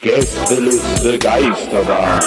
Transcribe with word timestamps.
Gästeliste 0.00 1.18
Geisterbahn. 1.18 2.20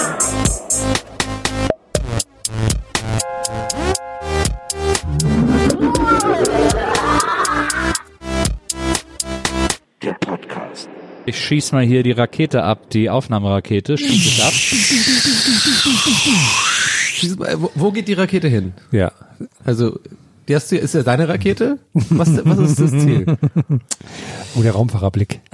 Der 10.02 10.12
Podcast. 10.20 10.88
Ich 11.26 11.38
schieß 11.38 11.72
mal 11.72 11.84
hier 11.84 12.02
die 12.02 12.12
Rakete 12.12 12.62
ab, 12.62 12.90
die 12.90 13.08
Aufnahmerakete. 13.10 13.96
Schieß 13.96 14.38
es 14.38 14.40
ab. 14.40 14.52
Schieß 17.14 17.36
mal, 17.38 17.60
Wo, 17.60 17.70
wo 17.74 17.92
geht 17.92 18.08
die 18.08 18.12
Rakete 18.12 18.48
hin? 18.48 18.74
Ja. 18.92 19.12
Also, 19.64 19.98
die 20.48 20.54
hast 20.54 20.70
du, 20.70 20.76
ist 20.76 20.94
ja 20.94 21.02
deine 21.02 21.28
Rakete? 21.28 21.78
Was, 21.92 22.44
was 22.44 22.58
ist 22.58 22.80
das 22.80 22.90
Ziel? 22.90 23.26
Oh, 24.56 24.62
der 24.62 24.72
Raumfahrerblick. 24.72 25.40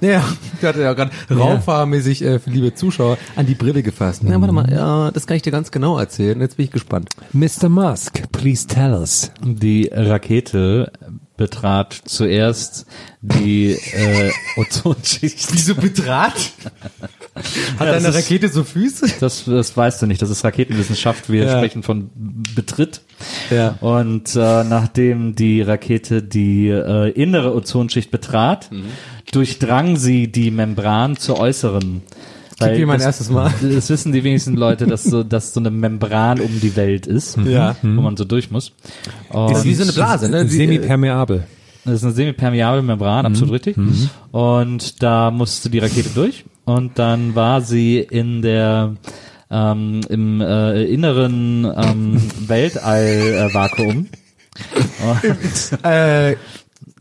Ja, 0.00 0.24
ich 0.58 0.66
hatte 0.66 0.80
ja 0.82 0.94
gerade 0.94 1.12
raumfahrermäßig 1.30 2.24
äh, 2.24 2.38
für 2.40 2.50
liebe 2.50 2.74
Zuschauer 2.74 3.18
an 3.36 3.46
die 3.46 3.54
Brille 3.54 3.84
gefasst. 3.84 4.24
Na, 4.24 4.40
warte 4.40 4.52
mal, 4.52 4.68
ja, 4.68 5.12
das 5.12 5.28
kann 5.28 5.36
ich 5.36 5.42
dir 5.42 5.52
ganz 5.52 5.70
genau 5.70 5.96
erzählen. 5.96 6.40
Jetzt 6.40 6.56
bin 6.56 6.64
ich 6.64 6.72
gespannt. 6.72 7.10
Mr. 7.32 7.68
Musk, 7.68 8.20
please 8.32 8.66
tell 8.66 8.94
us. 8.94 9.30
Die 9.44 9.88
Rakete 9.92 10.90
betrat 11.42 12.00
zuerst 12.04 12.86
die 13.20 13.72
äh, 13.72 14.30
Ozonschicht. 14.56 15.48
Wieso 15.52 15.74
betrat? 15.74 16.34
Hat 17.78 17.86
Ja, 17.88 17.94
ist- 17.94 18.14
Rakete 18.14 18.48
so 18.48 18.62
Füße? 18.62 19.06
Das, 19.18 19.44
das 19.46 19.76
weißt 19.76 20.02
du 20.02 20.06
nicht, 20.06 20.22
das 20.22 20.30
ist 20.30 20.44
Raketenwissenschaft. 20.44 21.28
Wir 21.28 21.44
Ja. 21.46 21.56
sprechen 21.58 21.82
von 21.82 22.10
Betritt. 22.54 23.00
Ja. 23.50 23.76
Und 23.80 24.36
äh, 24.36 24.38
nachdem 24.64 25.34
die 25.34 25.62
Rakete 25.62 26.22
die 26.22 26.68
äh, 26.68 27.10
innere 27.10 27.54
Ozonschicht 27.56 28.10
betrat, 28.12 28.70
Mhm. 28.70 28.84
durchdrang 29.32 29.96
sie 29.96 30.30
die 30.30 30.50
Membran 30.52 31.16
zur 31.16 31.40
äußeren. 31.40 32.02
Weil 32.62 32.76
hier 32.76 32.86
mein 32.86 32.98
das, 32.98 33.06
erstes 33.06 33.30
Mal. 33.30 33.52
Das 33.62 33.88
wissen 33.90 34.12
die 34.12 34.24
wenigsten 34.24 34.54
Leute, 34.56 34.86
dass 34.86 35.04
so, 35.04 35.22
dass 35.22 35.52
so 35.54 35.60
eine 35.60 35.70
Membran 35.70 36.40
um 36.40 36.60
die 36.60 36.74
Welt 36.76 37.06
ist, 37.06 37.36
Ja. 37.44 37.76
wo 37.82 38.00
man 38.00 38.16
so 38.16 38.24
durch 38.24 38.50
muss. 38.50 38.72
Und 39.30 39.52
Ist 39.52 39.64
wie 39.64 39.74
so 39.74 39.82
eine 39.84 39.92
Blase, 39.92 40.28
ne? 40.28 40.46
Semipermeabel. 40.48 41.44
das 41.84 41.94
ist 41.94 42.04
eine 42.04 42.12
semipermeable 42.12 42.82
Membran, 42.82 43.26
absolut 43.26 43.54
richtig. 43.54 43.76
Und 44.30 45.02
da 45.02 45.30
musste 45.30 45.68
die 45.70 45.78
Rakete 45.78 46.10
durch 46.14 46.44
und 46.64 46.98
dann 46.98 47.34
war 47.34 47.60
sie 47.60 47.98
in 47.98 48.42
der 48.42 48.94
ähm, 49.50 50.00
im 50.08 50.40
äh, 50.40 50.84
inneren 50.84 51.64
ähm, 51.76 52.16
Weltall-Vakuum. 52.48 54.06
äh, 55.82 56.36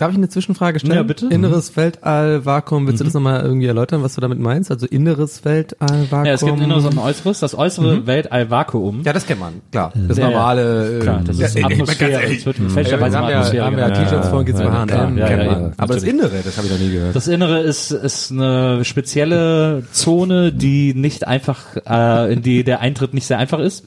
darf 0.02 0.12
ich 0.12 0.18
eine 0.18 0.30
Zwischenfrage 0.30 0.80
stellen? 0.80 0.96
Ja, 0.96 1.04
bitte. 1.04 1.28
Inneres 1.28 1.76
Weltall, 1.78 2.46
Vakuum. 2.46 2.88
Willst 2.88 3.00
du 3.00 3.06
das 3.06 3.14
nochmal 3.14 3.42
irgendwie 3.44 3.68
erläutern, 3.68 4.04
was 4.04 4.16
du 4.16 4.22
damit 4.22 4.40
meinst? 4.40 4.72
Also 4.72 4.86
inneres 4.88 5.46
Weltall, 5.46 6.08
Vakuum. 6.10 6.26
ja, 6.26 6.34
es 6.34 6.42
gibt 6.42 6.54
ein 6.58 6.62
inneres 6.64 6.86
und 6.86 6.94
ein 6.94 6.98
äußeres. 6.98 7.40
Das 7.40 7.56
äußere 7.58 8.08
Weltall-Vakuum. 8.08 9.02
Ja, 9.04 9.14
das 9.14 9.26
kennt 9.26 9.40
man, 9.40 9.54
klar. 9.72 9.94
Das 10.08 10.18
Ja, 10.18 10.26
ja. 10.26 10.30
normale. 10.32 10.98
äh, 10.98 11.00
Klar, 11.02 11.22
das 11.26 11.40
ist 11.40 11.58
ja, 11.58 11.66
Atmosphäre. 11.66 12.12
ganz 12.12 12.24
ehrlich. 12.24 12.40
Es 12.40 12.46
wird 12.46 12.60
mit 12.60 12.70
Ja, 12.70 12.74
fälschlicherweise 12.74 13.18
mal 13.20 13.28
wir, 13.30 13.36
Atmosphäre 13.38 13.66
haben 13.66 13.76
wir 13.76 13.82
ja 13.84 13.88
genannt. 13.90 14.06
T-Shirts 14.10 14.28
von 14.30 14.48
Ja, 14.48 14.54
ja, 14.54 15.36
ja, 15.38 15.44
ja, 15.44 15.52
man. 15.52 15.62
ja, 15.66 15.72
Aber 15.78 15.94
das. 15.94 16.04
Innere, 16.04 16.32
das 16.44 16.58
habe 16.58 16.68
ich 16.68 16.74
noch 16.74 16.80
nie 16.80 16.92
gehört. 16.92 17.16
Das 17.16 17.28
Innere 17.28 17.60
ist, 17.62 17.92
ist 17.92 18.32
eine 18.32 18.84
spezielle 18.86 19.84
Zone, 19.92 20.52
die 20.52 20.94
nicht 20.94 21.28
einfach, 21.28 21.76
äh, 21.88 22.34
in 22.34 22.42
die 22.42 22.64
der 22.64 22.80
Eintritt 22.82 23.14
nicht 23.14 23.26
sehr 23.28 23.38
einfach 23.38 23.60
ist. 23.60 23.86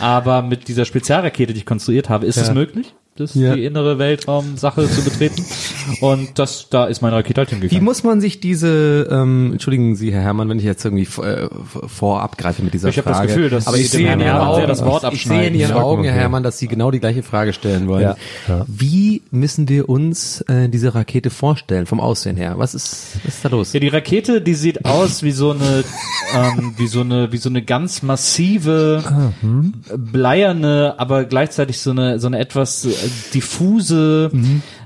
Aber 0.00 0.42
mit 0.42 0.68
dieser 0.68 0.84
Spezialrakete, 0.84 1.52
die 1.52 1.60
ich 1.60 1.66
konstruiert 1.66 2.08
habe, 2.08 2.26
ist 2.26 2.36
Ja. 2.36 2.42
es 2.42 2.52
möglich, 2.54 2.94
das 3.14 3.34
Ja. 3.34 3.54
die 3.54 3.64
innere 3.66 3.98
Weltraumsache 3.98 4.88
zu 4.88 5.04
betreten. 5.04 5.44
Und 6.00 6.38
das, 6.38 6.68
da 6.70 6.86
ist 6.86 7.02
meine 7.02 7.16
Rakete 7.16 7.40
halt 7.42 7.50
Wie 7.50 7.54
hingegangen. 7.56 7.84
muss 7.84 8.04
man 8.04 8.20
sich 8.22 8.40
diese, 8.40 9.06
ähm, 9.10 9.52
entschuldigen 9.52 9.96
Sie, 9.96 10.12
Herr 10.12 10.22
Herrmann, 10.22 10.48
wenn 10.48 10.58
ich 10.58 10.64
jetzt 10.64 10.82
irgendwie 10.84 11.02
äh, 11.22 11.48
vorab 11.86 12.38
greife 12.38 12.62
mit 12.62 12.72
dieser 12.72 12.88
Ich 12.88 12.96
hab 12.96 13.04
das 13.04 13.18
Frage. 13.18 13.28
Gefühl, 13.28 13.50
dass 13.50 13.66
aber 13.66 13.76
Sie 13.76 13.82
ich 13.82 13.90
sehe 13.90 14.00
in 14.00 14.06
Herrn 14.06 14.20
Ihren 14.20 14.28
Herrmann 14.28 14.48
Augen, 14.48 14.56
sehr 14.60 14.66
das 14.66 14.84
Wort 14.84 15.12
ich 15.12 15.24
sehe 15.24 15.32
in 15.34 15.38
abschneiden. 15.40 15.60
Ihren 15.60 15.72
Augen, 15.72 16.04
Herr. 16.04 16.12
Herrmann, 16.14 16.42
dass 16.42 16.58
Sie 16.58 16.68
genau 16.68 16.90
die 16.90 17.00
gleiche 17.00 17.22
Frage 17.22 17.52
stellen 17.52 17.86
wollen. 17.86 18.02
Ja, 18.02 18.16
ja. 18.48 18.64
Wie 18.66 19.20
müssen 19.30 19.68
wir 19.68 19.90
uns 19.90 20.40
äh, 20.42 20.70
diese 20.70 20.94
Rakete 20.94 21.28
vorstellen, 21.28 21.84
vom 21.84 22.00
Aussehen 22.00 22.36
her? 22.38 22.54
Was 22.56 22.74
ist, 22.74 23.18
was 23.24 23.34
ist 23.34 23.44
da 23.44 23.50
los? 23.50 23.72
Ja, 23.74 23.80
die 23.80 23.88
Rakete, 23.88 24.40
die 24.40 24.54
sieht 24.54 24.86
aus 24.86 25.22
wie 25.22 25.32
so 25.32 25.50
eine, 25.50 25.84
ähm, 26.34 26.74
wie 26.78 26.86
so 26.86 27.00
eine, 27.02 27.30
wie 27.30 27.36
so 27.36 27.50
eine 27.50 27.60
ganz 27.62 28.02
massive, 28.02 29.02
bleierne, 29.96 30.94
aber 30.98 31.24
gleichzeitig 31.24 31.78
so 31.80 31.90
eine, 31.90 32.18
so 32.18 32.26
eine 32.26 32.38
etwas 32.38 32.86
diffuse, 33.34 34.30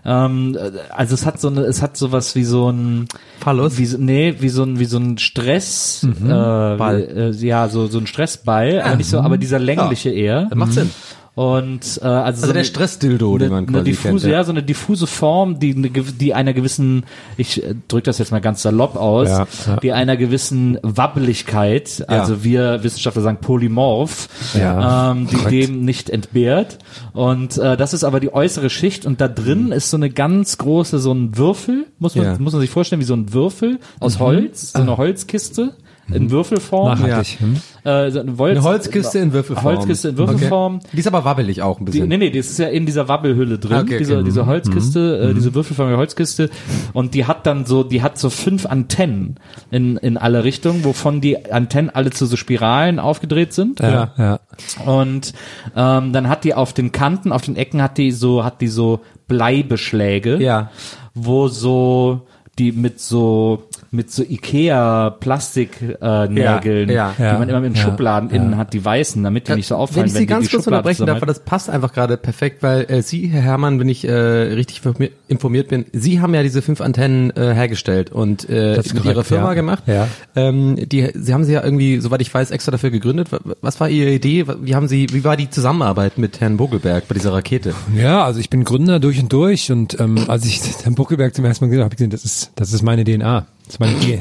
ähm, 0.04 0.56
äh, 0.56 0.70
also 0.90 1.14
es 1.14 1.26
hat 1.26 1.40
so 1.40 1.48
eine, 1.48 1.62
es 1.62 1.82
hat 1.82 1.96
sowas 1.96 2.34
wie 2.34 2.44
so 2.44 2.70
ein, 2.70 3.06
Phallus? 3.40 3.78
wie 3.78 3.86
so, 3.86 3.98
nee, 3.98 4.34
wie 4.40 4.48
so 4.48 4.62
ein, 4.62 4.78
wie 4.78 4.84
so 4.84 4.98
ein 4.98 5.18
Stress, 5.18 6.04
äh, 6.04 6.28
Ball. 6.28 7.32
Äh, 7.40 7.46
ja, 7.46 7.68
so, 7.68 7.86
so 7.86 7.98
ein 7.98 8.06
Stressball, 8.06 8.80
aber 8.80 8.96
nicht 8.96 9.10
so, 9.10 9.20
aber 9.20 9.38
dieser 9.38 9.58
längliche 9.58 10.10
eher. 10.10 10.46
Das 10.46 10.58
macht 10.58 10.72
Sinn. 10.72 10.90
Und 11.36 12.00
äh, 12.02 12.06
also, 12.06 12.06
so 12.06 12.16
Also 12.16 12.46
der 12.46 12.54
eine- 12.54 12.64
Stressdildo, 12.64 13.36
den 13.36 13.52
eine, 13.52 13.54
man 13.62 13.64
eine 13.68 13.72
quasi 13.78 13.90
diffuse, 13.90 14.22
kennt. 14.24 14.32
ja, 14.32 14.42
so 14.42 14.52
eine 14.52 14.62
diffuse 14.62 15.06
Form, 15.06 15.58
die, 15.58 15.74
die 15.74 16.32
einer 16.32 16.54
gewissen, 16.54 17.04
ich 17.36 17.62
äh, 17.62 17.74
drücke 17.88 18.04
das 18.04 18.16
jetzt 18.16 18.32
mal 18.32 18.40
ganz 18.40 18.62
salopp 18.62 18.96
aus, 18.96 19.28
Ja, 19.28 19.46
ja. 19.66 19.76
die 19.76 19.92
einer 19.92 20.16
gewissen 20.16 20.78
Wabbeligkeit, 20.82 22.04
also 22.08 22.42
wir 22.42 22.82
Wissenschaftler 22.82 23.20
sagen 23.20 23.38
Polymorph, 23.42 24.28
ähm, 24.54 25.26
die 25.30 25.36
korrekt. 25.36 25.52
dem 25.52 25.84
nicht 25.84 26.08
entbehrt. 26.08 26.78
Und 27.12 27.58
äh, 27.58 27.76
das 27.76 27.92
ist 27.92 28.04
aber 28.04 28.18
die 28.18 28.32
äußere 28.32 28.70
Schicht 28.70 29.04
und 29.04 29.20
da 29.20 29.28
drin 29.28 29.72
ist 29.72 29.90
so 29.90 29.98
eine 29.98 30.08
ganz 30.08 30.56
große, 30.56 30.98
so 31.00 31.12
ein 31.12 31.36
Würfel, 31.36 31.84
muss 31.98 32.14
man, 32.16 32.42
muss 32.42 32.54
man 32.54 32.60
sich 32.62 32.70
vorstellen, 32.70 33.00
wie 33.00 33.04
so 33.06 33.14
ein 33.14 33.34
Würfel 33.34 33.78
aus 34.00 34.18
Holz, 34.20 34.72
so 34.72 34.80
eine 34.80 34.96
Holzkiste 34.96 35.74
in 36.12 36.30
Würfelform. 36.30 37.00
Nachhaltig. 37.00 37.38
Hm? 37.40 37.56
Äh, 37.84 38.10
so 38.10 38.20
eine, 38.20 38.36
Holz, 38.38 38.58
Eine 38.58 38.62
Holzkiste 38.64 39.18
in 39.18 39.32
Würfelform. 39.32 39.64
Holzkiste 39.64 40.08
in 40.10 40.16
Würfelform. 40.18 40.76
Okay. 40.76 40.86
Die 40.92 40.98
ist 41.00 41.06
aber 41.06 41.24
wabbelig 41.24 41.62
auch 41.62 41.78
ein 41.80 41.86
Die, 41.86 41.92
bisschen. 41.92 42.08
nee, 42.08 42.16
nee, 42.16 42.30
die 42.30 42.38
ist 42.38 42.58
ja 42.58 42.68
in 42.68 42.86
dieser 42.86 43.08
Wabbelhülle 43.08 43.58
drin, 43.58 43.78
okay, 43.78 43.82
okay. 43.86 43.98
diese, 43.98 44.22
diese 44.24 44.42
Mhm. 44.42 44.46
Holzkiste, 44.46 45.18
äh, 45.30 45.34
diese 45.34 45.54
würfelförmige 45.54 45.96
Holzkiste. 45.98 46.50
Und 46.92 47.14
die 47.14 47.24
hat 47.26 47.46
dann 47.46 47.66
so, 47.66 47.82
die 47.82 48.02
hat 48.02 48.18
so 48.18 48.30
fünf 48.30 48.66
Antennen 48.66 49.36
in, 49.70 49.96
in 49.96 50.16
alle 50.16 50.44
Richtungen, 50.44 50.84
wovon 50.84 51.20
die 51.20 51.50
Antennen 51.50 51.90
alle 51.90 52.10
zu 52.10 52.26
so 52.26 52.36
Spiralen 52.36 52.98
aufgedreht 52.98 53.52
sind. 53.52 53.80
Ja, 53.80 54.12
ja. 54.16 54.40
Und 54.84 55.32
ähm, 55.76 56.12
dann 56.12 56.28
hat 56.28 56.44
die 56.44 56.54
auf 56.54 56.72
den 56.72 56.92
Kanten, 56.92 57.32
auf 57.32 57.42
den 57.42 57.56
Ecken 57.56 57.82
hat 57.82 57.98
die 57.98 58.10
so, 58.12 58.44
hat 58.44 58.60
die 58.60 58.68
so 58.68 59.00
Bleibeschläge, 59.28 60.36
Ja. 60.42 60.70
wo 61.14 61.48
so 61.48 62.22
die 62.58 62.72
mit 62.72 63.00
so 63.00 63.64
mit 63.96 64.10
so 64.12 64.22
Ikea 64.22 65.10
Plastiknägeln, 65.10 66.88
äh, 66.88 66.94
Ja, 66.94 67.14
die 67.16 67.22
ja. 67.22 67.38
man 67.38 67.48
immer 67.48 67.64
in 67.64 67.74
Ja, 67.74 67.82
Schubladen 67.82 68.30
innen 68.30 68.56
hat, 68.56 68.72
die 68.72 68.84
weißen, 68.84 69.22
damit 69.22 69.48
die 69.48 69.54
nicht 69.54 69.66
so 69.66 69.76
auffallen, 69.76 70.02
wenn 70.02 70.06
ich 70.08 70.12
Sie 70.12 70.18
die 70.20 70.26
ganz 70.26 70.44
die 70.46 70.50
kurz 70.52 70.64
Schubladen 70.64 70.86
unterbrechen 70.86 71.06
darf, 71.06 71.20
weil 71.20 71.26
das 71.26 71.40
passt 71.40 71.70
einfach 71.70 71.92
gerade 71.92 72.16
perfekt, 72.16 72.62
weil 72.62 72.82
äh, 72.90 73.02
Sie, 73.02 73.26
Herr 73.28 73.42
Herrmann, 73.42 73.80
wenn 73.80 73.88
ich 73.88 74.06
äh, 74.06 74.12
richtig 74.12 74.80
informi- 74.82 75.10
informiert 75.28 75.68
bin, 75.68 75.86
Sie 75.92 76.20
haben 76.20 76.34
ja 76.34 76.42
diese 76.42 76.62
fünf 76.62 76.80
Antennen 76.80 77.30
äh, 77.36 77.54
hergestellt 77.54 78.12
und 78.12 78.48
äh, 78.48 78.76
mit 78.76 78.86
korrekt, 78.90 79.04
Ihrer 79.06 79.24
Firma 79.24 79.48
ja. 79.48 79.54
gemacht. 79.54 79.82
Ja. 79.86 80.08
Ähm, 80.34 80.76
die, 80.76 81.10
Sie 81.14 81.32
haben 81.34 81.44
sie 81.44 81.52
ja 81.54 81.64
irgendwie, 81.64 81.98
soweit 82.00 82.20
ich 82.20 82.32
weiß, 82.32 82.50
extra 82.50 82.70
dafür 82.72 82.90
gegründet. 82.90 83.32
Wa- 83.32 83.40
Was 83.62 83.80
war 83.80 83.88
Ihre 83.88 84.10
Idee? 84.10 84.44
Wie 84.60 84.74
haben 84.74 84.88
Sie, 84.88 85.06
wie 85.12 85.24
war 85.24 85.36
die 85.36 85.50
Zusammenarbeit 85.50 86.18
mit 86.18 86.40
Herrn 86.40 86.58
Vogelberg 86.58 87.08
bei 87.08 87.14
dieser 87.14 87.32
Rakete? 87.32 87.74
Ja, 87.96 88.24
also 88.24 88.40
ich 88.40 88.50
bin 88.50 88.64
Gründer 88.64 89.00
durch 89.00 89.18
und 89.20 89.32
durch 89.32 89.72
und 89.72 89.98
ähm, 90.00 90.18
als 90.28 90.44
ich 90.44 90.60
Herrn 90.84 90.94
Buckelberg 90.94 91.34
zum 91.34 91.44
ersten 91.44 91.64
Mal 91.64 91.68
gesehen 91.68 91.80
habe, 91.80 91.84
habe 91.86 91.94
ich 91.94 91.98
gesehen, 91.98 92.10
das 92.10 92.24
ist, 92.24 92.52
das 92.56 92.72
ist 92.72 92.82
meine 92.82 93.04
DNA. 93.04 93.46
Das 93.66 93.74
ist 93.74 93.80
meine, 93.80 93.98
D- 94.00 94.20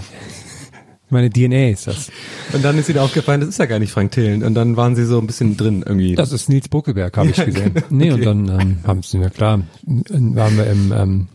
meine 1.10 1.30
DNA 1.30 1.70
ist 1.70 1.88
das. 1.88 2.12
Und 2.54 2.64
dann 2.66 2.78
ist 2.78 2.90
Ihnen 2.90 3.00
aufgefallen, 3.00 3.40
das 3.42 3.50
ist 3.50 3.60
ja 3.60 3.66
gar 3.66 3.80
nicht 3.80 3.92
Frank 3.92 4.12
Thelen. 4.12 4.44
Und 4.44 4.56
dann 4.56 4.76
waren 4.76 4.96
Sie 4.96 5.06
so 5.06 5.20
ein 5.20 5.28
bisschen 5.28 5.56
drin 5.56 5.84
irgendwie. 5.86 6.16
Das 6.16 6.32
ist 6.32 6.50
Nils 6.50 6.68
Buckelberg, 6.68 7.16
habe 7.18 7.30
ich 7.30 7.38
Ja, 7.38 7.46
gesehen. 7.46 7.74
genau. 7.74 7.86
Nee, 7.90 8.12
Okay. 8.12 8.28
und 8.28 8.48
dann 8.48 8.60
ähm, 8.60 8.78
haben 8.86 9.04
sie 9.04 9.18
mir 9.20 9.30
klar, 9.30 9.62
waren 9.86 10.58
wir 10.58 10.68
im, 10.68 10.92
ähm, 10.92 11.28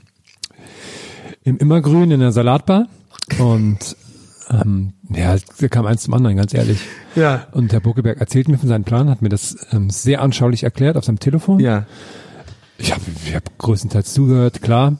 im 1.44 1.56
Immergrün 1.58 2.10
in 2.10 2.20
der 2.20 2.32
Salatbar 2.32 2.86
und 3.38 3.96
ähm, 4.50 4.92
ja, 5.08 5.36
da 5.60 5.68
kam 5.68 5.86
eins 5.86 6.02
zum 6.02 6.14
anderen, 6.14 6.36
ganz 6.36 6.52
ehrlich. 6.52 6.80
ja. 7.14 7.46
Und 7.52 7.72
Herr 7.72 7.80
Buckelberg 7.80 8.18
erzählt 8.20 8.48
mir 8.48 8.58
von 8.58 8.68
seinem 8.68 8.84
Plan, 8.84 9.08
hat 9.08 9.22
mir 9.22 9.28
das 9.28 9.56
ähm, 9.72 9.88
sehr 9.90 10.20
anschaulich 10.20 10.64
erklärt 10.64 10.96
auf 10.96 11.04
seinem 11.04 11.20
Telefon. 11.20 11.60
Ja. 11.60 11.86
Ich 12.78 12.92
habe 12.92 13.02
ich 13.24 13.34
hab 13.34 13.58
größtenteils 13.58 14.12
zugehört, 14.12 14.62
klar, 14.62 14.96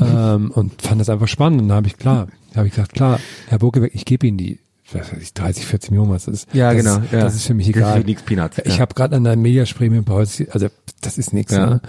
ähm, 0.00 0.50
und 0.50 0.82
fand 0.82 1.00
das 1.00 1.08
einfach 1.08 1.28
spannend. 1.28 1.62
Und 1.62 1.68
dann 1.68 1.76
habe 1.76 1.86
ich 1.86 1.96
klar, 1.96 2.28
habe 2.54 2.66
ich 2.66 2.74
gesagt, 2.74 2.92
klar, 2.92 3.20
Herr 3.48 3.58
Buckelberg, 3.58 3.94
ich 3.94 4.04
gebe 4.04 4.26
Ihnen 4.26 4.38
die 4.38 4.58
was 4.92 5.12
weiß 5.12 5.22
ich, 5.22 5.34
30, 5.34 5.66
40 5.66 5.90
Millionen, 5.92 6.10
was 6.10 6.24
das 6.24 6.34
ist. 6.34 6.48
Ja, 6.54 6.72
das 6.72 6.82
genau, 6.82 6.96
Ist, 6.98 7.12
ja. 7.12 7.20
Das 7.20 7.34
ist 7.34 7.46
für 7.46 7.54
mich 7.54 7.68
egal. 7.68 8.00
nix 8.00 8.22
Peanuts, 8.22 8.58
Ich 8.64 8.74
ja. 8.74 8.80
habe 8.80 8.94
gerade 8.94 9.16
an 9.16 9.26
einem 9.26 9.42
Mediaspremium 9.42 10.04
Pause, 10.04 10.48
also 10.50 10.66
das 11.00 11.18
ist 11.18 11.32
nichts. 11.32 11.52
Ja. 11.52 11.66
Ne? 11.66 11.80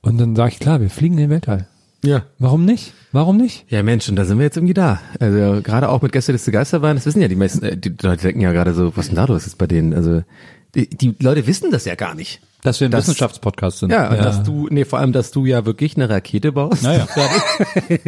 Und 0.00 0.18
dann 0.18 0.34
sage 0.36 0.52
ich, 0.52 0.58
klar, 0.58 0.80
wir 0.80 0.90
fliegen 0.90 1.14
in 1.14 1.24
den 1.24 1.30
Weltall. 1.30 1.68
Ja. 2.04 2.24
Warum 2.38 2.64
nicht? 2.64 2.92
Warum 3.12 3.36
nicht? 3.36 3.64
Ja, 3.68 3.82
Mensch, 3.82 4.08
und 4.08 4.16
da 4.16 4.24
sind 4.24 4.38
wir 4.38 4.44
jetzt 4.44 4.56
irgendwie 4.56 4.74
da. 4.74 5.00
Also 5.18 5.60
gerade 5.62 5.88
auch 5.88 6.02
mit 6.02 6.12
Gästeliste 6.12 6.52
Geisterbahn, 6.52 6.96
das 6.96 7.06
wissen 7.06 7.20
ja 7.20 7.28
die 7.28 7.36
meisten, 7.36 7.64
äh, 7.64 7.76
die 7.76 7.94
Leute 8.00 8.22
denken 8.22 8.40
ja 8.40 8.52
gerade 8.52 8.74
so, 8.74 8.96
was 8.96 9.06
ist 9.06 9.08
denn 9.08 9.16
da 9.16 9.24
los 9.24 9.44
jetzt 9.44 9.58
bei 9.58 9.66
denen? 9.66 9.92
Also 9.92 10.22
die, 10.74 10.88
die 10.88 11.14
Leute 11.20 11.46
wissen 11.46 11.70
das 11.70 11.84
ja 11.84 11.94
gar 11.94 12.14
nicht. 12.14 12.40
Dass 12.66 12.80
wir 12.80 12.88
ein 12.88 12.90
Das- 12.90 13.02
Wissenschaftspodcast 13.06 13.78
sind. 13.78 13.92
Ja, 13.92 14.10
und 14.10 14.18
dass 14.18 14.42
du, 14.42 14.66
nee, 14.70 14.84
vor 14.84 14.98
allem, 14.98 15.12
dass 15.12 15.30
du 15.30 15.46
ja 15.46 15.64
wirklich 15.64 15.96
eine 15.96 16.10
Rakete 16.10 16.50
baust. 16.52 16.82
Naja. 16.82 17.06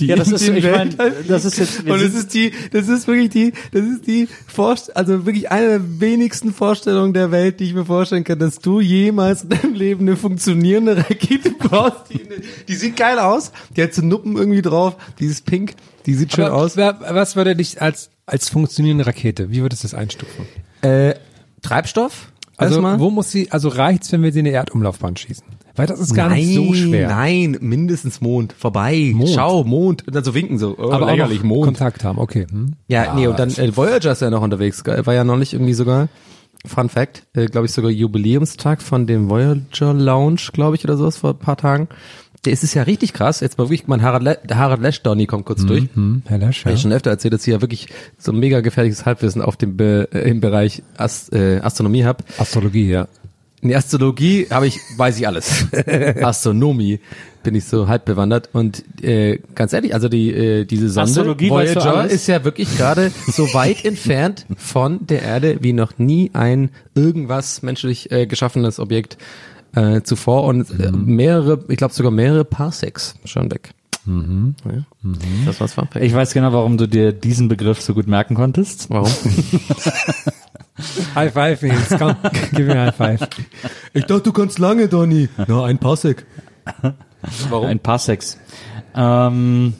Die 0.00 0.06
Ja, 0.06 0.16
das 0.16 0.32
ist- 0.32 0.48
ich 0.48 0.64
mein, 0.64 0.96
das 1.28 1.44
ist 1.44 1.56
jetzt- 1.58 1.84
und 1.88 2.00
es 2.00 2.14
ist 2.14 2.34
die, 2.34 2.52
das 2.72 2.88
ist 2.88 3.06
wirklich 3.06 3.30
die, 3.30 3.52
das 3.70 3.82
ist 3.84 4.08
die 4.08 4.26
Vorst 4.48 4.96
also 4.96 5.24
wirklich 5.24 5.52
eine 5.52 5.68
der 5.68 6.00
wenigsten 6.00 6.52
Vorstellungen 6.52 7.12
der 7.12 7.30
Welt, 7.30 7.60
die 7.60 7.64
ich 7.66 7.74
mir 7.74 7.84
vorstellen 7.84 8.24
kann, 8.24 8.40
dass 8.40 8.58
du 8.58 8.80
jemals 8.80 9.44
in 9.44 9.50
deinem 9.50 9.74
Leben 9.74 10.00
eine 10.00 10.16
funktionierende 10.16 10.96
Rakete 10.98 11.50
baust. 11.52 12.06
Die, 12.12 12.20
die 12.66 12.74
sieht 12.74 12.96
geil 12.96 13.20
aus, 13.20 13.52
die 13.76 13.82
hat 13.84 13.94
so 13.94 14.02
Nuppen 14.02 14.36
irgendwie 14.36 14.62
drauf, 14.62 14.96
dieses 15.20 15.42
Pink, 15.42 15.74
die 16.06 16.14
sieht 16.14 16.32
schön 16.32 16.46
Aber 16.46 16.56
aus. 16.56 16.76
wer- 16.76 16.98
Was 17.10 17.36
würde 17.36 17.54
dich 17.54 17.80
als, 17.80 18.10
als 18.26 18.48
funktionierende 18.48 19.06
Rakete, 19.06 19.50
wie 19.52 19.62
würdest 19.62 19.84
du 19.84 19.88
das 19.88 19.94
einstufen? 19.94 20.44
Äh, 20.80 21.14
Treibstoff? 21.62 22.31
Also 22.56 22.74
Erstmal? 22.74 23.00
wo 23.00 23.10
muss 23.10 23.30
sie, 23.30 23.50
also 23.50 23.68
reicht's, 23.68 24.12
wenn 24.12 24.22
wir 24.22 24.32
sie 24.32 24.40
in 24.40 24.46
eine 24.46 24.54
Erdumlaufbahn 24.56 25.16
schießen? 25.16 25.44
Weil 25.74 25.86
das 25.86 26.00
ist 26.00 26.14
gar 26.14 26.28
nein, 26.28 26.38
nicht 26.38 26.54
so 26.54 26.74
schwer. 26.74 27.08
Nein, 27.08 27.56
mindestens 27.60 28.20
Mond. 28.20 28.52
Vorbei. 28.52 29.12
Mond. 29.14 29.30
Schau, 29.30 29.64
Mond. 29.64 30.06
Und 30.06 30.14
dann 30.14 30.22
so 30.22 30.34
winken 30.34 30.58
so. 30.58 30.76
Oh, 30.78 30.90
aber 30.90 31.06
lächerlich, 31.06 31.42
Mond. 31.42 31.64
Kontakt 31.64 32.04
haben, 32.04 32.18
okay. 32.18 32.46
Hm? 32.50 32.74
Ja, 32.88 33.14
nee, 33.14 33.26
und 33.26 33.38
dann 33.38 33.50
äh, 33.50 33.74
Voyager 33.74 34.12
ist 34.12 34.20
ja 34.20 34.28
noch 34.28 34.42
unterwegs. 34.42 34.84
War 34.84 35.14
ja 35.14 35.24
noch 35.24 35.38
nicht 35.38 35.54
irgendwie 35.54 35.72
sogar, 35.72 36.08
Fun 36.66 36.88
Fact, 36.88 37.26
äh, 37.32 37.46
glaube 37.46 37.66
ich 37.66 37.72
sogar 37.72 37.90
Jubiläumstag 37.90 38.82
von 38.82 39.06
dem 39.06 39.28
Voyager 39.28 39.94
Lounge, 39.94 40.50
glaube 40.52 40.76
ich, 40.76 40.84
oder 40.84 40.96
sowas 40.96 41.16
vor 41.16 41.30
ein 41.30 41.38
paar 41.38 41.56
Tagen. 41.56 41.88
Der 42.44 42.52
ist 42.52 42.64
es 42.64 42.74
ja 42.74 42.82
richtig 42.82 43.12
krass. 43.12 43.40
Jetzt 43.40 43.56
mal 43.58 43.64
wirklich, 43.64 43.86
mein 43.86 44.02
Harald, 44.02 44.24
Le 44.24 44.56
Harald 44.56 44.80
Lesch 44.80 45.00
Donny 45.02 45.26
kommt 45.26 45.44
kurz 45.44 45.64
durch. 45.64 45.84
Hm, 45.94 46.22
Herr 46.26 46.38
Lesch, 46.38 46.64
Hab 46.64 46.70
ja. 46.70 46.74
ich 46.74 46.82
schon 46.82 46.92
öfter 46.92 47.10
erzählt, 47.10 47.34
dass 47.34 47.46
ich 47.46 47.52
ja 47.52 47.60
wirklich 47.60 47.86
so 48.18 48.32
ein 48.32 48.38
mega 48.38 48.60
gefährliches 48.60 49.06
Halbwissen 49.06 49.42
auf 49.42 49.56
dem 49.56 49.76
Be 49.76 50.08
äh, 50.12 50.28
im 50.28 50.40
Bereich 50.40 50.82
Ast 50.96 51.32
äh, 51.32 51.60
Astronomie 51.60 52.04
hab. 52.04 52.24
Astrologie, 52.38 52.88
ja. 52.88 53.06
In 53.60 53.68
der 53.68 53.78
Astrologie 53.78 54.48
habe 54.50 54.66
ich, 54.66 54.80
weiß 54.96 55.20
ich 55.20 55.26
alles. 55.28 55.66
Astronomie 56.20 56.98
bin 57.44 57.54
ich 57.54 57.64
so 57.64 57.86
halb 57.86 58.04
bewandert 58.04 58.48
und 58.52 58.82
äh, 59.04 59.38
ganz 59.54 59.72
ehrlich, 59.72 59.94
also 59.94 60.08
die 60.08 60.32
äh, 60.32 60.64
diese 60.64 60.88
Sonde 60.88 61.10
Astrologie 61.10 61.50
Voyager 61.50 62.08
ist 62.08 62.26
ja 62.26 62.44
wirklich 62.44 62.76
gerade 62.76 63.12
so 63.28 63.54
weit 63.54 63.84
entfernt 63.84 64.46
von 64.56 65.06
der 65.06 65.22
Erde 65.22 65.58
wie 65.60 65.72
noch 65.72 65.98
nie 65.98 66.30
ein 66.32 66.70
irgendwas 66.96 67.62
menschlich 67.62 68.10
äh, 68.10 68.26
geschaffenes 68.26 68.80
Objekt 68.80 69.16
äh, 69.74 70.02
zuvor 70.02 70.44
und 70.44 70.70
äh, 70.78 70.92
mehrere, 70.92 71.64
ich 71.68 71.76
glaube 71.76 71.94
sogar 71.94 72.12
mehrere 72.12 72.44
Parsecs 72.44 73.14
schon 73.24 73.50
weg. 73.50 73.70
Ja. 74.04 74.12
Das 75.46 75.60
war's 75.60 75.74
Fact. 75.74 75.94
Ich 75.96 76.12
weiß 76.12 76.34
genau, 76.34 76.52
warum 76.52 76.76
du 76.76 76.88
dir 76.88 77.12
diesen 77.12 77.46
Begriff 77.48 77.80
so 77.80 77.94
gut 77.94 78.08
merken 78.08 78.34
konntest. 78.34 78.90
Warum? 78.90 79.08
High 81.14 81.32
five, 81.32 81.62
Nils, 81.62 81.94
komm, 81.96 82.16
gib 82.52 82.66
mir 82.66 82.72
ein 82.72 82.86
High 82.86 82.96
five. 82.96 83.28
Ich 83.94 84.04
dachte, 84.06 84.22
du 84.22 84.32
kannst 84.32 84.58
lange, 84.58 84.88
Donny. 84.88 85.28
Na, 85.46 85.64
ein 85.64 85.78
Parsec. 85.78 86.26
Warum? 87.48 87.66
Ein 87.66 87.78
Parsecs. 87.78 88.38
Ähm, 88.94 89.74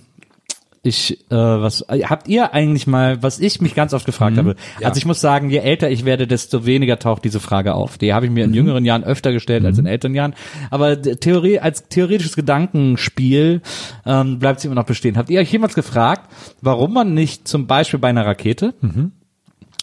ich, 0.85 1.21
äh, 1.31 1.35
was 1.37 1.85
habt 1.89 2.27
ihr 2.27 2.55
eigentlich 2.55 2.89
mal, 2.89 3.23
was 3.23 3.39
ich 3.39 3.61
mich 3.61 3.77
ganz 3.77 3.95
oft 3.95 4.05
gefragt 4.05 4.37
habe, 4.37 4.57
also 4.83 4.99
ich 4.99 5.07
muss 5.07 5.21
sagen, 5.21 5.49
je 5.49 5.59
älter 5.59 5.91
ich 5.91 6.05
werde, 6.05 6.27
desto 6.27 6.67
weniger 6.67 6.99
taucht 6.99 7.25
diese 7.25 7.39
Frage 7.39 7.75
auf. 7.75 7.99
Die 7.99 8.13
habe 8.13 8.27
ich 8.27 8.33
mir 8.33 8.45
in 8.45 8.53
jüngeren 8.53 8.85
Jahren 8.85 9.05
öfter 9.05 9.33
gestellt 9.33 9.65
als 9.65 9.79
in 9.79 9.87
älteren 9.87 10.15
Jahren. 10.15 10.35
Aber 10.71 11.01
Theorie, 11.01 11.61
als 11.61 11.89
theoretisches 11.89 12.35
Gedankenspiel 12.35 13.63
ähm, 14.05 14.41
bleibt 14.41 14.61
sie 14.61 14.67
immer 14.67 14.75
noch 14.75 14.87
bestehen. 14.87 15.17
Habt 15.17 15.31
ihr 15.31 15.41
euch 15.41 15.53
jemals 15.53 15.75
gefragt, 15.75 16.29
warum 16.61 16.95
man 16.95 17.15
nicht 17.15 17.47
zum 17.47 17.69
Beispiel 17.69 18.01
bei 18.01 18.09
einer 18.09 18.27
Rakete, 18.27 18.75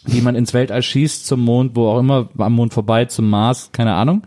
die 0.06 0.22
man 0.22 0.36
ins 0.36 0.54
Weltall 0.54 0.82
schießt, 0.82 1.26
zum 1.26 1.42
Mond, 1.42 1.76
wo 1.76 1.88
auch 1.88 2.00
immer, 2.00 2.30
am 2.38 2.54
Mond 2.54 2.74
vorbei, 2.74 3.06
zum 3.06 3.30
Mars, 3.30 3.70
keine 3.72 3.94
Ahnung, 3.94 4.24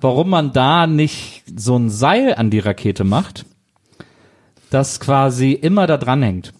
warum 0.00 0.28
man 0.30 0.52
da 0.52 0.88
nicht 0.88 1.44
so 1.56 1.76
ein 1.76 1.88
Seil 1.88 2.34
an 2.34 2.50
die 2.50 2.58
Rakete 2.58 3.04
macht, 3.04 3.44
das 4.70 5.00
quasi 5.00 5.52
immer 5.52 5.86
da 5.86 5.96
dran 5.96 6.22
hängt. 6.22 6.52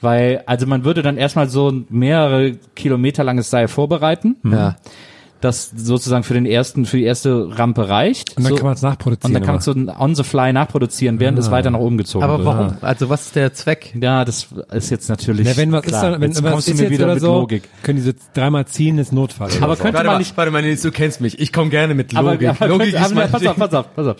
Weil, 0.00 0.42
also 0.46 0.66
man 0.66 0.84
würde 0.84 1.02
dann 1.02 1.16
erstmal 1.16 1.48
so 1.48 1.72
mehrere 1.88 2.52
Kilometer 2.74 3.24
langes 3.24 3.50
Seil 3.50 3.66
vorbereiten, 3.68 4.36
Ja. 4.44 4.76
Das 5.46 5.70
sozusagen 5.74 6.24
für 6.24 6.34
den 6.34 6.44
ersten, 6.46 6.84
für 6.86 6.96
die 6.98 7.04
erste 7.04 7.58
Rampe 7.58 7.88
reicht. 7.88 8.36
Und 8.36 8.44
dann 8.44 8.50
so, 8.50 8.56
kann 8.56 8.64
man 8.66 8.74
es 8.74 8.82
und 8.82 8.88
nachproduzieren. 8.90 9.32
dann 9.34 9.42
kannst 9.42 9.66
du 9.66 9.72
ein 9.72 9.88
on 9.88 10.14
the 10.14 10.22
fly 10.24 10.52
nachproduzieren, 10.52 11.20
während 11.20 11.38
es 11.38 11.50
weiter 11.50 11.70
nach 11.70 11.78
oben 11.78 11.96
gezogen 11.98 12.24
Aber 12.24 12.38
wird. 12.38 12.46
warum? 12.46 12.76
Also 12.82 13.08
was 13.08 13.26
ist 13.26 13.36
der 13.36 13.52
Zweck? 13.54 13.94
Ja, 14.00 14.24
das 14.24 14.48
ist 14.72 14.90
jetzt 14.90 15.08
natürlich. 15.08 15.46
Na, 15.48 15.56
wenn 15.56 15.72
was 15.72 15.82
klar. 15.82 16.02
ist, 16.04 16.12
dann, 16.12 16.20
wenn 16.20 16.30
jetzt 16.30 16.42
was 16.42 16.52
kommst 16.52 16.68
du 16.68 16.72
ist 16.72 16.80
mir 16.80 16.90
wieder 16.90 17.06
mit 17.06 17.20
so, 17.20 17.32
Logik. 17.32 17.62
können 17.82 17.96
die 17.98 18.04
so 18.04 18.12
dreimal 18.34 18.66
ziehen, 18.66 18.98
ist 18.98 19.12
Notfall. 19.12 19.50
Aber 19.60 19.76
so. 19.76 19.82
könnte 19.82 19.94
warte 19.94 20.06
man 20.06 20.14
mal, 20.14 20.18
nicht 20.18 20.36
warte 20.36 20.50
mal, 20.50 20.62
Nils, 20.62 20.82
du 20.82 20.90
kennst 20.90 21.20
mich. 21.20 21.38
Ich 21.38 21.52
komme 21.52 21.70
gerne 21.70 21.94
mit 21.94 22.14
Aber, 22.16 22.32
Logik. 22.32 22.48
aber 22.50 22.68
Logik 22.68 22.92
könnte, 22.92 22.96
ist 22.98 23.04
aber, 23.04 23.14
mein 23.14 23.30
pass 23.30 23.46
auf, 23.46 23.56
pass 23.56 23.74
auf, 23.74 23.94
pass 23.94 24.06
auf. 24.06 24.16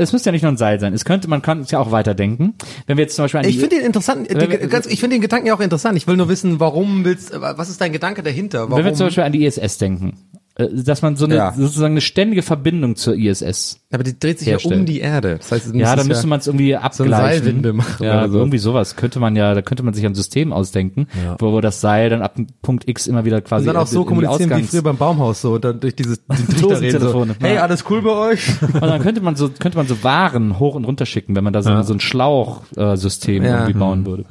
Es 0.00 0.12
müsste 0.12 0.28
ja 0.28 0.32
nicht 0.32 0.42
nur 0.42 0.52
ein 0.52 0.56
Seil 0.56 0.80
sein. 0.80 0.94
Es 0.94 1.04
könnte, 1.04 1.28
man 1.28 1.42
kann 1.42 1.60
es 1.60 1.70
ja 1.70 1.78
auch 1.78 1.90
weiterdenken. 1.90 2.54
Wenn 2.86 2.96
wir 2.96 3.02
jetzt 3.04 3.16
zum 3.16 3.24
Beispiel 3.24 3.40
an 3.40 3.46
Ich 3.48 3.54
die- 3.56 3.60
finde 3.60 3.76
den 3.76 3.84
interessant, 3.86 4.28
Wenn 4.30 4.50
wir- 4.50 4.58
die, 4.58 4.66
ganz, 4.68 4.86
ich 4.86 5.00
finde 5.00 5.16
den 5.16 5.22
Gedanken 5.22 5.46
ja 5.48 5.54
auch 5.54 5.60
interessant. 5.60 5.96
Ich 5.96 6.06
will 6.06 6.16
nur 6.16 6.28
wissen, 6.28 6.60
warum 6.60 7.04
willst, 7.04 7.32
was 7.40 7.68
ist 7.68 7.80
dein 7.80 7.92
Gedanke 7.92 8.22
dahinter? 8.22 8.60
Warum? 8.70 8.78
wenn 8.78 8.84
wir 8.84 8.94
zum 8.94 9.06
Beispiel 9.06 9.24
an 9.24 9.32
die 9.32 9.44
ISS 9.44 9.78
denken, 9.78 10.12
äh, 10.34 10.35
dass 10.58 11.02
man 11.02 11.16
so 11.16 11.26
eine 11.26 11.34
Ja. 11.34 11.52
sozusagen 11.52 11.92
eine 11.92 12.00
ständige 12.00 12.40
Verbindung 12.42 12.96
zur 12.96 13.14
ISS. 13.14 13.80
aber 13.92 14.04
die 14.04 14.18
dreht 14.18 14.38
sich 14.38 14.48
ja 14.48 14.52
herstellen. 14.54 14.80
um 14.80 14.86
die 14.86 15.00
Erde. 15.00 15.36
Das 15.36 15.52
heißt, 15.52 15.74
Ja, 15.74 15.94
da 15.96 16.04
müsste 16.04 16.26
man 16.26 16.40
es 16.40 16.46
irgendwie 16.46 16.74
abgleichen. 16.76 17.10
Seilwinde 17.44 17.72
machen 17.74 18.02
Ja, 18.04 18.20
oder 18.20 18.28
so. 18.30 18.38
irgendwie 18.38 18.56
sowas 18.58 18.96
könnte 18.96 19.20
man 19.20 19.36
ja, 19.36 19.52
da 19.54 19.60
könnte 19.62 19.82
man 19.82 19.92
sich 19.92 20.04
ein 20.06 20.14
System 20.14 20.52
ausdenken, 20.54 21.08
wo, 21.38 21.52
wo 21.52 21.60
das 21.60 21.80
Seil 21.82 22.08
dann 22.08 22.22
ab 22.22 22.36
Punkt 22.62 22.88
X 22.88 23.06
immer 23.06 23.24
wieder 23.26 23.40
quasi 23.42 23.68
Und 23.68 23.74
dann 23.74 23.82
auch 23.82 23.86
so 23.86 24.04
kommunizieren 24.04 24.50
wie 24.58 24.62
früher 24.62 24.82
beim 24.82 24.96
Baumhaus 24.96 25.42
so 25.42 25.58
dann 25.58 25.78
durch 25.80 25.94
dieses 25.94 26.20
reden 26.28 27.00
so, 27.00 27.26
hey, 27.40 27.56
Ja. 27.56 27.62
alles 27.62 27.84
cool 27.90 28.00
bei 28.00 28.10
euch? 28.32 28.48
Und 28.62 28.80
dann 28.80 29.02
könnte 29.02 29.20
man 29.20 29.36
so, 29.36 29.50
könnte 29.50 29.76
man 29.76 29.86
so 29.86 30.02
Waren 30.04 30.58
hoch 30.58 30.74
und 30.74 30.84
runter 30.86 31.04
schicken, 31.06 31.36
wenn 31.36 31.44
man 31.44 31.52
da 31.52 31.62
so, 31.62 31.82
so 31.82 31.92
ein 31.92 32.00
Schlauchsystem 32.00 33.42
äh, 33.42 33.46
Ja. 33.46 33.54
irgendwie 33.60 33.78
bauen 33.78 34.06
würde. 34.06 34.24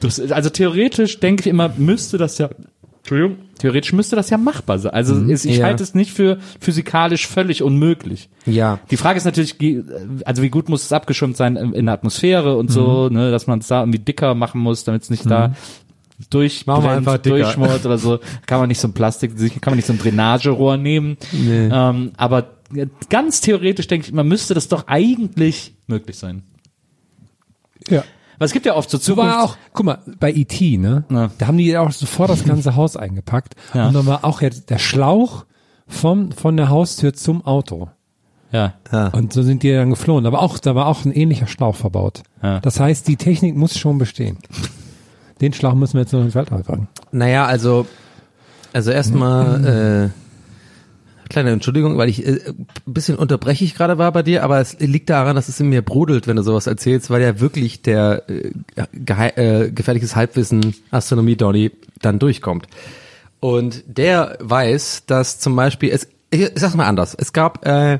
Das, 0.00 0.18
ist- 0.18 0.32
also 0.32 0.50
theoretisch 0.50 1.20
denke 1.20 1.40
ich 1.42 1.46
immer, 1.46 1.72
müsste 1.76 2.18
das 2.18 2.38
ja, 2.38 2.48
Entschuldigung, 3.04 3.36
theoretisch 3.58 3.92
müsste 3.92 4.16
das 4.16 4.30
ja 4.30 4.38
machbar 4.38 4.78
sein. 4.78 4.94
Also 4.94 5.14
ist, 5.24 5.44
ich 5.44 5.58
Ja. 5.58 5.66
halte 5.66 5.82
es 5.82 5.94
nicht 5.94 6.10
für 6.10 6.38
physikalisch 6.58 7.26
völlig 7.26 7.62
unmöglich. 7.62 8.30
Ja. 8.46 8.80
Die 8.90 8.96
Frage 8.96 9.18
ist 9.18 9.26
natürlich, 9.26 9.60
wie- 9.60 9.82
also 10.24 10.40
wie 10.42 10.48
gut 10.48 10.70
muss 10.70 10.84
es 10.84 10.92
abgeschirmt 10.92 11.36
sein 11.36 11.56
in 11.56 11.84
der 11.84 11.94
Atmosphäre 11.94 12.56
und 12.56 12.70
so, 12.70 13.08
Mhm. 13.10 13.16
ne, 13.16 13.30
dass 13.30 13.46
man 13.46 13.58
es 13.58 13.66
da 13.66 13.80
irgendwie 13.80 13.98
dicker 13.98 14.34
machen 14.34 14.58
muss, 14.62 14.84
damit 14.84 15.02
es 15.02 15.10
nicht 15.10 15.28
da 15.30 15.54
durch 16.30 16.64
Machen 16.66 16.84
wir 16.84 16.92
einfach 16.92 17.18
dicker. 17.18 17.36
durchschmort 17.36 17.84
oder 17.84 17.98
so. 17.98 18.20
Kann 18.46 18.58
man 18.60 18.68
nicht 18.68 18.80
so 18.80 18.88
ein 18.88 18.94
Plastik, 18.94 19.36
kann 19.60 19.72
man 19.72 19.76
nicht 19.76 19.86
so 19.86 19.92
ein 19.92 19.98
Drainagerohr 19.98 20.78
nehmen. 20.78 21.18
Nee. 21.32 21.68
Ähm, 21.70 22.12
aber 22.16 22.52
ganz 23.10 23.42
theoretisch 23.42 23.86
denke 23.86 24.06
ich, 24.06 24.14
man 24.14 24.26
müsste 24.26 24.54
das 24.54 24.68
doch 24.68 24.86
eigentlich 24.86 25.74
möglich 25.88 26.16
sein. 26.16 26.42
Ja. 27.90 28.02
Es 28.38 28.52
gibt 28.52 28.66
ja 28.66 28.74
oft 28.74 28.90
so 28.90 28.98
So 28.98 29.14
Zukunft. 29.14 29.30
war 29.30 29.42
auch, 29.44 29.56
guck 29.72 29.86
mal, 29.86 29.98
bei 30.18 30.32
E.T., 30.32 30.76
ne? 30.78 31.04
Ja. 31.10 31.30
Da 31.38 31.46
haben 31.46 31.58
die 31.58 31.76
auch 31.78 31.90
sofort 31.92 32.30
das 32.30 32.44
ganze 32.44 32.76
Haus 32.76 32.96
eingepackt. 32.96 33.54
Ja. 33.74 33.88
Und 33.88 33.94
dann 33.94 34.06
war 34.06 34.24
auch 34.24 34.40
jetzt 34.42 34.70
der 34.70 34.78
Schlauch 34.78 35.44
vom, 35.86 36.32
von 36.32 36.56
der 36.56 36.68
Haustür 36.68 37.14
zum 37.14 37.44
Auto. 37.46 37.88
Ja. 38.52 38.74
Und 39.12 39.32
so 39.32 39.42
sind 39.42 39.62
die 39.64 39.72
dann 39.72 39.90
geflohen. 39.90 40.26
Aber 40.26 40.40
auch, 40.40 40.58
da 40.58 40.74
war 40.76 40.86
auch 40.86 41.04
ein 41.04 41.12
ähnlicher 41.12 41.48
Schlauch 41.48 41.74
verbaut. 41.74 42.22
Ja. 42.42 42.60
Das 42.60 42.78
heißt, 42.78 43.08
die 43.08 43.16
Technik 43.16 43.56
muss 43.56 43.76
schon 43.76 43.98
bestehen. 43.98 44.38
Den 45.40 45.52
Schlauch 45.52 45.74
müssen 45.74 45.94
wir 45.94 46.02
jetzt 46.02 46.12
noch 46.12 46.20
ins 46.22 46.34
Weltall 46.36 46.62
packen. 46.62 46.86
Naja, 47.10 47.46
also, 47.46 47.86
also 48.72 48.92
erstmal, 48.92 49.64
äh, 50.12 50.23
kleine 51.34 51.50
Entschuldigung, 51.50 51.98
weil 51.98 52.08
ich 52.08 52.24
äh, 52.24 52.40
ein 52.48 52.66
bisschen 52.86 53.16
unterbrechig 53.16 53.74
gerade 53.74 53.98
war 53.98 54.12
bei 54.12 54.22
dir, 54.22 54.44
aber 54.44 54.60
es 54.60 54.78
liegt 54.78 55.10
daran, 55.10 55.36
dass 55.36 55.48
es 55.48 55.60
in 55.60 55.68
mir 55.68 55.82
brodelt, 55.82 56.26
wenn 56.26 56.36
du 56.36 56.42
sowas 56.42 56.66
erzählst, 56.66 57.10
weil 57.10 57.20
ja 57.22 57.40
wirklich 57.40 57.82
der 57.82 58.22
äh, 58.28 58.52
äh, 59.34 59.70
gefährliches 59.70 60.16
Halbwissen 60.16 60.74
Astronomie 60.90 61.36
Donny 61.36 61.72
dann 62.00 62.18
durchkommt. 62.18 62.66
Und 63.40 63.82
der 63.86 64.38
weiß, 64.40 65.06
dass 65.06 65.40
zum 65.40 65.56
Beispiel, 65.56 65.90
es, 65.90 66.08
ich, 66.30 66.42
ich 66.42 66.52
sag's 66.54 66.74
mal 66.74 66.86
anders, 66.86 67.14
es 67.14 67.32
gab, 67.32 67.66
äh, 67.66 67.98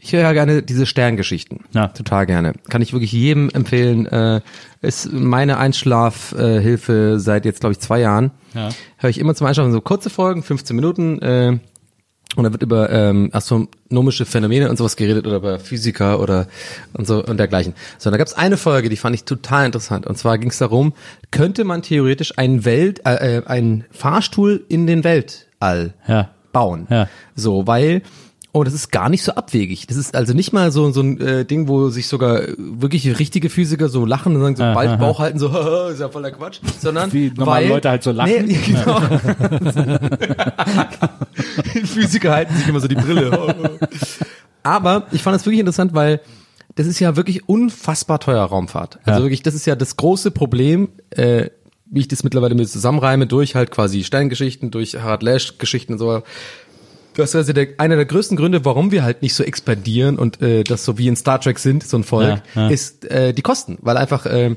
ich 0.00 0.12
höre 0.12 0.22
ja 0.22 0.32
gerne 0.32 0.62
diese 0.64 0.84
Sterngeschichten. 0.84 1.60
Ja. 1.72 1.86
Total 1.86 2.26
gerne. 2.26 2.54
Kann 2.68 2.82
ich 2.82 2.92
wirklich 2.92 3.12
jedem 3.12 3.48
empfehlen. 3.50 4.06
Äh, 4.06 4.40
ist 4.80 5.12
meine 5.12 5.58
Einschlafhilfe 5.58 7.12
äh, 7.14 7.18
seit 7.20 7.44
jetzt, 7.44 7.60
glaube 7.60 7.74
ich, 7.74 7.78
zwei 7.78 8.00
Jahren. 8.00 8.32
Ja. 8.52 8.70
Höre 8.96 9.10
ich 9.10 9.18
immer 9.18 9.36
zum 9.36 9.46
Einschlafen 9.46 9.70
so 9.70 9.80
kurze 9.80 10.10
Folgen, 10.10 10.42
15 10.42 10.74
Minuten. 10.74 11.22
Äh, 11.22 11.58
und 12.36 12.44
da 12.44 12.52
wird 12.52 12.62
über 12.62 12.88
ähm, 12.90 13.28
astronomische 13.32 14.24
Phänomene 14.24 14.70
und 14.70 14.76
sowas 14.78 14.96
geredet 14.96 15.26
oder 15.26 15.36
über 15.36 15.58
Physiker 15.58 16.18
oder 16.20 16.46
und 16.94 17.06
so 17.06 17.22
und 17.24 17.36
dergleichen. 17.36 17.74
So, 17.98 18.08
und 18.08 18.12
da 18.12 18.18
gab 18.18 18.26
es 18.26 18.34
eine 18.34 18.56
Folge, 18.56 18.88
die 18.88 18.96
fand 18.96 19.14
ich 19.14 19.24
total 19.24 19.66
interessant. 19.66 20.06
Und 20.06 20.16
zwar 20.16 20.38
ging 20.38 20.48
es 20.50 20.58
darum, 20.58 20.94
könnte 21.30 21.64
man 21.64 21.82
theoretisch 21.82 22.38
einen 22.38 22.64
Welt, 22.64 23.02
äh, 23.04 23.38
äh, 23.38 23.46
einen 23.46 23.84
Fahrstuhl 23.90 24.64
in 24.68 24.86
den 24.86 25.04
Weltall 25.04 25.94
Ja. 26.06 26.30
bauen. 26.52 26.86
Ja. 26.90 27.08
So, 27.34 27.66
weil 27.66 28.02
oh, 28.54 28.64
das 28.64 28.74
ist 28.74 28.92
gar 28.92 29.08
nicht 29.08 29.22
so 29.24 29.32
abwegig. 29.32 29.86
Das 29.86 29.96
ist 29.96 30.14
also 30.14 30.34
nicht 30.34 30.52
mal 30.52 30.70
so 30.72 30.90
so 30.92 31.00
ein 31.00 31.20
äh, 31.20 31.44
Ding, 31.44 31.68
wo 31.68 31.88
sich 31.88 32.06
sogar 32.06 32.42
äh, 32.48 32.54
wirklich 32.58 33.18
richtige 33.18 33.48
Physiker 33.48 33.88
so 33.88 34.04
lachen 34.04 34.36
und 34.36 34.42
sagen 34.42 34.56
so 34.56 34.62
bald 34.62 34.90
aha. 34.90 34.96
Bauch 34.96 35.18
halten 35.20 35.38
so 35.38 35.52
"Haha, 35.52 35.88
ist 35.90 36.00
ja 36.00 36.08
voller 36.08 36.30
Quatsch, 36.30 36.60
sondern 36.80 37.12
Wie 37.12 37.32
normale 37.34 37.64
weil, 37.64 37.68
Leute 37.70 37.90
halt 37.90 38.02
so 38.02 38.12
lachen. 38.12 38.44
Nee, 38.46 38.58
genau. 38.66 39.00
Physiker 41.84 42.32
halten 42.32 42.54
sich 42.56 42.68
immer 42.68 42.80
so 42.80 42.88
die 42.88 42.94
Brille. 42.94 43.78
Aber 44.62 45.06
ich 45.12 45.22
fand 45.22 45.34
das 45.34 45.44
wirklich 45.46 45.60
interessant, 45.60 45.94
weil 45.94 46.20
das 46.74 46.86
ist 46.86 47.00
ja 47.00 47.16
wirklich 47.16 47.48
unfassbar 47.48 48.20
teuer 48.20 48.42
Raumfahrt. 48.44 48.98
Also 49.04 49.20
Ja. 49.20 49.24
wirklich, 49.24 49.42
das 49.42 49.54
ist 49.54 49.66
ja 49.66 49.76
das 49.76 49.96
große 49.96 50.30
Problem, 50.30 50.88
äh, 51.10 51.50
wie 51.86 52.00
ich 52.00 52.08
das 52.08 52.24
mittlerweile 52.24 52.54
mir 52.54 52.66
zusammenreime, 52.66 53.26
durch 53.26 53.54
halt 53.54 53.70
quasi 53.70 54.04
Sterngeschichten, 54.04 54.70
durch 54.70 54.96
Harald 54.96 55.22
Lesch 55.22 55.58
Geschichten 55.58 55.94
und 55.94 55.98
so. 55.98 56.22
Das 57.14 57.30
ist 57.30 57.36
also 57.36 57.52
der, 57.52 57.68
einer 57.78 57.96
der 57.96 58.06
größten 58.06 58.36
Gründe, 58.36 58.64
warum 58.64 58.90
wir 58.90 59.02
halt 59.02 59.22
nicht 59.22 59.34
so 59.34 59.42
expandieren 59.44 60.18
und 60.18 60.40
äh, 60.42 60.64
das 60.64 60.84
so 60.84 60.98
wie 60.98 61.08
in 61.08 61.16
Star 61.16 61.40
Trek 61.40 61.58
sind, 61.58 61.84
so 61.84 61.96
ein 61.98 62.04
Volk, 62.04 62.42
Ja, 62.54 62.62
ja. 62.62 62.68
ist 62.68 63.04
äh, 63.10 63.32
die 63.34 63.42
Kosten, 63.42 63.78
weil 63.82 63.96
einfach 63.96 64.24
äh, 64.26 64.56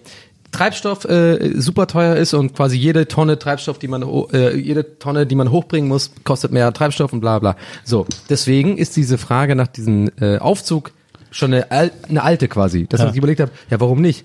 Treibstoff 0.52 1.04
äh, 1.06 1.60
super 1.60 1.86
teuer 1.88 2.16
ist 2.16 2.34
und 2.34 2.56
quasi 2.56 2.78
jede 2.78 3.08
Tonne 3.10 3.38
Treibstoff, 3.38 3.78
die 3.78 3.90
man 3.90 4.04
äh, 4.32 4.56
jede 4.56 4.98
Tonne, 5.00 5.26
die 5.28 5.36
man 5.36 5.52
hochbringen 5.52 5.90
muss, 5.90 6.12
kostet 6.24 6.52
mehr 6.54 6.72
Treibstoff 6.72 7.12
und 7.12 7.20
bla 7.20 7.40
bla. 7.40 7.58
So, 7.84 8.06
deswegen 8.30 8.78
ist 8.78 8.96
diese 8.96 9.18
Frage 9.18 9.56
nach 9.56 9.68
diesem 9.68 10.10
äh, 10.22 10.38
Aufzug 10.38 10.92
schon 11.32 11.54
eine, 11.54 11.72
al 11.72 11.92
eine 12.08 12.24
alte 12.24 12.48
quasi. 12.48 12.88
Dass 12.88 13.02
Ja. 13.02 13.08
sich 13.10 13.18
überlegt 13.18 13.42
hat, 13.42 13.52
ja 13.70 13.80
warum 13.82 14.00
nicht? 14.02 14.24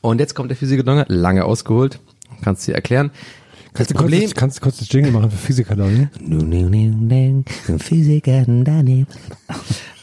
Und 0.00 0.18
jetzt 0.18 0.34
kommt 0.34 0.50
der 0.50 0.56
Physiker 0.56 0.82
Donner, 0.82 1.04
lange 1.08 1.44
ausgeholt, 1.44 2.00
kannst 2.42 2.66
du 2.66 2.72
dir 2.72 2.76
erklären. 2.76 3.10
Kannst 3.74 3.90
du, 3.90 3.94
Problem, 3.94 4.22
kurz, 4.22 4.34
kannst 4.34 4.56
du 4.56 4.60
kurz 4.62 4.78
das 4.78 4.92
Jingle 4.92 5.12
machen 5.12 5.30
für 5.30 5.36
Physiker, 5.36 5.76
nu, 5.76 6.08
Physiker 7.78 8.44
Donny. 8.44 9.06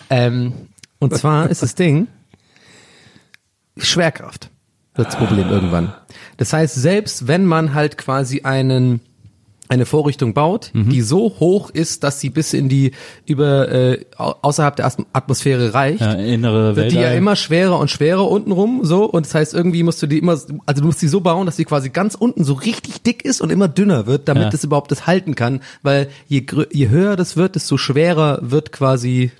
ähm, 0.10 0.53
und 1.00 1.15
zwar 1.15 1.50
ist 1.50 1.62
das 1.62 1.75
Ding 1.75 2.07
Schwerkraft 3.77 4.50
wird 4.95 5.07
das 5.10 5.17
Problem 5.17 5.50
irgendwann. 5.50 5.93
Das 6.38 6.53
heißt, 6.53 6.75
selbst 6.75 7.27
wenn 7.27 7.45
man 7.45 7.74
halt 7.74 7.98
quasi 7.98 8.41
einen 8.41 9.01
eine 9.67 9.86
Vorrichtung 9.86 10.34
baut, 10.34 10.72
die 10.74 11.01
so 11.01 11.36
hoch 11.39 11.69
ist, 11.72 12.03
dass 12.03 12.19
sie 12.19 12.29
bis 12.29 12.53
in 12.53 12.69
die 12.69 12.91
über 13.25 13.69
äh, 13.72 14.05
au- 14.17 14.36
außerhalb 14.41 14.75
der 14.75 14.91
Atmosphäre 15.13 15.74
reicht, 15.74 16.01
Ja, 16.01 16.13
innere 16.13 16.75
wird 16.75 16.91
die 16.91 16.98
ja 16.98 17.12
immer 17.13 17.36
schwerer 17.36 17.79
und 17.79 17.89
schwerer 17.89 18.29
untenrum 18.29 18.81
so. 18.84 19.05
Und 19.05 19.25
das 19.25 19.34
heißt 19.34 19.53
irgendwie 19.53 19.81
musst 19.84 20.01
du 20.03 20.07
die 20.07 20.19
immer 20.19 20.34
also 20.65 20.81
du 20.81 20.86
musst 20.88 21.01
die 21.01 21.07
so 21.07 21.22
bauen, 21.22 21.45
dass 21.45 21.55
sie 21.57 21.65
quasi 21.65 21.89
ganz 21.89 22.13
unten 22.15 22.43
so 22.43 22.53
richtig 22.53 23.01
dick 23.01 23.25
ist 23.25 23.41
und 23.41 23.51
immer 23.51 23.67
dünner 23.67 24.05
wird, 24.05 24.27
damit 24.27 24.43
Ja. 24.43 24.50
das 24.50 24.63
überhaupt 24.63 24.91
das 24.91 25.07
halten 25.07 25.36
kann, 25.36 25.62
weil 25.81 26.10
je 26.27 26.45
je 26.72 26.89
höher 26.89 27.15
das 27.15 27.36
wird, 27.36 27.55
desto 27.55 27.77
schwerer 27.77 28.39
wird 28.41 28.72
quasi 28.72 29.31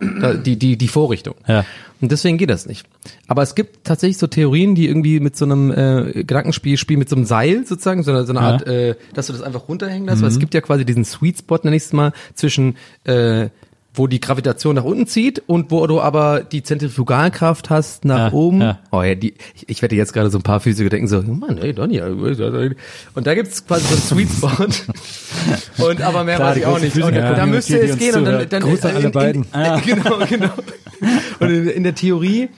die 0.00 0.58
die 0.58 0.76
die 0.76 0.88
Vorrichtung. 0.88 1.34
Ja. 1.46 1.64
Und 2.00 2.12
deswegen 2.12 2.36
geht 2.36 2.50
das 2.50 2.66
nicht. 2.66 2.86
Aber 3.26 3.42
es 3.42 3.54
gibt 3.54 3.84
tatsächlich 3.84 4.18
so 4.18 4.26
Theorien, 4.26 4.74
die 4.74 4.86
irgendwie 4.86 5.18
mit 5.20 5.36
so 5.36 5.46
einem 5.46 5.70
äh, 5.70 6.24
Gedankenspiel 6.24 6.76
spielen, 6.76 6.98
mit 6.98 7.08
so 7.08 7.16
einem 7.16 7.24
Seil 7.24 7.66
sozusagen, 7.66 8.02
so 8.02 8.10
eine, 8.10 8.26
so 8.26 8.32
eine 8.34 8.40
Ja. 8.40 8.46
Art, 8.46 8.66
äh, 8.66 8.94
dass 9.14 9.28
du 9.28 9.32
das 9.32 9.40
einfach 9.40 9.68
runterhängen 9.68 10.06
lässt, 10.06 10.20
weil 10.20 10.28
es 10.28 10.38
gibt 10.38 10.52
ja 10.52 10.60
quasi 10.60 10.84
diesen 10.84 11.06
Sweet 11.06 11.38
Spot, 11.38 11.58
nenn 11.62 11.72
ich 11.72 11.84
es 11.84 11.92
mal, 11.94 12.12
zwischen 12.34 12.76
äh, 13.04 13.48
wo 13.96 14.06
die 14.06 14.20
Gravitation 14.20 14.76
nach 14.76 14.84
unten 14.84 15.06
zieht 15.06 15.42
und 15.46 15.70
wo 15.70 15.86
du 15.86 16.00
aber 16.00 16.40
die 16.40 16.62
Zentrifugalkraft 16.62 17.70
hast 17.70 18.04
nach 18.04 18.30
Ja, 18.30 18.32
oben. 18.32 18.60
ja. 18.60 18.78
Oh 18.92 19.02
ja, 19.02 19.14
die, 19.14 19.34
ich, 19.54 19.68
ich 19.68 19.82
wette 19.82 19.94
jetzt 19.96 20.12
gerade 20.12 20.30
so 20.30 20.38
ein 20.38 20.42
paar 20.42 20.60
Physiker 20.60 20.90
denken 20.90 21.08
so, 21.08 21.22
Mann, 21.22 21.58
hey 21.58 21.72
Donny, 21.72 21.96
äh, 21.98 22.74
und 23.14 23.26
da 23.26 23.34
gibt's 23.34 23.66
quasi 23.66 23.86
so 23.86 24.14
einen 24.14 24.26
Sweet 24.26 24.30
Spot. 24.30 25.84
und 25.88 26.02
aber 26.02 26.24
mehr 26.24 26.36
Klar, 26.36 26.50
weiß 26.50 26.56
ich 26.58 26.66
auch 26.66 26.78
nicht. 26.78 26.94
Und 26.96 27.02
Physiker 27.02 27.34
da 27.34 27.46
müsste 27.46 27.78
es 27.78 27.98
gehen 27.98 28.14
und 28.16 28.24
dann, 28.26 28.48
dann 28.48 28.62
Gruß 28.62 28.84
an 28.84 28.96
alle 28.96 29.10
beiden. 29.10 29.46
äh, 29.52 29.80
genau, 29.84 30.18
genau. 30.28 30.50
Und 31.40 31.50
in, 31.50 31.68
in 31.68 31.82
der 31.82 31.94
Theorie, 31.94 32.48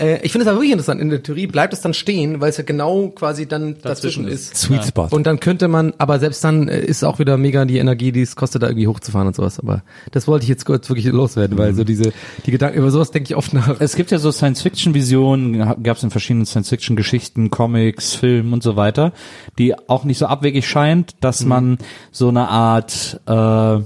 äh, 0.00 0.20
ich 0.22 0.32
finde 0.32 0.44
es 0.44 0.48
aber 0.48 0.56
wirklich 0.58 0.72
interessant, 0.72 1.00
in 1.00 1.10
der 1.10 1.22
Theorie 1.22 1.46
bleibt 1.46 1.72
es 1.72 1.82
dann 1.82 1.94
stehen, 1.94 2.40
weil 2.40 2.50
es 2.50 2.56
ja 2.56 2.64
genau 2.64 3.08
quasi 3.08 3.46
dann 3.46 3.76
dazwischen, 3.82 4.26
ist. 4.26 4.56
Sweet 4.56 4.84
Spot. 4.84 5.08
Und 5.10 5.26
dann 5.26 5.40
könnte 5.40 5.68
man, 5.68 5.92
aber 5.98 6.18
selbst 6.18 6.42
dann 6.42 6.68
äh, 6.68 6.80
ist 6.80 7.04
auch 7.04 7.18
wieder 7.18 7.36
mega 7.36 7.64
die 7.64 7.78
Energie, 7.78 8.10
die 8.10 8.22
es 8.22 8.34
kostet, 8.34 8.62
da 8.62 8.68
irgendwie 8.68 8.86
hochzufahren 8.86 9.28
und 9.28 9.36
sowas. 9.36 9.60
Aber 9.60 9.82
das 10.10 10.26
wollte 10.26 10.44
ich 10.44 10.48
jetzt 10.48 10.64
kurz 10.64 10.88
wirklich 10.88 11.06
loswerden, 11.06 11.58
weil 11.58 11.74
so 11.74 11.84
diese, 11.84 12.12
die 12.46 12.50
Gedanken, 12.50 12.78
über 12.78 12.90
sowas 12.90 13.10
denke 13.10 13.30
ich 13.30 13.36
oft 13.36 13.52
nach. 13.52 13.80
Es 13.80 13.94
gibt 13.94 14.10
ja 14.10 14.18
so 14.18 14.32
Science-Fiction-Visionen, 14.32 15.82
gab 15.82 15.96
es 15.98 16.02
in 16.02 16.10
verschiedenen 16.10 16.46
Science-Fiction-Geschichten, 16.46 17.50
Comics, 17.50 18.14
Filmen 18.14 18.52
und 18.52 18.62
so 18.62 18.76
weiter, 18.76 19.12
die 19.58 19.78
auch 19.88 20.04
nicht 20.04 20.18
so 20.18 20.26
abwegig 20.26 20.66
scheint, 20.66 21.14
dass 21.20 21.44
man 21.44 21.78
so 22.10 22.28
eine 22.28 22.48
Art, 22.48 23.20
äh, 23.26 23.78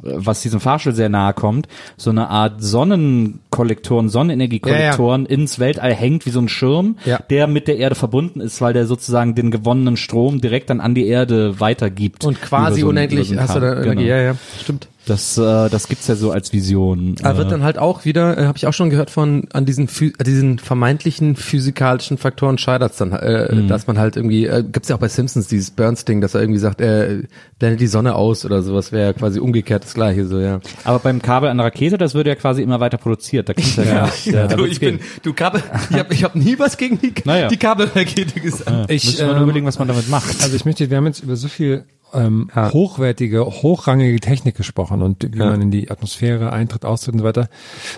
was 0.00 0.40
diesem 0.42 0.60
Fahrstuhl 0.60 0.94
sehr 0.94 1.08
nahe 1.08 1.34
kommt, 1.34 1.68
so 1.96 2.10
eine 2.10 2.28
Art 2.28 2.62
Sonnenkollektoren, 2.62 4.08
Sonnenenergiekollektoren 4.08 5.26
ins 5.26 5.58
Weltall 5.58 5.92
hängt 5.94 6.26
wie 6.26 6.30
so 6.30 6.40
ein 6.40 6.48
Schirm, 6.48 6.96
Ja. 7.04 7.18
der 7.30 7.46
mit 7.46 7.68
der 7.68 7.76
Erde 7.78 7.94
verbunden 7.94 8.40
ist, 8.40 8.60
weil 8.60 8.72
der 8.72 8.86
sozusagen 8.86 9.34
den 9.34 9.50
gewonnenen 9.50 9.96
Strom 9.96 10.40
direkt 10.40 10.70
dann 10.70 10.80
an 10.80 10.94
die 10.94 11.06
Erde 11.06 11.60
weitergibt. 11.60 12.24
Und 12.24 12.40
quasi 12.40 12.80
so 12.82 12.88
unendlich 12.88 13.36
hast 13.36 13.56
du 13.56 13.60
da. 13.60 13.72
Energie. 13.72 13.88
Genau. 13.90 14.00
Ja, 14.02 14.20
ja, 14.22 14.34
stimmt. 14.60 14.88
Das, 15.06 15.36
äh, 15.36 15.68
das 15.68 15.88
gibt's 15.88 16.06
ja 16.06 16.14
so 16.14 16.30
als 16.30 16.52
Vision. 16.52 17.16
Aber 17.24 17.38
wird 17.38 17.48
äh, 17.48 17.50
dann 17.50 17.64
halt 17.64 17.76
auch 17.76 18.04
wieder, 18.04 18.38
äh, 18.38 18.44
habe 18.44 18.56
ich 18.56 18.66
auch 18.68 18.72
schon 18.72 18.88
gehört 18.88 19.10
von 19.10 19.48
an 19.52 19.66
diesen 19.66 19.88
Phy 19.88 20.12
äh, 20.18 20.22
diesen 20.22 20.60
vermeintlichen 20.60 21.34
physikalischen 21.34 22.18
Faktoren 22.18 22.56
scheitert's 22.56 22.98
dann, 22.98 23.10
äh, 23.12 23.52
Mhm. 23.52 23.66
dass 23.68 23.88
man 23.88 23.98
halt 23.98 24.16
irgendwie, 24.16 24.46
äh, 24.46 24.62
gibt's 24.62 24.88
ja 24.88 24.94
auch 24.96 25.00
bei 25.00 25.08
Simpsons 25.08 25.48
dieses 25.48 25.72
Burns-Ding, 25.72 26.20
dass 26.20 26.34
er 26.34 26.40
irgendwie 26.42 26.60
sagt, 26.60 26.80
äh, 26.80 27.24
blende 27.58 27.78
die 27.78 27.88
Sonne 27.88 28.14
aus 28.14 28.44
oder 28.44 28.62
sowas, 28.62 28.92
wäre 28.92 29.12
quasi 29.14 29.40
umgekehrt 29.40 29.82
das 29.84 29.94
gleiche, 29.94 30.24
so 30.26 30.38
ja. 30.38 30.60
Aber 30.84 31.00
beim 31.00 31.20
Kabel 31.20 31.48
an 31.50 31.56
der 31.58 31.66
Rakete, 31.66 31.98
das 31.98 32.14
wird 32.14 32.28
ja 32.28 32.36
quasi 32.36 32.62
immer 32.62 32.78
weiter 32.78 32.96
produziert. 32.98 33.48
Da 33.48 33.54
kriegst 33.54 33.78
du 33.78 33.82
ja, 33.82 34.08
ja, 34.24 34.46
da 34.46 34.54
du, 34.54 34.62
wird's 34.62 34.74
ich 34.74 34.80
bin, 34.80 34.98
gehen. 34.98 35.06
du 35.24 35.32
Kabel, 35.32 35.62
ich 35.90 35.98
habe 35.98 36.14
ich 36.14 36.22
hab 36.24 36.36
nie 36.36 36.58
was 36.60 36.76
gegen 36.76 37.00
die, 37.00 37.12
Naja. 37.24 37.48
die 37.48 37.56
Kabelrakete 37.56 38.38
gesagt. 38.40 38.88
Ich, 38.90 39.04
Müssen 39.04 39.18
wir 39.18 39.26
nur 39.26 39.36
ähm, 39.38 39.42
überlegen, 39.42 39.66
was 39.66 39.78
man 39.80 39.88
damit 39.88 40.08
macht. 40.08 40.42
Also 40.42 40.54
ich 40.54 40.64
möchte, 40.64 40.88
wir 40.90 40.96
haben 40.96 41.06
jetzt 41.06 41.22
über 41.24 41.34
so 41.34 41.48
viel 41.48 41.84
ähm, 42.14 42.50
hochwertige, 42.54 43.44
hochrangige 43.44 44.20
Technik 44.20 44.56
gesprochen 44.56 45.02
und 45.02 45.32
wie 45.32 45.38
Ja. 45.38 45.46
man 45.46 45.60
in 45.62 45.70
die 45.70 45.90
Atmosphäre 45.90 46.52
eintritt, 46.52 46.84
austritt 46.84 47.14
und 47.14 47.20
so 47.20 47.24
weiter. 47.24 47.48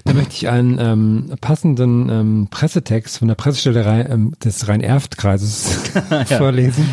Da 0.04 0.12
möchte 0.12 0.34
ich 0.34 0.48
einen 0.48 0.78
ähm, 0.80 1.34
passenden 1.40 2.08
ähm, 2.08 2.48
Pressetext 2.50 3.18
von 3.18 3.28
der 3.28 3.34
Pressestelle 3.34 3.84
Rhein, 3.84 4.06
ähm, 4.10 4.32
des 4.44 4.68
Rhein-Erft-Kreises 4.68 5.78
vorlesen. 6.38 6.86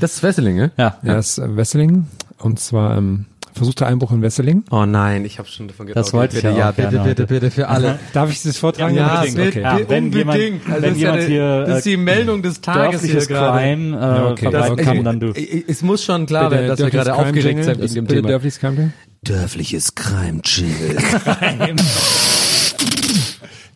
Das 0.00 0.14
ist 0.14 0.22
Wesseling, 0.22 0.56
ne? 0.56 0.70
Ja, 0.76 0.98
Ja, 1.02 1.14
das 1.14 1.38
ist 1.38 1.56
Wesseling 1.56 2.06
und 2.38 2.58
zwar 2.60 2.96
ähm, 2.96 3.26
versuchter 3.54 3.86
Einbruch 3.86 4.12
in 4.12 4.22
Wesseling. 4.22 4.64
Oh 4.70 4.84
nein, 4.86 5.24
ich 5.24 5.38
habe 5.38 5.48
schon 5.48 5.68
davon 5.68 5.86
gedacht. 5.86 6.04
Das 6.04 6.12
wollte 6.12 6.36
ich 6.36 6.42
bitte, 6.42 6.54
ja 6.54 6.58
ja, 6.58 6.70
auch 6.70 6.74
bitte, 6.74 6.88
gerne 6.90 7.08
bitte, 7.08 7.26
bitte, 7.26 7.50
für 7.50 7.68
alle. 7.68 7.98
Darf 8.12 8.30
ich 8.30 8.42
das 8.42 8.56
vortragen? 8.56 8.94
Ja, 8.94 9.20
Unbedingt, 9.22 9.36
bitte, 9.36 9.48
okay. 9.48 9.60
Ja, 9.62 9.88
wenn 9.88 10.12
jemand- 10.12 10.38
unbedingt. 10.38 10.68
Also 10.68 10.74
wenn 10.74 10.82
das 10.82 10.92
ist 10.92 10.98
jemand 11.00 11.22
ja 11.22 11.26
hier, 11.28 11.64
das 11.66 11.76
ist 11.78 11.86
die 11.86 11.92
äh, 11.92 11.96
Meldung 11.96 12.42
des 12.42 12.60
Tages 12.60 13.00
hier 13.02 13.12
Dörfliches 13.12 13.28
gerade. 13.28 13.58
Crime 13.58 13.96
äh, 13.96 14.00
Ja, 14.00 14.30
okay. 14.30 14.46
Okay. 14.72 14.82
kann, 14.84 15.04
dann 15.04 15.20
du. 15.20 15.32
Es 15.32 15.82
muss 15.82 16.04
schon 16.04 16.26
klar 16.26 16.48
Bitte 16.50 16.62
werden, 16.62 16.68
dass 16.68 16.78
wir 16.80 16.90
gerade 16.90 17.14
aufgeregt 17.14 17.64
sind 17.64 17.74
wegen 17.76 17.80
Das- 17.82 17.92
dem 17.94 18.04
bitte 18.04 18.16
Thema. 18.16 18.28
dörfliches 18.28 18.60
Crime-Jingle. 18.60 18.92
Dörfliches 19.24 19.94
Crime-Jingle. 19.94 20.96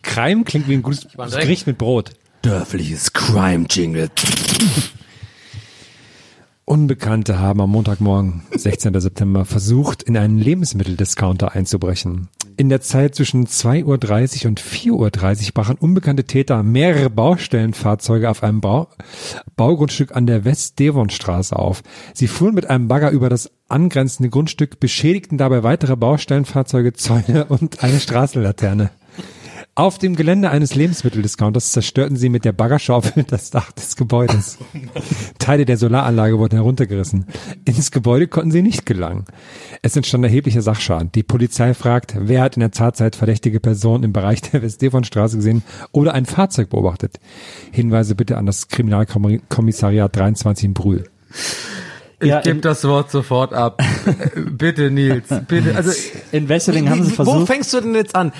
Crime 0.01 0.43
klingt 0.43 0.67
wie 0.67 0.73
ein 0.73 0.81
gutes 0.81 1.07
Gericht 1.15 1.67
mit 1.67 1.77
Brot. 1.77 2.11
Störfliches 2.39 3.13
Crime-Jingle. 3.13 4.09
Unbekannte 6.69 7.39
haben 7.39 7.61
am 7.61 7.71
Montagmorgen, 7.71 8.41
16. 8.51 8.99
September, 8.99 9.45
versucht, 9.45 10.03
in 10.03 10.17
einen 10.17 10.37
Lebensmitteldiscounter 10.37 11.53
einzubrechen. 11.53 12.27
In 12.57 12.67
der 12.67 12.81
Zeit 12.81 13.15
zwischen 13.15 13.47
2.30 13.47 14.43
Uhr 14.43 14.49
und 14.49 14.59
4.30 14.59 14.91
Uhr 14.91 15.53
brachen 15.53 15.77
unbekannte 15.79 16.25
Täter 16.25 16.63
mehrere 16.63 17.09
Baustellenfahrzeuge 17.09 18.29
auf 18.29 18.43
einem 18.43 18.59
Bau 18.59 18.89
Baugrundstück 19.55 20.13
an 20.13 20.27
der 20.27 20.43
West-Devon-Straße 20.43 21.55
auf. 21.55 21.83
Sie 22.13 22.27
fuhren 22.27 22.53
mit 22.53 22.69
einem 22.69 22.89
Bagger 22.89 23.11
über 23.11 23.29
das 23.29 23.49
angrenzende 23.69 24.29
Grundstück, 24.29 24.81
beschädigten 24.81 25.37
dabei 25.37 25.63
weitere 25.63 25.95
Baustellenfahrzeuge, 25.95 26.91
Zäune 26.91 27.45
und 27.45 27.81
eine 27.81 28.01
Straßenlaterne. 28.01 28.89
Auf 29.77 29.99
dem 29.99 30.15
Gelände 30.15 30.49
eines 30.49 30.73
Lebensmitteldiscounters 30.73 31.71
zerstörten 31.71 32.17
sie 32.17 32.29
mit 32.29 32.45
der 32.45 32.51
Baggerschaufel 32.51 33.23
das 33.27 33.51
Dach 33.51 33.71
des 33.73 33.95
Gebäudes. 33.95 34.57
Teile 35.37 35.65
der 35.65 35.77
Solaranlage 35.77 36.39
wurden 36.39 36.55
heruntergerissen. 36.55 37.27
Ins 37.63 37.91
Gebäude 37.91 38.27
konnten 38.27 38.49
sie 38.49 38.63
nicht 38.63 38.87
gelangen. 38.87 39.25
Es 39.83 39.95
entstand 39.95 40.23
erheblicher 40.23 40.63
Sachschaden. 40.63 41.11
Die 41.13 41.21
Polizei 41.21 41.75
fragt, 41.75 42.15
wer 42.17 42.41
hat 42.41 42.57
in 42.57 42.61
der 42.61 42.71
Tatzeit 42.71 43.15
verdächtige 43.15 43.59
Personen 43.59 44.03
im 44.03 44.13
Bereich 44.13 44.41
der 44.41 44.63
Westdevon-Straße 44.63 45.35
gesehen 45.35 45.61
oder 45.91 46.15
ein 46.15 46.25
Fahrzeug 46.25 46.71
beobachtet. 46.71 47.19
Hinweise 47.71 48.15
bitte 48.15 48.37
an 48.37 48.47
das 48.47 48.69
Kriminalkommissariat 48.69 50.15
23 50.15 50.65
in 50.65 50.73
Brühl. 50.73 51.07
Ich 52.19 52.29
Ja, 52.29 52.41
gebe 52.41 52.61
das 52.61 52.83
Wort 52.83 53.11
sofort 53.11 53.53
ab. 53.53 53.79
Bitte, 54.35 54.89
Nils. 54.89 55.25
Bitte. 55.47 55.75
Also, 55.75 55.91
In 56.31 56.49
Wesseling 56.49 56.89
haben 56.89 57.03
sie 57.03 57.11
Wo 57.11 57.23
versucht. 57.25 57.45
fängst 57.45 57.71
du 57.75 57.81
denn 57.81 57.93
jetzt 57.93 58.15
an? 58.15 58.31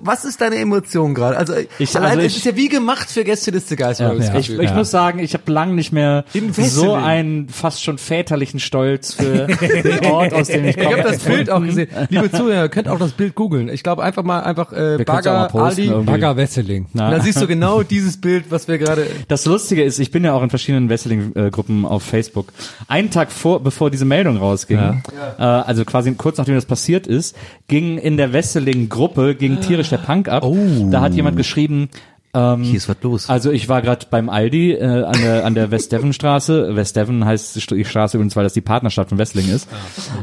Was 0.00 0.24
ist 0.24 0.40
deine 0.40 0.56
Emotion 0.56 1.14
gerade? 1.14 1.36
Also, 1.36 1.54
Ich- 1.78 1.96
allein, 1.96 2.10
also 2.12 2.20
es 2.22 2.32
ich- 2.32 2.38
ist 2.38 2.44
ja 2.46 2.56
wie 2.56 2.68
gemacht 2.68 3.10
für 3.10 3.24
Gästeliste 3.24 3.76
Geist. 3.76 4.00
Ja, 4.00 4.08
habe 4.08 4.18
ich 4.18 4.50
ich, 4.50 4.58
ich 4.58 4.74
muss 4.74 4.90
sagen, 4.90 5.18
ich 5.18 5.34
habe 5.34 5.50
lange 5.52 5.74
nicht 5.74 5.92
mehr 5.92 6.24
In 6.32 6.52
so 6.52 6.62
Wesseling. 6.62 6.94
einen 6.96 7.48
fast 7.48 7.82
schon 7.82 7.98
väterlichen 7.98 8.60
Stolz 8.60 9.14
für 9.14 9.46
den 9.46 10.06
Ort, 10.06 10.32
aus 10.34 10.48
dem 10.48 10.64
ich 10.64 10.76
Ich 10.76 10.82
komme. 10.82 10.96
habe 10.98 11.08
das 11.10 11.18
Bild 11.22 11.50
auch 11.50 11.62
gesehen. 11.62 11.88
Liebe 12.10 12.30
Zuhörer, 12.30 12.62
ihr 12.64 12.68
könnt 12.68 12.88
auch 12.88 12.98
das 12.98 13.12
Bild 13.12 13.34
googeln. 13.34 13.68
Ich 13.68 13.82
glaube 13.82 14.02
einfach 14.02 14.22
mal 14.22 14.40
einfach 14.40 14.72
äh, 14.72 14.98
Wir 14.98 15.04
Bagger, 15.04 15.48
posten 15.48 15.82
irgendwie. 15.84 16.10
Bagger 16.12 16.36
Wesseling. 16.36 16.86
Und 16.92 16.98
dann 17.00 17.20
siehst 17.22 17.40
du 17.40 17.46
genau 17.46 17.82
dieses 17.82 18.20
Bild, 18.20 18.46
was 18.50 18.68
wir 18.68 18.78
gerade. 18.78 19.06
Das 19.28 19.44
Lustige 19.46 19.82
ist, 19.82 19.98
ich 19.98 20.10
bin 20.10 20.24
ja 20.24 20.32
auch 20.34 20.42
in 20.42 20.50
verschiedenen 20.50 20.88
Wrestling-Gruppen 20.88 21.84
auf 21.84 22.02
Facebook. 22.02 22.52
Einen 22.88 23.10
Tag 23.10 23.30
vor, 23.32 23.62
bevor 23.62 23.90
diese 23.90 24.04
Meldung 24.04 24.36
rausging, 24.36 25.02
äh, 25.38 25.42
also 25.42 25.84
quasi 25.84 26.12
kurz 26.14 26.38
nachdem 26.38 26.54
das 26.54 26.66
passiert 26.66 27.06
ist, 27.06 27.36
ging 27.68 27.98
in 27.98 28.16
der 28.16 28.32
Wrestling-Gruppe 28.32 29.34
ging 29.34 29.60
tierisch 29.60 29.83
der 29.88 29.98
Punk 29.98 30.28
ab. 30.28 30.44
Da 30.90 31.00
hat 31.00 31.14
jemand 31.14 31.36
geschrieben, 31.36 31.88
ähm, 32.34 32.62
Hier 32.62 32.76
ist 32.76 32.88
was 32.88 32.96
los. 33.02 33.28
Also 33.30 33.50
ich 33.52 33.68
war 33.68 33.80
gerade 33.82 34.06
beim 34.10 34.28
Aldi 34.28 34.72
äh, 34.72 34.82
an 35.04 35.14
der 35.22 35.44
an 35.44 35.54
der 35.54 35.70
West-Devon-Straße. 35.70 36.74
West-Devon 36.76 37.24
heißt 37.24 37.56
die 37.56 37.60
St- 37.60 37.74
die 37.76 37.84
Straße 37.84 38.16
übrigens, 38.16 38.36
weil 38.36 38.44
das 38.44 38.52
die 38.52 38.60
Partnerstadt 38.60 39.08
von 39.08 39.18
Wessling 39.18 39.48
ist. 39.48 39.68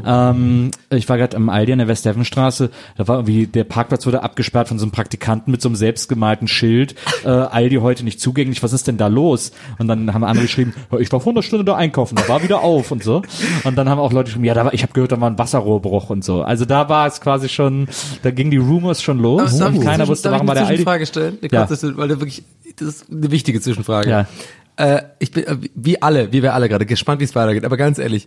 Ähm, 0.04 0.70
ich 0.90 1.08
war 1.08 1.18
gerade 1.18 1.36
am 1.36 1.48
Aldi 1.48 1.72
an 1.72 1.78
der 1.78 1.88
West-Devon-Straße. 1.88 2.70
Da 2.96 3.08
war 3.08 3.16
irgendwie 3.16 3.46
der 3.46 3.64
Parkplatz 3.64 4.06
wurde 4.06 4.22
abgesperrt 4.22 4.68
von 4.68 4.78
so 4.78 4.84
einem 4.84 4.92
Praktikanten 4.92 5.50
mit 5.50 5.62
so 5.62 5.68
einem 5.68 5.76
selbstgemalten 5.76 6.48
Schild. 6.48 6.94
Äh, 7.24 7.28
Aldi 7.28 7.76
heute 7.76 8.04
nicht 8.04 8.20
zugänglich. 8.20 8.62
Was 8.62 8.72
ist 8.72 8.86
denn 8.88 8.96
da 8.96 9.06
los? 9.06 9.52
Und 9.78 9.88
dann 9.88 10.12
haben 10.12 10.24
andere 10.24 10.44
geschrieben, 10.46 10.74
ich 10.98 11.10
war 11.12 11.20
vor 11.20 11.32
einer 11.32 11.42
Stunde 11.42 11.64
da 11.64 11.76
einkaufen, 11.76 12.16
da 12.16 12.28
war 12.28 12.42
wieder 12.42 12.60
auf 12.62 12.90
und 12.90 13.02
so. 13.02 13.22
Und 13.64 13.76
dann 13.76 13.88
haben 13.88 13.98
auch 13.98 14.12
Leute 14.12 14.26
geschrieben, 14.26 14.44
ja, 14.44 14.54
da 14.54 14.64
war, 14.64 14.74
ich 14.74 14.82
habe 14.82 14.92
gehört, 14.92 15.12
da 15.12 15.20
war 15.20 15.30
ein 15.30 15.38
Wasserrohrbruch 15.38 16.10
und 16.10 16.24
so. 16.24 16.42
Also 16.42 16.64
da 16.64 16.88
war 16.88 17.06
es 17.06 17.20
quasi 17.20 17.48
schon, 17.48 17.88
da 18.22 18.30
ging 18.30 18.50
die 18.50 18.56
Rumors 18.58 19.02
schon 19.02 19.18
los 19.18 19.58
Darf 19.58 19.70
und 19.70 19.76
ich 19.76 19.82
keiner 19.82 20.06
wusste, 20.08 20.30
warum 20.30 20.46
ich 20.46 20.48
war 20.48 20.56
eine 20.56 20.60
der 20.60 20.68
Aldi. 20.68 20.76
Zwischenfrage 20.84 21.06
stellen? 21.06 21.38
Ja. 21.42 21.48
Weil 22.02 22.08
du 22.08 22.20
wirklich, 22.20 22.42
das 22.76 22.88
ist 22.88 23.06
eine 23.10 23.30
wichtige 23.30 23.60
Zwischenfrage. 23.60 24.10
Ja. 24.10 24.26
Äh, 24.76 25.02
ich 25.20 25.30
bin, 25.30 25.44
äh, 25.46 25.56
wie 25.74 26.02
alle, 26.02 26.32
wie 26.32 26.42
wir 26.42 26.52
alle 26.54 26.68
gerade, 26.68 26.84
gespannt, 26.84 27.20
wie 27.20 27.24
es 27.24 27.34
weitergeht. 27.36 27.64
Aber 27.64 27.76
ganz 27.76 27.98
ehrlich, 27.98 28.26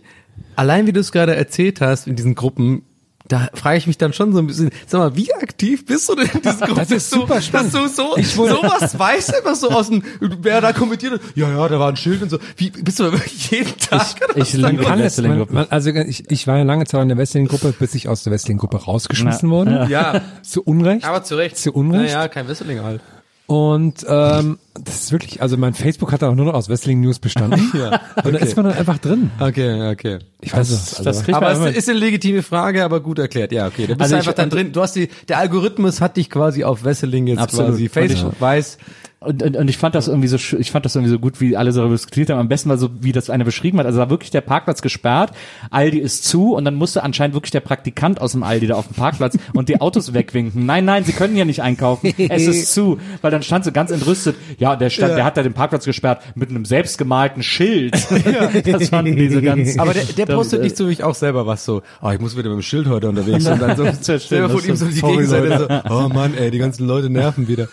allein 0.56 0.86
wie 0.86 0.92
du 0.92 1.00
es 1.00 1.12
gerade 1.12 1.36
erzählt 1.36 1.80
hast 1.80 2.06
in 2.06 2.16
diesen 2.16 2.34
Gruppen, 2.34 2.82
da 3.28 3.48
frage 3.54 3.76
ich 3.78 3.86
mich 3.88 3.98
dann 3.98 4.12
schon 4.12 4.32
so 4.32 4.38
ein 4.38 4.46
bisschen, 4.46 4.70
sag 4.86 5.00
mal, 5.00 5.16
wie 5.16 5.34
aktiv 5.34 5.84
bist 5.84 6.08
du 6.08 6.14
denn 6.14 6.28
in 6.32 6.42
diesen 6.42 6.60
Gruppen? 6.60 6.76
Das 6.76 6.90
ist 6.92 7.10
super 7.10 7.42
spannend. 7.42 7.74
Dass 7.74 7.96
du 7.96 8.14
so, 8.22 8.46
sowas 8.46 8.96
weißt, 8.98 9.34
einfach 9.34 9.56
so 9.56 9.68
aus 9.70 9.88
dem, 9.88 10.02
wer 10.20 10.60
da 10.60 10.72
kommentiert 10.72 11.14
hat, 11.14 11.20
ja, 11.34 11.50
ja, 11.50 11.68
da 11.68 11.78
war 11.80 11.88
ein 11.88 11.96
Schild 11.96 12.22
und 12.22 12.30
so. 12.30 12.38
Wie, 12.56 12.70
bist 12.70 13.00
du 13.00 13.02
da 13.02 13.12
wirklich 13.12 13.50
jeden 13.50 13.76
Tag? 13.78 14.06
Ich 14.36 14.52
da 14.52 14.70
los? 14.70 14.80
Kann 14.80 14.80
es, 14.80 14.86
man, 14.86 14.98
Wrestling-Gruppen. 15.00 15.54
man, 15.54 15.66
also 15.70 15.90
ich, 15.90 16.30
ich 16.30 16.46
war 16.46 16.56
ja 16.58 16.62
lange 16.62 16.86
Zeit 16.86 17.02
in 17.02 17.08
der 17.08 17.18
Wrestling-Gruppe, 17.18 17.74
bis 17.78 17.94
ich 17.96 18.08
aus 18.08 18.22
der 18.22 18.32
Wrestling-Gruppe 18.32 18.76
rausgeschmissen 18.84 19.48
Na, 19.48 19.54
wurde. 19.54 19.86
Ja, 19.90 20.22
Zu 20.42 20.62
Unrecht. 20.62 21.04
aber 21.04 21.24
zu 21.24 21.34
Recht. 21.34 21.58
Zu 21.58 21.72
Unrecht. 21.72 22.14
Naja, 22.14 22.28
kein 22.28 22.46
Wrestling 22.46 22.80
halt. 22.82 23.00
Und 23.46 24.04
ähm, 24.08 24.58
das 24.74 25.04
ist 25.04 25.12
wirklich, 25.12 25.40
also 25.40 25.56
mein 25.56 25.72
Facebook 25.72 26.10
hat 26.10 26.24
auch 26.24 26.34
nur 26.34 26.46
noch 26.46 26.54
aus 26.54 26.68
Wrestling 26.68 27.00
News 27.00 27.20
bestanden. 27.20 27.70
ja. 27.78 28.00
Und 28.24 28.32
da 28.32 28.38
ist 28.38 28.56
man 28.56 28.66
dann 28.66 28.74
einfach 28.76 28.98
drin. 28.98 29.30
Okay, 29.38 29.90
okay. 29.92 30.18
Ich 30.40 30.52
weiß 30.52 30.68
es. 30.68 30.90
Also, 30.94 31.04
Das 31.04 31.22
kriegt 31.22 31.36
Aber 31.36 31.52
es 31.52 31.76
ist 31.76 31.88
eine 31.88 31.98
legitime 32.00 32.42
Frage, 32.42 32.84
aber 32.84 32.98
gut 33.00 33.20
erklärt. 33.20 33.52
Ja, 33.52 33.68
okay. 33.68 33.82
Du 33.86 33.94
bist 33.94 34.00
Also 34.00 34.14
ich- 34.16 34.18
einfach 34.18 34.32
dann 34.34 34.50
drin. 34.50 34.72
Du 34.72 34.82
hast 34.82 34.96
die, 34.96 35.08
der 35.28 35.38
Algorithmus 35.38 36.00
hat 36.00 36.16
dich 36.16 36.28
quasi 36.28 36.64
auf 36.64 36.84
Wesseling 36.84 37.28
jetzt 37.28 37.38
Absolut. 37.38 37.70
quasi. 37.72 37.88
Facebook 37.88 38.40
weiß. 38.40 38.78
Und, 39.26 39.42
und, 39.42 39.56
und 39.56 39.68
ich 39.68 39.76
fand 39.76 39.94
das 39.94 40.06
irgendwie 40.06 40.28
so, 40.28 40.36
ich 40.36 40.70
fand 40.70 40.84
das 40.84 40.94
irgendwie 40.94 41.10
so 41.10 41.18
gut, 41.18 41.40
wie 41.40 41.56
alle 41.56 41.72
darüber 41.72 41.94
diskutiert 41.94 42.30
haben. 42.30 42.38
Am 42.38 42.48
besten 42.48 42.68
mal 42.68 42.78
so, 42.78 42.90
wie 43.00 43.12
das 43.12 43.28
einer 43.28 43.44
beschrieben 43.44 43.78
hat. 43.78 43.86
Also 43.86 43.98
da 43.98 44.04
war 44.04 44.10
wirklich 44.10 44.30
der 44.30 44.40
Parkplatz 44.40 44.82
gesperrt, 44.82 45.32
Aldi 45.70 45.98
ist 45.98 46.24
zu 46.24 46.54
und 46.54 46.64
dann 46.64 46.76
musste 46.76 47.02
anscheinend 47.02 47.34
wirklich 47.34 47.50
der 47.50 47.60
Praktikant 47.60 48.20
aus 48.20 48.32
dem 48.32 48.42
Aldi 48.42 48.68
da 48.68 48.76
auf 48.76 48.86
dem 48.86 48.94
Parkplatz 48.94 49.36
und 49.52 49.68
die 49.68 49.80
Autos 49.80 50.14
wegwinken. 50.14 50.64
Nein, 50.64 50.84
nein, 50.84 51.04
sie 51.04 51.12
können 51.12 51.36
ja 51.36 51.44
nicht 51.44 51.62
einkaufen. 51.62 52.14
Es 52.16 52.46
ist 52.46 52.72
zu, 52.72 52.98
weil 53.20 53.30
dann 53.30 53.42
stand 53.42 53.64
so 53.64 53.72
ganz 53.72 53.90
entrüstet. 53.90 54.36
Ja, 54.58 54.76
der 54.76 54.90
stand, 54.90 55.16
der 55.16 55.24
hat 55.24 55.36
da 55.36 55.42
den 55.42 55.54
Parkplatz 55.54 55.84
gesperrt 55.84 56.22
mit 56.34 56.50
einem 56.50 56.64
selbstgemalten 56.64 57.42
Schild. 57.42 57.94
das 58.64 58.88
fanden 58.88 59.16
die 59.16 59.28
so 59.28 59.42
ganz. 59.42 59.78
Aber 59.78 59.92
der, 59.92 60.04
der 60.04 60.26
postet 60.26 60.62
nicht 60.62 60.76
so 60.76 60.88
wie 60.88 60.92
ich 60.92 61.02
auch 61.02 61.14
selber 61.14 61.46
was 61.46 61.64
so. 61.64 61.82
Oh, 62.00 62.10
ich 62.10 62.20
muss 62.20 62.36
wieder 62.36 62.48
mit 62.48 62.58
dem 62.58 62.62
Schild 62.62 62.86
heute 62.86 63.08
unterwegs 63.08 63.46
und 63.46 63.60
dann 63.60 63.76
so 63.76 63.84
selber 64.18 64.50
von 64.50 64.62
ihm 64.62 64.68
das 64.68 64.80
so 64.80 64.86
die 64.86 65.00
Gegenseite 65.00 65.58
so. 65.58 65.92
Oh 65.92 66.08
Mann, 66.08 66.34
ey, 66.36 66.50
die 66.50 66.58
ganzen 66.58 66.86
Leute 66.86 67.10
nerven 67.10 67.48
wieder. 67.48 67.68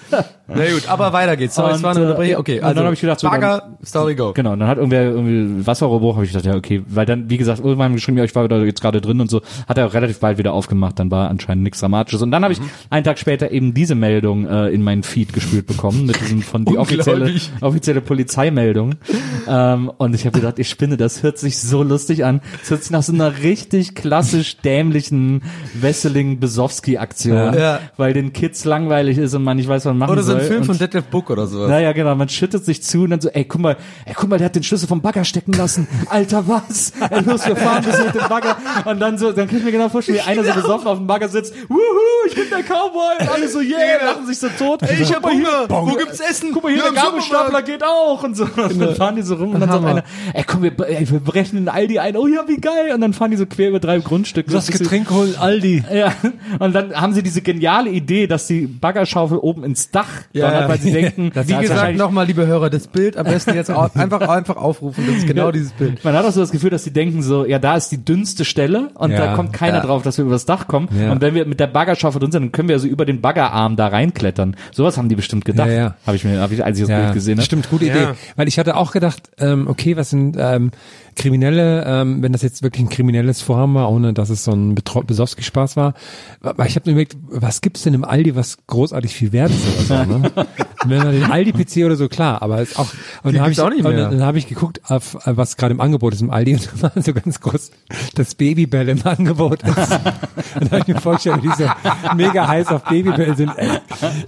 Na 0.48 0.72
gut, 0.72 0.88
aber 0.88 1.14
weiter 1.14 1.38
geht's. 1.38 1.43
Sorry, 1.48 1.72
es 1.72 1.78
Und, 1.78 1.84
war 1.84 1.92
eine 1.92 2.00
äh, 2.00 2.04
Unterbrechung. 2.04 2.40
Okay, 2.40 2.62
also 2.62 2.76
dann 2.76 2.86
hab 2.86 2.94
ich 2.94 3.02
gedacht, 3.02 3.20
so, 3.20 3.30
Bagger, 3.30 3.78
Story 3.86 4.16
go. 4.16 4.34
Genau, 4.34 4.54
und 4.54 4.60
dann 4.60 4.68
hat 4.68 4.78
irgendwer 4.78 5.04
irgendwie 5.04 5.66
Wasserrohrbruch, 5.66 6.16
habe 6.16 6.26
ich 6.26 6.32
gedacht, 6.32 6.46
ja, 6.46 6.56
okay, 6.56 6.84
weil 6.88 7.06
dann, 7.06 7.30
wie 7.30 7.38
gesagt, 7.38 7.60
irgendwann 7.60 7.86
haben 7.86 7.96
geschrieben, 7.96 8.18
ja, 8.18 8.24
ich 8.24 8.34
war 8.36 8.48
da 8.48 8.58
jetzt 8.64 8.82
gerade 8.82 9.02
drin 9.02 9.20
und 9.22 9.30
so, 9.30 9.42
hat 9.68 9.78
er 9.78 9.88
auch 9.88 9.94
relativ 9.94 10.20
bald 10.20 10.38
wieder 10.38 10.54
aufgemacht, 10.54 11.00
dann 11.00 11.12
war 11.12 11.30
anscheinend 11.30 11.64
nichts 11.64 11.80
Dramatisches. 11.80 12.22
Und 12.22 12.32
dann 12.32 12.44
habe 12.44 12.54
ich 12.54 12.60
Mhm. 12.60 12.70
einen 12.90 13.04
Tag 13.04 13.20
später 13.20 13.52
eben 13.52 13.74
diese 13.74 13.96
Meldung 13.96 14.48
äh, 14.48 14.70
in 14.70 14.82
meinen 14.84 15.04
Feed 15.04 15.34
gespült 15.34 15.68
bekommen, 15.68 16.06
mit 16.06 16.20
diesem 16.22 16.42
von 16.42 16.66
die 16.66 16.78
offizielle, 16.78 17.34
offizielle 17.62 18.02
Polizeimeldung. 18.02 18.96
ähm, 19.48 19.92
und 19.98 20.16
ich 20.16 20.26
habe 20.26 20.40
gedacht, 20.40 20.60
ich 20.60 20.70
spinne, 20.70 20.98
das 20.98 21.24
hört 21.24 21.38
sich 21.38 21.60
so 21.60 21.84
lustig 21.84 22.24
an. 22.26 22.42
Das 22.62 22.70
hört 22.72 22.84
sich 22.84 22.92
nach 22.92 23.04
so 23.04 23.14
einer 23.14 23.40
richtig 23.44 23.96
klassisch 23.96 24.58
dämlichen 24.58 25.42
Wesseling-Besowski-Aktion, 25.74 27.54
Ja. 27.54 27.80
Weil 27.98 28.14
den 28.14 28.34
Kids 28.34 28.66
langweilig 28.66 29.18
ist 29.18 29.34
und 29.34 29.44
man 29.44 29.58
nicht 29.58 29.68
weiß, 29.68 29.86
was 29.86 29.90
man 29.92 29.98
machen 29.98 30.12
Oder 30.12 30.24
so 30.24 30.32
soll. 30.34 30.42
ein 30.42 30.48
Film 30.48 30.60
und 30.62 30.66
von 30.68 30.78
Detlef 30.78 31.06
Book 31.06 31.23
oder 31.30 31.48
sowas. 31.48 31.70
naja, 31.70 31.92
genau, 31.94 32.16
man 32.16 32.30
schüttet 32.30 32.66
sich 32.66 32.84
zu 32.84 33.04
und 33.04 33.10
dann 33.12 33.22
so, 33.22 33.30
ey, 33.30 33.46
guck 33.46 33.62
mal, 33.62 33.78
ey, 34.06 34.14
guck 34.16 34.30
mal, 34.30 34.38
der 34.38 34.46
hat 34.46 34.56
den 34.56 34.64
Schlüssel 34.64 34.88
vom 34.88 35.02
Bagger 35.02 35.24
stecken 35.26 35.54
lassen. 35.54 35.88
Alter, 36.10 36.48
was? 36.48 36.94
Ey, 37.10 37.22
los, 37.22 37.46
wir 37.48 37.56
fahren 37.56 37.84
bis 37.84 37.98
mit 37.98 38.16
dem 38.16 38.28
Bagger. 38.30 38.58
Und 38.86 39.00
dann 39.00 39.18
so, 39.18 39.32
dann 39.32 39.48
kann 39.48 39.58
ich 39.58 39.64
mir 39.64 39.72
genau 39.72 39.90
vorstellen, 39.90 40.20
wie 40.20 40.22
einer 40.22 40.44
so 40.44 40.54
besoffen 40.54 40.88
auf 40.88 40.98
dem 40.98 41.08
Bagger 41.08 41.30
sitzt. 41.30 41.54
Wuhu, 41.70 41.78
ich 42.28 42.36
bin 42.36 42.46
der 42.50 42.64
Cowboy. 42.64 43.16
Und 43.20 43.30
alle 43.30 43.48
so, 43.48 43.60
yeah, 43.60 44.06
lachen 44.06 44.26
sich 44.28 44.38
so 44.40 44.48
tot. 44.58 44.82
Ey, 44.84 45.02
ich 45.02 45.14
hab 45.14 45.24
Hunger. 45.24 45.68
Wo 45.70 45.96
gibt's 45.96 46.20
Essen? 46.20 46.50
Guck 46.54 46.64
mal 46.64 46.74
hier, 46.74 46.84
der 46.84 46.92
Gabelstapler 46.92 47.62
geht 47.62 47.84
auch 47.84 48.24
und 48.24 48.36
so. 48.36 48.44
Und 48.46 48.80
dann 48.80 48.96
fahren 48.96 49.16
die 49.16 49.22
so 49.22 49.36
rum 49.36 49.54
und 49.54 49.60
dann 49.60 49.70
sagt 49.70 49.86
einer, 49.86 50.04
ey, 50.34 50.44
komm, 50.46 50.64
wir, 50.64 50.74
ey, 50.88 51.10
wir 51.10 51.20
brechen 51.20 51.58
in 51.58 51.70
Aldi 51.70 52.00
ein. 52.00 52.16
Oh 52.18 52.28
ja, 52.28 52.48
wie 52.48 52.58
geil. 52.58 52.92
Und 52.94 53.02
dann 53.02 53.14
fahren 53.14 53.32
die 53.32 53.38
so 53.38 53.46
quer 53.46 53.70
über 53.70 53.80
drei 53.80 54.00
Grundstücke. 54.00 54.52
das 54.52 54.68
Getränk 54.68 55.10
holen, 55.10 55.36
Aldi. 55.40 55.84
Ja, 55.94 56.14
und 56.60 56.74
dann 56.74 56.94
haben 57.00 57.14
sie 57.14 57.24
diese 57.24 57.42
geniale 57.42 57.90
Idee, 57.90 58.28
dass 58.28 58.48
die 58.48 58.68
Baggerschaufel 58.68 59.38
oben 59.38 59.64
ins 59.64 59.92
Dach 59.92 60.08
Ja, 60.34 60.50
donnert, 60.50 60.70
weil 60.70 60.80
sie 60.80 60.92
denken, 60.92 61.13
Wie 61.18 61.22
ja, 61.52 61.60
gesagt, 61.62 61.70
wahrscheinlich- 61.70 61.98
nochmal, 61.98 62.26
liebe 62.26 62.46
Hörer, 62.48 62.70
das 62.70 62.88
Bild 62.88 63.18
am 63.18 63.26
besten 63.26 63.54
jetzt 63.56 63.70
au- 63.72 63.90
einfach, 63.94 64.22
einfach 64.22 64.56
aufrufen. 64.58 65.04
Das 65.08 65.18
ist 65.18 65.28
genau 65.28 65.52
dieses 65.52 65.72
Bild. 65.74 66.04
Man 66.04 66.14
hat 66.14 66.26
auch 66.26 66.32
so 66.32 66.40
das 66.42 66.52
Gefühl, 66.52 66.70
dass 66.70 66.84
sie 66.84 66.92
denken 66.92 67.22
so, 67.22 67.46
ja, 67.46 67.60
da 67.60 67.76
ist 67.76 67.90
die 67.90 68.04
dünnste 68.04 68.46
Stelle 68.46 68.90
und 68.96 69.12
Ja, 69.12 69.18
da 69.20 69.36
kommt 69.36 69.54
keiner 69.54 69.78
ja. 69.78 69.84
drauf, 69.86 70.04
dass 70.04 70.18
wir 70.18 70.26
übers 70.26 70.46
Dach 70.46 70.68
kommen. 70.68 70.90
Ja. 70.98 71.12
Und 71.12 71.22
wenn 71.22 71.36
wir 71.36 71.46
mit 71.46 71.60
der 71.60 71.68
Baggerschaufel 71.68 72.20
drin 72.20 72.32
sind, 72.32 72.42
dann 72.44 72.52
können 72.52 72.68
wir 72.70 72.76
also 72.76 72.88
über 72.88 73.06
den 73.06 73.22
Baggerarm 73.22 73.76
da 73.76 73.88
reinklettern. 73.88 74.56
Sowas 74.72 74.98
haben 74.98 75.10
die 75.10 75.16
bestimmt 75.16 75.46
gedacht. 75.46 75.68
Ja, 75.70 75.74
ja. 75.74 75.96
Habe 76.06 76.16
ich 76.18 76.24
mir, 76.24 76.40
habe 76.40 76.54
ich, 76.54 76.64
als 76.64 76.80
ich 76.80 76.88
das 76.88 76.96
Bild 76.98 77.14
gesehen 77.14 77.38
habe. 77.38 77.46
Stimmt, 77.46 77.70
gute 77.70 77.86
Ja. 77.86 77.96
Idee. 77.96 78.08
Weil 78.36 78.48
ich 78.48 78.60
hatte 78.60 78.76
auch 78.78 78.92
gedacht, 78.92 79.24
ähm, 79.38 79.68
okay, 79.68 79.96
was 79.98 80.10
sind 80.10 80.36
ähm, 80.40 80.72
Kriminelle, 81.16 81.84
ähm, 81.86 82.22
wenn 82.22 82.32
das 82.32 82.42
jetzt 82.42 82.64
wirklich 82.64 82.84
ein 82.84 82.90
kriminelles 82.90 83.42
Vorhaben 83.42 83.74
war, 83.76 83.92
ohne 83.92 84.14
dass 84.14 84.30
es 84.30 84.44
so 84.44 84.52
ein 84.52 84.76
Besowski-Spaß 84.76 85.76
war. 85.76 85.94
Aber 86.42 86.66
ich 86.66 86.76
habe 86.76 86.90
mir 86.90 86.94
überlegt, 86.94 87.18
was 87.30 87.62
gibt's 87.62 87.84
denn 87.84 87.94
im 87.94 88.04
Aldi, 88.04 88.36
was 88.36 88.58
großartig 88.68 89.14
viel 89.14 89.32
wert 89.32 89.52
ist 89.52 89.92
oder 89.92 90.06
so, 90.06 90.18
ne? 90.18 90.32
Wenn 90.86 90.98
man 90.98 91.12
den 91.14 91.24
Aldi-PC 91.24 91.86
oder 91.86 91.96
so, 91.96 92.10
klar, 92.10 92.42
aber 92.42 92.62
ist 92.62 92.78
auch, 92.78 92.92
und 93.24 93.34
dann 93.34 93.42
habe 93.42 93.52
ich, 93.52 93.62
auch 93.62 93.70
nicht 93.70 93.86
und 93.86 93.96
mehr. 93.96 94.10
dann, 94.10 94.18
dann 94.18 94.28
habe 94.28 94.38
ich 94.38 94.48
geguckt, 94.48 94.82
auf, 94.90 95.16
äh, 95.26 95.38
was 95.38 95.56
gerade 95.56 95.74
im 95.74 95.80
Angebot 95.80 96.14
ist 96.14 96.22
im 96.22 96.30
Aldi 96.30 96.54
und 96.56 96.70
da 96.74 96.94
war 96.96 97.02
so 97.02 97.14
ganz 97.14 97.40
groß, 97.40 97.72
das 98.16 98.36
Babybell 98.36 98.90
im 98.90 99.06
Angebot 99.06 99.64
ist. 99.64 99.78
und 100.60 100.72
da 100.72 100.72
habe 100.72 100.80
ich 100.80 100.88
mir 100.88 101.00
vorgestellt, 101.00 101.44
wie 101.44 101.48
die 101.48 101.56
so 101.56 101.70
mega 102.16 102.48
heiß 102.48 102.68
auf 102.68 102.84
Babybell 102.84 103.36
sind. 103.38 103.52
Ey, 103.56 103.70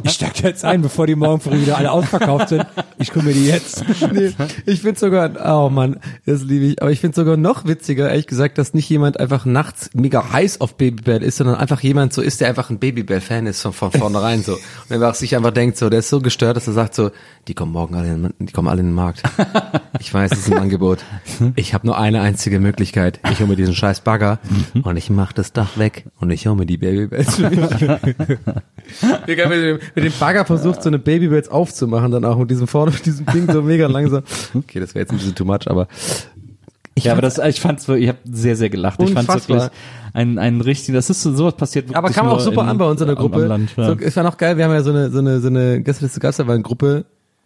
ich 0.03 0.11
steig 0.11 0.41
jetzt 0.41 0.63
ein, 0.63 0.81
bevor 0.81 1.07
die 1.07 1.15
morgen 1.15 1.41
früh 1.41 1.59
wieder 1.59 1.77
alle 1.77 1.91
ausverkauft 1.91 2.49
sind. 2.49 2.65
Ich 2.97 3.11
gucke 3.11 3.25
mir 3.25 3.33
die 3.33 3.47
jetzt. 3.47 3.83
nee, 4.13 4.33
ich 4.65 4.81
finde 4.81 4.99
sogar, 4.99 5.31
oh 5.45 5.69
Mann, 5.69 5.99
das 6.25 6.43
liebe 6.43 6.65
ich, 6.65 6.74
aber 6.81 6.91
ich 6.91 6.99
finde 6.99 7.15
sogar 7.15 7.37
noch 7.37 7.65
witziger, 7.65 8.09
ehrlich 8.09 8.27
gesagt, 8.27 8.57
dass 8.57 8.73
nicht 8.73 8.89
jemand 8.89 9.19
einfach 9.19 9.45
nachts 9.45 9.89
mega 9.93 10.31
heiß 10.31 10.61
auf 10.61 10.75
Babybell 10.75 11.23
ist, 11.23 11.37
sondern 11.37 11.55
einfach 11.55 11.81
jemand 11.81 12.13
so 12.13 12.21
ist, 12.21 12.41
der 12.41 12.49
einfach 12.49 12.69
ein 12.69 12.79
Babybell-Fan 12.79 13.47
ist 13.47 13.61
von, 13.61 13.73
von 13.73 13.91
vornherein 13.91 14.43
so. 14.43 14.53
Und 14.53 14.91
einfach 14.91 15.15
sich 15.15 15.35
einfach 15.35 15.51
denkt 15.51 15.77
so, 15.77 15.89
der 15.89 15.99
ist 15.99 16.09
so 16.09 16.21
gestört, 16.21 16.57
dass 16.57 16.67
er 16.67 16.73
sagt 16.73 16.95
so, 16.95 17.11
die 17.47 17.53
kommen 17.53 17.71
morgen 17.71 17.95
alle, 17.95 18.13
in, 18.13 18.33
die 18.39 18.53
kommen 18.53 18.67
alle 18.67 18.81
in 18.81 18.87
den 18.87 18.95
Markt. 18.95 19.23
Ich 19.99 20.13
weiß, 20.13 20.31
es 20.33 20.39
ist 20.39 20.51
ein 20.51 20.59
Angebot. 20.59 20.99
Ich 21.55 21.73
habe 21.73 21.87
nur 21.87 21.97
eine 21.97 22.21
einzige 22.21 22.59
Möglichkeit. 22.59 23.19
Ich 23.31 23.39
hole 23.39 23.49
mir 23.49 23.55
diesen 23.55 23.73
scheiß 23.73 24.01
Bagger 24.01 24.39
und 24.83 24.97
ich 24.97 25.09
mach 25.09 25.31
das 25.31 25.53
Dach 25.53 25.77
weg 25.77 26.05
und 26.19 26.31
ich 26.31 26.47
hole 26.47 26.55
mir 26.55 26.65
die 26.65 26.77
Babybells 26.77 27.39
mit 27.39 27.53
dem, 29.27 29.79
mit 29.95 30.03
dem 30.03 30.13
Bagger 30.19 30.45
versucht, 30.45 30.83
so 30.83 30.89
eine 30.89 30.99
Babybells 30.99 31.49
aufzumachen, 31.49 32.11
dann 32.11 32.25
auch 32.25 32.37
mit 32.37 32.51
diesem 32.51 32.67
vorne, 32.67 32.91
mit 32.91 33.05
diesem 33.05 33.25
Ding 33.27 33.51
so 33.51 33.61
mega 33.61 33.87
langsam. 33.87 34.23
Okay, 34.53 34.79
das 34.79 34.95
wäre 34.95 35.03
jetzt 35.03 35.11
ein 35.11 35.17
bisschen 35.17 35.35
too 35.35 35.45
much, 35.45 35.67
aber 35.67 35.87
ja, 37.03 37.11
aber 37.11 37.21
das, 37.21 37.37
ich 37.39 37.59
fand's, 37.59 37.87
ich 37.89 38.07
habe 38.07 38.19
sehr, 38.23 38.55
sehr 38.55 38.69
gelacht. 38.69 39.01
Ich 39.01 39.11
fand's 39.11 39.27
Unfassbar. 39.29 39.57
wirklich 39.57 39.79
ein, 40.13 40.37
ein 40.39 40.61
richtig, 40.61 40.95
das 40.95 41.09
ist 41.09 41.21
so, 41.21 41.35
sowas 41.35 41.55
passiert 41.55 41.93
aber 41.93 42.09
kam 42.09 42.27
auch 42.27 42.39
super 42.39 42.61
in, 42.61 42.69
an 42.69 42.77
bei 42.77 42.85
uns 42.85 43.01
in 43.01 43.07
der 43.07 43.17
am- 43.17 43.25
am 43.25 43.31
Gruppe. 43.31 43.45
Land, 43.47 43.71
ja. 43.75 43.85
so, 43.87 43.97
es 43.99 44.15
war 44.15 44.23
noch 44.23 44.37
geil, 44.37 44.55
wir 44.57 44.63
haben 44.65 44.71
ja 44.71 44.81
so 44.81 44.91
eine, 44.91 45.11
so 45.11 45.19
eine, 45.19 45.39
so 45.41 45.47
eine 45.47 45.81
Gästeliste 45.81 46.19
Geisterwein-Gruppe, 46.21 47.05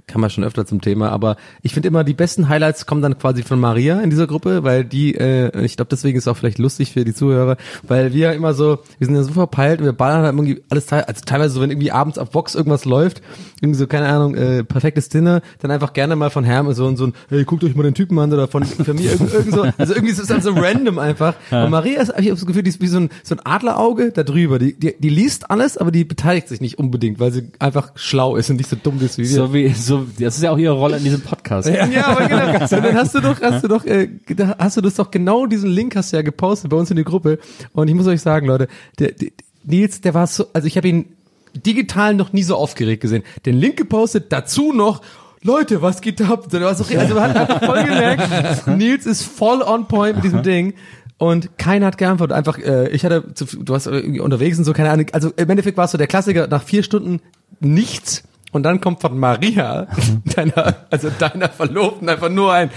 kam 0.10 0.22
ja 0.22 0.30
schon 0.30 0.44
öfter 0.44 0.66
zum 0.66 0.82
Thema, 0.82 1.10
aber 1.10 1.38
ich 1.62 1.74
finde 1.74 1.88
immer, 1.88 2.04
die 2.04 2.14
besten 2.14 2.50
Highlights 2.50 2.86
kommen 2.86 3.02
dann 3.02 3.18
quasi 3.18 3.44
von 3.44 3.60
Maria 3.60 4.00
in 4.02 4.10
dieser 4.10 4.28
Gruppe, 4.28 4.64
weil 4.64 4.84
die, 4.84 5.16
äh, 5.16 5.64
ich 5.64 5.78
glaube, 5.78 5.90
deswegen 5.90 6.18
ist 6.18 6.26
es 6.26 6.28
auch 6.28 6.38
vielleicht 6.38 6.58
lustig 6.58 6.94
für 6.94 7.06
die 7.06 7.14
Zuhörer, 7.14 7.58
weil 7.84 8.14
wir 8.14 8.34
immer 8.34 8.54
so, 8.54 8.80
wir 8.98 9.08
sind 9.08 9.16
ja 9.16 9.24
so 9.24 9.34
verpeilt 9.34 9.80
und 9.80 9.86
wir 9.86 9.94
ballern 9.94 10.24
halt 10.24 10.34
irgendwie 10.36 10.62
alles, 10.70 10.92
also 10.92 11.22
teilweise 11.26 11.54
so, 11.54 11.62
wenn 11.62 11.72
irgendwie 11.72 11.92
abends 11.92 12.18
auf 12.18 12.32
Box 12.32 12.56
irgendwas 12.56 12.86
läuft, 12.86 13.22
irgendwie 13.62 13.78
so, 13.78 13.88
keine 13.88 14.08
Ahnung, 14.08 14.36
äh, 14.36 14.64
perfektes 14.64 15.10
Dinner, 15.10 15.42
dann 15.60 15.72
einfach 15.72 15.94
gerne 15.94 16.16
mal 16.16 16.30
von 16.30 16.44
Herm 16.44 16.72
so, 16.74 16.96
so 16.96 17.08
ein, 17.08 17.14
hey, 17.30 17.44
guckt 17.46 17.64
euch 17.64 17.76
mal 17.76 17.84
den 17.84 17.94
Typen 17.94 18.18
an 18.20 18.34
oder 18.34 18.48
von, 18.48 18.64
mir 18.64 19.12
irgend, 19.12 19.34
irgend 19.34 19.54
so, 19.54 19.66
also 19.78 19.94
irgendwie 19.94 20.12
ist 20.12 20.20
es 20.20 20.28
dann 20.28 20.42
so 20.42 20.52
random 20.52 21.00
einfach. 21.00 21.36
Und 21.52 21.70
Maria 21.70 22.02
ist, 22.02 22.10
ich 22.10 22.16
habe 22.16 22.30
das 22.32 22.46
Gefühl, 22.46 22.64
die 22.64 22.70
ist 22.70 22.82
wie 22.82 22.88
so 22.88 23.00
ein, 23.00 23.10
so 23.24 23.36
ein 23.36 23.42
Adlerauge 23.44 24.12
da 24.12 24.24
drüber, 24.24 24.60
die, 24.60 24.78
die, 24.78 24.96
die 24.98 25.10
liest 25.10 25.50
alles, 25.52 25.78
aber 25.78 25.92
die 25.92 26.04
beteiligt 26.04 26.48
sich 26.48 26.62
nicht 26.62 26.78
unbedingt, 26.78 27.20
weil 27.20 27.32
sie 27.32 27.50
einfach 27.60 27.92
schlau 27.96 28.36
ist 28.36 28.50
und 28.50 28.58
nicht 28.58 28.70
so 28.70 28.76
dumm 28.82 29.00
ist 29.02 29.18
wie 29.18 29.24
wir. 29.24 29.30
So 29.30 29.54
wie, 29.54 29.70
so, 29.70 29.99
das 30.20 30.38
ist 30.38 30.44
ja 30.44 30.52
auch 30.52 30.58
ihre 30.58 30.74
Rolle 30.74 30.98
in 30.98 31.04
diesem 31.04 31.22
Podcast. 31.22 31.70
Ja, 31.70 32.08
aber 32.08 32.28
genau. 32.28 32.62
Und 32.62 32.72
dann 32.72 32.96
hast 32.96 33.16
du 33.16 33.20
doch, 33.20 33.42
hast 33.42 33.64
du 33.64 33.68
doch, 33.68 33.86
äh, 33.86 34.10
hast 34.58 34.78
du 34.78 34.82
das 34.82 34.96
doch 34.96 35.12
genau 35.12 35.46
diesen 35.46 35.70
Link 35.70 35.96
hast 35.96 36.12
du 36.12 36.18
ja 36.18 36.22
gepostet 36.22 36.70
bei 36.70 36.78
uns 36.78 36.92
in 36.92 36.98
die 36.98 37.04
Gruppe. 37.04 37.40
Und 37.74 37.88
ich 37.88 37.96
muss 37.96 38.08
euch 38.08 38.22
sagen, 38.22 38.48
Leute, 38.48 38.68
der, 39.00 39.12
der 39.12 39.30
Nils, 39.64 40.02
der 40.02 40.14
war 40.14 40.28
so, 40.28 40.48
also 40.54 40.68
ich 40.68 40.78
habe 40.78 40.88
ihn 40.88 41.06
digital 41.54 42.14
noch 42.14 42.34
nie 42.34 42.44
so 42.44 42.56
aufgeregt 42.56 43.02
gesehen. 43.02 43.24
Den 43.46 43.58
Link 43.58 43.78
gepostet, 43.78 44.32
dazu 44.32 44.74
noch. 44.74 45.02
Leute, 45.42 45.82
was 45.82 46.02
geht 46.02 46.22
ab? 46.22 46.50
Der 46.50 46.62
war 46.62 46.76
so, 46.76 46.84
also 46.98 47.16
man 47.16 47.34
hat 47.34 47.38
einfach 47.38 47.66
voll 47.66 47.84
gemerkt, 47.84 48.68
Nils 48.68 49.06
ist 49.06 49.24
voll 49.24 49.62
on 49.62 49.88
point 49.88 50.16
mit 50.16 50.26
diesem 50.26 50.44
Ding. 50.44 50.74
Und 51.18 51.58
keiner 51.58 51.88
hat 51.88 51.98
geantwortet. 51.98 52.36
Einfach, 52.36 52.58
äh, 52.60 52.90
ich 52.90 53.04
hatte, 53.04 53.34
zu, 53.34 53.46
du 53.46 53.74
warst 53.74 53.88
irgendwie 53.88 54.22
unterwegs 54.22 54.58
und 54.58 54.64
so, 54.64 54.72
keine 54.72 54.90
Ahnung. 54.90 55.08
Also 55.12 55.32
im 55.36 55.50
Endeffekt 55.50 55.78
war 55.78 55.86
es 55.86 55.92
so 55.92 55.98
der 55.98 56.08
Klassiker, 56.08 56.48
nach 56.48 56.64
vier 56.64 56.82
Stunden 56.82 57.20
nichts. 57.60 58.24
Und 58.52 58.64
dann 58.64 58.82
kommt 58.82 59.02
von 59.02 59.18
Maria, 59.18 59.88
deiner, 60.36 60.76
also 60.90 61.10
deiner 61.18 61.50
Verlobten, 61.50 62.10
einfach 62.10 62.30
nur 62.30 62.54
ein 62.54 62.72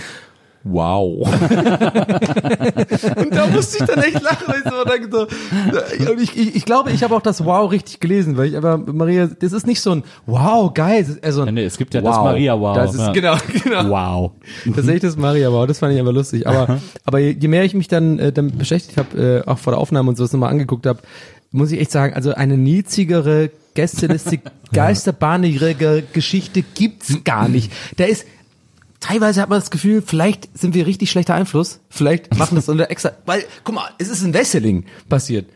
Wow. 0.64 1.26
und 3.16 3.34
da 3.34 3.46
musste 3.48 3.78
ich 3.78 3.84
dann 3.84 4.00
echt 4.00 4.22
lachen, 4.22 4.46
weil 4.46 4.62
ich 4.64 4.70
so 4.70 4.84
denke 4.84 5.08
so, 5.10 5.26
und 6.12 6.20
ich, 6.20 6.36
ich, 6.36 6.54
ich 6.54 6.64
glaube, 6.64 6.92
ich 6.92 7.02
habe 7.02 7.16
auch 7.16 7.22
das 7.22 7.44
Wow 7.44 7.72
richtig 7.72 7.98
gelesen, 7.98 8.36
weil 8.36 8.46
ich 8.46 8.56
aber, 8.56 8.78
Maria, 8.78 9.26
das 9.26 9.52
ist 9.52 9.66
nicht 9.66 9.80
so 9.80 9.90
ein 9.90 10.04
Wow, 10.26 10.72
geil, 10.72 11.02
es 11.02 11.08
ist 11.08 11.24
eher 11.24 11.32
so 11.32 11.42
ein 11.42 11.52
Nee, 11.54 11.64
es 11.64 11.76
gibt 11.76 11.94
ja 11.94 12.00
das 12.00 12.16
Maria 12.16 12.58
Wow, 12.58 12.76
Das 12.76 12.94
ist, 12.94 13.00
ja. 13.00 13.12
genau, 13.12 13.36
genau. 13.64 13.90
Wow. 13.90 14.30
Tatsächlich 14.64 15.02
das 15.02 15.16
Maria 15.16 15.50
Wow, 15.50 15.66
das 15.66 15.80
fand 15.80 15.94
ich 15.94 16.00
aber 16.00 16.12
lustig. 16.12 16.46
Aber, 16.46 16.78
aber 17.04 17.18
je, 17.18 17.48
mehr 17.48 17.64
ich 17.64 17.74
mich 17.74 17.88
dann 17.88 18.20
äh, 18.20 18.30
damit 18.30 18.56
beschäftigt 18.56 18.96
habe, 18.98 19.42
äh, 19.44 19.50
auch 19.50 19.58
vor 19.58 19.72
der 19.72 19.80
Aufnahme 19.80 20.10
und 20.10 20.16
sowas 20.16 20.32
nochmal 20.32 20.50
angeguckt 20.50 20.86
habe, 20.86 21.00
muss 21.50 21.72
ich 21.72 21.80
echt 21.80 21.90
sagen, 21.90 22.14
also 22.14 22.34
eine 22.34 22.56
niedrigere 22.56 23.50
Gästeliste, 23.74 24.40
geisterbahnige 24.72 26.04
Geschichte 26.12 26.62
gibt's 26.62 27.24
gar 27.24 27.48
nicht. 27.48 27.72
Der 27.98 28.08
ist, 28.08 28.26
teilweise 29.00 29.40
hat 29.40 29.50
man 29.50 29.58
das 29.58 29.70
Gefühl, 29.70 30.02
vielleicht 30.04 30.56
sind 30.58 30.74
wir 30.74 30.86
richtig 30.86 31.10
schlechter 31.10 31.34
Einfluss. 31.34 31.80
Vielleicht 31.90 32.36
machen 32.36 32.54
das 32.54 32.68
unter 32.68 32.90
extra, 32.90 33.12
weil, 33.26 33.44
guck 33.64 33.74
mal, 33.74 33.88
es 33.98 34.08
ist 34.08 34.22
in 34.22 34.34
Wesseling 34.34 34.84
passiert. 35.08 35.46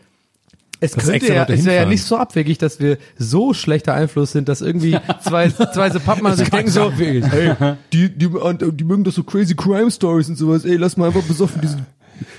Es 0.79 0.91
Das 0.91 1.05
könnte 1.05 1.33
ja, 1.33 1.43
es 1.47 1.65
wäre 1.65 1.75
ja 1.75 1.85
nicht 1.89 2.03
so 2.03 2.17
abwegig, 2.17 2.59
dass 2.59 2.79
wir 2.79 2.99
so 3.17 3.55
schlechter 3.55 3.95
Einfluss 3.95 4.31
sind, 4.31 4.47
dass 4.47 4.61
irgendwie 4.61 4.95
zwei, 5.23 5.49
zwei 5.49 5.89
so 5.89 5.99
Pappmann 5.99 6.35
sich 6.35 6.49
denken 6.51 6.69
so, 6.69 6.91
hey, 6.91 7.23
die, 7.91 8.09
die, 8.09 8.29
die 8.29 8.83
mögen 8.83 9.03
doch 9.03 9.11
so 9.11 9.23
crazy 9.23 9.55
Crime 9.55 9.89
Stories 9.89 10.29
und 10.29 10.35
sowas, 10.35 10.65
ey, 10.65 10.75
lass 10.75 10.95
mal 10.95 11.07
einfach 11.07 11.23
besoffen 11.23 11.61
diesen, 11.61 11.87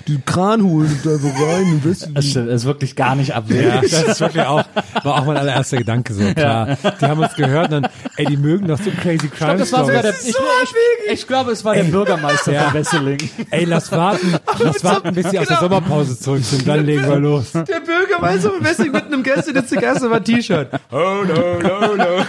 diesen 0.07 0.25
Kran 0.25 0.63
holen 0.63 0.99
und 1.03 1.11
einfach 1.11 1.41
rein 1.47 1.63
in 1.63 1.83
Wesseling. 1.83 2.15
Das 2.15 2.25
stimmt, 2.25 2.49
das 2.49 2.55
ist 2.61 2.65
wirklich 2.65 2.95
gar 2.95 3.15
nicht 3.15 3.33
abwegig. 3.35 3.65
Ja, 3.65 3.81
das 3.81 4.03
ist 4.13 4.19
wirklich 4.21 4.45
auch, 4.45 4.63
war 5.03 5.15
auch 5.21 5.25
mein 5.25 5.37
allererster 5.37 5.77
Gedanke 5.77 6.13
so, 6.13 6.23
klar. 6.33 6.77
Die 7.01 7.05
haben 7.05 7.19
uns 7.19 7.33
gehört 7.35 7.71
und 7.71 7.83
dann, 7.83 7.91
ey, 8.17 8.25
die 8.25 8.37
mögen 8.37 8.67
doch 8.67 8.79
so 8.79 8.91
crazy 9.01 9.27
crime 9.29 9.57
Das 9.57 9.71
war 9.73 9.85
sogar 9.85 10.01
der, 10.01 10.11
ich, 10.13 10.27
ich, 10.29 11.13
ich 11.13 11.27
glaube, 11.27 11.51
es 11.51 11.63
war 11.65 11.75
der 11.75 11.83
Bürgermeister 11.83 12.51
Ja. 12.53 12.63
von 12.65 12.73
Wesseling. 12.75 13.17
Ey, 13.51 13.65
lass 13.65 13.91
warten, 13.91 14.35
lass 14.59 14.83
warten, 14.83 15.13
bis 15.13 15.29
sie 15.29 15.39
aus 15.39 15.47
der 15.47 15.57
Genau. 15.57 15.69
Sommerpause 15.69 16.19
zurück 16.19 16.43
sind, 16.43 16.67
dann 16.67 16.85
legen 16.85 17.07
wir 17.07 17.17
los. 17.19 17.51
Der 17.53 17.63
Bürgermeister 17.63 18.51
von 18.51 18.63
Wesseling 18.63 18.91
mit 18.91 19.05
einem 19.05 19.23
Gäste, 19.23 19.53
der 19.53 19.65
zuerst 19.67 20.01
war 20.09 20.23
T-Shirt. 20.23 20.69
Oh 20.91 20.95
no, 21.27 21.59
no, 21.61 21.95
no. 21.95 22.25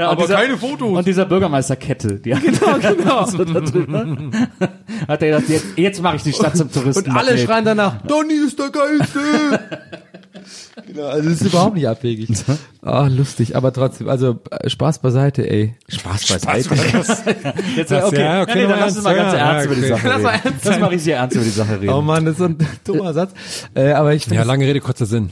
Ja, 0.00 0.08
Aber 0.08 0.22
dieser, 0.22 0.36
keine 0.36 0.56
Fotos. 0.56 0.96
Und 0.96 1.06
dieser 1.06 1.26
Bürgermeisterkette, 1.26 2.14
die 2.20 2.30
genau, 2.40 2.78
genau. 2.80 3.26
so. 3.26 3.38
Hat 5.06 5.22
er 5.22 5.28
gedacht, 5.28 5.44
jetzt, 5.50 5.66
jetzt 5.76 6.00
mache 6.02 6.16
ich 6.16 6.22
die 6.22 6.32
Stadt 6.32 6.56
zum 6.56 6.72
Touristen. 6.72 7.10
Und 7.10 7.16
alle 7.16 7.36
schreien 7.36 7.66
danach, 7.66 8.00
Donny 8.06 8.32
ist 8.32 8.58
der 8.58 8.70
Geilste. 8.70 9.20
genau, 10.86 11.06
also 11.06 11.28
es 11.28 11.42
ist 11.42 11.48
überhaupt 11.48 11.74
nicht 11.74 11.86
abwegig. 11.86 12.30
Ah, 12.80 13.08
lustig, 13.08 13.56
aber 13.56 13.74
trotzdem, 13.74 14.08
also 14.08 14.38
äh, 14.50 14.70
Spaß 14.70 15.00
beiseite, 15.00 15.46
ey. 15.50 15.74
Spaß 15.88 16.28
beiseite. 16.28 16.74
Jetzt, 17.76 17.90
Das- 17.90 18.04
okay, 18.04 18.20
ja, 18.22 18.36
ja, 18.36 18.42
okay, 18.42 18.52
nee, 18.62 18.66
dann 18.68 18.80
lass 18.80 18.96
uns 18.96 19.04
mal 19.04 19.14
ganz 19.14 19.34
ja, 19.34 19.38
ernst 19.38 19.66
über 19.66 19.74
die. 19.74 19.82
Sache 19.82 20.14
reden. 20.14 20.54
Lass 20.64 20.80
mal 20.80 20.86
richtig 20.88 21.12
ernst 21.12 21.36
über 21.36 21.44
die 21.44 21.50
Sache 21.50 21.78
reden. 21.78 21.92
Oh 21.92 22.00
Mann, 22.00 22.24
das 22.24 22.32
ist 22.32 22.38
so 22.38 22.44
ein 22.46 22.56
dummer 22.84 23.12
Satz. 23.12 23.32
Äh, 23.74 23.92
aber 23.92 24.14
ich, 24.14 24.24
Ja, 24.28 24.32
ja, 24.36 24.42
lange 24.44 24.64
Rede, 24.66 24.80
kurzer 24.80 25.04
Sinn. 25.04 25.28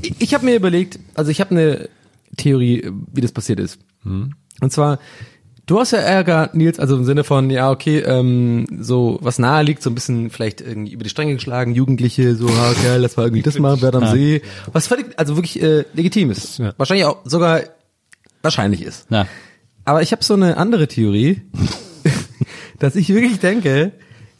ich, 0.00 0.14
ich 0.18 0.32
habe 0.32 0.46
mir 0.46 0.54
überlegt, 0.56 0.98
also 1.14 1.30
ich 1.30 1.42
habe 1.42 1.50
eine 1.50 1.88
Theorie, 2.38 2.90
wie 3.12 3.20
das 3.20 3.32
passiert 3.32 3.60
ist. 3.60 3.78
Und 4.04 4.72
zwar, 4.72 4.98
du 5.66 5.78
hast 5.78 5.92
ja 5.92 5.98
Ärger, 5.98 6.50
Nils, 6.52 6.80
also 6.80 6.96
im 6.96 7.04
Sinne 7.04 7.24
von, 7.24 7.50
ja, 7.50 7.70
okay, 7.70 8.00
ähm, 8.00 8.66
so 8.80 9.18
was 9.22 9.38
nahe 9.38 9.62
liegt, 9.62 9.82
so 9.82 9.90
ein 9.90 9.94
bisschen 9.94 10.30
vielleicht 10.30 10.60
irgendwie 10.60 10.92
über 10.92 11.04
die 11.04 11.10
Stränge 11.10 11.34
geschlagen, 11.34 11.74
Jugendliche, 11.74 12.34
so, 12.34 12.48
ah, 12.48 12.72
geil, 12.82 13.00
lass 13.00 13.16
mal 13.16 13.24
irgendwie 13.24 13.42
das 13.42 13.58
machen, 13.58 13.82
Wert 13.82 13.94
am 13.94 14.08
See. 14.08 14.42
Was 14.72 14.86
völlig, 14.86 15.06
also 15.16 15.36
wirklich 15.36 15.62
äh, 15.62 15.84
legitim 15.94 16.30
ist. 16.30 16.58
Ja. 16.58 16.74
Wahrscheinlich 16.76 17.06
auch 17.06 17.18
sogar 17.24 17.62
wahrscheinlich 18.42 18.82
ist. 18.82 19.06
Na, 19.10 19.26
Aber 19.84 20.02
ich 20.02 20.12
habe 20.12 20.24
so 20.24 20.34
eine 20.34 20.56
andere 20.56 20.88
Theorie, 20.88 21.42
dass 22.78 22.96
ich 22.96 23.10
wirklich 23.10 23.38
denke, 23.38 23.92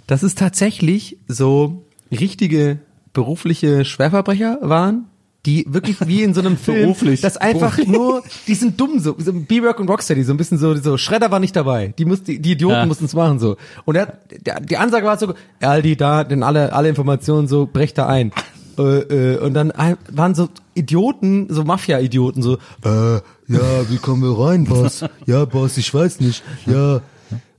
dass 0.07 0.23
es 0.23 0.35
tatsächlich 0.35 1.19
so 1.29 1.85
richtige 2.11 2.79
berufliche 3.13 3.85
Schwerverbrecher 3.85 4.59
waren, 4.63 5.08
die 5.49 5.65
wirklich 5.67 5.97
wie 6.07 6.23
in 6.23 6.35
so 6.35 6.41
einem 6.41 6.57
Film, 6.67 6.83
Beruflich. 6.83 7.23
das 7.23 7.39
einfach 7.39 7.79
nur, 7.87 8.23
die 8.47 8.55
sind 8.55 8.79
dumm 8.79 9.01
so, 9.01 9.15
so 9.19 9.33
B-Rock 9.33 9.81
und 9.81 9.89
Rocksteady, 9.89 10.23
so 10.23 10.33
ein 10.35 10.37
bisschen 10.37 10.59
so, 10.59 10.75
so 10.77 10.99
Schredder 10.99 11.31
war 11.31 11.41
nicht 11.41 11.57
dabei, 11.57 11.95
die 11.99 12.05
mussten, 12.05 12.43
die 12.43 12.53
Idioten 12.53 12.75
Ja. 12.77 12.87
mussten 12.87 13.07
es 13.07 13.15
machen 13.15 13.39
so. 13.39 13.57
Und 13.87 13.97
er, 13.97 14.19
der, 14.45 14.61
die 14.61 14.77
Ansage 14.77 15.07
war 15.07 15.19
so, 15.19 15.33
Aldi, 15.61 15.97
da, 15.97 16.25
denn 16.25 16.43
alle, 16.43 16.75
alle 16.75 16.91
Informationen 16.91 17.49
so, 17.49 17.67
brecht 17.67 17.97
da 17.97 18.07
ein. 18.07 18.31
Äh, 18.79 18.83
äh, 18.83 19.39
und 19.39 19.55
dann 19.55 19.73
waren 20.13 20.35
so 20.35 20.51
Idioten, 20.75 21.47
so 21.49 21.65
Mafia-Idioten, 21.65 22.43
so, 22.43 22.59
äh, 22.85 23.15
ja, 23.49 23.91
wie 23.91 23.97
kommen 23.97 24.23
wir 24.23 24.39
rein, 24.39 24.65
Boss? 24.67 25.03
Ja, 25.27 25.47
Boss, 25.47 25.79
ich 25.79 25.93
weiß 25.95 26.21
nicht. 26.21 26.45
Ja, 26.67 27.01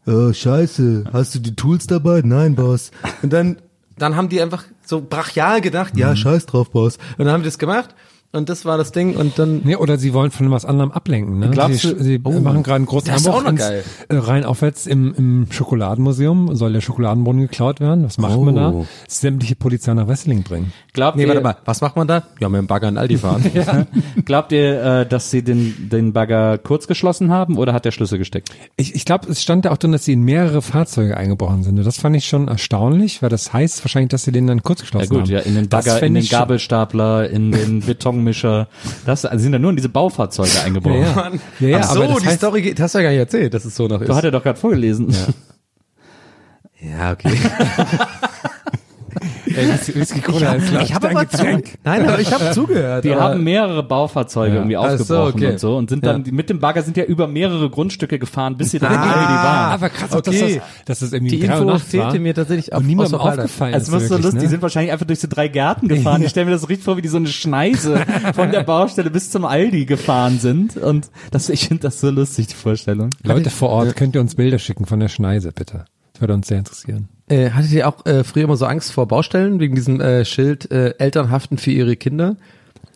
äh, 0.08 0.34
scheiße, 0.34 1.06
hast 1.12 1.34
du 1.34 1.39
die 1.39 1.56
Tools 1.56 1.88
dabei? 1.88 2.21
Nein, 2.23 2.56
Boss. 2.56 2.91
Und 3.23 3.34
dann, 3.34 3.58
dann 3.97 4.15
haben 4.15 4.30
die 4.30 4.41
einfach 4.41 4.63
so 4.89 5.02
brachial 5.02 5.62
gedacht, 5.62 5.95
ja, 5.95 6.15
scheiß 6.15 6.45
drauf, 6.47 6.71
Boss. 6.71 6.97
Und 7.17 7.25
dann 7.25 7.30
haben 7.34 7.43
die 7.43 7.47
das 7.47 7.60
gemacht. 7.60 7.95
Und 8.32 8.48
das 8.48 8.63
war 8.63 8.78
das 8.78 8.92
Ding 8.92 9.15
und 9.15 9.39
dann 9.39 9.62
Nee, 9.63 9.76
oder 9.76 9.98
sie 9.98 10.13
wollen 10.13 10.30
von 10.30 10.52
was 10.52 10.63
anderem 10.63 10.92
ablenken. 10.92 11.39
Ne? 11.39 11.50
Glaubst 11.50 11.80
sie 11.82 11.96
du- 11.96 12.04
sie 12.04 12.20
machen 12.20 12.62
gerade 12.62 12.76
einen 12.76 12.86
großen 12.86 13.12
Hamburg 13.12 13.48
ins, 13.48 13.60
geil. 13.60 13.84
äh, 14.08 14.15
rein 14.18 14.46
aufwärts 14.46 14.86
im, 14.86 15.15
im 15.15 15.48
Schokoladenmuseum. 15.52 16.56
Soll 16.56 16.74
der 16.74 16.82
Schokoladenbrunnen 16.82 17.42
geklaut 17.42 17.80
werden? 17.80 18.04
Was 18.04 18.20
macht 18.20 18.39
man 18.39 18.56
da? 18.56 18.70
Oh. 18.72 18.86
Sämtliche 19.08 19.56
Polizei 19.56 19.94
nach 19.96 20.08
Wesseling 20.08 20.44
bringen. 20.44 20.72
Glaubt 20.94 21.18
Nee, 21.18 21.24
ihr, 21.24 21.30
warte 21.30 21.42
mal, 21.42 21.58
was 21.65 21.82
macht 21.82 21.96
man 21.96 22.08
da? 22.08 22.24
Ja, 22.39 22.50
mit 22.50 22.60
dem 22.60 22.68
Bagger 22.68 22.89
in 22.89 22.98
Aldi 23.00 23.18
fahren. 23.18 23.44
glaubt 24.26 24.52
ihr, 24.52 24.82
äh, 24.84 25.06
dass 25.08 25.32
sie 25.32 25.44
den, 25.44 25.89
den 25.89 26.13
Bagger 26.13 26.60
kurz 26.60 26.86
geschlossen 26.86 27.32
haben 27.32 27.58
oder 27.58 27.74
hat 27.74 27.86
der 27.86 27.92
Schlüssel 27.92 28.20
gesteckt? 28.20 28.50
Ich, 28.76 28.94
ich 28.94 29.06
glaube, 29.06 29.28
es 29.32 29.42
stand 29.42 29.65
da 29.65 29.72
auch 29.72 29.78
drin, 29.78 29.92
dass 29.92 30.06
sie 30.06 30.13
in 30.13 30.22
mehrere 30.22 30.62
Fahrzeuge 30.62 31.18
eingebrochen 31.18 31.63
sind. 31.63 31.80
Und 31.80 31.86
das 31.86 31.98
fand 31.98 32.15
ich 32.15 32.28
schon 32.28 32.48
erstaunlich, 32.48 33.24
weil 33.24 33.30
das 33.30 33.54
heißt 33.54 33.84
wahrscheinlich, 33.84 34.10
dass 34.10 34.24
sie 34.24 34.32
den 34.32 34.46
dann 34.46 34.62
kurz 34.62 34.82
Ja 34.82 34.84
geschlossen 34.86 35.10
gut, 35.10 35.22
haben. 35.22 35.30
ja, 35.32 35.39
in 35.39 35.56
den 35.56 35.68
Bagger, 35.70 36.02
in 36.04 36.13
den 36.13 36.28
Gabelstapler, 36.28 37.30
in 37.30 37.52
den 37.52 37.82
Betonmischer. 38.20 38.68
Das 39.06 39.26
also 39.26 39.42
sind 39.42 39.54
ja 39.54 39.60
nur 39.60 39.72
in 39.72 39.76
diese 39.76 39.90
Baufahrzeuge 39.90 40.62
eingebaut. 40.64 40.94
Ja, 40.94 41.02
ja. 41.02 41.32
ja, 41.60 41.68
ja 41.68 41.82
Ach 41.84 41.90
aber 41.92 42.08
so, 42.08 42.14
das 42.14 42.22
die 42.22 42.28
heißt, 42.28 42.38
Story 42.38 42.62
geht, 42.62 42.80
hast 42.80 42.96
du 42.96 43.00
ja 43.00 43.04
gar 43.04 43.10
nicht 43.12 43.20
erzählt, 43.20 43.54
dass 43.54 43.66
es 43.66 43.76
so 43.76 43.88
noch 43.88 44.02
ist. 44.02 44.08
Du 44.08 44.16
hat 44.16 44.24
er 44.24 44.32
doch 44.32 44.44
gerade 44.44 44.60
vorgelesen. 44.60 45.14
ja, 46.82 47.12
okay. 47.14 47.34
Whisky- 49.56 49.96
Whisky 49.96 50.22
Cola 50.22 50.54
ist 50.56 50.72
ich 50.82 50.94
habe 50.94 51.10
aber 51.10 51.28
zu, 51.30 51.44
nein, 51.84 52.08
aber 52.08 52.20
ich 52.20 52.32
habe 52.34 52.52
zugehört. 52.54 53.04
Die 53.04 53.12
aber- 53.14 53.22
haben 53.22 53.44
mehrere 53.44 53.84
Baufahrzeuge 53.84 54.56
irgendwie 54.56 54.78
Ach 54.78 54.98
so, 54.98 55.18
aufgebrochen 55.18 55.34
okay. 55.36 55.52
und 55.52 55.60
so 55.60 55.78
und 55.78 55.90
sind 55.90 56.06
dann 56.06 56.18
Ja. 56.18 56.24
die, 56.24 56.32
mit 56.32 56.50
dem 56.50 56.60
Bagger 56.60 56.82
sind 56.84 56.98
ja 56.98 57.04
über 57.04 57.28
mehrere 57.28 57.70
Grundstücke 57.70 58.20
gefahren, 58.20 58.58
bis 58.58 58.72
sie 58.72 58.80
dann 58.80 58.92
Ah. 58.92 58.96
in 58.96 59.10
Aldi 59.10 59.34
waren. 59.34 59.72
Aber 59.74 59.90
krass, 59.90 60.12
auch, 60.14 60.18
Okay. 60.18 60.40
dass, 60.40 60.40
das, 60.40 60.86
dass 60.86 61.00
das 61.00 61.14
irgendwie 61.14 61.38
Die 61.38 61.46
Info 61.46 61.78
fehlte 61.80 62.20
mir 62.20 62.34
tatsächlich 62.34 62.74
und 62.74 62.86
niemandem 62.88 63.20
aufgefallen 63.20 63.74
Also 63.74 63.92
ist. 63.92 63.96
was 63.96 64.04
so 64.04 64.10
wirklich, 64.12 64.24
lustig, 64.26 64.40
die 64.40 64.46
ne? 64.46 64.50
sind 64.52 64.62
wahrscheinlich 64.62 64.92
einfach 64.92 65.06
durch 65.08 65.20
so 65.20 65.28
drei 65.30 65.48
Gärten 65.48 65.88
gefahren. 65.88 66.22
Ich 66.24 66.30
stelle 66.30 66.46
mir 66.46 66.52
das 66.52 66.70
richtig 66.70 66.86
vor, 66.86 66.98
wie 66.98 67.02
die 67.02 67.08
so 67.08 67.18
eine 67.18 67.28
Schneise 67.28 68.02
von 68.36 68.52
der 68.52 68.64
Baustelle 68.64 69.10
bis 69.10 69.32
zum 69.32 69.46
Aldi 69.46 69.86
gefahren 69.86 70.40
sind. 70.40 70.78
Und 70.78 71.10
das, 71.32 71.50
ich 71.50 71.68
finde 71.68 71.84
das 71.84 72.00
so 72.00 72.10
lustig, 72.10 72.48
die 72.48 72.56
Vorstellung. 72.56 73.10
Leute 73.24 73.50
vor 73.50 73.70
Ort, 73.70 73.96
könnt 73.96 74.16
ihr 74.16 74.22
uns 74.22 74.36
Bilder 74.36 74.60
schicken 74.60 74.86
von 74.86 75.00
der 75.00 75.08
Schneise, 75.10 75.52
bitte. 75.52 75.86
Das 76.14 76.22
würde 76.22 76.34
uns 76.34 76.48
sehr 76.48 76.60
interessieren. 76.60 77.08
Äh, 77.30 77.52
hattet 77.52 77.72
ihr 77.72 77.88
auch 77.88 78.06
äh, 78.06 78.24
früher 78.24 78.46
immer 78.46 78.58
so 78.58 78.65
Angst 78.65 78.92
vor 78.92 79.08
Baustellen 79.08 79.60
wegen 79.60 79.76
diesem 79.76 80.02
äh, 80.02 80.26
Schild 80.26 80.72
äh, 80.72 80.96
Eltern 80.98 81.30
haften 81.30 81.58
für 81.58 81.72
ihre 81.72 81.96
Kinder? 81.96 82.36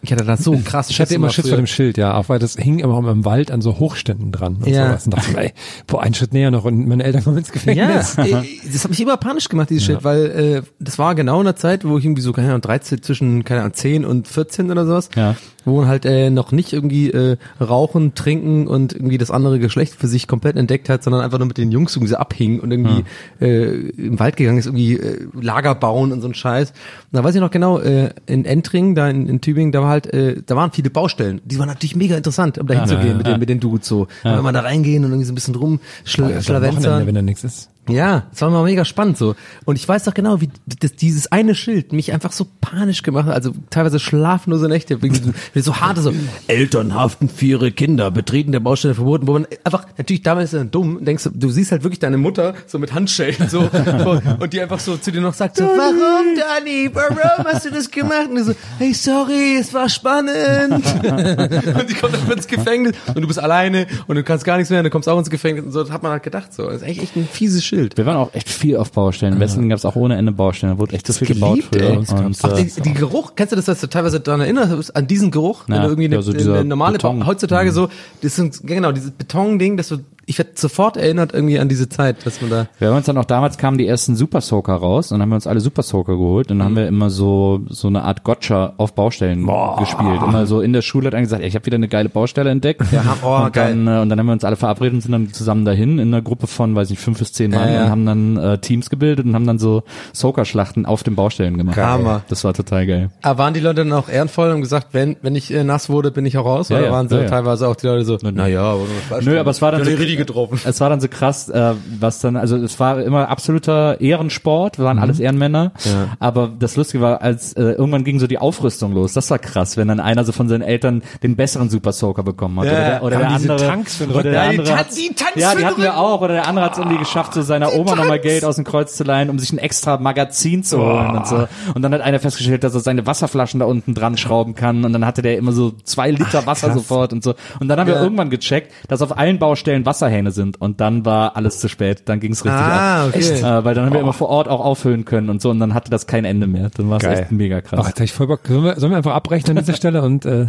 Ich 0.06 0.12
hatte 0.12 0.26
das 0.26 0.44
so 0.44 0.60
krass. 0.64 0.90
Ich 0.90 1.00
hatte 1.00 1.16
immer 1.16 1.30
Schiss 1.30 1.48
vor 1.48 1.56
dem 1.58 1.66
Schild, 1.66 1.98
ja, 1.98 2.16
auch 2.16 2.28
weil 2.28 2.38
das 2.38 2.56
hing 2.58 2.80
immer 2.80 3.10
im 3.10 3.24
Wald 3.24 3.52
an 3.52 3.62
so 3.62 3.80
Hochständen 3.80 4.32
dran 4.34 4.58
und 4.58 4.68
Ja. 4.68 4.88
sowas. 4.90 5.06
Und 5.06 5.14
dachte, 5.16 5.38
ey, 5.38 5.54
boah, 5.88 6.04
einen 6.04 6.14
Schritt 6.14 6.34
näher 6.34 6.52
noch 6.52 6.66
und 6.66 6.86
meine 6.88 7.04
Eltern 7.04 7.24
kommen 7.24 7.38
ins 7.38 7.48
Ja, 7.48 7.54
Gefängnis. 7.54 8.18
äh, 8.18 8.44
das 8.72 8.84
hat 8.84 8.90
mich 8.92 9.00
immer 9.02 9.16
panisch 9.18 9.48
gemacht, 9.48 9.70
dieses 9.70 9.86
Schild, 9.86 10.04
weil 10.04 10.26
äh, 10.26 10.62
das 10.80 11.00
war 11.00 11.16
genau 11.16 11.40
in 11.40 11.46
der 11.46 11.56
Zeit, 11.56 11.86
wo 11.86 11.98
ich 11.98 12.04
irgendwie 12.06 12.22
so, 12.22 12.34
keine 12.34 12.50
Ahnung, 12.50 12.62
13, 12.62 13.02
zwischen, 13.02 13.44
keine 13.46 13.62
Ahnung, 13.62 13.74
10 13.74 14.04
und 14.06 14.28
14 14.28 14.70
oder 14.72 14.86
sowas, 14.86 15.10
Ja. 15.16 15.36
wo 15.64 15.78
man 15.80 15.88
halt 15.88 16.04
äh, 16.06 16.30
noch 16.30 16.52
nicht 16.52 16.74
irgendwie 16.74 17.10
äh, 17.10 17.38
rauchen, 17.62 18.14
trinken 18.14 18.68
und 18.68 18.92
irgendwie 18.92 19.18
das 19.18 19.32
andere 19.32 19.58
Geschlecht 19.60 19.96
für 19.96 20.08
sich 20.08 20.28
komplett 20.28 20.58
entdeckt 20.58 20.90
hat, 20.90 21.02
sondern 21.04 21.22
einfach 21.22 21.38
nur 21.40 21.48
mit 21.48 21.58
den 21.58 21.72
Jungs 21.72 21.96
irgendwie 21.96 22.12
so 22.12 22.18
abhing 22.18 22.60
und 22.60 22.72
irgendwie 22.72 23.06
äh, 23.40 23.90
im 23.98 24.20
Wald 24.20 24.36
gegangen 24.36 24.58
ist, 24.58 24.66
irgendwie 24.66 24.96
äh, 24.98 25.20
Lager 25.40 25.76
bauen 25.76 26.12
und 26.12 26.20
so 26.22 26.28
ein 26.28 26.34
Scheiß. 26.34 26.72
Und 26.72 26.76
da 27.14 27.24
weiß 27.24 27.36
ich 27.36 27.42
noch 27.42 27.52
genau, 27.52 27.80
äh, 27.80 28.10
in 28.26 28.44
Entring, 28.44 28.96
da 28.96 29.10
in, 29.10 29.28
in 29.30 29.40
Tübingen, 29.40 29.72
da 29.72 29.82
war 29.82 29.93
halt, 29.94 30.14
äh, 30.14 30.42
da 30.46 30.56
waren 30.56 30.72
viele 30.72 30.90
Baustellen. 30.90 31.42
Die 31.46 31.58
waren 31.58 31.68
natürlich 31.68 31.96
mega 31.96 32.18
interessant, 32.18 32.58
um 32.58 32.68
da 32.68 32.74
hinzugehen 32.74 33.18
mit, 33.18 33.28
den, 33.28 33.40
mit 33.40 33.50
den 33.50 33.60
Dudes 33.60 33.88
so. 33.88 34.08
Wenn 34.24 34.44
wir 34.44 34.52
da 34.52 34.62
reingehen 34.62 35.06
und 35.06 35.12
irgendwie 35.12 35.26
so 35.26 35.32
ein 35.32 35.36
bisschen 35.36 35.56
rum 35.56 35.80
Boah, 36.18 36.24
ja, 36.24 36.28
so 36.30 36.36
am 36.36 36.42
schlawenzern. 36.44 36.84
Wochenende, 36.84 37.08
wenn 37.08 37.16
da 37.16 37.22
nichts 37.22 37.44
ist. 37.44 37.70
Ja, 37.90 38.28
es 38.32 38.42
war 38.42 38.50
mal 38.50 38.64
mega 38.64 38.86
spannend 38.86 39.18
so. 39.18 39.36
Und 39.66 39.76
ich 39.76 39.86
weiß 39.88 40.06
doch 40.06 40.14
genau, 40.14 40.40
wie 40.40 40.50
das, 40.80 40.96
dieses 40.96 41.32
eine 41.34 41.54
Schild 41.54 41.92
mich 41.92 42.14
einfach 42.14 42.32
so 42.32 42.48
panisch 42.62 43.04
gemacht 43.04 43.26
hat. 43.26 43.36
Also 43.36 43.52
teilweise 43.70 44.00
schlaflose 44.00 44.70
Nächte, 44.70 44.98
so 45.56 45.76
harte 45.76 46.02
so, 46.02 46.14
Eltern 46.48 46.96
haften 46.96 47.28
für 47.28 47.46
ihre 47.46 47.72
Kinder, 47.74 48.10
betreten 48.10 48.54
der 48.54 48.62
Baustelle 48.62 48.96
verboten, 48.96 49.28
wo 49.28 49.34
man 49.34 49.48
einfach, 49.66 49.86
natürlich 49.98 50.22
damals 50.22 50.54
ist 50.54 50.60
dann 50.60 50.72
dumm, 50.72 51.04
denkst 51.04 51.26
du, 51.26 51.32
du 51.32 51.50
siehst 51.50 51.74
halt 51.74 51.84
wirklich 51.84 52.00
deine 52.00 52.18
Mutter 52.18 52.54
so 52.68 52.80
mit 52.80 52.94
Handschellen 52.94 53.50
so, 53.50 53.70
und 54.40 54.54
die 54.54 54.62
einfach 54.62 54.80
so 54.80 54.96
zu 54.96 55.12
dir 55.12 55.20
noch 55.20 55.34
sagt 55.34 55.58
so, 55.58 55.66
warum 55.66 56.38
Dani, 56.38 56.90
warum 56.94 57.18
hast 57.46 57.66
du 57.66 57.70
das 57.70 57.92
gemacht? 57.92 58.30
Und 58.30 58.36
du 58.36 58.44
so, 58.46 58.54
hey 58.78 58.94
sorry, 58.94 59.58
es 59.60 59.74
war 59.74 59.90
spannend. 59.90 60.74
und 60.74 61.90
die 61.90 61.96
kommt 61.96 62.14
dann 62.14 62.32
ins 62.32 62.48
Gefängnis 62.48 62.96
und 63.14 63.22
du 63.22 63.28
bist 63.28 63.40
alleine 63.40 63.88
und 64.08 64.16
du 64.16 64.24
kannst 64.24 64.46
gar 64.46 64.56
nichts 64.56 64.70
mehr 64.70 64.80
und 64.80 64.86
du 64.86 64.90
kommst 64.90 65.10
auch 65.10 65.20
ins 65.20 65.30
Gefängnis 65.30 65.66
und 65.66 65.72
so, 65.74 65.84
das 65.84 65.92
hat 65.92 66.02
man 66.02 66.14
halt 66.14 66.24
gedacht 66.24 66.54
so. 66.54 66.68
Das 66.68 66.78
ist 66.78 66.84
echt, 66.84 67.04
echt 67.04 67.18
ein 67.18 67.28
fieses 67.30 67.66
Schild. 67.66 67.73
Wir 67.96 68.06
waren 68.06 68.18
auch 68.18 68.34
echt 68.34 68.50
viel 68.50 68.78
auf 68.78 68.92
Baustellen. 68.92 69.34
In 69.34 69.40
Wesseling 69.40 69.70
gab 69.70 69.78
es 69.78 69.86
auch 69.86 69.96
ohne 69.96 70.16
Ende 70.18 70.32
Baustellen. 70.32 70.74
Da 70.74 70.80
wurde 70.80 70.94
echt 70.96 71.08
so 71.08 71.14
viel 71.14 71.28
gebaut 71.28 71.70
geliebt, 71.72 71.76
ey. 71.76 71.98
Und, 71.98 72.44
Auch 72.44 72.58
äh, 72.58 72.64
die, 72.64 72.82
die 72.82 72.94
Geruch, 72.94 73.34
kennst 73.36 73.52
du 73.52 73.56
das, 73.56 73.66
dass 73.66 73.82
du 73.82 73.88
teilweise 73.88 74.20
daran 74.20 74.42
erinnerst, 74.42 74.96
an 74.96 75.08
diesen 75.08 75.32
Geruch, 75.32 75.64
wenn 75.68 75.76
Ja, 75.76 75.82
du 75.84 75.88
irgendwie 75.90 76.06
eine, 76.06 76.16
ja, 76.16 76.22
so 76.22 76.32
eine 76.32 76.66
normale, 76.66 76.94
Beton. 76.94 77.18
Mhm. 77.20 77.26
heutzutage 77.26 77.72
so, 77.72 77.90
das 78.22 78.36
sind, 78.36 78.60
genau, 78.64 78.92
dieses 78.92 79.12
Betonding, 79.12 79.78
dass 79.78 79.90
du, 79.90 79.98
ich 80.26 80.38
werde 80.38 80.52
sofort 80.56 80.98
erinnert 80.98 81.34
irgendwie 81.34 81.60
an 81.60 81.70
diese 81.70 81.90
Zeit, 81.90 82.26
dass 82.26 82.42
man 82.42 82.50
da, 82.50 82.68
Wir 82.80 82.90
haben 82.90 82.98
uns 82.98 83.06
dann 83.06 83.18
auch 83.18 83.26
damals 83.26 83.58
kamen 83.58 83.78
die 83.78 83.88
ersten 83.88 84.16
Super 84.16 84.42
Soaker 84.42 84.74
raus 84.76 85.12
und 85.12 85.16
dann 85.16 85.24
haben 85.24 85.30
wir 85.30 85.36
uns 85.36 85.48
alle 85.48 85.60
Super 85.60 85.84
Soaker 85.84 86.14
geholt 86.14 86.52
und 86.52 86.60
dann 86.60 86.66
haben 86.66 86.76
wir 86.76 86.88
immer 86.88 87.10
so 87.10 87.62
so 87.70 87.88
eine 87.88 88.04
Art 88.04 88.24
Gotcha 88.24 88.74
auf 88.78 88.94
Baustellen 88.94 89.46
gespielt. 89.80 90.22
Immer 90.26 90.46
so 90.46 90.62
in 90.62 90.74
der 90.74 90.82
Schule 90.82 91.08
hat 91.08 91.14
einer 91.14 91.24
gesagt, 91.24 91.42
ey, 91.42 91.48
ich 91.48 91.56
habe 91.56 91.66
wieder 91.66 91.76
eine 91.76 91.88
geile 91.88 92.10
Baustelle 92.10 92.50
entdeckt. 92.50 92.82
Ja, 92.92 93.18
oh, 93.24 93.46
und 93.46 93.56
dann 93.56 93.88
äh, 93.88 94.00
und 94.00 94.10
dann 94.10 94.20
haben 94.20 94.26
wir 94.28 94.34
uns 94.34 94.44
alle 94.44 94.56
verabredet 94.56 94.94
und 94.96 95.02
sind 95.02 95.12
dann 95.12 95.34
zusammen 95.34 95.66
dahin 95.66 96.00
in 96.00 96.14
einer 96.14 96.22
Gruppe 96.22 96.48
von, 96.48 96.76
weiß 96.76 96.92
ich, 96.92 97.00
fünf 97.00 97.20
bis 97.20 97.34
zehn 97.34 97.52
Mann 97.52 97.68
Ja, 97.68 97.74
ja. 97.74 97.84
und 97.86 97.90
haben 97.90 98.06
dann 98.06 98.38
äh, 98.38 98.58
Teams 98.60 98.90
gebildet 98.90 99.26
und 99.26 99.36
haben 99.36 99.48
dann 99.48 99.60
so 99.60 99.84
Soaker 100.14 100.46
Schlachten 100.46 100.86
auf 100.86 101.04
den 101.04 101.16
Baustellen 101.16 101.58
gemacht. 101.58 101.78
Hammer. 101.78 102.22
Das 102.30 102.44
war 102.44 102.54
total 102.54 102.86
geil. 102.88 103.10
aber 103.22 103.40
waren 103.40 103.54
die 103.54 103.60
Leute 103.60 103.84
dann 103.84 103.94
auch 103.94 104.10
ehrenvoll 104.10 104.52
und 104.52 104.62
gesagt, 104.62 104.88
wenn, 104.92 105.18
wenn 105.22 105.36
ich 105.36 105.54
äh, 105.54 105.64
nass 105.64 105.90
wurde, 105.90 106.12
bin 106.12 106.26
ich 106.26 106.38
auch 106.38 106.46
raus? 106.46 106.70
Ja, 106.70 106.78
oder 106.78 106.86
ja, 106.88 106.92
waren 106.92 107.10
sie 107.10 107.16
ja, 107.16 107.24
ja. 107.24 107.30
teilweise 107.30 107.68
auch 107.68 107.76
die 107.76 107.88
Leute 107.88 108.06
so, 108.06 108.18
naja, 108.22 108.62
aber 108.62 109.22
Nö, 109.22 109.40
aber 109.40 109.52
es 109.52 109.62
war 109.62 109.72
dann 109.72 109.84
so, 109.84 109.92
richtig 110.14 110.28
getroffen. 110.28 110.60
es 110.66 110.80
war 110.82 110.90
dann 110.90 111.00
so 111.02 111.08
krass, 111.08 111.50
äh, 111.50 111.74
was 112.00 112.20
dann, 112.20 112.36
also 112.38 112.56
es 112.58 112.80
war 112.80 113.02
immer 113.02 113.30
absoluter 113.30 114.00
Ehrensport, 114.02 114.78
wir 114.78 114.86
waren 114.86 115.00
alles 115.00 115.20
Ehrenmänner, 115.20 115.72
Ja. 115.84 116.08
aber 116.20 116.50
das 116.58 116.76
Lustige 116.76 117.04
war, 117.04 117.22
als 117.22 117.54
äh, 117.54 117.62
irgendwann 117.64 118.04
ging 118.04 118.20
so 118.20 118.28
die 118.28 118.38
Aufrüstung 118.38 118.94
los, 118.94 119.14
das 119.14 119.30
war 119.32 119.40
krass, 119.40 119.78
wenn 119.78 119.88
dann 119.88 120.00
einer 120.00 120.24
so 120.26 120.32
von 120.32 120.48
seinen 120.50 120.62
Eltern 120.62 121.04
den 121.24 121.36
besseren 121.36 121.70
Super 121.70 121.92
Soaker 121.92 122.24
bekommen 122.24 122.60
hat. 122.60 122.66
Ja, 122.68 122.72
oder 122.72 122.82
der, 122.84 123.04
oder 123.04 123.18
der 123.18 123.30
andere, 123.30 123.58
Tanks 123.58 123.96
für 123.98 124.04
den 124.06 124.10
oder 124.12 124.20
Rücken. 124.20 124.32
der 124.34 124.44
Ja, 124.76 124.84
die 124.84 125.08
die 125.10 125.16
Tanks 125.16 125.36
ja, 125.36 125.56
die 125.56 125.66
hatten 125.66 125.82
wir 125.82 125.98
auch, 125.98 126.22
oder 126.22 126.34
der 126.34 126.48
andere 126.48 126.66
hat 126.66 126.74
es 126.74 126.78
irgendwie 126.80 126.98
geschafft, 126.98 127.34
so 127.34 127.42
seiner 127.42 127.74
Oma 127.74 127.96
nochmal 127.96 128.20
Geld 128.20 128.46
aus 128.46 128.56
dem 128.56 128.64
Kreuz 128.66 128.96
zu 128.96 129.04
leihen, 129.04 129.30
um 129.30 129.40
sich 129.40 129.52
ein 129.52 129.58
extra 129.58 129.98
Magazin 129.98 130.64
zu 130.64 130.80
holen 130.80 131.12
und 131.18 131.28
so. 131.28 131.48
Und 131.74 131.82
dann 131.82 131.94
hat 131.94 132.02
einer 132.02 132.20
festgestellt, 132.20 132.64
dass 132.64 132.74
er 132.74 132.80
seine 132.80 133.06
Wasserflaschen 133.06 133.60
da 133.60 133.66
unten 133.66 133.94
dran 133.94 134.18
schrauben 134.18 134.56
kann. 134.56 134.84
Und 134.86 134.94
dann 134.94 135.06
hatte 135.06 135.22
der 135.22 135.38
immer 135.38 135.52
so 135.52 135.74
zwei 135.84 136.12
Liter 136.12 136.46
Wasser 136.46 136.74
sofort 136.74 137.14
und 137.14 137.24
so. 137.24 137.34
Und 137.60 137.68
dann 137.68 137.80
haben 137.80 137.88
wir 137.88 137.96
Ja. 137.96 138.04
irgendwann 138.04 138.30
gecheckt, 138.30 138.72
dass 138.88 139.02
auf 139.02 139.18
allen 139.18 139.40
Baustellen 139.40 139.86
Wasserhähne 140.04 140.32
sind 140.32 140.60
und 140.60 140.80
dann 140.82 141.06
war 141.06 141.36
alles 141.36 141.60
zu 141.60 141.68
spät, 141.68 142.04
dann 142.06 142.20
ging 142.20 142.34
es 142.34 142.44
richtig 142.46 142.60
Ah, 142.62 143.04
ab. 143.04 143.10
okay. 143.10 143.20
Echt? 143.20 143.44
Äh, 143.44 143.66
weil 143.66 143.74
dann 143.76 143.86
haben 143.86 143.94
wir 143.94 144.00
immer 144.02 144.14
vor 144.14 144.30
Ort 144.30 144.48
auch 144.48 144.60
auffüllen 144.64 145.06
können 145.06 145.30
und 145.30 145.42
so 145.42 145.50
und 145.50 145.60
dann 145.60 145.74
hatte 145.74 145.90
das 145.90 146.08
kein 146.08 146.26
Ende 146.26 146.48
mehr. 146.48 146.70
Dann 146.76 146.90
war 146.90 146.98
es 146.98 147.04
echt 147.04 147.32
mega 147.32 147.58
Ach, 147.58 147.64
krass. 147.64 147.88
jetzt 147.88 148.00
hab 148.00 148.04
ich 148.06 148.14
voll 148.14 148.28
Bock. 148.28 148.42
Sollen 148.48 148.64
wir, 148.64 148.80
sollen 148.80 148.92
wir 148.92 148.98
einfach 148.98 149.14
abbrechen 149.14 149.50
an 149.52 149.58
dieser 149.64 149.74
Stelle 149.78 150.02
und 150.02 150.26
äh, 150.26 150.48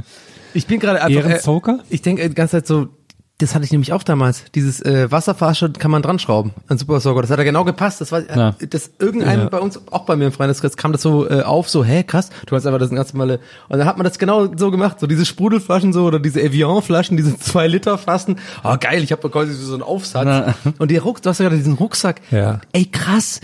Ich 0.54 0.66
bin 0.66 0.80
gerade 0.80 1.02
einfach, 1.02 1.24
äh, 1.28 1.78
ich 1.90 2.02
denke 2.02 2.28
die 2.28 2.34
ganze 2.34 2.56
Zeit 2.58 2.66
so, 2.66 2.88
das 3.38 3.54
hatte 3.54 3.64
ich 3.64 3.72
nämlich 3.72 3.92
auch 3.92 4.04
damals. 4.04 4.44
Dieses 4.54 4.80
äh, 4.80 5.10
Wasserflasche 5.10 5.70
kann 5.72 5.90
man 5.90 6.02
dran 6.02 6.20
schrauben 6.20 6.52
an 6.68 6.78
Super 6.78 7.00
Soaker. 7.00 7.20
Das 7.20 7.30
hat 7.30 7.38
ja 7.38 7.44
genau 7.44 7.64
gepasst. 7.64 8.00
Das 8.00 8.12
war 8.12 8.20
Ja. 8.22 8.54
äh, 8.60 8.66
das 8.68 8.92
irgendeinem 9.00 9.40
Ja. 9.42 9.48
bei 9.48 9.58
uns, 9.58 9.80
auch 9.90 10.04
bei 10.06 10.14
mir 10.14 10.26
im 10.26 10.32
Freundeskreis, 10.32 10.76
kam 10.76 10.92
das 10.92 11.02
so 11.02 11.28
äh, 11.28 11.42
auf, 11.42 11.68
so, 11.68 11.84
hä, 11.84 12.04
krass, 12.04 12.30
du 12.46 12.54
hast 12.54 12.64
einfach 12.64 12.78
das 12.78 12.90
ganze 12.90 13.16
Mal. 13.16 13.40
Und 13.68 13.78
dann 13.78 13.86
hat 13.86 13.96
man 13.98 14.04
das 14.04 14.18
genau 14.20 14.48
so 14.56 14.70
gemacht, 14.70 15.00
so 15.00 15.08
diese 15.08 15.24
Sprudelflaschen 15.26 15.92
so 15.92 16.04
oder 16.04 16.20
diese 16.20 16.40
Evian-Flaschen, 16.40 17.16
diese 17.16 17.36
zwei 17.40 17.66
Liter 17.66 17.98
Flaschen. 17.98 18.38
Oh 18.62 18.76
geil, 18.78 19.02
ich 19.02 19.10
habe 19.10 19.28
quasi 19.28 19.52
so 19.52 19.74
einen 19.74 19.82
Aufsatz. 19.82 20.26
Ja. 20.26 20.54
Und 20.78 20.92
der 20.92 21.02
Ruck, 21.02 21.20
du 21.20 21.28
hast 21.28 21.38
ja 21.38 21.44
gerade 21.46 21.56
diesen 21.56 21.74
Rucksack. 21.74 22.20
Ja. 22.30 22.60
Ey, 22.72 22.84
krass. 22.86 23.40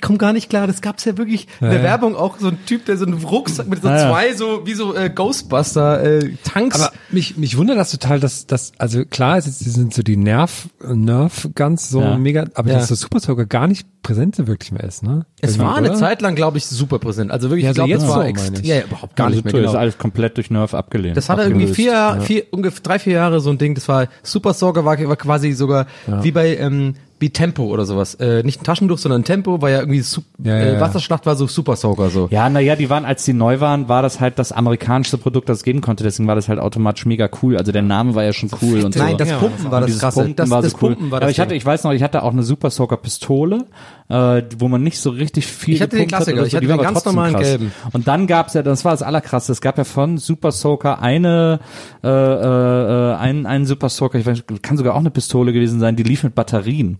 Ich, 0.00 0.06
komme 0.06 0.16
gar 0.18 0.32
nicht 0.32 0.48
klar, 0.48 0.66
das 0.66 0.80
gab's 0.80 1.04
ja 1.04 1.18
wirklich 1.18 1.46
in 1.60 1.68
der 1.68 1.76
Ja. 1.78 1.82
Werbung 1.82 2.16
auch 2.16 2.38
so 2.38 2.48
ein 2.48 2.58
Typ, 2.64 2.86
der 2.86 2.96
so 2.96 3.04
einen 3.04 3.22
Rucksack 3.22 3.68
mit 3.68 3.82
so 3.82 3.88
Ja, 3.88 3.96
ja. 3.98 4.08
zwei 4.10 4.32
so 4.34 4.66
wie 4.66 4.72
so 4.72 4.94
äh, 4.94 5.10
Ghostbuster 5.10 6.02
äh, 6.02 6.32
Tanks 6.42 6.80
Aber 6.80 6.92
mich, 7.10 7.36
mich 7.36 7.56
wundert 7.58 7.76
das 7.76 7.90
total, 7.90 8.18
dass 8.18 8.46
das, 8.46 8.72
also 8.78 9.04
klar, 9.04 9.36
es 9.36 9.46
ist- 9.46 9.58
sind 9.60 9.92
so 9.92 10.02
die 10.02 10.16
Nerv, 10.16 10.68
Nerf 10.82 11.48
ganz 11.54 11.90
so 11.90 12.00
Ja. 12.00 12.16
mega, 12.16 12.46
aber 12.54 12.70
Ja. 12.70 12.78
dass 12.78 12.88
das 12.88 13.00
Super 13.00 13.20
Soaker 13.20 13.44
gar 13.44 13.66
nicht 13.66 13.86
präsent 14.02 14.36
so 14.36 14.46
wirklich 14.46 14.72
mehr 14.72 14.84
ist, 14.84 15.02
ne? 15.02 15.26
Es 15.40 15.58
war 15.58 15.76
eine 15.76 15.90
oder? 15.90 15.98
Zeit 15.98 16.22
lang, 16.22 16.34
glaube 16.34 16.58
ich, 16.58 16.66
super 16.66 16.98
präsent. 16.98 17.30
Also 17.30 17.50
wirklich, 17.50 17.64
Ja, 17.64 17.70
ich 17.70 17.76
so 17.76 17.80
glaube, 17.84 17.90
jetzt 17.90 18.02
das 18.02 18.08
war 18.10 18.22
so, 18.22 18.28
ext- 18.28 18.44
meine 18.52 18.60
ich. 18.62 18.66
ja, 18.68 18.76
ja, 18.76 18.82
überhaupt 18.84 19.16
gar 19.16 19.30
nicht 19.30 19.44
mehr. 19.44 19.52
Das 19.52 19.60
Genau. 19.60 19.70
ist 19.72 19.76
alles 19.76 19.98
komplett 19.98 20.36
durch 20.36 20.50
Nerf 20.50 20.74
abgelehnt. 20.74 21.16
Das 21.16 21.28
hatte 21.28 21.42
irgendwie 21.42 21.66
vier, 21.68 22.18
vier, 22.22 22.44
ungefähr 22.50 22.82
drei, 22.82 22.98
vier 22.98 23.14
Jahre 23.14 23.40
so 23.40 23.50
ein 23.50 23.58
Ding. 23.58 23.74
Das 23.74 23.88
war 23.88 24.08
Super 24.22 24.54
Soaker 24.54 24.84
war, 24.84 24.98
war 24.98 25.16
quasi 25.16 25.52
sogar 25.52 25.86
wie 26.22 26.30
bei 26.32 26.56
ähm, 26.56 26.94
wie 27.22 27.28
Tempo 27.28 27.64
oder 27.64 27.84
sowas. 27.84 28.14
Äh, 28.14 28.42
nicht 28.44 28.62
ein 28.62 28.64
Taschentuch, 28.64 28.96
sondern 28.96 29.20
ein 29.20 29.24
Tempo, 29.24 29.60
war 29.60 29.68
ja 29.68 29.80
irgendwie 29.80 30.00
Sup 30.00 30.24
Ja, 30.42 30.56
ja, 30.56 30.62
äh, 30.64 30.72
ja. 30.74 30.80
Wasserschlacht 30.80 31.26
war 31.26 31.36
so 31.36 31.46
Super 31.46 31.76
Soaker 31.76 32.08
so. 32.08 32.28
Ja, 32.30 32.48
naja, 32.48 32.76
die 32.76 32.88
waren, 32.88 33.04
als 33.04 33.26
die 33.26 33.34
neu 33.34 33.60
waren, 33.60 33.90
war 33.90 34.00
das 34.00 34.20
halt 34.20 34.38
das 34.38 34.52
amerikanischste 34.52 35.18
Produkt, 35.18 35.50
das 35.50 35.58
es 35.58 35.62
geben 35.64 35.82
konnte. 35.82 36.02
Deswegen 36.02 36.26
war 36.28 36.34
das 36.34 36.48
halt 36.48 36.58
automatisch 36.58 37.04
mega 37.04 37.28
cool. 37.42 37.58
Also 37.58 37.72
der 37.72 37.82
Name 37.82 38.14
war 38.14 38.24
ja 38.24 38.32
schon 38.32 38.48
cool 38.62 38.80
und 38.84 38.94
so. 38.94 39.00
Nein, 39.00 39.18
das 39.18 39.30
Pumpen 39.34 39.70
war 39.70 39.82
das 39.82 39.98
krasse. 39.98 40.20
Pumpen 40.20 40.36
Das, 40.36 40.48
war 40.48 40.62
das 40.62 40.72
so 40.72 40.78
cool. 40.80 40.94
Pumpen 40.94 41.10
war 41.10 41.18
Aber 41.18 41.26
das 41.26 41.32
ich 41.32 41.40
hatte, 41.40 41.54
ich 41.54 41.66
weiß 41.66 41.84
noch, 41.84 41.92
ich 41.92 42.02
hatte 42.02 42.22
auch 42.22 42.32
eine 42.32 42.42
Super 42.42 42.70
Soaker 42.70 42.96
Pistole 42.96 43.66
äh, 44.10 44.42
wo 44.58 44.68
man 44.68 44.82
nicht 44.82 44.98
so 44.98 45.10
richtig 45.10 45.46
viel 45.46 45.76
Ich 45.76 45.80
hatte 45.82 45.96
den 45.96 46.02
hat 46.02 46.08
Klassiker, 46.08 46.38
oder 46.38 46.46
ich 46.46 46.50
so, 46.52 46.56
hatte 46.56 46.66
die 46.66 46.70
war 46.70 46.76
den 46.78 46.84
ganz 46.84 47.04
normalen 47.04 47.32
krass. 47.34 47.42
gelben. 47.46 47.72
Und 47.92 48.06
dann 48.08 48.26
gab's 48.26 48.54
ja, 48.54 48.62
das 48.62 48.84
war 48.84 48.92
das 48.92 49.02
allerkrasseste, 49.02 49.52
es 49.52 49.60
gab 49.60 49.78
ja 49.78 49.84
von 49.84 50.18
Super 50.18 50.50
Soaker 50.52 51.00
eine, 51.00 51.60
äh, 52.04 52.08
äh, 52.08 53.14
einen, 53.14 53.46
einen 53.46 53.66
Super 53.66 53.88
Soaker, 53.88 54.18
ich 54.18 54.26
weiß, 54.26 54.42
kann 54.62 54.76
sogar 54.76 54.94
auch 54.94 55.00
eine 55.00 55.10
Pistole 55.10 55.52
gewesen 55.52 55.80
sein, 55.80 55.96
die 55.96 56.02
lief 56.02 56.24
mit 56.24 56.34
Batterien. 56.34 56.98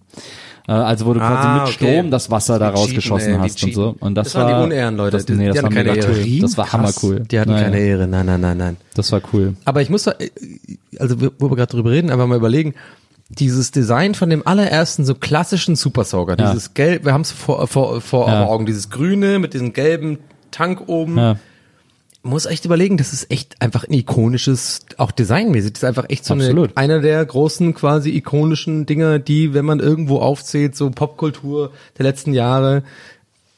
Äh, 0.68 0.72
also 0.72 1.06
wo 1.06 1.14
du 1.14 1.20
quasi 1.20 1.48
Ah, 1.48 1.54
mit 1.54 1.62
okay. 1.62 1.72
Strom 1.72 2.10
das 2.10 2.30
Wasser 2.30 2.58
da 2.58 2.68
rausgeschossen 2.68 3.32
ey, 3.34 3.38
hast 3.40 3.64
und 3.64 3.74
so. 3.74 3.96
Und 3.98 4.14
das, 4.14 4.26
Das 4.32 4.34
waren 4.36 4.46
die 4.48 4.52
war 4.54 4.64
Unehrenleute, 4.64 5.10
Das, 5.16 5.26
die- 5.26 5.32
nee, 5.32 5.46
das 5.48 5.56
die 5.56 5.62
war 5.62 5.64
hatten 5.70 5.74
keine 5.74 5.90
mega 5.92 6.06
Ehre. 6.06 6.20
cool. 6.22 6.40
Das 6.42 6.58
war 6.58 6.72
hammercool. 6.72 7.16
Krass, 7.16 7.28
Die 7.28 7.40
hatten 7.40 7.50
Naja, 7.50 7.64
keine 7.64 7.78
Ehre. 7.80 8.06
Nein, 8.06 8.26
nein, 8.26 8.40
nein, 8.40 8.56
nein. 8.58 8.76
Das 8.94 9.10
war 9.10 9.20
cool. 9.32 9.54
Aber 9.64 9.82
ich 9.82 9.88
muss 9.90 10.06
äh, 10.06 10.14
also 10.98 11.16
wo 11.38 11.50
wir 11.50 11.56
gerade 11.56 11.70
drüber 11.72 11.90
reden, 11.90 12.10
einfach 12.10 12.26
mal 12.26 12.36
überlegen, 12.36 12.74
dieses 13.30 13.70
Design 13.70 14.14
von 14.14 14.28
dem 14.28 14.46
allerersten 14.46 15.04
so 15.04 15.14
klassischen 15.14 15.76
Super 15.76 16.04
Soaker, 16.04 16.36
Ja. 16.38 16.52
dieses 16.52 16.74
gelb, 16.74 17.04
wir 17.04 17.12
haben 17.12 17.20
es 17.22 17.30
vor, 17.30 17.66
vor, 17.68 18.00
vor 18.00 18.26
Ja. 18.28 18.44
Augen, 18.46 18.66
dieses 18.66 18.90
grüne 18.90 19.38
mit 19.38 19.54
diesem 19.54 19.72
gelben 19.72 20.18
Tank 20.50 20.82
oben. 20.88 21.16
Ja. 21.16 21.36
Muss 22.22 22.44
echt 22.44 22.66
überlegen, 22.66 22.98
das 22.98 23.14
ist 23.14 23.30
echt 23.30 23.62
einfach 23.62 23.84
ein 23.88 23.94
ikonisches, 23.94 24.80
auch 24.98 25.10
designmäßig, 25.10 25.72
das 25.72 25.82
ist 25.84 25.88
einfach 25.88 26.10
echt 26.10 26.26
so 26.26 26.34
eine, 26.34 26.68
einer 26.74 27.00
der 27.00 27.24
großen 27.24 27.72
quasi 27.72 28.10
ikonischen 28.10 28.84
Dinger, 28.84 29.18
die, 29.18 29.54
wenn 29.54 29.64
man 29.64 29.80
irgendwo 29.80 30.18
aufzählt, 30.18 30.76
so 30.76 30.90
Popkultur 30.90 31.72
der 31.96 32.04
letzten 32.04 32.34
Jahre, 32.34 32.82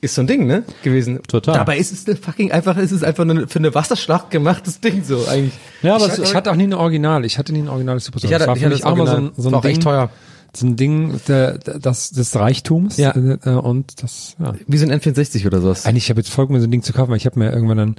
ist 0.03 0.15
so 0.17 0.21
ein 0.21 0.27
Ding, 0.27 0.47
ne, 0.47 0.65
gewesen. 0.83 1.21
Total. 1.27 1.55
Dabei 1.55 1.79
ist 1.79 1.93
es 1.93 2.07
eine 2.07 2.17
fucking 2.17 2.53
einfach, 2.53 2.77
ist 2.77 2.93
es 2.93 3.03
einfach 3.03 3.23
eine, 3.23 3.49
für 3.49 3.59
eine 3.61 3.75
Wasserschlacht 3.75 4.31
gemachtes 4.31 4.81
Ding 4.81 5.03
so 5.05 5.27
eigentlich. 5.27 5.55
Ja, 5.81 5.95
aber 5.95 6.07
ich, 6.07 6.13
es, 6.13 6.19
ich 6.19 6.35
hatte 6.35 6.51
auch 6.51 6.57
nie 6.57 6.65
ein 6.65 6.75
Original. 6.75 7.25
Ich 7.25 7.39
hatte 7.39 7.53
nie 7.55 7.61
ein 7.63 7.69
originales 7.69 8.05
Super 8.05 8.19
Ich 8.19 8.25
hatte- 8.27 8.39
das 8.41 8.47
war 8.49 8.57
ich 8.57 8.61
für 8.61 8.67
hatte 8.67 8.75
mich 8.75 8.83
das 8.83 8.93
auch 8.93 8.97
mal 8.97 9.07
so 9.07 9.13
ein, 9.13 9.23
Original. 9.31 9.43
so 9.43 9.49
ein 9.57 9.63
Ding, 9.63 9.71
echt 9.71 9.83
teuer. 9.83 10.11
So 10.55 10.67
ein 10.67 10.77
Ding 10.77 11.21
der, 11.29 11.57
das, 11.57 12.11
des 12.11 12.37
Reichtums. 12.37 12.99
Ja. 12.99 13.15
Äh, 13.17 13.49
und 13.51 14.03
das, 14.03 14.37
ja. 14.39 14.53
Wie 14.67 14.77
so 14.77 14.85
ein 14.87 14.93
N64 14.93 15.47
oder 15.47 15.61
sowas. 15.63 15.87
Eigentlich, 15.87 16.05
ich 16.05 16.11
habe 16.11 16.21
jetzt 16.21 16.31
vollkommen 16.31 16.61
so 16.61 16.67
ein 16.67 16.71
Ding 16.71 16.83
zu 16.83 16.93
kaufen, 16.93 17.11
weil 17.11 17.17
ich 17.17 17.25
habe 17.25 17.39
mir 17.39 17.51
irgendwann 17.53 17.79
dann 17.79 17.97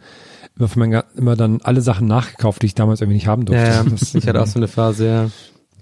immer, 0.59 0.67
von 0.67 0.79
meinen, 0.81 1.01
immer 1.17 1.35
dann 1.35 1.61
alle 1.63 1.81
Sachen 1.81 2.05
nachgekauft, 2.07 2.61
die 2.61 2.67
ich 2.67 2.75
damals 2.75 3.01
irgendwie 3.01 3.15
nicht 3.15 3.25
haben 3.27 3.45
durfte. 3.45 3.65
Ja, 3.65 3.73
ja. 3.81 3.85
Das, 3.89 4.13
ich 4.13 4.27
hatte 4.27 4.39
auch 4.41 4.45
so 4.47 4.59
eine 4.59 4.67
Phase, 4.67 5.07
ja. 5.07 5.29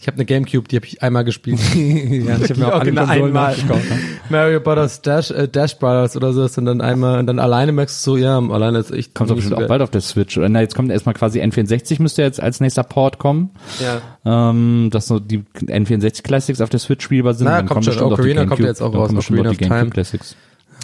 Ich 0.02 0.08
habe 0.08 0.16
eine 0.18 0.26
Gamecube, 0.26 0.68
die 0.68 0.78
habe 0.78 0.86
ich 0.88 1.04
einmal 1.04 1.24
gespielt. 1.24 1.60
ja, 1.76 2.36
ich 2.38 2.50
habe 2.50 2.60
mir 2.60 2.68
auch 2.74 2.80
alle 2.80 2.92
Konsolen 2.92 3.08
einmal. 3.28 3.52
nachgekauft. 3.52 3.88
ne? 3.88 4.00
Mario 4.30 4.60
Brothers 4.60 5.04
Dash, 5.04 5.30
äh, 5.30 5.48
Dash 5.48 5.78
Brothers 5.78 6.18
oder 6.18 6.34
so, 6.34 6.42
und 6.60 6.66
dann 6.66 6.82
einmal, 6.82 7.20
und 7.20 7.28
dann 7.28 7.38
alleine 7.38 7.72
merkst 7.72 8.06
du 8.08 8.12
so, 8.14 8.18
ja, 8.18 8.40
alleine 8.40 8.80
ist 8.80 8.90
echt 8.90 9.14
kommt 9.14 9.30
doch 9.30 9.36
bestimmt 9.36 9.58
so 9.60 9.64
auch 9.64 9.68
bald 9.68 9.84
auf 9.84 9.92
der 9.92 10.02
Switch. 10.02 10.36
Oder, 10.40 10.50
Na, 10.50 10.60
jetzt 10.62 10.74
kommt 10.76 10.90
erstmal 10.92 11.14
quasi 11.14 11.40
N64 11.40 12.02
müsste 12.02 12.24
jetzt 12.24 12.42
als 12.42 12.60
nächster 12.60 12.82
Port 12.82 13.20
kommen. 13.20 13.52
Ja. 13.80 14.50
Ähm, 14.50 14.90
dass 14.92 15.06
so 15.06 15.20
die 15.20 15.44
N64 15.60 16.24
Classics 16.24 16.62
auf 16.62 16.70
der 16.70 16.80
Switch 16.80 17.06
spielbar 17.06 17.36
sind. 17.36 17.46
Na, 17.46 17.58
Dann 17.58 17.68
kommt 17.68 17.86
schon. 17.86 18.02
Ocarina 18.02 18.46
kommt 18.46 18.60
Gamecube- 18.60 18.66
jetzt 18.68 18.82
auch 18.82 18.92
dann 18.92 19.02
raus, 19.02 19.08
kommen 19.10 19.20
Ocarina 19.20 19.52
of 19.52 19.58
Time. 19.58 19.70
Gamecube 19.70 19.94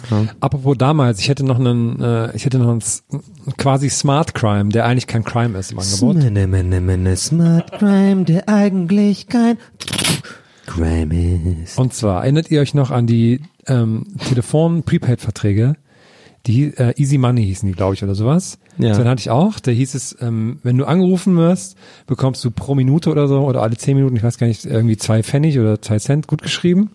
Classics. 0.06 0.36
Apropos 0.40 0.76
damals, 0.78 1.20
ich 1.20 1.28
hätte 1.28 1.44
noch 1.44 1.58
einen, 1.58 2.00
äh, 2.00 2.34
ich 2.36 2.44
hätte 2.44 2.58
noch 2.58 2.68
einen 2.68 2.82
quasi 3.56 3.90
Smart 3.90 4.34
Crime, 4.34 4.70
der 4.70 4.86
eigentlich 4.86 5.06
kein 5.06 5.24
Crime 5.24 5.58
ist 5.58 5.72
im 5.72 5.78
Angebot. 5.78 6.16
Mene, 6.16 6.46
mene, 6.46 6.80
mene, 6.80 7.16
Smart 7.16 7.72
Crime, 7.72 8.24
der 8.24 8.48
eigentlich 8.48 9.28
kein 9.28 9.58
Crime 10.66 11.62
ist. 11.64 11.78
Und 11.78 11.94
zwar 11.94 12.22
erinnert 12.22 12.50
ihr 12.50 12.60
euch 12.60 12.74
noch 12.74 12.90
an 12.90 13.06
die 13.06 13.40
ähm, 13.66 14.04
Telefon-Prepaid-Verträge? 14.28 15.76
Die 16.46 16.64
äh, 16.76 16.94
Easy 16.96 17.18
Money 17.18 17.44
hießen 17.44 17.68
die, 17.68 17.74
glaube 17.74 17.94
ich, 17.94 18.02
oder 18.02 18.14
sowas. 18.14 18.58
Ja. 18.78 18.94
So, 18.94 19.00
dann 19.00 19.10
hatte 19.10 19.20
ich 19.20 19.30
auch. 19.30 19.58
Da 19.60 19.70
hieß 19.70 19.94
es, 19.94 20.16
ähm, 20.20 20.60
wenn 20.62 20.78
du 20.78 20.84
angerufen 20.86 21.36
wirst, 21.36 21.76
bekommst 22.06 22.44
du 22.44 22.50
pro 22.50 22.74
Minute 22.74 23.10
oder 23.10 23.28
so 23.28 23.40
oder 23.40 23.62
alle 23.62 23.76
zehn 23.76 23.96
Minuten, 23.96 24.16
ich 24.16 24.22
weiß 24.22 24.38
gar 24.38 24.46
nicht, 24.46 24.64
irgendwie 24.64 24.96
zwei 24.96 25.22
Pfennig 25.22 25.58
oder 25.58 25.82
zwei 25.82 25.98
Cent 25.98 26.26
gut 26.26 26.42
geschrieben. 26.42 26.92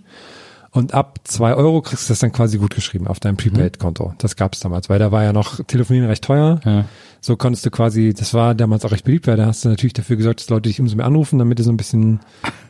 Und 0.74 0.96
ab 0.96 1.20
zwei 1.24 1.54
Euro 1.54 1.82
kriegst 1.84 2.10
du 2.10 2.14
das 2.14 2.20
dann 2.20 2.32
quasi 2.32 2.58
gut 2.58 2.74
geschrieben 2.74 3.06
auf 3.06 3.20
deinem 3.20 3.38
Prepaid-Konto. 3.38 4.16
Das 4.18 4.36
gab's 4.36 4.60
damals, 4.60 4.90
weil 4.90 4.98
da 4.98 5.12
war 5.12 5.24
ja 5.24 5.32
noch 5.32 5.64
Telefonieren 5.64 6.10
recht 6.10 6.24
teuer. 6.24 6.62
Ja. 6.66 6.86
So 7.22 7.38
konntest 7.38 7.64
du 7.64 7.70
quasi, 7.70 8.14
das 8.18 8.34
war 8.34 8.56
damals 8.56 8.84
auch 8.84 8.92
recht 8.92 9.06
beliebt, 9.06 9.28
weil 9.28 9.38
da 9.38 9.46
hast 9.46 9.64
du 9.64 9.70
natürlich 9.70 9.94
dafür 9.94 10.16
gesorgt, 10.16 10.42
dass 10.42 10.50
Leute 10.50 10.70
dich 10.70 10.80
umso 10.80 10.96
mehr 10.96 11.06
anrufen, 11.06 11.38
damit 11.38 11.60
du 11.60 11.64
so 11.64 11.72
ein 11.72 11.78
bisschen, 11.78 12.22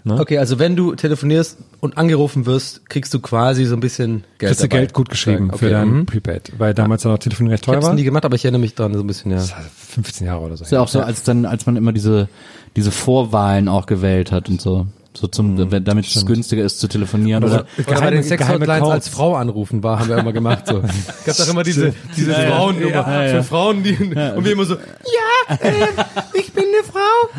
ne? 0.03 0.19
Okay, 0.19 0.37
also 0.37 0.59
wenn 0.59 0.75
du 0.75 0.93
telefonierst 0.95 1.57
und 1.79 1.97
angerufen 1.97 2.45
wirst, 2.45 2.87
kriegst 2.89 3.13
du 3.13 3.19
quasi 3.19 3.63
so 3.63 3.75
ein 3.75 3.79
bisschen 3.79 4.25
Geld 4.37 4.49
kriegst 4.49 4.63
du 4.63 4.67
dabei. 4.67 4.79
Geld 4.79 4.93
gut 4.93 5.09
geschrieben 5.09 5.49
Okay, 5.49 5.57
für 5.59 5.69
dein 5.69 5.89
mhm. 5.89 6.05
Prepaid, 6.05 6.51
weil 6.57 6.73
damals 6.73 7.03
dann 7.03 7.13
auch 7.13 7.19
Telefonieren 7.19 7.53
recht 7.53 7.63
Ich 7.63 7.65
teuer 7.67 7.77
hab's 7.77 7.87
war. 7.87 7.93
nie 7.93 8.03
gemacht, 8.03 8.25
aber 8.25 8.35
ich 8.35 8.43
erinnere 8.43 8.61
mich 8.61 8.75
dran 8.75 8.93
so 8.93 8.99
ein 8.99 9.07
bisschen, 9.07 9.31
ja. 9.31 9.37
Das 9.37 9.51
war 9.53 9.61
15 9.61 10.27
Jahre 10.27 10.41
oder 10.41 10.57
so. 10.57 10.65
Ist 10.65 10.71
ja 10.71 10.81
auch 10.81 10.89
so, 10.89 10.99
als 10.99 11.23
dann, 11.23 11.45
als 11.45 11.65
man 11.65 11.77
immer 11.77 11.93
diese, 11.93 12.27
diese 12.75 12.91
Vorwahlen 12.91 13.69
auch 13.69 13.85
gewählt 13.85 14.33
hat 14.33 14.49
und 14.49 14.61
so. 14.61 14.87
So 15.15 15.28
zum, 15.28 15.69
damit 15.84 16.08
es 16.08 16.26
günstiger 16.26 16.63
ist 16.63 16.80
zu 16.80 16.88
telefonieren 16.88 17.43
oder, 17.43 17.54
Oder 17.54 17.67
bei 17.78 17.84
Geheime- 17.84 18.12
den 18.12 18.23
Sexhotlines 18.23 18.89
als. 18.89 19.08
Frau 19.10 19.36
anrufen 19.36 19.84
war, 19.84 19.99
haben 19.99 20.10
wir 20.10 20.17
immer 20.17 20.34
gemacht 20.34 20.65
so. 20.65 20.82
Gab's 21.26 21.39
auch 21.41 21.49
immer 21.49 21.63
diese 21.63 21.93
diese 22.17 22.34
Frauennummer 22.34 22.89
ja, 22.89 23.23
ja. 23.23 23.30
für 23.30 23.43
Frauen, 23.43 23.84
die 23.84 23.95
und 23.95 24.15
wir 24.15 24.52
immer 24.52 24.65
so, 24.65 24.73
ja, 24.76 25.56
äh, 25.56 25.88
ich 26.34 26.52
bin 26.52 26.65
eine 26.65 26.84
Frau. 26.84 27.30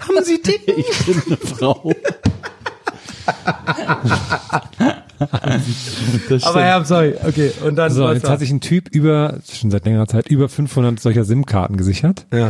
Haben 0.00 0.24
Sie 0.24 0.42
Titten? 0.42 0.74
ich 0.76 1.06
bin 1.06 1.22
eine 1.26 1.36
Frau. 1.36 1.92
das 6.28 6.44
Aber 6.44 6.60
ja, 6.60 6.84
sorry, 6.84 7.14
okay. 7.26 7.52
Und 7.64 7.76
dann 7.76 7.90
So, 7.92 8.10
jetzt 8.10 8.24
da? 8.24 8.30
hat 8.30 8.40
sich 8.40 8.50
ein 8.50 8.60
Typ 8.60 8.88
über, 8.94 9.38
schon 9.52 9.70
seit 9.70 9.84
längerer 9.84 10.06
Zeit, 10.06 10.28
über 10.28 10.48
500 10.48 11.00
solcher 11.00 11.24
SIM-Karten 11.24 11.76
gesichert. 11.76 12.26
Ja. 12.32 12.48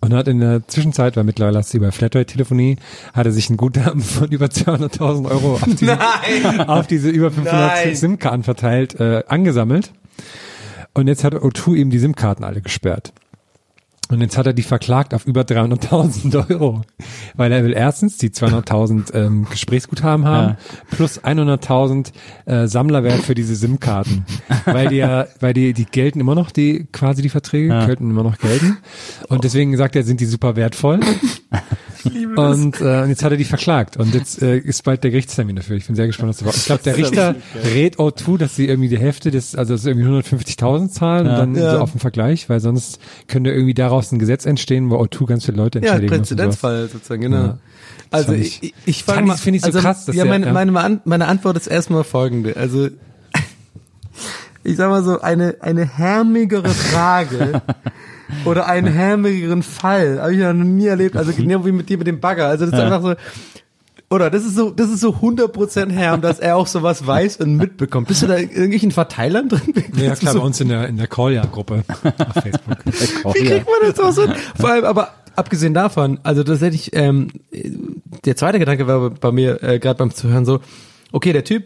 Und 0.00 0.14
hat 0.14 0.28
in 0.28 0.40
der 0.40 0.66
Zwischenzeit, 0.66 1.16
weil 1.16 1.24
mittlerweile 1.24 1.58
hast 1.58 1.72
du 1.72 1.78
über 1.78 1.92
Flatrate-Telefonie, 1.92 2.76
hat 3.12 3.26
er 3.26 3.32
sich 3.32 3.50
ein 3.50 3.56
Guthaben 3.56 4.00
von 4.00 4.28
über 4.28 4.46
200.000 4.46 5.30
Euro 5.30 5.54
auf 5.54 5.64
diese, 5.64 5.84
Nein. 5.86 6.60
auf 6.68 6.86
diese 6.86 7.08
über 7.10 7.30
500 7.30 7.54
Nein. 7.84 7.94
SIM-Karten 7.96 8.42
verteilt, 8.42 8.98
äh, 9.00 9.22
angesammelt. 9.28 9.92
Und 10.94 11.06
jetzt 11.06 11.22
hat 11.24 11.34
O2 11.34 11.76
eben 11.76 11.90
die 11.90 11.98
SIM-Karten 11.98 12.44
alle 12.44 12.60
gesperrt. 12.60 13.12
Und 14.10 14.22
jetzt 14.22 14.38
hat 14.38 14.46
er 14.46 14.54
die 14.54 14.62
verklagt 14.62 15.12
auf 15.12 15.26
über 15.26 15.42
300.000 15.42 16.50
Euro, 16.50 16.82
weil 17.36 17.52
er 17.52 17.62
will 17.62 17.74
erstens 17.74 18.16
die 18.16 18.30
200.000 18.30 19.14
ähm, 19.14 19.46
Gesprächsguthaben 19.50 20.24
haben 20.24 20.56
plus 20.90 21.22
100.000 21.22 22.12
äh, 22.46 22.66
Sammlerwert 22.66 23.20
für 23.20 23.34
diese 23.34 23.54
SIM-Karten, 23.54 24.24
weil 24.64 24.88
die 24.88 24.96
ja, 24.96 25.26
weil 25.40 25.52
die 25.52 25.74
die 25.74 25.84
gelten 25.84 26.20
immer 26.20 26.34
noch 26.34 26.50
die 26.50 26.86
quasi 26.90 27.20
die 27.20 27.28
Verträge 27.28 27.68
gelten 27.68 28.10
immer 28.10 28.22
noch 28.22 28.38
gelten. 28.38 28.78
Und 29.28 29.44
deswegen 29.44 29.76
sagt 29.76 29.94
er, 29.94 30.02
sind 30.02 30.20
die 30.20 30.26
super 30.26 30.56
wertvoll. 30.56 31.00
Und 32.36 32.80
äh, 32.80 33.02
und 33.02 33.08
jetzt 33.08 33.22
hat 33.24 33.32
er 33.32 33.36
die 33.36 33.44
verklagt 33.44 33.96
und 33.96 34.14
jetzt 34.14 34.40
äh, 34.42 34.56
ist 34.58 34.84
bald 34.84 35.02
der 35.04 35.10
Gerichtstermin 35.10 35.56
dafür. 35.56 35.76
Ich 35.76 35.86
bin 35.86 35.96
sehr 35.96 36.06
gespannt, 36.06 36.30
was 36.30 36.42
da 36.44 36.50
Ich 36.50 36.64
glaube, 36.66 36.82
der 36.84 36.96
Richter 36.96 37.34
rät 37.74 37.96
O2, 37.98 38.38
dass 38.38 38.54
sie 38.56 38.66
irgendwie 38.66 38.88
die 38.88 38.98
Hälfte 38.98 39.30
des, 39.30 39.54
also 39.56 39.74
dass 39.74 39.82
sie 39.82 39.90
irgendwie 39.90 40.08
150.000 40.08 40.90
zahlen 40.90 41.26
und 41.26 41.32
dann 41.34 41.54
Ja. 41.54 41.72
so 41.72 41.78
auf 41.78 41.90
den 41.92 42.00
Vergleich, 42.00 42.48
weil 42.48 42.60
sonst 42.60 43.00
könnte 43.26 43.50
irgendwie 43.50 43.74
daraus 43.74 44.12
ein 44.12 44.18
Gesetz 44.18 44.46
entstehen, 44.46 44.90
wo 44.90 44.96
O2 45.02 45.26
ganz 45.26 45.44
viele 45.44 45.56
Leute 45.56 45.78
Ja, 45.80 45.94
entschädigen 45.94 46.08
sowas. 46.24 46.28
Präzedenzfall 46.28 46.88
sozusagen, 46.88 47.22
genau. 47.22 47.36
Ja. 47.36 47.58
Also 48.10 48.32
ich, 48.32 48.62
ich- 48.62 48.74
ich, 48.86 49.04
fand 49.04 49.26
mal, 49.26 49.36
finde 49.36 49.56
ich 49.56 49.62
so 49.62 49.66
also, 49.66 49.80
krass, 49.80 50.06
dass 50.06 50.16
ja, 50.16 50.24
meine, 50.24 50.46
ja. 50.46 50.52
meine, 50.52 51.00
meine 51.04 51.26
Antwort 51.26 51.56
ist 51.56 51.66
erstmal 51.66 52.04
folgende. 52.04 52.56
Also 52.56 52.88
ich 54.64 54.76
sag 54.76 54.88
mal 54.90 55.02
so, 55.02 55.20
eine, 55.20 55.56
eine 55.60 55.84
härmigere 55.86 56.68
Frage 56.68 57.60
oder 58.44 58.66
einen 58.66 58.92
härmigeren 58.92 59.62
Fall 59.62 60.20
habe 60.20 60.32
ich 60.32 60.38
noch 60.38 60.52
nie 60.52 60.86
erlebt. 60.86 61.16
Also 61.16 61.32
genau 61.32 61.64
wie 61.66 61.72
mit 61.72 61.88
dir 61.88 61.98
mit 61.98 62.06
dem 62.06 62.20
Bagger. 62.20 62.46
Also 62.46 62.66
das 62.66 62.74
ist 62.74 62.80
einfach 62.80 63.02
so, 63.02 63.14
oder 64.10 64.30
das 64.30 64.44
ist 64.44 64.54
so, 64.56 64.70
das 64.70 64.88
ist 64.88 65.00
so 65.00 65.10
100% 65.10 65.90
Herm, 65.90 66.22
dass 66.22 66.38
er 66.38 66.56
auch 66.56 66.66
sowas 66.66 67.06
weiß 67.06 67.38
und 67.38 67.56
mitbekommt. 67.56 68.08
Bist 68.08 68.22
du 68.22 68.26
da 68.26 68.36
in 68.36 68.48
irgendwelchen 68.48 68.90
Verteilern 68.90 69.48
drin? 69.50 69.74
Ja, 69.96 70.10
Das 70.10 70.20
klar, 70.20 70.32
so, 70.32 70.40
bei 70.40 70.46
uns 70.46 70.60
in 70.60 70.68
der, 70.68 70.88
in 70.88 70.96
der 70.96 71.08
Call-Ja-Gruppe 71.08 71.84
auf 72.04 72.42
Facebook. 72.42 73.34
wie 73.34 73.44
kriegt 73.44 73.66
man 73.66 73.90
das 73.90 74.00
auch 74.00 74.12
so? 74.12 74.22
Vor 74.58 74.70
allem, 74.70 74.84
aber 74.84 75.12
abgesehen 75.36 75.74
davon, 75.74 76.20
also 76.22 76.42
tatsächlich, 76.42 76.90
ähm, 76.94 77.28
der 78.24 78.36
zweite 78.36 78.58
Gedanke 78.58 78.86
war 78.86 79.10
bei 79.10 79.30
mir 79.30 79.62
äh, 79.62 79.78
gerade 79.78 79.98
beim 79.98 80.14
Zuhören 80.14 80.46
so, 80.46 80.60
okay, 81.12 81.32
der 81.34 81.44
Typ, 81.44 81.64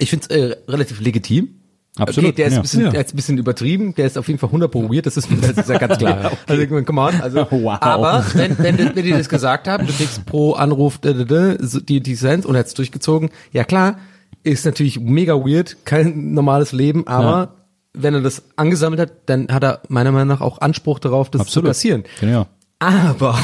ich 0.00 0.10
finde 0.10 0.26
es 0.28 0.36
äh, 0.36 0.56
relativ 0.68 1.00
legitim. 1.00 1.59
Absolut, 2.00 2.30
Okay, 2.30 2.36
der 2.36 2.46
ist, 2.46 2.52
ja. 2.54 2.58
ein 2.58 2.62
bisschen, 2.62 2.82
Ja. 2.82 2.90
der 2.90 3.00
ist 3.04 3.12
ein 3.12 3.16
bisschen 3.16 3.38
übertrieben, 3.38 3.94
der 3.94 4.06
ist 4.06 4.18
auf 4.18 4.26
jeden 4.28 4.38
Fall 4.38 4.48
100 4.48 4.70
pro 4.70 4.88
weird, 4.90 5.06
das 5.06 5.16
ist, 5.16 5.28
das 5.40 5.50
ist 5.52 5.68
ja 5.68 5.78
ganz 5.78 5.98
klar. 5.98 6.32
Also, 6.46 6.66
come 6.84 7.00
on, 7.00 7.20
also, 7.20 7.46
Wow. 7.50 7.78
aber 7.80 8.24
wenn, 8.34 8.58
wenn, 8.58 8.78
wenn 8.96 9.04
die 9.04 9.10
das 9.12 9.28
gesagt 9.28 9.68
haben, 9.68 9.86
du 9.86 9.92
kriegst 9.92 10.24
pro 10.26 10.52
Anruf 10.52 10.98
die, 10.98 12.00
die 12.00 12.14
Cent 12.14 12.46
und 12.46 12.54
er 12.54 12.60
hat's 12.60 12.74
durchgezogen, 12.74 13.30
ja 13.52 13.64
klar, 13.64 13.98
ist 14.42 14.64
natürlich 14.64 14.98
mega 15.00 15.34
weird, 15.34 15.76
kein 15.84 16.32
normales 16.32 16.72
Leben, 16.72 17.06
aber 17.06 17.30
Ja. 17.30 17.54
wenn 17.94 18.14
er 18.14 18.20
das 18.22 18.42
angesammelt 18.56 19.00
hat, 19.00 19.12
dann 19.26 19.48
hat 19.48 19.62
er 19.62 19.80
meiner 19.88 20.12
Meinung 20.12 20.28
nach 20.28 20.40
auch 20.40 20.60
Anspruch 20.60 20.98
darauf, 20.98 21.30
das 21.30 21.46
zu 21.48 21.62
kassieren. 21.62 22.04
Genau. 22.20 22.46
Aber, 22.78 23.38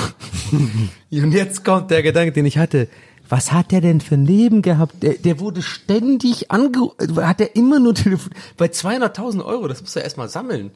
und 1.13 1.33
jetzt 1.33 1.65
kommt 1.65 1.91
der 1.91 2.03
Gedanke, 2.03 2.33
den 2.33 2.47
ich 2.47 2.57
hatte. 2.57 2.89
Was 3.29 3.53
hat 3.53 3.73
der 3.73 3.81
denn 3.81 4.01
für 4.01 4.15
ein 4.15 4.25
Leben 4.27 4.63
gehabt? 4.63 5.03
Der, 5.03 5.15
der 5.15 5.41
wurde 5.41 5.63
ständig 5.63 6.51
ange... 6.51 6.91
Hat 7.17 7.41
er 7.41 7.57
immer 7.57 7.79
nur 7.81 7.95
telefon... 7.95 8.33
Bei 8.57 8.67
200.000 8.67 9.45
Euro, 9.45 9.69
das 9.69 9.81
muss 9.81 9.97
er 9.97 10.05
erstmal 10.05 10.29
sammeln. 10.29 10.71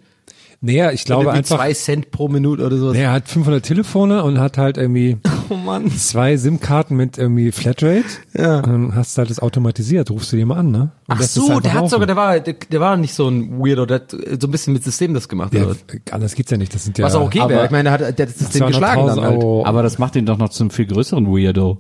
Naja, 0.62 0.90
ich 0.92 1.04
glaube 1.06 1.22
Irgendwie 1.24 1.38
einfach, 1.38 1.56
zwei 1.56 1.72
Cent 1.72 2.10
pro 2.10 2.28
Minute 2.28 2.62
oder 2.66 2.76
so. 2.76 2.92
Nee, 2.92 3.00
er 3.02 3.12
hat 3.12 3.28
500 3.28 3.64
Telefone 3.64 4.22
und 4.24 4.38
hat 4.38 4.58
halt 4.58 4.76
irgendwie 4.76 5.16
Oh 5.48 5.54
Mann. 5.54 5.90
zwei 5.90 6.36
SIM-Karten 6.36 6.94
mit 6.96 7.16
irgendwie 7.16 7.50
Flatrate. 7.50 8.04
Ja. 8.36 8.58
Und 8.58 8.66
dann 8.66 8.94
hast 8.94 9.16
du 9.16 9.20
halt 9.20 9.30
das 9.30 9.38
automatisiert, 9.40 10.10
rufst 10.10 10.32
du 10.32 10.36
dir 10.36 10.44
mal 10.44 10.58
an, 10.58 10.70
ne? 10.70 10.80
Und 11.08 11.16
Ach 11.18 11.22
so, 11.22 11.46
einfach 11.48 11.62
der 11.62 11.72
hat 11.74 11.88
sogar, 11.90 12.06
der 12.06 12.14
war, 12.16 12.38
der, 12.40 12.54
der 12.54 12.80
war 12.80 12.96
nicht 12.98 13.14
so 13.14 13.28
ein 13.28 13.58
Weirdo, 13.58 13.86
der 13.86 13.96
hat 13.96 14.10
so 14.10 14.46
ein 14.46 14.50
bisschen 14.50 14.74
mit 14.74 14.84
System 14.84 15.14
das 15.14 15.28
gemacht. 15.30 15.54
Ja, 15.54 15.64
oder? 15.64 15.76
anders 16.10 16.34
geht's 16.34 16.50
ja 16.50 16.58
nicht. 16.58 16.74
Das 16.74 16.84
sind 16.84 16.98
ja. 16.98 17.06
Was 17.06 17.14
auch 17.14 17.22
okay 17.22 17.40
aber- 17.40 17.50
wäre. 17.50 17.64
Ich 17.64 17.70
meine, 17.70 17.84
der 17.84 17.92
hat, 17.92 18.00
der 18.18 18.26
hat 18.26 18.32
das 18.34 18.38
System 18.38 18.66
geschlagen 18.66 19.00
200.000 19.00 19.06
dann 19.16 19.24
halt. 19.24 19.38
Euro. 19.38 19.64
Aber 19.64 19.82
das 19.82 19.98
macht 19.98 20.14
ihn 20.14 20.26
doch 20.26 20.36
noch 20.38 20.50
zum 20.50 20.70
viel 20.70 20.86
größeren 20.86 21.26
Weirdo. 21.26 21.78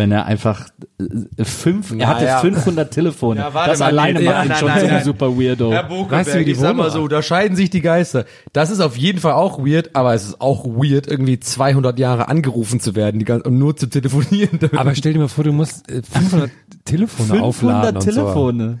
Wenn 0.00 0.12
er 0.12 0.24
einfach 0.24 0.66
äh, 0.98 1.44
fünf, 1.44 1.92
er 1.92 2.08
hatte 2.08 2.24
ja. 2.24 2.38
500 2.38 2.90
Telefone. 2.90 3.40
Ja, 3.40 3.52
warte 3.52 3.72
das 3.72 3.80
mal, 3.80 3.88
alleine 3.88 4.20
macht 4.20 4.46
ihn 4.46 4.54
schon 4.54 4.68
nein, 4.68 4.80
zum 4.80 4.88
nein. 4.88 5.04
super 5.04 5.38
Weirdo. 5.38 5.72
Herr 5.72 5.82
Bokelberg, 5.82 6.20
Weißt 6.20 6.34
du, 6.34 6.38
wie 6.40 6.44
die 6.46 6.52
ich 6.52 6.58
sag 6.58 6.74
mal 6.74 6.90
so, 6.90 7.06
da 7.06 7.20
scheiden 7.20 7.54
sich 7.54 7.68
die 7.68 7.82
Geister. 7.82 8.24
Das 8.54 8.70
ist 8.70 8.80
auf 8.80 8.96
jeden 8.96 9.20
Fall 9.20 9.34
auch 9.34 9.58
weird, 9.58 9.94
aber 9.94 10.14
es 10.14 10.24
ist 10.24 10.40
auch 10.40 10.64
weird, 10.64 11.06
irgendwie 11.06 11.38
200 11.38 11.98
Jahre 11.98 12.28
angerufen 12.28 12.80
zu 12.80 12.96
werden, 12.96 13.18
die 13.18 13.26
ganze, 13.26 13.46
um 13.46 13.58
nur 13.58 13.76
zu 13.76 13.88
telefonieren. 13.88 14.58
Aber 14.74 14.94
stell 14.94 15.12
dir 15.12 15.18
mal 15.18 15.28
vor, 15.28 15.44
du 15.44 15.52
musst 15.52 15.90
äh, 15.90 16.00
500 16.00 16.50
Telefone 16.86 17.42
aufladen 17.42 17.92
500 17.92 17.94
und 17.96 18.02
so. 18.02 18.10
Telefone. 18.10 18.80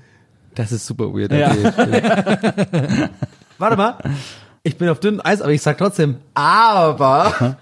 Das 0.54 0.72
ist 0.72 0.86
super 0.86 1.12
weird. 1.12 1.32
Ja. 1.32 1.50
Okay. 1.50 2.02
Warte 3.58 3.76
mal. 3.76 3.98
Ich 4.62 4.78
bin 4.78 4.88
auf 4.88 5.00
dünnem 5.00 5.20
Eis, 5.22 5.42
aber 5.42 5.52
ich 5.52 5.60
sag 5.60 5.76
trotzdem, 5.76 6.16
aber 6.32 7.58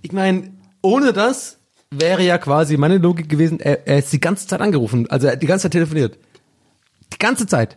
ich 0.00 0.12
meine, 0.12 0.52
ohne 0.80 1.12
das 1.12 1.58
wäre 1.90 2.22
ja 2.22 2.38
quasi 2.38 2.76
meine 2.76 2.98
Logik 2.98 3.28
gewesen, 3.28 3.60
er, 3.60 3.86
er 3.86 3.98
ist 3.98 4.12
die 4.12 4.20
ganze 4.20 4.46
Zeit 4.46 4.60
angerufen, 4.60 5.08
also 5.10 5.26
er 5.26 5.34
hat 5.34 5.42
die 5.42 5.46
ganze 5.46 5.64
Zeit 5.64 5.72
telefoniert. 5.72 6.18
Die 7.12 7.18
ganze 7.18 7.46
Zeit. 7.46 7.76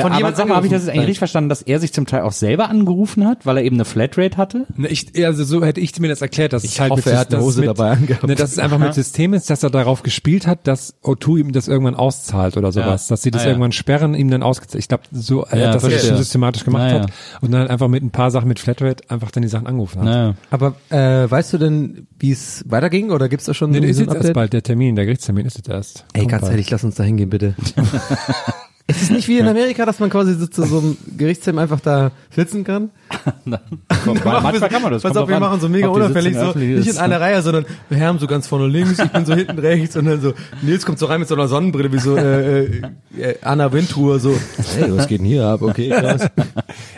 Ja, 0.00 0.04
Von 0.04 0.12
aber 0.12 0.18
jemand 0.18 0.36
sag 0.36 0.48
mal, 0.48 0.56
habe 0.56 0.66
ich 0.66 0.72
das 0.72 0.82
jetzt 0.82 0.90
eigentlich 0.90 1.02
richtig 1.08 1.18
verstanden, 1.18 1.48
dass 1.48 1.62
er 1.62 1.78
sich 1.80 1.92
zum 1.92 2.06
Teil 2.06 2.22
auch 2.22 2.32
selber 2.32 2.68
angerufen 2.68 3.26
hat, 3.26 3.46
weil 3.46 3.58
er 3.58 3.64
eben 3.64 3.76
eine 3.76 3.84
Flatrate 3.84 4.36
hatte? 4.36 4.66
Ne, 4.76 4.88
ich, 4.88 5.24
also 5.24 5.44
so 5.44 5.64
hätte 5.64 5.80
ich 5.80 5.98
mir 6.00 6.08
das 6.08 6.22
erklärt, 6.22 6.52
dass 6.52 6.64
Ich 6.64 6.72
es 6.72 6.80
halt 6.80 6.90
hoffe, 6.92 7.02
mit, 7.08 7.14
er 7.14 7.18
hat 7.20 7.28
eine 7.28 7.36
dass 7.36 7.40
es 7.40 7.46
Hose 7.46 7.60
mit, 7.60 7.68
dabei 7.68 7.90
angehabt. 7.92 8.26
Ne, 8.26 8.34
dass 8.34 8.52
es 8.52 8.58
einfach 8.58 8.78
mit 8.78 8.94
System 8.94 9.34
ist, 9.34 9.50
dass 9.50 9.62
er 9.62 9.70
darauf 9.70 10.02
gespielt 10.02 10.46
hat, 10.46 10.66
dass 10.66 10.94
O2 11.02 11.38
ihm 11.38 11.52
das 11.52 11.68
irgendwann 11.68 11.94
auszahlt 11.94 12.56
oder 12.56 12.72
sowas, 12.72 13.08
Ja. 13.08 13.12
dass 13.14 13.22
sie 13.22 13.30
das 13.30 13.42
Ah, 13.42 13.44
ja. 13.44 13.50
irgendwann 13.50 13.72
sperren, 13.72 14.14
ihm 14.14 14.30
dann 14.30 14.42
ausgezahlt. 14.42 14.80
Ich 14.82 14.88
glaube, 14.88 15.04
so, 15.12 15.44
äh, 15.46 15.60
Ja, 15.60 15.72
dass 15.72 15.84
er 15.84 15.90
das 15.90 16.06
schon 16.06 16.16
systematisch 16.16 16.64
gemacht 16.64 16.82
Ah, 16.82 16.88
ja. 16.96 17.00
hat 17.02 17.10
und 17.40 17.50
dann 17.52 17.68
einfach 17.68 17.88
mit 17.88 18.02
ein 18.02 18.10
paar 18.10 18.30
Sachen 18.30 18.48
mit 18.48 18.58
Flatrate 18.58 19.04
einfach 19.10 19.30
dann 19.30 19.42
die 19.42 19.48
Sachen 19.48 19.66
angerufen 19.66 19.98
hat. 19.98 20.04
Naja. 20.06 20.34
Aber 20.50 20.74
äh, 20.90 21.30
weißt 21.30 21.52
du 21.52 21.58
denn, 21.58 22.06
wie 22.18 22.32
es 22.32 22.64
weiterging 22.68 23.10
oder 23.10 23.28
gibt's 23.28 23.46
da 23.46 23.54
schon 23.54 23.70
Nee, 23.70 23.78
ist 23.78 23.96
so 23.98 24.02
ein 24.04 24.08
jetzt 24.08 24.16
erst 24.24 24.32
bald, 24.34 24.52
der 24.52 24.62
Termin, 24.62 24.96
der 24.96 25.04
Gerichtstermin 25.04 25.46
ist 25.46 25.56
jetzt 25.56 25.68
erst. 25.68 26.04
Ey, 26.12 26.20
Kommt 26.20 26.30
ganz 26.32 26.40
bald. 26.42 26.52
ehrlich, 26.52 26.70
lass 26.70 26.84
uns 26.84 26.94
da 26.94 27.02
hingehen, 27.04 27.30
bitte. 27.30 27.54
ist 28.90 29.02
es 29.02 29.10
nicht 29.10 29.28
wie 29.28 29.38
in 29.38 29.46
Amerika, 29.46 29.86
dass 29.86 30.00
man 30.00 30.10
quasi 30.10 30.34
so 30.34 30.46
zu 30.46 30.64
so 30.64 30.78
einem 30.78 30.96
Gerichtstermin 31.16 31.62
einfach 31.62 31.80
da 31.80 32.10
sitzen 32.34 32.64
kann? 32.64 32.90
Manchmal 33.44 34.68
kann 34.68 34.82
man 34.82 34.92
das. 34.92 35.02
Pass 35.02 35.16
auf, 35.16 35.28
wir 35.28 35.36
an, 35.36 35.42
machen 35.42 35.60
so 35.60 35.68
mega 35.68 35.88
unauffällig, 35.88 36.36
so 36.36 36.52
nicht 36.58 36.86
ist. 36.86 36.96
in 36.96 36.98
einer 36.98 37.20
Reihe, 37.20 37.40
sondern 37.42 37.66
wir 37.88 38.00
haben 38.00 38.18
so 38.18 38.26
ganz 38.26 38.46
vorne 38.46 38.66
links, 38.66 38.98
ich 38.98 39.10
bin 39.10 39.24
so 39.24 39.34
hinten 39.34 39.58
rechts 39.58 39.96
und 39.96 40.06
dann 40.06 40.20
so, 40.20 40.34
Nils 40.62 40.84
kommt 40.84 40.98
so 40.98 41.06
rein 41.06 41.20
mit 41.20 41.28
so 41.28 41.34
einer 41.34 41.48
Sonnenbrille, 41.48 41.92
wie 41.92 41.98
so 41.98 42.16
äh, 42.16 42.64
äh, 42.64 42.82
äh, 43.18 43.34
Anna 43.42 43.72
Wintour, 43.72 44.18
so, 44.18 44.38
hey, 44.76 44.96
was 44.96 45.06
geht 45.06 45.20
denn 45.20 45.26
hier 45.26 45.46
ab? 45.46 45.62
Okay, 45.62 45.90
krass. 45.90 46.26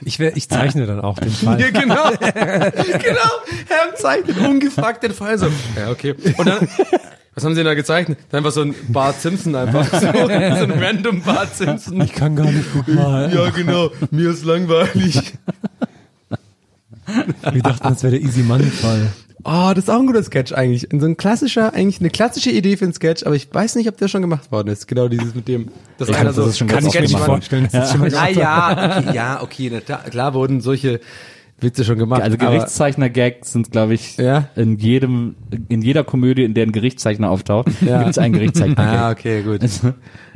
Ich, 0.04 0.18
wär, 0.18 0.36
ich 0.36 0.48
zeichne 0.48 0.86
dann 0.86 1.00
auch 1.00 1.18
den 1.18 1.30
Fall. 1.30 1.60
Ja, 1.60 1.70
genau. 1.70 2.10
genau. 2.18 3.30
Herr 3.68 3.94
zeichnet 3.94 4.36
ungefragt 4.38 5.02
den 5.04 5.12
Fall 5.12 5.38
so. 5.38 5.46
Ja, 5.76 5.90
okay. 5.90 6.14
Und 6.36 6.48
dann, 6.48 6.68
was 7.34 7.44
haben 7.44 7.52
sie 7.52 7.60
denn 7.60 7.66
da 7.66 7.74
gezeichnet? 7.74 8.18
Einfach 8.30 8.52
so 8.52 8.62
ein 8.62 8.74
Bart 8.88 9.20
Simpson 9.20 9.54
einfach. 9.54 9.90
So, 9.92 10.08
so 10.10 10.28
ein 10.28 10.72
random 10.78 11.22
Bart 11.22 11.54
Simpson. 11.56 12.00
Ich 12.02 12.12
kann 12.12 12.36
gar 12.36 12.50
nicht 12.50 12.72
gut 12.72 12.88
malen. 12.88 13.32
Ja, 13.32 13.50
genau. 13.50 13.90
Mir 14.10 14.30
ist 14.30 14.44
langweilig. 14.44 15.34
Wir 17.50 17.62
dachten, 17.62 17.88
das 17.88 18.02
wäre 18.02 18.12
der 18.12 18.22
Easy 18.22 18.42
Money 18.42 18.64
Fall. 18.64 19.12
Oh, 19.44 19.72
das 19.74 19.84
ist 19.84 19.90
auch 19.90 19.98
ein 19.98 20.06
guter 20.06 20.22
Sketch 20.22 20.52
eigentlich. 20.52 20.88
So 20.92 21.06
ein 21.06 21.16
klassischer, 21.16 21.74
eigentlich 21.74 22.00
eine 22.00 22.10
klassische 22.10 22.50
Idee 22.50 22.76
für 22.76 22.84
einen 22.84 22.94
Sketch, 22.94 23.24
aber 23.24 23.34
ich 23.34 23.52
weiß 23.52 23.74
nicht, 23.74 23.88
ob 23.88 23.96
der 23.96 24.08
schon 24.08 24.22
gemacht 24.22 24.52
worden 24.52 24.68
ist. 24.68 24.86
Genau 24.86 25.08
dieses 25.08 25.34
mit 25.34 25.48
dem, 25.48 25.68
dass 25.98 26.08
Ich 26.08 26.14
einer 26.14 26.32
glaub, 26.32 26.36
das 26.36 26.44
so, 26.44 26.50
ist 26.50 26.58
schon 26.58 26.68
Kann 26.68 26.82
ganz 26.84 26.94
ich 26.94 27.00
mir 27.00 27.08
nicht 27.08 27.18
vorstellen. 27.18 27.68
Das 27.72 27.86
ist 27.86 27.90
schon 27.92 28.00
mal 28.00 28.10
Na 28.12 28.28
ja, 28.28 28.98
okay, 28.98 29.14
ja, 29.14 29.42
okay, 29.42 29.80
klar 30.10 30.34
wurden 30.34 30.60
solche 30.60 31.00
Witze 31.62 31.84
schon 31.84 31.98
gemacht. 31.98 32.22
Also 32.22 32.36
Gerichtszeichner-Gags 32.36 33.52
sind, 33.52 33.70
glaube 33.70 33.94
ich, 33.94 34.16
Ja? 34.16 34.48
in 34.56 34.78
jedem, 34.78 35.34
in 35.68 35.82
jeder 35.82 36.04
Komödie, 36.04 36.44
in 36.44 36.54
der 36.54 36.64
ein 36.66 36.72
Gerichtszeichner 36.72 37.30
auftaucht, 37.30 37.68
Ja. 37.80 37.98
gibt 37.98 38.10
es 38.10 38.18
einen 38.18 38.34
Gerichtszeichner-Gag. 38.34 38.86
Ah, 38.86 39.10
okay, 39.10 39.42
gut. 39.42 39.60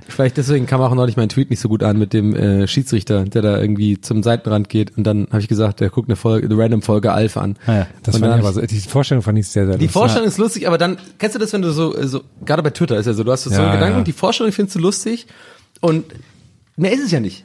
Vielleicht 0.09 0.37
deswegen 0.37 0.67
kam 0.67 0.81
auch 0.83 0.95
neulich 0.95 1.17
mein 1.17 1.29
Tweet 1.29 1.51
nicht 1.51 1.59
so 1.59 1.69
gut 1.69 1.83
an 1.83 1.99
mit 1.99 2.13
dem 2.13 2.33
äh, 2.37 2.69
Schiedsrichter, 2.69 3.25
der 3.25 3.43
da 3.43 3.61
irgendwie 3.61 4.01
zum 4.01 4.23
Seitenrand 4.23 4.69
geht 4.69 4.97
und 4.97 5.03
dann 5.05 5.27
habe 5.31 5.41
ich 5.41 5.49
gesagt, 5.49 5.81
der 5.81 5.91
guckt 5.91 6.09
eine 6.09 6.15
Folge, 6.15 6.47
eine 6.47 6.57
random 6.57 6.81
Folge 6.83 7.13
Alf 7.13 7.37
an. 7.37 7.57
Ah, 7.67 7.73
ja. 7.75 7.87
Das 8.05 8.15
Und 8.15 8.21
fand 8.21 8.35
ich 8.35 8.41
aber 8.41 8.53
so, 8.53 8.61
die 8.61 8.79
Vorstellung 8.79 9.23
fand 9.23 9.37
ich 9.39 9.49
sehr, 9.49 9.67
sehr 9.67 9.75
Die 9.79 9.87
lustig. 9.87 9.91
Vorstellung 9.91 10.29
ist 10.29 10.39
lustig, 10.39 10.69
aber 10.69 10.79
dann, 10.79 10.97
kennst 11.19 11.35
du 11.35 11.41
das, 11.41 11.53
wenn 11.53 11.63
du 11.63 11.73
so, 11.73 12.01
so 12.07 12.21
gerade 12.45 12.63
bei 12.63 12.71
Twitter 12.71 12.97
ist 12.99 13.07
ja 13.07 13.15
so, 13.15 13.25
du 13.25 13.33
hast 13.33 13.43
so 13.45 13.51
Ja, 13.51 13.65
einen 13.65 13.73
Gedanken, 13.73 13.99
ja. 13.99 14.05
die 14.05 14.13
Vorstellung 14.13 14.53
findest 14.53 14.77
du 14.77 14.81
lustig 14.81 15.27
und 15.81 16.05
mehr 16.77 16.93
ist 16.93 17.05
es 17.05 17.11
ja 17.11 17.19
nicht. 17.19 17.45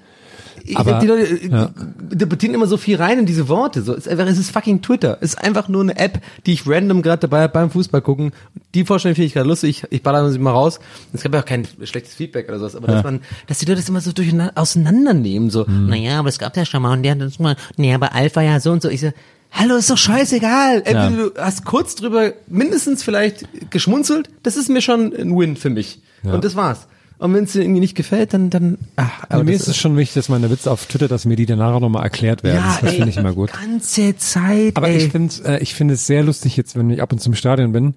Aber- 0.75 0.99
die 0.99 1.07
Leute 1.07 1.23
äh, 1.23 1.47
ja. 1.49 1.69
interpretieren 2.11 2.53
immer 2.53 2.67
so 2.67 2.77
viel 2.77 2.97
rein 2.97 3.19
in 3.19 3.25
diese 3.25 3.47
Worte. 3.49 3.81
So, 3.81 3.93
es 3.93 3.99
ist 4.05 4.07
einfach, 4.09 4.25
es 4.27 4.37
ist 4.37 4.51
fucking 4.51 4.81
Twitter. 4.81 5.17
Es 5.21 5.33
ist 5.33 5.41
einfach 5.43 5.67
nur 5.67 5.81
eine 5.81 5.97
App, 5.97 6.21
die 6.45 6.53
ich 6.53 6.67
random 6.67 7.01
gerade 7.01 7.21
dabei 7.21 7.43
hab 7.43 7.53
beim 7.53 7.69
Fußball 7.71 8.01
gucken. 8.01 8.31
Die 8.73 8.85
Vorstellung 8.85 9.15
finde 9.15 9.27
ich 9.27 9.33
gerade 9.33 9.47
lustig. 9.49 9.83
Ich, 9.89 10.03
baller 10.03 10.29
sie 10.31 10.39
mal 10.39 10.51
raus. 10.51 10.79
Es 11.13 11.23
gab 11.23 11.33
ja 11.33 11.41
auch 11.41 11.45
kein 11.45 11.67
schlechtes 11.83 12.13
Feedback 12.15 12.47
oder 12.49 12.59
sowas, 12.59 12.75
aber 12.75 12.87
dass 12.87 13.03
man, 13.03 13.21
dass 13.47 13.59
die 13.59 13.65
Leute 13.65 13.81
das 13.81 13.89
immer 13.89 14.01
so 14.01 14.11
durcheinander 14.11 14.53
auseinandernehmen. 14.55 15.49
So, 15.49 15.65
Hm. 15.67 15.87
naja, 15.87 16.19
aber 16.19 16.29
es 16.29 16.39
gab 16.39 16.55
ja 16.57 16.65
schon 16.65 16.81
mal 16.81 16.93
und 16.93 17.03
der 17.03 17.11
hat 17.13 17.21
das 17.21 17.39
mal, 17.39 17.55
naja, 17.77 17.95
aber 17.95 18.13
Alpha 18.13 18.41
ja 18.41 18.59
so 18.59 18.71
und 18.71 18.81
so. 18.81 18.89
Ich 18.89 19.01
so, 19.01 19.11
Hallo, 19.53 19.75
ist 19.75 19.89
doch 19.89 19.97
scheißegal. 19.97 20.83
Ja. 20.89 21.09
du 21.09 21.31
hast 21.37 21.65
kurz 21.65 21.95
drüber 21.95 22.31
mindestens 22.47 23.03
vielleicht 23.03 23.45
geschmunzelt, 23.69 24.29
das 24.43 24.55
ist 24.55 24.69
mir 24.69 24.81
schon 24.81 25.13
ein 25.13 25.37
Win 25.37 25.57
für 25.57 25.69
mich. 25.69 25.99
Und 26.23 26.45
das 26.45 26.55
war's. 26.55 26.87
Und 27.21 27.33
wenn 27.35 27.43
es 27.43 27.51
dir 27.53 27.61
irgendwie 27.61 27.79
nicht 27.81 27.95
gefällt, 27.95 28.33
dann, 28.33 28.49
dann, 28.49 28.77
ach, 28.95 29.23
Aber 29.29 29.43
mir 29.43 29.51
das 29.53 29.61
ist 29.61 29.67
es 29.69 29.77
schon 29.77 29.95
wichtig, 29.95 30.15
dass 30.15 30.27
meine 30.29 30.49
Witze 30.49 30.71
auf 30.71 30.87
Twitter, 30.87 31.07
dass 31.07 31.25
mir 31.25 31.35
die 31.35 31.45
danach 31.45 31.73
auch 31.75 31.79
nochmal 31.79 32.03
erklärt 32.03 32.43
werden. 32.43 32.57
ja, 32.57 32.79
das 32.81 32.93
finde 32.95 33.09
ich 33.09 33.17
immer 33.17 33.33
gut. 33.33 33.51
ganze 33.53 34.17
Zeit, 34.17 34.75
Aber 34.75 34.87
ey. 34.89 34.97
ich 34.97 35.11
finde 35.11 35.33
äh, 35.45 35.61
ich 35.61 35.75
finde 35.75 35.93
es 35.93 36.07
sehr 36.07 36.23
lustig 36.23 36.57
jetzt, 36.57 36.75
wenn 36.75 36.89
ich 36.89 37.01
ab 37.01 37.11
und 37.13 37.19
zu 37.19 37.29
im 37.29 37.35
Stadion 37.35 37.71
bin, 37.71 37.93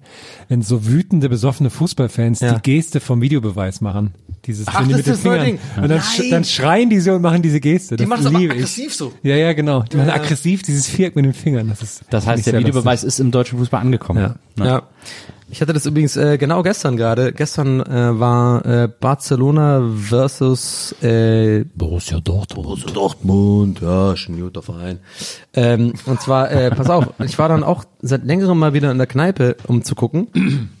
wenn 0.47 0.61
so 0.61 0.85
wütende, 0.85 1.27
besoffene 1.27 1.71
Fußballfans 1.71 2.39
Ja. 2.41 2.53
die 2.53 2.61
Geste 2.61 2.99
vom 2.99 3.19
Videobeweis 3.21 3.81
machen. 3.81 4.13
Dieses 4.45 4.67
Ach, 4.67 4.81
wenn 4.81 4.89
die 4.89 4.93
mit 4.93 5.07
den 5.07 5.15
Fingern. 5.15 5.43
Ding. 5.45 5.59
Und 5.77 5.81
dann, 5.89 5.89
Nein. 5.89 6.01
sch 6.01 6.29
dann 6.29 6.43
schreien 6.45 6.91
die 6.91 6.99
so 6.99 7.13
und 7.13 7.23
machen 7.23 7.41
diese 7.41 7.59
Geste. 7.59 7.95
Das 7.95 8.07
machen 8.07 8.21
es 8.21 8.25
aber 8.27 8.37
liebe 8.37 8.53
ich. 8.53 8.59
aggressiv 8.59 8.93
so. 8.93 9.11
Ja, 9.23 9.35
ja, 9.35 9.53
genau. 9.53 9.81
Die 9.81 9.97
machen 9.97 10.11
aggressiv 10.11 10.61
dieses 10.61 10.87
Viereck 10.87 11.15
mit 11.15 11.25
den 11.25 11.33
Fingern. 11.33 11.67
Das 11.69 11.81
ist 11.81 12.03
Das 12.11 12.27
heißt, 12.27 12.45
der 12.45 12.59
Videobeweis 12.59 13.03
ist 13.03 13.19
im 13.19 13.31
deutschen 13.31 13.57
Fußball 13.57 13.81
angekommen. 13.81 14.35
Ja. 14.59 14.63
Ja. 14.63 14.83
Ich 15.55 15.61
hatte 15.61 15.71
das 15.71 15.85
übrigens 15.85 16.17
äh, 16.17 16.37
genau 16.37 16.63
gestern 16.63 16.97
gerade. 16.97 17.31
Gestern 17.31 17.79
äh, 17.79 18.19
war 18.19 18.65
äh, 18.65 18.89
Barcelona 18.89 19.89
versus 19.95 20.93
äh, 21.01 21.63
Borussia 21.73 22.19
Dortmund. 22.19 22.65
Borussia 22.67 22.91
Dortmund, 22.91 23.79
ja, 23.79 24.17
schon 24.17 24.35
ein 24.35 24.41
guter 24.41 24.61
Verein. 24.61 24.99
Ähm, 25.53 25.93
und 26.07 26.19
zwar, 26.19 26.51
äh, 26.51 26.71
pass 26.71 26.89
auf, 26.89 27.05
ich 27.23 27.39
war 27.39 27.47
dann 27.47 27.63
auch 27.63 27.85
seit 28.01 28.25
längerem 28.25 28.59
mal 28.59 28.73
wieder 28.73 28.91
in 28.91 28.97
der 28.97 29.07
Kneipe, 29.07 29.55
um 29.65 29.85
zu 29.85 29.95
gucken. 29.95 30.71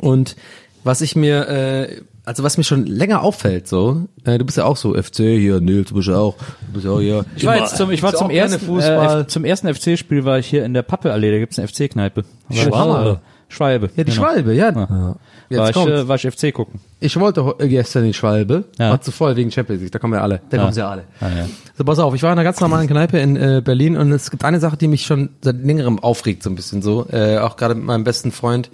Und 0.00 0.36
was 0.82 1.02
ich 1.02 1.14
mir, 1.14 1.46
äh, 1.50 2.00
also 2.24 2.42
was 2.42 2.56
mir 2.56 2.64
schon 2.64 2.86
länger 2.86 3.20
auffällt, 3.20 3.68
so, 3.68 4.06
äh, 4.24 4.38
du 4.38 4.46
bist 4.46 4.56
ja 4.56 4.64
auch 4.64 4.78
so 4.78 4.94
FC 4.94 5.16
hier, 5.16 5.60
Nils, 5.60 5.90
du 5.90 5.96
bist 5.96 6.08
ja 6.08 6.16
auch, 6.16 6.36
du 6.68 6.72
bist 6.72 6.86
ja 6.86 6.90
auch 6.92 7.00
hier. 7.00 7.26
Ich 7.36 7.44
war 7.44 7.58
jetzt 7.58 7.76
zum, 7.76 7.90
ich 7.90 8.02
war 8.02 8.14
Ist 8.14 8.18
zum 8.18 8.30
ersten, 8.30 8.64
Fußball. 8.64 9.20
äh, 9.20 9.26
zum 9.26 9.44
ersten 9.44 9.74
FC-Spiel 9.74 10.24
war 10.24 10.38
ich 10.38 10.46
hier 10.46 10.64
in 10.64 10.72
der 10.72 10.80
Pappeallee, 10.84 11.32
da 11.32 11.38
gibt's 11.38 11.58
eine 11.58 11.68
FC-Kneipe. 11.68 12.24
War 12.48 13.12
ich, 13.12 13.18
Schwalbe. 13.52 13.88
Schwalbe. 13.88 13.92
ja, 13.96 14.04
die 14.04 14.10
genau. 14.10 14.14
Schwalbe, 14.26 14.54
ja. 14.54 14.74
War 14.74 15.16
Jetzt 15.48 15.68
ich, 15.68 15.74
kommt's. 15.74 15.92
äh, 15.92 16.08
war 16.08 16.16
ich 16.16 16.22
FC 16.26 16.52
gucken. 16.54 16.80
Ich 17.00 17.18
wollte 17.20 17.54
äh, 17.58 17.68
gestern 17.68 18.04
in 18.06 18.12
Schwalbe, 18.14 18.64
Ja. 18.78 18.90
war 18.90 19.00
zu 19.00 19.10
voll 19.12 19.36
wegen 19.36 19.50
Champions 19.50 19.82
League, 19.82 19.92
da 19.92 19.98
kommen 19.98 20.14
wir 20.14 20.22
alle, 20.22 20.40
da 20.50 20.56
kommen 20.58 20.72
sie 20.72 20.80
ja 20.80 20.88
alle. 20.90 21.04
Ah, 21.20 21.28
ja. 21.28 21.46
So, 21.76 21.84
pass 21.84 21.98
auf, 21.98 22.14
ich 22.14 22.22
war 22.22 22.30
in 22.30 22.38
einer 22.38 22.44
ganz 22.44 22.60
normalen 22.60 22.88
Kneipe 22.88 23.18
in 23.18 23.36
äh, 23.36 23.60
Berlin 23.64 23.96
und 23.96 24.10
es 24.12 24.30
gibt 24.30 24.44
eine 24.44 24.60
Sache, 24.60 24.76
die 24.76 24.88
mich 24.88 25.04
schon 25.04 25.30
seit 25.42 25.56
längerem 25.64 25.98
aufregt, 25.98 26.42
so 26.42 26.50
ein 26.50 26.54
bisschen 26.56 26.80
so, 26.82 27.06
äh, 27.10 27.38
auch 27.38 27.56
gerade 27.56 27.74
mit 27.74 27.84
meinem 27.84 28.04
besten 28.04 28.32
Freund 28.32 28.70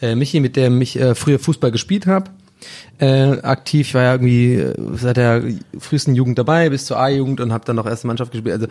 äh, 0.00 0.14
Michi, 0.14 0.40
mit 0.40 0.56
dem 0.56 0.80
ich 0.80 0.98
äh, 1.00 1.14
früher 1.14 1.38
Fußball 1.38 1.70
gespielt 1.72 2.06
habe. 2.06 2.30
Äh, 2.98 3.40
aktiv, 3.42 3.88
ich 3.88 3.94
war 3.94 4.02
ja 4.02 4.12
irgendwie 4.12 4.54
äh, 4.54 4.74
seit 4.94 5.16
der 5.16 5.42
frühesten 5.78 6.14
Jugend 6.14 6.38
dabei, 6.38 6.68
bis 6.68 6.84
zur 6.84 6.98
A-Jugend 6.98 7.40
und 7.40 7.52
habe 7.52 7.64
dann 7.64 7.76
noch 7.76 7.86
erste 7.86 8.06
Mannschaft 8.06 8.32
gespielt. 8.32 8.54
Also 8.54 8.66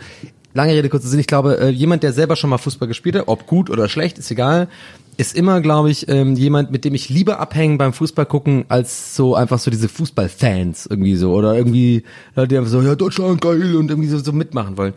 lange 0.52 0.72
Rede, 0.72 0.88
kurzer 0.88 1.08
Sinn, 1.08 1.20
ich 1.20 1.26
glaube, 1.26 1.58
äh, 1.58 1.68
jemand, 1.70 2.02
der 2.02 2.12
selber 2.12 2.36
schon 2.36 2.50
mal 2.50 2.58
Fußball 2.58 2.88
gespielt 2.88 3.16
hat, 3.16 3.28
ob 3.28 3.46
gut 3.46 3.70
oder 3.70 3.88
schlecht, 3.88 4.18
ist 4.18 4.30
egal, 4.30 4.68
ist 5.16 5.34
immer, 5.34 5.60
glaube 5.60 5.90
ich, 5.90 6.08
ähm, 6.08 6.34
jemand, 6.34 6.70
mit 6.70 6.84
dem 6.84 6.94
ich 6.94 7.08
lieber 7.08 7.40
abhängen 7.40 7.78
beim 7.78 7.92
Fußball 7.92 8.26
gucken, 8.26 8.66
als 8.68 9.16
so 9.16 9.34
einfach 9.34 9.58
so 9.58 9.70
diese 9.70 9.88
Fußballfans 9.88 10.86
irgendwie 10.86 11.16
so. 11.16 11.32
Oder 11.32 11.54
irgendwie, 11.56 12.04
Leute, 12.36 12.48
die 12.48 12.58
einfach 12.58 12.70
so, 12.70 12.80
ja, 12.82 12.94
Deutschland 12.94 13.40
geil 13.40 13.76
und 13.76 13.90
irgendwie 13.90 14.08
so, 14.08 14.18
so 14.18 14.32
mitmachen 14.32 14.76
wollen. 14.76 14.94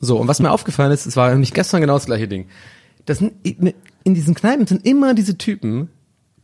So, 0.00 0.18
und 0.18 0.28
was 0.28 0.40
mir 0.40 0.50
aufgefallen 0.50 0.92
ist, 0.92 1.06
es 1.06 1.16
war 1.16 1.30
nämlich 1.30 1.52
gestern 1.52 1.80
genau 1.80 1.94
das 1.94 2.06
gleiche 2.06 2.28
Ding. 2.28 2.46
Das 3.06 3.18
sind, 3.18 3.32
in 3.42 4.14
diesen 4.14 4.34
Kneipen 4.34 4.66
sind 4.66 4.84
immer 4.86 5.14
diese 5.14 5.38
Typen, 5.38 5.88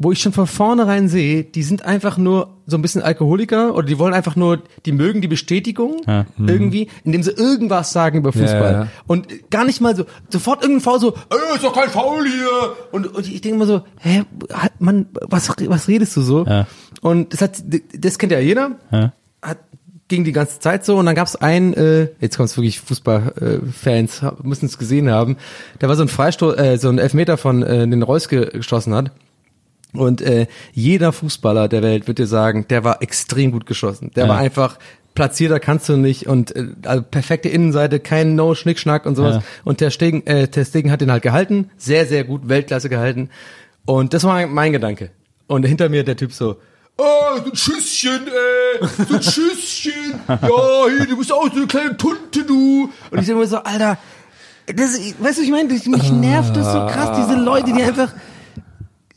wo 0.02 0.12
ich 0.12 0.20
schon 0.20 0.32
von 0.32 0.46
vornherein 0.46 1.08
sehe, 1.08 1.44
die 1.44 1.62
sind 1.62 1.84
einfach 1.84 2.18
nur 2.18 2.58
so 2.66 2.76
ein 2.76 2.82
bisschen 2.82 3.02
Alkoholiker 3.02 3.74
oder 3.74 3.86
die 3.86 3.98
wollen 3.98 4.14
einfach 4.14 4.36
nur, 4.36 4.62
die 4.86 4.92
mögen 4.92 5.20
die 5.20 5.28
Bestätigung 5.28 6.00
Ja. 6.06 6.26
irgendwie, 6.38 6.88
indem 7.04 7.22
sie 7.22 7.30
irgendwas 7.32 7.92
sagen 7.92 8.18
über 8.18 8.32
Fußball. 8.32 8.72
Ja, 8.72 8.82
ja. 8.84 8.88
Und 9.06 9.50
gar 9.50 9.64
nicht 9.64 9.80
mal 9.80 9.94
so, 9.96 10.04
sofort 10.30 10.62
irgendein 10.62 10.82
Foul 10.82 11.00
so, 11.00 11.14
ey, 11.30 11.54
ist 11.56 11.64
doch 11.64 11.74
kein 11.74 11.88
Foul 11.90 12.24
hier. 12.26 12.76
Und, 12.92 13.14
und 13.14 13.26
ich 13.26 13.40
denke 13.40 13.56
immer 13.56 13.66
so, 13.66 13.82
hä, 14.00 14.22
hat 14.52 14.80
man, 14.80 15.06
was, 15.22 15.48
was 15.48 15.88
redest 15.88 16.16
du 16.16 16.22
so? 16.22 16.44
Ja. 16.46 16.66
Und 17.00 17.32
das 17.32 17.40
hat, 17.42 17.62
das 17.98 18.18
kennt 18.18 18.32
ja 18.32 18.38
jeder. 18.38 18.72
Ja. 18.90 19.12
Hat, 19.42 19.58
ging 20.08 20.24
die 20.24 20.32
ganze 20.32 20.60
Zeit 20.60 20.84
so 20.84 20.98
und 20.98 21.06
dann 21.06 21.14
gab's 21.14 21.36
einen, 21.36 21.72
äh, 21.72 22.08
jetzt 22.20 22.36
kommt's 22.36 22.54
wirklich 22.58 22.80
Fußballfans, 22.80 24.22
äh, 24.22 24.30
müssen 24.42 24.66
es 24.66 24.76
gesehen 24.78 25.10
haben, 25.10 25.36
da 25.78 25.88
war 25.88 25.96
so 25.96 26.02
ein 26.02 26.08
Freistoß, 26.08 26.58
äh, 26.58 26.76
so 26.76 26.88
ein 26.90 26.98
Elfmeter 26.98 27.36
von 27.38 27.62
äh, 27.62 27.88
den 27.88 28.02
Reus 28.02 28.28
ge 28.28 28.50
geschossen 28.50 28.94
hat. 28.94 29.10
Und 29.94 30.22
äh, 30.22 30.46
jeder 30.72 31.12
Fußballer 31.12 31.68
der 31.68 31.82
Welt 31.82 32.08
wird 32.08 32.18
dir 32.18 32.26
sagen, 32.26 32.66
der 32.68 32.82
war 32.84 33.02
extrem 33.02 33.52
gut 33.52 33.66
geschossen. 33.66 34.10
Der 34.16 34.24
Ja. 34.24 34.30
war 34.30 34.38
einfach 34.38 34.78
platzierter 35.14 35.60
kannst 35.60 35.90
du 35.90 35.98
nicht 35.98 36.26
und 36.26 36.56
äh, 36.56 36.68
also 36.84 37.02
perfekte 37.02 37.50
Innenseite, 37.50 38.00
kein 38.00 38.34
No 38.34 38.54
Schnickschnack 38.54 39.04
und 39.04 39.14
sowas. 39.16 39.36
Ja. 39.36 39.42
Und 39.64 39.80
der 39.82 39.90
Stegen, 39.90 40.26
äh, 40.26 40.48
der 40.48 40.64
Stegen 40.64 40.90
hat 40.90 41.02
den 41.02 41.12
halt 41.12 41.22
gehalten, 41.22 41.70
sehr 41.76 42.06
sehr 42.06 42.24
gut, 42.24 42.48
Weltklasse 42.48 42.88
gehalten. 42.88 43.28
Und 43.84 44.14
das 44.14 44.24
war 44.24 44.32
mein, 44.34 44.50
mein 44.50 44.72
Gedanke. 44.72 45.10
Und 45.48 45.64
hinter 45.64 45.90
mir 45.90 46.02
der 46.04 46.16
Typ 46.16 46.32
so, 46.32 46.56
oh, 46.96 47.04
so 47.44 47.50
ein 47.50 47.56
Schüsschen, 47.56 48.20
ey, 48.26 48.88
so 49.06 49.16
ein 49.16 49.22
Schüsschen, 49.22 50.14
ja, 50.28 50.38
hier, 50.96 51.06
du 51.06 51.18
bist 51.18 51.30
auch 51.32 51.46
so 51.50 51.56
eine 51.58 51.66
kleine 51.66 51.94
Tunte, 51.98 52.44
du. 52.46 52.88
Und 53.10 53.20
ich 53.20 53.26
sag 53.26 53.36
mir 53.36 53.46
so, 53.46 53.58
Alter, 53.58 53.98
das, 54.66 54.98
weißt 55.18 55.38
du, 55.38 55.42
ich 55.42 55.50
meine, 55.50 55.68
mich 55.68 55.86
nervt 56.12 56.56
das 56.56 56.72
so 56.72 56.78
krass, 56.86 57.18
diese 57.26 57.38
Leute, 57.38 57.72
die 57.74 57.82
einfach, 57.82 58.12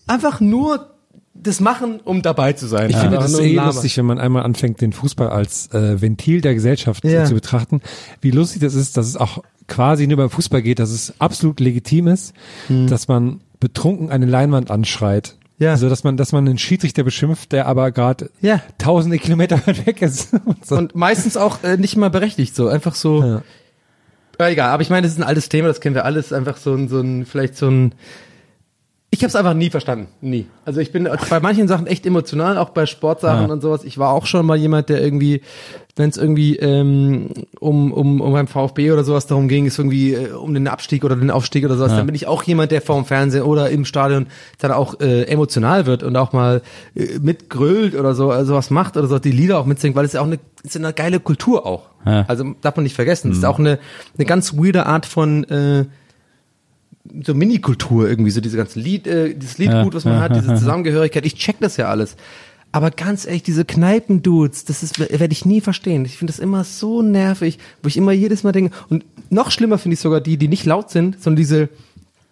einfach 0.08 0.40
nur 0.42 0.92
das 1.34 1.60
machen, 1.60 2.00
um 2.04 2.22
dabei 2.22 2.54
zu 2.54 2.66
sein. 2.68 2.90
Ich 2.90 2.96
finde 2.96 3.18
Einfach 3.18 3.24
das 3.24 3.32
nur 3.34 3.42
eh 3.42 3.54
labern. 3.56 3.74
lustig, 3.74 3.98
wenn 3.98 4.06
man 4.06 4.20
einmal 4.20 4.44
anfängt, 4.44 4.80
den 4.82 4.94
Fußball 4.94 5.28
als 5.30 5.68
äh, 5.74 6.02
Ventil 6.02 6.42
der 6.42 6.54
Gesellschaft 6.54 7.04
Ja. 7.04 7.26
zu 7.26 7.34
betrachten. 7.34 7.82
Wie 8.22 8.32
lustig 8.32 8.62
das 8.62 8.74
ist, 8.74 8.96
dass 8.98 9.06
es 9.08 9.18
auch 9.18 9.44
quasi 9.68 10.08
nur 10.08 10.18
beim 10.18 10.30
Fußball 10.30 10.62
geht, 10.62 10.80
dass 10.80 10.92
es 10.92 11.14
absolut 11.20 11.60
legitim 11.60 12.08
ist, 12.08 12.34
dass 12.70 13.08
man 13.08 13.42
betrunken 13.60 14.12
eine 14.12 14.26
Leinwand 14.26 14.72
anschreit. 14.72 15.30
Hm. 15.30 15.38
Ja. 15.58 15.72
Also 15.72 15.88
dass 15.90 16.04
man, 16.04 16.18
dass 16.18 16.32
man 16.34 16.48
einen 16.48 16.58
Schiedsrichter 16.58 17.04
beschimpft, 17.04 17.52
der 17.52 17.66
aber 17.68 17.92
gerade 17.92 18.30
Ja. 18.42 18.62
tausende 18.78 19.18
Kilometer 19.20 19.60
weit 19.68 19.86
weg 19.86 20.02
ist. 20.02 20.34
Und 20.46 20.66
so. 20.66 20.76
Und 20.78 20.96
meistens 20.96 21.36
auch 21.38 21.64
äh, 21.64 21.78
nicht 21.78 21.96
mal 21.98 22.10
berechtigt, 22.10 22.56
so 22.56 22.68
einfach 22.70 22.96
so. 22.96 23.22
Ja. 23.24 23.42
Ja, 24.40 24.50
egal, 24.50 24.70
aber 24.72 24.82
ich 24.84 24.90
meine, 24.90 25.04
das 25.04 25.14
ist 25.14 25.18
ein 25.20 25.24
altes 25.24 25.48
Thema, 25.50 25.70
das 25.70 25.80
kennen 25.80 25.96
wir 25.96 26.04
alles, 26.06 26.34
einfach 26.34 26.58
so 26.58 26.74
ein, 26.74 26.88
so 26.90 27.00
ein, 27.00 27.26
vielleicht 27.26 27.56
so 27.56 27.68
ein. 27.70 27.94
Ich 29.18 29.22
habe 29.24 29.30
es 29.30 29.36
einfach 29.38 29.54
nie 29.54 29.70
verstanden, 29.70 30.08
nie. 30.20 30.46
Also 30.66 30.82
ich 30.82 30.92
bin 30.92 31.08
bei 31.30 31.40
manchen 31.40 31.70
Sachen 31.70 31.88
echt 31.88 32.06
emotional, 32.06 32.58
auch 32.58 32.72
bei 32.72 32.86
Sportsachen 32.86 33.48
Ja. 33.48 33.54
und 33.54 33.62
sowas. 33.62 33.86
Ich 33.86 33.98
war 33.98 34.12
auch 34.12 34.26
schon 34.26 34.46
mal 34.46 34.58
jemand, 34.58 34.90
der 34.90 35.02
irgendwie, 35.02 35.42
wenn 35.96 36.10
es 36.10 36.18
irgendwie 36.18 36.58
ähm, 36.58 37.30
um 37.62 37.94
um 37.94 38.20
um 38.20 38.34
beim 38.34 38.48
VfB 38.48 38.92
oder 38.92 39.06
sowas 39.06 39.26
darum 39.26 39.48
ging, 39.48 39.66
ist 39.68 39.80
irgendwie 39.80 40.14
äh, 40.16 40.32
um 40.34 40.54
den 40.54 40.68
Abstieg 40.68 41.06
oder 41.06 41.16
den 41.16 41.32
Aufstieg 41.32 41.64
oder 41.64 41.78
sowas, 41.78 41.92
Ja. 41.92 41.98
dann 42.00 42.08
bin 42.08 42.16
ich 42.16 42.28
auch 42.28 42.44
jemand, 42.44 42.72
der 42.72 42.82
vorm 42.82 43.06
Fernsehen 43.06 43.44
oder 43.44 43.70
im 43.70 43.86
Stadion 43.86 44.28
dann 44.60 44.72
auch 44.72 45.00
äh, 45.00 45.24
emotional 45.24 45.86
wird 45.86 46.04
und 46.04 46.18
auch 46.18 46.34
mal 46.34 46.62
äh, 46.94 47.18
mitgrölt 47.22 47.96
oder 47.96 48.16
so, 48.16 48.32
also 48.32 48.54
was 48.54 48.70
macht 48.70 48.98
oder 48.98 49.08
so, 49.08 49.18
die 49.18 49.32
Lieder 49.32 49.60
auch 49.60 49.66
mitsingt, 49.66 49.96
weil 49.96 50.04
es 50.04 50.12
ja 50.12 50.20
auch 50.20 50.26
eine, 50.28 50.40
ist 50.64 50.76
ja 50.76 50.82
eine 50.82 50.92
geile 50.92 51.22
Kultur 51.22 51.66
auch. 51.66 51.84
Ja. 52.06 52.26
Also 52.28 52.44
darf 52.62 52.76
man 52.76 52.84
nicht 52.84 52.96
vergessen. 52.96 53.32
Es 53.32 53.38
ist 53.38 53.46
auch 53.46 53.60
eine, 53.60 53.80
eine 54.18 54.26
ganz 54.26 54.58
weirde 54.58 54.86
Art 54.86 55.06
von 55.06 55.46
äh, 55.46 55.86
so 57.24 57.34
Mini-Kultur 57.34 58.10
irgendwie, 58.10 58.32
so 58.32 58.42
diese 58.42 58.58
ganzen 58.58 58.82
Lied, 58.82 59.08
äh, 59.08 59.34
dieses 59.34 59.58
Liedgut, 59.58 59.94
was 59.94 60.06
man 60.06 60.20
hat, 60.20 60.36
diese 60.36 60.56
Zusammengehörigkeit. 60.56 61.26
Ich 61.26 61.36
check 61.36 61.58
das 61.60 61.78
ja 61.78 61.90
alles. 61.90 62.16
Aber 62.72 62.92
ganz 62.92 63.26
ehrlich, 63.26 63.44
diese 63.44 63.64
Kneipendudes, 63.64 64.66
das 64.66 64.84
ist, 64.84 65.00
werde 65.00 65.32
ich 65.32 65.46
nie 65.46 65.62
verstehen. 65.62 66.04
Ich 66.04 66.18
finde 66.18 66.34
das 66.34 66.40
immer 66.40 66.66
so 66.66 67.02
nervig, 67.02 67.58
wo 67.82 67.88
ich 67.88 67.96
immer 67.96 68.12
jedes 68.12 68.44
Mal 68.44 68.52
denke, 68.52 68.76
und 68.90 69.06
noch 69.30 69.50
schlimmer 69.52 69.78
finde 69.78 69.94
ich 69.94 70.02
sogar 70.02 70.20
die, 70.20 70.36
die 70.36 70.50
nicht 70.50 70.66
laut 70.66 70.90
sind, 70.90 71.22
sondern 71.24 71.38
diese, 71.38 71.70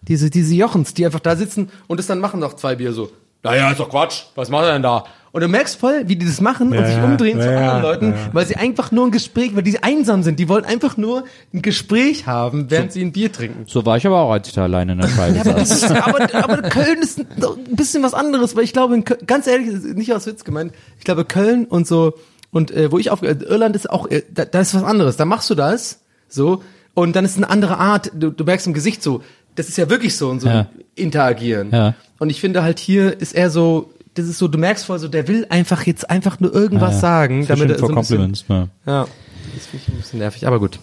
diese, 0.02 0.28
diese 0.28 0.54
Jochens, 0.54 0.92
die 0.92 1.06
einfach 1.06 1.20
da 1.20 1.34
sitzen 1.34 1.70
und 1.86 1.98
es 1.98 2.06
dann 2.06 2.18
machen 2.18 2.40
noch 2.40 2.56
zwei 2.56 2.76
Bier 2.76 2.92
so. 2.92 3.10
Naja, 3.44 3.70
ist 3.70 3.78
doch 3.78 3.90
Quatsch. 3.90 4.24
Was 4.34 4.48
macht 4.48 4.64
er 4.64 4.72
denn 4.72 4.82
da? 4.82 5.04
Und 5.30 5.40
du 5.40 5.48
merkst 5.48 5.78
voll, 5.80 6.04
wie 6.06 6.16
die 6.16 6.24
das 6.26 6.40
machen 6.40 6.68
und 6.68 6.74
Ja, 6.74 6.86
sich 6.86 6.96
ja, 6.96 7.04
umdrehen 7.04 7.40
zu 7.40 7.46
ja, 7.46 7.58
anderen 7.58 7.82
ja, 7.82 7.90
Leuten, 7.90 8.10
ja. 8.12 8.18
weil 8.32 8.46
sie 8.46 8.56
einfach 8.56 8.92
nur 8.92 9.04
ein 9.04 9.10
Gespräch, 9.10 9.54
weil 9.54 9.64
die 9.64 9.82
einsam 9.82 10.22
sind. 10.22 10.38
Die 10.38 10.48
wollen 10.48 10.64
einfach 10.64 10.96
nur 10.96 11.24
ein 11.52 11.60
Gespräch 11.60 12.26
haben, 12.26 12.70
während 12.70 12.92
sie 12.92 13.02
ein 13.02 13.12
Bier 13.12 13.32
trinken. 13.32 13.64
So 13.66 13.84
war 13.84 13.96
ich 13.96 14.06
aber 14.06 14.20
auch, 14.20 14.30
als 14.30 14.48
ich 14.48 14.54
da 14.54 14.62
alleine 14.62 14.92
in 14.92 15.00
der 15.00 15.08
Scheibe 15.08 15.42
saß. 15.42 15.90
aber, 15.90 16.34
aber 16.34 16.62
Köln 16.62 17.02
ist 17.02 17.24
doch 17.36 17.56
ein 17.56 17.76
bisschen 17.76 18.02
was 18.02 18.14
anderes, 18.14 18.54
weil 18.56 18.62
ich 18.64 18.72
glaube, 18.72 18.94
in 18.94 19.04
Köln, 19.04 19.26
ganz 19.26 19.46
ehrlich, 19.46 19.68
nicht 19.94 20.14
aus 20.14 20.26
Witz 20.26 20.44
gemeint, 20.44 20.72
ich 20.98 21.04
glaube, 21.04 21.24
Köln 21.24 21.64
und 21.66 21.86
so, 21.86 22.14
und 22.52 22.70
äh, 22.70 22.92
wo 22.92 22.98
ich 22.98 23.10
auf, 23.10 23.22
äh, 23.22 23.32
Irland 23.32 23.74
ist 23.74 23.90
auch, 23.90 24.08
äh, 24.08 24.22
da, 24.32 24.44
da 24.44 24.60
ist 24.60 24.72
was 24.74 24.84
anderes. 24.84 25.16
Da 25.16 25.24
machst 25.24 25.50
du 25.50 25.56
das, 25.56 26.00
so, 26.28 26.62
und 26.94 27.16
dann 27.16 27.24
ist 27.24 27.36
eine 27.36 27.50
andere 27.50 27.78
Art, 27.78 28.12
du, 28.14 28.30
du 28.30 28.44
merkst 28.44 28.68
im 28.68 28.72
Gesicht 28.72 29.02
so, 29.02 29.20
das 29.56 29.68
ist 29.68 29.76
ja 29.78 29.88
wirklich 29.90 30.16
so 30.16 30.28
und 30.30 30.40
so 30.40 30.48
Ja. 30.48 30.66
interagieren. 30.94 31.70
Ja. 31.72 31.94
Und 32.18 32.30
ich 32.30 32.40
finde 32.40 32.62
halt 32.62 32.78
hier 32.78 33.20
ist 33.20 33.34
er 33.34 33.50
so, 33.50 33.90
das 34.14 34.26
ist 34.26 34.38
so, 34.38 34.48
du 34.48 34.58
merkst 34.58 34.84
voll 34.86 34.98
so, 34.98 35.08
der 35.08 35.26
will 35.28 35.46
einfach 35.50 35.84
jetzt 35.86 36.08
einfach 36.08 36.40
nur 36.40 36.54
irgendwas 36.54 36.94
Ja, 36.94 37.00
sagen, 37.00 37.46
damit 37.46 37.70
er 37.70 37.78
so 37.78 37.88
ein 37.88 37.94
bisschen. 37.94 38.32
Ja. 38.48 38.68
ja, 38.86 39.06
das 39.54 39.66
finde 39.66 39.84
ich 39.86 39.88
ein 39.88 39.96
bisschen 39.98 40.18
nervig, 40.20 40.46
aber 40.46 40.58
gut. 40.60 40.78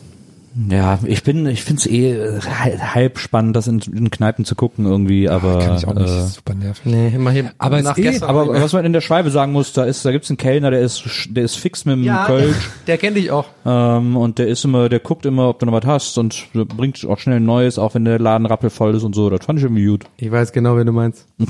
Ja, 0.70 0.99
ich 1.06 1.24
bin, 1.24 1.45
ich 1.47 1.64
find's 1.64 1.86
eh 1.86 2.12
äh, 2.12 2.39
halb- 2.41 3.20
spannend, 3.20 3.56
das 3.56 3.68
in, 3.68 3.80
in 3.80 4.12
Kneipen 4.12 4.43
zu 4.43 4.56
gucken 4.56 4.86
irgendwie, 4.86 5.30
aber 5.30 5.60
Kann 5.60 5.78
ich 5.78 5.88
auch 5.88 5.93
nicht. 5.93 6.10
äh, 6.10 6.26
Super 6.28 6.54
nervig. 6.56 6.86
Nee, 6.86 7.08
immer 7.16 7.32
hier, 7.32 7.52
Aber 7.58 7.82
nach 7.82 7.97
eh- 7.97 8.02
gestern 8.02 8.30
aber 8.30 8.49
was 8.49 8.74
man 8.74 8.84
in 8.84 8.91
der 8.91 8.99
Schweibe 9.02 9.30
sagen 9.32 9.54
muss, 9.54 9.72
da 9.72 9.86
ist, 9.86 10.04
da 10.04 10.12
gibt's 10.12 10.30
einen 10.30 10.36
Kellner, 10.38 10.70
der 10.72 10.82
ist, 10.82 11.04
der 11.30 11.43
ist 11.45 11.56
fix 11.56 11.86
mit 11.86 11.95
dem 11.95 12.04
ja, 12.04 12.26
Kölsch. 12.26 12.70
der 12.88 12.97
kennt 12.97 13.16
dich 13.16 13.32
auch. 13.32 13.45
Ähm, 13.66 14.18
und 14.18 14.39
der 14.39 14.47
ist 14.47 14.66
immer, 14.66 14.89
der 14.89 14.99
guckt 14.99 15.26
immer, 15.26 15.47
ob 15.47 15.60
du 15.60 15.66
noch 15.66 15.74
was 15.74 15.86
hast 15.86 16.18
und 16.18 16.47
bringt 16.52 17.06
auch 17.06 17.20
schnell 17.20 17.38
ein 17.38 17.45
Neues, 17.45 17.80
auch 17.80 17.95
wenn 17.95 18.04
der 18.04 18.20
Laden 18.20 18.45
rappelvoll 18.45 18.93
ist 18.93 19.04
und 19.04 19.16
so. 19.16 19.30
Das 19.30 19.45
fand 19.45 19.60
ich 19.60 19.64
irgendwie 19.64 19.86
gut. 19.86 20.04
Ich 20.18 20.32
weiß 20.32 20.52
genau, 20.52 20.76
wen 20.76 20.86
du 20.86 20.91
meinst. 20.93 21.26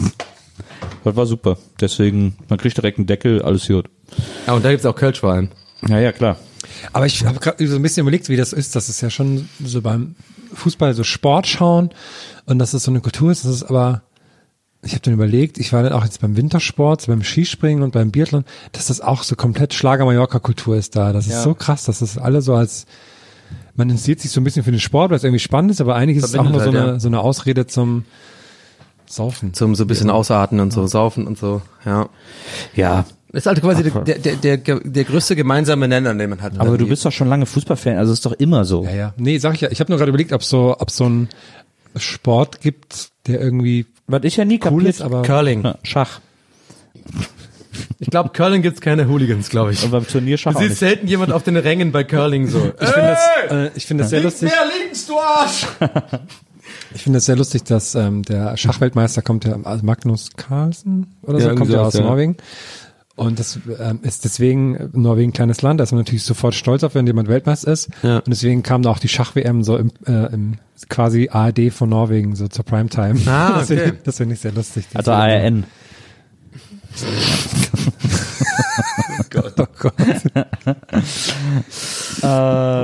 Das 1.03 1.15
war 1.15 1.25
super. 1.25 1.57
Deswegen, 1.79 2.35
man 2.49 2.59
kriegt 2.59 2.77
direkt 2.77 2.99
einen 2.99 3.07
Deckel, 3.07 3.41
alles 3.41 3.67
gut. 3.67 3.85
Ja, 4.45 4.53
und 4.53 4.63
da 4.63 4.69
gibt's 4.69 4.85
auch 4.85 4.95
Kölsch 4.95 5.19
vor 5.19 5.31
allem. 5.31 5.49
Ja, 5.87 5.97
ja, 5.99 6.11
klar. 6.11 6.37
Aber 6.93 7.05
ich 7.05 7.25
habe 7.25 7.39
gerade 7.39 7.65
so 7.67 7.75
ein 7.75 7.81
bisschen 7.81 8.01
überlegt, 8.01 8.29
wie 8.29 8.37
das 8.37 8.53
ist. 8.53 8.75
Das 8.75 8.89
ist 8.89 9.01
ja 9.01 9.09
schon 9.09 9.49
so 9.63 9.81
beim 9.81 10.15
Fußball 10.53 10.93
so 10.93 11.03
Sport 11.03 11.47
schauen 11.47 11.89
und 12.45 12.59
dass 12.59 12.71
das 12.71 12.83
so 12.83 12.91
eine 12.91 13.01
Kultur 13.01 13.31
ist. 13.31 13.45
Das 13.45 13.53
ist 13.53 13.63
aber, 13.63 14.01
ich 14.83 14.91
habe 14.93 15.01
dann 15.01 15.13
überlegt, 15.13 15.57
ich 15.57 15.71
war 15.73 15.83
dann 15.83 15.93
auch 15.93 16.03
jetzt 16.03 16.21
beim 16.21 16.35
Wintersport, 16.35 17.07
beim 17.07 17.23
Skispringen 17.23 17.83
und 17.83 17.91
beim 17.91 18.11
Biathlon, 18.11 18.45
dass 18.71 18.87
das 18.87 19.01
auch 19.01 19.23
so 19.23 19.35
komplett 19.35 19.73
Schlager-Mallorca-Kultur 19.73 20.75
ist 20.75 20.95
da. 20.95 21.13
Das 21.13 21.25
ist 21.27 21.33
Ja. 21.33 21.43
so 21.43 21.53
krass, 21.53 21.85
dass 21.85 21.99
das 21.99 22.17
alle 22.17 22.41
so 22.41 22.55
als 22.55 22.85
man 23.75 23.89
interessiert 23.89 24.19
sich 24.19 24.31
so 24.31 24.41
ein 24.41 24.43
bisschen 24.43 24.63
für 24.63 24.71
den 24.71 24.79
Sport, 24.79 25.11
weil 25.11 25.17
es 25.17 25.23
irgendwie 25.23 25.39
spannend 25.39 25.71
ist, 25.71 25.81
aber 25.81 25.95
eigentlich 25.95 26.17
ist 26.17 26.25
es 26.25 26.35
auch 26.35 26.43
Verbindet 26.43 26.61
nur 26.65 26.71
so 26.73 26.77
halt, 26.77 26.83
eine, 26.83 26.93
ja. 26.93 26.99
so 26.99 27.07
eine 27.07 27.19
Ausrede 27.21 27.67
zum 27.67 28.05
Saufen. 29.05 29.53
Zum 29.53 29.75
so 29.75 29.83
ein 29.83 29.87
bisschen 29.87 30.09
ausatmen 30.09 30.61
und 30.61 30.71
so, 30.71 30.85
saufen 30.87 31.27
und 31.27 31.37
so, 31.37 31.61
ja. 31.85 32.07
Ja, 32.75 33.05
Das 33.33 33.43
ist 33.43 33.45
halt 33.47 33.61
quasi 33.61 33.83
der, 33.83 34.15
der, 34.17 34.35
der, 34.35 34.57
der, 34.57 34.79
der 34.81 35.03
größte 35.05 35.35
gemeinsame 35.37 35.87
Nenner, 35.87 36.13
den 36.13 36.29
man 36.31 36.41
hat. 36.41 36.59
aber 36.59 36.77
du 36.77 36.87
bist 36.87 37.05
doch 37.05 37.11
schon 37.13 37.29
lange 37.29 37.45
Fußballfan, 37.45 37.97
also 37.97 38.11
ist 38.11 38.25
doch 38.25 38.33
immer 38.33 38.65
so. 38.65 38.83
Ja, 38.83 38.91
ja. 38.93 39.13
Nee, 39.17 39.37
sag 39.37 39.53
ich 39.53 39.61
ja. 39.61 39.71
Ich 39.71 39.79
habe 39.79 39.89
nur 39.91 39.97
gerade 39.97 40.09
überlegt, 40.09 40.33
ob 40.33 40.43
so, 40.43 40.75
ob 40.77 40.91
so 40.91 41.07
ein 41.07 41.29
Sport 41.95 42.59
gibt, 42.61 43.09
der 43.27 43.39
irgendwie 43.39 43.85
Was 44.07 44.23
ich 44.23 44.35
ja 44.37 44.43
nie 44.45 44.55
cool 44.55 44.71
kapiert, 44.71 44.87
ist, 44.89 45.01
aber 45.01 45.21
Curling. 45.21 45.63
Ja, 45.63 45.75
Schach. 45.83 46.19
Ich 47.99 48.09
glaube, 48.09 48.29
Curling 48.33 48.61
gibt's 48.61 48.81
keine 48.81 49.07
Hooligans, 49.07 49.49
glaube 49.49 49.71
ich. 49.71 49.83
Und 49.83 49.91
beim 49.91 50.05
Turnier 50.05 50.37
Schach 50.37 50.53
Du 50.53 50.59
siehst 50.59 50.69
nicht. 50.71 50.79
selten 50.79 51.07
jemand 51.07 51.31
auf 51.31 51.43
den 51.43 51.55
Rängen 51.55 51.91
bei 51.93 52.03
Curling 52.03 52.47
so. 52.47 52.71
ich 52.79 52.89
finde 52.89 53.17
das, 53.47 53.51
äh, 53.51 53.69
ich 53.75 53.85
finde 53.85 54.03
das 54.03 54.09
sehr 54.09 54.21
lustig. 54.23 54.51
links, 54.83 55.05
du 55.07 55.17
Arsch! 55.17 55.67
Ich 56.93 57.03
finde 57.03 57.19
es 57.19 57.25
sehr 57.25 57.35
lustig, 57.37 57.63
dass 57.63 57.95
ähm, 57.95 58.23
der 58.23 58.55
Schachweltmeister 58.57 59.21
kommt 59.21 59.45
ja, 59.45 59.57
also 59.63 59.85
Magnus 59.85 60.29
Carlsen 60.35 61.15
oder 61.21 61.37
Ja, 61.37 61.43
so, 61.43 61.49
irgendwie 61.49 61.59
kommt 61.59 61.71
ja 61.71 61.81
aus 61.83 61.93
ja. 61.93 62.01
Norwegen. 62.01 62.35
Und 63.21 63.37
das 63.37 63.59
ähm, 63.79 63.99
ist 64.01 64.25
deswegen 64.25 64.89
Norwegen 64.93 65.29
ein 65.29 65.33
kleines 65.33 65.61
Land, 65.61 65.79
da 65.79 65.83
ist 65.83 65.91
man 65.91 65.99
natürlich 65.99 66.23
sofort 66.23 66.55
stolz 66.55 66.83
auf, 66.83 66.95
wenn 66.95 67.05
jemand 67.05 67.27
Weltmeister 67.27 67.71
ist. 67.71 67.91
Ja. 68.01 68.17
Und 68.17 68.29
deswegen 68.29 68.63
kam 68.63 68.81
da 68.81 68.89
auch 68.89 68.97
die 68.97 69.09
Schach-WM 69.09 69.63
so 69.63 69.77
im, 69.77 69.91
äh, 70.07 70.33
im 70.33 70.57
quasi 70.89 71.29
ARD 71.31 71.71
von 71.71 71.89
Norwegen, 71.89 72.35
so 72.35 72.47
zur 72.47 72.65
Primetime. 72.65 73.19
Ah, 73.27 73.51
das 73.59 73.69
okay. 73.69 73.91
ich, 73.93 74.01
das 74.01 74.17
finde 74.17 74.33
ich 74.33 74.41
sehr 74.41 74.53
lustig. 74.53 74.85
Also 74.95 75.11
ARN. 75.11 75.65
Oh 79.57 79.65
Gott. 79.79 79.93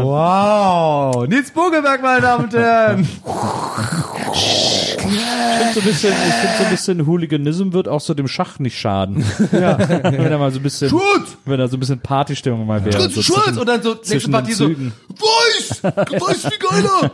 Wow! 0.04 1.28
Nils 1.28 1.52
Bogelberg, 1.52 2.02
meine 2.02 2.22
Damen 2.22 2.46
und 2.46 2.54
Herren! 2.54 3.08
so 5.74 5.80
ein 5.80 5.86
bisschen, 5.86 6.14
ich 6.14 6.34
finde 6.36 6.58
so 6.58 6.64
ein 6.64 6.70
bisschen 6.72 7.06
Hooliganism 7.08 7.74
wird 7.74 7.88
auch 7.88 8.02
so 8.02 8.14
dem 8.14 8.28
Schach 8.28 8.60
nicht 8.60 8.78
schaden. 8.80 9.24
Ja. 9.52 9.78
wenn 9.78 10.32
er 10.32 10.38
mal 10.38 10.52
so 10.52 10.60
ein 10.60 10.64
bisschen, 10.64 10.90
Schuld! 10.90 11.24
wenn 11.46 11.60
da 11.60 11.68
so 11.68 11.78
ein 11.78 11.80
bisschen 11.80 12.00
Partystimmung 12.00 12.66
mal 12.66 12.84
wäre. 12.84 12.98
Schuld, 12.98 13.14
so 13.14 13.22
Schuld! 13.22 13.44
zwischen- 13.44 13.60
Und 13.60 13.66
dann 13.68 13.82
so 13.84 13.96
nächste 14.10 14.32
Partie 14.32 14.54
so, 14.54 14.70
weiß! 14.70 15.84
Weiß 15.84 16.46
wie 16.46 16.60
geiler! 16.60 17.12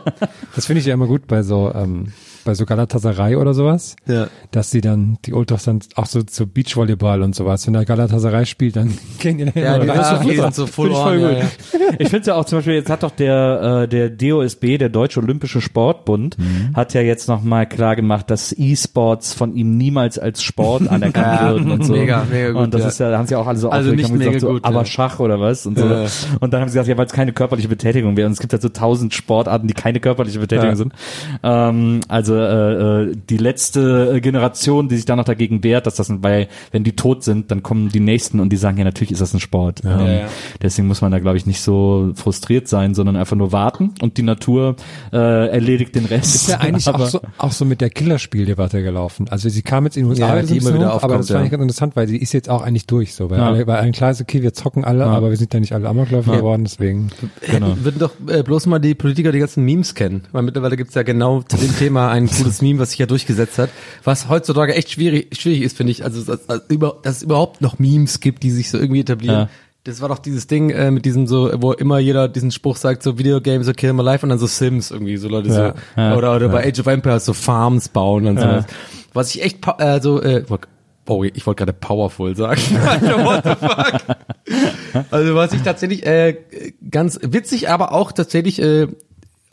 Das 0.54 0.66
finde 0.66 0.80
ich 0.80 0.86
ja 0.86 0.94
immer 0.94 1.06
gut 1.06 1.26
bei 1.26 1.42
so, 1.42 1.72
ähm, 1.74 2.12
bei 2.44 2.54
so 2.54 2.64
Galatasaray 2.66 3.36
oder 3.36 3.54
sowas. 3.54 3.96
Ja. 4.06 4.28
Dass 4.50 4.70
sie 4.70 4.80
dann, 4.80 5.18
die 5.24 5.32
Ultras 5.32 5.64
dann 5.64 5.80
auch 5.96 6.06
so 6.06 6.22
zu 6.22 6.46
Beachvolleyball 6.46 7.22
und 7.22 7.34
sowas. 7.34 7.66
Wenn 7.66 7.74
der 7.74 7.84
Galatasaray 7.84 8.46
spielt, 8.46 8.76
dann 8.76 8.92
gehen 9.18 9.38
die 9.38 9.58
Ja, 9.60 9.78
die, 9.78 9.86
dahin. 9.86 9.90
ah, 10.02 10.22
die 10.24 10.36
sind 10.36 10.54
so 10.54 10.66
full 10.66 10.90
on, 10.90 11.02
voll 11.02 11.20
ja, 11.20 11.28
gut. 11.28 11.38
ja. 11.38 11.44
Ich 11.98 12.08
finde 12.08 12.20
es 12.22 12.26
ja 12.26 12.34
auch 12.34 12.44
zum 12.44 12.58
Beispiel, 12.58 12.74
jetzt 12.74 12.90
hat 12.90 13.02
doch 13.02 13.10
der, 13.12 13.82
äh, 13.84 13.88
der 13.88 14.10
DOSB, 14.10 14.78
der 14.78 14.88
Deutsche 14.88 15.20
Olympische 15.20 15.60
Sportbund, 15.60 16.36
Mhm. 16.38 16.74
hat 16.74 16.94
ja 16.94 17.00
jetzt 17.02 17.28
nochmal 17.28 17.68
klar 17.68 17.94
gemacht, 17.96 18.30
dass 18.30 18.52
E-Sports 18.56 19.34
von 19.34 19.54
ihm 19.54 19.76
niemals 19.76 20.18
als 20.18 20.42
Sport 20.42 20.88
anerkannt 20.88 21.40
Ja, 21.40 21.50
würden 21.50 21.70
und 21.70 21.84
so. 21.84 21.92
mega, 21.92 22.24
mega 22.30 22.50
gut, 22.52 22.62
Und 22.62 22.74
das 22.74 22.82
ja. 22.82 22.88
ist 22.88 22.98
ja, 23.00 23.10
da 23.10 23.18
haben 23.18 23.26
sie 23.26 23.36
auch 23.36 23.46
alle 23.46 23.58
so 23.58 23.70
Also 23.70 23.90
nicht 23.92 24.04
haben 24.04 24.12
gesagt, 24.18 24.28
mega 24.34 24.40
so, 24.40 24.48
gut, 24.52 24.64
aber 24.64 24.78
ja. 24.80 24.84
Schach 24.84 25.20
oder 25.20 25.40
was 25.40 25.66
und 25.66 25.78
so. 25.78 25.86
Ja. 25.86 26.06
Und 26.40 26.52
dann 26.52 26.60
haben 26.60 26.68
sie 26.68 26.74
gesagt, 26.74 26.88
ja, 26.88 26.96
weil 26.98 27.06
es 27.06 27.12
keine 27.12 27.32
körperliche 27.32 27.68
Betätigung 27.68 28.16
wäre. 28.16 28.26
Und 28.26 28.32
es 28.32 28.40
gibt 28.40 28.52
halt 28.52 28.62
so 28.62 28.68
tausend 28.68 29.14
Sportarten, 29.14 29.66
die 29.68 29.74
keine 29.74 30.00
körperliche 30.00 30.38
Betätigung 30.40 30.70
Ja. 30.70 30.76
sind. 30.76 30.92
Ähm, 31.42 32.00
also 32.08 32.33
äh, 32.36 33.10
äh, 33.12 33.16
die 33.28 33.36
letzte 33.36 34.20
Generation, 34.20 34.88
die 34.88 34.96
sich 34.96 35.04
da 35.04 35.16
noch 35.16 35.24
dagegen 35.24 35.62
wehrt, 35.64 35.86
dass 35.86 35.94
das, 35.96 36.08
ein- 36.10 36.22
weil 36.22 36.48
wenn 36.72 36.84
die 36.84 36.96
tot 36.96 37.22
sind, 37.24 37.50
dann 37.50 37.62
kommen 37.62 37.88
die 37.88 38.00
nächsten 38.00 38.40
und 38.40 38.50
die 38.50 38.56
sagen, 38.56 38.78
ja, 38.78 38.84
natürlich 38.84 39.12
ist 39.12 39.20
das 39.20 39.34
ein 39.34 39.40
Sport. 39.40 39.82
Ähm, 39.84 39.90
Ja, 39.90 40.12
ja. 40.12 40.26
Deswegen 40.62 40.88
muss 40.88 41.00
man 41.00 41.12
da, 41.12 41.18
glaube 41.18 41.36
ich, 41.36 41.46
nicht 41.46 41.60
so 41.60 42.12
frustriert 42.14 42.68
sein, 42.68 42.94
sondern 42.94 43.16
einfach 43.16 43.36
nur 43.36 43.52
warten 43.52 43.92
und 44.02 44.16
die 44.18 44.22
Natur 44.22 44.76
äh, 45.12 45.48
erledigt 45.48 45.94
den 45.94 46.04
Rest. 46.06 46.34
Ist 46.34 46.48
ja 46.48 46.58
eigentlich 46.58 46.86
Aber- 46.88 47.04
auch 47.04 47.08
so, 47.08 47.20
auch 47.38 47.52
so 47.52 47.64
mit 47.64 47.80
der 47.80 47.90
Killerspieldebatte 47.90 48.82
gelaufen. 48.82 49.26
Also 49.30 49.48
sie 49.48 49.62
kam 49.62 49.84
jetzt 49.84 49.96
in 49.96 50.04
den 50.04 50.10
USA, 50.10 50.28
Ja, 50.34 50.40
das 50.40 50.50
die 50.50 50.56
ist 50.58 50.64
immer 50.66 50.74
wieder 50.76 50.86
aber 50.86 50.94
aufkommt, 50.96 51.18
das 51.20 51.28
fand 51.28 51.40
ja. 51.40 51.44
ich 51.46 51.50
ganz 51.50 51.62
interessant, 51.62 51.96
weil 51.96 52.08
sie 52.08 52.16
ist 52.16 52.32
jetzt 52.32 52.48
auch 52.50 52.62
eigentlich 52.62 52.86
durch, 52.86 53.14
so, 53.14 53.30
weil, 53.30 53.38
Ja. 53.38 53.48
alle, 53.48 53.66
weil 53.66 53.76
allen 53.76 53.92
klar 53.92 54.10
ist, 54.10 54.20
okay, 54.20 54.42
wir 54.42 54.52
zocken 54.52 54.84
alle, 54.84 55.04
aber 55.06 55.30
wir 55.30 55.36
sind 55.36 55.52
ja 55.54 55.60
nicht 55.60 55.72
alle 55.72 55.88
Amokläufer 55.88 56.32
Ja. 56.32 56.38
geworden, 56.38 56.64
deswegen. 56.64 57.10
Genau. 57.50 57.76
Würden 57.82 57.98
doch 57.98 58.12
äh, 58.28 58.42
bloß 58.42 58.66
mal 58.66 58.78
die 58.78 58.94
Politiker 58.94 59.32
die 59.32 59.38
ganzen 59.38 59.64
Memes 59.64 59.94
kennen. 59.94 60.22
Weil 60.32 60.42
mittlerweile 60.42 60.76
gibt's 60.76 60.94
ja 60.94 61.02
genau 61.02 61.42
zu 61.42 61.56
dem 61.56 61.76
Thema 61.76 62.10
ein 62.10 62.23
cooles 62.28 62.62
Meme, 62.62 62.78
was 62.78 62.90
sich 62.90 62.98
ja 62.98 63.06
durchgesetzt 63.06 63.58
hat. 63.58 63.70
Was 64.02 64.28
heutzutage 64.28 64.74
echt 64.74 64.90
schwierig, 64.90 65.36
schwierig 65.38 65.62
ist, 65.62 65.76
finde 65.76 65.92
ich. 65.92 66.04
Also, 66.04 66.22
dass, 66.22 66.46
dass, 66.46 67.16
es 67.16 67.22
überhaupt 67.22 67.60
noch 67.60 67.78
Memes 67.78 68.20
gibt, 68.20 68.42
die 68.42 68.50
sich 68.50 68.70
so 68.70 68.78
irgendwie 68.78 69.00
etablieren. 69.00 69.40
Ja. 69.40 69.48
Das 69.84 70.00
war 70.00 70.08
doch 70.08 70.18
dieses 70.18 70.46
Ding 70.46 70.70
äh, 70.70 70.90
mit 70.90 71.04
diesem 71.04 71.26
so, 71.26 71.50
wo 71.56 71.72
immer 71.72 71.98
jeder 71.98 72.26
diesen 72.28 72.50
Spruch 72.50 72.76
sagt, 72.76 73.02
so 73.02 73.18
Videogames 73.18 73.66
are 73.66 73.74
killing 73.74 73.96
my 73.96 74.02
life 74.02 74.24
und 74.24 74.30
dann 74.30 74.38
so 74.38 74.46
Sims 74.46 74.90
irgendwie, 74.90 75.18
so 75.18 75.28
Leute 75.28 75.48
Ja, 75.50 75.54
so. 75.54 76.00
ja, 76.00 76.16
oder 76.16 76.34
oder 76.34 76.48
bei 76.48 76.66
Age 76.66 76.80
of 76.80 76.86
Empires 76.86 77.26
so 77.26 77.34
Farms 77.34 77.90
bauen 77.90 78.26
und 78.26 78.40
sowas. 78.40 78.64
Was 79.12 79.34
ich 79.34 79.42
echt, 79.42 79.58
äh, 79.78 80.00
so, 80.00 80.22
äh, 80.22 80.42
Oh, 81.06 81.22
ich 81.22 81.46
wollte 81.46 81.64
gerade 81.64 81.74
powerful 81.74 82.34
sagen. 82.34 82.60
What 82.70 83.44
the 83.44 83.54
fuck? 83.54 84.16
Also 85.10 85.34
was 85.34 85.52
ich 85.52 85.62
tatsächlich 85.62 86.06
äh, 86.06 86.38
ganz 86.90 87.18
witzig, 87.22 87.68
aber 87.68 87.92
auch 87.92 88.12
tatsächlich 88.12 88.60
äh, 88.62 88.88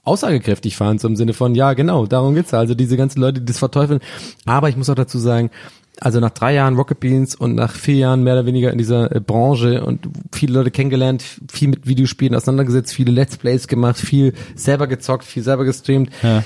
aussagekräftig 0.03 0.75
fand, 0.75 0.99
so 1.01 1.07
im 1.07 1.15
Sinne 1.15 1.33
von, 1.33 1.55
ja 1.55 1.73
genau, 1.73 2.05
darum 2.05 2.33
geht's. 2.33 2.51
ja. 2.51 2.59
Also 2.59 2.73
diese 2.75 2.97
ganzen 2.97 3.21
Leute, 3.21 3.39
die 3.39 3.45
das 3.45 3.59
verteufeln. 3.59 3.99
Aber 4.45 4.69
ich 4.69 4.77
muss 4.77 4.89
auch 4.89 4.95
dazu 4.95 5.19
sagen, 5.19 5.51
also 5.99 6.19
nach 6.19 6.31
drei 6.31 6.55
Jahren 6.55 6.75
Rocket 6.75 6.99
Beans 6.99 7.35
und 7.35 7.53
nach 7.53 7.73
vier 7.73 7.95
Jahren 7.95 8.23
mehr 8.23 8.33
oder 8.33 8.45
weniger 8.45 8.71
in 8.71 8.77
dieser 8.79 9.15
äh, 9.15 9.19
Branche 9.19 9.85
und 9.85 10.07
viele 10.33 10.53
Leute 10.53 10.71
kennengelernt, 10.71 11.23
viel 11.51 11.67
mit 11.67 11.87
Videospielen 11.87 12.33
auseinandergesetzt, 12.33 12.93
viele 12.93 13.11
Let's 13.11 13.37
Plays 13.37 13.67
gemacht, 13.67 13.97
viel 13.97 14.33
selber 14.55 14.87
gezockt, 14.87 15.23
viel 15.23 15.43
selber 15.43 15.65
gestreamt 15.65 16.09
Ja. 16.23 16.43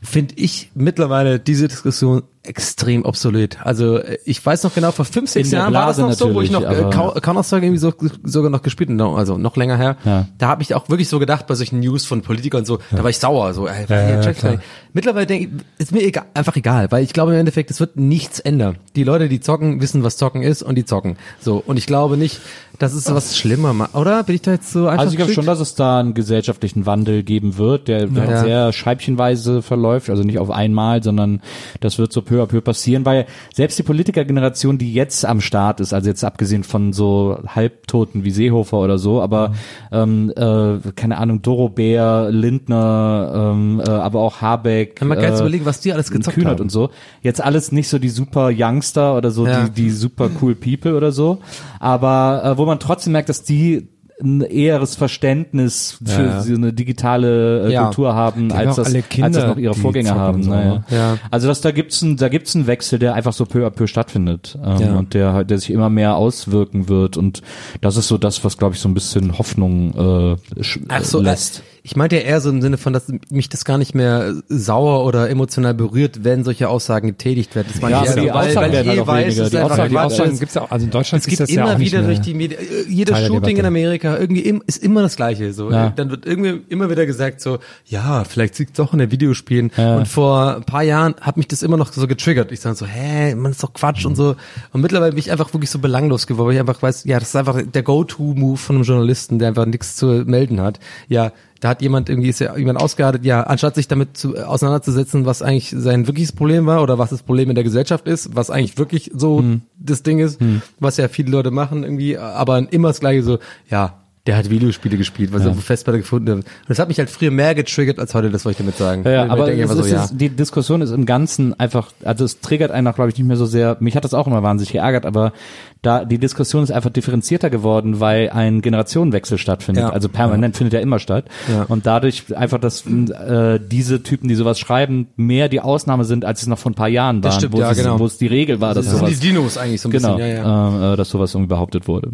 finde 0.00 0.34
ich 0.38 0.70
mittlerweile 0.74 1.40
diese 1.40 1.68
Diskussion 1.68 2.22
extrem 2.44 3.04
obsolet. 3.04 3.58
Also 3.64 3.98
äh, 3.98 4.18
ich 4.24 4.44
weiß 4.44 4.62
noch 4.64 4.74
genau, 4.74 4.92
vor 4.92 5.04
fünf, 5.04 5.30
sechs 5.30 5.50
Jahren 5.50 5.72
war 5.74 5.86
das 5.86 5.98
noch 5.98 6.12
so, 6.12 6.34
wo 6.34 6.40
ich 6.42 6.50
noch 6.50 6.62
äh, 6.62 6.90
Coun- 6.90 7.20
Counter-Strike 7.20 7.64
irgendwie 7.66 7.78
so, 7.80 7.92
sogar 8.22 8.50
noch 8.50 8.62
gespielt 8.62 8.90
habe, 8.90 9.16
also 9.16 9.38
noch 9.38 9.56
länger 9.56 9.76
her. 9.76 9.96
Ja. 10.04 10.26
Da 10.38 10.48
habe 10.48 10.62
ich 10.62 10.74
auch 10.74 10.88
wirklich 10.88 11.08
so 11.08 11.18
gedacht 11.18 11.46
bei 11.46 11.54
solchen 11.54 11.80
News 11.80 12.04
von 12.04 12.22
Politikern 12.22 12.60
und 12.60 12.66
so, 12.66 12.78
da 12.90 13.02
war 13.02 13.10
ich 13.10 13.18
sauer. 13.18 13.54
So, 13.54 13.66
ey, 13.66 13.86
Ja, 13.88 14.20
ja. 14.20 14.58
Mittlerweile 14.92 15.26
denke 15.26 15.48
ich, 15.48 15.82
ist 15.82 15.92
mir 15.92 16.02
egal, 16.02 16.26
einfach 16.34 16.54
egal, 16.56 16.92
weil 16.92 17.02
ich 17.02 17.12
glaube 17.12 17.32
im 17.32 17.38
Endeffekt, 17.40 17.70
es 17.70 17.80
wird 17.80 17.96
nichts 17.96 18.38
ändern. 18.40 18.76
Die 18.94 19.02
Leute, 19.04 19.28
die 19.28 19.40
zocken, 19.40 19.80
wissen, 19.80 20.04
was 20.04 20.16
zocken 20.16 20.42
ist 20.42 20.62
und 20.62 20.76
die 20.76 20.84
zocken. 20.84 21.16
So 21.40 21.62
und 21.66 21.78
ich 21.78 21.86
glaube 21.86 22.16
nicht, 22.16 22.40
dass 22.78 22.92
es 22.92 23.12
was 23.12 23.36
schlimmer 23.36 23.72
macht, 23.72 23.94
oder? 23.94 24.22
Bin 24.24 24.34
ich 24.34 24.42
da 24.42 24.52
jetzt 24.52 24.70
so 24.72 24.86
einfach? 24.86 25.00
Also 25.04 25.12
ich 25.12 25.16
glaube 25.16 25.32
schon, 25.32 25.46
dass 25.46 25.60
es 25.60 25.74
da 25.76 26.00
einen 26.00 26.14
gesellschaftlichen 26.14 26.86
Wandel 26.86 27.22
geben 27.22 27.56
wird, 27.56 27.88
der 27.88 28.06
Ja. 28.08 28.40
sehr 28.42 28.72
scheibchenweise 28.72 29.62
verläuft, 29.62 30.10
also 30.10 30.22
nicht 30.22 30.38
auf 30.38 30.50
einmal, 30.50 31.02
sondern 31.02 31.40
das 31.80 31.98
wird 31.98 32.12
so 32.12 32.22
peu 32.22 32.33
à 32.42 32.46
peu 32.46 32.60
passieren, 32.60 33.04
weil 33.04 33.26
selbst 33.52 33.78
die 33.78 33.82
Politikergeneration, 33.82 34.78
die 34.78 34.92
jetzt 34.94 35.24
am 35.24 35.40
Start 35.40 35.80
ist, 35.80 35.92
also 35.92 36.08
jetzt 36.08 36.24
abgesehen 36.24 36.64
von 36.64 36.92
so 36.92 37.38
Halbtoten 37.46 38.24
wie 38.24 38.30
Seehofer 38.30 38.78
oder 38.78 38.98
so, 38.98 39.20
aber 39.22 39.52
ähm, 39.92 40.32
äh, 40.36 40.78
keine 40.96 41.18
Ahnung, 41.18 41.42
Doro 41.42 41.68
Bär, 41.68 42.28
Lindner, 42.30 43.52
ähm, 43.54 43.80
äh, 43.84 43.88
aber 43.90 44.20
auch 44.20 44.40
Habeck, 44.40 44.96
Kann 44.96 45.08
man 45.08 45.18
gar 45.18 45.30
nicht 45.30 45.38
äh, 45.38 45.42
überlegen, 45.42 45.64
was 45.66 45.80
die 45.80 45.92
alles 45.92 46.10
gezockt 46.10 46.34
Kühnert 46.36 46.52
haben. 46.54 46.62
und 46.62 46.70
so. 46.70 46.90
Jetzt 47.22 47.42
alles 47.42 47.72
nicht 47.72 47.88
so 47.88 47.98
die 47.98 48.08
super 48.08 48.50
Youngster 48.52 49.16
oder 49.16 49.30
so, 49.30 49.46
Ja. 49.46 49.64
die, 49.68 49.70
die 49.84 49.90
super 49.90 50.30
cool 50.40 50.54
People 50.54 50.96
oder 50.96 51.12
so. 51.12 51.38
Aber 51.80 52.42
äh, 52.44 52.58
wo 52.58 52.64
man 52.64 52.78
trotzdem 52.80 53.12
merkt, 53.12 53.28
dass 53.28 53.42
die 53.42 53.88
ein 54.22 54.42
eheres 54.42 54.94
Verständnis 54.96 55.98
für 56.04 56.22
Ja. 56.22 56.40
so 56.40 56.54
eine 56.54 56.72
digitale 56.72 57.66
äh, 57.68 57.72
Ja. 57.72 57.84
Kultur 57.86 58.14
haben, 58.14 58.52
als 58.52 58.76
das, 58.76 58.88
alle 58.88 59.02
Kinder, 59.02 59.26
als 59.26 59.36
das 59.36 59.46
noch 59.48 59.56
ihre 59.56 59.74
Vorgänger 59.74 60.14
haben. 60.14 60.40
naja. 60.40 60.74
ne? 60.74 60.84
Ja. 60.90 61.18
Also 61.30 61.48
dass 61.48 61.60
da 61.60 61.72
gibt's 61.72 62.00
ein, 62.02 62.16
da 62.16 62.28
gibt's 62.28 62.54
einen 62.54 62.66
Wechsel, 62.68 62.98
der 62.98 63.14
einfach 63.14 63.32
so 63.32 63.44
peu 63.44 63.66
à 63.66 63.70
peu 63.70 63.86
stattfindet 63.88 64.56
ähm, 64.64 64.78
Ja. 64.80 64.94
und 64.96 65.14
der 65.14 65.32
halt- 65.32 65.50
der 65.50 65.58
sich 65.58 65.70
immer 65.70 65.90
mehr 65.90 66.14
auswirken 66.16 66.88
wird 66.88 67.16
und 67.16 67.42
das 67.80 67.96
ist 67.96 68.06
so 68.08 68.16
das, 68.18 68.44
was 68.44 68.56
glaube 68.56 68.74
ich 68.76 68.80
so 68.80 68.88
ein 68.88 68.94
bisschen 68.94 69.36
Hoffnung 69.38 70.36
äh, 70.56 70.62
Ach 70.88 71.02
so, 71.04 71.20
lässt. 71.20 71.58
äh, 71.58 71.62
ich 71.86 71.96
meinte 71.96 72.16
ja 72.16 72.22
eher 72.22 72.40
so 72.40 72.48
im 72.48 72.62
Sinne 72.62 72.78
von, 72.78 72.94
dass 72.94 73.12
mich 73.30 73.50
das 73.50 73.66
gar 73.66 73.76
nicht 73.76 73.94
mehr 73.94 74.32
sauer 74.48 75.04
oder 75.04 75.28
emotional 75.28 75.74
berührt, 75.74 76.24
wenn 76.24 76.42
solche 76.42 76.70
Aussagen 76.70 77.08
getätigt 77.08 77.54
werden. 77.54 77.68
Das 77.70 77.82
meine 77.82 77.94
Ja, 77.96 78.02
ich 78.04 78.08
eher 78.08 78.22
die 78.22 78.30
Aussagen 78.32 78.72
werden 78.72 78.88
halt 78.88 79.00
auch 79.00 79.06
weniger. 79.14 79.28
es 79.28 79.38
ist 79.38 79.52
Die 79.52 79.58
Aussagen- 79.58 79.90
Die. 79.90 79.98
Aussagen 79.98 80.32
Es- 80.32 80.40
gibt's 80.40 80.54
ja 80.54 80.62
auch, 80.62 80.70
also 80.70 80.84
in 80.86 80.90
Deutschland 80.90 81.22
es 81.22 81.28
gibt 81.28 81.40
das 81.42 81.50
ja 81.50 81.62
immer 81.62 81.74
auch 81.74 81.78
nicht 81.78 81.92
wieder 81.92 82.02
durch 82.02 82.20
die 82.22 82.32
Medien, 82.32 82.58
äh, 82.58 82.64
jedes 82.90 83.14
der 83.18 83.26
Shooting 83.26 83.50
in 83.50 83.56
Debatte. 83.56 83.68
Amerika, 83.68 84.16
irgendwie 84.18 84.40
im, 84.40 84.62
ist 84.66 84.82
immer 84.82 85.02
das 85.02 85.14
Gleiche, 85.16 85.52
so. 85.52 85.70
Ja. 85.70 85.90
Dann 85.90 86.08
wird 86.10 86.24
irgendwie 86.24 86.62
immer 86.70 86.88
wieder 86.88 87.04
gesagt 87.04 87.42
so, 87.42 87.58
ja, 87.84 88.24
vielleicht 88.24 88.58
liegt 88.58 88.78
doch 88.78 88.94
in 88.94 89.00
den 89.00 89.10
Videospielen. 89.10 89.70
Ja. 89.76 89.98
Und 89.98 90.08
vor 90.08 90.56
ein 90.56 90.64
paar 90.64 90.82
Jahren 90.84 91.14
hat 91.20 91.36
mich 91.36 91.48
das 91.48 91.62
immer 91.62 91.76
noch 91.76 91.92
so 91.92 92.06
getriggert. 92.06 92.50
Ich 92.50 92.60
sage 92.60 92.76
so, 92.76 92.86
hä, 92.86 93.34
man 93.34 93.52
ist 93.52 93.62
doch 93.62 93.74
Quatsch 93.74 94.06
und 94.06 94.16
so. 94.16 94.36
Und 94.72 94.80
mittlerweile 94.80 95.10
bin 95.12 95.18
ich 95.18 95.30
einfach 95.30 95.52
wirklich 95.52 95.68
so 95.68 95.78
belanglos 95.80 96.26
geworden, 96.26 96.46
weil 96.48 96.54
ich 96.54 96.60
einfach 96.60 96.80
weiß, 96.80 97.04
ja, 97.04 97.18
das 97.18 97.28
ist 97.28 97.36
einfach 97.36 97.60
der 97.62 97.82
Go-To-Move 97.82 98.56
von 98.56 98.76
einem 98.76 98.84
Journalisten, 98.86 99.38
der 99.38 99.48
einfach 99.48 99.66
nichts 99.66 99.96
zu 99.96 100.06
melden 100.24 100.62
hat. 100.62 100.80
Ja, 101.08 101.30
da 101.64 101.70
hat 101.70 101.80
jemand 101.80 102.10
irgendwie, 102.10 102.28
ist 102.28 102.40
ja 102.40 102.54
jemand 102.58 102.78
ausgeartet, 102.78 103.24
ja, 103.24 103.44
anstatt 103.44 103.74
sich 103.74 103.88
damit 103.88 104.18
zu, 104.18 104.36
auseinanderzusetzen, 104.36 105.24
was 105.24 105.40
eigentlich 105.40 105.74
sein 105.74 106.06
wirkliches 106.06 106.32
Problem 106.32 106.66
war 106.66 106.82
oder 106.82 106.98
was 106.98 107.08
das 107.08 107.22
Problem 107.22 107.48
in 107.48 107.54
der 107.54 107.64
Gesellschaft 107.64 108.06
ist, 108.06 108.36
was 108.36 108.50
eigentlich 108.50 108.76
wirklich 108.76 109.12
so 109.14 109.42
das 109.78 110.02
Ding 110.02 110.18
ist, 110.18 110.38
was 110.78 110.98
ja 110.98 111.08
viele 111.08 111.30
Leute 111.30 111.50
machen 111.50 111.82
irgendwie, 111.82 112.18
aber 112.18 112.70
immer 112.70 112.88
das 112.88 113.00
gleiche 113.00 113.22
so, 113.22 113.38
ja, 113.70 114.03
der 114.26 114.38
hat 114.38 114.48
Videospiele 114.48 114.96
gespielt, 114.96 115.34
was 115.34 115.42
er 115.42 115.50
auf 115.50 115.56
der 115.56 115.62
Festplatte 115.62 115.98
gefunden 115.98 116.30
hat. 116.30 116.36
Und 116.38 116.46
das 116.66 116.78
hat 116.78 116.88
mich 116.88 116.98
halt 116.98 117.10
früher 117.10 117.30
mehr 117.30 117.54
getriggert 117.54 117.98
als 117.98 118.14
heute, 118.14 118.30
das 118.30 118.46
wollte 118.46 118.54
ich 118.54 118.64
damit 118.64 118.78
sagen. 118.78 119.02
Ja, 119.04 119.10
ja 119.10 119.18
Weil 119.18 119.26
ich 119.26 119.32
aber 119.32 119.46
denke 119.46 119.68
so, 119.68 119.84
ja. 119.84 120.08
die 120.10 120.30
Diskussion 120.30 120.80
ist 120.80 120.92
im 120.92 121.04
Ganzen 121.04 121.58
einfach, 121.60 121.92
also 122.04 122.24
es 122.24 122.40
triggert 122.40 122.70
einen 122.70 122.86
auch, 122.86 122.94
glaube 122.94 123.10
ich, 123.10 123.18
nicht 123.18 123.26
mehr 123.26 123.36
so 123.36 123.44
sehr. 123.44 123.76
Mich 123.80 123.96
hat 123.96 124.04
das 124.04 124.14
auch 124.14 124.26
immer 124.26 124.42
wahnsinnig 124.42 124.72
geärgert, 124.72 125.04
aber 125.04 125.34
da 125.82 126.06
die 126.06 126.16
Diskussion 126.16 126.64
ist 126.64 126.70
einfach 126.70 126.88
differenzierter 126.88 127.50
geworden, 127.50 128.00
weil 128.00 128.30
ein 128.30 128.62
Generationenwechsel 128.62 129.36
stattfindet. 129.36 129.84
Ja. 129.84 129.90
Also 129.90 130.08
permanent 130.08 130.56
findet 130.56 130.72
ja 130.72 130.80
immer 130.80 131.00
statt. 131.00 131.26
Ja. 131.52 131.64
Und 131.64 131.84
dadurch 131.84 132.34
einfach, 132.34 132.58
dass 132.58 132.86
äh, 132.86 133.60
diese 133.60 134.02
Typen, 134.02 134.28
die 134.28 134.36
sowas 134.36 134.58
schreiben, 134.58 135.08
mehr 135.16 135.50
die 135.50 135.60
Ausnahme 135.60 136.06
sind, 136.06 136.24
als 136.24 136.40
es 136.40 136.48
noch 136.48 136.58
vor 136.58 136.72
ein 136.72 136.74
paar 136.74 136.88
Jahren 136.88 137.22
waren, 137.22 137.32
stimmt, 137.32 137.52
wo, 137.52 137.60
ja, 137.60 137.72
es, 137.72 137.76
genau. 137.76 137.98
wo 137.98 138.06
es 138.06 138.16
die 138.16 138.26
Regel 138.26 138.62
war, 138.62 138.72
dass 138.72 138.86
Das 138.86 138.94
sind 138.94 139.00
sowas 139.00 139.20
die 139.20 139.28
Dinos 139.28 139.58
eigentlich 139.58 139.82
so 139.82 139.90
ein 139.90 139.92
genau, 139.92 140.16
bisschen, 140.16 140.36
ja, 140.36 140.42
ja. 140.42 140.90
Äh, 140.90 140.92
äh, 140.94 140.96
dass 140.96 141.10
sowas 141.10 141.34
irgendwie 141.34 141.50
behauptet 141.50 141.86
wurde. 141.86 142.12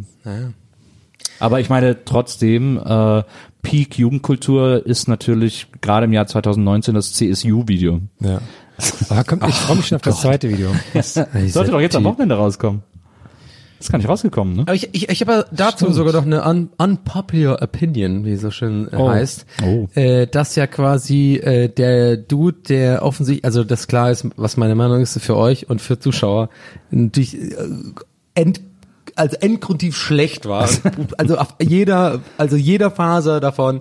Aber 1.41 1.59
ich 1.61 1.69
meine 1.69 2.05
trotzdem, 2.05 2.79
äh, 2.79 3.23
Peak 3.63 3.99
Jugendkultur 3.99 4.87
ist 4.87 5.09
natürlich 5.09 5.67
gerade 5.81 6.05
im 6.05 6.13
Jahr 6.13 6.27
2019 6.27 6.95
das 6.95 7.13
CSU-Video. 7.15 8.01
Ja. 8.21 8.41
Aber 9.11 9.25
kommt, 9.25 9.47
ich 9.49 9.55
freue 9.55 9.77
mich 9.77 9.87
schon 9.89 9.97
auf 9.97 10.03
das 10.03 10.21
zweite 10.21 10.49
Video. 10.49 10.71
Sollte 11.03 11.71
doch 11.73 11.81
jetzt 11.81 11.97
am 11.97 12.05
Wochenende 12.05 12.37
rauskommen. 12.37 12.83
Ist 13.79 13.91
gar 13.91 13.97
nicht 13.99 14.09
rausgekommen, 14.09 14.57
ne? 14.57 14.63
Aber 14.63 14.75
ich, 14.75 14.91
ich, 14.93 15.09
ich 15.09 15.21
habe 15.23 15.47
dazu 15.53 15.91
sogar 15.91 16.13
noch 16.13 16.27
eine 16.27 16.47
un, 16.47 16.69
unpopular 16.77 17.63
opinion, 17.63 18.27
wie 18.27 18.33
es 18.33 18.43
so 18.43 18.51
schön 18.51 18.89
äh, 18.93 18.97
Oh. 18.97 19.09
heißt, 19.09 19.47
Oh. 19.65 19.89
äh, 19.95 20.27
dass 20.27 20.55
ja 20.55 20.67
quasi 20.67 21.37
äh, 21.37 21.69
der 21.69 22.19
Dude, 22.19 22.59
der 22.69 23.03
offensichtlich, 23.03 23.45
also 23.47 23.65
das 23.65 23.87
klar 23.87 24.11
ist, 24.11 24.27
was 24.37 24.59
meine 24.59 24.75
Meinung 24.75 25.01
ist 25.01 25.19
für 25.21 25.35
euch 25.37 25.71
und 25.71 25.81
für 25.81 25.99
Zuschauer, 25.99 26.51
natürlich 26.91 27.35
äh, 27.41 27.55
ent 28.35 28.61
also 29.17 29.37
endgrundtief 29.41 29.97
schlecht 29.97 30.47
war. 30.47 30.69
also 31.19 31.39
auf 31.39 31.55
jeder, 31.61 32.21
also 32.39 32.57
jeder 32.57 32.91
Faser 32.91 33.41
davon 33.41 33.81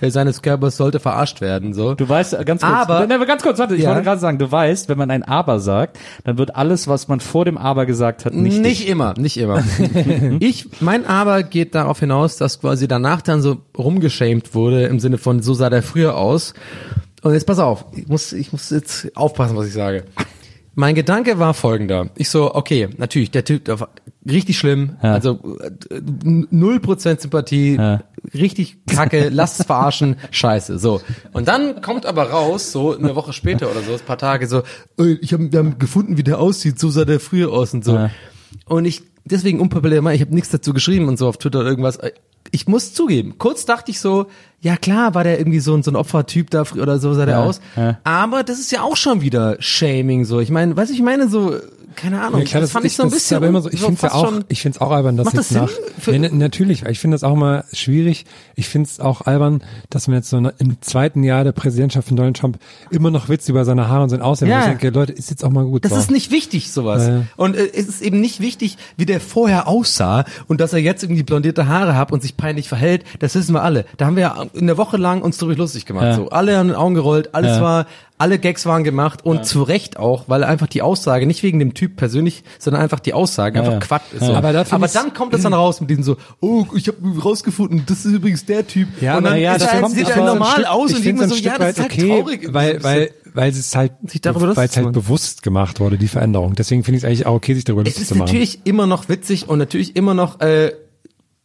äh, 0.00 0.10
seines 0.10 0.42
Körpers 0.42 0.76
sollte 0.76 1.00
verarscht 1.00 1.40
werden. 1.40 1.74
So. 1.74 1.94
Du 1.94 2.08
weißt, 2.08 2.34
äh, 2.34 2.44
ganz 2.44 2.62
kurz, 2.62 2.72
Aber- 2.72 3.06
ne, 3.06 3.24
ganz 3.26 3.42
kurz, 3.42 3.58
warte, 3.58 3.74
ich 3.76 3.82
Ja. 3.82 3.90
wollte 3.90 4.02
gerade 4.04 4.20
sagen, 4.20 4.38
du 4.38 4.50
weißt, 4.50 4.88
wenn 4.88 4.98
man 4.98 5.10
ein 5.10 5.22
Aber 5.22 5.60
sagt, 5.60 5.98
dann 6.24 6.38
wird 6.38 6.56
alles, 6.56 6.88
was 6.88 7.08
man 7.08 7.20
vor 7.20 7.44
dem 7.44 7.58
Aber 7.58 7.86
gesagt 7.86 8.24
hat, 8.24 8.34
nicht. 8.34 8.60
Nicht 8.60 8.88
immer, 8.88 9.14
nicht 9.16 9.36
immer. 9.36 9.62
ich, 10.40 10.68
mein 10.80 11.06
Aber 11.06 11.42
geht 11.42 11.74
darauf 11.74 12.00
hinaus, 12.00 12.36
dass 12.36 12.60
quasi 12.60 12.88
danach 12.88 13.22
dann 13.22 13.42
so 13.42 13.58
rumgeschämt 13.76 14.54
wurde 14.54 14.84
im 14.86 15.00
Sinne 15.00 15.18
von, 15.18 15.42
so 15.42 15.54
sah 15.54 15.70
der 15.70 15.82
früher 15.82 16.16
aus. 16.16 16.54
Und 17.22 17.32
jetzt 17.32 17.46
pass 17.46 17.58
auf, 17.58 17.86
ich 17.96 18.06
muss, 18.06 18.32
ich 18.32 18.52
muss 18.52 18.70
jetzt 18.70 19.16
aufpassen, 19.16 19.56
was 19.56 19.66
ich 19.66 19.72
sage. 19.72 20.04
Mein 20.78 20.94
Gedanke 20.94 21.38
war 21.38 21.54
folgender. 21.54 22.10
Ich 22.16 22.28
so, 22.28 22.54
okay, 22.54 22.88
natürlich, 22.98 23.30
der 23.30 23.44
Typ, 23.46 23.64
der 23.64 23.80
war 23.80 23.88
richtig 24.28 24.58
schlimm, 24.58 24.96
Ja. 25.02 25.14
also 25.14 25.56
äh, 25.60 25.70
null 26.50 26.80
Prozent 26.80 27.22
Sympathie, 27.22 27.76
Ja. 27.76 28.02
richtig 28.34 28.76
kacke, 28.86 29.28
lasst 29.32 29.58
es 29.58 29.64
verarschen, 29.66 30.16
scheiße, 30.30 30.78
so. 30.78 31.00
Und 31.32 31.48
dann 31.48 31.80
kommt 31.80 32.04
aber 32.04 32.24
raus, 32.30 32.72
so 32.72 32.94
eine 32.94 33.14
Woche 33.16 33.32
später 33.32 33.70
oder 33.70 33.80
so, 33.80 33.94
ein 33.94 34.00
paar 34.00 34.18
Tage 34.18 34.46
so, 34.46 34.62
"Ey, 34.98 35.14
ich 35.22 35.32
habe 35.32 35.50
wir 35.50 35.58
haben 35.60 35.78
gefunden, 35.78 36.18
wie 36.18 36.22
der 36.22 36.38
aussieht, 36.38 36.78
so 36.78 36.90
sah 36.90 37.06
der 37.06 37.20
früher 37.20 37.50
aus 37.52 37.72
und 37.72 37.82
so. 37.82 37.94
Ja. 37.94 38.10
Und 38.66 38.84
ich, 38.84 39.02
deswegen 39.24 39.60
unpopulär, 39.60 40.04
ich 40.12 40.20
habe 40.20 40.34
nichts 40.34 40.50
dazu 40.50 40.74
geschrieben 40.74 41.08
und 41.08 41.16
so 41.18 41.26
auf 41.26 41.38
Twitter 41.38 41.60
oder 41.60 41.70
irgendwas. 41.70 41.98
Ich 42.52 42.66
muss 42.68 42.92
zugeben, 42.94 43.34
kurz 43.38 43.64
dachte 43.64 43.90
ich 43.90 44.00
so, 44.00 44.26
ja 44.60 44.76
klar, 44.76 45.14
war 45.14 45.24
der 45.24 45.38
irgendwie 45.38 45.60
so 45.60 45.74
ein, 45.74 45.82
so 45.82 45.90
ein 45.90 45.96
Opfertyp 45.96 46.50
da 46.50 46.64
oder 46.80 46.98
so 46.98 47.14
sah 47.14 47.26
der 47.26 47.36
Ja, 47.36 47.44
aus. 47.44 47.60
ja. 47.76 47.98
Aber 48.04 48.42
das 48.42 48.58
ist 48.58 48.72
ja 48.72 48.82
auch 48.82 48.96
schon 48.96 49.20
wieder 49.20 49.56
Shaming 49.60 50.24
so. 50.24 50.40
Ich 50.40 50.50
meine, 50.50 50.76
weiß 50.76 50.90
ich 50.90 51.02
meine 51.02 51.28
so, 51.28 51.54
keine 51.96 52.20
Ahnung, 52.20 52.40
Ja, 52.40 52.46
klar, 52.46 52.60
das, 52.60 52.70
fand 52.70 52.84
ich 52.84 52.94
so 52.94 53.02
ein 53.02 53.10
das 53.10 53.18
bisschen. 53.18 53.38
aber 53.38 53.46
immer 53.46 53.62
so, 53.62 53.70
ich 53.70 53.80
finde 53.80 53.94
es 53.94 54.02
ja 54.02 54.12
auch, 54.12 54.32
ich 54.48 54.62
finde 54.62 54.76
es 54.76 54.80
auch 54.80 54.90
albern, 54.90 55.16
dass 55.16 55.32
jetzt 55.32 55.36
das 55.36 55.50
nach, 55.50 55.70
nee, 56.06 56.18
ne, 56.18 56.30
natürlich, 56.32 56.84
ich 56.84 56.98
finde 56.98 57.14
das 57.14 57.24
auch 57.24 57.34
mal 57.34 57.64
schwierig. 57.72 58.26
Ich 58.54 58.68
finde 58.68 58.88
es 58.88 59.00
auch 59.00 59.22
albern, 59.22 59.62
dass 59.90 60.06
man 60.06 60.16
jetzt 60.16 60.30
so 60.30 60.36
im 60.36 60.80
zweiten 60.80 61.22
Jahr 61.22 61.44
der 61.44 61.52
Präsidentschaft 61.52 62.08
von 62.08 62.16
Donald 62.16 62.36
Trump 62.36 62.58
immer 62.90 63.10
noch 63.10 63.28
Witze 63.28 63.50
über 63.50 63.64
seine 63.64 63.88
Haare 63.88 64.04
und 64.04 64.08
sein 64.10 64.22
Aussehen. 64.22 64.48
Ja. 64.48 64.60
Ich 64.60 64.66
denke, 64.66 64.90
Leute, 64.90 65.12
ist 65.12 65.30
jetzt 65.30 65.44
auch 65.44 65.50
mal 65.50 65.64
gut. 65.64 65.84
Das 65.84 65.92
so. 65.92 65.98
ist 65.98 66.10
nicht 66.10 66.30
wichtig, 66.30 66.70
sowas. 66.70 67.06
Ja. 67.06 67.22
Und 67.36 67.56
äh, 67.56 67.68
es 67.74 67.88
ist 67.88 68.02
eben 68.02 68.20
nicht 68.20 68.40
wichtig, 68.40 68.76
wie 68.96 69.06
der 69.06 69.20
vorher 69.20 69.66
aussah 69.68 70.24
und 70.46 70.60
dass 70.60 70.72
er 70.72 70.80
jetzt 70.80 71.02
irgendwie 71.02 71.22
blondierte 71.22 71.66
Haare 71.66 71.96
hat 71.96 72.12
und 72.12 72.22
sich 72.22 72.36
peinlich 72.36 72.68
verhält. 72.68 73.04
Das 73.18 73.34
wissen 73.34 73.54
wir 73.54 73.62
alle. 73.62 73.86
Da 73.96 74.06
haben 74.06 74.16
wir 74.16 74.22
ja 74.22 74.46
in 74.52 74.66
der 74.66 74.76
Woche 74.76 74.96
lang 74.96 75.22
uns 75.22 75.38
darüber 75.38 75.56
lustig 75.56 75.86
gemacht. 75.86 76.04
Ja. 76.04 76.16
So, 76.16 76.28
alle 76.30 76.58
an 76.58 76.68
den 76.68 76.76
Augen 76.76 76.94
gerollt, 76.94 77.34
alles 77.34 77.60
war, 77.60 77.86
alle 78.18 78.38
Gags 78.38 78.64
waren 78.66 78.82
gemacht 78.82 79.24
und 79.24 79.44
zu 79.44 79.62
Recht 79.62 79.98
auch, 79.98 80.24
weil 80.28 80.42
einfach 80.44 80.66
die 80.66 80.80
Aussage, 80.82 81.26
nicht 81.26 81.42
wegen 81.42 81.58
dem 81.58 81.74
Typ 81.74 81.96
persönlich, 81.96 82.44
sondern 82.58 82.82
einfach 82.82 83.00
die 83.00 83.12
Aussage 83.12 83.58
einfach 83.58 83.74
ja. 83.74 83.78
Quatsch 83.80 84.12
ist. 84.12 84.20
So. 84.24 84.32
Ja. 84.32 84.38
Aber, 84.38 84.64
Aber 84.70 84.88
dann 84.88 85.12
kommt 85.12 85.34
es 85.34 85.42
dann 85.42 85.52
raus 85.54 85.80
mit 85.80 85.90
diesen 85.90 86.02
so, 86.02 86.16
oh, 86.40 86.64
ich 86.74 86.88
habe 86.88 86.98
rausgefunden, 87.22 87.82
das 87.86 88.04
ist 88.06 88.12
übrigens 88.12 88.44
der 88.46 88.66
Typ. 88.66 88.88
Ja, 89.02 89.18
und 89.18 89.24
dann 89.24 89.38
ja, 89.38 89.54
ist 89.54 89.62
das 89.64 89.80
kommt- 89.80 89.94
sieht 89.94 90.08
er 90.08 90.24
normal 90.24 90.52
Stück- 90.52 90.64
aus 90.66 90.94
und 90.94 91.04
denkt 91.04 91.20
man 91.20 91.28
so, 91.28 91.34
ja, 91.36 91.58
das 91.58 91.78
ist 91.78 91.80
halt 91.80 91.98
traurig. 92.00 92.48
Weil, 92.54 92.82
weil, 92.82 93.10
weil 93.34 93.50
es 93.50 93.58
ist 93.58 93.76
halt, 93.76 93.92
Sich 94.06 94.22
darüber 94.22 94.56
weil 94.56 94.68
es 94.68 94.76
halt 94.76 94.92
bewusst 94.92 95.42
gemacht 95.42 95.78
wurde, 95.80 95.98
die 95.98 96.08
Veränderung. 96.08 96.54
Deswegen 96.54 96.84
finde 96.84 96.96
ich 96.96 97.04
es 97.04 97.06
eigentlich 97.06 97.26
auch 97.26 97.34
okay, 97.34 97.54
sich 97.54 97.64
darüber 97.64 97.82
Es 97.82 97.88
lustig 97.88 98.02
ist 98.02 98.08
zu 98.08 98.14
machen. 98.14 98.26
natürlich 98.26 98.60
immer 98.64 98.86
noch 98.86 99.08
witzig 99.10 99.48
und 99.48 99.58
natürlich 99.58 99.94
immer 99.94 100.14
noch, 100.14 100.40
äh, 100.40 100.72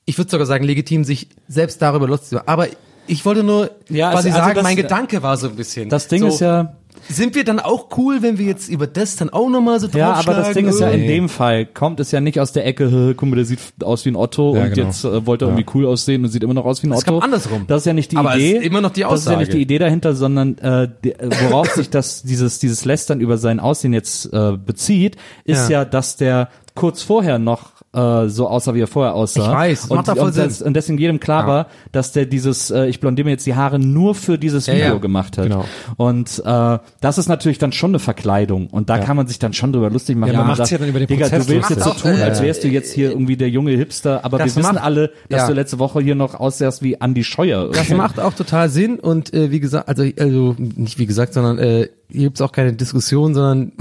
ich 0.05 0.17
würde 0.17 0.31
sogar 0.31 0.47
sagen, 0.47 0.63
legitim, 0.63 1.03
sich 1.03 1.27
selbst 1.49 1.81
darüber 1.81 2.07
lustig 2.07 2.29
zu 2.29 2.35
machen. 2.35 2.47
Aber 2.47 2.67
ich 3.07 3.25
wollte 3.25 3.43
nur 3.43 3.71
Ja, 3.89 4.11
quasi 4.11 4.29
also- 4.29 4.37
also 4.37 4.39
sagen, 4.39 4.55
das- 4.55 4.63
mein 4.63 4.75
Gedanke 4.75 5.23
war 5.23 5.37
so 5.37 5.47
ein 5.47 5.55
bisschen. 5.55 5.89
Das 5.89 6.07
Ding 6.07 6.21
so, 6.21 6.27
ist 6.27 6.39
ja, 6.41 6.73
Sind 7.09 7.33
wir 7.35 7.43
dann 7.43 7.59
auch 7.59 7.87
cool, 7.97 8.21
wenn 8.21 8.37
wir 8.37 8.45
jetzt 8.45 8.69
über 8.69 8.85
das 8.85 9.15
dann 9.15 9.29
auch 9.31 9.49
nochmal 9.49 9.79
so 9.79 9.87
ja, 9.87 10.13
aber 10.13 10.33
das 10.35 10.51
Ding 10.51 10.67
ist 10.67 10.79
ja, 10.79 10.89
in 10.89 11.07
dem 11.07 11.29
Fall 11.29 11.65
kommt 11.65 11.99
es 11.99 12.11
ja 12.11 12.21
nicht 12.21 12.39
aus 12.39 12.51
der 12.51 12.65
Ecke, 12.65 12.91
"Hä, 12.91 13.13
guck 13.17 13.27
mal, 13.29 13.37
der 13.37 13.45
sieht 13.45 13.59
aus 13.83 14.05
wie 14.05 14.09
ein 14.09 14.15
Otto 14.15 14.55
Ja, 14.55 14.63
und 14.65 14.73
genau. 14.73 14.87
jetzt 14.87 15.03
äh, 15.03 15.25
wollte 15.25 15.45
er 15.45 15.49
irgendwie 15.49 15.65
cool 15.73 15.87
aussehen 15.87 16.23
und 16.23 16.29
sieht 16.29 16.43
immer 16.43 16.53
noch 16.53 16.65
aus 16.65 16.83
wie 16.83 16.87
ein 16.87 16.91
Es 16.91 16.99
Otto. 16.99 17.13
kam 17.19 17.21
andersrum. 17.23 17.63
Das 17.67 17.81
ist 17.81 17.85
ja 17.85 17.93
nicht 17.93 18.11
die 18.11 18.17
Aber 18.17 18.31
es 18.31 18.35
Idee. 18.37 18.57
ist 18.57 18.65
immer 18.65 18.81
noch 18.81 18.91
die 18.91 19.01
Das 19.01 19.19
ist 19.21 19.25
ja 19.25 19.31
nicht 19.31 19.39
Aussage. 19.47 19.57
die 19.57 19.61
Idee 19.63 19.79
dahinter, 19.79 20.13
sondern 20.13 20.57
äh, 20.59 20.89
die, 21.03 21.13
äh, 21.13 21.29
worauf 21.49 21.69
sich 21.71 21.89
das 21.89 22.21
dieses 22.23 22.59
dieses 22.59 22.85
Lästern 22.85 23.19
über 23.19 23.37
sein 23.37 23.59
Aussehen 23.59 23.93
jetzt 23.93 24.31
äh, 24.31 24.51
bezieht, 24.57 25.15
ist 25.43 25.69
Ja. 25.69 25.79
ja, 25.79 25.85
dass 25.85 26.17
der 26.17 26.49
kurz 26.75 27.01
vorher 27.01 27.39
noch 27.39 27.71
äh, 27.93 28.27
so 28.27 28.47
aussah, 28.47 28.73
wie 28.73 28.81
er 28.81 28.87
vorher 28.87 29.13
aussah. 29.15 29.41
Ich 29.41 29.47
weiß, 29.51 29.81
das 29.81 29.91
und, 29.91 29.97
macht 29.97 30.17
voll 30.17 30.27
und, 30.27 30.37
das, 30.37 30.57
Sinn. 30.59 30.67
und 30.67 30.73
deswegen 30.75 30.97
jedem 30.97 31.19
klar 31.19 31.41
Ja. 31.43 31.47
war, 31.47 31.67
dass 31.91 32.11
der 32.13 32.25
dieses, 32.25 32.71
äh, 32.71 32.85
ich 32.87 32.99
blondiere 32.99 33.25
mir 33.25 33.31
jetzt 33.31 33.45
die 33.45 33.55
Haare 33.55 33.79
nur 33.79 34.15
für 34.15 34.37
dieses 34.37 34.67
Video 34.67 34.79
ja. 34.85 34.93
gemacht 34.97 35.37
hat. 35.37 35.45
Genau. 35.45 35.65
Und 35.97 36.41
äh, 36.45 36.77
das 37.01 37.17
ist 37.17 37.27
natürlich 37.27 37.57
dann 37.57 37.71
schon 37.73 37.91
eine 37.91 37.99
Verkleidung. 37.99 38.67
Und 38.67 38.89
da 38.89 38.97
kann 38.99 39.17
man 39.17 39.27
sich 39.27 39.39
dann 39.39 39.53
schon 39.53 39.73
drüber 39.73 39.89
lustig 39.89 40.15
machen. 40.17 40.31
Ja, 40.31 40.39
man 40.39 40.47
wenn 40.49 40.57
macht's 40.57 40.69
ja 40.71 40.77
dann 40.77 40.89
über 40.89 40.99
den 40.99 41.07
Digga, 41.07 41.27
Prozess 41.27 41.45
du 41.47 41.53
willst 41.53 41.69
jetzt 41.69 41.83
so 41.83 41.89
tun, 41.91 42.11
Macht 42.13 42.21
als 42.21 42.41
wärst 42.41 42.63
du 42.63 42.67
jetzt 42.69 42.93
hier 42.93 43.09
irgendwie 43.11 43.35
der 43.37 43.49
junge 43.49 43.71
Hipster, 43.71 44.23
aber 44.23 44.37
Das 44.37 44.55
wir 44.55 44.63
wissen 44.63 44.75
macht- 44.75 44.83
alle, 44.85 45.11
dass 45.29 45.47
du 45.47 45.53
letzte 45.53 45.79
Woche 45.79 46.01
hier 46.01 46.15
noch 46.15 46.35
aussahst 46.35 46.81
wie 46.83 46.93
Andy 47.01 47.23
Scheuer. 47.23 47.69
Das 47.71 47.89
macht 47.89 48.19
auch 48.19 48.33
total 48.33 48.69
Sinn 48.69 48.99
und 48.99 49.33
äh, 49.33 49.51
wie 49.51 49.59
gesagt, 49.59 49.89
also, 49.89 50.03
also 50.17 50.55
nicht 50.57 50.97
wie 50.97 51.05
gesagt, 51.05 51.33
sondern 51.33 51.57
äh, 51.59 51.89
hier 52.11 52.23
gibt's 52.23 52.41
auch 52.41 52.51
keine 52.51 52.73
Diskussion, 52.73 53.33
sondern 53.33 53.71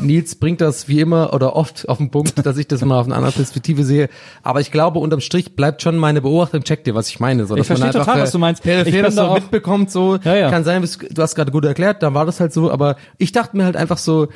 Nils 0.00 0.34
bringt 0.34 0.60
das 0.60 0.88
wie 0.88 1.00
immer 1.00 1.32
oder 1.32 1.56
oft 1.56 1.88
auf 1.88 1.98
den 1.98 2.10
Punkt, 2.10 2.44
dass 2.44 2.56
ich 2.58 2.66
das 2.66 2.84
mal 2.84 2.98
auf 2.98 3.06
eine 3.06 3.14
andere 3.14 3.32
Perspektive 3.32 3.84
sehe. 3.84 4.08
Aber 4.42 4.60
ich 4.60 4.70
glaube, 4.70 4.98
unterm 4.98 5.20
Strich 5.20 5.56
bleibt 5.56 5.82
schon 5.82 5.96
meine 5.96 6.20
Beobachtung, 6.20 6.64
check 6.64 6.84
dir, 6.84 6.94
was 6.94 7.08
ich 7.08 7.20
meine. 7.20 7.46
So, 7.46 7.56
Ich 7.56 7.66
verstehe 7.66 7.90
total, 7.90 8.18
äh, 8.18 8.22
was 8.22 8.32
du 8.32 8.38
meinst. 8.38 8.64
Ich 8.64 8.70
Peripher 8.70 9.02
das 9.02 9.14
da 9.14 9.28
so 9.28 9.34
mitbekommt, 9.34 9.90
so 9.90 10.16
Ja, 10.24 10.34
ja. 10.34 10.50
kann 10.50 10.64
sein, 10.64 10.82
du 10.82 11.22
hast 11.22 11.34
gerade 11.34 11.52
gut 11.52 11.64
erklärt, 11.64 12.02
dann 12.02 12.14
war 12.14 12.26
das 12.26 12.40
halt 12.40 12.52
so, 12.52 12.70
aber 12.70 12.96
ich 13.18 13.32
dachte 13.32 13.56
mir 13.56 13.64
halt 13.64 13.76
einfach 13.76 13.98
so, 13.98 14.28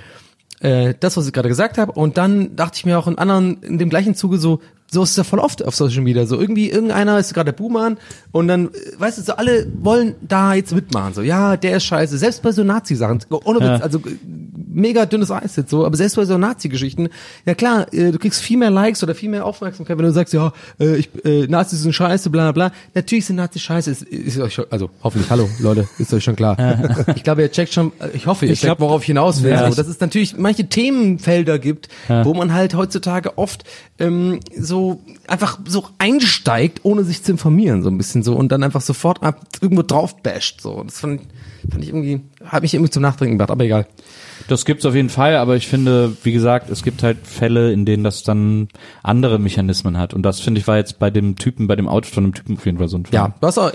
äh, 0.61 0.95
das, 0.99 1.17
was 1.17 1.27
ich 1.27 1.33
gerade 1.33 1.49
gesagt 1.49 1.79
habe. 1.79 1.93
Und 1.93 2.19
dann 2.19 2.55
dachte 2.57 2.77
ich 2.77 2.87
mir 2.87 2.99
auch 2.99 3.07
in 3.07 3.19
anderen, 3.19 3.63
in 3.63 3.79
dem 3.79 3.91
gleichen 3.91 4.15
Zuge 4.15 4.39
so, 4.39 4.61
so 4.93 5.03
ist 5.05 5.11
es 5.11 5.17
ja 5.17 5.25
voll 5.25 5.39
oft 5.39 5.65
auf 5.65 5.75
Social 5.77 6.03
Media. 6.03 6.27
So 6.27 6.41
irgendwie 6.41 6.69
irgendeiner 6.71 7.19
ist 7.19 7.33
gerade 7.33 7.53
der 7.53 7.57
Boomer 7.59 7.93
und 8.33 8.49
dann, 8.49 8.67
äh, 8.69 8.71
weißt 8.99 9.19
du, 9.19 9.23
so 9.23 9.35
alle 9.35 9.67
wollen 9.83 10.17
da 10.21 10.55
jetzt 10.55 10.75
mitmachen. 10.75 11.15
So, 11.15 11.23
ja, 11.23 11.57
der 11.57 11.77
ist 11.77 11.85
scheiße. 11.85 12.19
Selbst 12.19 12.43
bei 12.43 12.51
so 12.53 12.65
Nazi-Sachen, 12.65 13.21
ohne 13.45 13.61
Witz, 13.61 13.67
Ja. 13.67 13.77
also 13.77 13.99
äh, 13.99 14.17
mega 14.73 15.07
dünnes 15.07 15.31
Eis 15.31 15.57
jetzt 15.57 15.71
so, 15.71 15.85
aber 15.87 15.97
selbst 15.97 16.17
bei 16.17 16.25
so 16.25 16.37
Nazi-Geschichten, 16.39 17.09
ja 17.47 17.55
klar, 17.55 17.93
äh, 17.93 18.11
du 18.13 18.19
kriegst 18.19 18.41
viel 18.43 18.57
mehr 18.59 18.71
Likes 18.71 19.03
oder 19.03 19.15
viel 19.15 19.29
mehr 19.29 19.45
Aufmerksamkeit, 19.47 19.97
wenn 19.99 20.05
du 20.07 20.13
sagst, 20.13 20.35
ja, 20.35 20.53
ich, 20.79 21.09
äh, 21.25 21.47
Nazis 21.47 21.83
sind 21.83 21.93
scheiße, 21.93 22.31
bla 22.31 22.51
bla 22.53 22.69
bla. 22.69 22.77
Natürlich 22.95 23.27
sind 23.27 23.37
Nazis 23.37 23.63
scheiße, 23.63 23.91
ist, 23.91 24.03
ist 24.03 24.39
euch 24.39 24.55
schon, 24.55 24.65
also 24.71 24.91
hoffentlich, 25.05 25.31
hallo 25.31 25.49
Leute, 25.61 25.89
ist 25.99 26.13
euch 26.15 26.25
schon 26.25 26.37
klar. 26.37 26.57
ich 27.15 27.23
glaube, 27.23 27.43
ihr 27.43 27.51
checkt 27.53 27.73
schon, 27.73 27.93
ich 28.13 28.27
hoffe, 28.27 28.47
ihr 28.47 28.53
Ich 28.53 28.61
checkt, 28.61 28.69
glaub- 28.79 28.81
worauf 28.81 29.03
ich 29.03 29.07
hinaus 29.07 29.43
will. 29.43 29.51
Ja. 29.53 29.69
So, 29.71 29.77
dass 29.77 29.87
es 29.89 30.01
natürlich 30.01 30.37
manche 30.37 30.67
Themenfelder 30.69 31.59
gibt, 31.61 31.89
wo 32.25 32.35
man 32.35 32.53
halt 32.53 32.75
heutzutage 32.75 33.39
oft 33.39 33.65
ähm, 33.99 34.41
so 34.59 34.80
einfach 35.27 35.59
so 35.67 35.87
einsteigt, 35.99 36.81
ohne 36.83 37.05
sich 37.05 37.23
zu 37.23 37.33
informieren, 37.33 37.83
so 37.83 37.91
ein 37.91 37.99
bisschen 37.99 38.23
so 38.23 38.35
und 38.35 38.51
dann 38.53 38.63
einfach 38.63 38.81
sofort 38.81 39.23
ab, 39.23 39.41
irgendwo 39.61 39.83
drauf 39.83 40.17
basht. 40.23 40.61
So, 40.61 40.83
das 40.83 41.01
fand, 41.01 41.23
fand 41.71 41.83
ich 41.83 41.91
irgendwie, 41.91 42.21
hat 42.45 42.63
mich 42.63 42.75
irgendwie 42.75 42.91
zum 42.91 43.03
Nachdenken 43.03 43.35
gebracht, 43.39 43.51
aber 43.51 43.65
egal. 43.65 43.87
Das 44.49 44.65
gibt's 44.65 44.87
auf 44.87 44.95
jeden 44.95 45.11
Fall, 45.11 45.37
aber 45.37 45.55
ich 45.57 45.69
finde, 45.69 46.17
wie 46.25 46.33
gesagt, 46.33 46.71
es 46.71 46.83
gibt 46.83 47.03
halt 47.03 47.19
Fälle, 47.25 47.73
in 47.73 47.85
denen 47.85 48.03
das 48.03 48.23
dann 48.23 48.69
andere 49.03 49.39
Mechanismen 49.39 49.99
hat. 49.99 50.15
Und 50.15 50.23
das 50.23 50.41
finde 50.41 50.61
ich 50.61 50.67
war 50.67 50.77
jetzt 50.77 50.99
bei 50.99 51.11
dem 51.11 51.37
Typen, 51.37 51.67
bei 51.67 51.77
dem 51.77 51.87
Auto 51.89 52.09
von 52.09 52.25
dem 52.25 52.35
Typen 52.35 52.57
auf 52.57 52.65
jeden 52.65 52.79
Fall 52.79 52.89
so 52.89 52.97
ein 52.97 53.05
Fall. 53.05 53.15
Ja, 53.15 53.35
du 53.39 53.47
hast 53.47 53.59
auch 53.59 53.71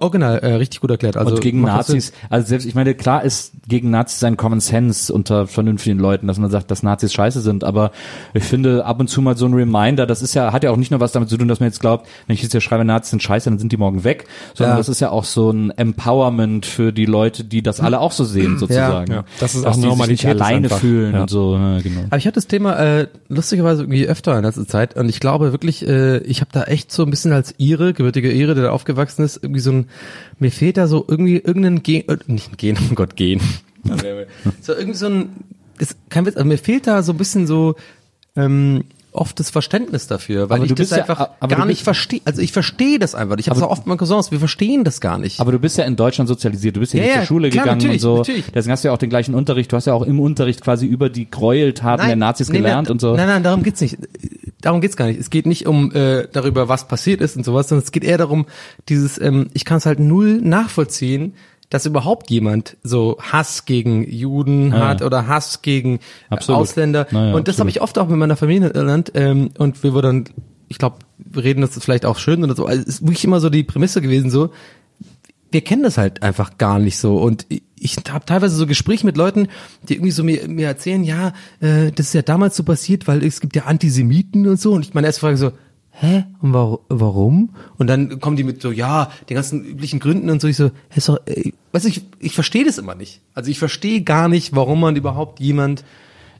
original 0.00 0.38
äh, 0.38 0.54
richtig 0.54 0.80
gut 0.80 0.90
erklärt. 0.90 1.16
Also 1.16 1.34
und 1.34 1.40
gegen 1.40 1.62
Nazis, 1.62 2.12
also 2.30 2.46
selbst, 2.46 2.66
ich 2.66 2.74
meine, 2.74 2.94
klar 2.94 3.24
ist 3.24 3.52
gegen 3.68 3.90
Nazis 3.90 4.22
ein 4.24 4.36
Common 4.36 4.60
Sense 4.60 5.12
unter 5.12 5.46
vernünftigen 5.46 5.98
Leuten, 5.98 6.28
dass 6.28 6.38
man 6.38 6.50
sagt, 6.50 6.70
dass 6.70 6.82
Nazis 6.82 7.12
scheiße 7.12 7.40
sind, 7.40 7.64
aber 7.64 7.90
ich 8.32 8.44
finde 8.44 8.84
ab 8.86 9.00
und 9.00 9.08
zu 9.08 9.20
mal 9.20 9.36
so 9.36 9.46
ein 9.46 9.54
Reminder, 9.54 10.06
das 10.06 10.22
ist 10.22 10.34
ja, 10.34 10.52
hat 10.52 10.62
ja 10.64 10.70
auch 10.70 10.76
nicht 10.76 10.92
nur 10.92 11.00
was 11.00 11.12
damit 11.12 11.28
zu 11.28 11.36
tun, 11.36 11.48
dass 11.48 11.60
man 11.60 11.68
jetzt 11.68 11.80
glaubt, 11.80 12.06
wenn 12.26 12.34
ich 12.34 12.42
jetzt 12.42 12.52
hier 12.52 12.60
schreibe, 12.60 12.84
Nazis 12.84 13.10
sind 13.10 13.22
scheiße, 13.22 13.50
dann 13.50 13.58
sind 13.58 13.72
die 13.72 13.76
morgen 13.76 14.04
weg, 14.04 14.26
sondern 14.54 14.74
Ja. 14.74 14.78
das 14.78 14.88
ist 14.88 15.00
ja 15.00 15.10
auch 15.10 15.24
so 15.24 15.50
ein 15.50 15.70
Empowerment 15.70 16.64
für 16.64 16.92
die 16.92 16.99
Leute, 17.06 17.44
die 17.44 17.62
das 17.62 17.80
alle 17.80 18.00
auch 18.00 18.12
so 18.12 18.24
sehen, 18.24 18.58
sozusagen. 18.58 19.12
Ja, 19.12 19.24
das 19.38 19.54
ist 19.54 19.64
dass 19.64 19.76
auch 19.76 19.80
die 19.80 19.96
sich 19.96 20.08
nicht 20.08 20.26
alleine 20.26 20.66
einfach. 20.66 20.78
fühlen 20.78 21.14
Ja. 21.14 21.22
und 21.22 21.30
so, 21.30 21.56
ja, 21.56 21.80
genau. 21.80 22.02
Aber 22.08 22.16
ich 22.16 22.26
hatte 22.26 22.34
das 22.36 22.46
Thema 22.46 22.76
äh, 22.78 23.06
lustigerweise 23.28 23.82
irgendwie 23.82 24.06
öfter 24.06 24.36
in 24.36 24.44
letzter 24.44 24.66
Zeit 24.66 24.96
und 24.96 25.08
ich 25.08 25.20
glaube 25.20 25.52
wirklich, 25.52 25.86
äh, 25.86 26.18
ich 26.18 26.40
habe 26.40 26.50
da 26.52 26.64
echt 26.64 26.92
so 26.92 27.04
ein 27.04 27.10
bisschen 27.10 27.32
als 27.32 27.54
Ire, 27.58 27.92
gebürtige 27.92 28.32
Ire, 28.32 28.54
der 28.54 28.64
da 28.64 28.70
aufgewachsen 28.70 29.24
ist, 29.24 29.38
irgendwie 29.42 29.60
so 29.60 29.72
ein, 29.72 29.86
mir 30.38 30.50
fehlt 30.50 30.76
da 30.76 30.86
so 30.86 31.04
irgendwie 31.06 31.36
irgendein 31.36 31.82
Gen, 31.82 32.08
äh, 32.08 32.16
nicht 32.26 32.52
ein 32.52 32.56
Gen, 32.56 32.78
oh 32.90 32.94
Gott, 32.94 33.16
Gen. 33.16 33.40
so 34.60 34.72
irgendwie 34.72 34.98
so 34.98 35.06
ein, 35.06 35.28
ist 35.78 35.96
kein 36.10 36.26
Witz, 36.26 36.36
aber 36.36 36.44
mir 36.44 36.58
fehlt 36.58 36.86
da 36.86 37.02
so 37.02 37.12
ein 37.12 37.18
bisschen 37.18 37.46
so 37.46 37.74
ähm, 38.36 38.84
oft 39.12 39.40
das 39.40 39.50
Verständnis 39.50 40.06
dafür, 40.06 40.48
weil 40.50 40.56
Aber 40.56 40.64
ich 40.64 40.68
du 40.68 40.74
das 40.74 40.88
bist 40.88 40.92
ja- 40.92 40.98
einfach 41.04 41.30
aber 41.40 41.56
gar 41.56 41.66
nicht 41.66 41.82
verstehe. 41.82 42.20
Also 42.24 42.40
ich 42.42 42.52
verstehe 42.52 42.98
das 42.98 43.14
einfach. 43.14 43.36
Ich 43.38 43.48
habe 43.48 43.58
es 43.58 43.62
auch 43.64 43.70
oft 43.70 43.86
mit 43.86 43.98
Cousins, 43.98 44.30
wir 44.30 44.38
verstehen 44.38 44.84
das 44.84 45.00
gar 45.00 45.18
nicht. 45.18 45.40
Aber 45.40 45.52
du 45.52 45.58
bist 45.58 45.76
ja 45.78 45.84
in 45.84 45.96
Deutschland 45.96 46.28
sozialisiert, 46.28 46.76
du 46.76 46.80
bist 46.80 46.92
ja, 46.94 47.00
Ja, 47.00 47.04
nicht 47.06 47.14
ja, 47.14 47.20
zur 47.22 47.26
Schule 47.26 47.50
klar, 47.50 47.64
gegangen 47.64 47.90
und 47.90 47.98
so. 48.00 48.18
natürlich. 48.18 48.44
Deswegen 48.54 48.72
hast 48.72 48.84
du 48.84 48.88
ja 48.88 48.94
auch 48.94 48.98
den 48.98 49.10
gleichen 49.10 49.34
Unterricht. 49.34 49.72
Du 49.72 49.76
hast 49.76 49.86
ja 49.86 49.94
auch 49.94 50.02
im 50.02 50.20
Unterricht 50.20 50.60
quasi 50.60 50.86
über 50.86 51.10
die 51.10 51.28
Gräueltaten 51.30 52.06
der 52.06 52.16
Nazis 52.16 52.48
nee, 52.50 52.58
gelernt 52.58 52.88
nein, 52.88 52.92
und 52.92 53.00
so. 53.00 53.16
Nein, 53.16 53.26
nein, 53.26 53.42
darum 53.42 53.62
geht's 53.62 53.80
nicht. 53.80 53.98
Darum 54.60 54.80
geht's 54.80 54.96
gar 54.96 55.06
nicht. 55.06 55.18
Es 55.18 55.30
geht 55.30 55.46
nicht 55.46 55.66
um 55.66 55.90
äh, 55.94 56.28
darüber, 56.30 56.68
was 56.68 56.86
passiert 56.86 57.20
ist 57.20 57.36
und 57.36 57.44
sowas, 57.44 57.68
sondern 57.68 57.84
es 57.84 57.92
geht 57.92 58.04
eher 58.04 58.18
darum, 58.18 58.46
dieses, 58.88 59.18
ähm, 59.20 59.48
ich 59.54 59.64
kann 59.64 59.78
es 59.78 59.86
halt 59.86 59.98
null 60.00 60.40
nachvollziehen, 60.40 61.32
dass 61.70 61.86
überhaupt 61.86 62.30
jemand 62.30 62.76
so 62.82 63.16
Hass 63.20 63.64
gegen 63.64 64.04
Juden 64.10 64.72
Ja. 64.72 64.88
hat 64.88 65.02
oder 65.02 65.26
Hass 65.28 65.62
gegen 65.62 66.00
Absolut. 66.28 66.60
Ausländer. 66.62 67.06
Naja, 67.10 67.34
und 67.34 67.48
das 67.48 67.58
habe 67.60 67.70
ich 67.70 67.80
oft 67.80 67.96
auch 67.98 68.08
mit 68.08 68.18
meiner 68.18 68.36
Familie 68.36 68.68
in 68.68 68.74
Irland. 68.74 69.12
Ähm, 69.14 69.50
und 69.56 69.82
wir 69.82 69.94
wurden, 69.94 70.24
dann, 70.26 70.34
ich 70.68 70.78
glaube, 70.78 70.96
wir 71.18 71.44
reden 71.44 71.60
das 71.60 71.78
vielleicht 71.78 72.04
auch 72.04 72.18
schön 72.18 72.42
oder 72.44 72.54
so. 72.54 72.66
Also 72.66 72.82
es 72.82 72.88
ist 72.88 73.02
wirklich 73.02 73.24
immer 73.24 73.40
so 73.40 73.48
die 73.50 73.62
Prämisse 73.62 74.00
gewesen, 74.02 74.30
so, 74.30 74.50
wir 75.52 75.62
kennen 75.62 75.82
das 75.82 75.98
halt 75.98 76.22
einfach 76.22 76.58
gar 76.58 76.78
nicht 76.78 76.98
so. 76.98 77.16
Und 77.18 77.46
ich- 77.48 77.62
ich 77.82 77.96
habe 78.10 78.24
teilweise 78.26 78.54
so 78.56 78.66
Gespräche 78.66 79.06
mit 79.06 79.16
Leuten, 79.16 79.48
die 79.88 79.94
irgendwie 79.94 80.10
so 80.10 80.22
mir, 80.22 80.46
mir 80.48 80.66
erzählen, 80.66 81.02
ja, 81.02 81.32
äh, 81.60 81.90
das 81.92 82.06
ist 82.08 82.12
ja 82.14 82.22
damals 82.22 82.56
so 82.56 82.62
passiert, 82.62 83.08
weil 83.08 83.24
es 83.24 83.40
gibt 83.40 83.56
ja 83.56 83.64
Antisemiten 83.64 84.46
und 84.46 84.60
so. 84.60 84.72
Und 84.72 84.84
ich 84.84 84.92
meine 84.94 85.06
erste 85.06 85.20
Frage 85.20 85.36
so, 85.38 85.52
hä, 85.92 86.24
und 86.40 86.52
wa- 86.54 86.78
warum? 86.88 87.50
Und 87.78 87.86
dann 87.86 88.20
kommen 88.20 88.36
die 88.36 88.44
mit 88.44 88.62
so, 88.62 88.70
ja, 88.72 89.10
den 89.28 89.34
ganzen 89.34 89.64
üblichen 89.64 90.00
Gründen 90.00 90.30
und 90.30 90.40
so. 90.40 90.48
Ich 90.48 90.56
so, 90.56 90.66
hä, 90.66 90.96
ist 90.96 91.08
doch, 91.08 91.18
ey, 91.26 91.54
weißt 91.72 91.84
du, 91.84 91.88
ich, 91.88 92.02
ich 92.18 92.34
verstehe 92.34 92.64
das 92.64 92.78
immer 92.78 92.94
nicht. 92.94 93.20
Also 93.34 93.50
ich 93.50 93.58
verstehe 93.58 94.02
gar 94.02 94.28
nicht, 94.28 94.54
warum 94.54 94.80
man 94.80 94.96
überhaupt 94.96 95.40
jemand 95.40 95.84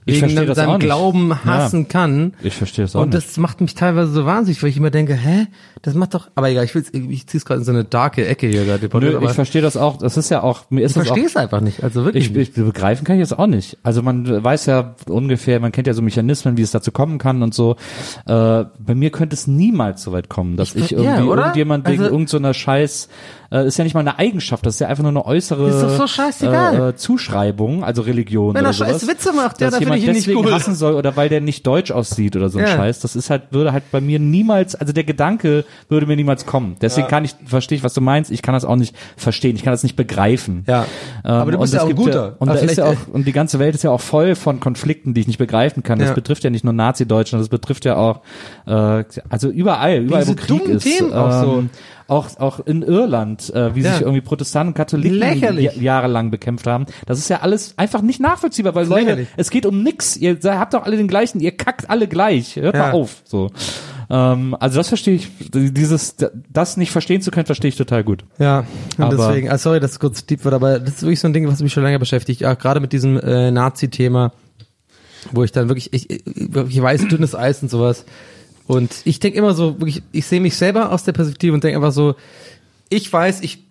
wegen 0.07 0.19
verstehe 0.21 0.47
das 0.47 0.57
seinem 0.57 0.71
auch 0.71 0.79
nicht. 0.79 0.87
Glauben 0.87 1.45
hassen 1.45 1.81
Ja. 1.83 1.89
kann. 1.89 2.33
Ich 2.43 2.55
verstehe 2.57 2.85
das 2.85 2.97
auch 2.97 3.03
Und 3.03 3.13
nicht. 3.15 3.27
das 3.29 3.37
macht 3.37 3.61
mich 3.61 3.75
teilweise 3.75 4.11
so 4.13 4.25
wahnsinnig, 4.27 4.63
weil 4.63 4.71
ich 4.71 4.77
immer 4.77 4.91
denke, 4.91 5.15
hä, 5.15 5.47
das 5.83 5.95
macht 5.95 6.15
doch, 6.15 6.29
aber 6.35 6.49
egal, 6.51 6.65
ich 6.65 6.75
will, 6.75 6.85
ich 7.11 7.27
zieh's 7.27 7.45
gerade 7.45 7.61
in 7.61 7.65
so 7.65 7.73
eine 7.73 7.85
darke 7.85 8.27
Ecke 8.27 8.47
hier 8.49 8.65
gerade. 8.65 8.89
Nö, 8.99 9.21
ich 9.25 9.33
verstehe 9.33 9.63
das 9.63 9.77
auch. 9.77 9.99
Das 9.99 10.17
ist 10.17 10.31
ja 10.31 10.43
auch, 10.43 10.71
mir 10.71 10.83
ist 10.85 10.93
ich 10.93 10.97
das 10.99 11.07
verstehe 11.09 11.27
es 11.27 11.37
einfach 11.37 11.61
nicht, 11.61 11.83
also 11.85 12.05
wirklich. 12.05 12.31
Ich, 12.31 12.37
ich 12.37 12.53
begreifen 12.55 13.05
kann 13.05 13.17
ich 13.17 13.23
es 13.23 13.33
auch 13.33 13.47
nicht. 13.47 13.79
Also 13.83 14.03
man 14.03 14.43
weiß 14.43 14.67
ja 14.67 14.95
ungefähr, 15.09 15.61
man 15.61 15.73
kennt 15.73 15.87
ja 15.87 15.95
so 15.95 16.03
Mechanismen, 16.03 16.57
wie 16.57 16.63
es 16.63 16.71
dazu 16.71 16.93
kommen 16.93 17.19
kann 17.19 17.43
und 17.43 17.55
so. 17.55 17.77
Äh, 18.27 18.65
bei 18.79 18.95
mir 18.95 19.11
könnte 19.11 19.35
es 19.35 19.47
niemals 19.47 20.03
so 20.03 20.13
weit 20.13 20.29
kommen, 20.29 20.57
dass 20.57 20.75
ich, 20.75 20.91
ja, 20.91 20.99
irgendwie 20.99 21.29
oder? 21.29 21.43
irgendjemand 21.43 21.87
wegen 21.89 22.03
Also- 22.03 22.13
irgendeiner 22.13 22.55
so 22.55 22.59
Scheiß, 22.61 23.09
äh, 23.53 23.67
ist 23.67 23.79
ja 23.79 23.85
nicht 23.85 23.95
mal 23.95 24.01
eine 24.01 24.19
Eigenschaft, 24.19 24.65
das 24.65 24.75
ist 24.75 24.81
ja 24.81 24.89
einfach 24.89 25.03
nur 25.03 25.11
eine 25.11 25.25
äußere 25.25 25.69
Ist 25.69 25.83
doch 25.83 25.91
so 25.91 26.07
scheißegal. 26.07 26.75
Äh, 26.75 26.89
äh, 26.91 26.95
Zuschreibung, 26.97 27.85
also 27.85 28.03
Religion 28.03 28.55
Wenn 28.55 28.65
er 28.65 28.69
oder 28.71 28.73
sowas. 28.73 28.91
scheiß 29.03 29.09
Witze 29.09 29.33
macht, 29.33 29.61
ja, 29.61 29.67
dass 29.67 29.79
dann 29.79 29.83
finde 29.85 29.97
jemand 29.97 29.99
ich 29.99 30.05
ihn 30.09 30.13
nicht 30.15 30.27
deswegen 30.29 30.47
cool. 30.47 30.53
hassen 30.53 30.75
soll 30.75 30.95
oder 30.95 31.17
weil 31.17 31.29
der 31.29 31.41
nicht 31.41 31.67
deutsch 31.67 31.91
aussieht 31.91 32.37
oder 32.37 32.49
so 32.49 32.59
ein 32.59 32.67
Ja. 32.67 32.71
Scheiß. 32.77 33.01
Das 33.01 33.17
ist 33.17 33.31
halt, 33.31 33.45
würde 33.51 33.73
halt 33.73 33.85
bei 33.91 34.01
mir 34.01 34.19
niemals, 34.19 34.75
also 34.75 34.93
der 34.93 35.05
Gedanke 35.05 35.65
würde 35.89 36.07
mir 36.07 36.17
niemals 36.17 36.47
kommen. 36.47 36.77
Deswegen 36.81 37.09
kann 37.09 37.25
ich, 37.25 37.35
verstehe 37.45 37.77
ich, 37.77 37.85
was 37.85 37.95
du 37.95 38.01
meinst. 38.01 38.31
Ich 38.31 38.43
kann 38.43 38.55
das 38.55 38.65
auch 38.65 38.77
nicht 38.77 38.95
verstehen. 39.17 39.57
Ich 39.57 39.63
kann 39.63 39.73
das 39.73 39.83
nicht 39.83 39.97
begreifen. 39.97 40.65
Ja. 40.69 40.87
Ähm, 41.25 41.31
Aber 41.31 41.53
du 41.53 41.59
bist 41.59 41.73
und 41.75 41.77
ja 41.77 41.79
es 41.79 41.85
auch 41.85 41.89
ein 41.89 41.97
gibt 41.97 42.07
guter. 42.07 42.37
und, 42.39 42.49
Aber 42.49 42.59
da 42.59 42.65
ist 42.65 42.77
ja 42.77 42.85
vielleicht, 42.87 43.09
auch, 43.09 43.13
und 43.15 43.27
die 43.27 43.33
ganze 43.33 43.59
Welt 43.59 43.75
ist 43.75 43.83
ja 43.85 43.91
auch 43.91 44.01
voll 44.01 44.35
von 44.37 44.61
Konflikten, 44.61 45.15
die 45.15 45.23
ich 45.23 45.27
nicht 45.27 45.39
begreifen 45.39 45.83
kann. 45.83 45.99
Das 45.99 46.09
Ja. 46.09 46.15
betrifft 46.15 46.45
ja 46.45 46.51
nicht 46.51 46.65
nur 46.65 46.73
Nazi-Deutschland, 46.73 47.41
das 47.43 47.49
betrifft 47.49 47.85
ja 47.85 47.97
auch, 47.97 48.21
äh, 48.67 49.05
also 49.29 49.49
überall, 49.49 49.99
überall 50.05 50.23
Diese 50.25 50.33
wo 50.33 50.41
Krieg 50.41 50.49
dummen 50.61 50.77
ist. 50.77 50.85
Themen 50.85 51.13
auch 51.13 51.43
so. 51.43 51.65
Auch, 52.11 52.37
auch 52.39 52.61
in 52.67 52.83
Irland, 52.83 53.53
äh, 53.55 53.75
wie 53.75 53.81
Ja. 53.83 53.93
sich 53.93 54.01
irgendwie 54.03 54.21
Protestanten 54.21 54.69
und 54.73 54.75
Katholiken 54.75 55.19
Lächerlich. 55.19 55.77
ja- 55.77 55.81
jahrelang 55.83 56.31
bekämpft 56.31 56.67
haben. 56.67 56.87
Das 57.07 57.19
ist 57.19 57.29
ja 57.29 57.41
alles 57.41 57.75
einfach 57.77 58.03
nicht 58.03 58.21
nachvollziehbar, 58.21 58.75
weil 58.75 58.87
Leute, 58.87 59.05
Lächerlich. 59.05 59.29
es 59.37 59.51
geht 59.51 59.65
um 59.67 59.83
nix. 59.83 60.17
Ihr 60.17 60.39
habt 60.45 60.75
doch 60.75 60.83
alle 60.85 60.97
den 60.97 61.09
gleichen, 61.09 61.41
ihr 61.41 61.53
kackt 61.57 61.89
alle 61.89 62.09
gleich. 62.09 62.57
Hört 62.57 62.75
Ja. 62.75 62.83
mal 62.89 62.93
auf. 62.93 63.23
So. 63.25 63.51
Ähm, 64.11 64.57
also 64.59 64.77
das 64.79 64.89
verstehe 64.89 65.15
ich, 65.15 65.29
dieses, 65.53 66.17
das 66.53 66.77
nicht 66.77 66.91
verstehen 66.91 67.23
zu 67.23 67.31
können, 67.31 67.47
verstehe 67.47 67.69
ich 67.69 67.77
total 67.77 68.03
gut. 68.03 68.25
Ja, 68.39 68.65
und 68.99 69.05
Aber- 69.05 69.29
deswegen, 69.29 69.49
ah, 69.51 69.57
sorry, 69.59 69.79
dass 69.79 69.93
es 69.93 70.01
kurz 70.01 70.27
deep 70.27 70.45
wird, 70.45 70.53
aber 70.55 70.81
das 70.81 70.95
ist 70.97 71.03
wirklich 71.03 71.21
so 71.21 71.29
ein 71.29 71.33
Ding, 71.33 71.47
was 71.47 71.63
mich 71.63 71.73
schon 71.73 71.85
länger 71.85 72.01
beschäftigt, 72.01 72.41
ja, 72.41 72.55
gerade 72.55 72.81
mit 72.81 72.93
diesem 72.93 73.19
äh, 73.21 73.51
Nazi-Thema, 73.53 74.33
wo 75.33 75.45
ich 75.45 75.53
dann 75.53 75.69
wirklich, 75.69 75.93
ich, 75.93 76.11
ich, 76.11 76.25
ich 76.27 76.83
weiß, 76.83 77.07
dünnes 77.09 77.35
Eis 77.37 77.63
und 77.63 77.71
sowas. 77.71 78.05
Und 78.71 79.03
ich 79.05 79.19
denke 79.19 79.37
immer 79.37 79.53
so, 79.53 79.81
wirklich, 79.81 80.01
ich 80.13 80.27
sehe 80.27 80.41
mich 80.41 80.55
selber 80.57 80.93
aus 80.93 81.03
der 81.03 81.11
Perspektive 81.11 81.53
und 81.53 81.65
denke 81.65 81.79
einfach 81.79 81.91
so, 81.91 82.15
ich 82.89 83.13
weiß, 83.13 83.41
ich 83.41 83.65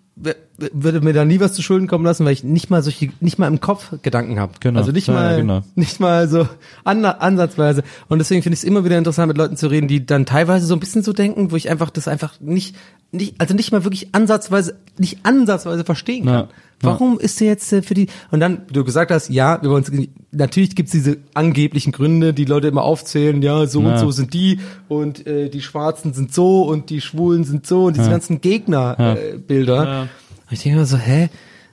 würde 0.74 1.02
mir 1.02 1.14
da 1.14 1.26
nie 1.26 1.40
was 1.40 1.54
zu 1.54 1.62
Schulden 1.62 1.88
kommen 1.88 2.06
lassen, 2.06 2.26
weil 2.26 2.34
ich 2.34 2.44
nicht 2.44 2.70
mal 2.70 2.82
solche, 2.84 3.10
nicht 3.20 3.40
mal 3.40 3.48
im 3.48 3.60
Kopf 3.60 3.94
Gedanken 4.02 4.40
habe. 4.40 4.54
Genau. 4.60 4.80
Also 4.80 4.92
nicht 4.92 5.08
Ja, 5.08 5.14
mal, 5.14 5.38
genau. 5.38 5.62
nicht 5.76 6.00
mal 6.00 6.28
so 6.28 6.48
an, 6.84 7.04
ansatzweise. 7.06 7.84
Und 8.08 8.20
deswegen 8.20 8.42
finde 8.44 8.54
ich 8.56 8.60
es 8.62 8.64
immer 8.64 8.84
wieder 8.86 8.98
interessant, 8.98 9.28
mit 9.28 9.38
Leuten 9.38 9.58
zu 9.58 9.68
reden, 9.68 9.88
die 9.88 10.06
dann 10.06 10.26
teilweise 10.26 10.66
so 10.66 10.74
ein 10.76 10.80
bisschen 10.80 11.04
so 11.04 11.14
denken, 11.14 11.52
wo 11.52 11.56
ich 11.56 11.70
einfach 11.70 11.90
das 11.90 12.08
einfach 12.08 12.40
nicht, 12.40 12.76
nicht, 13.12 13.36
also 13.40 13.54
nicht 13.54 13.72
mal 13.72 13.84
wirklich 13.84 14.10
ansatzweise, 14.14 14.76
nicht 14.98 15.20
ansatzweise 15.24 15.84
verstehen 15.84 16.26
kann. 16.26 16.34
Ja. 16.34 16.48
Warum 16.82 17.20
ist 17.20 17.42
der 17.42 17.48
jetzt 17.48 17.74
äh, 17.74 17.82
für 17.82 17.94
die, 17.94 18.08
und 18.32 18.40
dann, 18.40 18.62
wie 18.70 18.74
du 18.74 18.86
gesagt 18.86 19.12
hast, 19.12 19.30
ja, 19.30 19.62
wir 19.62 19.70
wollen 19.70 19.84
uns, 19.84 19.92
natürlich 20.32 20.78
gibt's 20.78 20.94
diese 20.94 21.18
angeblichen 21.34 21.92
Gründe, 21.92 22.34
die 22.34 22.46
Leute 22.46 22.70
immer 22.70 22.84
aufzählen, 22.84 23.42
ja, 23.42 23.66
so 23.68 23.82
Ja. 23.82 23.92
und 23.94 23.98
so 24.00 24.12
sind 24.12 24.34
die 24.34 24.60
und 24.88 25.28
äh, 25.28 25.50
die 25.50 25.62
Schwarzen 25.62 26.14
sind 26.14 26.34
so 26.34 26.62
und 26.64 26.90
die 26.90 27.02
Schwulen 27.02 27.44
sind 27.44 27.68
so 27.68 27.86
und 27.88 27.98
diese 27.98 28.10
ganzen 28.10 28.40
Gegnerbilder. 28.40 29.84
Äh. 29.84 29.88
Ja. 29.88 30.08
Und 30.50 30.54
ich 30.54 30.64
denke 30.64 30.78
immer 30.78 30.86
so, 30.86 30.98
hä? 30.98 31.30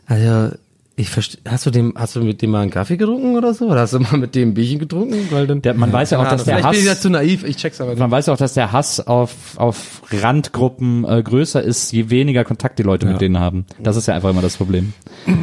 Also, 0.06 0.56
ich 0.98 1.10
verstehe, 1.10 1.40
hast 1.46 1.66
du 1.66 1.70
dem, 1.70 1.92
hast 1.94 2.16
du 2.16 2.20
mit 2.24 2.40
dem 2.40 2.50
mal 2.50 2.62
einen 2.62 2.70
Kaffee 2.70 2.96
getrunken 2.96 3.36
oder 3.36 3.52
so? 3.52 3.66
Oder 3.66 3.80
hast 3.80 3.92
du 3.92 3.98
mal 4.00 4.16
mit 4.16 4.34
dem 4.34 4.50
ein 4.50 4.54
Bierchen 4.54 4.78
getrunken? 4.78 5.28
Weil 5.30 5.46
dann, 5.46 5.60
Der- 5.60 5.74
man 5.74 5.92
weiß 5.92 6.10
ja 6.10 6.18
auch, 6.18 6.24
dass 6.28 6.44
der 6.44 6.56
Vielleicht 6.58 6.70
bin 6.70 6.80
ich 6.80 6.88
Hass- 6.88 6.96
ja 6.96 7.00
zu 7.02 7.10
naiv, 7.10 7.44
ich 7.44 7.56
check's 7.56 7.80
aber 7.82 7.90
nicht. 7.90 7.98
Man 7.98 8.10
weiß 8.10 8.30
auch, 8.30 8.38
dass 8.38 8.54
der 8.54 8.72
Hass 8.72 9.00
auf, 9.06 9.34
auf 9.56 10.00
Randgruppen 10.10 11.04
äh, 11.04 11.22
größer 11.22 11.62
ist, 11.62 11.92
je 11.92 12.10
weniger 12.10 12.44
Kontakt 12.44 12.78
die 12.78 12.82
Leute 12.82 13.06
mit 13.06 13.20
denen 13.20 13.38
haben. 13.38 13.66
Das 13.82 13.96
ist 13.96 14.06
ja 14.08 14.14
einfach 14.14 14.30
immer 14.30 14.40
das 14.42 14.56
Problem. 14.56 14.92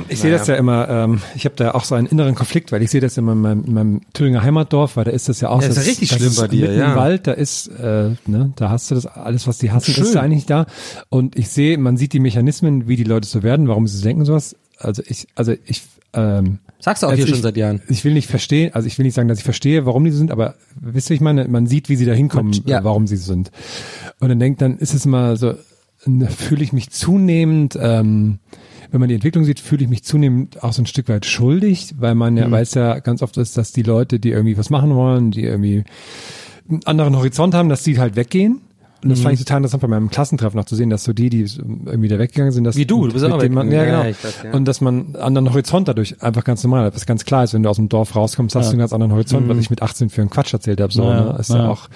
Ich 0.09 0.19
sehe 0.19 0.31
das 0.31 0.47
ja 0.47 0.55
immer, 0.55 0.89
ähm, 0.89 1.21
ich 1.35 1.45
habe 1.45 1.55
da 1.55 1.71
auch 1.71 1.83
so 1.83 1.95
einen 1.95 2.07
inneren 2.07 2.35
Konflikt, 2.35 2.71
weil 2.71 2.81
ich 2.81 2.89
sehe 2.91 3.01
das 3.01 3.17
immer 3.17 3.33
in 3.33 3.41
meinem, 3.41 3.63
in 3.65 3.73
meinem 3.73 4.01
Thüringer 4.13 4.41
Heimatdorf, 4.43 4.97
weil 4.97 5.03
da 5.05 5.11
ist 5.11 5.29
das 5.29 5.39
ja 5.41 5.49
auch 5.49 5.61
Ja, 5.61 5.67
ist 5.67 5.77
das, 5.77 5.85
ja 5.85 5.89
richtig 5.91 6.09
das 6.09 6.17
schlimm 6.17 6.29
ist 6.31 6.41
bei 6.41 6.47
dir, 6.47 6.67
mitten 6.67 6.79
ja. 6.79 6.91
im 6.93 6.97
Wald, 6.97 7.27
da 7.27 7.31
ist, 7.33 7.67
äh, 7.67 8.09
ne, 8.25 8.53
da 8.55 8.69
hast 8.69 8.89
du 8.91 8.95
das, 8.95 9.05
alles, 9.05 9.47
was 9.47 9.59
die 9.59 9.71
hassen, 9.71 9.93
Schön. 9.93 10.03
ist 10.03 10.15
da 10.15 10.21
eigentlich 10.21 10.45
da. 10.45 10.65
Und 11.09 11.37
ich 11.37 11.49
sehe, 11.49 11.77
man 11.77 11.97
sieht 11.97 12.13
die 12.13 12.19
Mechanismen, 12.19 12.87
wie 12.87 12.95
die 12.95 13.03
Leute 13.03 13.27
so 13.27 13.43
werden, 13.43 13.67
warum 13.67 13.87
sie 13.87 13.97
so 13.97 14.03
denken 14.03 14.25
sowas. 14.25 14.55
Also 14.77 15.03
ich, 15.05 15.27
also 15.35 15.53
ich, 15.65 15.83
ähm, 16.13 16.59
Sagst 16.79 17.01
du 17.01 17.07
auch 17.07 17.11
also 17.11 17.17
hier 17.19 17.25
ich, 17.27 17.33
schon 17.33 17.41
seit 17.41 17.55
Jahren. 17.57 17.81
Ich 17.87 18.03
will 18.03 18.13
nicht 18.13 18.27
verstehen, 18.29 18.73
also 18.73 18.87
ich 18.87 18.97
will 18.97 19.05
nicht 19.05 19.13
sagen, 19.13 19.29
dass 19.29 19.37
ich 19.37 19.43
verstehe, 19.45 19.85
warum 19.85 20.03
die 20.03 20.11
so 20.11 20.17
sind, 20.17 20.31
aber 20.31 20.55
wisst 20.79 21.09
ihr, 21.09 21.15
ich 21.15 21.21
meine, 21.21 21.47
man 21.47 21.65
sieht, 21.65 21.87
wie 21.89 21.95
sie 21.95 22.05
da 22.05 22.11
hinkommen, 22.13 22.53
Ja. 22.65 22.79
äh, 22.79 22.83
warum 22.83 23.07
sie 23.07 23.15
so 23.15 23.31
sind. 23.31 23.51
Und 24.19 24.27
dann 24.29 24.39
denkt, 24.39 24.61
dann 24.61 24.77
ist 24.77 24.93
es 24.93 25.05
mal 25.05 25.37
so, 25.37 25.53
da 26.05 26.27
fühle 26.27 26.63
ich 26.63 26.73
mich 26.73 26.89
zunehmend, 26.89 27.77
ähm, 27.81 28.39
wenn 28.91 28.99
man 28.99 29.07
die 29.09 29.15
Entwicklung 29.15 29.43
sieht, 29.45 29.59
fühle 29.61 29.83
ich 29.85 29.89
mich 29.89 30.03
zunehmend 30.03 30.61
auch 30.61 30.73
so 30.73 30.81
ein 30.81 30.85
Stück 30.85 31.07
weit 31.09 31.25
schuldig, 31.25 31.95
weil 31.97 32.15
man 32.15 32.33
Mhm. 32.33 32.39
ja 32.39 32.51
weiß 32.51 32.73
ja 32.73 32.99
ganz 32.99 33.21
oft 33.21 33.37
ist, 33.37 33.57
dass 33.57 33.71
die 33.71 33.81
Leute, 33.83 34.19
die 34.19 34.29
irgendwie 34.31 34.57
was 34.57 34.69
machen 34.69 34.93
wollen, 34.93 35.31
die 35.31 35.43
irgendwie 35.43 35.83
einen 36.69 36.81
anderen 36.85 37.15
Horizont 37.15 37.53
haben, 37.55 37.69
dass 37.69 37.83
die 37.83 37.97
halt 37.97 38.15
weggehen. 38.17 38.59
Und 39.03 39.09
das 39.09 39.19
Mhm. 39.19 39.23
fand 39.23 39.33
ich 39.33 39.39
total 39.41 39.57
interessant 39.57 39.81
bei 39.81 39.87
meinem 39.87 40.09
Klassentreffen 40.09 40.57
noch 40.57 40.65
zu 40.65 40.75
sehen, 40.75 40.89
dass 40.89 41.03
so 41.03 41.11
die, 41.13 41.29
die 41.29 41.41
irgendwie 41.85 42.07
da 42.07 42.17
weggegangen 42.17 42.51
sind, 42.53 42.63
dass 42.63 42.75
Wie 42.77 42.85
du, 42.85 43.05
du 43.07 43.13
bist 43.13 43.25
auch 43.25 43.37
denen 43.37 43.53
man, 43.53 43.69
ja, 43.71 43.83
genau. 43.83 43.97
Ja, 44.03 44.05
weiß, 44.05 44.17
ja. 44.45 44.53
Und 44.53 44.65
dass 44.65 44.79
man 44.81 44.93
einen 45.07 45.15
anderen 45.17 45.49
Horizont 45.51 45.87
dadurch 45.87 46.21
einfach 46.21 46.43
ganz 46.43 46.63
normal 46.63 46.85
hat, 46.85 46.95
was 46.95 47.05
ganz 47.05 47.25
klar 47.25 47.43
ist, 47.43 47.53
wenn 47.53 47.63
du 47.63 47.69
aus 47.69 47.75
dem 47.75 47.89
Dorf 47.89 48.15
rauskommst, 48.15 48.55
hast 48.55 48.67
du 48.67 48.71
einen 48.71 48.79
ganz 48.79 48.93
anderen 48.93 49.11
Horizont, 49.11 49.47
was 49.49 49.57
ich 49.57 49.69
mit 49.69 49.81
18 49.81 50.09
für 50.09 50.21
einen 50.21 50.29
Quatsch 50.29 50.53
erzählt 50.53 50.79
habe, 50.79 50.93
so, 50.93 51.03
Ja, 51.03 51.33
ne? 51.33 51.37
Ist 51.39 51.49
ja. 51.49 51.57
ja. 51.57 51.69
auch, 51.69 51.89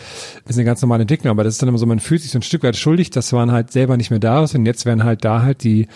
ist 0.46 0.58
eine 0.58 0.66
ganz 0.66 0.82
normale 0.82 1.04
Entwicklung, 1.04 1.32
aber 1.32 1.44
das 1.44 1.54
ist 1.54 1.62
dann 1.62 1.70
immer 1.70 1.78
so, 1.78 1.86
man 1.86 2.00
fühlt 2.00 2.22
sich 2.22 2.32
so 2.32 2.40
ein 2.40 2.44
Stück 2.44 2.64
weit 2.64 2.76
schuldig, 2.76 3.10
dass 3.10 3.32
man 3.32 3.52
halt 3.52 3.72
selber 3.72 3.96
nicht 3.96 4.10
mehr 4.10 4.20
da 4.20 4.44
ist 4.44 4.54
und 4.56 4.66
jetzt 4.66 4.86
werden 4.86 5.04
halt 5.04 5.24
da 5.24 5.42
halt 5.44 5.64
die 5.64 5.88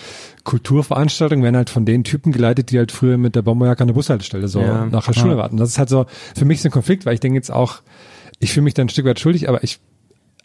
Kulturveranstaltungen 0.46 1.44
werden 1.44 1.56
halt 1.56 1.70
von 1.70 1.86
den 1.86 2.04
Typen 2.04 2.32
geleitet, 2.32 2.72
die 2.72 2.78
halt 2.78 2.92
früher 2.92 3.18
mit 3.18 3.36
der 3.36 3.42
Bomberjacke 3.42 3.82
an 3.82 3.88
der 3.88 3.94
Bushaltestelle 3.96 4.48
so 4.48 4.60
Ja. 4.62 4.86
nach 4.86 5.06
der 5.06 5.14
Schule 5.14 5.38
warten. 5.38 5.58
Das 5.58 5.70
ist 5.70 5.78
halt 5.78 5.90
so 5.90 6.06
für 6.36 6.46
mich 6.46 6.62
so 6.62 6.70
ein 6.70 6.72
Konflikt, 6.72 7.06
weil 7.06 7.14
ich 7.14 7.20
denke 7.20 7.38
jetzt 7.38 7.52
auch, 7.52 7.82
ich 8.40 8.52
fühle 8.54 8.64
mich 8.64 8.74
dann 8.74 8.88
ein 8.88 8.90
Stück 8.90 9.06
weit 9.06 9.20
schuldig, 9.20 9.48
aber 9.50 9.64
ich 9.64 9.80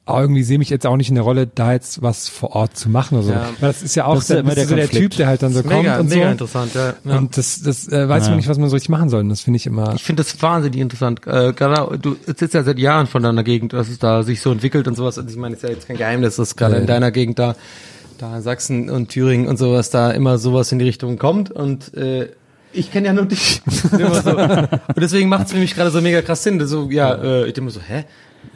aber 0.07 0.21
irgendwie 0.21 0.45
sehe 0.45 0.59
mich 0.59 0.71
jetzt 0.71 0.87
auch 0.87 0.97
nicht 0.97 1.09
in 1.09 1.17
der 1.17 1.25
Rolle, 1.25 1.49
da 1.53 1.73
jetzt 1.73 2.01
was 2.01 2.29
vor 2.29 2.53
Ort 2.55 2.77
zu 2.77 2.89
machen 2.89 3.19
oder 3.19 3.27
so. 3.27 3.33
Ja. 3.33 3.51
Weil 3.59 3.71
das 3.71 3.83
ist 3.83 3.97
ja 3.97 4.05
auch 4.05 4.15
Das 4.15 4.23
ist 4.23 4.31
dann 4.31 4.39
immer 4.39 4.55
der 4.55 4.67
so 4.69 4.77
der. 4.77 4.89
Typ, 4.89 5.17
der 5.17 5.27
halt 5.27 5.43
dann 5.43 5.53
so 5.53 5.63
kommt 5.63 5.75
mega, 5.75 5.99
und 5.99 6.09
mega 6.09 6.27
so. 6.27 6.31
interessant, 6.31 6.75
ja. 6.75 6.95
ja. 7.05 7.19
Und 7.19 7.37
das, 7.37 7.61
das 7.61 7.89
äh, 7.89 8.09
weiß 8.09 8.25
Ja. 8.25 8.31
man 8.31 8.37
nicht, 8.39 8.49
was 8.49 8.57
man 8.57 8.69
so 8.71 8.75
richtig 8.77 8.89
machen 8.89 9.09
soll. 9.09 9.21
Und 9.21 9.31
das 9.31 9.41
finde 9.41 9.57
ich 9.57 9.67
immer. 9.67 9.95
Ich 9.97 10.05
finde 10.05 10.23
das 10.23 10.41
wahnsinnig 10.41 10.81
interessant. 10.81 11.27
Äh, 11.27 11.53
gerade 11.53 11.99
du 11.99 12.17
sitzt 12.25 12.55
ja 12.55 12.63
seit 12.63 12.79
Jahren 12.79 13.09
von 13.09 13.21
deiner 13.23 13.43
Gegend, 13.43 13.73
dass 13.73 13.89
es 13.89 13.99
da 13.99 14.23
sich 14.23 14.41
so 14.41 14.53
entwickelt 14.53 14.87
und 14.87 14.95
sowas. 14.95 15.19
Und 15.19 15.29
ich 15.29 15.37
meine, 15.37 15.57
es 15.57 15.63
ist 15.65 15.69
ja 15.69 15.75
jetzt 15.75 15.89
kein 15.89 15.97
Geheimnis, 15.97 16.37
dass 16.37 16.55
gerade 16.55 16.77
in 16.77 16.87
deiner 16.87 17.11
Gegend 17.11 17.41
da, 17.41 17.57
da 18.19 18.37
in 18.37 18.43
Sachsen 18.43 18.89
und 18.89 19.09
Thüringen 19.09 19.49
und 19.49 19.57
sowas, 19.57 19.91
da 19.91 20.13
immer 20.13 20.39
sowas 20.39 20.71
in 20.71 20.79
die 20.79 20.85
Richtung 20.85 21.19
kommt. 21.19 21.51
Und 21.51 21.93
äh, 21.95 22.29
ich 22.73 22.93
kenne 22.93 23.09
ja 23.09 23.13
nur 23.13 23.25
dich. 23.25 23.61
so. 23.91 24.37
Und 24.37 24.71
deswegen 25.01 25.29
macht 25.29 25.47
es 25.47 25.53
für 25.53 25.59
mich 25.59 25.75
gerade 25.75 25.91
so 25.91 26.01
mega 26.01 26.23
krass 26.23 26.45
Sinn. 26.45 26.65
So, 26.65 26.91
ja, 26.91 27.13
äh, 27.15 27.41
ich 27.49 27.55
denke 27.55 27.63
mir 27.63 27.71
so, 27.71 27.81
hä? 27.81 28.05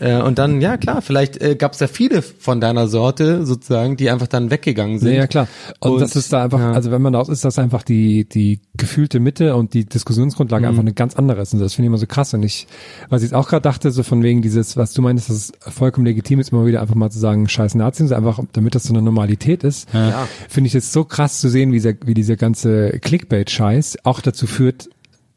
Äh, 0.00 0.20
und 0.22 0.38
dann, 0.38 0.60
ja 0.60 0.76
klar, 0.76 1.02
vielleicht 1.02 1.40
äh, 1.40 1.54
gab 1.56 1.74
es 1.74 1.80
ja 1.80 1.86
viele 1.86 2.22
von 2.22 2.60
deiner 2.60 2.88
Sorte 2.88 3.46
sozusagen, 3.46 3.96
die 3.96 4.10
einfach 4.10 4.26
dann 4.26 4.50
weggegangen 4.50 4.98
sind. 4.98 5.10
Ja, 5.12 5.18
ja, 5.20 5.26
klar. 5.26 5.46
Und, 5.78 5.92
Und, 5.92 6.00
das 6.00 6.16
ist 6.16 6.32
da 6.32 6.42
einfach, 6.44 6.58
ja. 6.58 6.72
also 6.72 6.90
wenn 6.90 7.02
man 7.02 7.12
da 7.12 7.20
ist, 7.22 7.44
das 7.44 7.58
einfach 7.58 7.82
die, 7.82 8.24
die 8.28 8.60
gefühlte 8.74 9.20
Mitte 9.20 9.54
und 9.56 9.74
die 9.74 9.84
Diskussionsgrundlage 9.84 10.62
Mhm. 10.64 10.68
einfach 10.70 10.80
eine 10.82 10.92
ganz 10.94 11.14
andere 11.16 11.42
ist. 11.42 11.52
Und 11.52 11.60
das 11.60 11.74
finde 11.74 11.86
ich 11.86 11.88
immer 11.88 11.98
so 11.98 12.06
krass. 12.06 12.32
Und 12.34 12.42
ich, 12.42 12.66
was 13.10 13.22
ich 13.22 13.34
auch 13.34 13.48
gerade 13.48 13.62
dachte, 13.62 13.90
so 13.90 14.02
von 14.02 14.22
wegen 14.22 14.42
dieses, 14.42 14.76
was 14.76 14.92
du 14.94 15.02
meinst, 15.02 15.28
dass 15.28 15.36
es 15.36 15.52
vollkommen 15.60 16.06
legitim 16.06 16.40
ist, 16.40 16.50
immer 16.52 16.64
wieder 16.66 16.80
einfach 16.80 16.94
mal 16.94 17.10
zu 17.10 17.18
sagen, 17.18 17.46
scheiß 17.48 17.74
Nazis, 17.74 18.10
einfach 18.12 18.40
damit 18.52 18.74
das 18.74 18.84
so 18.84 18.94
eine 18.94 19.02
Normalität 19.02 19.64
ist, 19.64 19.88
Ja. 19.92 20.26
finde 20.48 20.68
ich 20.68 20.74
es 20.74 20.92
so 20.92 21.04
krass 21.04 21.40
zu 21.40 21.48
sehen, 21.48 21.70
wie, 21.72 21.76
dieser, 21.76 21.92
wie 22.04 22.14
dieser 22.14 22.36
ganze 22.36 22.98
Clickbait-Scheiß 23.00 23.98
auch 24.04 24.20
dazu 24.20 24.46
führt, 24.46 24.88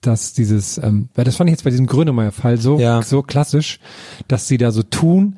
dass 0.06 0.34
dieses, 0.34 0.78
ähm, 0.78 1.10
weil 1.16 1.26
das 1.26 1.36
fand 1.36 1.50
ich 1.50 1.54
jetzt 1.54 1.64
bei 1.64 1.70
diesem 1.70 1.88
Grönemeyer-Fall 1.88 2.58
so, 2.58 2.80
Ja. 2.80 3.02
so 3.02 3.22
klassisch, 3.24 3.80
dass 4.28 4.48
sie 4.48 4.58
da 4.58 4.72
so 4.72 4.84
tun, 4.84 5.38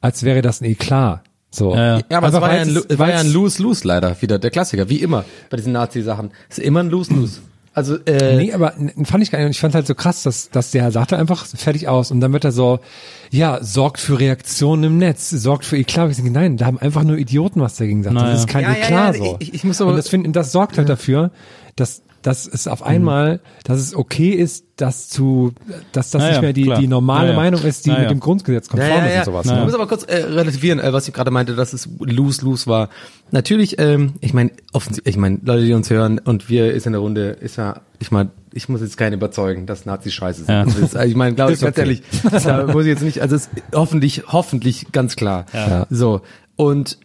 als 0.00 0.22
wäre 0.22 0.42
das 0.42 0.60
ein 0.60 0.64
Eklat. 0.64 1.22
So. 1.50 1.74
Ja, 1.74 1.98
ja. 1.98 2.02
Ja, 2.10 2.18
aber 2.18 2.28
es 2.28 2.34
Einfach 2.34 2.48
war 2.48 2.54
ja, 2.54 2.62
ein, 2.62 2.74
Lo- 2.74 2.82
war 2.98 3.08
ja 3.10 3.18
ein 3.18 3.32
Lose-Lose 3.32 3.86
leider, 3.88 4.20
wieder 4.20 4.38
der 4.38 4.50
Klassiker, 4.50 4.88
wie 4.90 4.96
immer 5.02 5.24
bei 5.50 5.56
diesen 5.56 5.72
Nazi-Sachen. 5.72 6.30
Es 6.48 6.58
ist 6.58 6.64
immer 6.64 6.80
ein 6.80 6.90
Lose-Lose. 6.90 7.40
Also, 7.74 7.96
äh, 8.06 8.36
Nee, 8.36 8.52
aber 8.52 8.74
fand 9.04 9.22
ich 9.22 9.30
gar 9.30 9.38
nicht. 9.38 9.50
Ich 9.50 9.60
fand 9.60 9.74
halt 9.74 9.86
so 9.86 9.94
krass, 9.94 10.24
dass, 10.24 10.50
dass 10.50 10.72
der 10.72 10.90
sagte 10.90 11.16
einfach 11.16 11.46
fertig 11.46 11.86
aus 11.86 12.10
und 12.10 12.20
dann 12.20 12.32
wird 12.32 12.44
er 12.44 12.50
so, 12.50 12.80
ja, 13.30 13.62
sorgt 13.62 14.00
für 14.00 14.18
Reaktionen 14.18 14.82
im 14.84 14.98
Netz, 14.98 15.30
sorgt 15.30 15.64
für 15.64 15.76
Eklat. 15.78 16.10
Ich 16.10 16.16
denke, 16.16 16.32
nein, 16.32 16.56
da 16.56 16.66
haben 16.66 16.78
einfach 16.78 17.04
nur 17.04 17.16
Idioten 17.18 17.60
was 17.60 17.76
dagegen 17.76 18.00
gesagt. 18.02 18.14
Naja. 18.16 18.32
Das 18.32 18.40
ist 18.40 18.48
kein 18.48 18.64
Ja, 18.64 18.70
ja, 18.72 18.76
Eklat 18.78 19.16
ja, 19.16 19.24
so. 19.24 19.36
ich- 19.38 19.54
ich 19.54 19.64
muss 19.64 19.80
aber- 19.80 19.90
und 19.90 19.96
das 19.96 20.08
find, 20.08 20.34
das 20.34 20.50
sorgt 20.50 20.76
halt 20.76 20.88
dafür, 20.88 21.30
dass 21.76 22.02
dass 22.28 22.46
es 22.46 22.68
auf 22.68 22.82
einmal, 22.82 23.40
dass 23.64 23.80
es 23.80 23.94
okay 23.94 24.32
ist, 24.32 24.66
das 24.76 25.08
zu, 25.08 25.54
dass 25.92 26.10
das 26.10 26.20
Naja, 26.20 26.32
nicht 26.32 26.42
mehr 26.42 26.52
die, 26.52 26.64
klar. 26.64 26.78
die 26.78 26.86
normale 26.86 27.28
Naja. 27.28 27.36
Meinung 27.38 27.62
ist, 27.62 27.86
die 27.86 27.88
Naja. 27.88 28.02
mit 28.02 28.10
dem 28.10 28.20
Grundgesetz 28.20 28.68
konform 28.68 29.06
ist 29.06 29.16
und 29.16 29.24
sowas. 29.24 29.46
Ich 29.46 29.52
ne? 29.52 29.64
muss 29.64 29.72
aber 29.72 29.86
kurz 29.86 30.02
äh, 30.02 30.16
relativieren, 30.16 30.78
äh, 30.78 30.92
was 30.92 31.08
ich 31.08 31.14
gerade 31.14 31.30
meinte, 31.30 31.54
dass 31.54 31.72
es 31.72 31.88
lose-lose 31.98 32.66
war. 32.66 32.90
Natürlich, 33.30 33.78
ähm, 33.78 34.12
ich 34.20 34.34
meine, 34.34 34.50
offensichtlich, 34.74 35.14
ich 35.14 35.18
meine, 35.18 35.38
Leute, 35.42 35.64
die 35.64 35.72
uns 35.72 35.88
hören 35.88 36.18
und 36.18 36.50
wir 36.50 36.70
ist 36.74 36.84
in 36.84 36.92
der 36.92 37.00
Runde, 37.00 37.30
ist 37.30 37.56
ja, 37.56 37.80
ich 37.98 38.10
meine, 38.10 38.28
ich 38.52 38.68
muss 38.68 38.82
jetzt 38.82 38.98
keinen 38.98 39.14
überzeugen, 39.14 39.64
dass 39.64 39.86
Nazis 39.86 40.12
scheiße 40.12 40.44
sind. 40.44 40.54
Ja. 40.54 40.64
Ist, 40.64 40.96
also 40.96 41.08
ich 41.08 41.16
meine, 41.16 41.34
glaube 41.34 41.54
ich, 41.54 41.60
ganz 41.62 41.78
okay. 41.78 41.80
ehrlich, 41.80 42.02
da 42.44 42.66
muss 42.66 42.82
ich 42.82 42.90
jetzt 42.90 43.02
nicht, 43.02 43.22
also 43.22 43.36
es 43.36 43.46
ist 43.46 43.62
hoffentlich, 43.74 44.24
hoffentlich 44.28 44.92
ganz 44.92 45.16
klar. 45.16 45.46
Ja. 45.54 45.86
So. 45.88 46.20
Und 46.56 46.98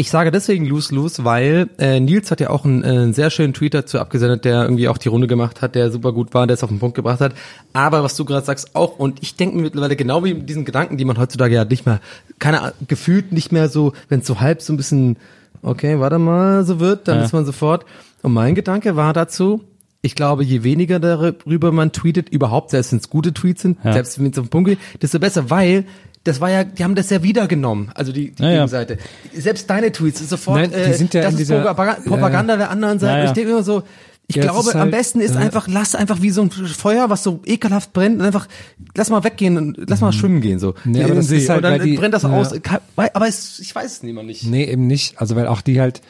ich 0.00 0.08
sage 0.10 0.30
deswegen 0.30 0.64
lose-lose, 0.64 1.24
weil 1.26 1.68
äh, 1.78 2.00
Nils 2.00 2.30
hat 2.30 2.40
ja 2.40 2.48
auch 2.48 2.64
einen, 2.64 2.82
äh, 2.82 2.86
einen 2.86 3.12
sehr 3.12 3.28
schönen 3.28 3.52
Tweet 3.52 3.74
dazu 3.74 3.98
abgesendet, 3.98 4.46
der 4.46 4.62
irgendwie 4.62 4.88
auch 4.88 4.96
die 4.96 5.08
Runde 5.08 5.26
gemacht 5.26 5.60
hat, 5.60 5.74
der 5.74 5.90
super 5.90 6.12
gut 6.12 6.32
war, 6.32 6.46
der 6.46 6.54
es 6.54 6.62
auf 6.62 6.70
den 6.70 6.78
Punkt 6.78 6.96
gebracht 6.96 7.20
hat. 7.20 7.34
Aber 7.74 8.02
was 8.02 8.16
du 8.16 8.24
gerade 8.24 8.46
sagst 8.46 8.74
auch, 8.74 8.98
und 8.98 9.22
ich 9.22 9.36
denke 9.36 9.56
mir 9.56 9.62
mittlerweile 9.64 9.96
genau 9.96 10.24
wie 10.24 10.32
mit 10.32 10.48
diesen 10.48 10.64
Gedanken, 10.64 10.96
die 10.96 11.04
man 11.04 11.18
heutzutage 11.18 11.54
ja 11.54 11.66
nicht 11.66 11.84
mehr, 11.84 12.00
keine 12.38 12.72
gefühlt 12.88 13.32
nicht 13.32 13.52
mehr 13.52 13.68
so, 13.68 13.92
wenn 14.08 14.20
es 14.20 14.26
so 14.26 14.40
halb 14.40 14.62
so 14.62 14.72
ein 14.72 14.78
bisschen, 14.78 15.18
okay, 15.62 16.00
warte 16.00 16.18
mal, 16.18 16.64
so 16.64 16.80
wird, 16.80 17.06
dann 17.06 17.18
Ja. 17.18 17.24
ist 17.26 17.32
man 17.34 17.44
sofort. 17.44 17.84
Und 18.22 18.32
mein 18.32 18.54
Gedanke 18.54 18.96
war 18.96 19.12
dazu, 19.12 19.64
ich 20.00 20.14
glaube, 20.14 20.44
je 20.44 20.62
weniger 20.62 20.98
darüber 20.98 21.72
man 21.72 21.92
tweetet, 21.92 22.30
überhaupt, 22.30 22.70
selbst 22.70 22.92
wenn 22.92 23.00
es 23.00 23.10
gute 23.10 23.34
Tweets 23.34 23.60
sind, 23.60 23.76
Ja. 23.84 23.92
selbst 23.92 24.18
wenn 24.18 24.30
es 24.30 24.38
auf 24.38 24.46
den 24.46 24.50
Punkt 24.50 24.70
geht, 24.70 24.78
desto 25.02 25.18
besser, 25.18 25.50
weil 25.50 25.84
das 26.24 26.40
war 26.40 26.50
ja, 26.50 26.64
die 26.64 26.84
haben 26.84 26.94
das 26.94 27.08
ja 27.10 27.22
wieder 27.22 27.46
genommen, 27.46 27.90
also 27.94 28.12
die, 28.12 28.32
die 28.32 28.42
Ja, 28.42 28.48
ja. 28.50 28.54
Gegenseite. 28.56 28.98
Selbst 29.34 29.68
deine 29.70 29.90
Tweets 29.92 30.28
sofort, 30.28 30.58
Nein, 30.60 30.70
die 30.70 30.76
äh, 30.76 30.92
sind 30.94 31.14
ja 31.14 31.22
das 31.22 31.32
in 31.34 31.40
ist 31.40 31.48
dieser- 31.48 31.62
Propaganda, 31.62 32.02
Propaganda 32.08 32.56
der 32.56 32.70
anderen 32.70 32.98
Seite. 32.98 33.12
Ja, 33.12 33.18
ja. 33.18 33.24
Ich 33.26 33.32
denke 33.32 33.50
immer 33.50 33.62
so, 33.62 33.82
ich 34.26 34.36
Ja, 34.36 34.42
glaube, 34.42 34.60
ist 34.60 34.74
am 34.74 34.82
halt- 34.82 34.90
besten 34.92 35.20
ist 35.20 35.34
ja. 35.34 35.40
einfach, 35.40 35.66
lass 35.66 35.94
einfach 35.96 36.22
wie 36.22 36.30
so 36.30 36.42
ein 36.42 36.50
Feuer, 36.50 37.10
was 37.10 37.22
so 37.24 37.40
ekelhaft 37.46 37.92
brennt, 37.92 38.20
und 38.20 38.26
einfach, 38.26 38.46
lass 38.94 39.10
mal 39.10 39.24
weggehen 39.24 39.56
und 39.56 39.76
lass 39.88 40.00
mal 40.02 40.12
schwimmen 40.12 40.40
gehen, 40.40 40.58
so. 40.60 40.74
Nee, 40.84 41.02
aber 41.02 41.16
das 41.16 41.26
See. 41.28 41.38
ist 41.38 41.48
halt, 41.48 41.64
und 41.64 41.70
dann 41.70 41.82
die- 41.82 41.96
brennt 41.96 42.14
das 42.14 42.22
ja. 42.22 42.28
aus. 42.30 42.52
Aber 42.96 43.26
es, 43.26 43.58
ich 43.58 43.74
weiß 43.74 43.86
es 43.86 44.02
immer 44.04 44.22
nicht. 44.22 44.46
Nee, 44.46 44.64
eben 44.70 44.86
nicht. 44.86 45.18
Also 45.20 45.34
weil 45.36 45.46
auch 45.48 45.62
die 45.62 45.80
halt, 45.80 46.00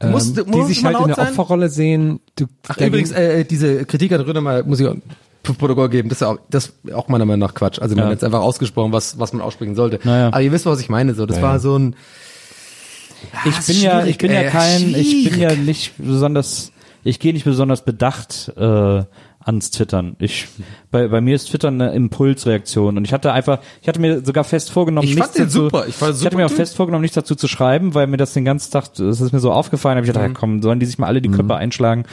ähm, 0.00 0.12
musst- 0.12 0.36
die 0.38 0.62
sich 0.64 0.84
halt 0.84 0.98
in 1.00 1.08
der? 1.08 1.18
Opferrolle 1.18 1.68
sehen. 1.68 2.20
Du, 2.36 2.46
Ach, 2.68 2.78
übrigens, 2.78 3.10
äh, 3.12 3.44
diese 3.44 3.84
Kritik 3.84 4.12
an 4.12 4.20
Röder 4.22 4.40
mal, 4.40 4.62
muss 4.62 4.80
ich 4.80 4.88
Protokoll 5.54 5.88
geben, 5.88 6.08
das 6.08 6.18
ist 6.20 6.26
auch, 6.26 6.38
das 6.50 6.66
ist 6.84 6.92
auch 6.94 7.08
meiner 7.08 7.24
Meinung 7.24 7.40
nach 7.48 7.54
Quatsch. 7.54 7.78
Also 7.80 7.94
man 7.94 8.04
Ja. 8.04 8.06
hat 8.06 8.12
jetzt 8.16 8.24
einfach 8.24 8.40
ausgesprochen, 8.40 8.92
was, 8.92 9.18
was 9.18 9.32
man 9.32 9.42
aussprechen 9.42 9.74
sollte. 9.74 10.00
Naja. 10.04 10.28
Aber 10.28 10.40
ihr 10.42 10.52
wisst, 10.52 10.66
was 10.66 10.80
ich 10.80 10.88
meine, 10.88 11.14
so. 11.14 11.26
Das 11.26 11.36
Ja, 11.38 11.42
war 11.42 11.52
ja. 11.54 11.58
so 11.58 11.78
ein, 11.78 11.96
Ich 13.44 13.58
ist 13.58 13.66
bin 13.68 13.80
ja, 13.80 14.04
ich 14.04 14.18
bin 14.18 14.30
ja 14.32 14.40
ey, 14.42 14.50
kein, 14.50 14.94
ich 14.94 15.30
bin 15.30 15.40
ja 15.40 15.54
nicht 15.54 15.92
besonders, 15.98 16.72
ich 17.04 17.18
gehe 17.18 17.32
nicht 17.32 17.44
besonders 17.44 17.84
bedacht 17.84 18.52
äh, 18.56 19.02
ans 19.46 19.70
Twittern. 19.70 20.16
Ich 20.18 20.48
bei, 20.90 21.06
bei 21.06 21.20
mir 21.20 21.36
ist 21.36 21.48
Twitter 21.50 21.68
eine 21.68 21.92
Impulsreaktion 21.92 22.96
und 22.96 23.04
ich 23.04 23.12
hatte 23.12 23.32
einfach, 23.32 23.60
ich 23.80 23.86
hatte 23.86 24.00
mir 24.00 24.24
sogar 24.24 24.42
fest 24.42 24.72
vorgenommen, 24.72 25.06
Ich 25.06 25.14
nichts 25.14 25.28
fand 25.28 25.38
den 25.38 25.44
dazu, 25.44 25.64
super. 25.64 25.84
Ich 25.86 25.90
ich 25.90 25.94
super 25.98 26.24
hatte 26.24 26.36
mir 26.36 26.46
auch 26.46 26.50
fest 26.50 26.74
vorgenommen, 26.74 27.02
nichts 27.02 27.14
dazu 27.14 27.36
zu 27.36 27.46
schreiben, 27.46 27.94
weil 27.94 28.08
mir 28.08 28.16
das 28.16 28.32
den 28.32 28.44
ganzen 28.44 28.72
Tag, 28.72 28.94
das 28.94 29.20
ist 29.20 29.32
mir 29.32 29.38
so 29.38 29.52
aufgefallen, 29.52 29.96
habe 29.96 30.04
ich 30.04 30.12
gedacht, 30.12 30.26
ja, 30.26 30.34
komm, 30.34 30.62
sollen 30.62 30.80
die 30.80 30.86
sich 30.86 30.98
mal 30.98 31.06
alle 31.06 31.22
die 31.22 31.30
Köpfe 31.30 31.54
einschlagen. 31.54 32.06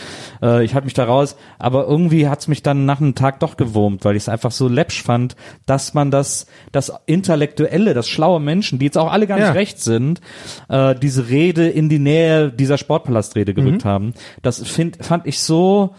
Äh, 0.43 0.63
ich 0.63 0.75
halte 0.75 0.86
mich 0.86 0.93
da 0.93 1.05
raus, 1.05 1.36
aber 1.57 1.88
irgendwie 1.88 2.27
hat's 2.27 2.47
mich 2.47 2.61
dann 2.61 2.86
nach 2.86 3.01
einem 3.01 3.15
Tag 3.15 3.39
doch 3.39 3.57
gewurmt, 3.57 4.05
weil 4.05 4.15
ich 4.15 4.23
es 4.23 4.29
einfach 4.29 4.51
so 4.51 4.67
läppsch 4.67 5.01
fand, 5.01 5.36
dass 5.65 5.95
man 5.95 6.11
das, 6.11 6.45
das 6.71 6.91
Intellektuelle, 7.07 7.95
das 7.95 8.07
schlaue 8.07 8.39
Menschen, 8.39 8.77
die 8.77 8.86
jetzt 8.86 8.97
auch 8.97 9.11
alle 9.11 9.25
gar 9.25 9.38
nicht 9.38 9.45
Ja. 9.47 9.51
recht 9.53 9.79
sind, 9.79 10.21
äh, 10.69 10.93
diese 10.93 11.29
Rede 11.29 11.67
in 11.67 11.89
die 11.89 11.99
Nähe 11.99 12.51
dieser 12.51 12.77
Sportpalastrede 12.77 13.55
gerückt 13.55 13.86
haben. 13.86 14.13
Das 14.43 14.61
find, 14.61 15.03
fand 15.03 15.25
ich 15.25 15.39
so 15.39 15.95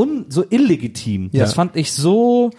un, 0.00 0.26
so 0.28 0.44
illegitim. 0.48 1.28
Ja. 1.32 1.44
Das 1.44 1.54
fand 1.54 1.76
ich 1.76 1.92
so 1.92 2.50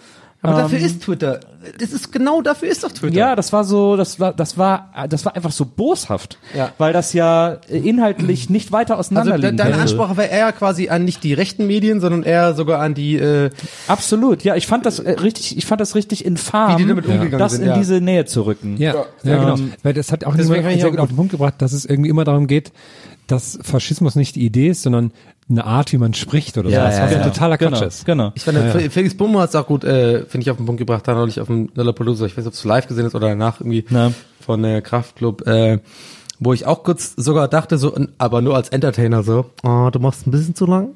aber 0.44 0.62
dafür 0.62 0.80
ähm, 0.80 0.86
ist 0.86 1.02
Twitter. 1.02 1.38
Das 1.78 1.92
ist 1.92 2.10
genau 2.10 2.42
dafür 2.42 2.68
ist 2.68 2.82
doch 2.82 2.90
Twitter. 2.90 3.16
ja, 3.16 3.36
das 3.36 3.52
war 3.52 3.62
so, 3.62 3.96
das 3.96 4.18
war, 4.18 4.32
das 4.32 4.58
war, 4.58 4.92
das 5.08 5.24
war 5.24 5.36
einfach 5.36 5.52
so 5.52 5.64
boshaft, 5.64 6.36
Ja. 6.52 6.72
weil 6.78 6.92
das 6.92 7.12
ja 7.12 7.58
äh, 7.70 7.78
inhaltlich 7.78 8.50
nicht 8.50 8.72
weiter 8.72 8.96
Also 8.96 9.14
auseinander 9.14 9.38
de 9.38 9.50
liegen 9.50 9.56
deine. 9.56 9.76
Ansprache 9.76 10.16
war 10.16 10.24
eher 10.24 10.50
quasi 10.50 10.88
an 10.88 11.04
nicht 11.04 11.22
die 11.22 11.32
rechten 11.32 11.68
Medien, 11.68 12.00
sondern 12.00 12.24
eher 12.24 12.54
sogar 12.54 12.80
an 12.80 12.94
die 12.94 13.14
äh, 13.14 13.50
Absolut, 13.86 14.42
ja, 14.42 14.56
ich 14.56 14.66
fand 14.66 14.84
das 14.84 14.98
äh, 14.98 15.12
richtig, 15.12 15.56
ich 15.56 15.64
fand 15.64 15.80
das 15.80 15.94
richtig 15.94 16.24
infam, 16.24 16.72
Wie 16.72 16.82
die 16.82 16.88
damit 16.88 17.06
umgegangen 17.06 17.38
das 17.38 17.52
sind, 17.52 17.62
in 17.62 17.68
ja. 17.68 17.76
diese 17.78 18.00
Nähe 18.00 18.24
zu 18.24 18.44
rücken. 18.44 18.76
Ja, 18.78 18.94
ja, 19.22 19.38
genau. 19.38 19.54
Ähm, 19.54 19.72
Weil 19.84 19.94
das 19.94 20.10
hat 20.10 20.24
auch 20.24 20.34
niemand 20.34 20.64
sehr 20.64 20.86
auch 20.88 20.90
gut 20.90 20.98
auf 20.98 21.08
den 21.08 21.16
Punkt 21.16 21.30
gebracht, 21.30 21.54
dass 21.58 21.72
es 21.72 21.84
irgendwie 21.84 22.10
immer 22.10 22.24
darum 22.24 22.48
geht, 22.48 22.72
dass 23.32 23.58
Faschismus 23.62 24.14
nicht 24.14 24.36
die 24.36 24.44
Idee 24.44 24.68
ist, 24.68 24.82
sondern 24.82 25.12
eine 25.50 25.64
Art, 25.64 25.92
wie 25.92 25.98
man 25.98 26.14
spricht 26.14 26.56
oder 26.56 26.70
Ja, 26.70 26.90
so. 26.90 26.98
ja, 26.98 27.04
was 27.04 27.12
ja. 27.12 27.22
totaler 27.24 27.58
Quatsch 27.58 27.72
genau, 27.74 27.86
ist. 27.86 28.04
genau. 28.06 28.32
Ich 28.34 28.42
fand, 28.42 28.56
ja, 28.58 28.70
Felix 28.90 29.14
Bummer 29.16 29.40
hat 29.40 29.50
es 29.50 29.54
auch 29.56 29.66
gut, 29.66 29.82
äh, 29.84 30.24
finde 30.26 30.44
ich, 30.44 30.50
auf 30.50 30.56
den 30.56 30.66
Punkt 30.66 30.78
gebracht, 30.78 31.06
da 31.08 31.14
neulich 31.14 31.40
auf 31.40 31.48
dem 31.48 31.68
Lollapalooza, 31.74 32.26
ich 32.26 32.36
weiß 32.36 32.44
nicht, 32.44 32.54
ob 32.56 32.62
du 32.62 32.68
live 32.68 32.86
gesehen 32.86 33.04
hast 33.06 33.14
oder 33.14 33.28
danach 33.28 33.60
irgendwie 33.60 33.84
Ja. 33.90 34.12
von 34.40 34.62
der 34.62 34.80
Kraftclub, 34.82 35.46
äh, 35.46 35.78
wo 36.44 36.52
ich 36.52 36.66
auch 36.66 36.82
kurz 36.84 37.14
sogar 37.16 37.48
dachte, 37.48 37.78
so, 37.78 37.94
aber 38.18 38.42
nur 38.42 38.54
als 38.56 38.68
Entertainer 38.70 39.22
so, 39.22 39.46
oh, 39.62 39.88
du 39.92 39.98
machst 39.98 40.26
ein 40.26 40.30
bisschen 40.30 40.54
zu 40.54 40.66
lang. 40.66 40.90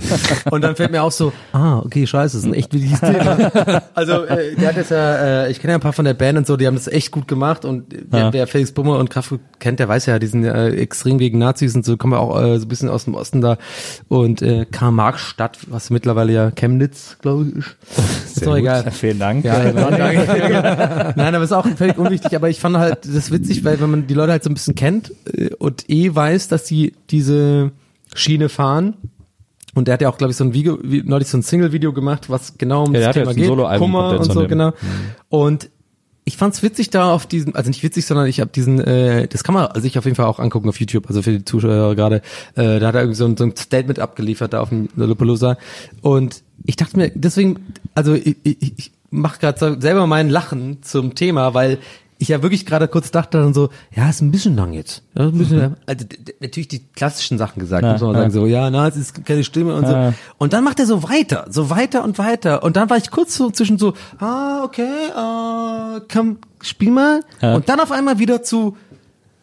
Und 0.50 0.62
dann 0.62 0.76
fällt 0.76 0.90
mir 0.92 1.02
auch 1.02 1.12
so, 1.12 1.32
ah, 1.52 1.78
okay, 1.80 2.06
scheiße, 2.06 2.36
das 2.36 2.44
ist 2.44 2.50
ein 2.50 2.54
echt 2.54 2.72
wichtiges 2.72 3.00
Thema. 3.00 3.82
Also, 3.94 4.24
äh, 4.24 4.54
der 4.54 4.68
hat 4.68 4.76
jetzt 4.76 4.90
ja, 4.90 5.44
äh, 5.44 5.50
ich 5.50 5.60
kenne 5.60 5.72
ja 5.72 5.78
ein 5.78 5.80
paar 5.80 5.92
von 5.92 6.04
der 6.04 6.14
Band 6.14 6.38
und 6.38 6.46
so, 6.46 6.56
die 6.56 6.66
haben 6.66 6.74
das 6.76 6.86
echt 6.86 7.10
gut 7.10 7.26
gemacht 7.28 7.64
und 7.64 7.92
äh, 7.92 8.04
wer, 8.10 8.20
Ja. 8.20 8.32
wer 8.32 8.46
Felix 8.46 8.72
Bummer 8.72 8.98
und 8.98 9.10
Kraftclub 9.10 9.40
kennt, 9.58 9.78
der 9.80 9.88
weiß 9.88 10.06
ja, 10.06 10.18
die 10.18 10.26
sind 10.26 10.44
äh, 10.44 10.70
extrem 10.70 11.18
gegen 11.18 11.38
Nazis 11.38 11.74
und 11.74 11.84
so, 11.84 11.96
kommen 11.96 12.12
wir 12.12 12.20
auch 12.20 12.40
äh, 12.40 12.58
so 12.58 12.64
ein 12.66 12.68
bisschen 12.68 12.88
aus 12.88 13.04
dem 13.04 13.14
Osten 13.14 13.40
da 13.40 13.58
und 14.08 14.42
äh, 14.42 14.66
Karl-Marx-Stadt, 14.70 15.58
was 15.68 15.90
mittlerweile 15.90 16.32
ja 16.32 16.50
Chemnitz, 16.50 17.16
glaube 17.20 17.46
ich, 17.58 17.64
ist. 18.42 18.46
Doch 18.46 18.56
egal. 18.56 18.90
Vielen 18.90 19.18
Dank. 19.18 19.44
Ja, 19.44 19.62
genau. 19.70 19.90
Nein, 21.16 21.34
aber 21.34 21.44
ist 21.44 21.52
auch 21.52 21.66
völlig 21.66 21.98
unwichtig. 21.98 22.34
Aber 22.34 22.48
ich 22.48 22.60
fand 22.60 22.76
halt 22.76 22.98
das 23.04 23.30
witzig, 23.30 23.64
weil 23.64 23.80
wenn 23.80 23.90
man 23.90 24.06
die 24.06 24.14
Leute 24.14 24.32
halt 24.32 24.44
so 24.44 24.50
ein 24.50 24.54
bisschen 24.54 24.74
kennt 24.74 25.12
äh, 25.32 25.50
und 25.58 25.88
eh 25.88 26.14
weiß, 26.14 26.48
dass 26.48 26.66
sie 26.66 26.94
diese 27.10 27.72
Schiene 28.14 28.48
fahren. 28.48 28.94
Und 29.74 29.86
der 29.86 29.94
hat 29.94 30.02
ja 30.02 30.08
auch, 30.08 30.18
glaube 30.18 30.32
ich, 30.32 30.36
so 30.36 30.44
ein 30.44 30.54
Video, 30.54 30.78
neulich 30.82 31.28
so 31.28 31.38
ein 31.38 31.42
Single-Video 31.42 31.92
gemacht, 31.92 32.30
was 32.30 32.58
genau 32.58 32.84
um 32.84 32.94
Ja, 32.94 33.12
das 33.12 33.14
Thema 33.14 33.34
geht. 33.34 33.48
Kummer 33.48 34.18
und 34.18 34.32
so, 34.32 34.46
genau. 34.48 34.72
Und 35.28 35.70
ich 36.28 36.36
fand's 36.36 36.62
witzig 36.62 36.90
da 36.90 37.10
auf 37.10 37.26
diesem, 37.26 37.56
also 37.56 37.70
nicht 37.70 37.82
witzig, 37.82 38.04
sondern 38.04 38.26
ich 38.26 38.40
habe 38.40 38.50
diesen, 38.54 38.80
äh, 38.80 39.26
das 39.26 39.42
kann 39.44 39.54
man 39.54 39.68
sich 39.80 39.98
auf 39.98 40.04
jeden 40.04 40.14
Fall 40.14 40.26
auch 40.26 40.38
angucken 40.38 40.68
auf 40.68 40.78
YouTube, 40.78 41.08
also 41.08 41.22
für 41.22 41.32
die 41.32 41.44
Zuschauer 41.44 41.96
gerade, 41.96 42.16
äh, 42.54 42.78
da 42.78 42.88
hat 42.88 42.94
er 42.94 43.00
irgendwie 43.00 43.16
so 43.16 43.24
ein, 43.24 43.36
so 43.36 43.44
ein 43.44 43.56
Statement 43.56 43.98
abgeliefert 43.98 44.52
da 44.52 44.60
auf 44.60 44.68
dem 44.68 44.90
Lollapalooza. 44.94 45.56
Und 46.02 46.42
ich 46.66 46.76
dachte 46.76 46.98
mir, 46.98 47.10
deswegen, 47.14 47.72
also 47.94 48.12
ich, 48.14 48.36
ich, 48.42 48.78
ich 48.78 48.92
mache 49.10 49.40
gerade 49.40 49.80
selber 49.80 50.06
meinen 50.06 50.28
Lachen 50.28 50.82
zum 50.82 51.14
Thema, 51.14 51.54
weil 51.54 51.78
ich 52.20 52.28
ja 52.28 52.42
wirklich 52.42 52.66
gerade 52.66 52.88
kurz 52.88 53.10
dachte 53.12 53.38
dann 53.40 53.54
so, 53.54 53.68
ja, 53.94 54.08
ist 54.10 54.20
ein 54.20 54.30
bisschen 54.32 54.56
lang 54.56 54.72
jetzt. 54.72 55.02
Ja, 55.16 55.26
ein 55.26 55.38
bisschen, 55.38 55.76
also 55.86 56.04
d- 56.04 56.16
d- 56.16 56.34
natürlich 56.40 56.66
die 56.68 56.80
klassischen 56.94 57.38
Sachen 57.38 57.60
gesagt, 57.60 57.84
Ja, 57.84 57.92
muss 57.92 58.00
man 58.00 58.12
ja. 58.14 58.18
sagen, 58.20 58.30
so, 58.32 58.46
ja, 58.46 58.70
na, 58.70 58.88
es 58.88 58.96
ist 58.96 59.24
keine 59.24 59.44
Stimme 59.44 59.74
und 59.76 59.84
Ja. 59.84 60.10
so. 60.10 60.16
Und 60.38 60.52
dann 60.52 60.64
macht 60.64 60.80
er 60.80 60.86
so 60.86 61.04
weiter, 61.04 61.46
so 61.48 61.70
weiter 61.70 62.02
und 62.02 62.18
weiter. 62.18 62.64
Und 62.64 62.76
dann 62.76 62.90
war 62.90 62.96
ich 62.96 63.10
kurz 63.12 63.36
so 63.36 63.50
zwischen 63.50 63.78
so, 63.78 63.94
ah, 64.18 64.64
okay, 64.64 64.82
äh, 64.82 66.00
komm, 66.12 66.38
spiel 66.60 66.90
mal. 66.90 67.20
Ja. 67.40 67.54
Und 67.54 67.68
dann 67.68 67.78
auf 67.78 67.92
einmal 67.92 68.18
wieder 68.18 68.42
zu, 68.42 68.76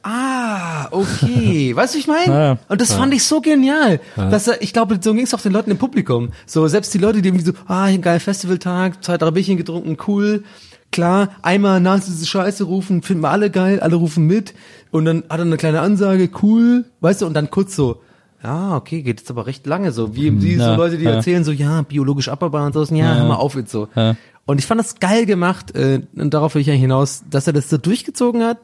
ah, 0.03 0.87
okay. 0.91 1.73
weißt 1.75 1.95
du, 1.95 1.99
ich 1.99 2.07
meine? 2.07 2.33
Ja. 2.33 2.57
Und 2.67 2.81
das 2.81 2.93
fand 2.93 3.13
ich 3.13 3.23
so 3.23 3.41
genial. 3.41 3.99
Dass 4.15 4.47
er, 4.47 4.61
ich 4.61 4.73
glaube, 4.73 4.99
so 5.01 5.13
ging 5.13 5.23
es 5.23 5.33
auch 5.33 5.41
den 5.41 5.53
Leuten 5.53 5.71
im 5.71 5.77
Publikum. 5.77 6.29
So, 6.45 6.67
selbst 6.67 6.93
die 6.93 6.97
Leute, 6.99 7.21
die 7.21 7.29
irgendwie 7.29 7.45
so, 7.45 7.53
ah, 7.67 7.83
ein 7.85 8.01
geiler 8.01 8.19
Festivaltag, 8.19 9.03
zwei, 9.03 9.17
drei 9.17 9.31
Bierchen 9.31 9.57
getrunken, 9.57 9.97
cool. 10.07 10.43
Klar, 10.91 11.29
einmal 11.41 11.81
nach 11.81 11.99
diese 11.99 12.25
Scheiße 12.25 12.63
rufen, 12.63 13.01
finden 13.01 13.23
wir 13.23 13.29
alle 13.29 13.49
geil, 13.49 13.79
alle 13.81 13.95
rufen 13.95 14.27
mit. 14.27 14.53
Und 14.91 15.05
dann 15.05 15.23
hat 15.29 15.39
er 15.39 15.41
eine 15.41 15.57
kleine 15.57 15.81
Ansage, 15.81 16.29
cool, 16.41 16.85
weißt 17.01 17.21
du, 17.21 17.25
und 17.25 17.33
dann 17.33 17.49
kurz 17.49 17.75
so, 17.75 18.01
ja, 18.43 18.75
okay, 18.75 19.01
geht 19.01 19.19
jetzt 19.19 19.31
aber 19.31 19.47
recht 19.47 19.65
lange 19.65 19.91
so. 19.91 20.15
Wie, 20.15 20.29
so 20.39 20.61
Ja, 20.61 20.75
Leute, 20.75 20.97
die 20.97 21.05
ja. 21.05 21.11
erzählen 21.11 21.43
so, 21.43 21.51
ja, 21.51 21.81
biologisch 21.81 22.29
abbaubar 22.29 22.65
und 22.65 22.73
so, 22.73 22.83
ja, 22.95 23.15
hör 23.15 23.27
mal 23.27 23.35
auf 23.35 23.55
jetzt 23.55 23.71
so. 23.71 23.87
Ja. 23.95 24.15
Und 24.45 24.59
ich 24.59 24.67
fand 24.67 24.79
das 24.79 24.99
geil 24.99 25.25
gemacht, 25.25 25.75
äh, 25.75 26.01
und 26.15 26.33
darauf 26.33 26.53
will 26.53 26.61
ich 26.61 26.69
eigentlich 26.69 26.81
hinaus, 26.81 27.23
dass 27.29 27.47
er 27.47 27.53
das 27.53 27.69
so 27.69 27.77
durchgezogen 27.77 28.43
hat. 28.43 28.59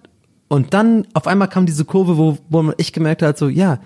Und 0.47 0.73
dann 0.73 1.07
auf 1.13 1.27
einmal 1.27 1.47
kam 1.47 1.65
diese 1.65 1.85
Kurve, 1.85 2.17
wo, 2.17 2.37
wo 2.49 2.61
man 2.61 2.75
echt 2.77 2.93
gemerkt 2.93 3.23
hat, 3.23 3.37
so, 3.37 3.49
ja, 3.49 3.79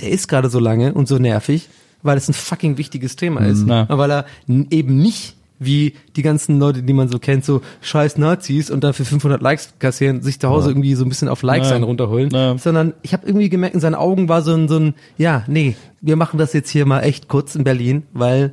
der 0.00 0.10
ist 0.10 0.28
gerade 0.28 0.48
so 0.48 0.58
lange 0.58 0.94
und 0.94 1.06
so 1.06 1.18
nervig, 1.18 1.68
weil 2.02 2.16
es 2.16 2.28
ein 2.28 2.34
fucking 2.34 2.78
wichtiges 2.78 3.16
Thema 3.16 3.40
ist. 3.42 3.66
Ja. 3.68 3.82
Und 3.82 3.98
weil 3.98 4.10
er 4.10 4.24
eben 4.48 4.96
nicht 4.96 5.36
wie 5.64 5.94
die 6.16 6.22
ganzen 6.22 6.58
Leute, 6.58 6.82
die 6.82 6.92
man 6.92 7.08
so 7.08 7.18
kennt, 7.18 7.44
so 7.44 7.60
scheiß 7.80 8.18
Nazis 8.18 8.70
und 8.70 8.82
dafür 8.84 9.04
500 9.06 9.40
Likes 9.42 9.74
kassieren, 9.78 10.22
sich 10.22 10.38
zu 10.40 10.48
Hause 10.48 10.70
irgendwie 10.70 10.94
so 10.94 11.04
ein 11.04 11.08
bisschen 11.08 11.28
auf 11.28 11.42
Likes 11.42 11.68
Ja. 11.70 11.76
einen 11.76 11.84
runterholen, 11.84 12.30
Ja. 12.30 12.56
sondern 12.58 12.94
ich 13.02 13.12
habe 13.12 13.26
irgendwie 13.26 13.48
gemerkt, 13.48 13.74
in 13.74 13.80
seinen 13.80 13.94
Augen 13.94 14.28
war 14.28 14.42
so 14.42 14.52
ein, 14.54 14.68
so 14.68 14.78
ein, 14.78 14.94
ja, 15.18 15.44
nee, 15.46 15.76
wir 16.00 16.16
machen 16.16 16.38
das 16.38 16.52
jetzt 16.52 16.70
hier 16.70 16.86
mal 16.86 17.00
echt 17.00 17.28
kurz 17.28 17.54
in 17.54 17.64
Berlin, 17.64 18.02
weil 18.12 18.52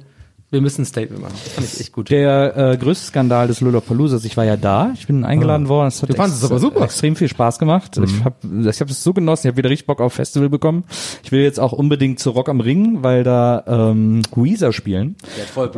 wir 0.51 0.61
müssen 0.61 0.81
ein 0.81 0.85
Statement 0.85 1.21
machen. 1.21 1.35
Das 1.43 1.53
fand 1.53 1.67
ich 1.67 1.79
echt 1.79 1.91
gut. 1.91 2.09
Der 2.09 2.57
äh, 2.57 2.77
größte 2.77 3.05
Skandal 3.05 3.47
des 3.47 3.61
Lollapaloozas, 3.61 4.25
ich 4.25 4.35
war 4.35 4.45
ja 4.45 4.57
da, 4.57 4.91
ich 4.95 5.05
bin 5.05 5.23
eingeladen 5.23 5.67
worden, 5.67 5.87
es 5.89 6.01
hat 6.01 6.09
Du 6.09 6.15
fandest 6.15 6.43
es 6.43 6.49
aber 6.49 6.59
super. 6.59 6.83
extrem 6.83 7.15
viel 7.15 7.27
Spaß 7.27 7.59
gemacht. 7.59 7.99
Ich 8.03 8.23
habe 8.23 8.35
ich 8.67 8.81
hab 8.81 8.89
es 8.89 9.03
so 9.03 9.13
genossen, 9.13 9.45
ich 9.45 9.51
habe 9.51 9.57
wieder 9.57 9.69
richtig 9.69 9.85
Bock 9.85 10.01
auf 10.01 10.13
Festival 10.13 10.49
bekommen. 10.49 10.85
Ich 11.23 11.31
will 11.31 11.41
jetzt 11.41 11.59
auch 11.59 11.71
unbedingt 11.71 12.19
zu 12.19 12.31
Rock 12.31 12.49
am 12.49 12.61
Ring, 12.61 13.03
weil 13.03 13.23
da 13.23 13.63
ähm, 13.67 14.23
Weezer 14.35 14.73
spielen. 14.73 15.15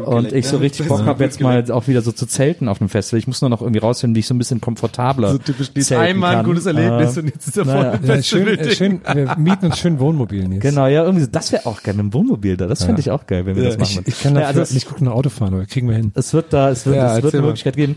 Und 0.05 0.31
ich 0.31 0.47
so 0.47 0.57
richtig 0.57 0.87
Bock 0.87 1.05
habe 1.05 1.23
jetzt 1.23 1.41
mal 1.41 1.69
auch 1.71 1.87
wieder 1.87 2.01
so 2.01 2.13
zu 2.13 2.25
zelten 2.25 2.69
auf 2.69 2.79
einem 2.79 2.89
Festival. 2.89 3.19
Ich 3.19 3.27
muss 3.27 3.41
nur 3.41 3.49
noch 3.49 3.61
irgendwie 3.61 3.79
rausfinden, 3.79 4.15
wie 4.15 4.19
ich 4.21 4.27
so 4.27 4.33
ein 4.33 4.37
bisschen 4.37 4.61
komfortabler 4.61 5.31
So 5.33 5.37
typisch 5.37 5.71
zelten 5.73 6.01
Einmal 6.01 6.37
ein 6.37 6.45
gutes 6.45 6.65
Erlebnis 6.65 7.17
Äh, 7.17 7.19
und 7.19 7.25
jetzt 7.27 7.47
ist 7.47 7.57
er 7.57 7.65
naja. 7.65 7.97
voll 7.97 8.15
Ja, 8.15 8.23
schön, 8.23 8.47
äh, 8.47 8.71
schön, 8.71 9.01
wir 9.13 9.35
mieten 9.37 9.65
uns 9.65 9.79
schön 9.79 9.99
Wohnmobil, 9.99 10.47
Nils. 10.47 10.61
Genau, 10.61 10.87
ja, 10.87 11.03
irgendwie 11.03 11.25
so, 11.25 11.29
das 11.31 11.51
wäre 11.51 11.65
auch 11.65 11.83
geil, 11.83 11.93
mit 11.95 12.05
dem 12.05 12.13
Wohnmobil 12.13 12.55
da. 12.55 12.67
Das 12.67 12.83
finde 12.85 13.01
ich 13.01 13.11
auch 13.11 13.27
geil, 13.27 13.45
wenn 13.45 13.55
wir 13.57 13.63
das 13.63 13.77
machen. 13.77 14.03
Ich, 14.05 14.13
ich 14.15 14.21
kann 14.21 14.35
Ja, 14.35 14.41
dafür 14.41 14.60
also 14.60 14.60
es- 14.63 14.73
nicht 14.73 14.87
gut 14.89 15.01
nach 15.01 15.11
Auto 15.13 15.29
fahren, 15.29 15.53
aber 15.53 15.65
kriegen 15.65 15.87
wir 15.89 15.95
hin. 15.95 16.11
Es 16.15 16.33
wird 16.33 16.53
da, 16.53 16.69
es 16.69 16.85
wird, 16.85 16.95
Ja, 16.95 17.17
es 17.17 17.23
wird 17.23 17.33
eine 17.33 17.41
mal. 17.41 17.47
Möglichkeit 17.47 17.75
geben. 17.75 17.95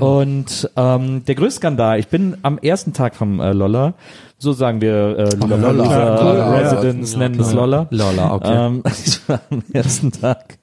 Und 0.00 0.70
ähm, 0.76 1.24
der 1.24 1.34
größte 1.34 1.58
Skandal, 1.58 1.98
ich 1.98 2.08
bin 2.08 2.36
am 2.42 2.58
ersten 2.58 2.92
Tag 2.92 3.14
vom 3.16 3.40
äh, 3.40 3.52
Lolla, 3.52 3.94
so 4.38 4.52
sagen 4.52 4.80
wir 4.80 5.18
äh, 5.18 5.34
Lolla, 5.36 5.56
Lolla. 5.56 5.70
Lolla, 5.70 6.22
Lolla. 6.22 6.56
Residents 6.58 7.12
Ja, 7.12 7.18
nennen 7.18 7.40
es 7.40 7.52
Lolla. 7.52 7.86
Lolla, 7.90 8.34
okay. 8.34 8.66
Ähm, 8.66 8.82
ich 9.04 9.28
war 9.28 9.40
am 9.50 9.62
ersten 9.72 10.12
Tag 10.12 10.58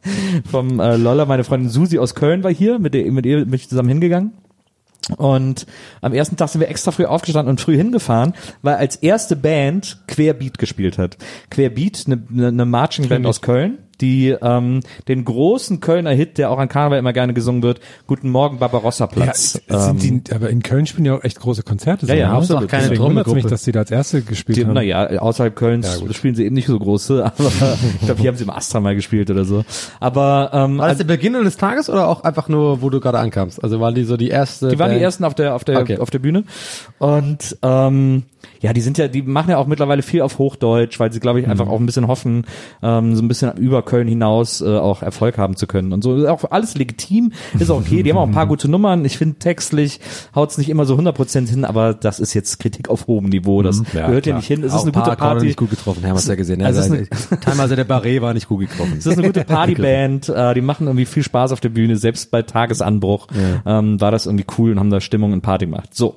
vom 0.50 0.80
äh, 0.80 0.96
Lolla, 0.98 1.26
meine 1.26 1.44
Freundin 1.44 1.70
Susi 1.70 1.98
aus 2.00 2.14
Köln 2.16 2.44
war 2.44 2.52
hier, 2.54 2.78
mit, 2.80 2.94
der, 2.94 3.12
mit 3.12 3.26
ihr 3.26 3.46
bin 3.46 3.54
ich 3.54 3.70
zusammen 3.70 3.90
hingegangen. 3.90 4.34
Und 5.18 5.66
am 6.02 6.14
ersten 6.14 6.38
Tag 6.38 6.48
sind 6.48 6.62
wir 6.62 6.70
extra 6.70 6.92
früh 6.92 7.04
aufgestanden 7.04 7.50
und 7.50 7.60
früh 7.60 7.76
hingefahren, 7.76 8.34
weil 8.62 8.76
als 8.76 8.96
erste 8.96 9.36
Band 9.36 9.98
Querbeat 10.08 10.58
gespielt 10.58 10.98
hat. 10.98 11.18
Querbeat, 11.50 12.04
eine 12.06 12.24
ne, 12.30 12.52
ne 12.54 12.66
Marching 12.66 13.10
Band 13.10 13.26
aus 13.26 13.42
Köln, 13.42 13.80
die 14.02 14.30
ähm, 14.42 14.82
den 15.08 15.26
großen 15.26 15.80
Kölner 15.80 16.12
Hit, 16.12 16.38
der 16.38 16.50
auch 16.52 16.58
an 16.58 16.68
Karneval 16.70 17.00
immer 17.00 17.14
gerne 17.14 17.34
gesungen 17.34 17.64
wird, 17.64 17.80
Guten 18.08 18.30
Morgen 18.30 18.60
Barbarossa 18.60 19.06
Ja, 19.06 19.08
Platz. 19.08 19.62
sind 19.68 20.04
ähm, 20.04 20.24
die, 20.24 20.32
aber 20.34 20.50
in 20.50 20.62
Köln 20.64 20.86
spielen 20.86 21.06
ja 21.06 21.16
auch 21.16 21.24
echt 21.24 21.40
große 21.40 21.64
Konzerte. 21.64 22.06
Ja, 22.08 22.16
ja, 22.16 22.30
ne? 22.30 22.38
absolut. 22.38 22.68
Keine 22.70 22.84
Deswegen 22.84 23.04
wundert's 23.04 23.34
mich, 23.34 23.46
dass 23.46 23.64
die 23.64 23.72
da 23.72 23.80
als 23.82 23.92
erste 23.92 24.22
gespielt 24.22 24.58
die, 24.58 24.66
haben. 24.66 24.74
naja, 24.74 25.08
außerhalb 25.20 25.56
Kölns 25.56 26.02
Ja, 26.06 26.14
spielen 26.14 26.36
sie 26.36 26.46
eben 26.46 26.56
nicht 26.56 26.68
so 26.68 26.78
große, 26.78 27.24
aber 27.38 27.78
ich 28.00 28.06
glaube, 28.06 28.22
hier 28.22 28.30
haben 28.30 28.38
sie 28.38 28.44
im 28.44 28.50
Astra 28.50 28.80
mal 28.80 28.96
gespielt 28.96 29.30
oder 29.30 29.46
so. 29.46 29.64
Aber 30.00 30.52
ähm, 30.54 30.78
War 30.78 30.90
das 30.90 30.98
der 30.98 31.06
Beginn 31.06 31.34
des 31.34 31.58
Tages 31.58 31.90
oder 31.90 32.08
auch 32.08 32.24
einfach 32.24 32.50
nur, 32.50 32.82
wo 32.82 32.90
du 32.90 33.00
gerade 33.00 33.20
ankamst? 33.20 33.64
Also 33.64 33.80
waren 33.80 33.96
die 33.96 34.04
so 34.04 34.18
die 34.18 34.30
erste? 34.30 34.70
Die 34.70 34.80
waren 34.80 34.90
die 34.90 34.96
Band? 34.96 35.04
ersten 35.04 35.24
auf 35.24 35.36
der 35.36 35.56
auf 35.56 35.64
der 35.64 35.80
Okay. 35.80 35.98
auf 35.98 36.10
der 36.10 36.20
Bühne 36.20 36.44
und 37.00 37.58
ähm, 37.62 38.24
ja, 38.62 38.74
die 38.74 38.82
sind 38.82 38.98
ja, 38.98 39.08
die 39.08 39.22
machen 39.22 39.50
ja 39.50 39.58
auch 39.58 39.68
mittlerweile 39.68 40.02
viel 40.02 40.22
auf 40.22 40.38
Hochdeutsch, 40.38 41.00
weil 41.00 41.12
sie, 41.12 41.20
glaube 41.20 41.40
ich, 41.42 41.48
einfach 41.48 41.68
auch 41.68 41.80
ein 41.80 41.86
bisschen 41.86 42.08
hoffen, 42.08 42.46
ähm, 42.82 43.16
so 43.16 43.22
ein 43.22 43.28
bisschen 43.28 43.58
über 43.58 43.83
Köln 43.86 44.08
hinaus 44.08 44.62
äh, 44.62 44.78
auch 44.78 45.02
Erfolg 45.02 45.38
haben 45.38 45.56
zu 45.56 45.68
können 45.68 45.94
und 45.94 46.04
so. 46.04 46.16
Ist 46.16 46.26
Auch 46.28 46.44
alles 46.52 46.76
legitim, 46.76 47.32
ist 47.60 47.70
auch 47.70 47.80
okay. 47.82 48.04
Die 48.04 48.10
haben 48.12 48.18
auch 48.18 48.28
ein 48.28 48.32
paar 48.34 48.48
gute 48.48 48.68
Nummern. 48.68 49.06
Ich 49.06 49.18
finde 49.18 49.38
textlich 49.40 50.00
haut's 50.36 50.58
nicht 50.58 50.70
immer 50.70 50.86
so 50.86 50.96
100% 50.96 51.48
hin, 51.50 51.66
aber 51.66 51.94
das 51.94 52.20
ist 52.20 52.34
jetzt 52.34 52.60
Kritik 52.60 52.90
auf 52.90 53.08
hohem 53.08 53.26
Niveau. 53.30 53.62
Das 53.62 53.82
Ja, 53.94 54.08
gehört 54.08 54.26
ja 54.26 54.36
nicht 54.36 54.48
hin. 54.48 54.62
Es 54.64 54.74
ist 54.74 54.80
Auch 54.80 54.84
eine 54.84 54.92
gute 54.92 55.16
Party. 55.16 55.46
nicht 55.46 55.58
gut 55.58 55.70
getroffen, 55.70 56.04
haben 56.04 56.12
wir 56.12 56.16
es 56.16 56.28
ja 56.28 56.36
gesehen. 56.36 56.62
Also 56.64 56.82
Also 56.82 56.96
ist 56.96 57.12
teilweise 57.42 57.76
der 57.76 57.84
Barret 57.84 58.22
war 58.22 58.34
nicht 58.34 58.48
gut 58.48 58.62
getroffen. 58.62 58.96
Es 58.98 59.06
ist 59.06 59.18
eine 59.18 59.28
gute 59.28 59.44
Partyband, 59.46 60.30
äh, 60.30 60.54
die 60.54 60.62
machen 60.62 60.88
irgendwie 60.88 61.06
viel 61.06 61.24
Spaß 61.24 61.52
auf 61.52 61.60
der 61.60 61.70
Bühne, 61.70 61.96
selbst 61.98 62.32
bei 62.32 62.42
Tagesanbruch 62.42 63.28
ähm, 63.66 64.00
war 64.02 64.12
das 64.12 64.26
irgendwie 64.26 64.46
cool 64.58 64.72
und 64.72 64.80
haben 64.80 64.90
da 64.90 65.02
Stimmung 65.02 65.34
und 65.34 65.42
Party 65.42 65.66
gemacht. 65.66 65.94
So. 65.96 66.16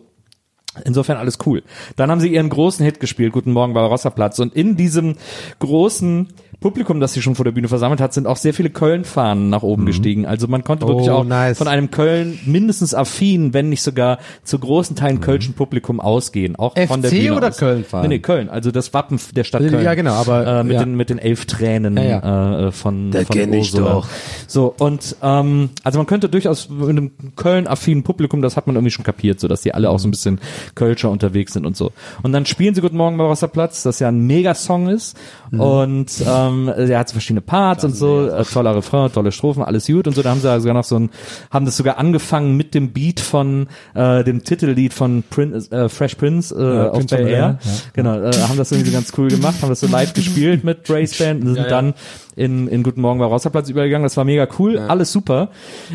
Insofern 0.84 1.16
alles 1.16 1.38
cool. 1.46 1.62
Dann 1.96 2.10
haben 2.10 2.20
sie 2.20 2.28
ihren 2.28 2.50
großen 2.50 2.84
Hit 2.84 3.00
gespielt, 3.00 3.32
Guten 3.32 3.52
Morgen 3.52 3.72
Barbarossa 3.72 4.10
Platz. 4.10 4.38
Und 4.40 4.54
in 4.54 4.76
diesem 4.76 5.16
großen 5.58 6.28
Publikum, 6.60 7.00
das 7.00 7.12
sie 7.12 7.22
schon 7.22 7.34
vor 7.34 7.44
der 7.44 7.52
Bühne 7.52 7.68
versammelt 7.68 8.00
hat, 8.00 8.12
sind 8.14 8.26
auch 8.26 8.36
sehr 8.36 8.54
viele 8.54 8.70
Köln-Fahnen 8.70 9.50
nach 9.50 9.62
oben 9.62 9.84
gestiegen. 9.86 10.26
Also 10.26 10.48
man 10.48 10.64
konnte 10.64 10.86
wirklich 10.88 11.10
Oh, 11.10 11.14
auch 11.16 11.24
nice. 11.24 11.58
von 11.58 11.68
einem 11.68 11.90
Köln 11.90 12.38
mindestens 12.46 12.94
affin, 12.94 13.52
wenn 13.54 13.68
nicht 13.68 13.82
sogar 13.82 14.18
zu 14.42 14.58
großen 14.58 14.96
Teilen 14.96 15.20
kölschen 15.20 15.54
Publikum 15.54 16.00
ausgehen. 16.00 16.56
Auch 16.56 16.74
von 16.86 17.02
der 17.02 17.10
FC 17.10 17.16
Bühne 17.18 17.36
oder 17.36 17.48
aus. 17.48 17.56
Köln-Fahnen? 17.58 18.08
Nee, 18.08 18.16
nee, 18.16 18.20
Köln. 18.20 18.48
Also 18.48 18.70
das 18.70 18.94
Wappen 18.94 19.20
der 19.34 19.44
Stadt 19.44 19.62
Ja, 19.62 19.68
Köln. 19.68 19.96
genau, 19.96 20.14
aber, 20.14 20.46
äh, 20.46 20.64
mit, 20.64 20.72
ja. 20.74 20.84
den, 20.84 20.96
mit 20.96 21.10
den 21.10 21.18
elf 21.18 21.44
Tränen 21.46 21.96
Ja, 21.96 22.02
ja. 22.02 22.68
Äh, 22.68 22.72
von, 22.72 23.10
Der 23.10 23.26
von 23.26 23.36
kenn 23.36 23.52
ich 23.52 23.72
doch. 23.72 24.06
So, 24.46 24.74
und 24.78 25.14
ähm, 25.22 25.70
also 25.84 25.98
man 25.98 26.06
könnte 26.06 26.28
durchaus 26.28 26.68
mit 26.70 26.88
einem 26.88 27.10
Köln-affinen 27.36 28.02
Publikum, 28.02 28.40
das 28.42 28.56
hat 28.56 28.66
man 28.66 28.76
irgendwie 28.76 28.90
schon 28.92 29.04
kapiert, 29.04 29.40
so 29.40 29.46
dass 29.48 29.60
die 29.60 29.74
alle 29.74 29.90
auch 29.90 29.98
so 29.98 30.08
ein 30.08 30.10
bisschen 30.10 30.40
Kölscher 30.74 31.10
unterwegs 31.10 31.52
sind 31.52 31.66
und 31.66 31.76
so. 31.76 31.92
Und 32.22 32.32
dann 32.32 32.46
spielen 32.46 32.74
sie 32.74 32.80
Guten 32.80 32.96
Morgen 32.96 33.16
Barbarossa-Platz, 33.18 33.82
das 33.82 33.98
ja 34.00 34.08
ein 34.08 34.26
Megasong 34.26 34.88
ist. 34.88 35.16
Mhm. 35.50 35.60
Und 35.60 36.10
ähm, 36.26 36.45
er 36.68 36.98
hat 36.98 37.08
so 37.08 37.12
verschiedene 37.12 37.40
Parts 37.40 37.84
und 37.84 37.94
so, 37.94 38.28
äh, 38.28 38.44
toller 38.44 38.74
Refrain, 38.74 39.12
tolle 39.12 39.32
Strophen, 39.32 39.62
alles 39.62 39.86
gut 39.86 40.06
und 40.06 40.14
so. 40.14 40.22
Da 40.22 40.30
haben 40.30 40.40
sie 40.40 40.60
sogar 40.60 40.74
noch 40.74 40.84
so 40.84 40.98
ein, 40.98 41.10
haben 41.50 41.64
das 41.64 41.76
sogar 41.76 41.98
angefangen 41.98 42.56
mit 42.56 42.74
dem 42.74 42.92
Beat 42.92 43.20
von 43.20 43.66
äh, 43.94 44.24
dem 44.24 44.44
Titellied 44.44 44.92
von 44.92 45.24
Prince, 45.28 45.70
äh, 45.72 45.88
Fresh 45.88 46.16
Prince 46.16 46.54
äh, 46.54 46.62
Ja, 46.62 46.90
auf 46.90 47.04
of 47.04 47.12
Air. 47.12 47.28
Ja. 47.28 47.58
Genau, 47.92 48.20
äh, 48.20 48.32
haben 48.32 48.56
das 48.56 48.72
irgendwie 48.72 48.90
so 48.90 48.96
ganz 48.96 49.12
cool 49.16 49.28
gemacht, 49.28 49.56
haben 49.62 49.68
das 49.68 49.80
so 49.80 49.86
live 49.86 50.12
gespielt 50.12 50.64
mit 50.64 50.84
Brace 50.84 51.14
Band 51.18 51.44
und 51.44 51.54
sind 51.54 51.70
dann 51.70 51.94
in, 52.36 52.68
in 52.68 52.82
Guten 52.82 53.00
Morgen 53.00 53.18
Barbarossa 53.18 53.50
Platz 53.50 53.68
übergegangen. 53.68 54.04
Das 54.04 54.16
war 54.16 54.24
mega 54.24 54.46
cool, 54.58 54.78
alles 54.78 55.12
super. 55.12 55.50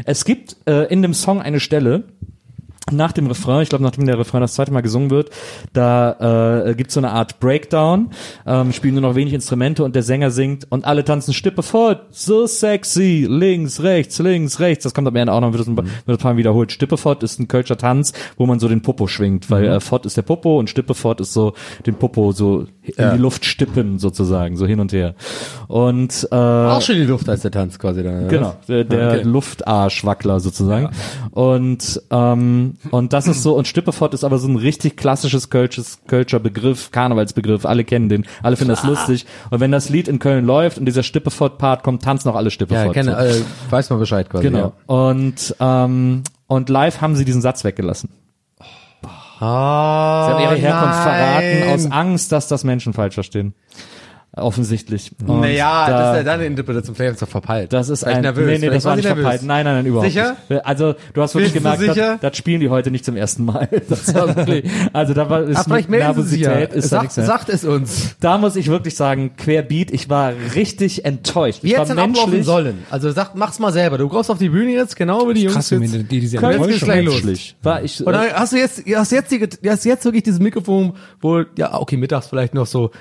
Es 0.05 0.25
gibt 0.25 0.57
äh, 0.65 0.91
in 0.91 1.01
dem 1.01 1.13
Song 1.13 1.41
eine 1.41 1.59
Stelle, 1.59 2.03
nach 2.89 3.11
dem 3.11 3.27
Refrain, 3.27 3.61
ich 3.61 3.69
glaube, 3.69 3.83
nachdem 3.83 4.05
der 4.05 4.17
Refrain 4.17 4.41
das 4.41 4.53
zweite 4.53 4.73
Mal 4.73 4.81
gesungen 4.81 5.11
wird, 5.11 5.29
da 5.71 6.65
äh, 6.65 6.73
gibt's 6.75 6.95
so 6.95 6.99
eine 6.99 7.11
Art 7.11 7.39
Breakdown, 7.39 8.09
ähm, 8.45 8.73
spielen 8.73 8.95
nur 8.95 9.03
noch 9.03 9.15
wenig 9.15 9.33
Instrumente 9.33 9.83
und 9.83 9.95
der 9.95 10.01
Sänger 10.01 10.31
singt 10.31 10.65
und 10.71 10.83
alle 10.83 11.05
tanzen 11.05 11.33
Stippe 11.33 11.61
fort, 11.61 12.07
so 12.09 12.47
sexy, 12.47 13.27
links, 13.29 13.83
rechts, 13.83 14.17
links, 14.19 14.59
rechts. 14.59 14.83
Das 14.83 14.93
kommt 14.93 15.07
am 15.07 15.15
Ende 15.15 15.31
auch 15.31 15.41
noch, 15.41 15.53
wird 15.53 15.61
das 15.61 15.67
ein, 15.67 15.77
wird 15.77 15.87
ein 16.07 16.17
paar 16.17 16.33
Mal 16.33 16.37
wiederholt. 16.37 16.71
Stippe 16.71 16.97
fort 16.97 17.21
ist 17.21 17.39
ein 17.39 17.47
Kölscher 17.47 17.77
Tanz, 17.77 18.13
wo 18.37 18.47
man 18.47 18.59
so 18.59 18.67
den 18.67 18.81
Popo 18.81 19.07
schwingt, 19.07 19.51
weil 19.51 19.65
äh, 19.65 19.79
fort 19.79 20.05
ist 20.07 20.17
der 20.17 20.23
Popo 20.23 20.57
und 20.57 20.69
Stippe 20.69 20.95
fort 20.95 21.21
ist 21.21 21.33
so 21.33 21.53
den 21.85 21.95
Popo 21.95 22.31
so 22.31 22.65
in 22.83 23.11
die 23.11 23.17
Luft 23.17 23.45
stippen 23.45 23.99
sozusagen, 23.99 24.57
so 24.57 24.65
hin 24.65 24.79
und 24.79 24.91
her. 24.91 25.13
Und 25.67 26.27
äh, 26.31 26.35
Auch 26.35 26.81
schon 26.81 26.95
die 26.95 27.03
Luft 27.03 27.29
als 27.29 27.41
der 27.41 27.51
Tanz 27.51 27.77
quasi 27.79 28.03
dann. 28.03 28.27
Genau, 28.27 28.55
der, 28.67 28.83
der 28.83 29.07
Okay. 29.11 29.21
Luftarschwackler 29.23 30.39
sozusagen. 30.39 30.89
Und 31.31 32.01
ähm, 32.09 32.73
und 32.91 33.13
das 33.13 33.27
ist 33.27 33.43
so 33.43 33.55
und 33.55 33.67
Stippefort 33.67 34.13
ist 34.13 34.23
aber 34.23 34.37
so 34.37 34.47
ein 34.47 34.55
richtig 34.55 34.97
klassisches 34.97 35.49
Kölsches, 35.49 35.99
Kölscher 36.07 36.39
Begriff, 36.39 36.91
Karnevalsbegriff. 36.91 37.65
Alle 37.65 37.83
kennen 37.83 38.09
den, 38.09 38.25
alle 38.43 38.55
finden 38.57 38.71
das 38.71 38.83
lustig. 38.83 39.25
Und 39.49 39.59
wenn 39.59 39.71
das 39.71 39.89
Lied 39.89 40.07
in 40.07 40.19
Köln 40.19 40.45
läuft 40.45 40.77
und 40.77 40.85
dieser 40.85 41.03
Stippefort-Part 41.03 41.83
kommt, 41.83 42.03
tanzen 42.03 42.29
auch 42.29 42.35
alle 42.35 42.45
Ja, 42.47 42.51
Stippefort. 42.51 42.93
kenne, 42.93 43.11
so. 43.11 43.39
äh, 43.39 43.43
weiß 43.69 43.89
man 43.91 43.99
Bescheid 43.99 44.29
quasi. 44.29 44.43
Genau. 44.43 44.73
Und 44.87 45.55
ähm, 45.59 46.23
und 46.47 46.69
live 46.69 46.99
haben 47.01 47.15
sie 47.15 47.23
diesen 47.25 47.41
Satz 47.41 47.63
weggelassen. 47.63 48.09
Ja. 49.41 50.25
Sie 50.27 50.33
haben 50.33 50.43
ihre 50.43 50.55
Herkunft 50.55 51.03
nein. 51.03 51.03
verraten 51.03 51.73
aus 51.73 51.91
Angst, 51.91 52.31
dass 52.31 52.47
das 52.47 52.63
Menschen 52.63 52.93
falsch 52.93 53.15
verstehen. 53.15 53.53
Offensichtlich. 54.33 55.11
Und 55.27 55.41
Naja, 55.41 55.87
da- 55.89 55.99
das 55.99 56.11
ist 56.11 56.17
ja 56.19 56.23
deine 56.23 56.45
Interpretation. 56.45 56.95
Vielleicht 56.95 57.15
ist 57.15 57.21
er 57.21 57.27
verpeilt. 57.27 57.73
Das 57.73 57.89
ist 57.89 57.99
Vielleicht 57.99 58.15
ein, 58.17 58.21
nervös. 58.23 58.45
nee, 58.61 58.65
nee, 58.65 58.73
das 58.73 58.85
war 58.85 58.95
nicht 58.95 59.03
nervös. 59.03 59.23
verpeilt. 59.23 59.43
Nein, 59.43 59.65
nein, 59.65 59.75
nein, 59.75 59.85
überhaupt 59.85 60.07
Sicher? 60.09 60.37
nicht. 60.47 60.65
Also, 60.65 60.95
du 61.13 61.21
hast 61.21 61.35
wirklich 61.35 61.51
Bist 61.51 61.65
du 61.65 61.69
gemerkt, 61.69 61.95
sicher? 61.95 62.11
das, 62.13 62.21
das 62.31 62.37
spielen 62.37 62.61
die 62.61 62.69
heute 62.69 62.91
nicht 62.91 63.03
zum 63.03 63.17
ersten 63.17 63.43
Mal. 63.43 63.67
Das 63.89 64.13
war 64.15 64.33
wirklich, 64.33 64.71
also 64.93 65.13
da 65.13 65.29
war, 65.29 65.41
ist 65.43 65.57
Ah, 65.57 65.63
vielleicht 65.65 65.89
sich 65.89 65.99
ja. 65.99 66.05
Nervosität, 66.07 66.73
ist 66.73 66.93
da 66.93 67.01
Sagt, 67.01 67.17
mehr. 67.17 67.25
sagt 67.25 67.49
es 67.49 67.65
uns. 67.65 68.15
Da 68.21 68.37
muss 68.37 68.55
ich 68.55 68.67
wirklich 68.69 68.95
sagen, 68.95 69.35
querbeat, 69.35 69.91
ich 69.91 70.09
war 70.09 70.31
richtig 70.55 71.03
enttäuscht. 71.03 71.63
Wie 71.63 71.67
ich 71.67 71.73
war 71.73 71.81
hätte 71.81 71.91
es 71.91 71.95
denn 71.97 71.99
ablaufen 72.09 72.29
menschlich, 72.29 72.45
sollen? 72.45 72.83
Also 72.89 73.11
sag, 73.11 73.35
mach's 73.35 73.59
mal 73.59 73.73
selber. 73.73 73.97
Du 73.97 74.07
brauchst 74.07 74.31
auf 74.31 74.37
die 74.37 74.47
Bühne 74.49 74.71
jetzt, 74.71 74.95
genau 74.95 75.27
wie 75.27 75.33
die 75.33 75.41
Jungs 75.43 75.55
Krass, 75.55 75.69
jetzt. 75.71 75.93
die, 75.93 76.03
die, 76.03 76.19
die, 76.21 76.37
gleich 76.37 76.57
los. 76.57 76.67
menschlich. 76.87 77.57
War 77.63 77.83
ich, 77.83 77.99
Und 78.05 78.13
dann 78.13 78.31
hast 78.31 78.53
du 78.53 78.57
jetzt, 78.57 78.81
hast 78.95 79.11
jetzt, 79.11 79.29
die, 79.31 79.45
hast 79.69 79.83
jetzt 79.83 80.05
wirklich 80.05 80.23
dieses 80.23 80.39
Mikrofon, 80.39 80.93
wo, 81.19 81.41
ja, 81.57 81.73
okay, 81.77 81.97
mittags 81.97 82.27
vielleicht 82.27 82.53
noch 82.53 82.65
so 82.65 82.91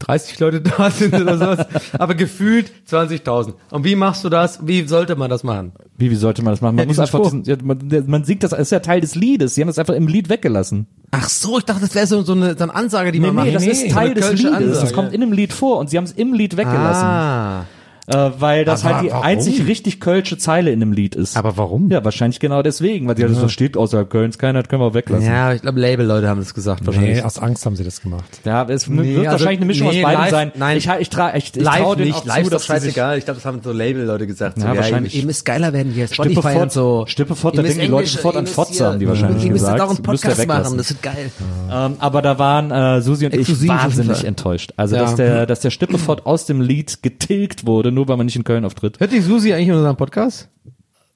30 0.00 0.38
Leute 0.38 0.60
da 0.78 0.90
sind 0.90 1.12
oder 1.14 1.36
sowas, 1.38 1.66
aber 1.98 2.14
gefühlt 2.14 2.70
20.000. 2.88 3.54
Und 3.70 3.84
wie 3.84 3.96
machst 3.96 4.22
du 4.24 4.28
das? 4.28 4.60
Wie 4.66 4.86
sollte 4.86 5.16
man 5.16 5.28
das 5.28 5.42
machen? 5.42 5.72
wie, 5.96 6.10
wie 6.10 6.14
sollte 6.14 6.42
man 6.42 6.52
das 6.52 6.60
machen? 6.60 6.76
Man 6.76 6.84
Ja, 6.84 6.88
muss 6.88 6.98
einfach, 7.00 7.20
diesen, 7.22 7.42
ja, 7.44 7.56
man, 7.62 7.80
man 8.06 8.22
sieht 8.24 8.42
das, 8.44 8.50
das 8.50 8.60
ist 8.60 8.70
ja 8.70 8.78
Teil 8.78 9.00
des 9.00 9.16
Liedes. 9.16 9.56
Sie 9.56 9.60
haben 9.60 9.66
das 9.68 9.78
einfach 9.78 9.94
im 9.94 10.06
Lied 10.06 10.28
weggelassen. 10.28 10.86
Ach 11.10 11.28
so, 11.28 11.58
ich 11.58 11.64
dachte, 11.64 11.80
das 11.80 11.94
wäre 11.96 12.06
so, 12.06 12.22
so, 12.22 12.32
eine, 12.32 12.56
so 12.56 12.62
eine 12.62 12.74
Ansage, 12.74 13.10
die 13.10 13.18
Nee, 13.18 13.26
man 13.26 13.36
macht. 13.36 13.46
nee, 13.46 13.52
das 13.54 13.66
ist 13.66 13.82
so 13.82 13.88
Teil 13.88 14.06
eine 14.10 14.14
des 14.14 14.30
Liedes. 14.32 14.44
Das 14.52 14.60
Ansage. 14.78 14.92
kommt 14.94 15.12
in 15.12 15.20
dem 15.20 15.32
Lied 15.32 15.52
vor 15.52 15.78
und 15.78 15.90
sie 15.90 15.96
haben 15.96 16.04
es 16.04 16.12
im 16.12 16.32
Lied 16.32 16.56
weggelassen. 16.56 17.04
Ah. 17.04 17.64
Äh, 18.08 18.30
weil 18.40 18.64
das 18.64 18.84
Aber 18.84 18.94
halt 18.96 19.04
die 19.06 19.10
warum? 19.10 19.22
einzig 19.24 19.66
richtig 19.66 20.00
kölsche 20.00 20.38
Zeile 20.38 20.70
in 20.70 20.80
dem 20.80 20.92
Lied 20.92 21.14
ist. 21.14 21.36
Aber 21.36 21.56
warum? 21.58 21.90
Ja, 21.90 22.02
wahrscheinlich 22.04 22.40
genau 22.40 22.62
deswegen, 22.62 23.06
weil 23.06 23.14
die 23.14 23.24
halt, 23.24 23.36
das 23.42 23.52
steht 23.52 23.76
außerhalb 23.76 24.08
Kölns, 24.08 24.38
keiner, 24.38 24.62
können 24.62 24.80
wir 24.80 24.86
auch 24.86 24.94
weglassen. 24.94 25.26
Ja, 25.26 25.52
ich 25.52 25.60
glaube, 25.60 25.78
Label-Leute 25.78 26.26
haben 26.28 26.40
das 26.40 26.54
gesagt 26.54 26.86
wahrscheinlich. 26.86 27.16
Nee, 27.16 27.22
aus 27.22 27.38
Angst 27.38 27.66
haben 27.66 27.76
sie 27.76 27.84
das 27.84 28.00
gemacht. 28.00 28.24
Ja, 28.44 28.64
es 28.68 28.88
Nee, 28.88 29.14
wird 29.16 29.18
also- 29.18 29.30
wahrscheinlich 29.32 29.58
eine 29.58 29.66
Mischung 29.66 29.88
nee, 29.90 29.98
aus 29.98 30.02
beiden 30.10 30.20
live- 30.22 30.30
sein. 30.30 30.52
nein. 30.56 30.76
ich, 30.78 30.88
ich, 31.00 31.10
tra, 31.10 31.34
ich, 31.36 31.54
ich 31.54 31.62
live 31.62 31.76
trau 31.82 31.94
nicht, 31.96 32.14
auch 32.14 32.24
live 32.24 32.48
zu, 32.48 32.56
ist 32.56 32.64
scheißegal. 32.66 33.18
Ich 33.18 33.24
glaube, 33.26 33.36
das 33.40 33.44
haben 33.44 33.60
so 33.62 33.72
Label-Leute 33.72 34.26
gesagt. 34.26 34.58
So, 34.58 34.66
Ja, 34.66 34.74
wahrscheinlich. 34.76 35.14
Ihr, 35.14 35.26
müsst 35.26 35.44
geiler 35.44 35.72
werden 35.74 35.92
hier, 35.92 36.06
Spotify 36.08 36.32
Stippefort, 36.40 36.62
und 36.62 36.72
so. 36.72 37.04
Stippefort, 37.06 37.58
da 37.58 37.62
denken 37.62 37.80
die 37.80 37.86
Leute 37.88 38.08
sofort 38.08 38.36
an 38.36 38.46
Fotze, 38.46 38.86
haben 38.86 38.98
die 39.00 39.06
wahrscheinlich 39.08 39.44
Ihr 39.44 39.52
müsst 39.52 39.64
gesagt. 39.64 39.80
auch 39.82 39.90
einen 39.90 40.02
Podcast 40.02 40.46
machen, 40.46 40.76
das 40.78 40.88
wird 40.88 41.02
geil. 41.02 41.30
Ähm, 41.70 41.96
aber 41.98 42.22
da 42.22 42.38
waren 42.38 42.70
äh, 42.70 43.02
Susi 43.02 43.26
und 43.26 43.34
ich 43.34 43.68
wahnsinnig 43.68 44.24
enttäuscht. 44.24 44.72
Also 44.76 44.96
Ja. 44.96 45.02
dass 45.02 45.14
der, 45.16 45.44
dass 45.44 45.60
der 45.60 45.70
Stippefort 45.70 46.24
aus 46.24 46.46
dem 46.46 46.62
Lied 46.62 47.02
getilgt 47.02 47.66
wurde, 47.66 47.92
nur 47.98 48.06
weil 48.06 48.16
man 48.16 48.26
nicht 48.26 48.36
in 48.36 48.44
Köln 48.44 48.64
auftritt. 48.64 49.00
Hört 49.00 49.10
die 49.10 49.20
Susi 49.20 49.52
eigentlich 49.52 49.68
in 49.68 49.74
unserem 49.74 49.96
Podcast? 49.96 50.48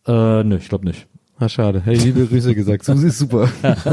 Äh, 0.06 0.42
nö, 0.42 0.56
ich 0.56 0.68
glaube 0.68 0.84
nicht. 0.84 1.06
Ah, 1.42 1.48
schade. 1.48 1.82
Hey, 1.84 1.96
liebe 1.96 2.24
Grüße 2.26 2.54
gesagt. 2.54 2.84
Susi 2.84 3.08
ist 3.08 3.18
super. 3.18 3.48
das 3.62 3.84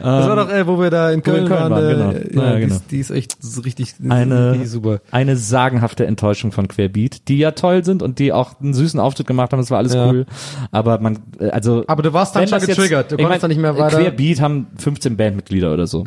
war 0.00 0.36
doch, 0.36 0.50
äh, 0.50 0.66
wo 0.66 0.78
wir 0.78 0.90
da 0.90 1.10
in 1.10 1.22
Köln, 1.22 1.46
Köln 1.46 1.50
waren. 1.50 1.72
waren, 1.72 1.84
äh, 2.16 2.20
genau. 2.28 2.42
Ja, 2.42 2.50
Ja, 2.50 2.54
die, 2.56 2.60
genau. 2.60 2.74
ist, 2.74 2.90
die 2.90 2.98
ist 3.00 3.10
echt 3.10 3.42
so 3.42 3.62
richtig, 3.62 3.94
Eine, 4.06 4.52
richtig 4.52 4.70
super. 4.70 5.00
eine 5.10 5.36
sagenhafte 5.36 6.04
Enttäuschung 6.06 6.52
von 6.52 6.68
Querbeat, 6.68 7.28
die 7.28 7.38
ja 7.38 7.52
toll 7.52 7.82
sind 7.82 8.02
und 8.02 8.18
die 8.18 8.34
auch 8.34 8.60
einen 8.60 8.74
süßen 8.74 9.00
Auftritt 9.00 9.26
gemacht 9.26 9.52
haben, 9.52 9.60
das 9.60 9.70
war 9.70 9.78
alles 9.78 9.94
Ja. 9.94 10.06
cool. 10.10 10.26
Aber 10.70 10.98
man, 11.00 11.18
äh, 11.40 11.48
also. 11.48 11.84
Aber 11.86 12.02
du 12.02 12.12
warst 12.12 12.36
dann 12.36 12.46
schon 12.46 12.60
getriggert. 12.60 13.10
Du 13.12 13.16
ich 13.16 13.22
konntest 13.22 13.42
dann 13.44 13.48
nicht 13.50 13.60
mehr 13.60 13.78
weiter- 13.78 13.96
Querbeat 13.98 14.42
haben 14.42 14.66
15 14.76 15.16
Bandmitglieder 15.16 15.72
oder 15.72 15.86
so. 15.86 16.04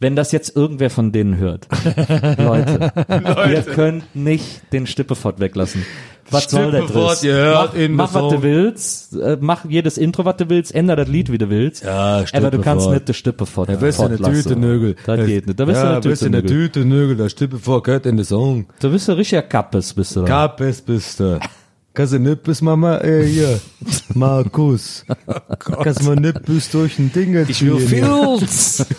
Wenn 0.00 0.16
das 0.16 0.32
jetzt 0.32 0.56
irgendwer 0.56 0.90
von 0.90 1.12
denen 1.12 1.36
hört, 1.36 1.68
Leute, 2.38 2.92
ihr 3.48 3.62
könnt 3.72 4.16
nicht 4.16 4.72
den 4.72 4.88
Stippefort 4.88 5.34
weglassen. 5.38 5.84
Was 6.30 6.50
soll 6.50 6.70
der 6.70 6.82
Driss? 6.82 7.22
Mach, 7.24 7.72
mach 7.88 8.14
was 8.14 8.32
du 8.32 8.42
willst, 8.42 9.16
äh, 9.16 9.36
mach 9.40 9.64
jedes 9.64 9.98
Intro, 9.98 10.24
was 10.24 10.36
du 10.36 10.48
willst, 10.48 10.74
änder 10.74 10.96
das 10.96 11.08
Lied, 11.08 11.30
wie 11.32 11.38
du 11.38 11.50
willst. 11.50 11.84
Ja, 11.84 12.24
Aber 12.32 12.50
du 12.50 12.60
kannst 12.60 12.88
nicht 12.90 13.08
den 13.08 13.14
Stippefort 13.14 13.68
Da 13.68 13.76
bist 13.76 13.98
du 13.98 14.04
eine. 14.04 14.18
Tüte 14.18 14.56
Nögel. 14.56 14.96
Das 15.06 15.26
geht 15.26 15.46
nicht. 15.46 15.58
Da 15.58 15.64
bist 15.64 15.80
du 15.80 15.84
ja, 15.84 15.90
eine 15.92 16.00
bist 16.00 16.22
du 16.22 16.26
Tüte 16.26 16.38
eine 16.38 16.46
Nögel. 16.46 16.68
Tüte 16.68 16.84
Nögel, 16.84 17.16
da 17.16 17.28
Stippe 17.28 17.58
vor, 17.58 17.82
gehört 17.82 18.06
in 18.06 18.16
der 18.16 18.26
Song. 18.26 18.66
Du 18.80 18.90
bist 18.90 19.08
ein 19.08 19.16
richtiger 19.16 19.42
Kappes, 19.42 19.94
bist 19.94 20.16
du 20.16 20.20
da. 20.20 20.26
Kapes 20.26 20.80
bist 20.80 21.20
du. 21.20 21.38
Kannst 22.00 22.14
du 22.14 22.18
nicht 22.18 22.42
bis 22.44 22.62
Mama, 22.62 22.96
äh, 23.02 23.26
hier, 23.26 23.60
Markus. 24.14 25.04
Kannst 25.58 26.00
du 26.00 26.04
mal 26.06 26.16
nicht 26.16 26.42
bis 26.46 26.70
durch 26.70 26.98
ein 26.98 27.12
Ding 27.12 27.36
Ich 27.46 27.62
will 27.62 27.78
Fields. 27.78 28.86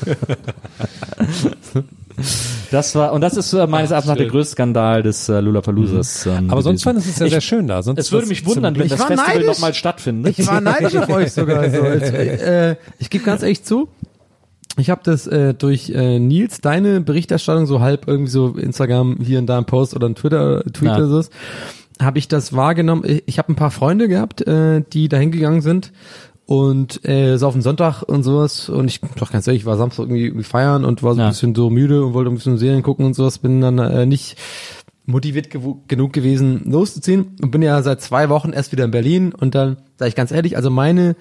das 2.69 2.94
war, 2.94 3.14
und 3.14 3.22
das 3.22 3.38
ist 3.38 3.53
äh, 3.53 3.65
meines 3.65 3.90
Erachtens 3.90 4.10
nach 4.10 4.18
der 4.18 4.28
größte 4.28 4.52
Skandal 4.53 5.02
des 5.02 5.28
äh, 5.30 5.40
Lollapaloozas. 5.40 6.28
Ähm, 6.28 6.52
Aber 6.52 6.61
sonst 6.61 6.84
fand 6.84 6.99
es 6.99 7.15
sehr, 7.15 7.26
Ich- 7.26 7.34
sehr 7.34 7.41
schön 7.41 7.68
da. 7.68 7.82
Sonst 7.82 7.98
Es 7.99 8.11
würde 8.11 8.28
mich 8.28 8.45
wundern, 8.45 8.78
wenn 8.78 8.88
das 8.88 9.03
Festival 9.03 9.45
nochmal 9.45 9.73
stattfindet. 9.73 10.38
Ich 10.38 10.45
war 10.45 10.61
neidisch 10.61 10.95
auf 10.95 11.10
euch 11.10 11.34
sogar. 11.34 11.64
So. 11.72 11.82
Als, 11.82 12.03
äh, 12.11 12.76
ich 12.99 13.10
gebe 13.10 13.23
ganz 13.23 13.41
ehrlich 13.41 13.64
zu, 13.64 13.88
ich 14.78 14.91
habe 14.91 15.02
das 15.03 15.26
äh, 15.26 15.56
durch 15.56 15.90
äh, 15.90 16.19
Nils, 16.19 16.61
deine 16.61 17.02
Berichterstattung, 17.02 17.65
so 17.65 17.82
halb 17.82 18.07
irgendwie 18.07 18.32
so 18.32 18.49
Instagram 18.49 19.18
hier 19.23 19.40
und 19.40 19.48
da 19.48 19.57
ein 19.57 19.65
Post 19.65 19.95
oder 19.95 20.07
ein 20.07 20.14
Twitter, 20.15 20.64
Tweet 20.65 20.84
Ja. 20.90 20.98
oder 20.98 21.07
so, 21.07 21.23
habe 21.99 22.19
ich 22.19 22.27
das 22.27 22.53
wahrgenommen. 22.53 23.03
Ich, 23.26 23.38
habe 23.38 23.51
ein 23.51 23.55
paar 23.55 23.72
Freunde 23.72 24.07
gehabt, 24.07 24.41
äh, 24.47 24.81
die 24.93 25.09
da 25.09 25.18
hingegangen 25.18 25.61
sind. 25.61 25.91
Und 26.45 27.07
äh, 27.07 27.38
so 27.38 27.47
auf 27.47 27.53
den 27.53 27.61
Sonntag 27.61 28.01
und 28.03 28.23
sowas. 28.23 28.68
Und 28.68 28.88
ich 28.88 28.99
doch 29.18 29.31
ganz 29.31 29.47
ehrlich, 29.47 29.61
ich 29.61 29.65
war 29.65 29.77
Samstag 29.77 30.03
irgendwie, 30.03 30.26
irgendwie 30.26 30.43
feiern 30.43 30.84
und 30.84 31.01
war 31.01 31.13
so 31.13 31.22
Ja. 31.22 31.27
ein 31.27 31.31
bisschen 31.31 31.55
so 31.55 31.69
müde 31.69 32.03
und 32.03 32.13
wollte 32.13 32.30
ein 32.30 32.35
bisschen 32.35 32.57
Serien 32.57 32.84
gucken 32.84 33.05
und 33.05 33.13
sowas, 33.13 33.38
bin 33.38 33.61
dann 33.61 33.77
äh, 33.80 34.05
nicht 34.05 34.38
motiviert 35.05 35.47
gewu- 35.47 35.77
genug 35.88 36.11
gewesen, 36.13 36.63
loszuziehen. 36.65 37.38
Und 37.41 37.51
bin 37.51 37.61
ja 37.61 37.81
seit 37.84 38.01
zwei 38.01 38.27
Wochen 38.30 38.51
erst 38.51 38.72
wieder 38.72 38.84
in 38.85 38.91
Berlin. 38.91 39.34
Und 39.34 39.55
dann 39.55 39.77
sage 39.97 40.09
ich 40.09 40.15
ganz 40.15 40.31
ehrlich, 40.31 40.57
also 40.57 40.69
meine 40.69 41.15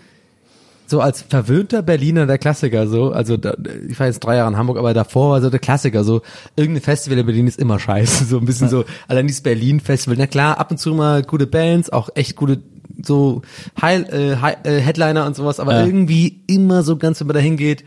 so 0.90 1.00
als 1.00 1.22
verwöhnter 1.22 1.82
Berliner 1.82 2.26
der 2.26 2.38
Klassiker 2.38 2.86
so, 2.88 3.12
also 3.12 3.36
da, 3.36 3.54
ich 3.88 3.98
war 3.98 4.06
jetzt 4.08 4.20
drei 4.20 4.36
Jahre 4.36 4.50
in 4.50 4.56
Hamburg, 4.58 4.76
aber 4.76 4.92
davor 4.92 5.30
war 5.30 5.40
so 5.40 5.48
der 5.48 5.60
Klassiker 5.60 6.02
so, 6.04 6.22
irgendein 6.56 6.82
Festival 6.82 7.18
in 7.18 7.26
Berlin 7.26 7.46
ist 7.46 7.58
immer 7.60 7.78
scheiße, 7.78 8.24
so 8.28 8.38
ein 8.38 8.44
bisschen 8.44 8.68
so, 8.68 8.84
allein 9.08 9.26
dieses 9.26 9.42
Berlin-Festival, 9.42 10.16
na 10.18 10.26
klar, 10.26 10.58
ab 10.58 10.70
und 10.70 10.78
zu 10.78 10.92
mal 10.94 11.22
gute 11.22 11.46
Bands, 11.46 11.90
auch 11.90 12.10
echt 12.14 12.36
gute 12.36 12.60
so 13.02 13.42
High, 13.80 14.08
äh, 14.12 14.36
High, 14.36 14.56
äh, 14.64 14.80
Headliner 14.80 15.24
und 15.26 15.36
sowas, 15.36 15.60
aber 15.60 15.72
Ja. 15.78 15.86
irgendwie 15.86 16.42
immer 16.48 16.82
so 16.82 16.96
ganz, 16.96 17.20
wenn 17.20 17.28
man 17.28 17.34
da 17.34 17.40
hingeht, 17.40 17.84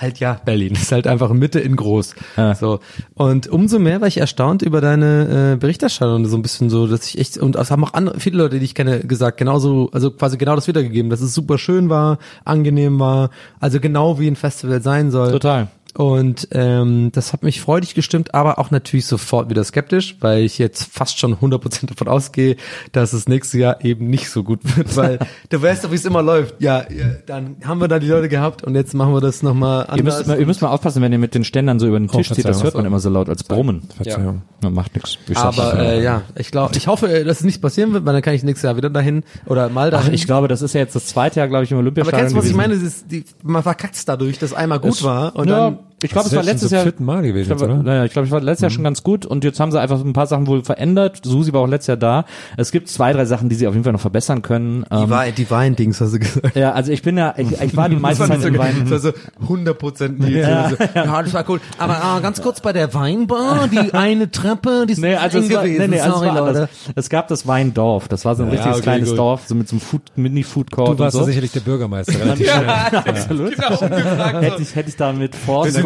halt 0.00 0.20
ja, 0.20 0.40
Berlin 0.44 0.72
ist 0.74 0.92
halt 0.92 1.06
einfach 1.06 1.30
Mitte 1.32 1.60
in 1.60 1.76
groß. 1.76 2.14
Ja. 2.36 2.54
So. 2.54 2.80
Und 3.14 3.48
umso 3.48 3.78
mehr 3.78 4.00
war 4.00 4.08
ich 4.08 4.18
erstaunt 4.18 4.62
über 4.62 4.80
deine 4.80 5.54
äh, 5.54 5.56
Berichterstattung, 5.56 6.26
so 6.26 6.36
ein 6.36 6.42
bisschen 6.42 6.70
so, 6.70 6.86
dass 6.86 7.06
ich 7.06 7.18
echt, 7.18 7.38
und 7.38 7.56
das 7.56 7.70
haben 7.70 7.84
auch 7.84 7.94
andere, 7.94 8.20
viele 8.20 8.38
Leute, 8.38 8.58
die 8.58 8.64
ich 8.64 8.74
kenne, 8.74 9.00
gesagt, 9.00 9.36
genauso, 9.38 9.90
also 9.92 10.10
quasi 10.10 10.38
genau 10.38 10.54
das 10.54 10.68
wiedergegeben, 10.68 11.10
dass 11.10 11.20
es 11.20 11.34
super 11.34 11.58
schön 11.58 11.88
war, 11.88 12.18
angenehm 12.44 12.98
war, 12.98 13.30
also 13.60 13.80
genau 13.80 14.18
wie 14.18 14.28
ein 14.28 14.36
Festival 14.36 14.80
sein 14.82 15.10
soll. 15.10 15.32
Total. 15.32 15.68
Und 15.98 16.46
ähm, 16.52 17.10
das 17.12 17.32
hat 17.32 17.42
mich 17.42 17.60
freudig 17.60 17.96
gestimmt, 17.96 18.32
aber 18.32 18.60
auch 18.60 18.70
natürlich 18.70 19.06
sofort 19.06 19.50
wieder 19.50 19.64
skeptisch, 19.64 20.16
weil 20.20 20.44
ich 20.44 20.56
jetzt 20.56 20.92
fast 20.92 21.18
schon 21.18 21.34
100% 21.34 21.86
davon 21.86 22.06
ausgehe, 22.06 22.54
dass 22.92 23.12
es 23.12 23.26
nächstes 23.26 23.58
Jahr 23.58 23.84
eben 23.84 24.08
nicht 24.08 24.30
so 24.30 24.44
gut 24.44 24.60
wird, 24.76 24.96
weil 24.96 25.18
du 25.48 25.60
weißt 25.60 25.82
doch, 25.84 25.90
wie 25.90 25.96
es 25.96 26.04
immer 26.04 26.22
läuft. 26.22 26.54
Ja, 26.60 26.84
dann 27.26 27.56
haben 27.64 27.80
wir 27.80 27.88
da 27.88 27.98
die 27.98 28.06
Leute 28.06 28.28
gehabt 28.28 28.62
und 28.62 28.76
jetzt 28.76 28.94
machen 28.94 29.12
wir 29.12 29.20
das 29.20 29.42
nochmal 29.42 29.86
Ihr 29.86 29.88
anders. 29.94 30.18
müsst, 30.18 30.28
mal, 30.28 30.38
ihr 30.38 30.46
müsst 30.46 30.62
mal 30.62 30.68
aufpassen, 30.68 31.02
wenn 31.02 31.10
ihr 31.10 31.18
mit 31.18 31.34
den 31.34 31.42
Ständern 31.42 31.80
so 31.80 31.88
über 31.88 31.98
den 31.98 32.06
Tisch 32.06 32.30
zieht, 32.32 32.44
das 32.44 32.62
hört 32.62 32.76
man 32.76 32.86
immer 32.86 33.00
so 33.00 33.10
laut 33.10 33.28
als 33.28 33.42
Brummen. 33.42 33.82
Verzeihung. 33.96 34.42
Ja, 34.62 34.70
macht 34.70 34.94
nichts. 34.94 35.18
Ich 35.28 35.36
aber 35.36 35.80
äh, 35.80 36.00
ja, 36.00 36.22
ich 36.36 36.52
glaube, 36.52 36.76
ich 36.76 36.86
hoffe, 36.86 37.24
dass 37.24 37.38
es 37.40 37.44
nicht 37.44 37.60
passieren 37.60 37.92
wird, 37.92 38.06
weil 38.06 38.12
dann 38.12 38.22
kann 38.22 38.34
ich 38.34 38.44
nächstes 38.44 38.62
Jahr 38.62 38.76
wieder 38.76 38.90
dahin 38.90 39.24
oder 39.46 39.68
mal 39.68 39.88
Ach, 39.88 39.98
dahin. 39.98 40.14
ich 40.14 40.26
glaube, 40.26 40.46
das 40.46 40.62
ist 40.62 40.74
ja 40.74 40.80
jetzt 40.80 40.94
das 40.94 41.06
zweite 41.06 41.40
Jahr, 41.40 41.48
glaube 41.48 41.64
ich, 41.64 41.72
im 41.72 41.76
aber 41.78 41.82
Olympiastadion 41.82 42.20
kennst 42.20 42.34
du, 42.36 42.38
was 42.38 42.44
ich 42.44 42.52
gewesen. 42.52 42.70
meine? 42.70 42.74
Das 42.74 42.84
ist, 42.84 43.10
die, 43.10 43.24
man 43.42 43.64
verkackt 43.64 43.96
es 43.96 44.04
dadurch, 44.04 44.38
dass 44.38 44.54
einmal 44.54 44.78
gut 44.78 44.92
Es- 44.92 45.02
war 45.02 45.34
und 45.34 45.48
ja, 45.48 45.58
dann 45.70 45.78
ich 46.02 46.10
glaube, 46.10 46.24
Das 46.24 46.32
es 46.32 46.36
war 46.36 46.42
letztes 46.44 46.68
zum 46.68 46.76
Jahr 46.76 46.82
vierten 46.84 47.04
Mal 47.04 47.22
gewesen 47.22 47.50
Ich 47.52 47.56
glaube, 47.58 47.72
jetzt, 47.72 47.80
oder? 47.80 47.82
naja, 47.90 48.04
ich 48.04 48.12
glaube, 48.12 48.26
ich 48.26 48.32
war 48.32 48.40
letztes 48.40 48.62
Jahr 48.62 48.70
schon 48.70 48.84
ganz 48.84 49.02
gut 49.02 49.26
und 49.26 49.44
jetzt 49.44 49.58
haben 49.60 49.72
sie 49.72 49.80
einfach 49.80 50.00
ein 50.04 50.12
paar 50.12 50.26
Sachen 50.26 50.46
wohl 50.46 50.62
verändert. 50.62 51.20
Susi 51.24 51.52
war 51.52 51.60
auch 51.62 51.66
letztes 51.66 51.88
Jahr 51.88 51.96
da. 51.96 52.24
Es 52.56 52.70
gibt 52.70 52.88
zwei, 52.88 53.12
drei 53.12 53.24
Sachen, 53.24 53.48
die 53.48 53.54
sie 53.56 53.66
auf 53.66 53.74
jeden 53.74 53.84
Fall 53.84 53.92
noch 53.92 54.00
verbessern 54.00 54.42
können. 54.42 54.84
die, 54.90 54.94
Ähm, 54.94 55.10
Wein, 55.10 55.34
die 55.36 55.50
Wein-Dings 55.50 56.00
hast 56.00 56.14
du 56.14 56.18
gesagt. 56.20 56.56
ja, 56.56 56.72
also 56.72 56.92
ich 56.92 57.02
bin 57.02 57.16
ja, 57.18 57.34
ich, 57.36 57.60
ich 57.60 57.76
war 57.76 57.88
die 57.88 57.96
meiste 57.96 58.22
Zeit 58.26 58.30
nicht 58.38 58.42
so, 58.42 58.48
im 58.48 58.54
geil. 58.54 58.74
Wein. 58.76 58.86
das 58.90 59.04
war 59.04 59.12
so 59.12 59.54
100% 59.54 60.08
Nils. 60.22 60.46
Ja. 60.46 60.68
So, 60.70 60.76
ja, 60.94 61.22
das 61.22 61.34
war 61.34 61.44
cool. 61.48 61.60
Aber 61.78 61.94
äh, 62.18 62.20
ganz 62.22 62.40
kurz 62.42 62.60
bei 62.60 62.72
der 62.72 62.92
Weinbar, 62.94 63.68
die 63.68 63.78
eine 63.94 64.30
Treppe, 64.30 64.84
die 64.86 64.92
ist 64.92 64.98
Nee, 65.00 65.16
also 65.16 65.38
eng 65.38 65.44
es 65.44 65.52
war, 65.54 65.62
gewesen. 65.64 65.80
nee, 65.80 65.88
nee, 65.96 66.00
also 66.00 66.16
es 66.24 66.26
war 66.34 66.34
Leute. 66.46 66.68
Es 66.94 67.08
gab 67.08 67.28
das 67.28 67.46
Weindorf. 67.46 68.08
Das 68.08 68.24
war 68.24 68.34
so 68.36 68.42
ein 68.44 68.48
Ja, 68.48 68.54
richtiges 68.54 68.76
okay, 68.76 68.82
kleines 68.82 69.08
gut. 69.10 69.18
Dorf, 69.18 69.42
so 69.46 69.54
mit 69.54 69.68
so 69.68 69.74
einem 69.74 69.80
Food, 69.80 70.02
Mini-Food-Court 70.16 70.88
Du 70.98 70.98
warst 70.98 71.14
und 71.14 71.20
ja 71.20 71.24
so. 71.24 71.26
sicherlich 71.26 71.52
der 71.52 71.60
Bürgermeister. 71.60 72.12
schnell. 72.36 72.68
Absolut. 72.92 73.56
hätte 73.58 74.62
ich, 74.62 74.74
hätte 74.74 74.88
ich 74.88 74.96
da 74.96 75.12
mit 75.12 75.34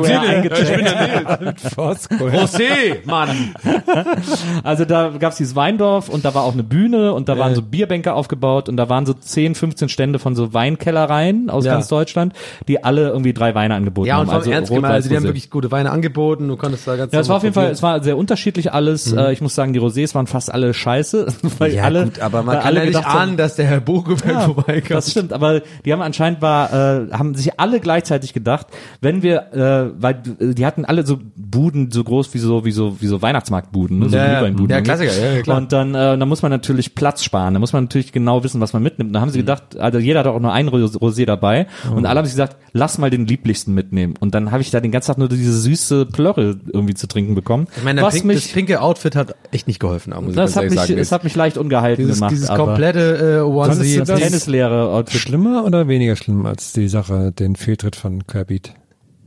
Die 0.09 0.13
eingecheckt. 0.13 1.61
José, 1.77 3.07
Mann. 3.07 3.55
Also 4.65 4.85
da 4.85 5.11
gab's 5.19 5.37
dieses 5.37 5.55
Weindorf 5.57 6.09
und 6.09 6.25
da 6.25 6.35
war 6.35 6.43
auch 6.45 6.53
eine 6.53 6.63
Bühne 6.63 7.13
und 7.13 7.29
da 7.29 7.39
waren 7.39 7.55
so 7.55 7.63
Bierbänke 7.63 8.13
aufgebaut 8.15 8.69
und 8.69 8.77
da 8.77 8.89
waren 8.89 9.07
so 9.07 9.13
10, 9.15 9.55
15 9.55 9.89
Stände 9.89 10.19
von 10.19 10.35
so 10.37 10.53
Weinkellereien 10.55 11.51
aus 11.51 11.65
Ja. 11.65 11.75
ganz 11.75 11.89
Deutschland, 11.89 12.33
die 12.69 12.85
alle 12.85 13.09
irgendwie 13.09 13.33
drei 13.33 13.55
Weine 13.55 13.75
angeboten 13.75 14.09
Ja, 14.09 14.15
haben. 14.17 14.21
und 14.23 14.27
vor 14.27 14.35
allem 14.35 14.41
also 14.43 14.51
ernst 14.53 14.71
Rot, 14.71 14.77
gemeint, 14.77 14.95
also 14.95 15.09
die 15.09 15.17
haben 15.17 15.23
Rosé. 15.25 15.29
wirklich 15.29 15.51
gute 15.51 15.71
Weine 15.71 15.91
angeboten, 15.91 16.49
du 16.49 16.57
konntest 16.57 16.87
da 16.87 16.97
ganz 16.97 17.13
ja, 17.13 17.21
es 17.21 17.29
war 17.29 17.37
auf 17.37 17.43
jeden 17.43 17.55
Fall, 17.55 17.71
es 17.71 17.83
war 17.83 18.03
sehr 18.03 18.17
unterschiedlich 18.17 18.73
alles. 18.73 19.13
Äh, 19.13 19.33
ich 19.33 19.41
muss 19.41 19.55
sagen, 19.55 19.73
die 19.73 19.81
Rosés 19.81 20.15
waren 20.15 20.27
fast 20.27 20.53
alle 20.53 20.73
scheiße, 20.75 21.27
weil 21.59 21.75
ja, 21.75 21.85
alle, 21.85 22.05
gut, 22.05 22.21
aber 22.21 22.43
man 22.43 22.57
kann 22.57 22.67
alle 22.67 22.81
ja 22.81 22.87
nicht 22.87 23.07
ahnen, 23.07 23.37
dass 23.37 23.57
der 23.57 23.67
Herr 23.67 23.81
Bogeberg 23.81 24.25
Ja, 24.33 24.41
vorbeikommt. 24.41 24.91
Das 24.91 25.11
stimmt, 25.11 25.33
aber 25.33 25.61
die 25.85 25.93
haben 25.93 26.03
anscheinend 26.03 26.41
war, 26.43 26.73
äh, 26.73 27.11
haben 27.13 27.35
sich 27.35 27.59
alle 27.59 27.81
gleichzeitig 27.81 28.33
gedacht, 28.33 28.67
wenn 29.01 29.23
wir, 29.23 29.53
äh, 29.53 29.92
weil 29.99 30.23
äh, 30.41 30.55
die 30.55 30.65
hatten 30.67 30.85
alle 30.85 31.05
so 31.07 31.19
Buden 31.37 31.91
so 31.91 32.03
groß 32.05 32.33
wie 32.35 32.39
so 32.39 32.65
wie 32.65 32.73
so 32.73 33.01
wie 33.01 33.07
so 33.07 33.23
Weihnachtsmarktbuden, 33.23 33.99
ne? 33.99 34.09
so 34.09 34.17
Ja, 34.17 34.25
ja. 34.25 34.39
Glühweinbuden 34.39 34.71
Ja, 34.71 34.77
irgendwie. 34.79 34.91
Klassiker, 35.07 35.35
ja, 35.37 35.43
klar. 35.43 35.57
Und 35.59 35.73
dann, 35.73 35.95
äh, 35.95 36.17
dann 36.19 36.29
muss 36.29 36.43
man 36.43 36.51
natürlich 36.51 36.95
Platz 36.95 37.23
sparen, 37.25 37.55
da 37.55 37.61
muss 37.61 37.73
man 37.73 37.85
natürlich 37.85 38.13
genau 38.13 38.43
wissen, 38.45 38.61
was 38.61 38.73
man 38.73 38.83
mitnimmt. 38.83 39.15
Da 39.15 39.21
haben 39.21 39.31
sie 39.31 39.39
Mhm. 39.39 39.43
gedacht, 39.43 39.79
also 39.79 39.99
jeder 39.99 40.21
hat 40.21 40.27
auch 40.27 40.41
nur 40.41 40.53
ein 40.53 40.69
Ros- 40.69 40.97
Rosé 41.01 41.25
dabei 41.27 41.67
und 41.95 42.07
alle 42.07 42.19
haben 42.19 42.27
sich 42.27 42.35
gesagt, 42.35 42.57
lass 42.73 42.99
mal 42.99 43.11
den 43.11 43.27
lieblichsten 43.27 43.75
mitnehmen. 43.75 44.15
Und 44.21 44.35
dann 44.35 44.51
habe 44.51 44.63
ich 44.63 44.71
da 44.71 44.81
den 44.81 44.91
ganzen 44.93 45.09
Tag 45.09 45.19
nur 45.19 45.29
diese 45.29 45.53
süße 45.53 46.07
Plörre 46.07 46.57
irgendwie 46.73 46.95
zu 46.95 47.07
trinken 47.07 47.35
bekommen. 47.35 47.67
Ich 47.77 47.85
meine, 47.85 48.03
was 48.03 48.15
pink, 48.15 48.27
mich, 48.27 48.45
das 48.45 48.53
pinke 48.53 48.81
Outfit 48.81 49.17
hat 49.17 49.35
echt 49.51 49.67
nicht 49.67 49.81
geholfen, 49.81 50.13
muss 50.15 50.31
ich 50.31 50.35
das 50.37 50.55
ganz 50.55 50.57
hat 50.57 50.71
mich, 50.71 50.81
sagen. 50.81 50.99
es 50.99 51.13
hat 51.13 51.25
mich 51.25 51.35
leicht 51.37 51.59
ungehalten 51.59 52.03
dieses, 52.05 52.19
gemacht. 52.19 52.33
dieses 52.33 52.49
komplette 52.49 53.43
äh, 53.45 53.67
das 53.67 54.07
das- 54.09 54.21
Tennislehre-Outfit 54.21 55.21
Schlimmer 55.21 55.65
oder 55.65 55.89
weniger 55.89 56.17
schlimm 56.17 56.47
als 56.47 56.73
die 56.73 56.89
Sache, 56.89 57.33
den 57.33 57.57
Fehltritt 57.57 57.97
von 57.97 58.27
Kirby? 58.27 58.61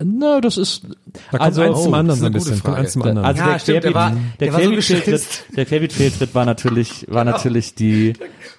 Na, 0.08 0.40
das 0.40 0.58
ist 0.58 0.84
Da 1.32 1.38
also 1.40 1.62
eins 1.62 1.82
zum 1.84 1.94
oh, 1.94 1.96
anderen 1.96 2.20
so 2.20 2.26
ein 2.28 2.32
bisschen. 2.34 2.54
Von 2.58 2.62
Frage. 2.62 2.78
eins 2.78 2.92
zum 2.94 3.02
anderen. 3.02 3.26
Also 3.26 3.42
Ja, 3.42 3.52
der 3.54 3.60
stimmt, 3.60 3.84
der 3.86 3.92
Querbeet, 3.92 3.96
war- 3.96 4.12
der 4.12 4.20
der 4.40 4.54
war 4.54 4.60
so 4.60 4.66
Querbeet-Fehltritt, 4.70 5.06
gestresst. 5.14 5.46
der 5.58 5.66
Querbeet-Fehltritt 5.66 6.36
war 6.36 6.46
natürlich, 6.46 7.06
war 7.10 7.24
natürlich 7.26 7.74
die, 7.76 8.14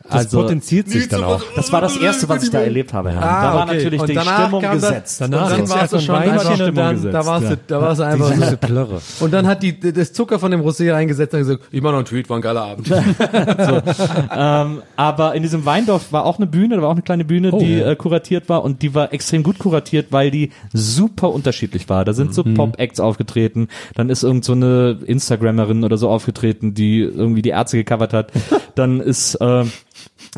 Das 0.08 0.26
also, 0.26 0.42
potenziert 0.42 0.88
sich 0.88 1.08
dann 1.08 1.24
auch. 1.24 1.42
das 1.54 1.72
war 1.72 1.80
das 1.80 1.96
erste, 1.96 2.28
was 2.28 2.42
ich 2.44 2.50
da 2.50 2.60
erlebt 2.60 2.92
habe. 2.92 3.10
Herr. 3.12 3.22
Ah, 3.22 3.42
da 3.42 3.54
war 3.54 3.64
okay. 3.64 3.74
natürlich 3.76 4.00
Und 4.00 4.08
die 4.08 4.14
danach 4.14 4.40
Stimmung 4.42 4.70
gesetzt. 4.72 5.20
Danach 5.20 5.44
und 5.44 5.50
dann 5.50 5.62
ist 5.64 5.70
warst 5.70 5.92
du 5.92 5.96
erst 5.96 6.06
schon 6.06 6.14
Weinchen 6.14 6.62
und 6.62 6.76
dann- 6.76 7.12
da 7.12 7.22
ja. 7.42 7.50
du, 7.50 7.58
da 7.66 7.94
du 7.94 8.02
einfach 8.04 8.32
Diese 8.32 8.56
Plörre. 8.56 9.00
Und 9.20 9.32
dann 9.32 9.46
hat 9.46 9.62
die 9.62 9.78
das 9.92 10.12
Zucker 10.12 10.38
von 10.38 10.50
dem 10.50 10.60
Rosé 10.60 10.92
eingesetzt 10.94 11.34
und 11.34 11.40
gesagt, 11.40 11.62
ich 11.70 11.82
mach 11.82 11.90
noch 11.90 11.98
einen 11.98 12.06
Tweet, 12.06 12.28
war 12.30 12.38
ein 12.38 12.42
geiler 12.42 12.62
Abend. 12.62 12.88
ähm, 14.36 14.82
aber 14.96 15.34
in 15.34 15.42
diesem 15.42 15.64
Weindorf 15.64 16.12
war 16.12 16.24
auch 16.24 16.36
eine 16.38 16.46
Bühne, 16.46 16.76
da 16.76 16.82
war 16.82 16.88
auch 16.88 16.92
eine 16.94 17.02
kleine 17.02 17.24
Bühne, 17.24 17.50
Oh, 17.52 17.58
die 17.58 17.78
ja. 17.78 17.90
äh, 17.90 17.96
kuratiert 17.96 18.48
war 18.48 18.64
und 18.64 18.82
die 18.82 18.94
war 18.94 19.12
extrem 19.12 19.42
gut 19.42 19.58
kuratiert, 19.58 20.08
weil 20.10 20.30
die 20.30 20.50
super 20.72 21.30
unterschiedlich 21.32 21.88
war. 21.88 22.04
Da 22.04 22.12
sind 22.12 22.34
so 22.34 22.44
Mhm. 22.44 22.54
Pop-Acts 22.54 23.00
aufgetreten, 23.00 23.68
dann 23.94 24.08
ist 24.10 24.22
irgend 24.22 24.44
so 24.44 24.52
eine 24.52 24.98
Instagrammerin 25.04 25.84
oder 25.84 25.96
so 25.98 26.08
aufgetreten, 26.08 26.74
die 26.74 27.00
irgendwie 27.00 27.42
die 27.42 27.50
Ärzte 27.50 27.76
gecovert 27.78 28.12
hat. 28.12 28.32
dann 28.74 29.00
ist 29.00 29.34
äh, 29.36 29.64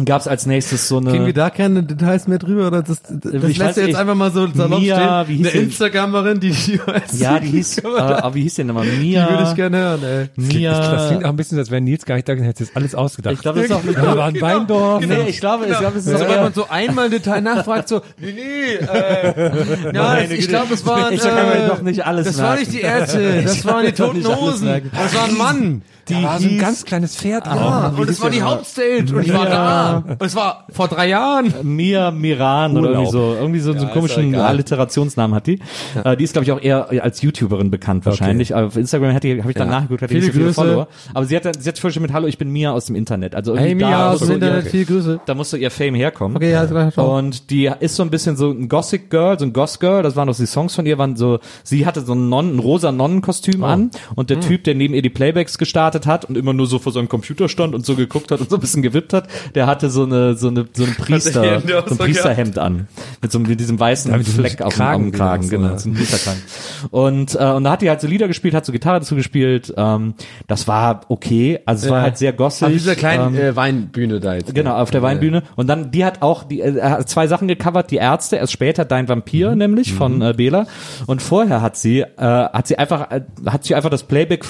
gab 0.05 0.21
es 0.21 0.29
als 0.29 0.47
nächstes 0.47 0.87
so 0.89 0.99
eine 0.99 1.11
Kriegen 1.11 1.27
wir 1.27 1.33
da 1.33 1.51
keine 1.51 1.83
Details 1.83 2.29
mehr 2.29 2.39
drüber? 2.39 2.69
Oder 2.69 2.83
das, 2.83 3.03
das, 3.03 3.21
das 3.21 3.33
Ich 3.35 3.57
lässt 3.57 3.61
weiß 3.61 3.75
du 3.75 3.81
jetzt 3.81 3.87
nicht. 3.89 3.97
einfach 3.97 4.15
mal 4.15 4.31
so 4.31 4.47
salopp 4.55 4.81
Mia, 4.81 5.25
stehen. 5.25 5.29
wie 5.29 5.37
hieß 5.43 5.47
Eine 5.49 5.59
die? 5.59 5.65
Instagramerin, 5.67 6.41
die 6.41 6.51
die 6.51 6.81
weiß. 6.87 7.21
ja, 7.21 7.39
die 7.41 7.49
hieß, 7.49 7.79
äh, 7.79 7.87
aber 7.99 8.35
wie 8.35 8.43
hieß 8.43 8.55
die 8.55 8.61
denn 8.61 8.67
nochmal? 8.69 8.87
Die 8.87 8.97
Mia. 8.97 9.29
würde 9.31 9.45
ich 9.49 9.55
gerne 9.55 9.77
hören, 9.79 10.01
ey. 10.05 10.29
Das 10.37 10.45
Mia. 10.55 11.07
klingt 11.09 11.25
auch 11.25 11.29
ein 11.31 11.37
bisschen, 11.37 11.59
als 11.59 11.71
wäre 11.71 11.81
Nils 11.81 12.05
gar 12.05 12.15
nicht 12.17 12.29
da, 12.29 12.33
hätte 12.35 12.65
jetzt 12.65 12.77
alles 12.77 12.95
ausgedacht. 12.95 13.35
Ich 13.35 13.41
glaube, 13.43 13.61
das 13.61 13.71
ist 13.71 13.73
auch 13.77 13.83
da 13.95 14.17
war 14.17 14.27
ein 14.27 14.41
Weindorf. 14.41 15.05
Nee, 15.07 15.29
ich 15.29 15.41
glaube, 15.41 15.67
ich 15.67 15.79
glaube, 15.79 15.99
es 15.99 16.07
ist 16.07 16.13
Also 16.13 16.25
wenn 16.25 16.29
sogar, 16.31 16.45
man 16.45 16.53
so 16.55 16.67
einmal 16.69 17.11
Detail 17.11 17.41
nachfragt, 17.41 17.89
so, 17.89 18.01
nee, 18.21 18.33
nee, 18.33 18.87
äh, 18.87 19.93
ja, 19.95 20.19
ich 20.21 20.49
glaube, 20.49 20.75
es 20.75 20.85
war, 20.87 21.11
Ich 21.13 21.21
kann 21.21 21.35
mir 21.35 21.65
äh, 21.65 21.69
doch 21.69 21.83
nicht 21.83 22.05
alles 22.07 22.27
das 22.27 22.39
war 22.39 22.55
merken. 22.55 22.61
nicht 22.61 22.73
die 22.73 22.81
Ärzte, 22.83 23.43
das 23.45 23.65
waren 23.65 23.85
die 23.87 23.93
toten 23.93 24.27
Hosen, 24.27 24.67
das 24.93 25.15
war 25.15 25.25
ein 25.25 25.37
Mann. 25.37 25.83
Die 26.09 26.23
war 26.23 26.39
so 26.39 26.49
ein 26.49 26.59
ganz 26.59 26.85
kleines 26.85 27.17
Pferd. 27.17 27.47
Ja, 27.47 27.89
und 27.97 28.09
es 28.09 28.21
war 28.21 28.31
die 28.31 28.43
Hauptstage 28.43 29.15
und 29.15 29.27
ich 29.27 29.33
war 29.33 29.47
da. 29.47 30.05
Und 30.07 30.23
es 30.23 30.35
war 30.35 30.67
vor 30.71 30.89
drei 30.89 31.09
Jahren. 31.09 31.53
Mia 31.63 32.11
Miran 32.11 32.77
oder 32.77 32.91
irgendwie 32.91 33.11
so, 33.11 33.37
irgendwie 33.39 33.61
so, 33.61 33.73
so 33.73 33.79
einen 33.79 33.91
komischen 33.91 34.35
Alliterationsnamen 34.35 35.35
hat 35.35 35.47
die. 35.47 35.61
Äh, 36.05 36.17
die 36.17 36.25
ist, 36.25 36.33
glaube 36.33 36.45
ich, 36.45 36.53
auch 36.53 36.61
eher 36.61 37.03
als 37.03 37.23
YouTuberin 37.23 37.71
bekannt 37.71 38.07
wahrscheinlich. 38.07 38.55
Auf 38.55 38.77
Instagram 38.77 39.15
habe 39.15 39.27
ich 39.29 39.55
dann 39.55 39.69
nachgeguckt, 39.69 40.03
hat 40.03 40.11
die 40.11 40.15
nicht 40.15 40.27
so 40.27 40.33
Viele 40.33 40.45
viele. 40.45 40.55
Follower. 40.55 40.89
Aber 41.15 41.27
sie 41.27 41.37
hat, 41.37 41.63
sie 41.63 41.69
hat 41.69 41.79
schon 41.79 42.03
mit 42.03 42.13
Hallo, 42.13 42.27
ich 42.27 42.39
bin 42.39 42.51
Mia 42.51 42.73
aus 42.73 42.87
dem 42.87 42.97
Internet. 42.97 43.35
Also 43.35 43.53
irgendwie 43.55 43.69
Hey 43.69 43.75
Mia 43.75 43.91
da, 43.91 44.13
aus 44.13 44.21
dem 44.21 44.33
Internet, 44.33 44.69
viele 44.69 44.85
Grüße. 44.85 45.21
da 45.27 45.35
musste 45.35 45.57
ihr 45.57 45.71
Fame 45.71 45.95
herkommen. 45.95 46.37
Okay, 46.37 46.53
ja. 46.53 47.03
Und 47.03 47.51
die 47.51 47.71
ist 47.81 47.97
so 47.97 48.03
ein 48.03 48.11
bisschen 48.11 48.37
so 48.37 48.51
ein 48.51 48.69
Gothic 48.69 49.11
Girl, 49.11 49.39
so 49.39 49.45
ein 49.45 49.53
Goth 49.53 49.81
Girl, 49.81 50.03
das 50.03 50.17
waren 50.17 50.29
doch 50.29 50.37
die 50.37 50.47
Songs 50.47 50.75
von 50.75 50.87
ihr, 50.87 50.99
waren 50.99 51.17
so, 51.17 51.41
sie 51.65 51.87
hatte 51.87 52.01
so 52.03 52.15
ein, 52.15 52.29
Nonnen, 52.29 52.57
ein 52.57 52.59
rosa 52.59 52.93
Nonnenkostüm 52.93 53.65
an 53.65 53.91
und 54.15 54.31
der 54.31 54.41
Typ, 54.41 54.65
der 54.65 54.75
neben 54.75 54.95
ihr 54.95 55.03
die 55.03 55.11
Playbacks 55.11 55.59
gestartet 55.59 55.98
hat 56.07 56.25
und 56.25 56.37
immer 56.37 56.53
nur 56.53 56.67
so 56.67 56.79
vor 56.79 56.93
seinem 56.93 57.09
Computer 57.09 57.49
stand 57.49 57.75
und 57.75 57.85
so 57.85 57.97
geguckt 57.97 58.31
hat 58.31 58.41
und 58.41 58.51
so 58.51 58.57
ein 58.57 58.61
bisschen 58.61 58.83
gewippt 58.83 59.13
hat, 59.13 59.29
der 59.55 59.67
hatte 59.67 59.91
so 59.91 60.05
eine, 60.05 60.35
so 60.35 60.49
eine, 60.49 60.67
so 60.73 60.85
ein 60.85 60.95
Priester, 60.95 61.63
so 61.63 61.71
ein 61.71 61.99
Priesterhemd 61.99 62.59
an. 62.59 62.89
Mit 63.23 63.33
so 63.33 63.39
mit 63.39 63.59
diesem 63.59 63.79
weißen 63.79 64.11
mit 64.13 64.27
diesem 64.27 64.45
Fleck 64.45 64.63
auf 64.63 64.75
dem 64.75 64.79
Kragen, 64.79 65.03
Augenkragen, 65.03 65.49
genau, 65.49 65.63
so, 65.63 65.65
genau, 65.65 65.73
ja. 65.75 65.79
so 65.79 65.89
ein 65.91 65.95
Priesterkragen. 65.95 66.43
Und, 66.91 67.35
äh, 67.35 67.45
und 67.45 67.65
da 67.65 67.71
hat 67.73 67.83
die 67.83 67.89
halt 67.89 68.01
so 68.01 68.07
Lieder 68.07 68.29
gespielt, 68.29 68.55
hat 68.55 68.65
so 68.65 68.73
Gitarre 68.73 69.01
dazu 69.01 69.15
gespielt, 69.15 69.73
ähm, 69.77 70.15
das 70.47 70.69
war 70.69 71.03
okay, 71.09 71.61
also 71.67 71.87
es 71.87 71.93
war 71.93 72.03
halt 72.03 72.19
sehr 72.19 72.33
gossig. 72.33 72.67
Auf 72.67 72.73
dieser 72.73 72.95
kleinen 72.95 73.35
ähm, 73.35 73.41
äh, 73.41 73.57
Weinbühne 73.57 74.21
da 74.21 74.35
jetzt. 74.35 74.55
Genau, 74.55 74.77
auf 74.77 74.91
der 74.91 75.03
Weinbühne. 75.03 75.43
Und 75.57 75.67
dann, 75.67 75.91
die 75.91 76.05
hat 76.05 76.23
auch 76.23 76.45
die, 76.45 76.61
äh, 76.61 77.05
zwei 77.07 77.27
Sachen 77.27 77.49
gecovert, 77.49 77.91
die 77.91 77.97
Ärzte, 77.97 78.37
erst 78.37 78.53
später 78.53 78.85
Dein 78.85 79.09
Vampir 79.09 79.55
nämlich 79.55 79.93
von 79.93 80.23
äh, 80.23 80.35
Bela. 80.37 80.67
Und 81.07 81.23
vorher 81.23 81.61
hat 81.63 81.77
sie, 81.77 82.01
äh, 82.01 82.07
hat 82.17 82.67
sie 82.67 82.79
einfach, 82.79 83.11
äh, 83.11 83.23
hat 83.47 83.65
sie 83.65 83.75
einfach 83.75 83.91
das 83.91 84.05
Playback 84.05 84.45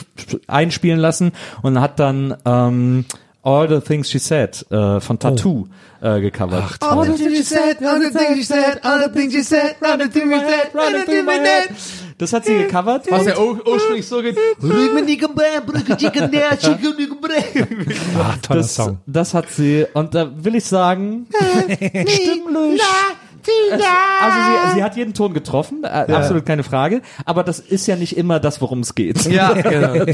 einspielen 0.47 0.99
lassen 0.99 1.33
und 1.63 1.81
hat 1.81 1.99
dann 1.99 2.37
ähm, 2.45 3.05
All 3.43 3.69
the 3.69 3.81
Things 3.81 4.11
She 4.11 4.19
Said 4.19 4.67
äh, 4.71 5.01
von 5.01 5.19
Tattoo 5.19 5.69
äh, 6.03 6.21
gecovert. 6.21 6.77
All 6.83 7.05
the 7.07 7.13
things 7.13 7.39
you 7.39 7.43
said, 7.45 7.83
all 7.83 8.01
the 8.01 8.11
things 8.11 8.37
you 8.37 8.43
said, 8.43 8.81
all 8.85 9.01
the 9.03 9.11
things 9.11 9.33
you 9.35 9.43
said, 9.43 9.77
running 9.81 10.11
through 10.11 10.27
my 10.27 10.39
head, 10.39 10.71
running 10.75 11.05
through 11.05 11.23
my 11.25 11.39
head. 11.39 11.71
Das 12.19 12.33
hat 12.33 12.45
sie 12.47 12.57
gecovert. 12.59 13.09
Was 13.11 13.27
ja 13.27 13.39
ur- 13.39 13.65
ursprünglich 13.65 14.07
so 14.07 14.21
geht. 14.21 14.37
Ah, 18.21 18.35
toller 18.43 18.61
das, 18.63 18.75
Song. 18.75 18.99
das 19.07 19.35
hat 19.35 19.49
sie, 19.51 19.87
und 19.95 20.15
da 20.17 20.29
will 20.37 20.57
ich 20.57 20.65
sagen, 20.65 21.27
stimmlich. 21.73 22.83
Also 24.23 24.69
sie, 24.71 24.75
sie 24.77 24.85
hat 24.85 24.97
jeden 24.97 25.15
Ton 25.15 25.33
getroffen, 25.35 25.85
äh, 25.85 25.87
absolut 26.13 26.45
keine 26.47 26.63
Frage. 26.63 27.03
Aber 27.25 27.45
das 27.45 27.59
ist 27.59 27.87
ja 27.87 27.97
nicht 27.97 28.17
immer 28.17 28.41
das, 28.41 28.61
worum 28.61 28.81
es 28.81 28.95
geht. 28.95 29.25
Ja, 29.27 29.53
genau. 29.55 30.05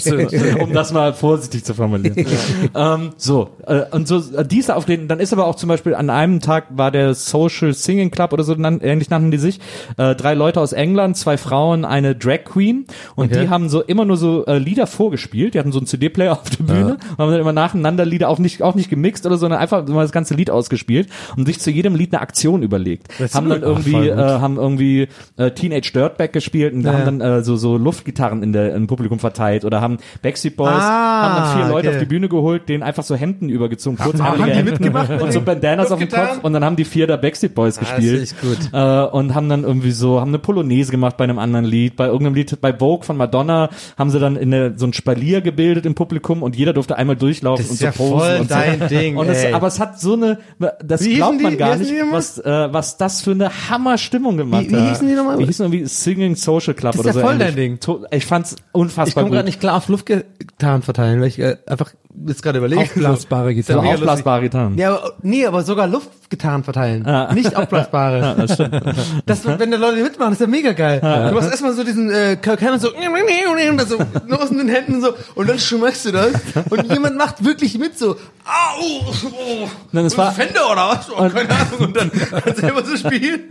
um 0.62 0.72
das 0.72 0.92
mal 0.92 1.14
vorsichtig 1.14 1.64
zu 1.64 1.74
formulieren. 1.74 2.26
ähm, 2.74 3.10
so, 3.16 3.50
äh, 3.66 3.82
und 3.90 4.08
so, 4.08 4.18
äh, 4.36 4.44
die 4.44 4.58
ist 4.58 4.68
da 4.68 4.74
auftreten. 4.74 5.08
Dann 5.08 5.20
ist 5.20 5.32
aber 5.32 5.46
auch 5.46 5.54
zum 5.56 5.68
Beispiel 5.68 5.94
an 5.94 6.10
einem 6.10 6.40
Tag 6.40 6.66
war 6.70 6.90
der 6.90 7.14
Social 7.14 7.72
Singing 7.72 8.10
Club 8.10 8.32
oder 8.32 8.44
so, 8.44 8.54
nan, 8.54 8.80
ähnlich 8.80 9.10
nannten 9.10 9.30
die 9.30 9.38
sich. 9.38 9.60
Äh, 9.96 10.14
drei 10.14 10.34
Leute 10.34 10.60
aus 10.60 10.72
England, 10.72 11.16
zwei 11.16 11.36
Frauen, 11.36 11.84
eine 11.84 12.14
Drag 12.14 12.44
Queen. 12.44 12.86
Und 13.16 13.24
Okay. 13.24 13.42
die 13.44 13.48
haben 13.48 13.68
so 13.70 13.80
immer 13.82 14.04
nur 14.04 14.16
so 14.18 14.44
äh, 14.46 14.58
Lieder 14.58 14.86
vorgespielt. 14.86 15.54
Die 15.54 15.58
hatten 15.58 15.72
so 15.72 15.78
einen 15.78 15.86
CD-Player 15.86 16.32
auf 16.32 16.50
der 16.50 16.64
Bühne 16.64 16.98
und 17.12 17.18
haben 17.18 17.30
dann 17.30 17.40
immer 17.40 17.52
nacheinander 17.54 18.04
Lieder 18.04 18.28
auch 18.28 18.38
nicht, 18.38 18.62
auch 18.62 18.74
nicht 18.74 18.90
gemixt 18.90 19.24
oder 19.24 19.36
so, 19.36 19.44
sondern 19.44 19.60
einfach 19.60 19.86
mal 19.88 20.02
das 20.02 20.12
ganze 20.12 20.34
Lied 20.34 20.50
ausgespielt 20.50 21.08
und 21.36 21.44
sich 21.46 21.60
zu 21.60 21.70
jedem 21.70 21.94
Lied 21.94 22.12
eine 22.14 22.22
Aktion 22.22 22.62
überlegt. 22.62 23.08
Haben 23.32 23.48
dann 23.48 23.62
irgendwie, 23.62 24.08
äh, 24.08 24.16
haben 24.16 24.56
irgendwie 24.56 25.08
äh, 25.36 25.50
Teenage 25.50 25.92
Dirtbag 25.94 26.32
gespielt 26.32 26.74
und 26.74 26.82
Ja. 26.82 26.92
haben 26.92 27.18
dann 27.18 27.20
äh, 27.20 27.42
so, 27.42 27.56
so 27.56 27.76
Luftgitarren 27.76 28.42
in 28.42 28.52
der, 28.52 28.74
im 28.74 28.86
Publikum 28.86 29.18
verteilt 29.18 29.64
oder 29.64 29.80
haben 29.80 29.98
Backstreet 30.22 30.56
Boys, 30.56 30.70
Ah, 30.72 31.22
haben 31.22 31.36
dann 31.42 31.56
vier 31.58 31.68
Leute 31.72 31.88
okay. 31.88 31.96
auf 31.96 32.02
die 32.02 32.08
Bühne 32.08 32.28
geholt, 32.28 32.68
denen 32.68 32.82
einfach 32.82 33.02
so 33.04 33.14
Hemden 33.14 33.48
übergezogen, 33.48 33.98
kurz 33.98 34.20
haben 34.20 34.44
die 34.44 34.62
mitgemacht 34.62 35.10
mit 35.10 35.22
und 35.22 35.32
so 35.32 35.40
Bandanas 35.40 35.90
auf 35.92 35.98
dem? 35.98 36.08
Kopf 36.08 36.40
und 36.42 36.52
dann 36.52 36.64
haben 36.64 36.76
die 36.76 36.84
vier 36.84 37.06
da 37.06 37.16
Backstreet 37.16 37.54
Boys 37.54 37.78
gespielt. 37.78 38.22
ist 38.22 38.32
echt 38.32 38.40
gut. 38.40 38.58
Äh, 38.72 39.04
und 39.06 39.34
haben 39.34 39.48
dann 39.48 39.64
irgendwie 39.64 39.90
so, 39.92 40.20
haben 40.20 40.28
eine 40.28 40.38
Polonaise 40.38 40.90
gemacht 40.90 41.16
bei 41.16 41.24
einem 41.24 41.38
anderen 41.38 41.64
Lied, 41.64 41.96
bei 41.96 42.06
irgendeinem 42.06 42.34
Lied, 42.34 42.60
bei 42.60 42.72
Vogue 42.72 43.04
von 43.04 43.16
Madonna 43.16 43.70
haben 43.98 44.10
sie 44.10 44.18
dann 44.20 44.36
in 44.36 44.50
der, 44.50 44.72
so 44.78 44.86
ein 44.86 44.92
Spalier 44.92 45.40
gebildet 45.40 45.86
im 45.86 45.94
Publikum 45.94 46.42
und 46.42 46.56
jeder 46.56 46.72
durfte 46.72 46.96
einmal 46.96 47.16
durchlaufen 47.16 47.66
und 47.68 47.76
so 47.78 47.84
ja 47.84 47.90
posen 47.92 48.18
voll 48.18 48.36
und 48.40 48.48
so. 48.48 48.54
dein 48.54 48.88
Ding, 48.88 49.16
Und 49.16 49.28
es, 49.28 49.44
aber 49.52 49.66
es 49.66 49.78
hat 49.80 50.00
so 50.00 50.14
eine, 50.14 50.38
das 50.84 51.04
Wie 51.04 51.16
glaubt 51.16 51.40
man 51.40 51.56
gar 51.56 51.76
nicht, 51.76 51.92
was, 52.10 52.38
äh, 52.38 52.72
was 52.72 52.96
das 53.04 53.22
für 53.22 53.30
eine 53.32 53.50
Hammer-Stimmung 53.70 54.36
gemacht 54.36 54.66
Wie- 54.68 54.72
wie 54.76 54.88
hießen 54.88 55.06
die 55.08 55.14
nochmal? 55.14 55.38
Die 55.38 55.46
hießen 55.46 55.64
irgendwie 55.66 55.86
Singing 55.86 56.34
Social 56.36 56.74
Club 56.74 56.92
Das 56.92 57.00
ist 57.00 57.06
oder 57.06 57.14
ja 57.14 57.20
so. 57.20 57.26
voll 57.26 57.38
dein 57.38 57.54
Ding. 57.56 57.78
Ich 58.10 58.26
fand's 58.26 58.52
Ich 58.58 58.62
unfassbar 58.72 59.22
komme 59.22 59.30
gut. 59.30 59.36
gerade 59.36 59.46
nicht 59.46 59.60
klar 59.60 59.76
auf 59.76 59.88
Luftgitarren 59.88 60.82
verteilen, 60.82 61.20
weil 61.20 61.28
ich 61.28 61.38
äh, 61.38 61.56
einfach 61.66 61.92
jetzt 62.26 62.42
gerade 62.42 62.58
überlege. 62.58 62.80
Aufblasbare 62.82 63.50
So, 63.50 63.54
Gitarre. 63.54 63.82
mega 63.82 63.94
Aufblasbare 63.94 64.40
Gitarren. 64.42 64.78
Ja, 64.78 64.90
aber, 64.96 65.12
nee, 65.22 65.46
aber 65.46 65.62
sogar 65.62 65.86
Luftgitarren 66.34 66.64
verteilen. 66.64 67.06
Nicht 67.34 67.56
aufblasbare. 67.56 68.14
Ja, 68.24 68.34
das 68.34 68.54
stimmt. 68.54 68.82
Das, 69.26 69.44
wenn 69.44 69.70
da 69.70 69.76
Leute 69.76 70.02
mitmachen, 70.02 70.32
ist 70.32 70.40
ja 70.40 70.46
mega 70.46 70.72
geil. 70.72 71.00
Du 71.00 71.34
machst 71.34 71.50
erstmal 71.50 71.72
so 71.72 71.84
diesen 71.84 72.10
äh, 72.10 72.36
Kirk 72.40 72.60
Hammett 72.62 72.80
so, 72.80 72.88
so 72.88 73.98
nur 74.26 74.42
aus 74.42 74.48
den 74.50 74.68
Händen 74.68 75.00
so 75.00 75.14
und 75.34 75.48
dann 75.48 75.58
schmeißt 75.58 76.06
du 76.06 76.12
das 76.12 76.32
und 76.70 76.92
jemand 76.92 77.16
macht 77.16 77.44
wirklich 77.44 77.78
mit 77.78 77.98
so, 77.98 78.12
au, 78.12 79.12
oh, 79.26 79.68
Nein, 79.92 80.04
es 80.06 80.16
war- 80.16 80.32
Fender 80.32 80.70
oder 80.70 80.88
was? 80.88 81.10
Oh, 81.10 81.28
keine 81.28 81.50
Ahnung. 81.50 81.80
Und 81.80 81.96
dann 81.96 82.10
kannst 82.10 82.62
du 82.62 82.66
immer 82.68 82.84
so 82.84 82.96
spielen. 82.96 83.48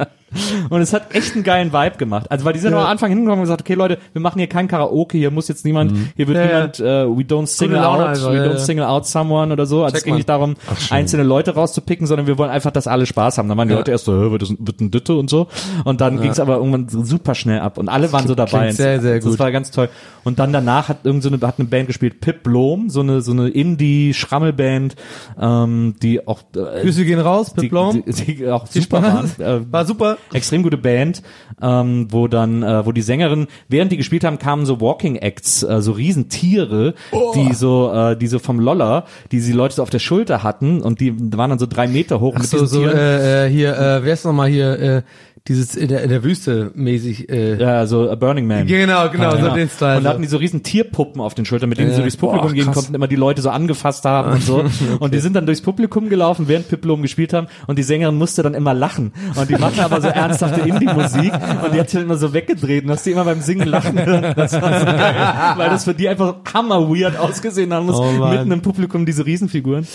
Und 0.70 0.82
es 0.82 0.94
hat 0.94 1.14
echt 1.14 1.36
einen 1.36 1.44
geilen 1.44 1.72
Vibe 1.74 1.98
gemacht. 1.98 2.32
Also 2.32 2.46
weil 2.46 2.54
die 2.54 2.60
sind 2.60 2.72
ja. 2.74 2.80
am 2.80 2.88
Anfang 2.88 3.10
hingekommen 3.10 3.40
und 3.40 3.44
gesagt, 3.44 3.62
okay 3.62 3.76
Leute, 3.76 4.00
wir 4.14 4.22
machen 4.22 4.40
hier 4.40 4.48
kein 4.48 4.68
Karaoke, 4.68 5.18
hier 5.18 5.30
muss 5.32 5.48
jetzt 5.48 5.64
niemand, 5.66 5.94
hier 6.16 6.28
wird 6.28 6.38
Ja, 6.38 6.44
ja. 6.44 6.48
niemand, 6.56 6.80
äh, 6.80 6.84
we 7.08 7.22
don't 7.22 7.48
single 7.48 7.80
out, 7.80 8.00
einfach, 8.00 8.32
we 8.32 8.38
ja, 8.38 8.44
don't 8.44 8.54
ja. 8.54 8.58
single 8.60 8.86
out 8.86 9.06
someone 9.06 9.54
oder 9.54 9.66
so. 9.66 9.84
Also 9.84 9.94
es 9.96 10.00
Check 10.00 10.06
ging 10.06 10.14
mal. 10.14 10.18
nicht 10.18 10.30
darum, 10.30 10.56
einzelne 10.90 11.24
Leute 11.24 11.54
rauszupicken, 11.54 12.08
sondern 12.08 12.26
wir 12.28 12.38
wollen 12.38 12.50
einfach, 12.50 12.72
dass 12.76 12.88
alle 12.88 13.06
Spaß 13.06 13.38
haben. 13.38 13.50
Dann 13.50 13.58
waren 13.58 13.68
die 13.68 13.74
Leute 13.74 13.92
erst 13.92 14.06
so, 14.06 14.32
wird, 14.32 14.42
das, 14.42 14.54
wird 14.58 14.82
ein 14.82 14.92
Ditte 14.92 15.16
und 15.16 15.30
so. 15.30 15.48
Und 15.84 16.02
dann 16.02 16.22
ging's 16.22 16.40
aber 16.40 16.58
irgendwann 16.58 16.90
so 16.90 17.04
super 17.04 17.36
schnell 17.36 17.60
ab 17.60 17.78
und 17.78 17.90
alle 17.90 18.12
waren 18.12 18.28
so 18.28 18.36
dabei. 18.36 18.66
Klingt 18.66 18.76
sehr, 18.76 19.02
sehr 19.02 19.16
Das 19.16 19.26
gut. 19.26 19.40
war 19.40 19.52
ganz 19.52 19.72
toll. 19.72 19.90
Und 20.24 20.40
dann 20.40 20.54
danach 20.54 20.90
hat 20.90 21.00
irgend 21.04 21.24
so 21.24 21.30
eine, 21.30 21.46
hat 21.46 21.60
eine 21.60 21.68
Band 21.68 21.88
gespielt, 21.88 22.22
Pip 22.22 22.44
Blom, 22.44 22.90
so 22.90 23.02
eine, 23.02 23.22
so 23.22 23.32
eine 23.32 23.50
Indie-Schrammelband, 23.50 24.96
ähm, 25.40 25.96
die 26.02 26.28
auch, 26.28 26.42
äh, 26.56 26.82
Grüße 26.82 27.06
gehen 27.06 27.20
raus, 27.20 27.54
die, 27.54 27.62
Pip 27.62 27.70
Blom. 27.72 28.04
die, 28.06 28.36
die 28.36 28.48
auch 28.48 28.68
super 28.68 29.02
waren. 29.04 29.32
Äh, 29.40 29.72
War 29.72 29.86
super. 29.86 30.18
extrem 30.32 30.64
gute 30.64 30.78
Band, 30.78 31.22
ähm, 31.62 32.08
wo 32.10 32.28
dann, 32.28 32.64
äh, 32.64 32.86
wo 32.86 32.92
die 32.92 33.02
Sängerin, 33.02 33.48
während 33.68 33.92
die 33.92 33.98
gespielt 33.98 34.24
haben, 34.24 34.40
kamen 34.40 34.66
so 34.66 34.80
Walking 34.80 35.16
Acts, 35.18 35.64
äh, 35.64 35.82
so 35.82 35.92
Riesentiere, 35.92 36.94
die 37.36 37.54
so, 37.54 37.92
äh, 37.94 38.18
die 38.18 38.28
so 38.28 38.40
vom 38.40 38.60
Loller, 38.60 39.06
die 39.32 39.42
die 39.42 39.52
Leute 39.52 39.76
so 39.76 39.84
auf 39.84 39.90
der 39.90 40.00
Schulter 40.00 40.44
hatten 40.44 40.82
und 40.82 41.00
die 41.00 41.14
waren 41.38 41.50
dann 41.50 41.60
so 41.60 41.66
drei 41.66 41.88
Meter 41.88 42.20
hoch 42.20 42.34
Ach 42.36 42.42
mit 42.42 42.50
so, 42.60 42.66
so, 42.66 42.86
äh, 42.88 43.48
äh, 43.48 43.50
hier, 43.50 43.78
äh, 43.78 44.04
wer 44.04 44.14
ist 44.14 44.26
nochmal 44.26 44.50
hier, 44.50 44.80
äh, 44.80 45.02
dieses 45.50 45.76
in 45.76 45.90
der, 45.90 46.04
in 46.04 46.10
der 46.10 46.24
Wüste 46.24 46.72
mäßig, 46.74 47.30
äh, 47.30 47.60
ja, 47.60 47.86
so 47.86 48.10
a 48.10 48.16
Burning 48.16 48.48
Man. 48.48 48.66
Genau, 48.66 49.10
genau, 49.10 49.32
so 49.32 49.50
den 49.50 49.68
Style, 49.68 49.98
Und 49.98 50.06
da 50.06 50.12
hatten 50.12 50.22
die 50.22 50.30
so 50.30 50.38
riesen 50.38 50.64
Tierpuppen 50.64 51.20
auf 51.20 51.34
den 51.34 51.44
Schultern, 51.44 51.68
mit 51.68 51.78
denen 51.78 51.90
die 51.90 51.96
so 51.96 52.02
durchs 52.02 52.16
Publikum 52.16 52.48
Boah, 52.48 52.54
gehen 52.54 52.66
krass. 52.66 52.76
konnten, 52.76 52.96
immer 52.96 53.10
die 53.10 53.18
Leute 53.18 53.42
so 53.42 53.50
angefasst 53.50 54.06
haben 54.06 54.32
und 54.32 54.42
so. 54.42 54.64
Und 55.00 55.14
die 55.14 55.20
sind 55.20 55.36
dann 55.36 55.46
durchs 55.46 55.62
Publikum 55.62 56.08
gelaufen, 56.08 56.48
während 56.48 56.70
Piplom 56.70 57.02
gespielt 57.02 57.34
haben 57.34 57.48
und 57.68 57.78
die 57.78 57.84
Sängerin 57.84 58.16
musste 58.16 58.42
dann 58.42 58.54
immer 58.54 58.74
lachen. 58.74 59.12
Und 59.36 59.50
die 59.50 59.56
machen 59.56 59.80
aber 59.82 60.00
so 60.00 60.08
ernsthafte 60.24 60.62
Indie-Musik 60.62 61.34
und 61.64 61.74
die 61.74 61.80
hat 61.80 61.90
sich 61.90 62.02
immer 62.02 62.16
so 62.16 62.32
weggedreht 62.32 62.86
und 62.86 62.92
hast 62.92 63.06
die 63.06 63.12
immer 63.12 63.26
beim 63.26 63.42
Singen 63.42 63.68
lachen 63.68 64.04
hören. 64.04 64.34
Das 64.36 64.54
war 64.54 64.80
so 64.80 64.86
geil, 64.86 65.16
weil 65.58 65.70
das 65.70 65.84
für 65.84 65.94
die 65.94 66.08
einfach 66.08 66.36
hammer 66.54 66.88
weird 66.90 67.18
ausgesehen 67.18 67.74
haben 67.74 67.88
muss, 67.88 68.00
Oh 68.00 68.30
mitten 68.30 68.52
im 68.52 68.62
Publikum 68.62 69.06
diese 69.06 69.26
Riesenfiguren. 69.26 69.86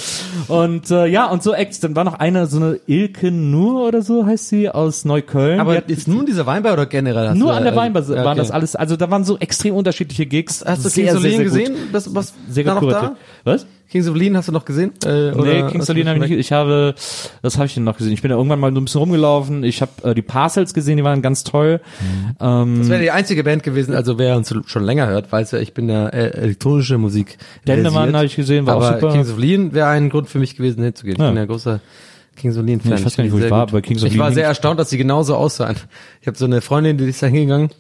Und 0.48 0.90
äh, 0.90 1.06
ja, 1.06 1.26
und 1.26 1.42
so 1.42 1.54
Acts, 1.54 1.80
dann 1.80 1.96
war 1.96 2.04
noch 2.04 2.14
eine, 2.14 2.46
so 2.48 2.56
eine 2.58 2.80
Ilke 2.86 3.30
Nur 3.30 3.86
oder 3.88 4.02
so 4.02 4.26
heißt 4.26 4.48
sie, 4.48 4.68
aus 4.68 5.04
Neukölln. 5.04 5.60
Aber 5.60 5.76
hat- 5.76 5.90
ist 5.90 6.08
nur 6.08 6.24
dieser 6.24 6.46
Weinbar 6.46 6.72
oder 6.72 6.86
generell? 6.86 7.34
nur 7.34 7.52
an 7.52 7.64
der 7.64 7.76
Weinbar 7.76 8.02
ja, 8.02 8.08
waren 8.16 8.26
okay. 8.28 8.36
das 8.38 8.50
alles, 8.50 8.76
also 8.76 8.96
da 8.96 9.10
waren 9.10 9.24
so 9.24 9.38
extrem 9.38 9.74
unterschiedliche 9.74 10.26
Gigs. 10.26 10.64
Hast 10.66 10.84
du 10.84 10.88
sehr, 10.88 11.04
Kings 11.06 11.16
of 11.18 11.22
Leon 11.22 11.42
gesehen? 11.44 11.74
Das, 11.92 12.14
was, 12.14 12.34
Sehr 12.48 12.64
da 12.64 12.74
gut 12.74 12.82
noch 12.82 12.90
da? 12.90 13.16
Was? 13.44 13.66
Kings 13.90 14.06
of 14.06 14.16
Leon 14.16 14.36
hast 14.36 14.48
du 14.48 14.52
noch 14.52 14.66
gesehen? 14.66 14.92
Äh, 15.06 15.30
Nee, 15.32 15.62
Kings 15.70 15.88
of 15.88 15.96
Leon 15.96 16.08
habe 16.08 16.22
ich 16.22 16.30
nicht. 16.30 16.38
Ich 16.40 16.52
habe, 16.52 16.94
was 17.40 17.56
habe 17.56 17.64
ich 17.66 17.72
denn 17.74 17.84
noch 17.84 17.96
gesehen? 17.96 18.12
Ich 18.12 18.20
bin 18.20 18.28
da 18.30 18.36
irgendwann 18.36 18.60
mal 18.60 18.70
so 18.74 18.80
ein 18.80 18.84
bisschen 18.84 18.98
rumgelaufen. 19.00 19.64
Ich 19.64 19.80
habe 19.80 19.92
äh, 20.02 20.14
die 20.14 20.20
Parcels 20.20 20.74
gesehen, 20.74 20.98
die 20.98 21.04
waren 21.04 21.22
ganz 21.22 21.42
toll. 21.42 21.80
Ähm, 22.38 22.78
Das 22.80 22.90
wäre 22.90 23.00
die 23.00 23.10
einzige 23.10 23.42
Band 23.44 23.62
gewesen, 23.62 23.94
also 23.94 24.18
wer 24.18 24.36
uns 24.36 24.54
schon 24.66 24.84
länger 24.84 25.06
hört, 25.06 25.32
weiß 25.32 25.52
ja, 25.52 25.58
ich 25.60 25.72
bin 25.72 25.88
ja 25.88 26.06
äh, 26.08 26.32
elektronische 26.38 26.98
Musik. 26.98 27.38
Dendemann 27.66 28.14
habe 28.14 28.26
ich 28.26 28.36
gesehen, 28.36 28.66
war 28.66 28.74
aber 28.76 28.90
auch 28.90 28.94
super. 29.00 29.12
Kings 29.12 29.30
of 29.30 29.38
Leon 29.38 29.72
wäre 29.72 29.88
ein 29.88 30.10
Grund 30.10 30.28
für 30.28 30.38
mich 30.38 30.54
gewesen, 30.56 30.82
hinzugehen. 30.84 31.14
Ich 31.16 31.22
Ja. 31.22 31.28
bin 31.28 31.38
ja 31.38 31.46
großer 31.46 31.80
Kings 32.38 32.56
of 32.56 32.64
Leon 32.64 32.80
Fan. 32.80 32.92
Ja, 32.92 32.98
ich 32.98 33.04
weiß 33.04 33.16
gar 33.16 33.24
nicht, 33.24 33.32
wo 33.32 33.38
ich 33.38 33.50
war, 33.50 33.66
gut. 33.66 33.70
aber 33.74 33.82
Kings 33.82 34.02
of 34.02 34.10
Ich 34.10 34.16
war 34.18 34.26
Leon- 34.28 34.34
sehr 34.34 34.44
erstaunt, 34.46 34.78
dass 34.80 34.88
sie 34.90 34.96
genauso 34.98 35.34
aussahen. 35.36 35.76
Ich 36.20 36.26
habe 36.26 36.38
so 36.38 36.44
eine 36.46 36.60
Freundin, 36.60 36.96
die 36.98 37.04
ist 37.04 37.22
da 37.22 37.26
hingegangen. 37.26 37.70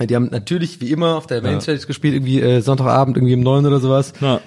Die 0.00 0.14
haben 0.14 0.28
natürlich 0.30 0.80
wie 0.80 0.92
immer 0.92 1.16
auf 1.16 1.26
der 1.26 1.42
Mainstage 1.42 1.84
gespielt, 1.86 2.14
irgendwie 2.14 2.40
äh, 2.40 2.60
Sonntagabend 2.60 3.16
irgendwie 3.16 3.34
um 3.34 3.40
neun 3.40 3.66
oder 3.66 3.80
sowas. 3.80 4.12
na, 4.20 4.40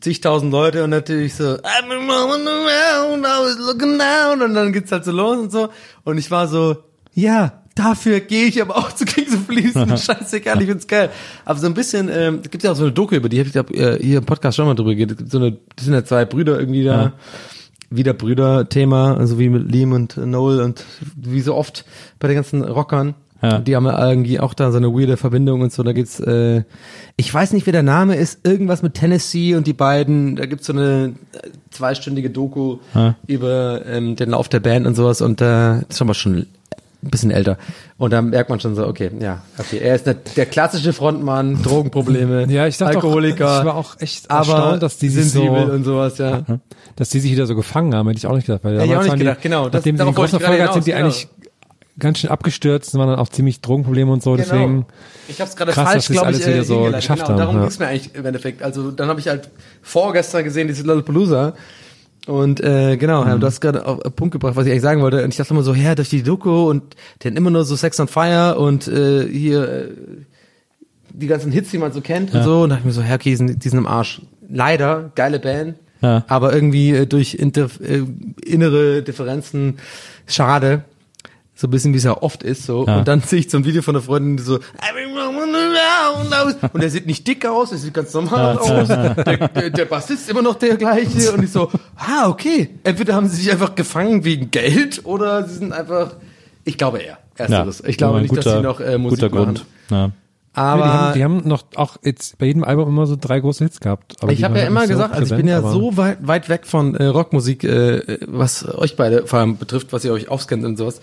zigtausend 0.00 0.52
Leute 0.52 0.84
und 0.84 0.90
natürlich 0.90 1.34
so 1.34 1.44
I'm 1.44 1.90
around, 1.90 3.24
I 3.24 3.24
was 3.24 3.58
looking 3.66 3.98
down 3.98 4.42
und 4.42 4.54
dann 4.54 4.72
geht's 4.72 4.92
halt 4.92 5.04
so 5.04 5.12
los 5.12 5.38
und 5.38 5.50
so 5.50 5.68
und 6.04 6.18
ich 6.18 6.30
war 6.30 6.46
so, 6.46 6.76
ja, 7.14 7.62
dafür 7.74 8.20
gehe 8.20 8.44
ich 8.44 8.60
aber 8.60 8.76
auch 8.76 8.92
zu 8.92 9.04
Kings 9.06 9.34
of 9.34 9.48
Leon, 9.48 9.88
scheißegal, 9.96 10.60
ich 10.60 10.68
find's 10.68 10.86
geil. 10.86 11.08
Aber 11.46 11.58
so 11.58 11.66
ein 11.66 11.74
bisschen, 11.74 12.10
ähm, 12.12 12.42
gibt 12.42 12.62
ja 12.62 12.72
auch 12.72 12.76
so 12.76 12.84
eine 12.84 12.92
Doku 12.92 13.14
über 13.14 13.28
die, 13.30 13.40
hab 13.40 13.46
ich 13.46 13.52
glaub, 13.52 13.70
äh, 13.70 13.98
hier 14.02 14.18
im 14.18 14.24
Podcast 14.26 14.56
schon 14.56 14.66
mal 14.66 14.74
drüber 14.74 14.94
geredet, 14.94 15.12
Es 15.12 15.18
gibt 15.18 15.30
so 15.32 15.38
eine, 15.38 15.56
das 15.74 15.84
sind 15.86 15.94
ja 15.94 16.04
zwei 16.04 16.24
Brüder 16.26 16.58
irgendwie 16.60 16.84
da, 16.84 17.02
Ja. 17.02 17.12
Wieder 17.90 18.12
Brüder-Thema, 18.14 19.16
also 19.16 19.38
wie 19.38 19.48
mit 19.48 19.70
Liam 19.70 19.92
und 19.92 20.16
Noel 20.16 20.60
und 20.60 20.84
wie 21.16 21.40
so 21.40 21.54
oft 21.54 21.84
bei 22.18 22.28
den 22.28 22.34
ganzen 22.36 22.62
Rockern. 22.62 23.14
Ja. 23.42 23.58
Die 23.58 23.76
haben 23.76 23.84
ja 23.84 24.08
irgendwie 24.08 24.40
auch 24.40 24.54
da 24.54 24.70
so 24.72 24.78
eine 24.78 24.88
weirde 24.94 25.18
Verbindung 25.18 25.60
und 25.60 25.70
so. 25.70 25.82
Da 25.82 25.92
geht's, 25.92 26.18
äh, 26.20 26.62
ich 27.16 27.32
weiß 27.32 27.52
nicht, 27.52 27.66
wer 27.66 27.72
der 27.72 27.82
Name 27.82 28.16
ist, 28.16 28.46
irgendwas 28.46 28.82
mit 28.82 28.94
Tennessee 28.94 29.54
und 29.54 29.66
die 29.66 29.74
beiden. 29.74 30.36
Da 30.36 30.46
gibt's 30.46 30.66
so 30.66 30.72
eine 30.72 31.14
äh, 31.34 31.48
zweistündige 31.70 32.30
Doku 32.30 32.78
Ja. 32.94 33.14
über 33.26 33.84
ähm, 33.86 34.16
den 34.16 34.30
Lauf 34.30 34.48
der 34.48 34.60
Band 34.60 34.86
und 34.86 34.94
sowas. 34.94 35.20
Und 35.20 35.42
äh, 35.42 35.44
das 35.44 35.84
ist 35.90 36.02
aber 36.02 36.14
schon 36.14 36.46
ein 37.06 37.10
bisschen 37.10 37.30
älter. 37.30 37.58
Und 37.98 38.12
da 38.12 38.22
merkt 38.22 38.50
man 38.50 38.60
schon 38.60 38.74
so, 38.74 38.86
okay, 38.86 39.10
ja, 39.20 39.42
okay, 39.58 39.78
er 39.78 39.94
ist 39.94 40.06
der, 40.06 40.14
der 40.14 40.46
klassische 40.46 40.92
Frontmann, 40.92 41.62
Drogenprobleme, 41.62 42.46
Ja, 42.50 42.66
ich 42.66 42.76
dachte 42.76 42.96
Alkoholiker. 42.96 43.46
Auch, 43.46 43.60
ich 43.60 43.64
war 43.66 43.74
auch 43.76 43.96
echt 44.00 44.30
aber 44.30 44.78
dass 44.78 44.98
die 44.98 45.08
sich 45.08 45.32
so, 45.32 45.42
und 45.42 45.84
sowas, 45.84 46.18
ja. 46.18 46.42
dass 46.96 47.10
die 47.10 47.20
sich 47.20 47.32
wieder 47.32 47.46
so 47.46 47.56
gefangen 47.56 47.94
haben, 47.94 48.06
hätte 48.08 48.18
ich 48.18 48.26
auch 48.26 48.34
nicht 48.34 48.46
gedacht. 48.46 48.64
Weil 48.64 48.74
Hätte 48.74 48.86
ich 48.86 48.96
auch 48.96 49.02
nicht 49.02 49.14
die, 49.14 49.18
gedacht, 49.18 49.42
genau. 49.42 49.64
Das- 49.64 49.80
nachdem 49.80 49.82
sie 49.82 49.90
den 49.92 49.98
darauf 49.98 50.16
wollte 50.16 50.32
großen 50.32 50.36
ich 50.38 50.44
gerade 50.44 50.58
Erfolg 50.58 50.70
hatten, 50.70 50.82
sind 50.82 50.86
die 50.86 50.96
hinaus, 50.96 51.16
eigentlich 51.16 51.28
ganz 51.98 52.18
schön 52.18 52.30
abgestürzt 52.30 52.94
und 52.94 53.00
waren 53.00 53.08
dann 53.08 53.18
auch 53.18 53.28
ziemlich 53.28 53.60
Drogenprobleme 53.60 54.12
und 54.12 54.22
so. 54.22 54.36
Deswegen, 54.36 54.74
Genau. 54.74 54.86
Ich 55.28 55.40
habe 55.40 55.48
es 55.48 55.56
gerade 55.56 55.72
falsch, 55.72 56.04
es 56.04 56.08
glaube 56.10 56.30
ich, 56.30 56.36
alles 56.36 56.46
wieder 56.46 56.64
so 56.64 56.84
geschafft 56.84 57.22
genau, 57.22 57.28
haben, 57.30 57.38
Darum 57.38 57.56
ja. 57.56 57.62
ging's 57.62 57.78
mir 57.78 57.86
eigentlich 57.86 58.14
im 58.14 58.26
Endeffekt. 58.26 58.62
Also 58.62 58.90
dann 58.90 59.08
habe 59.08 59.18
ich 59.20 59.28
halt 59.28 59.48
vorgestern 59.82 60.44
gesehen, 60.44 60.68
diese 60.68 60.82
Lollapalooza. 60.84 61.54
Und 62.26 62.60
äh, 62.60 62.96
genau, 62.96 63.22
Mhm. 63.22 63.28
ja, 63.28 63.38
du 63.38 63.46
hast 63.46 63.60
gerade 63.60 63.86
auf 63.86 64.00
den 64.02 64.12
Punkt 64.12 64.32
gebracht, 64.32 64.56
was 64.56 64.66
ich 64.66 64.72
eigentlich 64.72 64.82
sagen 64.82 65.00
wollte. 65.00 65.22
Und 65.22 65.30
ich 65.30 65.36
dachte 65.36 65.54
immer 65.54 65.62
so, 65.62 65.74
ja, 65.74 65.94
durch 65.94 66.08
die 66.10 66.22
Doku 66.22 66.68
und 66.68 66.96
hatten 67.24 67.36
immer 67.36 67.50
nur 67.50 67.64
so 67.64 67.76
Sex 67.76 68.00
on 68.00 68.08
Fire 68.08 68.56
und 68.58 68.88
äh, 68.88 69.26
hier 69.28 69.68
äh, 69.68 69.88
die 71.12 71.26
ganzen 71.28 71.52
Hits, 71.52 71.70
die 71.70 71.78
man 71.78 71.92
so 71.92 72.00
kennt 72.00 72.34
und 72.34 72.42
so. 72.42 72.62
Und 72.62 72.70
dachte 72.70 72.80
ich 72.80 72.86
mir 72.86 72.92
so, 72.92 73.00
ja, 73.02 73.14
okay, 73.14 73.30
die 73.30 73.36
sind, 73.36 73.64
die 73.64 73.68
sind 73.68 73.78
im 73.78 73.86
Arsch. 73.86 74.20
Leider, 74.48 75.10
geile 75.14 75.38
Band. 75.38 75.76
Ja. 76.02 76.24
Aber 76.28 76.52
irgendwie 76.52 76.90
äh, 76.90 77.06
durch 77.06 77.34
inter, 77.34 77.68
äh, 77.82 78.02
innere 78.44 79.02
Differenzen 79.02 79.76
schade. 80.26 80.82
So 81.58 81.68
ein 81.68 81.70
bisschen 81.70 81.94
wie 81.94 81.96
es 81.96 82.04
ja 82.04 82.22
oft 82.22 82.42
ist 82.42 82.66
so. 82.66 82.86
Ja. 82.86 82.98
Und 82.98 83.08
dann 83.08 83.20
sehe 83.26 83.40
ich 83.40 83.50
so 83.50 83.56
ein 83.56 83.64
Video 83.64 83.80
von 83.80 83.96
einer 83.96 84.02
Freundin, 84.04 84.36
die 84.36 84.42
so 84.42 84.58
und 86.72 86.82
er 86.82 86.90
sieht 86.90 87.06
nicht 87.06 87.26
dick 87.26 87.46
aus, 87.46 87.72
er 87.72 87.78
sieht 87.78 87.94
ganz 87.94 88.12
normal 88.12 88.58
aus. 88.58 88.88
Der, 88.88 89.48
der, 89.48 89.70
der 89.70 89.84
Bassist 89.86 90.22
ist 90.22 90.30
immer 90.30 90.42
noch 90.42 90.56
der 90.56 90.76
gleiche. 90.76 91.32
Und 91.32 91.42
ich 91.42 91.50
so, 91.50 91.70
ah, 91.96 92.28
okay. 92.28 92.70
Entweder 92.84 93.14
haben 93.14 93.28
sie 93.28 93.36
sich 93.36 93.50
einfach 93.50 93.74
gefangen 93.74 94.24
wegen 94.24 94.50
Geld 94.50 95.04
oder 95.04 95.48
sie 95.48 95.54
sind 95.54 95.72
einfach. 95.72 96.16
Ich 96.64 96.76
glaube 96.76 96.98
eher. 96.98 97.18
Ersteres. 97.36 97.82
ich 97.86 97.96
glaube 97.96 98.20
nicht, 98.20 98.36
dass 98.36 98.44
sie 98.44 98.60
noch 98.60 98.80
äh, 98.80 98.98
Musik 98.98 99.20
guter 99.20 99.34
machen. 99.34 99.44
Grund. 99.54 99.66
Ja. 99.90 100.12
Aber 100.56 100.82
die, 100.82 100.88
haben, 100.88 101.12
die 101.12 101.24
haben 101.24 101.48
noch 101.48 101.64
auch 101.74 101.98
jetzt 102.02 102.38
bei 102.38 102.46
jedem 102.46 102.64
Album 102.64 102.88
immer 102.88 103.06
so 103.06 103.14
drei 103.20 103.40
große 103.40 103.62
Hits 103.62 103.78
gehabt. 103.78 104.16
Aber 104.22 104.32
ich 104.32 104.42
habe 104.42 104.58
ja 104.58 104.66
immer 104.66 104.80
nicht 104.80 104.88
so 104.88 104.94
gesagt, 104.94 105.14
also 105.14 105.34
ich 105.34 105.38
bin 105.38 105.48
ja 105.48 105.60
so 105.60 105.98
weit, 105.98 106.26
weit 106.26 106.48
weg 106.48 106.66
von 106.66 106.94
äh, 106.94 107.04
Rockmusik, 107.04 107.62
äh, 107.64 108.18
was 108.26 108.66
euch 108.66 108.96
beide 108.96 109.26
vor 109.26 109.40
allem 109.40 109.58
betrifft, 109.58 109.92
was 109.92 110.02
ihr 110.06 110.14
euch 110.14 110.30
auskennt 110.30 110.64
und 110.64 110.78
sowas. 110.78 111.02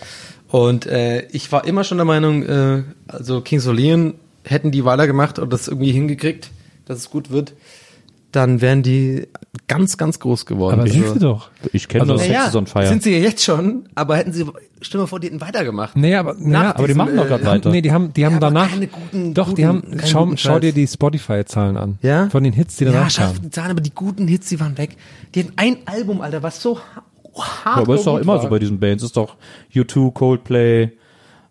Und 0.53 0.85
äh, 0.85 1.25
ich 1.31 1.51
war 1.51 1.65
immer 1.65 1.84
schon 1.84 1.97
der 1.97 2.05
Meinung, 2.05 2.43
äh, 2.43 2.84
also 3.07 3.41
Kings 3.41 3.65
of 3.65 3.73
Leon 3.73 4.13
hätten 4.43 4.69
die 4.69 4.85
weitergemacht 4.85 5.39
und 5.39 5.51
das 5.51 5.67
irgendwie 5.67 5.91
hingekriegt, 5.91 6.51
dass 6.85 6.99
es 6.99 7.09
gut 7.09 7.31
wird, 7.31 7.53
dann 8.31 8.61
wären 8.61 8.84
die 8.84 9.27
ganz, 9.67 9.97
ganz 9.97 10.19
groß 10.19 10.45
geworden. 10.45 10.73
Aber 10.75 10.84
Also- 10.84 10.93
sind 10.93 11.13
sie 11.13 11.19
doch. 11.19 11.49
Ich 11.71 11.88
kenne 11.88 12.01
Also- 12.03 12.13
nur 12.17 12.23
ja, 12.23 12.43
Sex 12.43 12.55
on 12.55 12.67
Fire. 12.67 12.85
sind 12.85 13.01
sie 13.01 13.13
ja 13.13 13.17
jetzt 13.17 13.43
schon, 13.43 13.89
aber 13.95 14.15
hätten 14.17 14.31
sie, 14.31 14.45
stell 14.81 14.99
dir 14.99 15.03
mal 15.05 15.07
vor, 15.07 15.19
die 15.19 15.25
hätten 15.27 15.41
weitergemacht. 15.41 15.95
Nee, 15.97 16.13
aber, 16.13 16.35
naja, 16.38 16.75
aber 16.75 16.88
die 16.88 16.93
machen 16.93 17.15
doch 17.17 17.25
gerade 17.27 17.43
äh, 17.45 17.47
weiter. 17.47 17.71
Nee, 17.71 17.81
die 17.81 17.91
haben, 17.91 18.13
die 18.13 18.23
haben 18.23 18.34
Ja, 18.34 18.39
danach. 18.39 18.69
keine 18.69 18.85
guten- 18.85 19.34
doch, 19.34 19.47
die 19.55 19.63
guten- 19.63 19.67
haben. 19.67 19.81
keinen 19.97 20.07
Schau, 20.07 20.25
guten 20.25 20.38
schau 20.38 20.59
dir 20.59 20.71
die 20.71 20.85
Spotify-Zahlen 20.85 21.77
an. 21.77 21.97
Ja? 22.03 22.30
Von 22.30 22.43
den 22.43 22.53
Hits, 22.53 22.75
die 22.77 22.84
Ja, 22.85 22.91
danach 22.91 23.09
schaff 23.09 23.30
kamen. 23.34 23.41
die 23.41 23.49
Zahlen, 23.49 23.71
aber 23.71 23.81
die 23.81 23.89
guten 23.95 24.27
Hits, 24.27 24.49
die 24.49 24.59
waren 24.59 24.77
weg. 24.77 24.97
Die 25.34 25.39
hatten 25.39 25.53
ein 25.55 25.77
Album, 25.85 26.21
Alter, 26.21 26.43
was 26.43 26.61
so 26.61 26.77
ha- 27.35 27.65
hart 27.65 27.77
aber 27.80 27.95
ist 27.95 28.05
doch 28.07 28.18
immer 28.18 28.39
so 28.41 28.47
bei 28.49 28.60
diesen 28.60 28.80
Bands. 28.80 29.03
Ist 29.03 29.18
doch 29.18 29.35
U2, 29.73 30.11
Coldplay. 30.14 30.91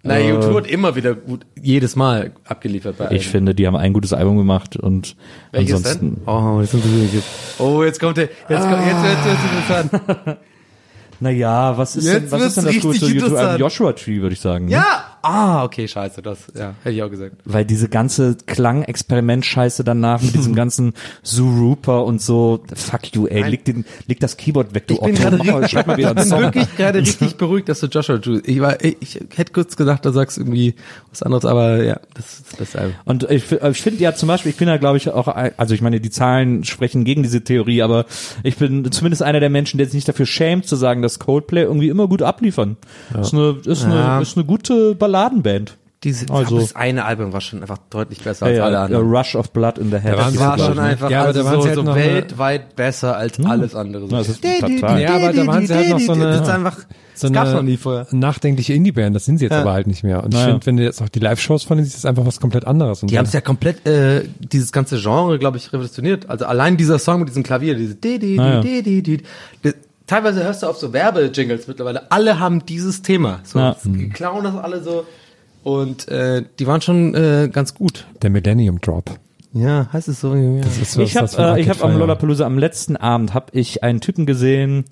Na, 0.05 0.19
äh, 0.19 0.33
U2 0.33 0.57
hat 0.57 0.67
immer 0.67 0.97
wieder 0.97 1.15
gut, 1.15 1.47
jedes 1.61 1.95
Mal 1.95 2.33
abgeliefert 2.45 2.99
bei 2.99 3.05
Ich 3.07 3.11
Alben. 3.11 3.23
finde, 3.23 3.55
die 3.55 3.67
haben 3.69 3.77
ein 3.77 3.93
gutes 3.93 4.13
Album 4.13 4.37
gemacht 4.37 4.77
und 4.77 5.15
Welches 5.53 5.77
ansonsten. 5.77 6.17
denn? 6.17 6.27
Oh, 6.27 6.61
jetzt 6.61 6.73
sind 6.73 6.83
sie 6.83 7.23
Oh, 7.61 7.85
jetzt 7.85 8.01
kommt 8.01 8.17
der, 8.17 8.29
jetzt 8.49 8.63
kommt, 8.69 8.85
jetzt 8.85 9.03
wird 9.03 9.19
es 9.27 9.89
interessant. 9.89 10.39
Naja, 11.21 11.79
was 11.79 11.95
ist 11.95 12.05
Jetzt 12.07 12.33
denn, 12.33 12.41
was 12.41 12.47
ist 12.49 12.57
denn 12.57 12.65
das 12.65 12.75
richtig 12.75 12.93
YouTube-Album? 12.95 13.29
interessant. 13.29 13.61
Joshua 13.61 13.93
Tree, 13.93 14.21
würde 14.21 14.33
ich 14.33 14.41
sagen. 14.41 14.65
ne? 14.65 14.73
Ja! 14.73 15.05
Ah, 15.23 15.65
okay, 15.65 15.87
scheiße, 15.87 16.21
das, 16.23 16.39
ja, 16.55 16.75
hätte 16.83 16.97
ich 16.97 17.03
auch 17.03 17.11
gesagt. 17.11 17.37
Weil 17.45 17.65
diese 17.65 17.89
ganze 17.89 18.37
Klang-Experiment-Scheiße 18.47 19.85
danach 19.85 20.21
mit 20.23 20.35
diesem 20.35 20.55
ganzen 20.57 20.95
Zoo-Rooper 21.23 22.05
und 22.05 22.21
so, 22.21 22.63
fuck 22.75 23.15
you, 23.15 23.27
ey, 23.27 23.43
leg, 23.49 23.65
den, 23.65 23.85
leg 24.07 24.21
das 24.21 24.37
Keyboard 24.37 24.75
weg, 24.75 24.87
du 24.89 24.95
Ich 24.95 25.01
bin 25.01 25.39
Mach 25.39 25.45
mal, 25.45 25.69
schreib 25.69 25.87
mal 25.87 25.97
wieder 25.97 26.11
ich 26.13 26.17
einen 26.17 26.29
bin 26.29 26.29
Song. 26.29 26.41
wirklich 26.43 26.77
gerade 26.77 26.99
richtig 27.01 27.37
beruhigt, 27.37 27.69
dass 27.69 27.81
du 27.81 27.87
Joshua 27.87 28.19
Tree, 28.19 28.41
ich 28.45 28.61
war, 28.61 28.83
ich, 28.85 28.97
ich 29.01 29.21
hätte 29.37 29.53
kurz 29.53 29.77
gedacht, 29.77 30.05
da 30.05 30.13
sagst 30.13 30.37
du 30.37 30.43
irgendwie 30.43 30.75
was 31.11 31.23
anderes, 31.23 31.45
aber 31.45 31.83
ja, 31.83 32.01
das 32.15 32.41
ist 32.41 32.61
das 32.61 32.77
Album. 32.77 32.95
Und 33.05 33.25
ich, 33.31 33.51
ich 33.53 33.83
finde 33.83 34.03
ja 34.03 34.15
zum 34.15 34.27
Beispiel, 34.29 34.51
ich 34.51 34.57
bin 34.59 34.69
ja 34.69 34.77
glaube 34.77 34.97
ich 34.97 35.09
auch, 35.11 35.29
ein- 35.29 35.53
also 35.57 35.75
ich 35.75 35.83
meine, 35.83 36.01
die 36.01 36.11
Zahlen 36.11 36.65
sprechen 36.65 37.05
gegen 37.05 37.23
diese 37.23 37.43
Theorie, 37.43 37.83
aber 37.83 38.07
ich 38.43 38.57
bin 38.57 38.91
zumindest 38.91 39.23
einer 39.23 39.41
der 39.41 39.51
Menschen, 39.51 39.79
der 39.79 39.87
sich 39.87 39.95
nicht 39.95 40.09
dafür 40.09 40.27
schämt 40.27 40.67
zu 40.67 40.77
sagen, 40.77 41.03
dass 41.03 41.19
Coldplay 41.19 41.63
irgendwie 41.63 41.89
immer 41.89 42.09
gut 42.09 42.23
abliefern. 42.23 42.77
Ist, 43.21 43.33
eine, 43.35 43.57
ist, 43.65 43.83
Ja. 43.85 44.15
eine, 44.17 44.23
ist 44.23 44.37
eine 44.37 44.45
gute 44.47 44.95
Balladenband. 45.13 45.77
Diese, 46.05 46.27
Also- 46.33 46.57
aber 46.57 46.63
das 46.65 46.75
eine 46.75 47.05
Album 47.05 47.33
war 47.33 47.41
schon 47.41 47.61
einfach 47.63 47.79
deutlich 47.91 48.21
besser 48.25 48.47
Ja, 48.51 48.65
als 48.65 48.75
alle 48.75 48.79
anderen. 48.81 49.15
A 49.15 49.19
Rush 49.21 49.37
of 49.37 49.53
Blood 49.53 49.79
in 49.79 49.91
the 49.91 49.99
Head. 49.99 50.15
Das 50.19 50.37
war 50.37 50.59
schon 50.59 50.73
ich, 50.73 50.81
einfach 50.81 51.11
Ja, 51.11 51.23
also 51.23 51.43
so, 51.45 51.49
halt 51.65 51.75
so 51.77 51.81
eine- 51.83 51.95
weltweit 51.95 52.75
besser 52.75 53.17
als 53.17 53.39
alles 53.39 53.77
andere. 53.77 54.09
So. 54.09 54.17
Ja, 54.17 54.19
das 54.19 54.29
ist 54.31 54.43
total. 54.43 55.01
Ja, 55.01 55.15
aber 55.15 55.33
da 55.33 55.47
waren 55.47 55.65
sie 55.65 55.73
halt 55.75 55.91
noch 55.91 56.01
so 56.01 56.13
eine- 56.13 56.25
Das 56.25 56.41
ist 56.41 56.49
einfach, 56.49 56.77
So 57.15 57.29
das 57.29 57.33
gab's 57.33 57.53
noch 57.53 57.63
nie 57.63 57.77
vorher. 57.77 58.09
nachdenkliche 58.11 58.73
Indie-Band, 58.75 59.15
das 59.15 59.27
sind 59.27 59.39
sie 59.39 59.45
jetzt 59.45 59.53
Ja. 59.53 59.61
aber 59.61 59.75
halt 59.75 59.87
nicht 59.87 60.03
mehr. 60.03 60.25
Und 60.25 60.35
ich 60.35 60.41
Naja. 60.41 60.51
finde, 60.55 60.67
wenn 60.67 60.77
du 60.79 60.83
jetzt 60.83 61.01
auch 61.03 61.09
die 61.09 61.21
Live-Shows 61.21 61.63
von 61.63 61.77
denen 61.77 61.85
siehst, 61.85 61.99
ist 61.99 62.07
einfach 62.07 62.27
was 62.27 62.41
komplett 62.41 62.67
anderes. 62.67 63.01
Und 63.03 63.13
Die 63.13 63.17
haben 63.19 63.27
es 63.27 63.33
ja 63.33 63.41
komplett, 63.41 63.87
äh, 63.87 64.25
dieses 64.41 64.73
ganze 64.73 64.99
Genre, 64.99 65.39
glaube 65.39 65.59
ich, 65.59 65.73
revolutioniert. 65.73 66.29
Also 66.29 66.47
allein 66.47 66.77
dieser 66.77 66.99
Song 66.99 67.21
mit 67.21 67.29
diesem 67.29 67.45
Klavier, 67.45 67.77
diese 67.77 67.95
di, 67.95 69.21
Teilweise 70.07 70.43
hörst 70.45 70.63
du 70.63 70.67
auf 70.67 70.77
so 70.79 70.93
Werbejingles 70.93 71.69
mittlerweile. 71.69 72.11
Alle 72.11 72.39
haben 72.39 72.65
dieses 72.67 73.03
Thema. 73.03 73.41
So, 73.45 73.59
Ja. 73.59 73.77
die 73.85 74.09
klauen 74.11 74.45
das 74.45 74.55
alle 74.57 74.83
so. 74.83 75.07
Und 75.63 76.09
äh, 76.09 76.43
die 76.59 76.67
waren 76.67 76.81
schon 76.81 77.15
äh, 77.15 77.49
ganz 77.53 77.75
gut. 77.75 78.07
der 78.21 78.31
Millennium 78.31 78.81
Drop. 78.81 79.11
Ja, 79.55 79.89
heißt 79.93 80.09
es 80.09 80.21
so? 80.21 80.35
Ja. 80.35 80.61
Das 80.63 80.79
ist 80.79 80.99
was, 80.99 81.05
Ich 81.09 81.17
habe 81.17 81.57
äh, 81.57 81.61
ich 81.61 81.69
hab 81.69 81.85
am. 81.85 81.97
Lollapalooza 81.99 82.45
am 82.45 82.59
letzten 82.59 82.97
Abend 82.97 83.33
hab 83.35 83.55
ich 83.55 83.83
einen 83.85 84.01
Typen 84.01 84.27
gesehen, 84.27 84.85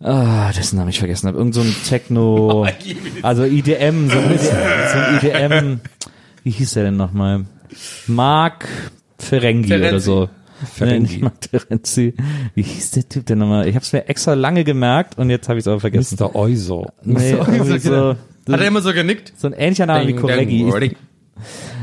ah, 0.00 0.50
dessen 0.52 0.76
Namen 0.78 0.88
ich 0.90 0.98
vergessen 0.98 1.28
habe, 1.28 1.38
irgend 1.38 1.54
so 1.54 1.60
ein 1.60 1.74
Techno, 1.88 2.66
also 3.22 3.44
IDM, 3.44 4.08
so 4.10 4.18
ein, 4.18 4.38
so 4.38 4.98
ein 4.98 5.16
IDM, 5.22 5.80
wie 6.44 6.50
hieß 6.50 6.72
der 6.74 6.84
denn 6.84 6.96
nochmal? 6.96 7.44
Mark 8.06 8.66
Ferengi, 9.18 9.68
Ferenzi. 9.68 9.88
oder 9.90 10.00
so. 10.00 10.28
Nee, 10.80 10.98
nicht 11.00 11.20
Mark 11.22 11.40
Terenzi. 11.40 12.14
Wie 12.54 12.62
hieß 12.62 12.92
der 12.92 13.08
Typ 13.08 13.26
denn 13.26 13.38
nochmal? 13.38 13.66
Ich 13.68 13.74
habe 13.74 13.84
es 13.84 13.92
mir 13.92 14.08
extra 14.08 14.34
lange 14.34 14.64
gemerkt 14.64 15.18
und 15.18 15.30
jetzt 15.30 15.48
habe 15.48 15.58
ich 15.58 15.64
es 15.64 15.68
aber 15.68 15.80
vergessen. 15.80 16.16
Mr. 16.20 16.34
Euso. 16.34 16.86
Nee, 17.02 17.32
irgendwie 17.32 17.78
so, 17.78 18.10
Hat 18.50 18.60
er 18.60 18.66
immer 18.66 18.82
so 18.82 18.92
genickt? 18.92 19.32
so 19.36 19.46
ein 19.48 19.52
ähnlicher 19.52 19.86
Name 19.86 20.06
wie 20.08 20.14
Correggi. 20.14 20.94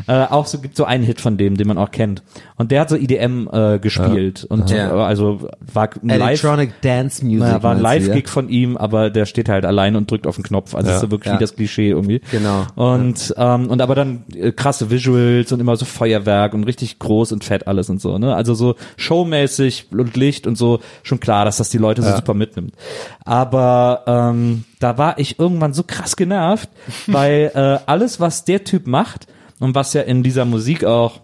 Äh, 0.09 0.25
auch 0.31 0.47
so 0.47 0.57
gibt 0.57 0.75
so 0.75 0.85
einen 0.85 1.03
Hit 1.03 1.21
von 1.21 1.37
dem, 1.37 1.55
den 1.55 1.67
man 1.67 1.77
auch 1.77 1.91
kennt. 1.91 2.23
Und 2.57 2.71
der 2.71 2.81
hat 2.81 2.89
so 2.89 2.95
IDM 2.95 3.47
äh, 3.51 3.77
gespielt 3.77 4.43
und 4.49 4.71
Ja. 4.71 4.89
äh, 4.89 5.01
also 5.03 5.47
war 5.71 5.89
ein 6.01 6.07
live, 6.09 6.19
Electronic 6.43 6.81
Dance 6.81 7.23
Music. 7.23 7.41
naja, 7.41 7.61
war 7.61 7.75
ein 7.75 7.81
meinst 7.83 8.07
du, 8.07 8.11
Live-Gig 8.11 8.27
von 8.27 8.49
ihm, 8.49 8.75
aber 8.75 9.11
der 9.11 9.27
steht 9.27 9.49
halt 9.49 9.65
allein 9.65 9.95
und 9.95 10.09
drückt 10.09 10.25
auf 10.25 10.33
den 10.35 10.43
Knopf. 10.43 10.73
Also 10.73 10.89
Ja. 10.89 10.95
ist 10.95 11.01
so 11.01 11.11
wirklich 11.11 11.27
Ja. 11.31 11.35
wie 11.37 11.41
das 11.43 11.55
Klischee 11.55 11.89
irgendwie. 11.91 12.21
Genau. 12.31 12.65
Und 12.75 13.35
ähm, 13.37 13.69
und 13.69 13.81
aber 13.83 13.93
dann 13.93 14.23
äh, 14.33 14.51
krasse 14.51 14.89
Visuals 14.89 15.51
und 15.51 15.59
immer 15.59 15.75
so 15.75 15.85
Feuerwerk 15.85 16.55
und 16.55 16.63
richtig 16.63 16.97
groß 16.97 17.31
und 17.31 17.43
fett 17.43 17.67
alles 17.67 17.89
und 17.91 18.01
so. 18.01 18.17
Ne? 18.17 18.33
Also 18.33 18.55
so 18.55 18.75
showmäßig 18.97 19.89
und 19.91 20.15
Licht 20.17 20.47
und 20.47 20.57
so 20.57 20.79
schon 21.03 21.19
klar, 21.19 21.45
dass 21.45 21.57
das 21.57 21.69
die 21.69 21.77
Leute 21.77 22.01
so 22.01 22.15
super 22.15 22.33
mitnimmt. 22.33 22.73
Aber 23.25 24.03
ähm, 24.07 24.63
da 24.79 24.97
war 24.97 25.19
ich 25.19 25.39
irgendwann 25.39 25.73
so 25.73 25.83
krass 25.83 26.15
genervt, 26.15 26.69
weil 27.07 27.51
äh, 27.53 27.79
alles, 27.85 28.19
was 28.19 28.45
der 28.45 28.63
Typ 28.63 28.87
macht 28.87 29.27
und 29.59 29.75
was 29.75 29.93
ja 29.93 30.01
in 30.01 30.23
dieser 30.23 30.45
Musik 30.45 30.83
auch 30.85 31.21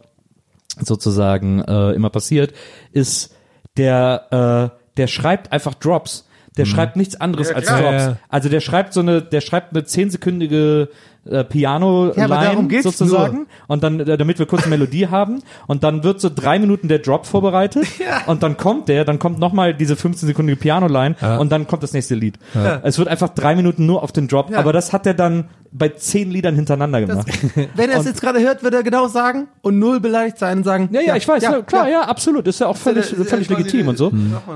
sozusagen 0.82 1.62
äh, 1.62 1.92
immer 1.92 2.10
passiert, 2.10 2.54
ist 2.92 3.36
der 3.78 4.72
äh, 4.74 4.86
der 4.98 5.08
schreibt 5.08 5.52
einfach 5.52 5.74
Drops. 5.74 6.28
Der 6.58 6.66
schreibt 6.66 6.96
nichts 6.96 7.20
anderes 7.20 7.52
als 7.52 7.68
klar. 7.68 7.82
Drops. 7.82 8.02
Ja, 8.04 8.10
ja. 8.12 8.18
Also 8.30 8.48
der 8.48 8.62
schreibt 8.62 8.94
so 8.94 9.02
eine, 9.02 9.22
der 9.22 9.42
schreibt 9.42 9.74
eine 9.74 9.84
zehnsekündige 9.84 10.88
äh, 11.30 11.44
Piano 11.44 12.12
Ja, 12.16 12.26
Line 12.28 12.82
sozusagen 12.82 13.38
nur. 13.38 13.46
und 13.68 13.84
dann 13.84 14.00
äh, 14.00 14.18
damit 14.18 14.40
wir 14.40 14.46
kurz 14.46 14.64
eine 14.64 14.70
Melodie 14.72 15.08
haben 15.10 15.42
und 15.68 15.84
dann 15.84 16.04
wird 16.04 16.22
so 16.22 16.30
drei 16.34 16.60
Minuten 16.60 16.88
der 16.88 17.00
Drop 17.00 17.26
vorbereitet 17.26 17.86
und 18.28 18.44
dann 18.44 18.58
kommt 18.58 18.88
der, 18.90 19.06
dann 19.06 19.20
kommt 19.20 19.40
nochmal 19.40 19.74
diese 19.74 19.96
15 19.96 20.28
sekündige 20.28 20.60
Piano 20.60 20.88
Line 20.88 21.16
und 21.40 21.52
dann 21.52 21.68
kommt 21.68 21.84
das 21.84 21.94
nächste 21.94 22.16
Lied. 22.16 22.38
Es 22.84 22.98
wird 22.98 23.08
einfach 23.08 23.30
drei 23.30 23.56
Minuten 23.56 23.86
nur 23.86 24.04
auf 24.04 24.12
den 24.12 24.28
Drop, 24.28 24.50
Ja. 24.52 24.60
aber 24.60 24.74
das 24.74 24.94
hat 24.94 25.06
er 25.06 25.14
dann 25.14 25.46
bei 25.78 25.90
zehn 25.90 26.32
Liedern 26.32 26.56
hintereinander 26.56 27.02
gemacht. 27.02 27.28
Wenn 27.76 27.90
er 27.90 28.00
es 28.00 28.06
jetzt 28.06 28.22
gerade 28.22 28.40
hört, 28.40 28.64
wird 28.64 28.74
er 28.74 28.82
genau 28.84 29.08
sagen 29.10 29.48
und 29.62 29.78
null 29.78 30.00
beleidigt 30.00 30.38
sein 30.38 30.60
und 30.60 30.64
sagen. 30.64 30.88
Ja, 30.94 31.02
ja, 31.02 31.16
ich 31.18 31.28
weiß, 31.28 31.44
ja, 31.44 31.62
klar, 31.64 31.90
ja, 31.90 32.02
absolut, 32.04 32.48
ist 32.48 32.60
ja 32.62 32.68
auch 32.68 32.78
völlig, 32.78 33.12
ja- 33.12 33.18
ja 33.18 33.24
völlig 33.26 33.50
legitim 33.50 33.90
und 33.90 33.98
so. 33.98 34.10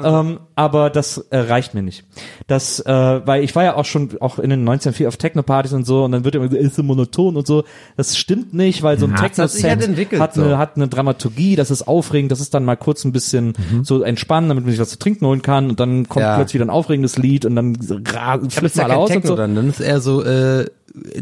Ähm, 0.03 0.39
aber 0.55 0.89
das 0.89 1.17
äh, 1.29 1.37
reicht 1.39 1.73
mir 1.73 1.81
nicht. 1.81 2.05
Das, 2.47 2.79
äh, 2.79 2.93
weil 3.25 3.43
ich 3.43 3.53
war 3.53 3.63
ja 3.65 3.75
auch 3.75 3.83
schon 3.85 4.11
auch 4.21 4.39
in 4.39 4.49
den 4.49 4.61
1904 4.61 5.07
auf 5.09 5.17
Techno-Partys 5.17 5.73
und 5.73 5.85
so 5.85 6.05
und 6.05 6.13
dann 6.13 6.23
wird 6.23 6.35
immer 6.35 6.45
gesagt, 6.47 6.58
ist 6.59 6.75
so 6.75 6.83
monoton 6.83 7.35
und 7.37 7.47
so. 7.47 7.63
Das 7.97 8.17
stimmt 8.17 8.53
nicht, 8.53 8.83
weil 8.83 8.99
so 8.99 9.05
ein 9.05 9.11
Ja, 9.11 9.21
halt 9.21 9.33
Techno-Set 9.35 10.19
hat, 10.19 10.33
so. 10.35 10.43
eine, 10.43 10.57
hat 10.57 10.75
eine 10.75 10.87
Dramaturgie, 10.87 11.55
das 11.55 11.71
ist 11.71 11.87
aufregend, 11.87 12.31
das 12.31 12.39
ist 12.41 12.53
dann 12.53 12.65
mal 12.65 12.75
kurz 12.75 13.05
ein 13.05 13.11
bisschen 13.11 13.53
so 13.83 14.01
entspannen, 14.03 14.49
damit 14.49 14.63
man 14.65 14.71
sich 14.71 14.79
was 14.79 14.89
zu 14.89 14.99
trinken 14.99 15.25
holen 15.25 15.41
kann 15.41 15.69
und 15.69 15.79
dann 15.79 16.07
kommt 16.07 16.23
Ja. 16.23 16.35
plötzlich 16.35 16.55
wieder 16.55 16.65
ein 16.65 16.69
aufregendes 16.69 17.17
Lied 17.17 17.45
und 17.45 17.55
dann 17.55 17.77
ra- 18.13 18.39
ja 18.43 18.83
alle 18.83 18.89
kein 18.89 18.91
aus 18.91 19.09
und 19.09 19.13
Techno 19.15 19.27
so. 19.29 19.35
dann, 19.35 19.55
dann 19.55 19.69
ist 19.69 19.79
eher 19.79 20.01
so 20.01 20.23
äh, 20.23 20.65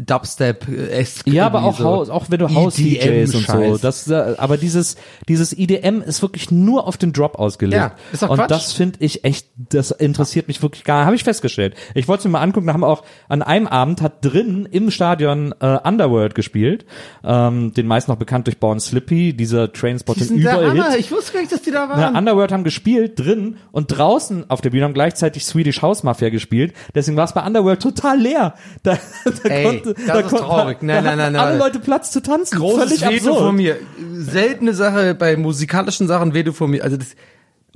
Dubstep 0.00 0.68
esque 0.68 1.30
Ja, 1.30 1.46
aber 1.46 1.64
auch, 1.64 1.78
so. 1.78 1.84
Haus, 1.84 2.10
auch 2.10 2.26
wenn 2.28 2.38
du 2.38 2.48
House-DJs 2.48 3.34
und 3.34 3.46
so. 3.46 3.78
Das, 3.78 4.08
äh, 4.08 4.34
aber 4.38 4.56
dieses, 4.56 4.96
dieses 5.28 5.52
IDM 5.52 6.00
ist 6.02 6.22
wirklich 6.22 6.50
nur 6.50 6.86
auf 6.86 6.96
den 6.96 7.12
Drop 7.12 7.38
ausgelegt. 7.38 7.76
Ja, 7.76 7.92
ist 8.12 8.22
doch 8.22 8.30
und 8.30 8.38
Quatsch. 8.38 8.50
das 8.50 8.72
finde 8.72 8.98
ich 9.00 9.24
echt, 9.24 9.48
das 9.56 9.90
interessiert 9.90 10.48
mich 10.48 10.62
wirklich 10.62 10.84
gar, 10.84 11.04
habe 11.04 11.16
ich 11.16 11.24
festgestellt. 11.24 11.74
Ich 11.94 12.08
wollte 12.08 12.20
es 12.20 12.24
mir 12.24 12.32
mal 12.32 12.42
angucken, 12.42 12.66
da 12.66 12.72
haben 12.72 12.80
wir 12.80 12.88
auch 12.88 13.04
an 13.28 13.42
einem 13.42 13.66
Abend 13.66 14.02
hat 14.02 14.24
drin 14.24 14.68
im 14.70 14.90
Stadion 14.90 15.54
äh, 15.60 15.78
Underworld 15.84 16.34
gespielt, 16.34 16.86
ähm, 17.24 17.72
den 17.74 17.86
meisten 17.86 18.10
noch 18.10 18.18
bekannt 18.18 18.46
durch 18.46 18.58
Born 18.58 18.80
Slippy, 18.80 19.34
dieser 19.34 19.68
Die 19.68 19.78
sind 20.24 20.42
der 20.42 20.60
überall. 20.60 20.92
Hit. 20.92 21.00
Ich 21.00 21.12
wusste 21.12 21.32
gar 21.32 21.40
nicht, 21.40 21.52
dass 21.52 21.62
die 21.62 21.70
da 21.70 21.86
Na, 21.88 21.96
waren. 21.96 22.16
Underworld 22.16 22.52
haben 22.52 22.64
gespielt 22.64 23.18
drin 23.18 23.56
und 23.72 23.86
draußen 23.88 24.50
auf 24.50 24.60
der 24.60 24.70
Bühne 24.70 24.84
haben 24.84 24.94
gleichzeitig 24.94 25.44
Swedish 25.44 25.82
House 25.82 26.02
Mafia 26.02 26.30
gespielt. 26.30 26.72
Deswegen 26.94 27.16
war 27.16 27.24
es 27.24 27.32
bei 27.32 27.44
Underworld 27.44 27.82
total 27.82 28.18
leer. 28.18 28.54
Da, 28.84 28.96
da 29.24 29.48
Ey, 29.58 29.64
konnte, 29.64 29.94
das 29.94 30.04
da 30.06 30.14
ist 30.20 30.28
konnte, 30.28 30.44
traurig. 30.44 30.78
Nein, 30.82 31.04
nein, 31.04 31.18
nein, 31.18 31.32
nein. 31.32 31.42
Alle 31.42 31.58
Leute 31.58 31.78
Platz 31.78 32.10
zu 32.10 32.22
tanzen. 32.22 32.58
Großes 32.58 33.00
Völlig 33.00 33.00
Veto 33.02 33.30
absurd. 33.30 33.38
von 33.46 33.56
mir. 33.56 33.76
Seltene 34.14 34.74
Sache 34.74 35.14
bei 35.14 35.36
musikalischen 35.36 36.06
Sachen, 36.08 36.34
Veto 36.34 36.52
von 36.52 36.70
mir. 36.70 36.82
Also 36.84 36.96
das 36.96 37.08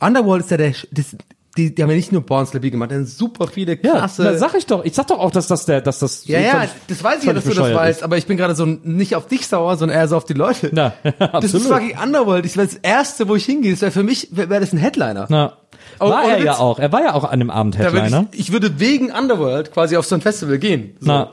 Underworld 0.00 0.44
ist 0.44 0.50
ja 0.50 0.56
der, 0.56 0.72
das, 0.90 1.16
die, 1.56 1.74
die 1.74 1.82
haben 1.82 1.90
ja 1.90 1.96
nicht 1.96 2.12
nur 2.12 2.22
Born 2.22 2.46
Slippy 2.46 2.70
gemacht, 2.70 2.90
haben 2.92 3.04
super 3.04 3.46
viele 3.46 3.78
Ja, 3.82 3.98
krasse. 3.98 4.24
da 4.24 4.36
sag 4.38 4.54
ich 4.54 4.64
doch. 4.66 4.84
Ich 4.84 4.94
sag 4.94 5.06
doch 5.08 5.18
auch, 5.18 5.30
dass 5.30 5.46
das 5.48 5.66
der, 5.66 5.80
dass 5.82 5.98
das 5.98 6.26
ja, 6.26 6.40
ja, 6.40 6.64
das 6.88 7.04
weiß 7.04 7.20
ich 7.20 7.24
ja, 7.26 7.34
dass 7.34 7.44
du 7.44 7.50
das 7.54 7.74
weißt, 7.74 7.98
ist. 8.00 8.02
aber 8.02 8.16
ich 8.16 8.26
bin 8.26 8.36
gerade 8.38 8.54
so 8.54 8.64
nicht 8.64 9.14
auf 9.16 9.26
dich 9.26 9.46
sauer, 9.46 9.76
sondern 9.76 9.98
eher 9.98 10.08
so 10.08 10.16
auf 10.16 10.24
die 10.24 10.32
Leute. 10.32 10.70
Na, 10.72 10.94
Das 11.04 11.12
ist 11.14 11.20
absolut. 11.56 11.66
fucking 11.68 11.98
Underworld. 12.02 12.46
Ich 12.46 12.56
wäre 12.56 12.66
das 12.66 12.76
erste, 12.76 13.28
wo 13.28 13.36
ich 13.36 13.44
hingehe. 13.44 13.72
Das 13.72 13.82
wäre 13.82 13.92
für 13.92 14.02
mich, 14.02 14.28
wäre 14.32 14.48
wär 14.48 14.60
das 14.60 14.72
ein 14.72 14.78
Headliner. 14.78 15.26
Na. 15.28 15.58
Oh, 16.00 16.08
War 16.08 16.24
ohne 16.24 16.32
er 16.32 16.38
ja 16.42 16.52
Witz. 16.52 16.60
auch. 16.60 16.78
Er 16.78 16.90
war 16.90 17.02
ja 17.02 17.12
auch 17.14 17.24
an 17.24 17.38
dem 17.38 17.50
Abend 17.50 17.76
Headliner. 17.78 18.26
ich, 18.32 18.40
ich 18.40 18.52
würde 18.52 18.80
wegen 18.80 19.10
Underworld 19.12 19.72
quasi 19.72 19.96
auf 19.98 20.06
so 20.06 20.14
ein 20.14 20.20
Festival 20.22 20.58
gehen. 20.58 20.96
So. 21.00 21.06
Na. 21.08 21.30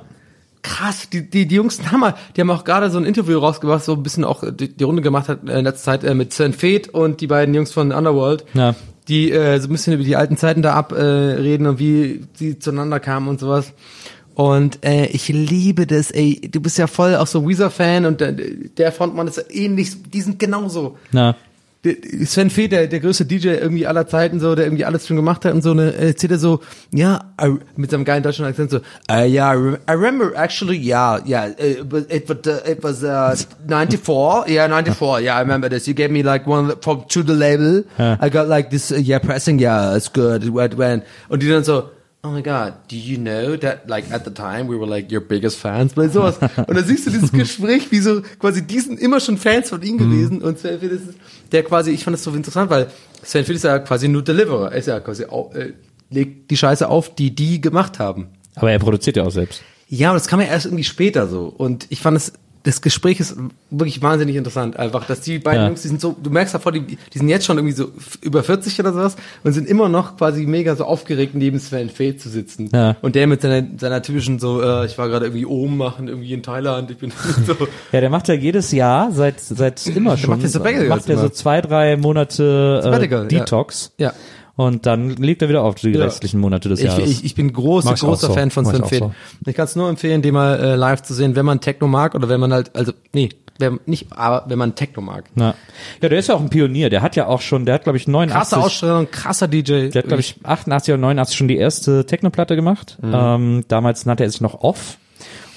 Krass, 0.61 1.09
die, 1.09 1.29
die, 1.29 1.47
die 1.47 1.55
Jungs 1.55 1.77
sind 1.77 1.91
Hammer. 1.91 2.15
Die 2.35 2.41
haben 2.41 2.51
auch 2.51 2.63
gerade 2.63 2.89
so 2.89 2.97
ein 2.97 3.05
Interview 3.05 3.39
rausgebracht, 3.39 3.83
so 3.83 3.93
ein 3.93 4.03
bisschen 4.03 4.23
auch 4.23 4.43
äh, 4.43 4.51
die, 4.51 4.69
die 4.69 4.83
Runde 4.83 5.01
gemacht 5.01 5.29
hat 5.29 5.47
äh, 5.47 5.59
in 5.59 5.65
letzter 5.65 5.91
Zeit 5.91 6.03
äh, 6.03 6.13
mit 6.13 6.33
Sven 6.33 6.53
Feth 6.53 6.89
und 6.89 7.21
die 7.21 7.27
beiden 7.27 7.53
Jungs 7.53 7.71
von 7.71 7.91
Underworld. 7.91 8.45
Ja. 8.53 8.75
Die 9.07 9.31
äh, 9.31 9.59
so 9.59 9.67
ein 9.67 9.71
bisschen 9.71 9.93
über 9.93 10.03
die 10.03 10.15
alten 10.15 10.37
Zeiten 10.37 10.61
da 10.61 10.73
abreden 10.73 11.01
äh, 11.01 11.41
reden 11.41 11.67
und 11.67 11.79
wie 11.79 12.21
sie 12.33 12.59
zueinander 12.59 12.99
kamen 12.99 13.27
und 13.27 13.39
sowas. 13.39 13.73
Und 14.35 14.85
äh, 14.85 15.07
ich 15.07 15.27
liebe 15.27 15.85
das, 15.85 16.11
ey. 16.11 16.39
Du 16.49 16.61
bist 16.61 16.77
ja 16.77 16.87
voll 16.87 17.15
auch 17.15 17.27
so 17.27 17.45
Weezer-Fan 17.45 18.05
und 18.05 18.21
der, 18.21 18.31
der 18.31 18.91
Frontmann 18.93 19.27
ist 19.27 19.43
ähnlich, 19.49 20.01
die 20.03 20.21
sind 20.21 20.39
genauso. 20.39 20.97
Na. 21.11 21.35
Sven 22.25 22.49
Feth, 22.49 22.73
der, 22.73 22.87
der 22.87 22.99
größte 22.99 23.23
DJ 23.23 23.49
irgendwie 23.49 23.87
aller 23.87 24.05
Zeiten, 24.05 24.41
so, 24.41 24.53
der 24.53 24.65
irgendwie 24.65 24.83
alles 24.83 25.07
schon 25.07 25.15
gemacht 25.15 25.45
hat 25.45 25.53
und 25.53 25.63
so, 25.63 25.73
ne, 25.73 25.93
erzählt 25.95 26.33
er 26.33 26.37
so, 26.37 26.59
ja, 26.93 27.33
I, 27.41 27.55
mit 27.77 27.89
seinem 27.89 28.03
geilen 28.03 28.21
deutschen 28.21 28.43
Akzent 28.43 28.69
so, 28.69 28.79
uh, 29.09 29.23
yeah, 29.25 29.53
I 29.53 29.55
re- 29.55 29.79
I 29.87 29.93
remember 29.93 30.35
actually, 30.35 30.75
yeah, 30.77 31.21
yeah, 31.25 31.47
it 31.57 31.89
was, 31.89 32.03
it 32.09 32.27
was, 32.27 32.45
uh, 32.45 32.69
it 32.69 32.83
was 32.83 33.01
uh, 33.01 33.33
94, 33.65 34.49
yeah, 34.49 34.67
94, 34.67 35.21
yeah, 35.21 35.37
I 35.37 35.41
remember 35.41 35.69
this. 35.69 35.87
You 35.87 35.93
gave 35.93 36.11
me 36.11 36.21
like 36.21 36.45
one 36.45 36.75
from 36.81 37.05
to 37.07 37.23
the 37.23 37.33
label. 37.33 37.85
I 37.97 38.27
got 38.29 38.49
like 38.49 38.71
this, 38.71 38.91
uh, 38.91 38.97
yeah, 38.97 39.19
pressing, 39.19 39.57
yeah, 39.59 39.95
it's 39.95 40.09
good. 40.11 40.49
When, 40.53 40.77
when, 40.77 41.03
und 41.29 41.41
die 41.41 41.47
dann 41.47 41.63
so, 41.63 41.91
oh 42.23 42.29
my 42.29 42.41
god, 42.41 42.73
do 42.89 42.95
you 42.95 43.17
know 43.17 43.55
that 43.55 43.87
like 43.87 44.11
at 44.11 44.25
the 44.25 44.31
time 44.31 44.67
we 44.67 44.77
were 44.77 44.87
like 44.87 45.11
your 45.11 45.21
biggest 45.21 45.57
fans, 45.57 45.93
bei 45.93 46.07
sowas. 46.07 46.37
Und 46.67 46.75
dann 46.75 46.85
siehst 46.85 47.07
du 47.07 47.11
dieses 47.11 47.31
Gespräch, 47.31 47.91
wie 47.91 47.99
so 47.99 48.21
quasi 48.39 48.65
die 48.65 48.79
sind 48.79 48.99
immer 48.99 49.19
schon 49.19 49.37
Fans 49.37 49.69
von 49.69 49.81
ihm 49.81 49.97
gewesen 49.97 50.41
und 50.41 50.59
Sven 50.59 50.79
ist 50.81 51.15
der 51.51 51.63
quasi, 51.63 51.91
ich 51.91 52.03
fand 52.03 52.15
das 52.15 52.23
so 52.23 52.31
interessant, 52.31 52.69
weil 52.69 52.87
Sven 53.23 53.45
Feth 53.45 53.55
ist 53.55 53.63
ja 53.63 53.79
quasi 53.79 54.07
nur 54.07 54.23
Deliverer, 54.23 54.71
er 54.71 54.77
ist 54.77 54.87
ja 54.87 54.99
quasi 54.99 55.23
äh, 55.23 55.73
legt 56.09 56.51
die 56.51 56.57
Scheiße 56.57 56.87
auf, 56.87 57.15
die 57.15 57.33
die 57.33 57.61
gemacht 57.61 57.99
haben. 57.99 58.27
Aber 58.55 58.71
er 58.71 58.79
produziert 58.79 59.15
ja 59.15 59.23
auch 59.23 59.31
selbst. 59.31 59.61
Ja, 59.87 60.09
aber 60.09 60.19
das 60.19 60.27
kam 60.27 60.41
ja 60.41 60.47
erst 60.47 60.65
irgendwie 60.65 60.83
später 60.83 61.27
so. 61.27 61.45
Und 61.45 61.87
ich 61.89 62.01
fand 62.01 62.17
es, 62.17 62.33
das 62.63 62.81
Gespräch 62.81 63.19
ist 63.19 63.37
wirklich 63.69 64.01
wahnsinnig 64.01 64.35
interessant. 64.35 64.77
Einfach, 64.77 65.05
dass 65.05 65.21
die 65.21 65.39
beiden 65.39 65.61
Ja. 65.61 65.67
Jungs, 65.67 65.81
die 65.81 65.87
sind 65.87 66.01
so, 66.01 66.15
du 66.21 66.29
merkst 66.29 66.53
davor, 66.53 66.71
die, 66.73 66.81
die 66.81 67.17
sind 67.17 67.29
jetzt 67.29 67.45
schon 67.45 67.57
irgendwie 67.57 67.75
so 67.75 67.91
über 68.21 68.43
40 68.43 68.79
oder 68.79 68.91
sowas 68.91 69.15
und 69.43 69.53
sind 69.53 69.67
immer 69.67 69.87
noch 69.87 70.17
quasi 70.17 70.45
mega 70.45 70.75
so 70.75 70.83
aufgeregt, 70.83 71.35
neben 71.35 71.59
Sven 71.59 71.89
Feth 71.89 72.21
zu 72.21 72.27
sitzen. 72.29 72.69
Ja. 72.73 72.97
Und 73.01 73.15
der 73.15 73.27
mit 73.27 73.41
seiner, 73.41 73.65
seiner 73.77 74.01
typischen 74.01 74.39
so, 74.39 74.61
äh, 74.61 74.85
ich 74.85 74.97
war 74.97 75.07
gerade 75.07 75.27
irgendwie 75.27 75.45
oben 75.45 75.77
machen, 75.77 76.09
irgendwie 76.09 76.33
in 76.33 76.43
Thailand, 76.43 76.91
ich 76.91 76.97
bin 76.97 77.13
so. 77.45 77.55
Ja, 77.91 78.01
der 78.01 78.09
macht 78.09 78.27
ja 78.27 78.33
jedes 78.33 78.71
Jahr, 78.71 79.11
seit, 79.11 79.39
seit 79.39 79.85
immer 79.87 80.17
schon, 80.17 80.31
macht 80.31 80.41
ja 80.43 80.49
Sabbatical 80.49 80.87
macht 80.87 81.09
er 81.09 81.17
so 81.17 81.29
zwei, 81.29 81.61
drei 81.61 81.95
Monate 81.95 82.81
äh, 82.83 83.09
ja. 83.09 83.23
Detox. 83.23 83.93
Ja. 83.97 84.13
Und 84.59 84.85
dann 84.85 85.11
legt 85.15 85.41
er 85.41 85.47
wieder 85.47 85.63
auf 85.63 85.75
die 85.75 85.91
Ja. 85.91 86.03
restlichen 86.03 86.41
Monate 86.41 86.67
des 86.67 86.79
Ich, 86.79 86.85
Jahres. 86.87 87.09
ich, 87.09 87.23
ich 87.23 87.33
bin 87.33 87.53
großer, 87.53 87.93
ich 87.93 88.03
auch 88.03 88.07
großer 88.09 88.27
so. 88.27 88.33
Fan 88.33 88.51
von 88.51 88.67
auch 88.67 88.89
Feth. 88.89 88.99
so. 88.99 89.13
Ich 89.45 89.55
kann 89.55 89.63
es 89.63 89.77
nur 89.77 89.87
empfehlen, 89.87 90.21
den 90.21 90.33
mal 90.33 90.59
äh, 90.59 90.75
live 90.75 91.01
zu 91.01 91.13
sehen, 91.13 91.37
wenn 91.37 91.45
man 91.45 91.61
Techno 91.61 91.87
mag 91.87 92.13
oder 92.13 92.27
wenn 92.27 92.41
man 92.41 92.51
halt, 92.51 92.75
also, 92.75 92.91
nee, 93.13 93.29
wer, 93.57 93.79
nicht, 93.85 94.07
aber 94.11 94.49
wenn 94.49 94.59
man 94.59 94.75
Techno 94.75 95.01
mag. 95.01 95.23
Na. 95.33 95.55
Ja, 96.01 96.09
der 96.09 96.19
ist 96.19 96.27
ja 96.27 96.35
auch 96.35 96.41
ein 96.41 96.49
Pionier. 96.49 96.89
Der 96.89 97.01
hat 97.01 97.15
ja 97.15 97.27
auch 97.27 97.39
schon, 97.39 97.65
der 97.65 97.75
hat 97.75 97.83
glaube 97.83 97.97
ich 97.97 98.05
89. 98.09 98.37
Krasse 98.37 98.57
Ausstellung, 98.57 99.07
krasser 99.09 99.47
DJ. 99.47 99.87
Der 99.91 100.01
hat, 100.01 100.07
glaube 100.07 100.19
ich, 100.19 100.35
88 100.43 100.93
oder 100.93 100.99
89 101.01 101.37
schon 101.37 101.47
die 101.47 101.55
erste 101.57 102.05
Techno-Platte 102.05 102.57
gemacht. 102.57 102.97
Mhm. 103.01 103.11
Ähm, 103.15 103.63
damals 103.69 104.05
nannte 104.05 104.25
er 104.25 104.29
sich 104.29 104.41
noch 104.41 104.59
Off. 104.61 104.97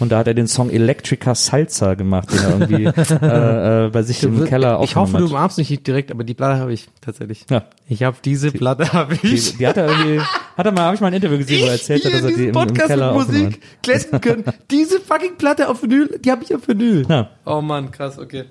Und 0.03 0.09
da 0.09 0.19
hat 0.19 0.27
er 0.27 0.35
den 0.35 0.49
Song 0.49 0.69
Electrica 0.69 1.37
Salsa 1.37 1.95
gemacht, 1.95 2.29
den 2.33 2.39
er 2.41 2.51
irgendwie 2.51 2.85
äh, 3.25 3.87
äh, 3.87 3.91
bei 3.91 4.03
sich 4.03 4.25
im 4.25 4.45
Keller 4.47 4.81
Ich 4.83 4.97
hoffe, 4.97 5.13
du 5.13 5.19
aufgenommen 5.19 5.31
umarmst 5.31 5.59
mich 5.59 5.71
nicht 5.71 5.87
direkt, 5.87 6.11
aber 6.11 6.25
die 6.25 6.35
Platte 6.35 6.59
habe 6.61 6.73
ich 6.73 6.89
tatsächlich. 7.01 7.47
Ja. 7.49 7.67
Ich 7.89 8.03
habe 8.03 8.17
diese 8.25 8.51
Platte 8.51 8.93
habe 8.93 9.17
Die, 9.17 9.29
ich. 9.29 9.59
die 9.59 9.65
hat 9.65 9.77
er 9.77 9.87
irgendwie, 9.87 10.21
hat 10.57 10.67
er 10.67 10.73
mal, 10.73 10.83
habe 10.83 10.97
ich 10.97 11.01
mal 11.01 11.07
ein 11.07 11.13
Interview 11.13 11.39
gesehen, 11.39 11.63
wo 11.63 11.67
er 11.67 11.75
erzählt 11.75 12.05
hat, 12.05 12.15
dass 12.15 12.23
er 12.25 12.29
die 12.31 12.35
im, 12.35 12.47
im 12.47 12.53
Podcast 12.53 12.89
Keller 12.89 13.13
mit 13.13 13.21
aufgenommen 13.23 13.45
Musik 13.45 13.63
glätten 13.83 14.21
können. 14.21 14.45
Diese 14.73 14.99
fucking 14.99 15.37
Platte 15.39 15.69
auf 15.69 15.85
Vinyl, 15.85 16.19
die 16.19 16.33
habe 16.33 16.43
ich 16.43 16.53
auf 16.53 16.67
Vinyl. 16.67 17.07
Ja. 17.09 17.31
Oh 17.47 17.61
Mann, 17.61 17.93
krass, 17.93 18.19
okay. 18.19 18.47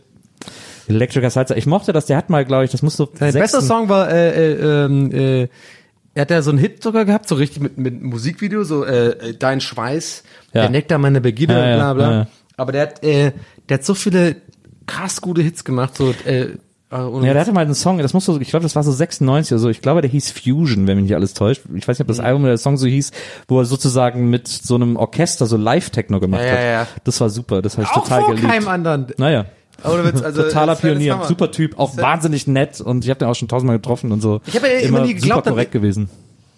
Electrica 0.88 1.30
Salsa. 1.30 1.56
Ich 1.56 1.66
mochte 1.66 1.92
das, 1.92 2.06
der 2.06 2.16
hat 2.16 2.30
mal, 2.30 2.46
glaube 2.46 2.64
ich, 2.64 2.72
das 2.72 2.82
muss 2.82 2.96
so 2.96 3.10
Sein 3.14 3.34
bester 3.34 3.62
Song 3.62 3.90
war, 3.90 4.10
äh, 4.10 4.54
äh, 4.54 4.86
ähm, 4.86 5.12
äh, 5.12 5.48
er 6.14 6.22
hat 6.22 6.32
ja 6.32 6.42
so 6.42 6.50
einen 6.52 6.60
Hit 6.60 6.84
sogar 6.84 7.06
gehabt, 7.06 7.28
so 7.28 7.36
richtig 7.36 7.62
mit, 7.62 7.78
mit 7.78 8.02
Musikvideo, 8.02 8.64
so 8.64 8.84
äh, 8.86 9.10
äh, 9.30 9.34
Dein 9.38 9.62
Schweiß, 9.62 10.24
Ja. 10.54 10.62
der 10.62 10.70
Nektar 10.70 10.98
meiner 10.98 11.20
Begierde, 11.20 11.54
Ja, 11.54 11.68
ja, 11.70 11.76
bla 11.78 11.94
bla. 11.94 12.12
ja, 12.12 12.18
ja. 12.20 12.28
Aber 12.58 12.72
der 12.72 12.82
hat, 12.84 13.04
äh, 13.04 13.32
der 13.70 13.78
hat 13.78 13.86
so 13.86 13.94
viele 13.94 14.36
krass 14.88 15.22
gute 15.22 15.42
Hits 15.42 15.64
gemacht, 15.64 15.96
so 15.96 16.14
äh, 16.26 16.48
Äh, 16.94 16.96
ohne 16.98 17.26
Ja, 17.26 17.32
der 17.32 17.44
hatte 17.44 17.54
mal 17.54 17.62
einen 17.64 17.74
Song, 17.74 18.00
das 18.00 18.14
muss 18.14 18.26
so, 18.26 18.38
ich 18.42 18.50
glaube, 18.50 18.64
das 18.64 18.76
war 18.76 18.84
so 18.84 18.92
96 18.92 19.54
oder 19.54 19.60
so. 19.60 19.70
Ich 19.70 19.82
glaube, 19.82 20.02
der 20.02 20.12
hieß 20.12 20.32
Fusion, 20.32 20.88
wenn 20.88 20.98
mich 20.98 21.04
nicht 21.04 21.16
alles 21.16 21.34
täuscht. 21.34 21.62
Ich 21.74 21.88
weiß 21.88 21.98
nicht, 21.98 22.02
ob 22.02 22.08
Mhm. 22.08 22.18
das 22.18 22.20
Album 22.20 22.42
oder 22.42 22.52
der 22.52 22.58
Song 22.58 22.76
so 22.76 22.86
hieß, 22.86 23.12
wo 23.48 23.60
er 23.60 23.66
sozusagen 23.66 24.30
mit 24.30 24.50
so 24.50 24.76
einem 24.76 24.98
Orchester 24.98 25.46
so 25.46 25.56
Live-Techno 25.56 26.20
gemacht 26.20 26.42
Ja, 26.42 26.48
ja, 26.48 26.56
hat. 26.56 26.62
ja. 26.62 26.88
Das 27.06 27.22
war 27.22 27.30
super, 27.30 27.62
das 27.62 27.78
habe 27.78 27.84
ich 27.84 27.92
auch 27.92 28.04
total 28.04 28.24
vor 28.24 28.36
geliebt. 28.36 28.50
keinem 28.52 28.68
anderen. 28.68 29.08
Naja, 29.18 29.46
Ohne 29.84 30.06
Witz, 30.06 30.22
also, 30.22 30.44
totaler 30.44 30.76
Pionier, 30.76 31.22
super 31.28 31.52
Typ, 31.52 31.78
auch 31.80 31.98
wahnsinnig 31.98 32.48
nett 32.48 32.82
und 32.82 33.04
ich 33.04 33.10
habe 33.10 33.20
den 33.20 33.28
auch 33.28 33.36
schon 33.36 33.48
tausendmal 33.48 33.78
getroffen 33.78 34.12
und 34.12 34.22
so. 34.22 34.42
Ich 34.46 34.56
hab 34.56 34.64
ja 34.64 34.80
immer 34.80 35.02
nie 35.02 35.14
geglaubt, 35.14 35.46
super 35.46 35.52
korrekt 35.52 35.72
gewesen. 35.72 36.10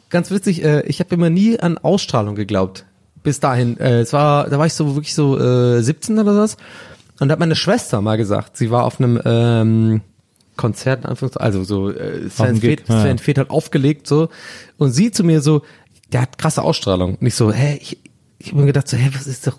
Ganz 0.09 0.29
witzig, 0.31 0.63
äh, 0.63 0.81
ich 0.83 0.99
habe 0.99 1.15
immer 1.15 1.29
nie 1.29 1.59
an 1.59 1.77
Ausstrahlung 1.77 2.35
geglaubt. 2.35 2.85
Bis 3.23 3.39
dahin. 3.39 3.79
Äh, 3.79 4.01
es 4.01 4.13
war, 4.13 4.49
da 4.49 4.59
war 4.59 4.65
ich 4.65 4.73
so 4.73 4.95
wirklich 4.95 5.15
so 5.15 5.39
äh, 5.39 5.81
17 5.81 6.19
oder 6.19 6.35
was. 6.35 6.57
Und 7.19 7.29
da 7.29 7.33
hat 7.33 7.39
meine 7.39 7.55
Schwester 7.55 8.01
mal 8.01 8.17
gesagt, 8.17 8.57
sie 8.57 8.69
war 8.69 8.83
auf 8.83 8.99
einem 8.99 9.19
ähm, 9.23 10.01
Konzert, 10.55 11.05
also 11.05 11.63
so 11.63 11.89
äh, 11.89 12.29
Sven 12.29 12.57
Feth, 12.57 12.87
ja. 12.87 13.01
Sven 13.01 13.17
Feth 13.17 13.37
hat 13.37 13.49
aufgelegt 13.49 14.07
so 14.07 14.29
und 14.77 14.91
sie 14.91 15.11
zu 15.11 15.23
mir 15.23 15.41
so, 15.41 15.63
der 16.11 16.21
hat 16.21 16.37
krasse 16.37 16.61
Ausstrahlung. 16.61 17.15
Und 17.15 17.25
ich 17.25 17.35
so, 17.35 17.51
hä, 17.51 17.79
ich, 17.81 17.97
ich 18.37 18.49
habe 18.49 18.61
mir 18.61 18.67
gedacht 18.67 18.87
so, 18.87 18.97
hä, 18.97 19.09
was 19.13 19.25
ist 19.25 19.47
doch 19.47 19.57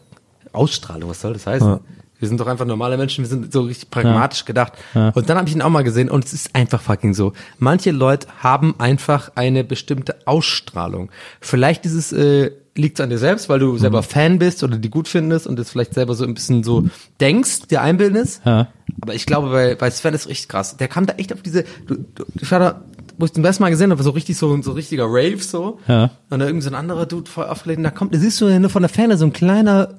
Ausstrahlung, 0.52 1.10
was 1.10 1.20
soll 1.20 1.32
das 1.32 1.46
heißen? 1.46 1.68
Ja. 1.68 1.80
Wir 2.18 2.28
sind 2.28 2.40
doch 2.40 2.46
einfach 2.46 2.64
normale 2.64 2.96
Menschen, 2.96 3.24
wir 3.24 3.28
sind 3.28 3.52
so 3.52 3.62
richtig 3.62 3.90
pragmatisch 3.90 4.44
gedacht. 4.44 4.72
Und 4.94 5.28
dann 5.28 5.36
habe 5.36 5.48
ich 5.48 5.54
ihn 5.54 5.62
auch 5.62 5.70
mal 5.70 5.84
gesehen 5.84 6.10
und 6.10 6.24
es 6.24 6.32
ist 6.32 6.54
einfach 6.54 6.80
fucking 6.80 7.12
so. 7.12 7.32
Manche 7.58 7.90
Leute 7.90 8.28
haben 8.40 8.74
einfach 8.78 9.32
eine 9.34 9.64
bestimmte 9.64 10.16
Ausstrahlung. 10.26 11.10
Vielleicht 11.40 11.84
dieses 11.84 12.12
äh, 12.12 12.52
liegt 12.76 13.00
an 13.00 13.10
dir 13.10 13.18
selbst, 13.18 13.48
weil 13.48 13.58
du 13.58 13.78
selber 13.78 14.02
Fan 14.02 14.38
bist 14.38 14.64
oder 14.64 14.76
die 14.76 14.90
gut 14.90 15.06
findest 15.08 15.46
und 15.46 15.58
es 15.58 15.70
vielleicht 15.70 15.94
selber 15.94 16.14
so 16.14 16.24
ein 16.24 16.34
bisschen 16.34 16.64
so 16.64 16.84
denkst, 17.20 17.68
dir 17.70 17.82
einbildest. 17.82 18.42
Ja. 18.44 18.68
Aber 19.00 19.14
ich 19.14 19.26
glaube, 19.26 19.50
bei, 19.50 19.74
bei 19.74 19.90
Sven 19.90 20.14
ist 20.14 20.28
richtig 20.28 20.48
krass. 20.48 20.76
Der 20.76 20.88
kam 20.88 21.06
da 21.06 21.14
echt 21.14 21.32
auf 21.32 21.42
diese, 21.42 21.64
du, 21.86 21.96
du, 22.14 22.24
ich 22.40 22.50
war 22.50 22.58
da, 22.58 22.84
wo 23.16 23.26
ich 23.26 23.32
den 23.32 23.42
besten 23.42 23.62
Mal 23.62 23.70
gesehen 23.70 23.90
habe, 23.90 24.02
so 24.02 24.10
richtig 24.10 24.36
so, 24.36 24.60
so 24.62 24.72
ein 24.72 24.74
richtiger 24.74 25.04
Rave 25.06 25.38
so. 25.38 25.78
Ja. 25.86 26.10
Und 26.30 26.40
da 26.40 26.46
irgendwie 26.46 26.64
so 26.64 26.70
ein 26.70 26.74
anderer 26.74 27.06
Dude 27.06 27.30
voll 27.30 27.46
aufgelegt. 27.46 27.78
Und 27.78 27.84
da 27.84 27.90
kommt, 27.90 28.12
da 28.14 28.18
siehst 28.18 28.40
du 28.40 28.58
nur 28.58 28.70
von 28.70 28.82
der 28.82 28.88
Ferne 28.88 29.16
so 29.16 29.24
ein 29.24 29.32
kleiner, 29.32 29.90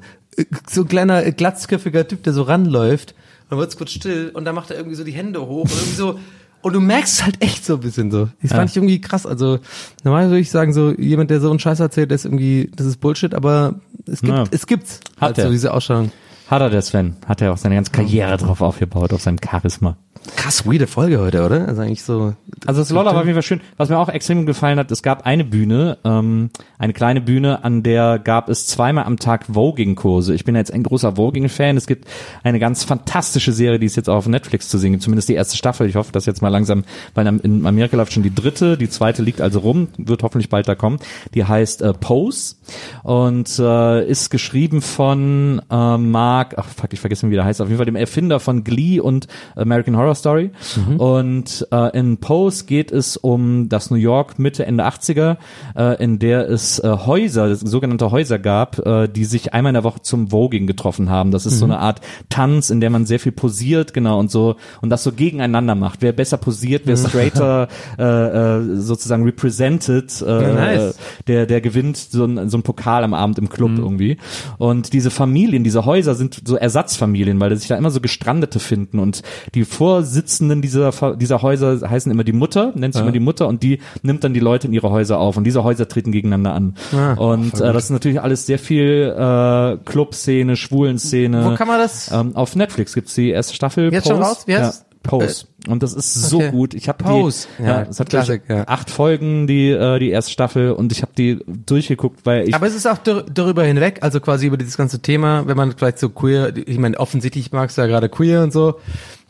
so 0.70 0.82
ein 0.82 0.88
kleiner 0.88 1.26
äh, 1.26 1.32
glatzköpfiger 1.32 2.08
Typ, 2.08 2.24
der 2.24 2.34
so 2.34 2.44
ranläuft. 2.44 3.12
Und 3.44 3.52
dann 3.52 3.60
wird's 3.60 3.78
kurz 3.78 3.92
still 3.92 4.32
und 4.34 4.46
dann 4.46 4.56
macht 4.56 4.72
er 4.72 4.78
irgendwie 4.78 4.96
so 4.96 5.04
die 5.04 5.12
Hände 5.12 5.42
hoch 5.46 5.64
und 5.66 5.72
irgendwie 5.72 5.96
so, 5.96 6.20
und 6.62 6.74
du 6.74 6.80
merkst 6.82 7.14
es 7.14 7.24
halt 7.24 7.44
echt 7.44 7.64
so 7.64 7.76
ein 7.76 7.80
bisschen 7.82 8.10
so. 8.10 8.28
Das 8.42 8.52
fand 8.52 8.72
ich 8.72 8.76
irgendwie 8.76 9.00
krass. 9.00 9.28
Also, 9.28 9.60
normal 10.04 10.30
würde 10.30 10.40
ich 10.40 10.50
sagen, 10.50 10.74
so, 10.74 10.94
jemand, 10.94 11.30
der 11.30 11.40
so 11.40 11.52
einen 11.52 11.60
Scheiß 11.60 11.80
erzählt, 11.80 12.12
ist 12.12 12.26
irgendwie, 12.26 12.72
das 12.76 12.88
ist 12.88 13.00
Bullshit, 13.00 13.36
aber 13.36 13.76
es 14.08 14.22
gibt, 14.22 14.34
Ja. 14.36 14.44
es 14.50 14.66
gibt's. 14.66 15.00
Hat 15.18 15.38
also 15.38 15.44
er. 15.44 15.52
diese 15.52 15.72
Ausstrahlung. 15.72 16.12
Hat 16.48 16.62
er 16.62 16.70
der 16.70 16.82
Sven, 16.82 17.16
hat 17.28 17.42
er 17.42 17.54
auch 17.54 17.58
seine 17.58 17.76
ganze 17.76 17.92
Karriere 17.92 18.38
drauf 18.38 18.62
aufgebaut, 18.62 19.14
auf 19.14 19.22
seinem 19.22 19.38
Charisma. 19.44 19.98
Krass 20.36 20.66
weirde 20.66 20.88
Folge 20.88 21.20
heute, 21.20 21.46
oder? 21.46 21.68
Also 21.68 21.82
eigentlich 21.82 22.04
so. 22.04 22.34
Also 22.66 22.82
das 22.82 22.90
Lolla 22.90 23.14
war 23.14 23.20
auf 23.20 23.26
jeden 23.26 23.36
Fall 23.36 23.44
schön. 23.44 23.62
Was 23.78 23.90
mir 23.90 24.00
auch 24.00 24.10
extrem 24.10 24.46
gefallen 24.46 24.80
hat, 24.80 24.90
es 24.92 25.04
gab 25.04 25.26
eine 25.26 25.44
Bühne, 25.44 26.00
ähm, 26.04 26.50
eine 26.80 26.94
kleine 26.94 27.22
Bühne, 27.22 27.64
an 27.64 27.84
der 27.84 28.18
gab 28.18 28.50
es 28.50 28.66
zweimal 28.66 29.06
am 29.06 29.18
Tag 29.18 29.46
Voging-Kurse. 29.54 30.34
Ich 30.34 30.44
bin 30.44 30.56
jetzt 30.56 30.74
ein 30.74 30.82
großer 30.82 31.16
Voging-Fan. 31.16 31.78
Es 31.78 31.86
gibt 31.86 32.08
eine 32.44 32.60
ganz 32.60 32.84
fantastische 32.84 33.52
Serie, 33.52 33.78
die 33.78 33.86
ist 33.86 33.98
jetzt 33.98 34.10
auch 34.10 34.18
auf 34.18 34.28
Netflix 34.28 34.70
zu 34.70 34.80
sehen, 34.80 35.00
zumindest 35.00 35.30
die 35.30 35.36
erste 35.36 35.58
Staffel. 35.58 35.88
Ich 35.88 35.96
hoffe, 35.96 36.12
dass 36.12 36.26
jetzt 36.26 36.42
mal 36.42 36.50
langsam, 36.50 36.86
weil 37.14 37.28
in 37.28 37.66
Amerika 37.66 37.96
läuft 37.96 38.14
schon 38.14 38.24
die 38.24 38.34
dritte, 38.34 38.78
die 38.78 38.90
zweite 38.90 39.22
liegt 39.22 39.42
also 39.42 39.60
rum, 39.60 39.90
wird 39.98 40.24
hoffentlich 40.24 40.50
bald 40.50 40.68
da 40.68 40.74
kommen. 40.74 40.98
Die 41.36 41.46
heißt 41.46 41.84
äh, 41.84 41.94
Pose 41.94 42.56
und 43.04 43.60
äh, 43.60 44.08
ist 44.08 44.32
geschrieben 44.32 44.82
von 44.82 45.62
äh, 45.70 45.98
Mark, 46.36 46.56
ach 46.58 46.68
fuck, 46.68 46.92
ich 46.92 47.00
vergesse, 47.00 47.30
wie 47.30 47.36
der 47.36 47.46
heißt, 47.46 47.62
auf 47.62 47.70
jeden 47.70 47.78
Fall 47.78 47.86
dem 47.86 47.96
Erfinder 47.96 48.42
von 48.42 48.66
Glee 48.66 49.00
und 49.00 49.28
American 49.56 49.96
Horror 49.96 50.16
Story. 50.16 50.52
Und 50.98 51.66
äh, 51.72 51.98
in 51.98 52.18
Pose 52.18 52.66
geht 52.66 52.92
es 52.92 53.16
um 53.16 53.70
das 53.70 53.90
New 53.90 53.96
York 53.96 54.38
Mitte, 54.38 54.66
Ende 54.66 54.86
80er, 54.86 55.38
äh, 55.78 56.04
in 56.04 56.20
der 56.20 56.50
es 56.50 56.80
äh, 56.80 56.90
Häuser, 56.90 57.56
sogenannte 57.56 58.12
Häuser 58.12 58.38
gab, 58.38 58.86
äh, 58.86 59.08
die 59.08 59.24
sich 59.24 59.54
einmal 59.54 59.70
in 59.70 59.76
der 59.76 59.86
Woche 59.86 60.02
zum 60.02 60.32
Voging 60.32 60.68
getroffen 60.68 61.10
haben. 61.10 61.32
Das 61.32 61.46
ist 61.46 61.58
so 61.60 61.64
eine 61.64 61.80
Art 61.80 62.02
Tanz, 62.28 62.70
in 62.70 62.82
der 62.82 62.90
man 62.90 63.06
sehr 63.06 63.22
viel 63.22 63.32
posiert, 63.32 63.94
genau, 63.94 64.20
und 64.20 64.30
so, 64.30 64.58
und 64.82 64.90
das 64.90 65.04
so 65.04 65.14
gegeneinander 65.14 65.76
macht. 65.76 66.02
Wer 66.02 66.12
besser 66.12 66.36
posiert, 66.36 66.82
wer 66.84 66.98
straighter 66.98 67.70
äh, 67.98 68.04
äh, 68.04 68.76
sozusagen 68.76 69.24
represented, 69.24 70.22
äh, 70.22 70.54
nice. 70.54 70.98
der, 71.28 71.46
der 71.46 71.62
gewinnt 71.62 71.96
so 71.96 72.26
ein, 72.26 72.50
so 72.50 72.58
ein 72.58 72.64
Pokal 72.64 73.06
am 73.06 73.14
Abend 73.14 73.38
im 73.38 73.48
Club 73.48 73.72
irgendwie. 73.78 74.18
Und 74.58 74.92
diese 74.92 75.12
Familien, 75.12 75.64
diese 75.64 75.86
Häuser 75.86 76.14
sind 76.16 76.25
so 76.46 76.56
Ersatzfamilien, 76.56 77.40
weil 77.40 77.56
sich 77.56 77.68
da 77.68 77.76
immer 77.78 77.92
so 77.92 78.02
Gestrandete 78.02 78.60
finden 78.60 79.00
und 79.00 79.22
die 79.54 79.66
Vorsitzenden 79.66 80.62
dieser, 80.62 80.92
dieser 81.16 81.42
Häuser 81.42 81.90
heißen 81.90 82.12
immer 82.12 82.24
die 82.24 82.34
Mutter, 82.34 82.72
nennt 82.76 82.94
sich 82.94 83.02
immer 83.04 83.12
die 83.12 83.20
Mutter 83.20 83.48
und 83.48 83.64
die 83.64 83.80
nimmt 84.02 84.24
dann 84.24 84.34
die 84.34 84.40
Leute 84.40 84.68
in 84.68 84.74
ihre 84.74 84.90
Häuser 84.90 85.20
auf 85.20 85.38
und 85.38 85.44
diese 85.44 85.64
Häuser 85.64 85.88
treten 85.88 86.12
gegeneinander 86.12 86.54
an. 86.54 86.76
und 87.18 87.54
äh, 87.56 87.74
das 87.74 87.86
ist 87.86 87.90
natürlich 87.92 88.22
alles 88.22 88.46
sehr 88.46 88.60
viel 88.60 89.14
äh, 89.18 89.78
Clubszene, 89.86 90.56
Schwulenszene. 90.56 91.46
Wo 91.52 91.56
kann 91.56 91.68
man 91.68 91.80
das- 91.80 92.12
Ähm, 92.12 92.36
auf 92.36 92.56
Netflix 92.56 92.94
gibt's 92.94 93.14
die 93.16 93.30
erste 93.30 93.54
Staffel. 93.56 93.92
Jetzt 93.94 94.08
schon 94.08 94.22
raus? 94.22 94.44
Wie 94.48 94.56
heißt 94.56 94.86
ja, 94.92 94.95
Pose. 95.08 95.46
Und 95.68 95.82
das 95.84 95.94
ist 95.94 96.14
so 96.14 96.38
okay. 96.38 96.52
gut. 96.52 96.74
Ich 96.74 96.88
habe 96.88 97.04
Pose. 97.04 97.48
die, 97.58 97.64
Ja, 97.64 97.70
ja, 97.70 97.82
es 97.90 98.00
hat 98.00 98.10
glaub 98.10 98.24
ich, 98.24 98.28
Klassik, 98.28 98.44
ja. 98.50 98.68
acht 98.68 98.90
Folgen 98.90 99.48
die 99.48 99.70
äh, 99.72 100.00
die 100.00 100.10
erste 100.10 100.32
Staffel 100.32 100.72
und 100.72 100.92
ich 100.92 101.02
habe 101.02 101.12
die 101.18 101.40
durchgeguckt, 101.48 102.26
weil 102.26 102.48
ich 102.48 102.54
Aber 102.56 102.68
es 102.68 102.76
ist 102.76 102.86
auch 102.86 102.98
dar- 103.00 103.24
darüber 103.24 103.64
hinweg, 103.64 104.00
also 104.02 104.20
quasi 104.20 104.48
über 104.48 104.58
dieses 104.58 104.78
ganze 104.78 105.02
Thema, 105.02 105.48
wenn 105.48 105.58
man 105.58 105.72
vielleicht 105.72 106.00
so 106.00 106.10
queer, 106.10 106.54
ich 106.56 106.78
meine, 106.78 107.00
offensichtlich 107.00 107.52
magst 107.52 107.78
du 107.78 107.82
ja 107.82 107.88
gerade 107.88 108.10
queer 108.10 108.44
und 108.44 108.54
so, 108.54 108.76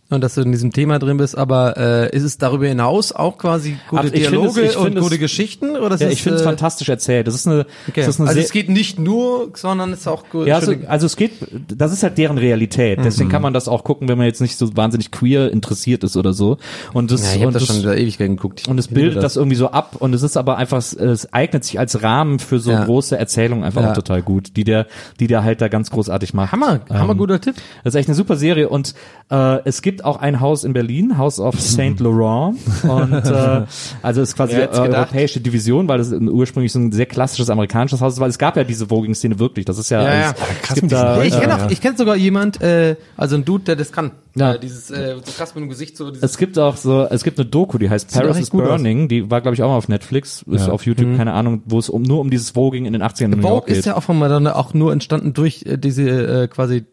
und 0.09 0.21
dass 0.23 0.35
du 0.35 0.41
in 0.41 0.51
diesem 0.51 0.71
Thema 0.71 0.99
drin 0.99 1.17
bist, 1.17 1.35
aber 1.35 1.77
äh, 1.77 2.15
ist 2.15 2.23
es 2.23 2.37
darüber 2.37 2.67
hinaus 2.67 3.11
auch 3.11 3.37
quasi 3.39 3.77
gute 3.89 4.03
Ach, 4.07 4.09
Dialoge 4.11 4.61
es- 4.61 4.75
und 4.75 4.83
finde 4.83 4.99
es- 4.99 5.03
gute 5.03 5.17
Geschichten? 5.17 5.75
Oder 5.77 5.95
ist 5.95 6.01
ja, 6.01 6.09
ich 6.09 6.21
finde 6.21 6.35
es 6.35 6.41
äh, 6.41 6.45
fantastisch 6.45 6.87
erzählt. 6.89 7.25
Das 7.27 7.33
ist 7.33 7.47
eine, 7.47 7.61
Okay. 7.87 8.01
das 8.01 8.09
ist 8.09 8.19
eine 8.19 8.29
also 8.29 8.39
es 8.39 8.51
geht 8.51 8.69
nicht 8.69 8.99
nur, 8.99 9.49
sondern 9.55 9.91
es 9.93 10.01
ist 10.01 10.07
auch 10.07 10.29
gut. 10.29 10.45
ja, 10.45 10.55
also, 10.57 10.73
also 10.87 11.05
es 11.07 11.15
geht, 11.15 11.31
das 11.75 11.91
ist 11.91 12.03
halt 12.03 12.17
deren 12.19 12.37
Realität. 12.37 12.99
Mhm. 12.99 13.03
Deswegen 13.03 13.29
kann 13.29 13.41
man 13.41 13.53
das 13.53 13.67
auch 13.67 13.83
gucken, 13.83 14.07
wenn 14.07 14.17
man 14.19 14.27
jetzt 14.27 14.41
nicht 14.41 14.57
so 14.57 14.75
wahnsinnig 14.77 15.09
queer 15.11 15.51
interessiert 15.51 16.03
ist 16.03 16.15
oder 16.17 16.33
so. 16.33 16.57
Und 16.93 17.09
das, 17.11 17.23
ja, 17.23 17.37
ich 17.37 17.41
habe 17.41 17.51
das 17.51 17.65
das, 17.65 17.75
schon 17.75 17.83
seit 17.83 17.97
Ewigkeiten 17.97 18.35
geguckt. 18.35 18.61
Ich 18.61 18.67
und 18.67 18.77
es 18.77 18.87
bildet 18.87 19.23
das. 19.23 19.35
irgendwie 19.35 19.57
so 19.57 19.71
ab 19.71 19.95
und 19.99 20.13
es 20.13 20.21
ist 20.21 20.37
aber 20.37 20.57
einfach, 20.57 20.77
es- 20.77 21.33
eignet 21.33 21.63
sich 21.63 21.79
als 21.79 22.03
Rahmen 22.03 22.37
für 22.37 22.59
so 22.59 22.69
Ja. 22.71 22.85
große 22.85 23.17
Erzählungen 23.17 23.63
einfach 23.63 23.81
Ja. 23.81 23.89
auch 23.91 23.95
total 23.95 24.21
gut, 24.21 24.55
die 24.55 24.63
der, 24.65 24.85
die 25.19 25.25
der 25.27 25.43
halt 25.43 25.61
da 25.61 25.67
ganz 25.67 25.89
großartig 25.89 26.33
macht. 26.35 26.51
Hammer, 26.51 26.81
hammer 26.89 27.11
Ähm, 27.13 27.17
guter 27.17 27.41
Tipp. 27.41 27.55
Das 27.83 27.93
ist 27.95 27.99
echt 27.99 28.07
eine 28.09 28.15
super 28.15 28.35
Serie 28.35 28.69
und 28.69 28.93
äh, 29.31 29.59
es 29.65 29.81
gibt 29.81 29.94
auch 30.03 30.17
ein 30.17 30.41
Haus 30.41 30.63
in 30.63 30.73
Berlin, 30.73 31.17
House 31.17 31.39
of 31.39 31.59
Saint 31.61 31.99
Laurent 31.99 32.57
und 32.83 33.13
äh, 33.13 33.63
also 34.01 34.21
ist 34.21 34.35
quasi 34.35 34.55
gedacht? 34.55 34.77
europäische 34.79 35.39
Division, 35.39 35.87
weil 35.87 35.99
das 35.99 36.11
ursprünglich 36.11 36.71
so 36.73 36.79
ein 36.79 36.91
sehr 36.91 37.05
klassisches 37.05 37.49
amerikanisches 37.49 38.01
Haus 38.01 38.13
ist, 38.13 38.19
weil 38.19 38.29
es 38.29 38.37
gab 38.37 38.57
ja 38.57 38.63
diese 38.63 38.87
Voging-Szene 38.87 39.39
wirklich. 39.39 39.65
Das 39.65 39.77
ist 39.77 39.89
ja, 39.91 40.01
Ja, 40.03 40.13
ja. 40.13 40.31
es, 40.63 40.71
Ah, 40.71 40.73
gibt 40.73 40.91
da, 40.91 41.17
Ja, 41.17 41.23
ich 41.23 41.39
kenne 41.39 41.53
äh, 41.53 41.55
auch, 41.65 41.71
ich 41.71 41.79
kenne 41.81 41.97
sogar 41.97 42.15
jemand, 42.15 42.61
äh, 42.61 42.95
also 43.15 43.35
ein 43.35 43.45
Dude, 43.45 43.63
der 43.63 43.75
das 43.75 43.91
kann. 43.91 44.11
Ja. 44.35 44.55
Äh, 44.55 44.59
dieses 44.59 44.89
äh, 44.91 45.15
so 45.23 45.31
krass 45.37 45.55
mit 45.55 45.61
dem 45.63 45.69
Gesicht 45.69 45.95
so. 45.95 46.09
Dieses, 46.11 46.23
es 46.31 46.37
gibt 46.37 46.59
auch 46.59 46.75
so, 46.75 47.03
es 47.09 47.23
gibt 47.23 47.39
eine 47.39 47.47
Doku, 47.47 47.77
die 47.77 47.89
heißt 47.89 48.11
Paris 48.13 48.37
is 48.37 48.49
gut 48.49 48.63
aus. 48.63 48.67
Burning, 48.69 49.07
die 49.07 49.31
war 49.31 49.39
glaube 49.39 49.55
ich 49.55 49.63
auch 49.63 49.69
mal 49.69 49.77
auf 49.77 49.87
Netflix, 49.87 50.43
ist 50.51 50.67
auf 50.67 50.85
YouTube, 50.85 51.15
keine 51.15 51.31
Ahnung, 51.33 51.61
wo 51.65 51.79
es 51.79 51.89
um 51.89 52.01
nur 52.01 52.19
um 52.19 52.29
dieses 52.29 52.49
Voging 52.51 52.85
in 52.85 52.91
den 52.93 53.01
80ern 53.01 53.25
in 53.25 53.29
New 53.31 53.37
York 53.37 53.47
Vogue 53.63 53.69
ist 53.71 53.77
geht. 53.77 53.85
ja 53.85 53.95
auch 53.95 54.03
von 54.03 54.19
Madonna 54.19 54.55
auch 54.55 54.73
nur 54.73 54.91
entstanden 54.91 55.33
durch 55.33 55.63
äh, 55.65 55.77
diese 55.77 56.09
äh, 56.43 56.47
quasi, 56.49 56.83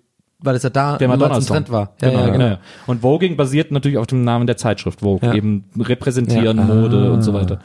weil 0.43 0.56
es 0.56 0.62
ja 0.62 0.70
da 0.70 0.97
der 0.98 1.09
ein 1.09 1.19
Madonna-Song. 1.19 1.56
Trend 1.56 1.70
war. 1.70 1.93
Ja, 2.01 2.09
genau, 2.10 2.20
ja, 2.20 2.27
genau. 2.31 2.44
genau. 2.44 2.59
Und 2.86 3.02
Voging 3.02 3.36
basiert 3.36 3.70
natürlich 3.70 3.98
auf 3.98 4.06
dem 4.06 4.24
Namen 4.24 4.47
der 4.47 4.56
Zeitschrift 4.56 5.01
Vogue, 5.01 5.27
Ja. 5.28 5.35
eben 5.35 5.64
repräsentieren, 5.78 6.59
Ja. 6.59 6.64
Mode 6.64 7.12
und 7.12 7.23
so 7.23 7.32
weiter. 7.35 7.60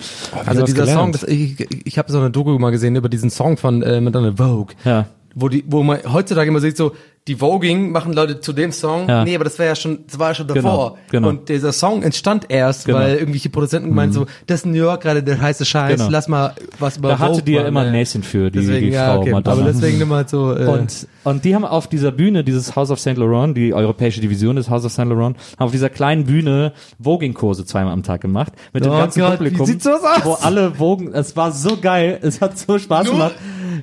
Also 0.46 0.62
was 0.62 0.70
dieser 0.70 0.82
gelernt. 0.86 1.00
Song, 1.00 1.12
das, 1.12 1.24
ich, 1.24 1.68
ich 1.86 1.98
habe 1.98 2.12
so 2.12 2.20
eine 2.20 2.30
Doku 2.32 2.58
mal 2.60 2.72
gesehen 2.72 2.96
über 2.96 3.10
diesen 3.10 3.30
Song 3.30 3.58
von 3.58 3.82
äh, 3.82 4.00
Madonna 4.02 4.34
Vogue. 4.38 4.76
Ja. 4.86 5.06
Wo 5.36 5.50
die, 5.50 5.64
wo 5.68 5.84
man 5.84 6.00
heutzutage 6.12 6.50
immer 6.50 6.60
sieht, 6.60 6.78
so 6.78 6.94
die 7.28 7.36
Voging 7.36 7.92
machen 7.92 8.14
Leute 8.14 8.40
zu 8.40 8.54
dem 8.54 8.72
Song. 8.72 9.08
Ja. 9.10 9.24
Nee, 9.26 9.36
aber 9.36 9.44
das 9.44 9.60
war 9.60 9.66
ja 9.66 9.76
schon, 9.76 10.00
das 10.08 10.18
war 10.18 10.30
ja 10.30 10.36
schon 10.36 10.48
Genau, 10.48 10.62
davor. 10.62 10.98
genau. 11.12 11.30
Und 11.30 11.50
dieser 11.50 11.72
Song 11.74 12.02
entstand 12.04 12.46
erst, 12.50 12.86
Genau. 12.86 13.00
weil 13.00 13.16
irgendwelche 13.18 13.50
Produzenten 13.50 13.90
gemeint 13.90 14.14
so, 14.14 14.26
das 14.48 14.62
ist 14.62 14.66
New 14.66 14.74
York 14.74 15.02
gerade 15.02 15.22
der 15.22 15.40
heiße 15.42 15.66
Scheiß, 15.66 15.98
Genau. 16.00 16.10
lass 16.10 16.28
mal 16.28 16.54
was 16.80 16.98
über 16.98 17.10
Da 17.10 17.20
hatte 17.20 17.42
die 17.42 17.52
ja 17.54 17.68
immer 17.68 17.82
ein 17.82 17.92
Näschen 17.92 18.24
für, 18.24 18.50
die, 18.50 18.60
deswegen, 18.60 18.88
die 18.88 18.94
ja, 18.94 19.14
Frau 19.14 19.20
okay. 19.22 19.32
Madonna. 19.32 19.62
Aber 19.62 19.72
deswegen 19.72 20.00
immer 20.02 20.16
halt 20.18 20.30
so. 20.30 20.56
Äh, 20.56 20.66
Und, 20.68 21.08
und 21.26 21.44
die 21.46 21.54
haben 21.54 21.66
auf 21.66 21.88
dieser 21.88 22.12
Bühne, 22.12 22.44
dieses 22.44 22.76
House 22.76 22.92
of 22.92 23.00
St. 23.00 23.18
Laurent, 23.18 23.58
die 23.58 23.74
europäische 23.74 24.22
Division 24.22 24.56
des 24.56 24.70
House 24.70 24.86
of 24.86 24.92
St. 24.92 25.00
Laurent, 25.06 25.36
haben 25.60 25.66
auf 25.66 25.72
dieser 25.72 25.90
kleinen 25.90 26.24
Bühne 26.26 26.72
Voging-Kurse 27.02 27.66
zweimal 27.66 27.94
am 27.94 28.04
Tag 28.04 28.22
gemacht. 28.22 28.54
Mit 28.74 28.86
dem 28.86 28.92
Oh 28.94 28.98
ganzen 28.98 29.20
Gott, 29.22 29.34
wie 29.34 29.38
Publikum. 29.38 29.66
sieht 29.66 29.84
sowas 29.84 30.00
aus? 30.04 30.26
Wo 30.26 30.34
alle 30.34 30.76
Vogen, 30.80 31.14
es 31.14 31.36
war 31.36 31.52
so 31.52 31.78
geil, 31.78 32.20
es 32.22 32.40
hat 32.42 32.58
so 32.58 32.80
Spaß 32.80 33.06
Nur- 33.06 33.14
gemacht. 33.14 33.36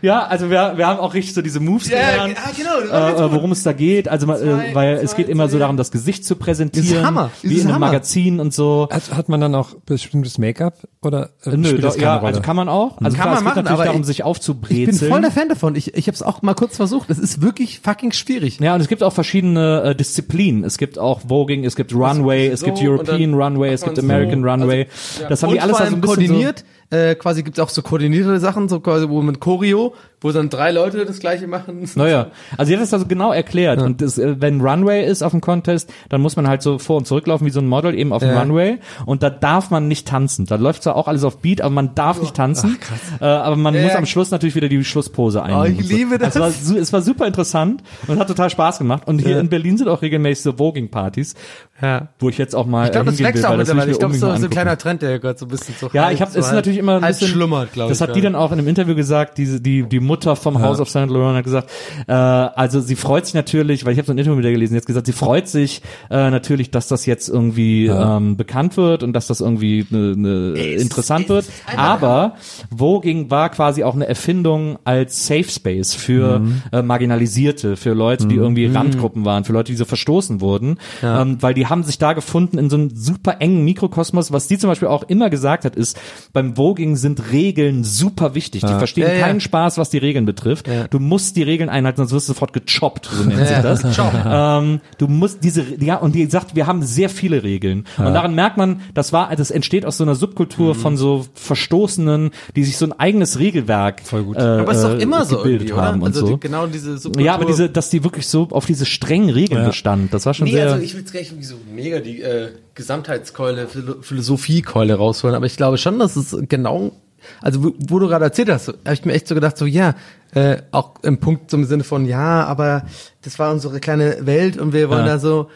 Ja, 0.03 0.27
also 0.27 0.51
wir, 0.51 0.75
wir 0.77 0.87
haben 0.87 0.99
auch 1.01 1.15
richtig 1.15 1.35
so 1.35 1.43
diese 1.43 1.61
Moves 1.61 1.89
gelernt, 1.89 2.37
genau. 2.57 2.79
äh, 2.95 3.13
äh, 3.13 3.33
worum 3.33 3.53
es 3.53 3.63
da 3.63 3.73
geht. 3.73 4.09
Also 4.09 4.31
äh, 4.33 4.75
weil 4.75 4.97
es 5.03 5.15
geht 5.17 5.29
immer 5.29 5.49
so 5.49 5.59
darum, 5.59 5.77
das 5.77 5.91
Gesicht 5.91 6.25
zu 6.25 6.37
präsentieren, 6.37 6.89
Das 6.89 6.99
ist 6.99 7.05
Hammer. 7.07 7.31
Das 7.43 7.51
wie 7.51 7.55
ist 7.55 7.61
in 7.63 7.67
einem 7.69 7.75
Hammer. 7.77 7.87
Magazin 7.87 8.41
und 8.41 8.53
so. 8.55 8.89
Hat, 8.91 9.15
hat 9.15 9.29
man 9.29 9.41
dann 9.41 9.55
auch 9.55 9.75
bestimmtes 9.87 10.39
Make-up 10.39 10.79
oder 11.03 11.31
äh, 11.45 11.57
Nö, 11.57 11.69
spielt 11.69 11.85
das 11.85 11.95
doch, 11.95 12.01
keine 12.01 12.11
ja, 12.13 12.17
Rolle? 12.17 12.29
also 12.29 12.41
kann 12.41 12.57
man 12.57 12.69
auch. 12.69 12.99
Also 13.01 13.17
Kann 13.17 13.25
klar, 13.25 13.27
man 13.27 13.35
es 13.35 13.39
geht 13.39 13.45
machen, 13.45 13.65
natürlich 13.65 13.85
darum, 13.85 14.01
ich- 14.03 14.07
sich 14.07 14.19
Ich 14.21 14.25
aufzubrezeln. 14.25 14.87
bin 14.99 15.09
voll 15.11 15.21
der 15.21 15.31
Fan 15.31 15.49
davon. 15.49 15.77
Ich, 15.77 15.95
ich 15.95 16.07
habe 16.07 16.15
es 16.15 16.23
auch 16.23 16.43
mal 16.43 16.55
kurz 16.55 16.77
versucht. 16.77 17.11
Es 17.11 17.19
ist 17.19 17.43
wirklich 17.43 17.81
fucking 17.81 18.13
schwierig. 18.13 18.61
Ja, 18.61 18.75
und 18.75 18.81
es 18.81 18.89
gibt 18.89 19.03
auch 19.03 19.13
verschiedene 19.13 19.83
äh, 19.83 19.95
Disziplinen. 19.95 20.65
Es 20.65 20.79
gibt 20.79 20.99
auch 20.99 21.21
Voging, 21.29 21.65
es 21.65 21.77
gibt 21.77 21.95
Runway, 21.95 22.49
es 22.49 22.61
so 22.61 22.67
gibt 22.67 22.79
und 22.81 22.87
European 22.89 23.35
Runway, 23.35 23.73
es 23.73 23.83
gibt 23.83 23.97
so. 23.97 24.03
American 24.03 24.45
Runway. 24.45 24.87
das 25.29 25.43
haben 25.43 25.53
die 25.53 25.61
alles 25.61 25.77
also 25.77 25.95
ein 25.95 26.01
bisschen 26.01 26.17
koordiniert. 26.29 26.65
Äh, 26.91 27.15
quasi 27.15 27.43
gibt's 27.43 27.59
auch 27.59 27.69
so 27.69 27.83
koordinierte 27.83 28.39
Sachen, 28.39 28.69
so 28.69 28.81
quasi 28.81 29.09
wo 29.09 29.23
mit 29.23 29.41
Choreo, 29.41 29.95
wo 30.25 30.33
dann 30.33 30.49
drei 30.49 30.73
Leute 30.73 31.05
das 31.05 31.21
gleiche 31.21 31.47
machen. 31.47 31.89
Naja, 31.97 32.29
also 32.57 32.71
die 32.71 32.77
hat 32.77 32.83
das 32.83 32.93
also 32.95 33.07
genau 33.07 33.31
erklärt. 33.33 33.81
Und 33.83 34.01
das, 34.03 34.19
äh, 34.19 34.41
wenn 34.41 34.61
Runway 34.61 35.05
ist 35.07 35.23
auf 35.23 35.33
dem 35.33 35.41
Contest, 35.41 35.93
dann 36.09 36.21
muss 36.23 36.35
man 36.35 36.49
halt 36.49 36.63
so 36.63 36.79
vor 36.79 36.97
und 36.97 37.07
zurücklaufen 37.07 37.47
wie 37.47 37.51
so 37.51 37.61
ein 37.61 37.67
Model 37.69 37.95
eben 37.95 38.13
auf 38.13 38.23
dem 38.23 38.31
Ja. 38.31 38.41
Runway. 38.41 38.79
Und 39.07 39.23
da 39.23 39.29
darf 39.31 39.71
man 39.71 39.87
nicht 39.87 40.09
tanzen. 40.09 40.47
Da 40.47 40.57
läuft 40.57 40.83
zwar 40.83 40.97
auch 40.97 41.07
alles 41.09 41.23
auf 41.25 41.39
Beat, 41.39 41.61
aber 41.61 41.75
man 41.75 41.95
darf 41.95 42.21
nicht 42.21 42.35
tanzen. 42.35 42.79
Äh, 43.21 43.25
aber 43.27 43.57
man 43.57 43.75
Ja, 43.75 43.83
muss 43.83 43.93
ja. 43.93 43.99
am 43.99 44.07
Schluss 44.07 44.31
natürlich 44.31 44.55
wieder 44.57 44.69
die 44.69 44.83
Schlusspose 44.83 45.43
einnehmen. 45.43 45.73
ich 45.73 45.79
und 45.79 45.85
so. 45.89 45.95
liebe 45.97 46.19
das. 46.19 46.35
Es 46.37 46.41
war, 46.41 46.77
es 46.79 46.93
war 46.93 47.03
super 47.03 47.27
interessant 47.27 47.83
und 48.07 48.19
hat 48.19 48.27
total 48.29 48.49
Spaß 48.51 48.79
gemacht. 48.79 49.03
Und 49.07 49.19
hier 49.21 49.39
in 49.39 49.49
Berlin 49.51 49.77
sind 49.77 49.89
auch 49.89 50.01
regelmäßig 50.03 50.43
so 50.43 50.53
Voging-Partys, 50.55 51.35
Ja. 51.83 52.09
wo 52.19 52.31
ich 52.31 52.39
jetzt 52.39 52.55
auch 52.57 52.67
mal 52.67 52.87
Ich 52.87 52.93
glaube, 52.93 53.11
das 53.11 53.19
wächst 53.21 53.43
will, 53.43 53.51
auch 53.51 53.57
mittlerweile. 53.59 53.91
Ich 53.93 53.99
glaube, 53.99 54.15
so, 54.15 54.21
mal 54.21 54.21
so 54.21 54.27
ein 54.27 54.33
angucken. 54.37 54.51
kleiner 54.53 54.79
Trend, 54.79 55.03
der 55.03 55.19
gerade 55.19 55.39
so 55.39 55.45
ein 55.47 55.49
bisschen 55.51 55.75
so 55.79 55.91
Ja, 55.93 56.11
ich 56.11 56.21
habe, 56.23 56.31
so 56.31 56.39
ist 56.39 56.47
halb- 56.47 56.55
natürlich 56.57 56.79
immer 56.79 56.97
ein 56.97 57.03
halb 57.03 57.13
bisschen, 57.19 57.29
schlummert, 57.35 57.73
glaube 57.75 57.93
ich. 57.93 57.99
Das 57.99 58.07
hat 58.09 58.17
die 58.17 58.23
dann 58.23 58.35
auch 58.35 58.53
in 58.53 58.59
einem 58.59 58.69
Interview 58.69 58.95
gesagt, 58.95 59.37
diese, 59.39 59.61
die, 59.61 59.83
die 59.85 60.01
Mutter 60.15 60.37
vom 60.37 60.63
House 60.63 60.79
of 60.79 60.89
St. 60.89 61.07
Laurent 61.09 61.39
hat 61.39 61.45
gesagt, 61.45 61.71
äh, 62.07 62.13
also 62.13 62.81
sie 62.81 62.95
freut 62.95 63.27
sich 63.27 63.35
natürlich, 63.35 63.85
weil 63.85 63.95
ich 63.95 63.99
habe 63.99 64.07
so 64.07 64.13
ein 64.13 64.19
Interview 64.19 64.37
mit 64.37 64.45
der 64.45 64.53
gelesen, 64.53 64.75
jetzt 64.75 64.87
gesagt, 64.87 65.07
sie 65.07 65.13
freut 65.13 65.49
sich 65.49 65.83
äh, 66.09 66.31
natürlich, 66.31 66.71
dass 66.71 66.87
das 66.87 67.05
jetzt 67.05 67.29
irgendwie 67.29 67.87
ähm, 67.87 68.37
bekannt 68.37 68.77
wird 68.77 69.03
und 69.03 69.13
dass 69.13 69.27
das 69.27 69.41
irgendwie 69.41 69.85
ne, 69.91 70.15
ne, 70.17 70.53
interessant 70.75 71.29
wird. 71.29 71.47
Aber 71.77 72.37
Voging 72.71 73.29
war 73.31 73.49
quasi 73.49 73.83
auch 73.83 73.95
eine 73.95 74.07
Erfindung 74.07 74.79
als 74.85 75.27
Safe 75.27 75.49
Space 75.49 75.95
für 75.95 76.43
äh, 76.71 76.83
Marginalisierte, 76.83 77.77
für 77.77 77.93
Leute, 77.93 78.29
die 78.29 78.37
irgendwie 78.37 78.67
Randgruppen 78.67 79.25
waren, 79.25 79.43
für 79.45 79.53
Leute, 79.53 79.73
die 79.73 79.77
so 79.77 79.85
verstoßen 79.85 80.41
wurden, 80.41 80.79
ähm, 81.03 81.39
weil 81.41 81.55
die 81.55 81.67
haben 81.67 81.83
sich 81.83 81.99
da 81.99 82.13
gefunden 82.13 82.57
in 82.57 82.71
so 82.71 82.77
einem 82.77 82.91
super 82.95 83.41
engen 83.41 83.65
Mikrokosmos. 83.65 84.31
Was 84.31 84.47
die 84.47 84.59
zum 84.59 84.71
Beispiel 84.71 84.87
auch 84.87 85.03
immer 85.03 85.29
gesagt 85.29 85.65
hat, 85.65 85.75
ist, 85.75 85.99
beim 86.33 86.55
Voging 86.57 86.95
sind 86.95 87.33
Regeln 87.33 87.83
super 87.83 88.37
wichtig. 88.37 88.63
Die 88.63 88.69
verstehen 88.69 89.09
Ja, 89.09 89.15
ja. 89.15 89.27
keinen 89.27 89.41
Spaß, 89.41 89.79
was 89.79 89.91
die 89.91 89.99
Regeln 90.05 90.25
betrifft. 90.27 90.69
Ja. 90.69 90.87
Du 90.89 90.99
musst 91.01 91.37
die 91.37 91.43
Regeln 91.43 91.69
einhalten, 91.69 91.99
sonst 91.99 92.13
wirst 92.13 92.29
du 92.29 92.33
sofort 92.35 92.53
gechoppt, 92.53 93.07
so 93.13 93.25
nennt 93.25 93.49
sich 93.49 93.59
das. 93.59 93.83
ähm, 94.27 94.81
du 94.99 95.09
musst 95.09 95.43
diese, 95.43 95.65
ja, 95.81 95.97
und 95.97 96.15
die 96.15 96.27
sagt, 96.27 96.55
wir 96.55 96.67
haben 96.67 96.83
sehr 96.83 97.09
viele 97.09 97.43
Regeln. 97.43 97.87
Und 97.99 98.15
daran 98.15 98.35
merkt 98.35 98.57
man, 98.57 98.81
das 98.95 99.13
war, 99.13 99.35
das 99.35 99.51
entsteht 99.51 99.85
aus 99.85 99.97
so 99.97 100.05
einer 100.05 100.15
Subkultur 100.15 100.75
von 100.75 100.97
so 100.97 101.25
Verstoßenen, 101.35 102.31
die 102.57 102.65
sich 102.65 102.77
so 102.77 102.87
ein 102.87 102.93
eigenes 102.93 103.39
Regelwerk 103.39 104.03
Voll 104.03 104.25
gut. 104.25 104.37
Äh, 104.37 104.41
Aber 104.41 104.73
ist 104.73 104.83
doch 104.83 104.95
äh, 104.99 105.03
immer 105.03 105.25
so 105.25 105.39
gebildet 105.39 105.63
irgendwie, 105.69 105.73
oder? 105.75 105.83
haben 105.83 106.03
und 106.03 106.09
also 106.09 106.27
so. 106.27 106.33
die, 106.35 106.41
genau 106.41 106.67
diese 106.67 106.99
Subkultur. 106.99 107.27
ja, 107.27 107.35
aber 107.35 107.45
diese, 107.47 107.69
dass 107.71 107.91
die 107.91 108.05
wirklich 108.05 108.29
so 108.29 108.49
auf 108.51 108.67
diese 108.67 108.87
strengen 108.87 109.31
Regeln 109.31 109.65
bestand, 109.67 110.13
das 110.13 110.27
war 110.27 110.35
schon 110.35 110.45
Nee, 110.47 110.53
sehr. 110.53 110.71
also 110.73 110.83
ich 110.85 110.93
will 110.95 111.01
jetzt 111.01 111.13
gleich 111.13 111.29
irgendwie 111.29 111.47
so 111.47 111.57
mega 111.75 112.01
die 112.01 112.21
äh, 112.21 112.51
Gesamtheitskeule, 112.75 113.67
Philo 113.69 113.95
Philosophiekeule 114.03 114.95
rausholen, 114.95 115.35
aber 115.35 115.47
ich 115.47 115.57
glaube 115.57 115.79
schon, 115.79 115.99
dass 115.99 116.17
es 116.17 116.37
genau, 116.49 116.93
also 117.43 117.65
wo, 117.65 117.73
wo 117.79 117.99
du 117.99 118.09
gerade 118.09 118.25
erzählt 118.25 118.49
hast, 118.51 118.69
habe 118.69 118.79
ich 118.93 119.05
mir 119.05 119.13
echt 119.13 119.29
so 119.29 119.35
gedacht, 119.35 119.57
so 119.57 119.67
ja, 119.67 119.95
äh, 120.35 120.59
auch 120.73 120.95
im 121.03 121.19
Punkt 121.19 121.51
zum 121.51 121.65
Sinne 121.65 121.85
von, 121.85 122.07
ja, 122.07 122.45
aber 122.45 122.85
das 123.23 123.39
war 123.39 123.53
unsere 123.53 123.81
kleine 123.81 124.19
Welt 124.27 124.59
und 124.59 124.73
wir 124.73 124.89
wollen 124.91 125.07
Ja. 125.07 125.13
da 125.15 125.19
so, 125.19 125.49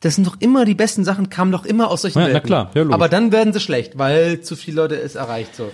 das 0.00 0.16
sind 0.16 0.26
doch 0.26 0.36
immer 0.40 0.64
die 0.64 0.74
besten 0.74 1.04
Sachen, 1.04 1.30
kamen 1.30 1.52
doch 1.52 1.64
immer 1.64 1.90
aus 1.90 2.02
solchen 2.02 2.18
Ja, 2.18 2.26
na 2.28 2.32
Welten. 2.34 2.46
klar, 2.48 2.70
ja, 2.74 2.82
logisch. 2.82 2.94
aber 2.94 3.08
dann 3.08 3.32
werden 3.32 3.52
sie 3.52 3.60
schlecht, 3.60 3.96
weil 3.96 4.40
zu 4.40 4.56
viele 4.56 4.76
Leute 4.82 5.00
es 5.00 5.14
erreicht 5.14 5.54
so. 5.56 5.70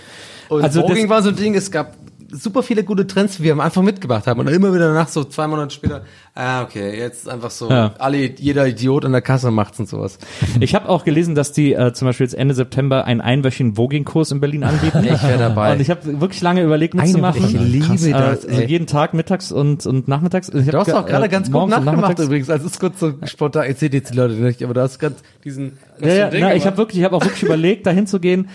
Und 0.48 0.62
Also 0.62 0.86
das- 0.86 1.08
war 1.08 1.22
so 1.22 1.30
ein 1.30 1.36
Ding, 1.36 1.54
es 1.54 1.70
gab 1.70 1.94
super 2.32 2.62
viele 2.62 2.84
gute 2.84 3.06
Trends, 3.06 3.36
die 3.38 3.42
wir 3.44 3.52
am 3.52 3.60
Anfang 3.60 3.84
mitgebracht 3.84 4.26
haben 4.26 4.40
und 4.40 4.48
immer 4.48 4.72
wieder 4.72 4.88
danach 4.88 5.08
so 5.08 5.24
zwei 5.24 5.46
Monate 5.46 5.74
später, 5.74 6.04
ah 6.34 6.62
okay, 6.62 6.98
jetzt 6.98 7.28
einfach 7.28 7.50
so, 7.50 7.68
Ja. 7.68 7.94
alle, 7.98 8.18
jeder 8.38 8.66
Idiot 8.66 9.04
an 9.04 9.12
der 9.12 9.20
Kasse 9.22 9.50
macht's 9.50 9.78
und 9.80 9.88
sowas. 9.88 10.18
Ich 10.60 10.74
habe 10.74 10.88
auch 10.88 11.04
gelesen, 11.04 11.34
dass 11.34 11.52
die 11.52 11.72
äh, 11.72 11.92
zum 11.92 12.06
Beispiel 12.06 12.24
jetzt 12.26 12.34
Ende 12.34 12.54
September 12.54 13.04
einen 13.04 13.20
einwöchigen 13.20 13.74
Voging-Kurs 13.76 14.30
in 14.32 14.40
Berlin 14.40 14.64
anbieten. 14.64 15.04
Ich 15.04 15.22
wär 15.22 15.38
dabei. 15.38 15.72
Und 15.72 15.80
ich 15.80 15.90
habe 15.90 16.20
wirklich 16.20 16.40
lange 16.42 16.62
überlegt 16.62 16.94
mitzumachen. 16.94 17.44
Ich 17.44 17.52
liebe 17.52 17.86
Krass. 17.86 18.00
das, 18.02 18.44
Äh, 18.44 18.48
also 18.50 18.62
jeden 18.62 18.86
Tag 18.86 19.14
mittags 19.14 19.50
und 19.52 19.86
und 19.86 20.08
nachmittags. 20.08 20.48
Ich 20.50 20.66
Du 20.66 20.78
hast 20.78 20.92
auch 20.92 21.02
ge- 21.04 21.12
gerade 21.12 21.26
äh, 21.26 21.28
ganz 21.28 21.50
gut 21.50 21.68
nachgemacht 21.68 22.18
übrigens. 22.18 22.48
Also 22.50 22.66
es 22.66 22.72
ist 22.72 22.80
kurz 22.80 23.00
so 23.00 23.14
spontan. 23.24 23.70
Ich 23.70 23.78
sehe 23.78 23.90
jetzt 23.90 24.12
die 24.12 24.16
Leute 24.16 24.34
nicht, 24.34 24.62
aber 24.62 24.74
du 24.74 24.80
hast 24.82 24.98
gerade 24.98 25.16
diesen. 25.44 25.78
Ja, 26.00 26.08
ja, 26.08 26.30
na, 26.32 26.54
ich 26.54 26.66
habe 26.66 26.76
wirklich, 26.76 26.98
ich 26.98 27.04
habe 27.04 27.16
auch 27.16 27.24
wirklich 27.24 27.42
überlegt, 27.50 27.86
dahin 27.86 28.06
zu 28.06 28.20
gehen. 28.20 28.48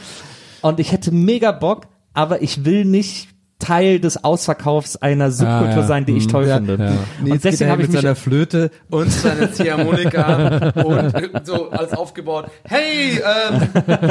Und 0.61 0.80
ich 0.80 0.91
hätte 0.91 1.11
mega 1.11 1.52
Bock, 1.52 1.88
aber 2.14 2.41
ich 2.41 2.65
will 2.65 2.85
nicht 2.85 3.27
Teil 3.57 3.99
des 3.99 4.22
Ausverkaufs 4.23 4.98
einer 4.98 5.32
Subkultur 5.32 5.77
ja. 5.82 5.84
sein, 5.88 6.06
die 6.06 6.18
ich 6.18 6.26
Mhm. 6.26 6.30
toll 6.32 6.48
Ja. 6.48 6.57
finde. 6.57 6.77
Ja. 6.77 7.34
Und 7.34 7.44
deswegen 7.44 7.72
habe 7.72 7.82
ich 7.84 7.88
mit 7.88 7.98
seiner 8.02 8.15
Flöte 8.15 8.69
und 8.90 9.10
seiner 9.10 9.52
Ziehharmonika 9.52 10.72
und 10.84 11.14
so 11.48 11.69
alles 11.69 11.94
aufgebaut. 11.94 12.48
Hey, 12.65 13.11
ähm, 13.19 13.61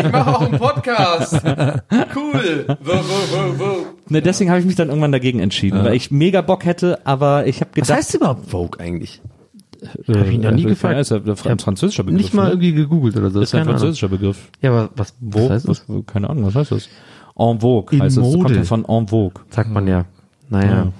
ich 0.05 0.13
mache 0.13 0.31
auch 0.35 0.41
einen 0.41 0.59
Podcast. 0.59 1.35
Cool. 2.17 2.65
Wo, 2.83 2.93
wo, 2.93 2.97
wo, 2.97 3.59
wo. 3.59 3.77
ne, 4.09 4.23
deswegen 4.23 4.51
habe 4.51 4.61
ich 4.61 4.67
mich 4.67 4.77
dann 4.77 4.89
irgendwann 4.89 5.13
dagegen 5.13 5.41
entschieden, 5.41 5.85
weil 5.85 5.95
ich 5.95 6.11
mega 6.11 6.41
Bock 6.41 6.65
hätte, 6.65 7.07
aber 7.07 7.47
ich 7.47 7.61
habe 7.61 7.71
Was 7.75 7.75
gedacht, 7.89 7.99
heißt 7.99 8.15
überhaupt 8.15 8.49
Vogue 8.51 8.81
eigentlich? 8.81 9.21
äh, 10.09 10.15
hab 10.19 10.27
ich 10.27 10.39
noch 10.39 10.51
nie 10.53 10.65
äh, 10.65 10.69
gefragt. 10.69 10.95
Ja, 10.95 11.01
ist 11.01 11.11
ja 11.11 11.19
ein 11.19 11.37
fran- 11.37 11.59
französischer 11.59 12.03
Begriff. 12.05 12.23
Nicht 12.23 12.35
mal 12.35 12.45
ne? 12.45 12.51
irgendwie 12.53 12.73
gegoogelt 12.73 13.17
oder 13.19 13.31
so. 13.31 13.41
ist 13.43 13.53
ja 13.53 13.61
ein 13.61 13.67
französischer 13.67 14.09
Begriff. 14.09 14.49
Ja, 14.63 14.71
aber 14.71 14.89
was, 14.97 15.15
Wo? 15.21 15.45
was 15.45 15.51
heißt 15.51 15.69
das? 15.69 15.85
Was, 15.89 16.07
keine 16.07 16.31
Ahnung, 16.31 16.47
was 16.47 16.55
heißt 16.55 16.73
das? 16.73 16.89
En 17.37 17.61
vogue 17.61 17.97
In 17.97 18.03
heißt 18.03 18.17
es. 18.17 18.23
Das 18.23 18.33
kommt 18.33 18.43
Mode. 18.45 18.57
ja 18.57 18.65
von 18.65 18.85
en 18.85 19.09
vogue. 19.09 19.43
Sagt 19.51 19.71
man 19.71 19.87
ja. 19.87 20.05
Naja. 20.51 20.93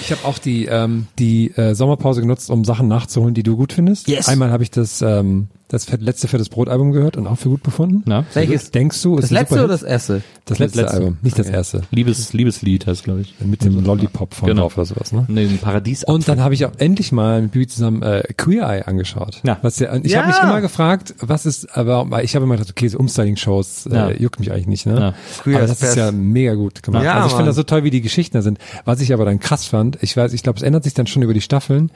Ich 0.00 0.10
habe 0.12 0.24
auch 0.24 0.38
die 0.38 0.66
ähm, 0.66 1.06
die 1.18 1.50
äh, 1.56 1.74
Sommerpause 1.74 2.20
genutzt, 2.20 2.50
um 2.50 2.64
Sachen 2.64 2.88
nachzuholen, 2.88 3.34
die 3.34 3.42
du 3.42 3.56
gut 3.56 3.72
findest. 3.72 4.08
Yes. 4.08 4.28
Einmal 4.28 4.50
habe 4.50 4.62
ich 4.62 4.70
das 4.70 5.02
ähm, 5.02 5.48
das 5.72 5.90
letzte 6.00 6.28
Fettes 6.28 6.48
Brot 6.48 6.68
Album 6.68 6.92
gehört 6.92 7.16
und 7.16 7.26
auch 7.26 7.36
für 7.38 7.48
gut 7.48 7.62
befunden. 7.62 8.02
Na? 8.06 8.24
Welches? 8.34 8.70
Denkst 8.70 9.00
du? 9.02 9.16
Das 9.18 9.30
letzte 9.30 9.54
oder 9.56 9.68
das 9.68 9.82
erste? 9.82 10.22
das 10.44 10.58
letzte, 10.58 10.82
letzte. 10.82 10.96
Album, 10.96 11.16
nicht 11.22 11.38
das 11.38 11.48
erste. 11.48 11.82
Liebes, 11.90 12.32
Liebeslied 12.32 12.86
heißt, 12.86 13.04
glaube 13.04 13.20
ich. 13.22 13.34
Mit 13.40 13.64
dem 13.64 13.82
Lollipop 13.84 14.34
von 14.34 14.48
Genau. 14.48 14.62
drauf 14.62 14.76
oder 14.76 14.84
sowas, 14.86 15.12
ne? 15.12 15.24
Nee, 15.28 15.44
ein 15.46 15.58
Paradies. 15.58 16.04
Und 16.04 16.28
dann 16.28 16.40
habe 16.40 16.54
ich 16.54 16.64
auch 16.66 16.72
endlich 16.78 17.12
mal 17.12 17.42
mit 17.42 17.52
Bibi 17.52 17.66
zusammen 17.68 18.02
äh, 18.02 18.22
Queer 18.36 18.68
Eye 18.68 18.82
angeschaut. 18.86 19.40
Ja. 19.44 19.58
Was 19.62 19.78
ja, 19.78 19.94
ich 19.96 20.10
Ja. 20.12 20.18
habe 20.20 20.28
mich 20.28 20.42
immer 20.42 20.60
gefragt, 20.60 21.14
was 21.20 21.46
ist, 21.46 21.76
aber 21.76 22.10
weil 22.10 22.24
ich 22.24 22.34
habe 22.34 22.44
immer 22.44 22.56
gedacht, 22.56 22.70
okay, 22.70 22.88
so 22.88 22.98
Umstyling-Shows 22.98 23.86
äh, 23.86 23.94
Ja. 23.94 24.10
juckt 24.10 24.40
mich 24.40 24.50
eigentlich 24.52 24.66
nicht, 24.66 24.86
ne? 24.86 24.98
Ja. 24.98 25.14
Queer 25.42 25.56
aber 25.62 25.64
as 25.70 25.78
das 25.78 25.88
ist 25.90 25.96
ja 25.96 26.12
mega 26.12 26.54
gut 26.54 26.82
gemacht. 26.82 27.04
Ja, 27.04 27.14
also 27.14 27.28
ich 27.28 27.32
finde 27.34 27.46
das 27.46 27.56
so 27.56 27.62
toll, 27.62 27.84
wie 27.84 27.90
die 27.90 28.00
Geschichten 28.02 28.36
da 28.36 28.42
sind. 28.42 28.58
Was 28.84 29.00
ich 29.00 29.12
aber 29.12 29.24
dann 29.24 29.38
krass 29.40 29.64
fand, 29.66 29.98
ich 30.02 30.16
weiß, 30.16 30.32
ich 30.32 30.42
glaube, 30.42 30.58
es 30.58 30.62
ändert 30.62 30.84
sich 30.84 30.94
dann 30.94 31.06
schon 31.06 31.22
über 31.22 31.34
die 31.34 31.40
Staffeln, 31.40 31.90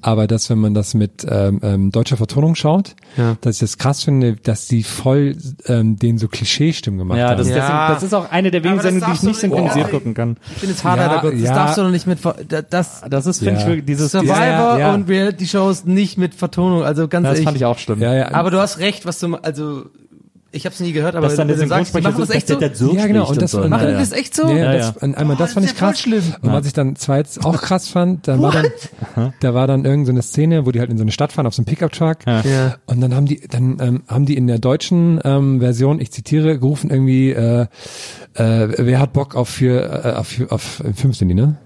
aber 0.00 0.26
dass 0.26 0.50
wenn 0.50 0.58
man 0.58 0.74
das 0.74 0.94
mit 0.94 1.26
ähm, 1.28 1.60
ähm, 1.62 1.90
deutscher 1.92 2.16
Vertonung 2.16 2.54
schaut, 2.54 2.94
Ja. 3.20 3.36
dass 3.40 3.56
ich 3.56 3.60
das 3.60 3.78
krass 3.78 4.02
finde, 4.02 4.36
dass 4.36 4.66
die 4.66 4.82
voll 4.82 5.36
ähm, 5.66 5.96
den 5.96 6.18
so 6.18 6.26
Klischeestimmen 6.28 6.98
gemacht 6.98 7.18
Ja, 7.18 7.28
haben. 7.30 7.38
das, 7.38 7.48
Ja. 7.48 7.54
deswegen, 7.56 7.78
das 7.94 8.02
ist 8.02 8.14
auch 8.14 8.30
eine 8.30 8.50
der 8.50 8.62
wenigen 8.64 8.78
das 8.78 8.86
Sendungen, 8.86 9.12
die 9.12 9.16
ich 9.18 9.22
nicht 9.22 9.40
synchronisiert 9.40 9.86
Oh. 9.88 9.90
gucken 9.90 10.14
kann. 10.14 10.36
Ich 10.54 10.60
bin 10.60 10.70
jetzt 10.70 10.82
hart, 10.84 10.98
Ja, 10.98 11.08
Alter 11.08 11.22
Gott. 11.22 11.34
Das 11.34 11.40
ja. 11.42 11.54
darfst 11.54 11.78
du 11.78 11.82
doch 11.82 11.90
nicht 11.90 12.06
mit, 12.06 12.18
Ver- 12.20 12.36
da- 12.48 12.62
das, 12.62 13.02
Das 13.08 13.26
ist, 13.26 13.38
finde 13.38 13.54
Ja. 13.54 13.60
ich, 13.60 13.66
wirklich 13.66 13.84
dieses, 13.86 14.12
Survivor 14.12 14.34
Ja, 14.34 14.78
ja. 14.78 14.94
und 14.94 15.08
Reality-Shows 15.08 15.84
nicht 15.84 16.18
mit 16.18 16.34
Vertonung, 16.34 16.82
also 16.82 17.06
ganz 17.08 17.24
das 17.24 17.32
ehrlich. 17.34 17.44
fand 17.44 17.56
ich 17.56 17.64
auch 17.64 17.78
schlimm. 17.78 18.00
ja, 18.00 18.14
ja, 18.14 18.32
Aber 18.32 18.50
du 18.50 18.58
hast 18.58 18.78
recht, 18.78 19.04
was 19.06 19.18
du, 19.18 19.34
also, 19.36 19.84
ich 20.52 20.66
hab's 20.66 20.80
nie 20.80 20.92
gehört, 20.92 21.14
aber 21.14 21.28
Dass 21.28 21.36
dann 21.36 21.48
der 21.48 21.56
Synchronsprecher 21.58 22.08
machen 22.10 22.20
das 22.20 22.30
echt 22.30 22.48
so. 22.48 22.56
der 22.56 22.74
so 22.74 22.92
Ja, 22.94 23.06
genau, 23.06 23.28
und 23.28 23.40
das- 23.40 23.52
so. 23.52 23.62
und- 23.62 23.70
Machen 23.70 23.82
Ja, 23.82 23.86
die 23.88 23.92
ja. 23.94 23.98
das 24.00 24.12
echt 24.12 24.34
so? 24.34 24.48
Ja, 24.48 24.56
Ja, 24.56 24.72
das, 24.72 24.86
ja. 24.88 25.02
und 25.02 25.14
einmal 25.16 25.36
das 25.36 25.48
das 25.48 25.54
fand 25.54 25.66
ich 25.66 25.76
krass. 25.76 26.00
schlimm. 26.00 26.22
Und 26.42 26.52
was 26.52 26.66
ich 26.66 26.72
dann 26.72 26.96
zweitens 26.96 27.44
auch 27.44 27.60
krass 27.62 27.88
fand, 27.88 28.26
da 28.26 28.40
war 28.40 28.50
dann, 28.52 29.32
da 29.40 29.54
war 29.54 29.66
dann 29.66 29.84
irgendeine 29.84 30.06
so 30.06 30.10
eine 30.12 30.22
Szene, 30.22 30.66
wo 30.66 30.72
die 30.72 30.80
halt 30.80 30.90
in 30.90 30.96
so 30.98 31.02
eine 31.02 31.12
Stadt 31.12 31.32
fahren 31.32 31.46
auf 31.46 31.54
so 31.54 31.60
einem 31.60 31.66
Pickup-Truck. 31.66 32.18
Ja. 32.26 32.40
Ja. 32.42 32.76
Und 32.86 33.00
dann 33.00 33.14
haben 33.14 33.26
die, 33.26 33.40
dann 33.48 33.76
ähm, 33.80 34.02
haben 34.08 34.26
die 34.26 34.36
in 34.36 34.46
der 34.46 34.58
deutschen 34.58 35.20
ähm, 35.24 35.60
Version, 35.60 36.00
ich 36.00 36.10
zitiere, 36.10 36.58
gerufen 36.58 36.90
irgendwie, 36.90 37.30
äh, 37.30 37.66
äh, 38.34 38.68
wer 38.76 38.98
hat 39.00 39.12
Bock 39.12 39.34
auf 39.36 39.48
für, 39.48 40.04
äh, 40.04 40.12
auf, 40.14 40.34
auf 40.50 40.82
Film 40.94 41.12
sind 41.12 41.28
die, 41.28 41.34
ne? 41.34 41.56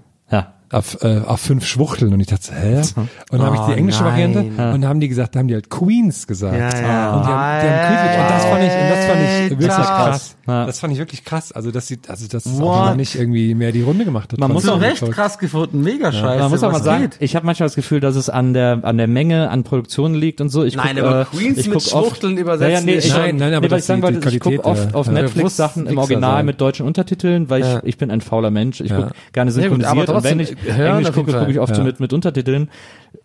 Ja. 0.75 0.79
auf, 0.79 1.03
äh, 1.03 1.21
auf 1.25 1.39
fünf 1.41 1.65
Schwuchteln 1.65 2.13
und 2.13 2.19
ich 2.19 2.27
dachte, 2.27 2.53
hä? 2.53 2.81
Und 3.31 3.39
dann 3.39 3.41
habe 3.47 3.55
ich 3.55 3.61
Oh, 3.61 3.67
die 3.67 3.73
englische 3.79 4.03
nein. 4.03 4.11
Variante 4.11 4.39
und 4.41 4.57
dann 4.81 4.85
haben 4.85 4.99
die 4.99 5.07
gesagt, 5.09 5.35
da 5.35 5.39
haben 5.39 5.47
die 5.47 5.53
halt 5.55 5.69
Queens 5.69 6.27
gesagt. 6.27 6.53
Ja, 6.55 6.69
ja. 6.81 7.13
Und 7.15 7.23
die 7.25 7.27
haben, 7.27 7.61
die 7.61 7.67
haben 7.69 7.87
Queens 7.87 8.15
und 8.21 8.29
das 8.29 8.45
fand 8.45 8.63
ich, 8.63 8.71
und 8.71 8.89
das 8.89 9.05
fand 9.05 9.21
ich 9.21 9.49
wirklich 9.59 9.69
krass. 9.85 10.35
Ja. 10.47 10.65
Das 10.67 10.79
fand 10.79 10.93
ich 10.93 10.99
wirklich 10.99 11.23
krass. 11.25 11.51
Also, 11.51 11.71
dass 11.71 11.87
sie, 11.87 11.99
also, 12.07 12.27
dass 12.27 12.45
es 12.45 12.59
What? 12.59 12.67
auch 12.67 12.85
noch 12.89 12.95
nicht 12.95 13.15
irgendwie 13.15 13.55
mehr 13.55 13.71
die 13.71 13.81
Runde 13.81 14.05
gemacht 14.05 14.31
hat. 14.31 14.39
Man 14.39 14.51
muss 14.51 14.67
auch 14.69 14.79
Recht 14.79 15.09
krass 15.11 15.39
gefunden, 15.39 15.81
mega 15.81 16.11
scheiße. 16.11 16.39
Man 16.39 16.51
muss 16.51 16.63
auch 16.63 16.71
mal 16.71 16.83
sagen, 16.83 17.01
geht? 17.03 17.17
ich 17.19 17.35
habe 17.35 17.45
manchmal 17.45 17.67
das 17.67 17.75
Gefühl, 17.75 17.99
dass 17.99 18.15
es 18.15 18.29
an 18.29 18.53
der 18.53 18.79
an 18.83 18.97
der 18.97 19.07
Menge 19.07 19.49
an 19.49 19.63
Produktionen 19.63 20.13
liegt 20.15 20.39
und 20.41 20.49
so. 20.49 20.63
Ich 20.63 20.75
Nein, 20.75 20.95
guck, 20.97 21.05
aber 21.05 21.21
äh, 21.21 21.25
Queens 21.25 21.57
ich 21.57 21.67
mit 21.67 21.79
guck 21.83 21.93
oft- 21.93 22.07
Schwuchteln 22.09 22.37
übersetzen 22.37 22.71
Ja, 22.73 22.79
ja, 22.79 22.85
nee, 22.85 23.05
ich, 23.05 23.13
Nein, 23.15 23.37
nein, 23.37 23.53
aber 23.53 23.67
nee, 23.67 23.75
ich 23.75 23.83
sagen 23.83 24.01
wollte, 24.03 24.29
ich 24.29 24.39
gucke 24.39 24.63
oft 24.63 24.93
auf. 24.93 25.07
Netflix 25.09 25.57
Sachen 25.57 25.87
im 25.87 25.97
Original 25.97 26.43
mit 26.43 26.61
deutschen 26.61 26.85
Untertiteln, 26.85 27.49
weil 27.49 27.61
ich, 27.61 27.67
ich 27.83 27.97
bin 27.97 28.11
ein 28.11 28.21
fauler 28.21 28.51
Mensch. 28.51 28.81
Ich 28.81 28.93
gucke 28.93 29.11
gerne 29.33 29.49
aber 29.49 29.61
synchronisiert 29.61 30.09
und 30.09 30.23
wenn 30.23 30.39
ich 30.39 30.49
trotzdem, 30.49 30.64
hören 30.73 30.97
Englisch 30.99 31.13
gucke, 31.13 31.31
gucke 31.33 31.51
ich 31.51 31.59
oft 31.59 31.75
so 31.75 31.81
Ja. 31.81 31.87
mit, 31.87 31.99
mit 31.99 32.13
Untertiteln. 32.13 32.69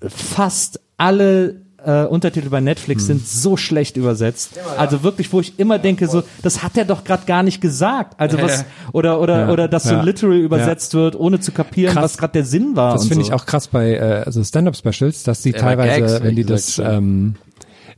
Fast 0.08 0.80
alle 0.96 1.56
äh, 1.84 2.04
Untertitel 2.04 2.50
bei 2.50 2.58
Hm. 2.58 2.64
Netflix 2.64 3.06
sind 3.06 3.26
so 3.26 3.56
schlecht 3.56 3.96
übersetzt. 3.96 4.50
Also 4.76 5.02
wirklich, 5.02 5.32
wo 5.32 5.40
ich 5.40 5.58
immer 5.58 5.78
denke, 5.78 6.08
so, 6.08 6.22
das 6.42 6.62
hat 6.62 6.76
er 6.76 6.84
doch 6.84 7.04
gerade 7.04 7.24
gar 7.24 7.42
nicht 7.42 7.62
gesagt. 7.62 8.20
Also 8.20 8.40
was 8.42 8.66
oder 8.92 9.18
oder 9.20 9.46
Ja. 9.46 9.50
oder 9.50 9.66
dass 9.66 9.84
so 9.84 9.94
Ja. 9.94 10.02
literal 10.02 10.36
übersetzt 10.36 10.92
wird, 10.92 11.18
ohne 11.18 11.40
zu 11.40 11.52
kapieren, 11.52 11.94
Krass. 11.94 12.04
was 12.04 12.18
gerade 12.18 12.34
der 12.34 12.44
Sinn 12.44 12.76
war. 12.76 12.92
Das 12.92 13.06
finde 13.06 13.24
so. 13.24 13.30
ich 13.30 13.32
auch 13.32 13.46
krass 13.46 13.68
bei 13.68 13.94
äh, 13.94 14.22
also 14.26 14.44
Stand-up-Specials, 14.44 15.22
dass 15.22 15.40
die 15.40 15.52
Ja, 15.52 15.58
teilweise, 15.58 16.00
Gags, 16.00 16.22
wenn 16.22 16.36
die 16.36 16.44
das, 16.44 16.78
ähm, 16.78 17.36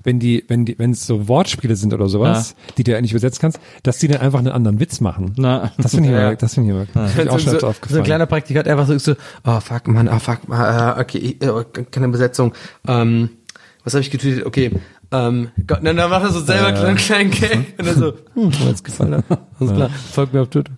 wenn 0.04 0.18
die, 0.18 0.44
wenn 0.48 0.64
die, 0.64 0.78
wenn 0.78 0.90
es 0.92 1.06
so 1.06 1.28
Wortspiele 1.28 1.76
sind 1.76 1.92
oder 1.94 2.08
sowas, 2.08 2.54
die 2.76 2.84
du 2.84 2.92
ja 2.92 3.00
nicht 3.00 3.12
übersetzen 3.12 3.40
kannst, 3.40 3.60
dass 3.82 3.98
die 3.98 4.08
dann 4.08 4.20
einfach 4.20 4.38
einen 4.38 4.48
anderen 4.52 4.80
Witz 4.80 5.00
machen. 5.00 5.34
Na. 5.36 5.72
Das 5.78 5.92
finde 5.94 6.08
ich, 6.08 6.14
Ja. 6.14 6.28
immer, 6.28 6.36
das 6.36 6.54
finde 6.54 6.70
ich 6.70 6.76
immer, 6.76 6.86
das 6.92 7.12
find 7.12 7.24
ich 7.26 7.30
auch 7.30 7.38
so, 7.38 7.44
schon 7.44 7.52
so, 7.54 7.58
so 7.60 7.66
aufgefallen. 7.68 8.00
ein 8.00 8.04
kleiner 8.04 8.26
Praktikant 8.26 8.68
einfach 8.68 8.86
so, 8.86 8.98
so 8.98 9.14
oh 9.44 9.60
fuck, 9.60 9.88
Mann, 9.88 10.08
oh 10.08 10.18
fuck, 10.18 10.40
äh, 10.50 11.00
okay, 11.00 11.18
ich- 11.18 11.42
äh, 11.42 11.64
keine 11.90 12.08
Besetzung. 12.08 12.52
Ähm, 12.86 13.30
was 13.84 13.94
habe 13.94 14.02
ich 14.02 14.10
getweetet? 14.10 14.46
Okay, 14.46 14.70
ähm, 15.10 15.48
Gott, 15.66 15.80
dann, 15.82 15.96
dann 15.96 16.08
macht 16.10 16.22
er 16.24 16.30
so 16.30 16.40
selber 16.40 16.70
Ja, 16.70 16.74
ja. 16.82 16.84
einen 16.88 16.96
kleinen 16.96 17.30
Gag 17.30 17.74
und 17.78 17.86
dann 17.86 17.96
so, 17.96 18.12
hm, 18.34 18.48
mir 18.48 18.68
hat's 18.68 18.82
gefallen. 18.84 19.22
Alles 19.60 19.72
klar, 19.74 19.90
folgt 20.12 20.32
mir 20.34 20.42
auf 20.42 20.48
Twitter. 20.48 20.72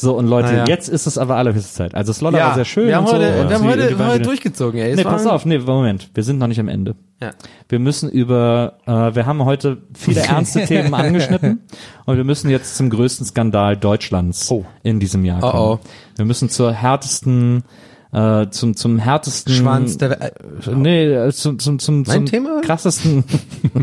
So, 0.00 0.16
und 0.16 0.26
Leute, 0.26 0.54
ja. 0.54 0.64
jetzt 0.66 0.88
ist 0.88 1.06
es 1.06 1.18
aber 1.18 1.36
allerhöchste 1.36 1.74
Zeit. 1.74 1.94
Also 1.94 2.14
Sloller 2.14 2.38
war 2.38 2.54
sehr 2.54 2.64
schön. 2.64 2.88
wir 2.88 2.96
haben 2.96 3.04
und 3.04 3.10
so, 3.10 3.16
heute, 3.16 3.40
und 3.40 3.48
wir 3.50 3.56
haben 3.56 3.68
heute, 3.68 3.98
waren 3.98 4.08
heute 4.08 4.22
durchgezogen, 4.22 4.80
ey. 4.80 4.96
Nee, 4.96 5.04
pass 5.04 5.26
auf, 5.26 5.44
nee, 5.44 5.58
Moment, 5.58 6.10
wir 6.14 6.22
sind 6.22 6.38
noch 6.38 6.46
nicht 6.46 6.58
am 6.58 6.68
Ende. 6.68 6.94
Ja. 7.20 7.32
Wir 7.68 7.78
müssen 7.78 8.08
über, 8.08 8.78
äh, 8.86 9.14
wir 9.14 9.26
haben 9.26 9.44
heute 9.44 9.82
viele 9.94 10.22
ernste 10.22 10.64
Themen 10.64 10.94
angeschnitten 10.94 11.60
und 12.06 12.16
wir 12.16 12.24
müssen 12.24 12.48
jetzt 12.48 12.76
zum 12.76 12.88
größten 12.88 13.26
Skandal 13.26 13.76
Deutschlands 13.76 14.50
in 14.82 15.00
diesem 15.00 15.24
Jahr 15.26 15.40
kommen. 15.40 15.54
Oh, 15.54 15.78
oh. 15.82 15.86
Wir 16.16 16.24
müssen 16.24 16.48
zur 16.48 16.72
härtesten, 16.72 17.64
äh, 18.12 18.46
zum, 18.48 18.76
zum 18.76 18.98
härtesten 18.98 19.52
Schwanz 19.52 19.98
der. 19.98 20.18
Äh, 20.22 20.30
Nee, 20.74 21.30
zum, 21.32 21.58
zum, 21.58 21.78
zum, 21.78 22.06
zum 22.06 22.24
Thema? 22.24 22.62
krassesten, 22.62 23.24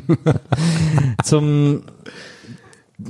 zum, 1.24 1.84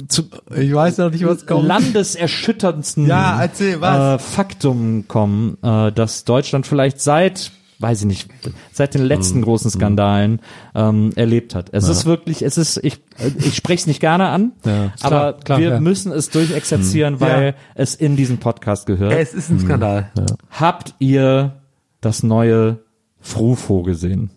zu 0.08 0.24
Ich 0.56 0.74
weiß 0.74 0.98
noch 1.00 1.12
nicht, 1.12 1.26
was 1.26 1.46
landeserschütterndsten 1.48 3.08
Ja, 3.08 3.42
erzähl, 3.42 3.80
was? 3.82 4.22
Äh, 4.22 4.24
Faktum 4.24 5.08
kommen, 5.08 5.58
äh, 5.64 5.92
dass 5.92 6.24
Deutschland 6.26 6.68
vielleicht 6.68 7.00
seit 7.02 7.52
weiß 7.80 8.00
ich 8.02 8.08
nicht, 8.08 8.30
seit 8.72 8.96
den 8.96 9.02
Mhm. 9.04 9.08
letzten 9.08 9.42
großen 9.44 9.70
Skandalen 9.70 10.40
ähm, 10.74 11.12
erlebt 11.16 11.54
hat. 11.54 11.70
Es 11.74 11.88
ist 11.88 12.08
wirklich, 12.08 12.42
es 12.42 12.58
ist, 12.58 12.78
ich, 12.84 12.98
ich 13.38 13.56
spreche 13.56 13.82
es 13.82 13.86
nicht 13.86 14.00
gerne 14.00 14.30
an, 14.30 14.54
Ja, 14.66 14.94
aber 15.02 15.34
klar, 15.34 15.34
klar, 15.44 15.60
wir 15.60 15.70
ja. 15.70 15.80
müssen 15.80 16.12
es 16.12 16.32
durchexerzieren, 16.32 17.20
weil 17.20 17.50
Ja. 17.50 17.54
es 17.76 17.94
in 17.94 18.16
diesen 18.16 18.40
Podcast 18.40 18.88
gehört. 18.88 19.14
Es 19.14 19.36
ist 19.36 19.52
ein 19.52 19.60
Skandal. 19.60 20.12
Habt 20.50 20.96
ihr 20.98 21.54
das 22.02 22.24
neue 22.24 22.80
Frufo 23.22 23.84
gesehen? 23.84 24.32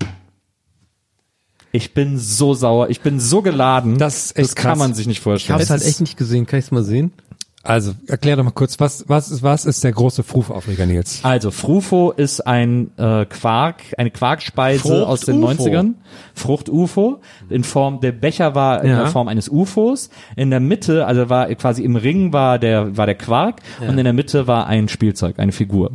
Ich 1.72 1.94
bin 1.94 2.18
so 2.18 2.54
sauer, 2.54 2.88
ich 2.90 3.00
bin 3.00 3.20
so 3.20 3.42
geladen. 3.42 3.98
Das 3.98 4.16
ist 4.26 4.36
echt 4.38 4.48
das 4.50 4.54
kann 4.56 4.70
krass. 4.72 4.78
man 4.78 4.94
sich 4.94 5.06
nicht 5.06 5.18
Ich 5.18 5.22
vorstellen. 5.22 5.54
hab's 5.54 5.64
Es 5.64 5.70
halt 5.70 5.82
echt 5.84 6.00
nicht 6.00 6.16
gesehen. 6.16 6.46
Kann 6.46 6.58
ich's 6.58 6.70
mal 6.70 6.82
sehen? 6.82 7.12
Also, 7.62 7.92
erklär 8.06 8.36
doch 8.36 8.42
mal 8.44 8.52
kurz, 8.52 8.80
was, 8.80 9.04
was 9.06 9.30
ist, 9.30 9.42
was 9.42 9.66
ist 9.66 9.84
der 9.84 9.92
große 9.92 10.22
Frufaufreger, 10.22 10.86
Nils? 10.86 11.20
Also 11.24 11.50
Frufo 11.50 12.10
ist 12.10 12.40
ein 12.46 12.90
äh, 12.96 13.26
Quark, 13.26 13.82
eine 13.98 14.10
Quarkspeise 14.10 14.80
Frucht 14.80 15.06
aus 15.06 15.20
den 15.20 15.42
UFO. 15.44 15.64
90ern. 15.64 15.92
Frucht-UFO. 16.34 17.20
In 17.50 17.62
Form, 17.62 18.00
der 18.00 18.12
Becher 18.12 18.54
war 18.54 18.82
in 18.82 18.88
Ja. 18.90 19.00
der 19.02 19.06
Form 19.08 19.28
eines 19.28 19.50
UFOs. 19.50 20.08
In 20.36 20.48
der 20.48 20.60
Mitte, 20.60 21.06
also 21.06 21.28
war 21.28 21.54
quasi 21.54 21.84
im 21.84 21.96
Ring 21.96 22.32
war 22.32 22.58
der, 22.58 22.96
war 22.96 23.04
der 23.04 23.14
Quark 23.16 23.60
und 23.86 23.98
in 23.98 24.04
der 24.04 24.14
Mitte 24.14 24.46
war 24.46 24.66
ein 24.66 24.88
Spielzeug, 24.88 25.38
eine 25.38 25.52
Figur. 25.52 25.92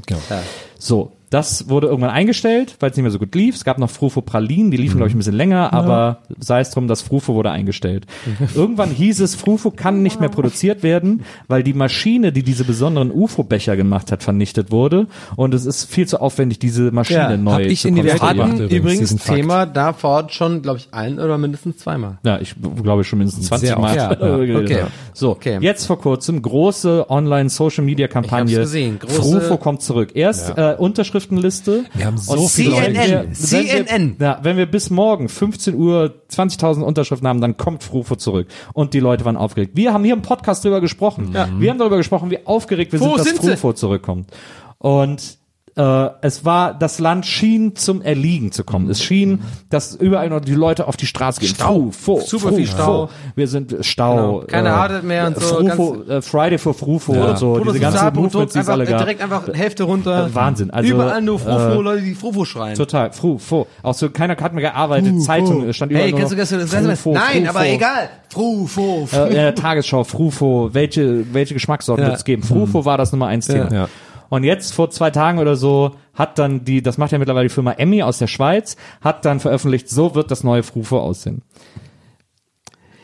So. 0.77 1.13
Das 1.29 1.69
wurde 1.69 1.87
irgendwann 1.87 2.11
eingestellt, 2.11 2.75
weil 2.79 2.91
es 2.91 2.97
nicht 2.97 3.03
mehr 3.03 3.11
so 3.11 3.19
gut 3.19 3.33
lief. 3.35 3.55
Es 3.55 3.63
gab 3.63 3.77
noch 3.79 3.89
Frufo 3.89 4.21
Pralinen, 4.21 4.71
die 4.71 4.77
liefen, 4.77 4.97
glaube 4.97 5.09
ich, 5.09 5.15
ein 5.15 5.17
bisschen 5.17 5.35
länger, 5.35 5.73
aber 5.73 6.19
sei 6.39 6.59
es 6.61 6.69
drum, 6.69 6.87
das 6.87 7.01
Frufo 7.01 7.33
wurde 7.33 7.51
eingestellt. 7.51 8.05
Irgendwann 8.53 8.91
hieß 8.91 9.19
es, 9.21 9.35
Frufo 9.35 9.71
kann 9.71 10.03
nicht 10.03 10.19
mehr 10.19 10.29
produziert 10.29 10.83
werden, 10.83 11.23
weil 11.47 11.63
die 11.63 11.73
Maschine, 11.73 12.31
die 12.31 12.43
diese 12.43 12.63
besonderen 12.63 13.11
UFO-Becher 13.11 13.75
gemacht 13.75 14.11
hat, 14.11 14.23
vernichtet 14.23 14.71
wurde. 14.71 15.07
Und 15.35 15.53
es 15.53 15.65
ist 15.65 15.85
viel 15.91 16.07
zu 16.07 16.21
aufwendig, 16.21 16.59
diese 16.59 16.91
Maschine 16.91 17.19
Ja, 17.19 17.37
neu 17.37 17.51
hab 17.53 17.59
ich 17.61 17.81
zu 17.81 17.87
in 17.87 17.95
die 17.95 18.03
Welt 18.03 18.19
gebracht. 18.19 18.53
übrigens, 18.59 18.71
übrigens. 18.71 19.15
Thema 19.23 19.65
da 19.65 19.93
vor 19.93 20.11
Ort 20.11 20.33
schon, 20.33 20.61
glaube 20.61 20.77
ich, 20.79 20.89
ein 20.91 21.19
oder 21.19 21.37
mindestens 21.37 21.77
zweimal. 21.79 22.17
Ja, 22.23 22.39
ich 22.39 22.55
glaube 22.83 23.03
schon 23.03 23.19
mindestens 23.19 23.47
20 23.47 23.67
Sehr 23.69 23.79
Mal. 23.79 23.95
ja. 23.95 24.11
Okay. 24.11 24.83
So, 25.13 25.31
Okay. 25.31 25.57
jetzt 25.61 25.85
vor 25.85 25.99
kurzem 25.99 26.41
große 26.41 27.07
Online-Social-Media-Kampagne. 27.09 28.51
Ich 28.51 28.57
hab's 28.57 28.65
gesehen. 28.67 28.99
Große- 28.99 29.09
Frufo 29.21 29.57
kommt 29.57 29.81
zurück. 29.81 30.11
Erst 30.13 30.57
äh, 30.57 30.75
Unterschriftenliste. 31.15 31.85
Wir 31.93 32.05
haben 32.05 32.17
so 32.17 32.33
Und 32.33 32.49
viele 32.49 32.73
wenn 32.73 32.93
CNN, 32.93 33.09
wir- 33.09 33.23
wenn 33.25 33.33
CNN. 33.35 34.15
Wir, 34.19 34.25
ja, 34.27 34.39
wenn 34.43 34.57
wir 34.57 34.65
bis 34.65 34.89
morgen 34.89 35.29
15 35.29 35.75
Uhr 35.75 36.13
20.000 36.29 36.83
Unterschriften 36.83 37.27
haben, 37.27 37.41
dann 37.41 37.57
kommt 37.57 37.83
Frufo 37.83 38.15
zurück. 38.15 38.47
Und 38.73 38.93
die 38.93 38.99
Leute 38.99 39.25
waren 39.25 39.37
aufgeregt. 39.37 39.71
Wir 39.75 39.93
haben 39.93 40.03
hier 40.03 40.13
im 40.13 40.21
Podcast 40.21 40.63
drüber 40.65 40.81
gesprochen. 40.81 41.33
Wir 41.33 41.69
haben 41.71 41.79
darüber 41.79 41.97
gesprochen, 41.97 42.29
wie 42.31 42.45
aufgeregt 42.45 42.91
wir 42.91 42.99
Wo 42.99 43.05
sind, 43.15 43.19
dass 43.19 43.27
sind 43.27 43.41
sie? 43.41 43.49
Frufo 43.51 43.73
zurückkommt. 43.73 44.29
Und 44.77 45.37
äh, 45.77 46.09
es 46.21 46.45
war, 46.45 46.73
das 46.73 46.99
Land 46.99 47.25
schien 47.25 47.75
zum 47.75 48.01
Erliegen 48.01 48.51
zu 48.53 48.63
kommen. 48.63 48.89
Es 48.89 49.03
schien, 49.03 49.41
dass 49.69 49.93
überall 49.95 50.29
noch 50.29 50.39
die 50.39 50.53
Leute 50.53 50.87
auf 50.87 50.95
die 50.95 51.05
Straße 51.05 51.41
gehen. 51.41 51.49
Stau. 51.53 51.91
Frufo, 51.91 52.21
Super 52.25 52.53
viel 52.53 52.65
Frufo. 52.65 52.81
Stau. 52.83 53.09
Wir 53.35 53.47
sind 53.47 53.75
Stau. 53.81 54.39
Genau. 54.39 54.45
Keine 54.47 54.73
Arte 54.73 55.01
mehr 55.03 55.27
und 55.27 55.39
so, 55.39 55.55
Frufo, 55.55 56.03
äh, 56.07 56.21
Friday 56.21 56.57
for 56.57 56.73
Frufo 56.73 57.11
und 57.11 57.37
so. 57.37 57.59
Diese 57.59 57.79
ganzen 57.79 58.13
Movements, 58.13 58.53
die 58.53 58.59
es 58.59 58.69
alle 58.69 58.85
gab. 58.85 58.99
direkt 58.99 59.21
einfach 59.21 59.47
Hälfte 59.53 59.83
runter. 59.83 60.27
Äh, 60.27 60.35
Wahnsinn. 60.35 60.71
Also, 60.71 60.93
Überall 60.93 61.21
nur 61.21 61.39
Frufo, 61.39 61.79
äh, 61.79 61.81
Leute, 61.81 62.01
die 62.03 62.15
Frufo 62.15 62.45
schreien. 62.45 62.75
Total, 62.77 63.11
Frufo. 63.11 63.67
Auch 63.83 63.93
so, 63.93 64.09
keiner 64.09 64.37
hat 64.37 64.53
mehr 64.53 64.61
gearbeitet, 64.61 65.21
Zeitung, 65.23 65.71
stand 65.73 65.91
überall 65.91 66.05
Hey, 66.05 66.11
nur 66.11 66.19
kennst 66.21 66.31
du, 66.33 66.37
kennst 66.37 66.51
du 66.53 66.95
Frufo, 66.95 67.13
Nein, 67.13 67.45
Frufo. 67.45 67.49
aber 67.57 67.67
egal. 67.67 68.09
Frufo. 68.29 69.07
Äh, 69.13 69.27
in 69.27 69.33
der 69.33 69.55
Tagesschau, 69.55 70.03
Frufo, 70.03 70.69
welche, 70.73 71.33
welche 71.33 71.53
Geschmackssorten 71.53 72.03
Ja. 72.03 72.09
wird 72.11 72.17
es 72.19 72.25
geben? 72.25 72.43
Frufo 72.43 72.85
war 72.85 72.97
das 72.97 73.11
Nummer 73.11 73.27
eins 73.27 73.47
Thema. 73.47 73.71
Ja. 73.73 73.87
Und 74.29 74.43
jetzt 74.43 74.73
vor 74.73 74.89
zwei 74.89 75.11
Tagen 75.11 75.39
oder 75.39 75.55
so 75.55 75.91
hat 76.13 76.39
dann 76.39 76.63
die, 76.65 76.81
das 76.81 76.97
macht 76.97 77.11
ja 77.11 77.17
mittlerweile 77.19 77.47
die 77.47 77.53
Firma 77.53 77.73
Emmy 77.73 78.01
aus 78.03 78.17
der 78.19 78.27
Schweiz, 78.27 78.75
hat 79.01 79.25
dann 79.25 79.39
veröffentlicht, 79.39 79.89
so 79.89 80.15
wird 80.15 80.31
das 80.31 80.43
neue 80.43 80.63
Frufo 80.63 80.99
aussehen. 80.99 81.41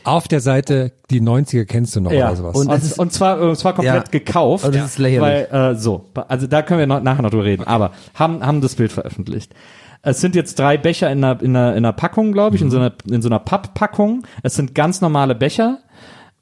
Auf 0.04 0.28
der 0.28 0.40
Seite, 0.40 0.94
die 1.12 1.22
90er 1.22 1.66
kennst 1.66 1.96
du 1.96 2.02
noch 2.02 2.12
oder 2.12 2.36
sowas. 2.36 2.56
Und, 2.56 2.68
Und 2.70 2.84
und, 2.84 3.00
und 3.00 3.14
zwar, 3.14 3.40
und 3.40 3.56
zwar 3.56 3.74
komplett 3.74 4.06
Ja. 4.06 4.12
gekauft. 4.12 4.66
Und 4.66 4.74
das 4.74 4.86
ist 4.92 4.98
lächerlich. 4.98 5.48
Weil, 5.52 5.74
äh, 5.74 5.76
so, 5.76 6.06
also 6.28 6.48
da 6.48 6.64
können 6.64 6.80
wir 6.80 6.88
noch, 6.88 7.02
nachher 7.04 7.22
noch 7.22 7.30
drüber 7.30 7.44
reden. 7.44 7.66
Aber 7.68 7.92
haben, 8.16 8.44
haben 8.44 8.62
das 8.62 8.74
Bild 8.76 8.92
veröffentlicht. 8.92 9.54
Es 10.02 10.20
sind 10.20 10.34
jetzt 10.36 10.58
drei 10.58 10.78
Becher 10.78 11.12
in 11.12 11.24
einer, 11.24 11.40
in 11.44 11.56
einer, 11.56 11.72
in 11.74 11.78
einer 11.86 11.94
Packung, 11.94 12.32
glaube 12.32 12.56
ich, 12.56 12.64
in 12.64 12.72
so 12.72 12.78
einer, 12.78 12.94
in 13.08 13.22
so 13.22 13.30
einer 13.30 13.38
Papppackung. 13.38 14.24
Es 14.42 14.56
sind 14.56 14.74
ganz 14.74 15.02
normale 15.02 15.36
Becher. 15.36 15.78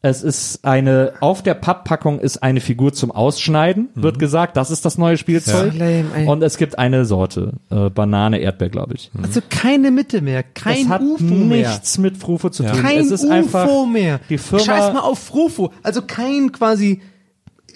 Es 0.01 0.23
ist 0.23 0.63
eine, 0.63 1.11
auf 1.19 1.43
der 1.43 1.55
Papppackung 1.55 2.19
ist 2.21 2.41
eine 2.41 2.61
Figur 2.61 2.93
zum 2.93 3.11
Ausschneiden, 3.11 3.89
wird 3.95 4.17
gesagt. 4.17 4.55
Das 4.55 4.71
ist 4.71 4.85
das 4.85 4.97
neue 4.97 5.17
Spielzeug. 5.17 5.73
Ja. 5.73 5.85
Lame. 5.85 6.25
Und 6.31 6.41
es 6.41 6.55
gibt 6.55 6.79
eine 6.79 7.03
Sorte, 7.03 7.51
äh, 7.69 7.89
Banane, 7.89 8.39
Erdbeer, 8.39 8.69
glaube 8.69 8.93
ich. 8.93 9.11
Also 9.21 9.41
keine 9.49 9.91
Mitte 9.91 10.21
mehr, 10.21 10.43
kein 10.43 10.83
es 10.83 10.87
hat 10.89 11.01
UFO 11.01 11.23
mehr. 11.25 11.67
nichts 11.69 11.97
mit 11.97 12.15
Frufo 12.15 12.49
zu 12.49 12.63
tun. 12.63 12.81
Kein 12.81 12.99
es 12.99 13.11
ist 13.11 13.25
UFO 13.25 13.31
einfach, 13.33 13.67
mehr. 13.87 14.21
Die 14.29 14.37
Firma, 14.37 14.63
Scheiß 14.63 14.93
mal 14.93 15.01
auf 15.01 15.19
Frufo. 15.19 15.73
Also 15.83 16.01
kein 16.01 16.53
quasi 16.53 17.01
äh, 17.67 17.71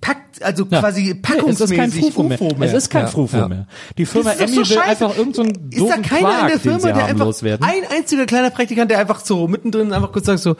packt, 0.00 0.42
also 0.42 0.66
Ja. 0.68 0.80
quasi 0.80 1.02
Nee, 1.02 1.10
es 1.12 1.22
packungsmäßig 1.22 1.70
ist 1.70 1.76
kein 1.76 1.92
Frufo 1.92 2.22
mehr. 2.24 2.68
Es 2.68 2.72
ist 2.72 2.90
kein 2.90 3.02
Ja, 3.02 3.06
Frufo 3.06 3.36
ja. 3.36 3.46
mehr. 3.48 3.66
Die 3.96 4.06
Firma 4.06 4.32
Emmy 4.32 4.64
so 4.64 4.70
will 4.70 4.78
einfach 4.78 5.16
irgendeinen 5.16 5.70
Ist 5.70 5.78
da 5.78 5.84
doofen 5.86 6.02
keiner 6.02 6.20
Quark, 6.28 6.40
in 6.42 6.46
der 6.48 6.56
den 6.56 6.60
Firma, 6.60 6.78
sie 6.80 6.86
der 6.86 6.94
haben, 6.96 7.10
einfach, 7.10 7.26
loswerden. 7.26 7.64
ein 7.64 7.96
einziger 7.96 8.26
kleiner 8.26 8.50
Praktikant, 8.50 8.90
der 8.90 8.98
einfach 8.98 9.20
so 9.20 9.46
mittendrin 9.46 9.92
einfach 9.92 10.10
kurz 10.10 10.26
sagt 10.26 10.40
so, 10.40 10.56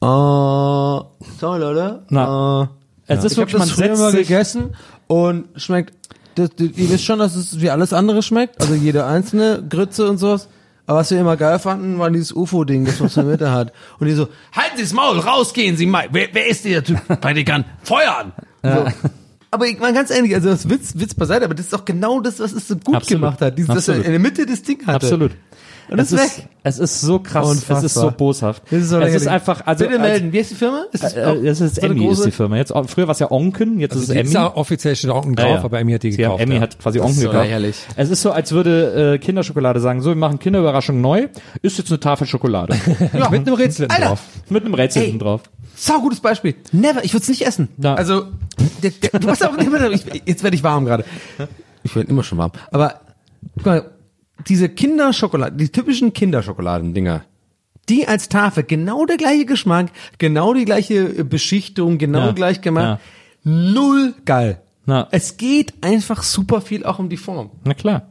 äh, 0.00 0.06
sorry 0.06 1.60
Leute, 1.60 2.02
Na, 2.08 2.62
äh, 2.62 2.66
es 3.14 3.24
ist 3.24 3.32
ich 3.32 3.38
wirklich, 3.38 3.58
man 3.58 3.68
das 3.68 3.76
früher 3.76 3.88
setzt 3.88 4.00
mal 4.00 4.10
sich, 4.12 4.28
gegessen 4.28 4.76
und 5.06 5.48
schmeckt, 5.56 5.94
das, 6.34 6.50
das, 6.56 6.68
ihr 6.76 6.90
wisst 6.90 7.04
schon, 7.04 7.18
dass 7.18 7.34
es 7.34 7.60
wie 7.60 7.70
alles 7.70 7.92
andere 7.92 8.22
schmeckt, 8.22 8.60
also 8.60 8.74
jede 8.74 9.06
einzelne 9.06 9.64
Grütze 9.68 10.08
und 10.08 10.18
sowas. 10.18 10.48
Aber 10.86 11.00
was 11.00 11.10
wir 11.10 11.20
immer 11.20 11.36
geil 11.36 11.58
fanden, 11.58 11.98
war 11.98 12.10
dieses 12.10 12.32
UFO-Ding, 12.32 12.86
das 12.86 13.00
was 13.02 13.16
in 13.18 13.24
der 13.24 13.32
Mitte 13.32 13.50
hat. 13.52 13.74
Und 13.98 14.06
die 14.06 14.14
so, 14.14 14.28
halten 14.52 14.76
Sie 14.76 14.84
das 14.84 14.94
Maul, 14.94 15.18
rausgehen 15.18 15.76
Sie 15.76 15.84
mal. 15.84 16.08
Wer, 16.12 16.28
wer 16.32 16.46
ist 16.46 16.64
dieser 16.64 16.82
Typ? 16.82 17.06
Praktikant, 17.20 17.66
feuern! 17.82 18.32
So. 18.62 18.86
Aber 19.50 19.66
ich 19.66 19.78
mal 19.78 19.92
ganz 19.92 20.10
ehrlich, 20.10 20.34
also 20.34 20.50
das 20.50 20.68
Witz, 20.68 20.92
Witz 20.96 21.14
beiseite, 21.14 21.44
aber 21.44 21.54
das 21.54 21.66
ist 21.66 21.72
doch 21.72 21.84
genau 21.84 22.20
das, 22.20 22.38
was 22.40 22.52
es 22.52 22.68
so 22.68 22.76
gut 22.76 22.96
Absolut. 22.96 23.22
gemacht 23.22 23.40
hat. 23.40 23.56
Dieses, 23.56 23.74
dass 23.74 23.88
er 23.88 23.94
Absolut. 23.94 24.06
in 24.06 24.12
der 24.12 24.20
Mitte 24.20 24.46
das 24.46 24.62
Ding 24.62 24.86
hatte. 24.86 25.06
Absolut. 25.06 25.32
Und 25.90 25.98
es 25.98 26.12
ist 26.12 26.20
ist, 26.22 26.38
weg. 26.38 26.48
es 26.64 26.78
ist 26.78 27.00
so 27.00 27.18
krass, 27.18 27.46
es 27.48 27.56
ist 27.56 27.66
so 27.66 27.74
Unfassbar. 27.74 28.10
boshaft. 28.12 28.62
Das 28.70 28.82
ist 28.82 28.88
so 28.90 29.00
es 29.00 29.14
ist 29.14 29.26
einfach, 29.26 29.66
also 29.66 29.86
Bitte 29.86 29.98
melden. 29.98 30.32
Wie 30.32 30.38
heißt 30.38 30.50
die 30.50 30.54
Firma? 30.54 30.84
Ist 30.92 31.04
Als, 31.04 31.14
auch 31.16 31.34
äh, 31.36 31.42
das 31.44 31.60
ist 31.60 31.76
so 31.76 31.80
Emmy 31.80 32.06
ist 32.08 32.24
die 32.24 32.30
Firma. 32.30 32.56
Jetzt, 32.56 32.72
früher 32.88 33.06
war 33.06 33.12
es 33.12 33.18
ja 33.20 33.30
Onken, 33.30 33.80
jetzt 33.80 33.92
Also 33.92 34.02
ist 34.04 34.08
es 34.10 34.14
ist 34.16 34.20
Emmy. 34.20 34.34
ja 34.34 34.54
offiziell 34.54 34.96
steht 34.96 35.10
Onken 35.10 35.34
drauf, 35.34 35.46
Ja, 35.48 35.54
ja. 35.56 35.64
aber 35.64 35.78
Emmy 35.80 35.92
hat 35.92 36.02
die 36.02 36.10
gekauft. 36.10 36.42
Emmy 36.42 36.56
ja. 36.56 36.60
hat 36.60 36.78
quasi 36.78 36.98
ist 36.98 37.04
Onken 37.04 37.16
so 37.20 37.26
gekauft. 37.28 37.44
lächerlich. 37.44 37.76
Es 37.96 38.10
ist 38.10 38.20
so, 38.22 38.32
als 38.32 38.52
würde 38.52 39.14
äh, 39.14 39.18
Kinderschokolade 39.18 39.80
sagen, 39.80 40.02
so, 40.02 40.10
wir 40.10 40.16
machen 40.16 40.38
Kinderüberraschung 40.38 41.00
neu, 41.00 41.28
ist 41.62 41.78
jetzt 41.78 41.90
eine 41.90 42.00
Tafel 42.00 42.26
Schokolade. 42.26 42.76
ja. 43.18 43.30
Mit 43.30 43.46
einem 43.46 43.54
Rätsel 43.54 43.86
Alter. 43.88 44.06
drauf. 44.08 44.20
Mit 44.50 44.64
einem 44.64 44.74
Rätsel 44.74 45.00
Ey. 45.02 45.06
hinten 45.08 45.24
drauf. 45.24 45.42
Sau 45.74 46.00
gutes 46.00 46.20
Beispiel. 46.20 46.54
Never. 46.72 47.04
Ich 47.04 47.12
würde 47.14 47.22
es 47.22 47.28
nicht 47.28 47.46
essen. 47.46 47.68
Ja. 47.78 47.94
Also, 47.94 48.24
der, 48.82 48.90
der, 48.90 49.20
du 49.20 49.28
hast 49.28 49.44
auch 49.46 49.56
ich, 49.56 50.04
jetzt 50.26 50.42
werde 50.42 50.56
ich 50.56 50.62
warm 50.64 50.84
gerade. 50.84 51.04
Ich 51.84 51.94
werde 51.94 52.10
immer 52.10 52.22
schon 52.24 52.38
warm. 52.38 52.50
Aber 52.72 53.00
guck 53.56 53.66
mal, 53.66 53.90
diese 54.46 54.68
Kinderschokolade, 54.68 55.56
die 55.56 55.68
typischen 55.70 56.12
Kinderschokoladendinger, 56.12 57.24
die 57.88 58.06
als 58.06 58.28
Tafel 58.28 58.64
genau 58.64 59.06
der 59.06 59.16
gleiche 59.16 59.46
Geschmack, 59.46 59.90
genau 60.18 60.54
die 60.54 60.64
gleiche 60.64 61.24
Beschichtung, 61.24 61.98
genau 61.98 62.26
Ja. 62.26 62.32
gleich 62.32 62.60
gemacht. 62.60 63.00
Ja. 63.44 63.50
Null 63.50 64.14
geil. 64.24 64.60
Ja. 64.88 65.06
Es 65.10 65.36
geht 65.36 65.74
einfach 65.82 66.22
super 66.22 66.60
viel 66.60 66.84
auch 66.84 66.98
um 66.98 67.08
die 67.08 67.16
Form. 67.18 67.50
Na 67.64 67.74
klar. 67.74 68.02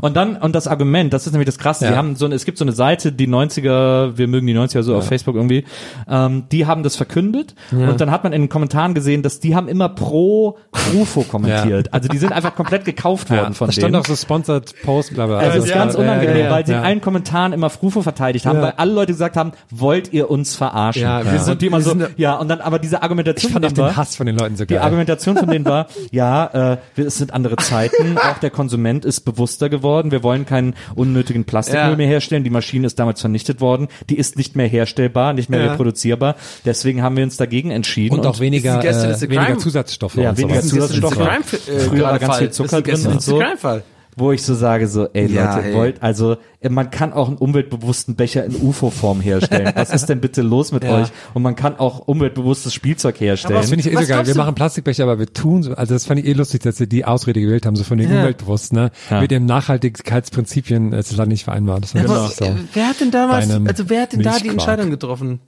Und 0.00 0.16
dann, 0.16 0.36
und 0.36 0.54
das 0.54 0.68
Argument, 0.68 1.12
das 1.12 1.26
ist 1.26 1.32
nämlich 1.32 1.46
das 1.46 1.58
Krasse, 1.58 1.84
Ja. 1.86 1.90
sie 1.92 1.96
haben 1.96 2.14
so 2.14 2.24
eine, 2.26 2.34
es 2.36 2.44
gibt 2.44 2.58
so 2.58 2.64
eine 2.64 2.72
Seite, 2.72 3.10
die 3.10 3.26
90er, 3.26 4.16
wir 4.16 4.28
mögen 4.28 4.46
die 4.46 4.54
90er 4.54 4.82
so 4.82 4.94
auf 4.96 5.06
Facebook 5.08 5.34
irgendwie, 5.34 5.64
ähm, 6.08 6.44
die 6.52 6.66
haben 6.66 6.82
das 6.82 6.94
verkündet 6.96 7.54
und 7.72 8.00
dann 8.00 8.10
hat 8.10 8.22
man 8.22 8.32
in 8.32 8.42
den 8.42 8.48
Kommentaren 8.48 8.94
gesehen, 8.94 9.22
dass 9.22 9.40
die 9.40 9.56
haben 9.56 9.66
immer 9.68 9.88
pro 9.88 10.58
Rufo 10.94 11.22
kommentiert. 11.22 11.92
Also 11.92 12.08
die 12.08 12.18
sind 12.18 12.32
einfach 12.32 12.54
komplett 12.54 12.84
gekauft 12.84 13.30
worden 13.30 13.38
Ja, 13.48 13.52
von 13.52 13.66
da 13.68 13.72
stand 13.72 13.94
denen. 13.94 13.96
auch 14.02 14.06
so 14.06 14.14
Sponsored 14.14 14.74
Post, 14.82 15.14
bla 15.14 15.26
bla. 15.26 15.38
Also 15.38 15.50
Also 15.50 15.58
es 15.64 15.64
ist 15.70 15.74
ganz 15.74 15.94
unangenehm, 15.96 16.36
ja, 16.36 16.44
ja, 16.44 16.50
weil 16.50 16.66
sie 16.66 16.72
ja. 16.72 16.78
in 16.78 16.84
allen 16.84 17.00
Kommentaren 17.00 17.52
immer 17.52 17.70
Frufo 17.70 18.02
verteidigt 18.02 18.46
haben, 18.46 18.56
Ja. 18.58 18.62
weil 18.62 18.74
alle 18.76 18.92
Leute 18.92 19.12
gesagt 19.12 19.36
haben, 19.36 19.52
wollt 19.70 20.12
ihr 20.12 20.30
uns 20.30 20.54
verarschen? 20.54 21.02
Ja, 21.02 21.24
wir 21.24 21.32
und 21.32 21.44
sind- 21.44 21.62
die 21.62 21.66
immer 21.66 21.80
so, 21.80 21.94
ja, 22.16 22.36
und 22.36 22.48
dann 22.48 22.60
aber 22.60 22.78
diese 22.78 23.02
Argumentation 23.02 23.48
Ich 23.48 23.52
fand 23.52 23.64
von 23.64 23.72
den 23.72 23.74
denen 23.74 23.86
war, 23.88 23.96
Hass 23.96 24.16
von 24.16 24.26
den 24.26 24.36
Leuten 24.38 24.56
so 24.56 24.64
die 24.64 24.74
geil. 24.74 24.82
Argumentation 24.82 25.36
von 25.36 25.48
denen 25.48 25.64
war, 25.64 25.86
ja, 26.10 26.72
äh, 26.72 26.76
wir, 26.94 27.06
es 27.06 27.18
sind 27.18 27.32
andere 27.32 27.56
Zeiten, 27.56 28.18
auch 28.18 28.38
der 28.38 28.50
Konsument 28.50 29.04
ist 29.04 29.20
bewusster 29.20 29.68
geworden, 29.68 30.10
wir 30.10 30.22
wollen 30.22 30.44
keinen 30.46 30.74
unnötigen 30.94 31.44
Plastikmüll 31.44 31.90
Ja. 31.90 31.96
mehr 31.96 32.06
herstellen, 32.08 32.44
die 32.44 32.50
Maschine 32.50 32.86
ist 32.86 32.98
damals 32.98 33.20
vernichtet 33.20 33.60
worden, 33.60 33.88
die 34.08 34.18
ist 34.18 34.36
nicht 34.36 34.56
mehr 34.56 34.66
herstellbar, 34.66 35.32
nicht 35.32 35.50
mehr 35.50 35.60
Ja. 35.64 35.70
reproduzierbar, 35.72 36.36
deswegen 36.64 37.02
haben 37.02 37.16
wir 37.16 37.24
uns 37.24 37.36
dagegen 37.36 37.70
entschieden. 37.70 38.18
und 38.18 38.26
auch 38.26 38.40
weniger, 38.40 38.82
äh, 38.84 39.20
weniger 39.30 39.58
Zusatzstoffe. 39.58 40.16
Ja, 40.16 40.30
und 40.30 40.36
so 40.38 40.42
weniger. 40.44 40.60
Zusatzstoffe. 40.62 41.14
Crime- 41.16 41.44
Früher 41.88 42.02
war 42.04 42.18
ganz 42.18 42.36
viel 42.38 42.50
Zucker 42.50 42.82
drin 42.82 43.06
und 43.06 43.22
so. 43.22 43.38
Crime-Fall. 43.38 43.82
Wo 44.16 44.32
ich 44.32 44.42
so 44.42 44.54
sage, 44.54 44.86
so, 44.88 45.06
ey 45.12 45.26
Ja, 45.32 45.54
Leute, 45.56 45.68
ey. 45.68 45.74
wollt, 45.74 46.02
also 46.02 46.36
man 46.68 46.90
kann 46.90 47.12
auch 47.12 47.28
einen 47.28 47.38
umweltbewussten 47.38 48.16
Becher 48.16 48.44
in 48.44 48.54
UFO-Form 48.54 49.20
herstellen. 49.20 49.72
Was 49.76 49.90
ist 49.94 50.06
denn 50.10 50.20
bitte 50.20 50.42
los 50.42 50.72
mit 50.72 50.84
Ja. 50.84 50.96
euch? 51.02 51.08
Und 51.32 51.42
man 51.42 51.56
kann 51.56 51.78
auch 51.78 52.00
umweltbewusstes 52.06 52.74
Spielzeug 52.74 53.18
herstellen. 53.20 53.54
Das 53.54 53.70
finde 53.70 53.88
ich 53.88 53.94
eh 53.94 53.96
so 54.02 54.06
geil. 54.08 54.26
Wir 54.26 54.34
du- 54.34 54.38
machen 54.38 54.54
Plastikbecher, 54.54 55.04
aber 55.04 55.18
wir 55.18 55.32
tun 55.32 55.62
so, 55.62 55.74
also 55.74 55.94
das 55.94 56.04
fand 56.06 56.20
ich 56.20 56.26
eh 56.26 56.32
lustig, 56.34 56.62
dass 56.62 56.76
sie 56.76 56.88
die 56.88 57.04
Ausrede 57.04 57.40
gewählt 57.40 57.64
haben, 57.66 57.76
so 57.76 57.84
von 57.84 57.96
den 57.98 58.10
Ja. 58.12 58.18
Umweltbewussten, 58.20 58.76
ne? 58.78 58.90
Ja. 59.10 59.20
Mit 59.22 59.30
dem 59.30 59.46
Nachhaltigkeitsprinzipien, 59.46 60.92
es 60.92 61.10
ist 61.10 61.16
leider 61.16 61.28
nicht 61.28 61.44
vereinbart. 61.44 61.84
Das 61.84 61.94
war 61.94 62.04
Aber, 62.04 62.14
wirklich 62.28 62.36
so. 62.36 62.56
wer 62.74 62.88
hat 62.88 63.00
denn 63.00 63.10
damals, 63.10 63.48
also 63.50 63.88
wer 63.88 64.02
hat 64.02 64.12
denn 64.12 64.22
da 64.22 64.38
die. 64.38 64.48
Entscheidung 64.48 64.90
getroffen? 64.90 65.40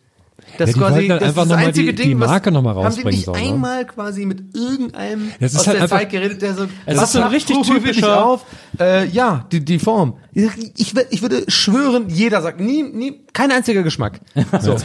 Das 0.58 0.74
Ja, 0.76 0.90
die 0.90 1.08
dann 1.08 1.18
einfach 1.20 1.42
das 1.42 1.48
noch 1.48 1.56
mal 1.56 1.66
einzige 1.66 1.94
die- 1.94 2.02
die 2.02 2.20
was- 2.20 2.28
Marke 2.28 2.52
noch 2.52 2.62
mal 2.62 2.70
Haben 2.70 2.80
die 2.80 2.84
rausbringen 2.84 3.10
nicht 3.10 3.24
sollen, 3.24 3.40
ne? 3.42 3.48
einmal 3.54 3.86
quasi 3.86 4.26
mit 4.26 4.54
irgendeinem 4.54 5.32
Das 5.40 5.52
ist 5.54 5.60
aus 5.60 5.66
halt 5.66 5.76
der 5.76 5.82
einfach- 5.84 5.98
Zeit 5.98 6.10
geredet, 6.10 6.42
der 6.42 6.54
so, 6.54 6.64
Es 6.84 6.96
was 6.96 7.04
ist 7.04 7.12
so 7.12 7.22
ein 7.22 7.28
richtig 7.28 7.56
typischer- 7.62 8.24
auf? 8.26 8.44
Äh, 8.78 9.06
ja, 9.08 9.46
die, 9.50 9.64
die 9.64 9.78
Form. 9.78 10.14
Ich, 10.34 10.50
ich, 10.78 10.92
wür- 10.94 11.06
ich 11.10 11.20
würde 11.20 11.44
schwören, 11.48 12.06
jeder 12.08 12.40
sagt, 12.40 12.58
nie, 12.58 12.82
nie, 12.82 13.20
kein 13.34 13.50
einziger 13.50 13.82
Geschmack. 13.82 14.20
So. 14.60 14.76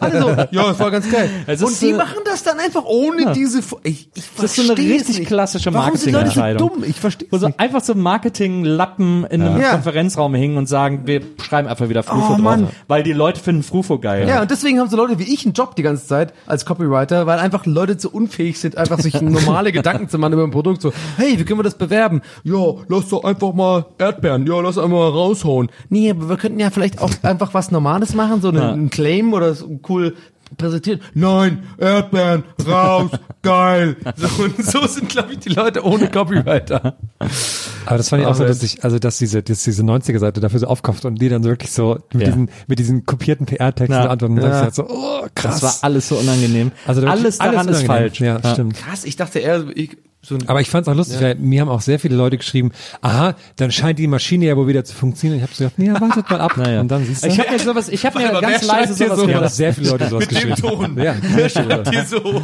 Alle 0.00 0.20
so, 0.20 0.28
ja, 0.30 0.46
das 0.68 0.78
war 0.78 0.90
ganz 0.90 1.10
geil. 1.10 1.28
Es 1.46 1.62
Und 1.62 1.78
die 1.80 1.90
so- 1.90 1.96
machen 1.96 2.18
das 2.24 2.42
dann 2.44 2.58
einfach 2.58 2.84
ohne 2.86 3.32
diese, 3.32 3.60
Fo- 3.62 3.78
ich, 3.82 4.08
ich 4.14 4.24
Das 4.36 4.56
ist 4.56 4.56
so 4.66 4.72
eine 4.72 4.80
richtig 4.80 5.18
nicht. 5.18 5.28
klassische 5.28 5.72
Warum 5.74 5.96
sind 5.96 6.12
Leute 6.12 6.30
so 6.30 6.40
Marketingentscheidung. 6.40 6.68
dumm? 6.80 6.84
Ich 6.88 6.98
verstehe 7.00 7.28
Wo 7.30 7.38
so 7.38 7.46
nicht. 7.48 7.60
einfach 7.60 7.82
so 7.82 7.94
Marketinglappen 7.94 9.24
in 9.26 9.42
einem 9.42 9.60
Ja. 9.60 9.72
Konferenzraum 9.72 10.34
hingen 10.34 10.56
und 10.56 10.66
sagen, 10.68 11.02
wir 11.04 11.22
schreiben 11.42 11.68
einfach 11.68 11.88
wieder 11.88 12.02
Frufo 12.02 12.24
Oh, 12.24 12.28
drauf, 12.34 12.38
Mann. 12.38 12.68
weil 12.88 13.02
die 13.02 13.12
Leute 13.12 13.40
finden 13.40 13.62
Frufo 13.62 13.98
geil. 13.98 14.28
Ja, 14.28 14.42
und 14.42 14.50
deswegen 14.50 14.78
haben 14.80 14.88
so 14.88 14.96
Leute 14.96 15.18
wie 15.18 15.24
ich 15.34 15.44
einen 15.44 15.54
Job 15.54 15.76
die 15.76 15.82
ganze 15.82 16.06
Zeit 16.06 16.32
als 16.46 16.64
Copywriter, 16.64 17.26
weil 17.26 17.38
einfach 17.38 17.66
Leute 17.66 17.96
zu 17.98 18.10
unfähig 18.10 18.58
sind, 18.58 18.76
einfach 18.76 18.98
sich 19.00 19.20
normale 19.20 19.72
Gedanken 19.72 20.08
zu 20.08 20.18
machen 20.18 20.32
über 20.34 20.44
ein 20.44 20.50
Produkt. 20.50 20.80
So, 20.82 20.92
hey, 21.16 21.38
wie 21.38 21.44
können 21.44 21.58
wir 21.58 21.64
das 21.64 21.74
bewerben? 21.76 22.22
Ja, 22.44 22.74
lass 22.88 23.08
doch 23.08 23.24
einfach 23.24 23.52
mal 23.52 23.86
Erdbeeren, 23.98 24.46
ja, 24.46 24.60
lass 24.60 24.69
einfach 24.78 24.90
mal 24.90 25.08
raushauen. 25.08 25.70
Nee, 25.88 26.10
aber 26.10 26.28
wir 26.28 26.36
könnten 26.36 26.60
ja 26.60 26.70
vielleicht 26.70 27.00
auch 27.00 27.10
einfach 27.22 27.54
was 27.54 27.70
Normales 27.70 28.14
machen, 28.14 28.40
so 28.40 28.48
einen, 28.48 28.58
Ja. 28.58 28.72
einen 28.72 28.90
Claim 28.90 29.32
oder 29.32 29.54
so 29.54 29.80
cool 29.88 30.14
präsentieren. 30.58 31.00
Nein, 31.14 31.62
Erdbeeren, 31.78 32.42
raus, 32.66 33.10
geil. 33.42 33.96
So, 34.16 34.42
und 34.42 34.64
so 34.64 34.84
sind, 34.88 35.08
glaube 35.08 35.32
ich, 35.32 35.38
die 35.38 35.50
Leute 35.50 35.84
ohne 35.84 36.08
Copywriter. 36.10 36.96
Aber 37.86 37.96
das 37.96 38.08
fand 38.08 38.22
ich 38.22 38.28
auch 38.28 38.34
so, 38.34 38.44
dass 38.44 38.60
ich, 38.64 38.82
also 38.82 38.98
dass 38.98 39.18
diese, 39.18 39.44
dass 39.44 39.62
diese 39.62 39.84
90er-Seite 39.84 40.40
dafür 40.40 40.58
so 40.58 40.66
aufkauft 40.66 41.04
und 41.04 41.22
die 41.22 41.28
dann 41.28 41.44
so 41.44 41.50
wirklich 41.50 41.70
so 41.70 42.00
mit 42.12 42.22
Ja. 42.22 42.28
diesen, 42.32 42.50
mit 42.66 42.78
diesen 42.80 43.06
kopierten 43.06 43.46
PR-Texten 43.46 43.92
Ja. 43.92 44.08
antworten. 44.10 44.38
Und 44.38 44.42
Ja. 44.44 44.64
ja. 44.64 44.70
so, 44.72 44.86
oh, 44.88 45.24
krass. 45.36 45.60
Das 45.60 45.62
war 45.62 45.74
alles 45.88 46.08
so 46.08 46.16
unangenehm. 46.16 46.72
also 46.84 47.06
alles 47.06 47.38
daran 47.38 47.68
ist 47.68 47.84
unangenehm. 47.84 47.86
falsch. 47.86 48.20
Ja, 48.20 48.52
stimmt. 48.52 48.74
Krass, 48.76 49.04
ich 49.04 49.14
dachte 49.14 49.38
eher, 49.38 49.64
ich, 49.74 49.96
so 50.22 50.34
ein 50.34 50.46
Aber 50.48 50.60
ich 50.60 50.68
fand 50.68 50.86
es 50.86 50.92
auch 50.92 50.96
lustig, 50.96 51.20
weil 51.22 51.34
mir 51.36 51.62
haben 51.62 51.70
auch 51.70 51.80
sehr 51.80 51.98
viele 51.98 52.14
Leute 52.14 52.36
geschrieben, 52.36 52.72
aha, 53.00 53.34
dann 53.56 53.72
scheint 53.72 53.98
die 53.98 54.06
Maschine 54.06 54.44
ja 54.44 54.56
wohl 54.56 54.66
wieder 54.66 54.84
zu 54.84 54.94
funktionieren. 54.94 55.38
Ich 55.38 55.42
habe 55.42 55.54
so 55.54 55.64
gedacht, 55.64 55.78
nee, 55.78 55.86
ja, 55.86 55.98
wartet 56.00 56.28
mal 56.30 56.40
ab. 56.40 56.52
Naja. 56.60 56.80
Und 56.82 56.88
dann 56.88 57.06
siehst 57.06 57.24
du. 57.24 57.28
Ich 57.28 57.38
habe 57.38 57.52
mir 57.52 57.58
sowas, 57.58 57.88
ich 57.88 58.04
habe 58.04 58.18
mir 58.18 58.40
ganz 58.40 58.66
leise 58.66 58.92
sowas 58.92 59.18
so? 59.18 59.26
gedacht. 59.26 59.54
sehr 59.54 59.72
viele 59.72 59.90
Leute 59.90 60.08
sowas 60.08 60.26
mit 60.28 60.42
dem 60.42 60.50
geschrieben. 60.50 60.76
Ton. 60.78 60.98
Ja, 61.02 61.14
sehr 61.14 61.48
viele 61.48 61.76
Leute. 61.76 61.90
Hier 61.90 62.04
so. 62.04 62.42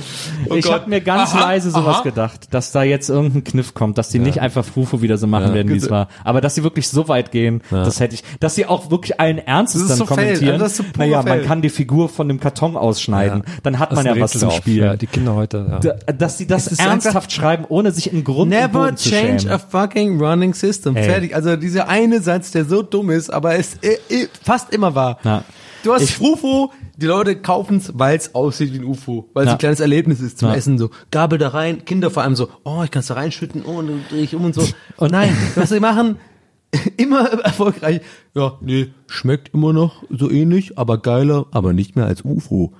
Oh 0.48 0.54
ich 0.54 0.72
habe 0.72 0.88
mir 0.88 1.00
ganz 1.02 1.34
Aha, 1.34 1.40
leise 1.40 1.70
sowas 1.70 1.96
aha. 1.96 2.02
gedacht, 2.02 2.48
dass 2.54 2.72
da 2.72 2.82
jetzt 2.82 3.10
irgendein 3.10 3.44
Kniff 3.44 3.74
kommt, 3.74 3.98
dass 3.98 4.08
die 4.08 4.20
nicht 4.20 4.40
einfach 4.40 4.64
Frufo 4.64 5.02
wieder 5.02 5.18
so 5.18 5.26
machen 5.26 5.52
werden, 5.52 5.70
wie 5.70 5.76
es 5.76 5.90
war. 5.90 6.08
Aber 6.24 6.40
dass 6.40 6.54
sie 6.54 6.62
wirklich 6.62 6.88
so 6.88 7.08
weit 7.08 7.30
gehen, 7.30 7.60
das 7.70 8.00
hätte 8.00 8.14
ich, 8.14 8.24
dass 8.40 8.54
sie 8.54 8.64
auch 8.64 8.90
wirklich 8.90 9.20
allen 9.20 9.38
Ernstes 9.38 9.88
dann 9.88 9.98
so 9.98 10.06
kommentieren. 10.06 10.54
also 10.54 10.64
das 10.64 10.72
ist 10.72 10.78
so 10.78 10.84
naja, 10.96 11.22
man 11.22 11.44
kann 11.44 11.60
die 11.60 11.68
Figur 11.68 12.08
von 12.08 12.28
dem 12.28 12.40
Karton 12.40 12.76
ausschneiden, 12.76 13.42
dann 13.62 13.78
hat 13.78 13.92
man 13.92 14.06
ja 14.06 14.18
was 14.18 14.32
zum. 14.32 14.50
Ja, 14.64 14.96
die 14.96 15.06
Kinder 15.06 15.34
heute. 15.34 15.66
Ja. 15.68 15.78
Da- 15.80 16.12
dass 16.12 16.38
sie 16.38 16.46
das 16.46 16.68
ernsthaft 16.78 17.32
schreiben, 17.32 17.65
ohne 17.70 17.90
sich 17.92 18.12
in 18.12 18.24
Grund 18.24 18.40
und 18.42 18.48
Never 18.50 18.84
Boden 18.84 18.96
zu 18.96 19.08
change 19.10 19.40
schämen. 19.40 19.54
a 19.54 19.58
fucking 19.58 20.20
running 20.20 20.54
system. 20.54 20.96
Ey. 20.96 21.04
Fertig. 21.04 21.34
Also 21.34 21.56
dieser 21.56 21.88
eine 21.88 22.20
Satz, 22.20 22.50
der 22.50 22.64
so 22.64 22.82
dumm 22.82 23.10
ist, 23.10 23.30
aber 23.30 23.56
es 23.56 23.74
äh, 23.82 23.98
äh, 24.08 24.28
fast 24.42 24.72
immer 24.72 24.94
war. 24.94 25.18
Ja. 25.24 25.44
Du 25.82 25.92
hast 25.92 26.02
Ich- 26.02 26.14
Frufo, 26.14 26.72
die 26.96 27.06
Leute 27.06 27.36
kaufen's, 27.36 27.92
weil 27.94 28.16
es 28.16 28.34
aussieht 28.34 28.72
wie 28.72 28.78
ein 28.78 28.84
UFO, 28.84 29.28
weil 29.34 29.44
es 29.44 29.48
Ja. 29.48 29.52
ein 29.52 29.58
kleines 29.58 29.80
Erlebnis 29.80 30.20
ist 30.20 30.38
zum 30.38 30.48
Ja. 30.48 30.54
Essen. 30.56 30.78
So 30.78 30.90
Gabel 31.10 31.38
da 31.38 31.48
rein, 31.48 31.84
Kinder 31.84 32.10
vor 32.10 32.22
allem 32.24 32.34
so, 32.34 32.48
oh, 32.64 32.82
ich 32.84 32.90
kann's 32.90 33.06
da 33.06 33.14
reinschütten, 33.14 33.62
oh, 33.64 33.78
und 33.78 33.88
dann 33.88 34.04
drehe 34.10 34.22
ich 34.22 34.34
um 34.34 34.44
und 34.44 34.54
so. 34.54 34.62
Und 34.96 35.12
nein, 35.12 35.36
was 35.54 35.68
sie 35.68 35.78
machen, 35.80 36.16
immer 36.96 37.26
erfolgreich. 37.44 38.00
Ja, 38.34 38.54
nee, 38.60 38.88
schmeckt 39.06 39.54
immer 39.54 39.72
noch 39.72 40.02
so 40.10 40.30
ähnlich, 40.30 40.78
aber 40.78 40.98
geiler, 40.98 41.46
aber 41.52 41.72
nicht 41.72 41.96
mehr 41.96 42.06
als 42.06 42.22
UFO. 42.24 42.72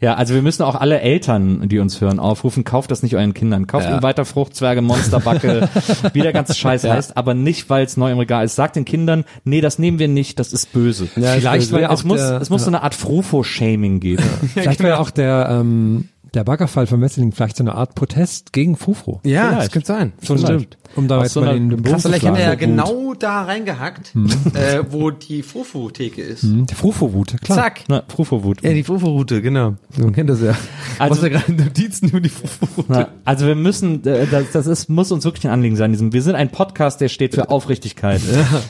Ja, 0.00 0.14
also 0.14 0.34
wir 0.34 0.42
müssen 0.42 0.62
auch 0.62 0.74
alle 0.74 1.00
Eltern, 1.00 1.68
die 1.68 1.78
uns 1.78 2.00
hören, 2.00 2.18
aufrufen, 2.18 2.64
kauft 2.64 2.90
das 2.90 3.02
nicht 3.02 3.14
euren 3.16 3.34
Kindern. 3.34 3.66
Kauft 3.66 3.86
Ja. 3.86 3.92
ihnen 3.92 4.02
weiter 4.02 4.24
Fruchtzwerge, 4.24 4.80
Monsterbacke, 4.80 5.68
wie 6.12 6.20
der 6.22 6.32
ganze 6.32 6.54
Scheiß 6.54 6.84
heißt, 6.84 7.16
aber 7.16 7.34
nicht, 7.34 7.68
weil 7.68 7.84
es 7.84 7.96
neu 7.96 8.10
im 8.12 8.18
Regal 8.18 8.44
ist. 8.44 8.54
Sagt 8.54 8.76
den 8.76 8.84
Kindern, 8.84 9.24
nee, 9.44 9.60
das 9.60 9.78
nehmen 9.78 9.98
wir 9.98 10.08
nicht, 10.08 10.38
das 10.38 10.52
ist 10.52 10.72
böse. 10.72 11.08
Ja, 11.16 11.32
vielleicht 11.32 11.72
war 11.72 11.80
ja 11.80 11.90
auch 11.90 11.94
es 11.94 12.04
muss, 12.04 12.20
der, 12.20 12.40
es 12.40 12.48
muss 12.48 12.62
so 12.64 12.70
eine 12.70 12.82
Art 12.82 12.94
Frufo-Shaming 12.94 14.00
geben. 14.00 14.22
vielleicht 14.54 14.80
war 14.82 14.88
ja 14.88 14.98
auch 14.98 15.10
der, 15.10 15.48
ähm, 15.50 16.08
der 16.34 16.44
Baggerfall 16.44 16.86
von 16.86 17.00
Wesseling 17.00 17.32
vielleicht 17.32 17.56
so 17.56 17.62
eine 17.64 17.74
Art 17.74 17.94
Protest 17.94 18.52
gegen 18.52 18.76
Fufo. 18.76 19.20
Ja, 19.24 19.48
Vielleicht. 19.48 19.62
das 19.66 19.70
könnte 19.72 19.86
sein. 19.86 20.12
So 20.22 20.36
stimmt. 20.38 20.78
Um 20.94 21.08
da 21.08 21.22
jetzt 21.22 21.32
so 21.32 21.40
mal 21.40 21.54
den, 21.54 21.68
Bogen 21.82 21.98
Vielleicht 22.00 22.26
hat 22.26 22.38
er 22.38 22.48
ja 22.48 22.54
genau 22.54 23.14
da 23.14 23.42
reingehackt, 23.44 24.12
äh, 24.54 24.82
wo 24.90 25.10
die 25.10 25.42
Fufu-Theke 25.42 26.20
ist. 26.20 26.42
Hm, 26.42 26.66
Die 26.66 26.74
Fufo-Wut, 26.74 27.40
klar. 27.42 27.58
Zack. 27.58 27.84
Na, 27.88 28.02
Frufo-Wut. 28.08 28.62
Ja, 28.62 28.72
die 28.74 28.82
Fufu-Route, 28.82 29.40
genau. 29.40 29.74
Man 29.98 30.12
kennt 30.12 30.28
das 30.28 30.42
ja. 30.42 30.54
Also- 30.98 31.16
Was 31.16 31.22
ja 31.22 31.28
gerade 31.30 31.52
Notizen 31.52 32.08
über 32.08 32.20
die 32.20 32.28
Fufu-Route. 32.28 32.86
Na, 32.88 33.08
also 33.24 33.46
wir 33.46 33.54
müssen, 33.54 34.04
äh, 34.06 34.26
das, 34.30 34.50
das 34.52 34.66
ist, 34.66 34.90
muss 34.90 35.12
uns 35.12 35.24
wirklich 35.24 35.46
ein 35.46 35.50
Anliegen 35.52 35.76
sein. 35.76 36.12
Wir 36.12 36.22
sind 36.22 36.34
ein 36.34 36.50
Podcast, 36.50 37.00
der 37.00 37.08
steht 37.08 37.34
für 37.34 37.48
Aufrichtigkeit. 37.50 38.20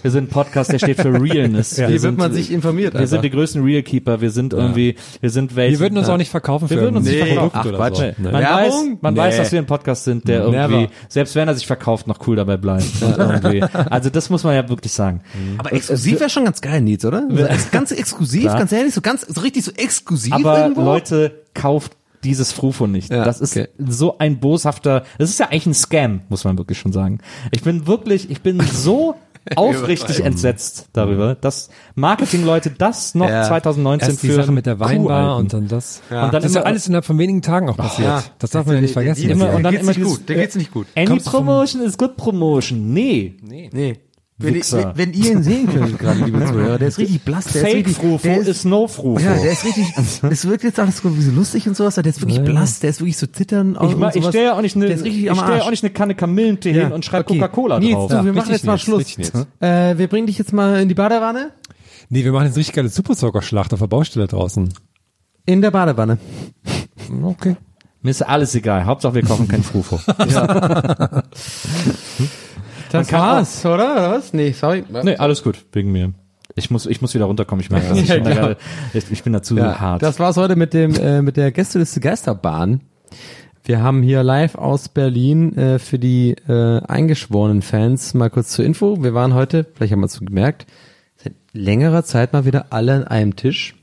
Wir 0.03 0.11
sind 0.11 0.25
ein 0.25 0.29
Podcast, 0.29 0.71
der 0.73 0.79
steht 0.79 1.01
für 1.01 1.13
Realness. 1.13 1.77
Wir 1.79 1.89
Wie 1.89 1.93
wird 1.93 2.03
sind, 2.03 2.19
man 2.19 2.33
sich 2.33 2.53
informiert? 2.53 2.95
Wir 2.95 3.07
sind 3.09 3.25
die 3.25 3.31
größten 3.31 3.65
Realkeeper. 3.65 4.21
Wir 4.21 4.31
sind 4.31 4.53
irgendwie, 4.53 4.95
wir 5.21 5.31
sind 5.31 5.57
welche. 5.57 5.73
Wir 5.79 5.81
würden 5.81 5.99
uns 5.99 6.09
auch 6.09 6.17
nicht 6.19 6.31
verkaufen 6.31 6.69
für 6.69 6.77
Wir 6.77 6.83
Produkt 7.53 7.67
Ach, 7.67 7.67
oder 7.67 7.77
Quatsch. 7.79 7.97
so. 7.97 8.03
Nee. 8.03 8.15
Man, 8.33 8.43
Werbung? 8.43 8.93
weiß, 8.93 8.99
man 9.03 9.15
Nee. 9.15 9.21
weiß, 9.21 9.37
dass 9.37 9.53
wir 9.53 9.59
ein 9.61 9.67
Podcast 9.67 10.05
sind, 10.05 10.27
der 10.29 10.41
irgendwie, 10.43 10.77
Never. 10.83 10.89
selbst 11.09 11.35
wenn 11.35 11.49
er 11.49 11.55
sich 11.55 11.67
verkauft, 11.67 12.07
noch 12.07 12.27
cool 12.27 12.37
dabei 12.37 12.57
bleibt. 12.57 12.85
Also 13.91 14.11
das 14.11 14.31
muss 14.31 14.45
man 14.45 14.55
ja 14.55 14.69
wirklich 14.69 14.93
sagen. 14.93 15.21
Aber 15.59 15.73
exklusiv 15.73 16.21
wäre 16.21 16.31
schon 16.31 16.45
ganz 16.45 16.61
geil, 16.61 16.81
Nils, 16.81 17.05
oder? 17.05 17.23
So, 17.31 17.45
ex- 17.45 17.71
ganz 17.71 17.93
exklusiv, 17.93 18.43
Klar. 18.43 18.59
ganz 18.59 18.73
ehrlich, 18.73 18.95
so 18.95 19.01
ganz, 19.01 19.23
so 19.23 19.41
richtig 19.41 19.65
so 19.65 19.73
exklusiv 19.73 20.33
Aber 20.33 20.59
irgendwo. 20.61 20.83
Leute, 20.83 21.43
kauft 21.55 21.93
dieses 22.25 22.53
Frufo 22.53 22.87
nicht. 22.87 23.11
Ja, 23.11 23.25
das 23.25 23.41
ist 23.41 23.57
okay. 23.57 23.69
so 23.79 24.17
ein 24.19 24.39
boshafter, 24.39 25.05
das 25.19 25.31
ist 25.31 25.41
ja 25.41 25.47
eigentlich 25.47 25.67
ein 25.67 25.75
Scam, 25.75 26.21
muss 26.29 26.45
man 26.45 26.57
wirklich 26.57 26.79
schon 26.79 26.93
sagen. 26.93 27.19
Ich 27.51 27.63
bin 27.63 27.87
wirklich, 27.87 28.31
ich 28.31 28.43
bin 28.43 28.61
so 28.61 29.17
aufrichtig 29.57 30.21
entsetzt 30.25 30.89
darüber, 30.93 31.35
dass 31.35 31.69
Marketingleute 31.95 32.71
das 32.71 33.15
noch 33.15 33.29
Ja. 33.29 33.43
2019 33.45 34.09
Erst 34.11 34.23
die 34.23 34.29
für 34.29 34.35
Sache 34.35 34.53
mit 34.53 34.67
der 34.67 34.79
Weinbar 34.81 35.37
und 35.37 35.53
dann 35.53 35.69
das. 35.69 36.01
Ja. 36.11 36.25
Und 36.27 36.35
dann 36.35 36.43
das 36.43 36.51
ist 36.51 36.55
ja 36.55 36.61
immer- 36.63 36.69
alles 36.69 36.87
innerhalb 36.87 37.05
von 37.05 37.19
wenigen 37.19 37.43
Tagen 37.43 37.69
auch 37.69 37.77
passiert. 37.77 38.09
Ja. 38.09 38.23
Das 38.39 38.51
darf 38.51 38.67
man 38.67 38.77
ja 38.77 38.81
nicht 38.83 38.93
vergessen. 38.93 39.29
Immer, 39.29 39.53
und 39.55 39.63
dann 39.63 39.73
geht's 39.73 39.83
immer 39.83 39.91
nicht 39.91 39.99
dieses- 40.01 40.19
gut. 40.19 40.29
Der 40.29 40.37
geht's 40.37 40.55
nicht 40.57 40.71
gut. 40.73 40.87
Any 40.95 41.07
Kommst 41.07 41.27
Promotion 41.27 41.83
is 41.83 41.99
good 41.99 42.17
promotion. 42.17 42.93
Nee. 42.93 43.35
Nee. 43.43 43.99
Wenn, 44.43 44.55
Wichser. 44.55 44.93
wenn, 44.97 45.13
wenn 45.15 45.21
ihr 45.23 45.33
ihn 45.33 45.43
sehen 45.43 45.69
könntet 45.73 45.99
gerade, 46.01 46.25
liebe 46.25 46.45
Zuhörer, 46.45 46.79
der 46.79 46.89
ist 46.89 46.99
richtig 46.99 47.23
blass, 47.23 47.45
der 47.47 47.63
ist 47.63 47.69
Fake 47.69 47.77
richtig, 47.87 47.97
Frufo 47.97 48.27
der 48.29 48.37
ist, 48.39 48.49
ist 48.49 48.65
no 48.65 48.89
Frufo. 48.89 49.21
ja, 49.23 49.35
der 49.35 49.53
ist 49.53 49.65
richtig, 49.65 49.87
das 50.23 50.49
wirkt 50.49 50.65
jetzt 50.65 50.79
alles 50.81 50.99
so 50.99 51.09
lustig 51.09 51.67
und 51.69 51.77
sowas, 51.77 51.97
aber 51.99 52.03
der 52.05 52.11
ist 52.11 52.21
wirklich 52.21 52.43
blass, 52.43 52.81
der 52.81 52.91
ist 52.91 53.01
wirklich 53.01 53.17
so 53.17 53.27
zittern. 53.27 53.79
ich 53.89 53.97
ma- 53.97 54.11
ich 54.15 54.25
stelle 54.27 54.45
ja 54.45 54.53
auch 54.57 54.63
nicht 54.63 54.77
eine, 54.77 54.87
ist 54.87 55.05
richtig 55.05 55.25
ich 55.25 55.31
am 55.31 55.37
stelle 55.39 55.59
ja 55.59 55.63
auch 55.65 55.71
nicht 55.71 55.85
eine 55.85 55.93
Kanne 55.93 56.15
Kamillentee 56.15 56.73
hin 56.73 56.93
und 56.93 57.05
schreibe 57.05 57.29
okay. 57.29 57.39
Coca-Cola 57.39 57.81
drauf. 57.81 58.11
du, 58.11 58.17
wir 58.17 58.17
Ja, 58.17 58.23
machen 58.23 58.35
richtig, 58.35 58.53
jetzt 58.53 58.65
mal 58.65 58.79
Schluss. 58.79 59.01
richtig. 59.01 59.31
Äh, 59.61 59.99
wir 59.99 60.09
bringen 60.09 60.27
dich 60.27 60.39
jetzt 60.39 60.53
mal 60.53 60.81
in 60.81 60.89
die 60.89 60.95
Badewanne. 60.95 61.51
Nee, 62.09 62.25
wir 62.25 62.33
machen 62.33 62.47
jetzt 62.47 62.57
richtig 62.59 62.75
geile 62.75 62.89
Supersoccer-Schlacht 62.89 63.73
auf 63.73 63.79
der 63.81 63.87
Baustelle 63.87 64.27
draußen. 64.27 64.73
In 65.47 65.63
der 65.63 65.71
Badewanne. 65.71 66.19
Okay. 67.25 67.57
Mir 68.03 68.11
ist 68.11 68.23
alles 68.23 68.55
egal. 68.55 68.85
Hauptsache 68.85 69.15
wir 69.15 69.23
kochen 69.23 69.47
kein 69.49 69.63
Frufo. 69.63 70.01
Das 72.93 73.13
war's, 73.13 73.65
oder? 73.67 73.93
Oder 73.93 74.11
was? 74.13 74.33
Nee, 74.33 74.53
sorry. 74.53 74.85
nee, 75.03 75.17
alles 75.17 75.43
gut, 75.43 75.65
wegen 75.73 75.93
mir. 75.93 76.13
Ich 76.55 76.71
muss, 76.71 76.87
ich 76.87 77.01
muss 77.01 77.15
wieder 77.15 77.25
runterkommen. 77.25 77.63
Ich 77.65 77.71
merke, 77.71 77.89
das. 77.89 77.99
ich, 78.03 78.09
Ja, 78.09 78.15
bin 78.17 78.25
da 78.25 78.35
gerade- 78.35 78.57
ich, 78.93 79.11
ich 79.11 79.23
bin 79.23 79.33
da 79.33 79.43
zu 79.43 79.57
Ja, 79.57 79.81
hart. 79.81 80.03
das 80.03 80.19
war's 80.19 80.37
heute 80.37 80.55
mit 80.57 80.75
dem 80.75 80.95
äh, 80.95 81.23
mit 81.23 81.37
der 81.37 81.51
Gästeliste 81.53 82.01
Geisterbahn. 82.01 82.81
Wir 83.65 83.81
haben 83.83 84.03
hier 84.03 84.23
live 84.25 84.57
aus 84.57 84.89
Berlin 84.89 85.57
äh, 85.57 85.79
für 85.79 85.99
die 85.99 86.33
äh, 86.49 86.81
eingeschworenen 86.83 87.63
Fans 87.63 88.13
mal 88.13 88.29
kurz 88.29 88.51
zur 88.51 88.65
Info. 88.65 89.03
Wir 89.03 89.15
waren 89.15 89.35
heute, 89.35 89.65
vielleicht 89.75 89.93
haben 89.93 90.01
wir 90.01 90.07
es 90.07 90.19
gemerkt, 90.19 90.67
seit 91.17 91.35
längerer 91.53 92.03
Zeit 92.05 92.33
mal 92.33 92.45
wieder 92.45 92.67
alle 92.71 92.93
an 92.95 93.05
einem 93.05 93.37
Tisch. 93.37 93.77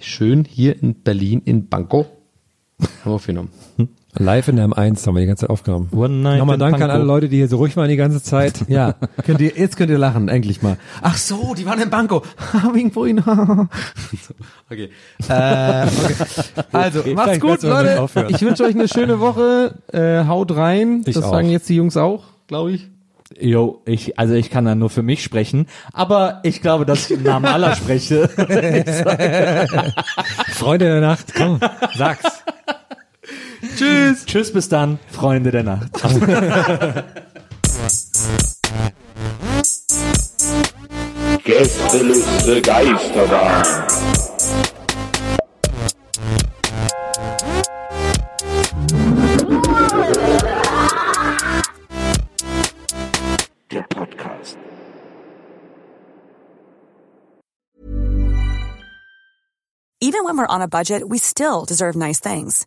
Schön 0.00 0.44
hier 0.48 0.82
in 0.82 1.02
Berlin 1.02 1.42
in 1.44 1.68
Bangkok. 1.68 2.06
Haben 2.80 2.88
wir 3.04 3.12
aufgenommen. 3.12 3.50
Live 4.18 4.48
in 4.48 4.56
der 4.56 4.66
M1 4.68 5.06
haben 5.06 5.14
wir 5.14 5.20
die 5.20 5.26
ganze 5.26 5.42
Zeit 5.42 5.50
aufgenommen. 5.50 5.88
One 5.92 6.14
night 6.14 6.38
Nochmal 6.38 6.58
Dank 6.58 6.80
an 6.80 6.90
alle 6.90 7.04
Leute, 7.04 7.28
die 7.28 7.36
hier 7.36 7.48
so 7.48 7.58
ruhig 7.58 7.76
waren 7.76 7.88
die 7.88 7.96
ganze 7.96 8.22
Zeit. 8.22 8.64
Ja, 8.68 8.94
könnt 9.24 9.40
ihr, 9.40 9.52
jetzt 9.56 9.76
könnt 9.76 9.90
ihr 9.90 9.98
lachen, 9.98 10.28
endlich 10.28 10.62
mal. 10.62 10.78
Ach 11.02 11.16
so, 11.16 11.54
die 11.54 11.66
waren 11.66 11.80
in 11.80 11.90
Bangkok. 11.90 12.26
Wegen 12.72 12.92
vorhin. 12.92 13.22
Okay. 14.68 14.90
Äh, 15.28 15.86
okay. 15.86 16.64
Also, 16.72 17.02
macht's 17.14 17.38
vielleicht 17.38 17.40
gut, 17.40 17.62
Leute. 17.62 18.08
Ich 18.30 18.42
wünsche 18.42 18.64
euch 18.64 18.74
eine 18.74 18.88
schöne 18.88 19.20
Woche. 19.20 19.76
Äh, 19.92 20.26
haut 20.26 20.56
rein. 20.56 21.02
Ich 21.06 21.14
das 21.14 21.22
auch. 21.22 21.30
sagen 21.30 21.50
jetzt 21.50 21.68
die 21.68 21.76
Jungs 21.76 21.96
auch, 21.96 22.24
glaube 22.48 22.72
ich. 22.72 22.88
Jo, 23.40 23.82
ich, 23.84 24.18
also 24.18 24.34
ich 24.34 24.50
kann 24.50 24.64
da 24.64 24.74
nur 24.74 24.90
für 24.90 25.02
mich 25.02 25.22
sprechen, 25.22 25.66
aber 25.92 26.40
ich 26.42 26.62
glaube, 26.62 26.84
dass 26.84 27.08
ich 27.08 27.16
im 27.18 27.22
Namen 27.22 27.46
aller 27.46 27.76
spreche. 27.76 28.28
Freunde 30.48 30.86
der 30.86 31.00
Nacht, 31.00 31.32
komm, 31.36 31.60
sag's. 31.96 32.42
Tschüss. 33.76 34.24
Tschüss, 34.26 34.52
bis 34.52 34.68
dann, 34.68 34.98
Freunde 35.10 35.50
der 35.50 35.62
Nacht. 35.62 35.90
Gästeliste 41.44 42.60
Geisterbahn. 42.62 43.64
Der 53.70 53.82
Podcast. 53.88 54.56
Even 60.00 60.24
when 60.24 60.36
we're 60.36 60.46
on 60.46 60.62
a 60.62 60.68
budget, 60.68 61.08
we 61.08 61.18
still 61.18 61.64
deserve 61.64 61.96
nice 61.96 62.20
things. 62.20 62.66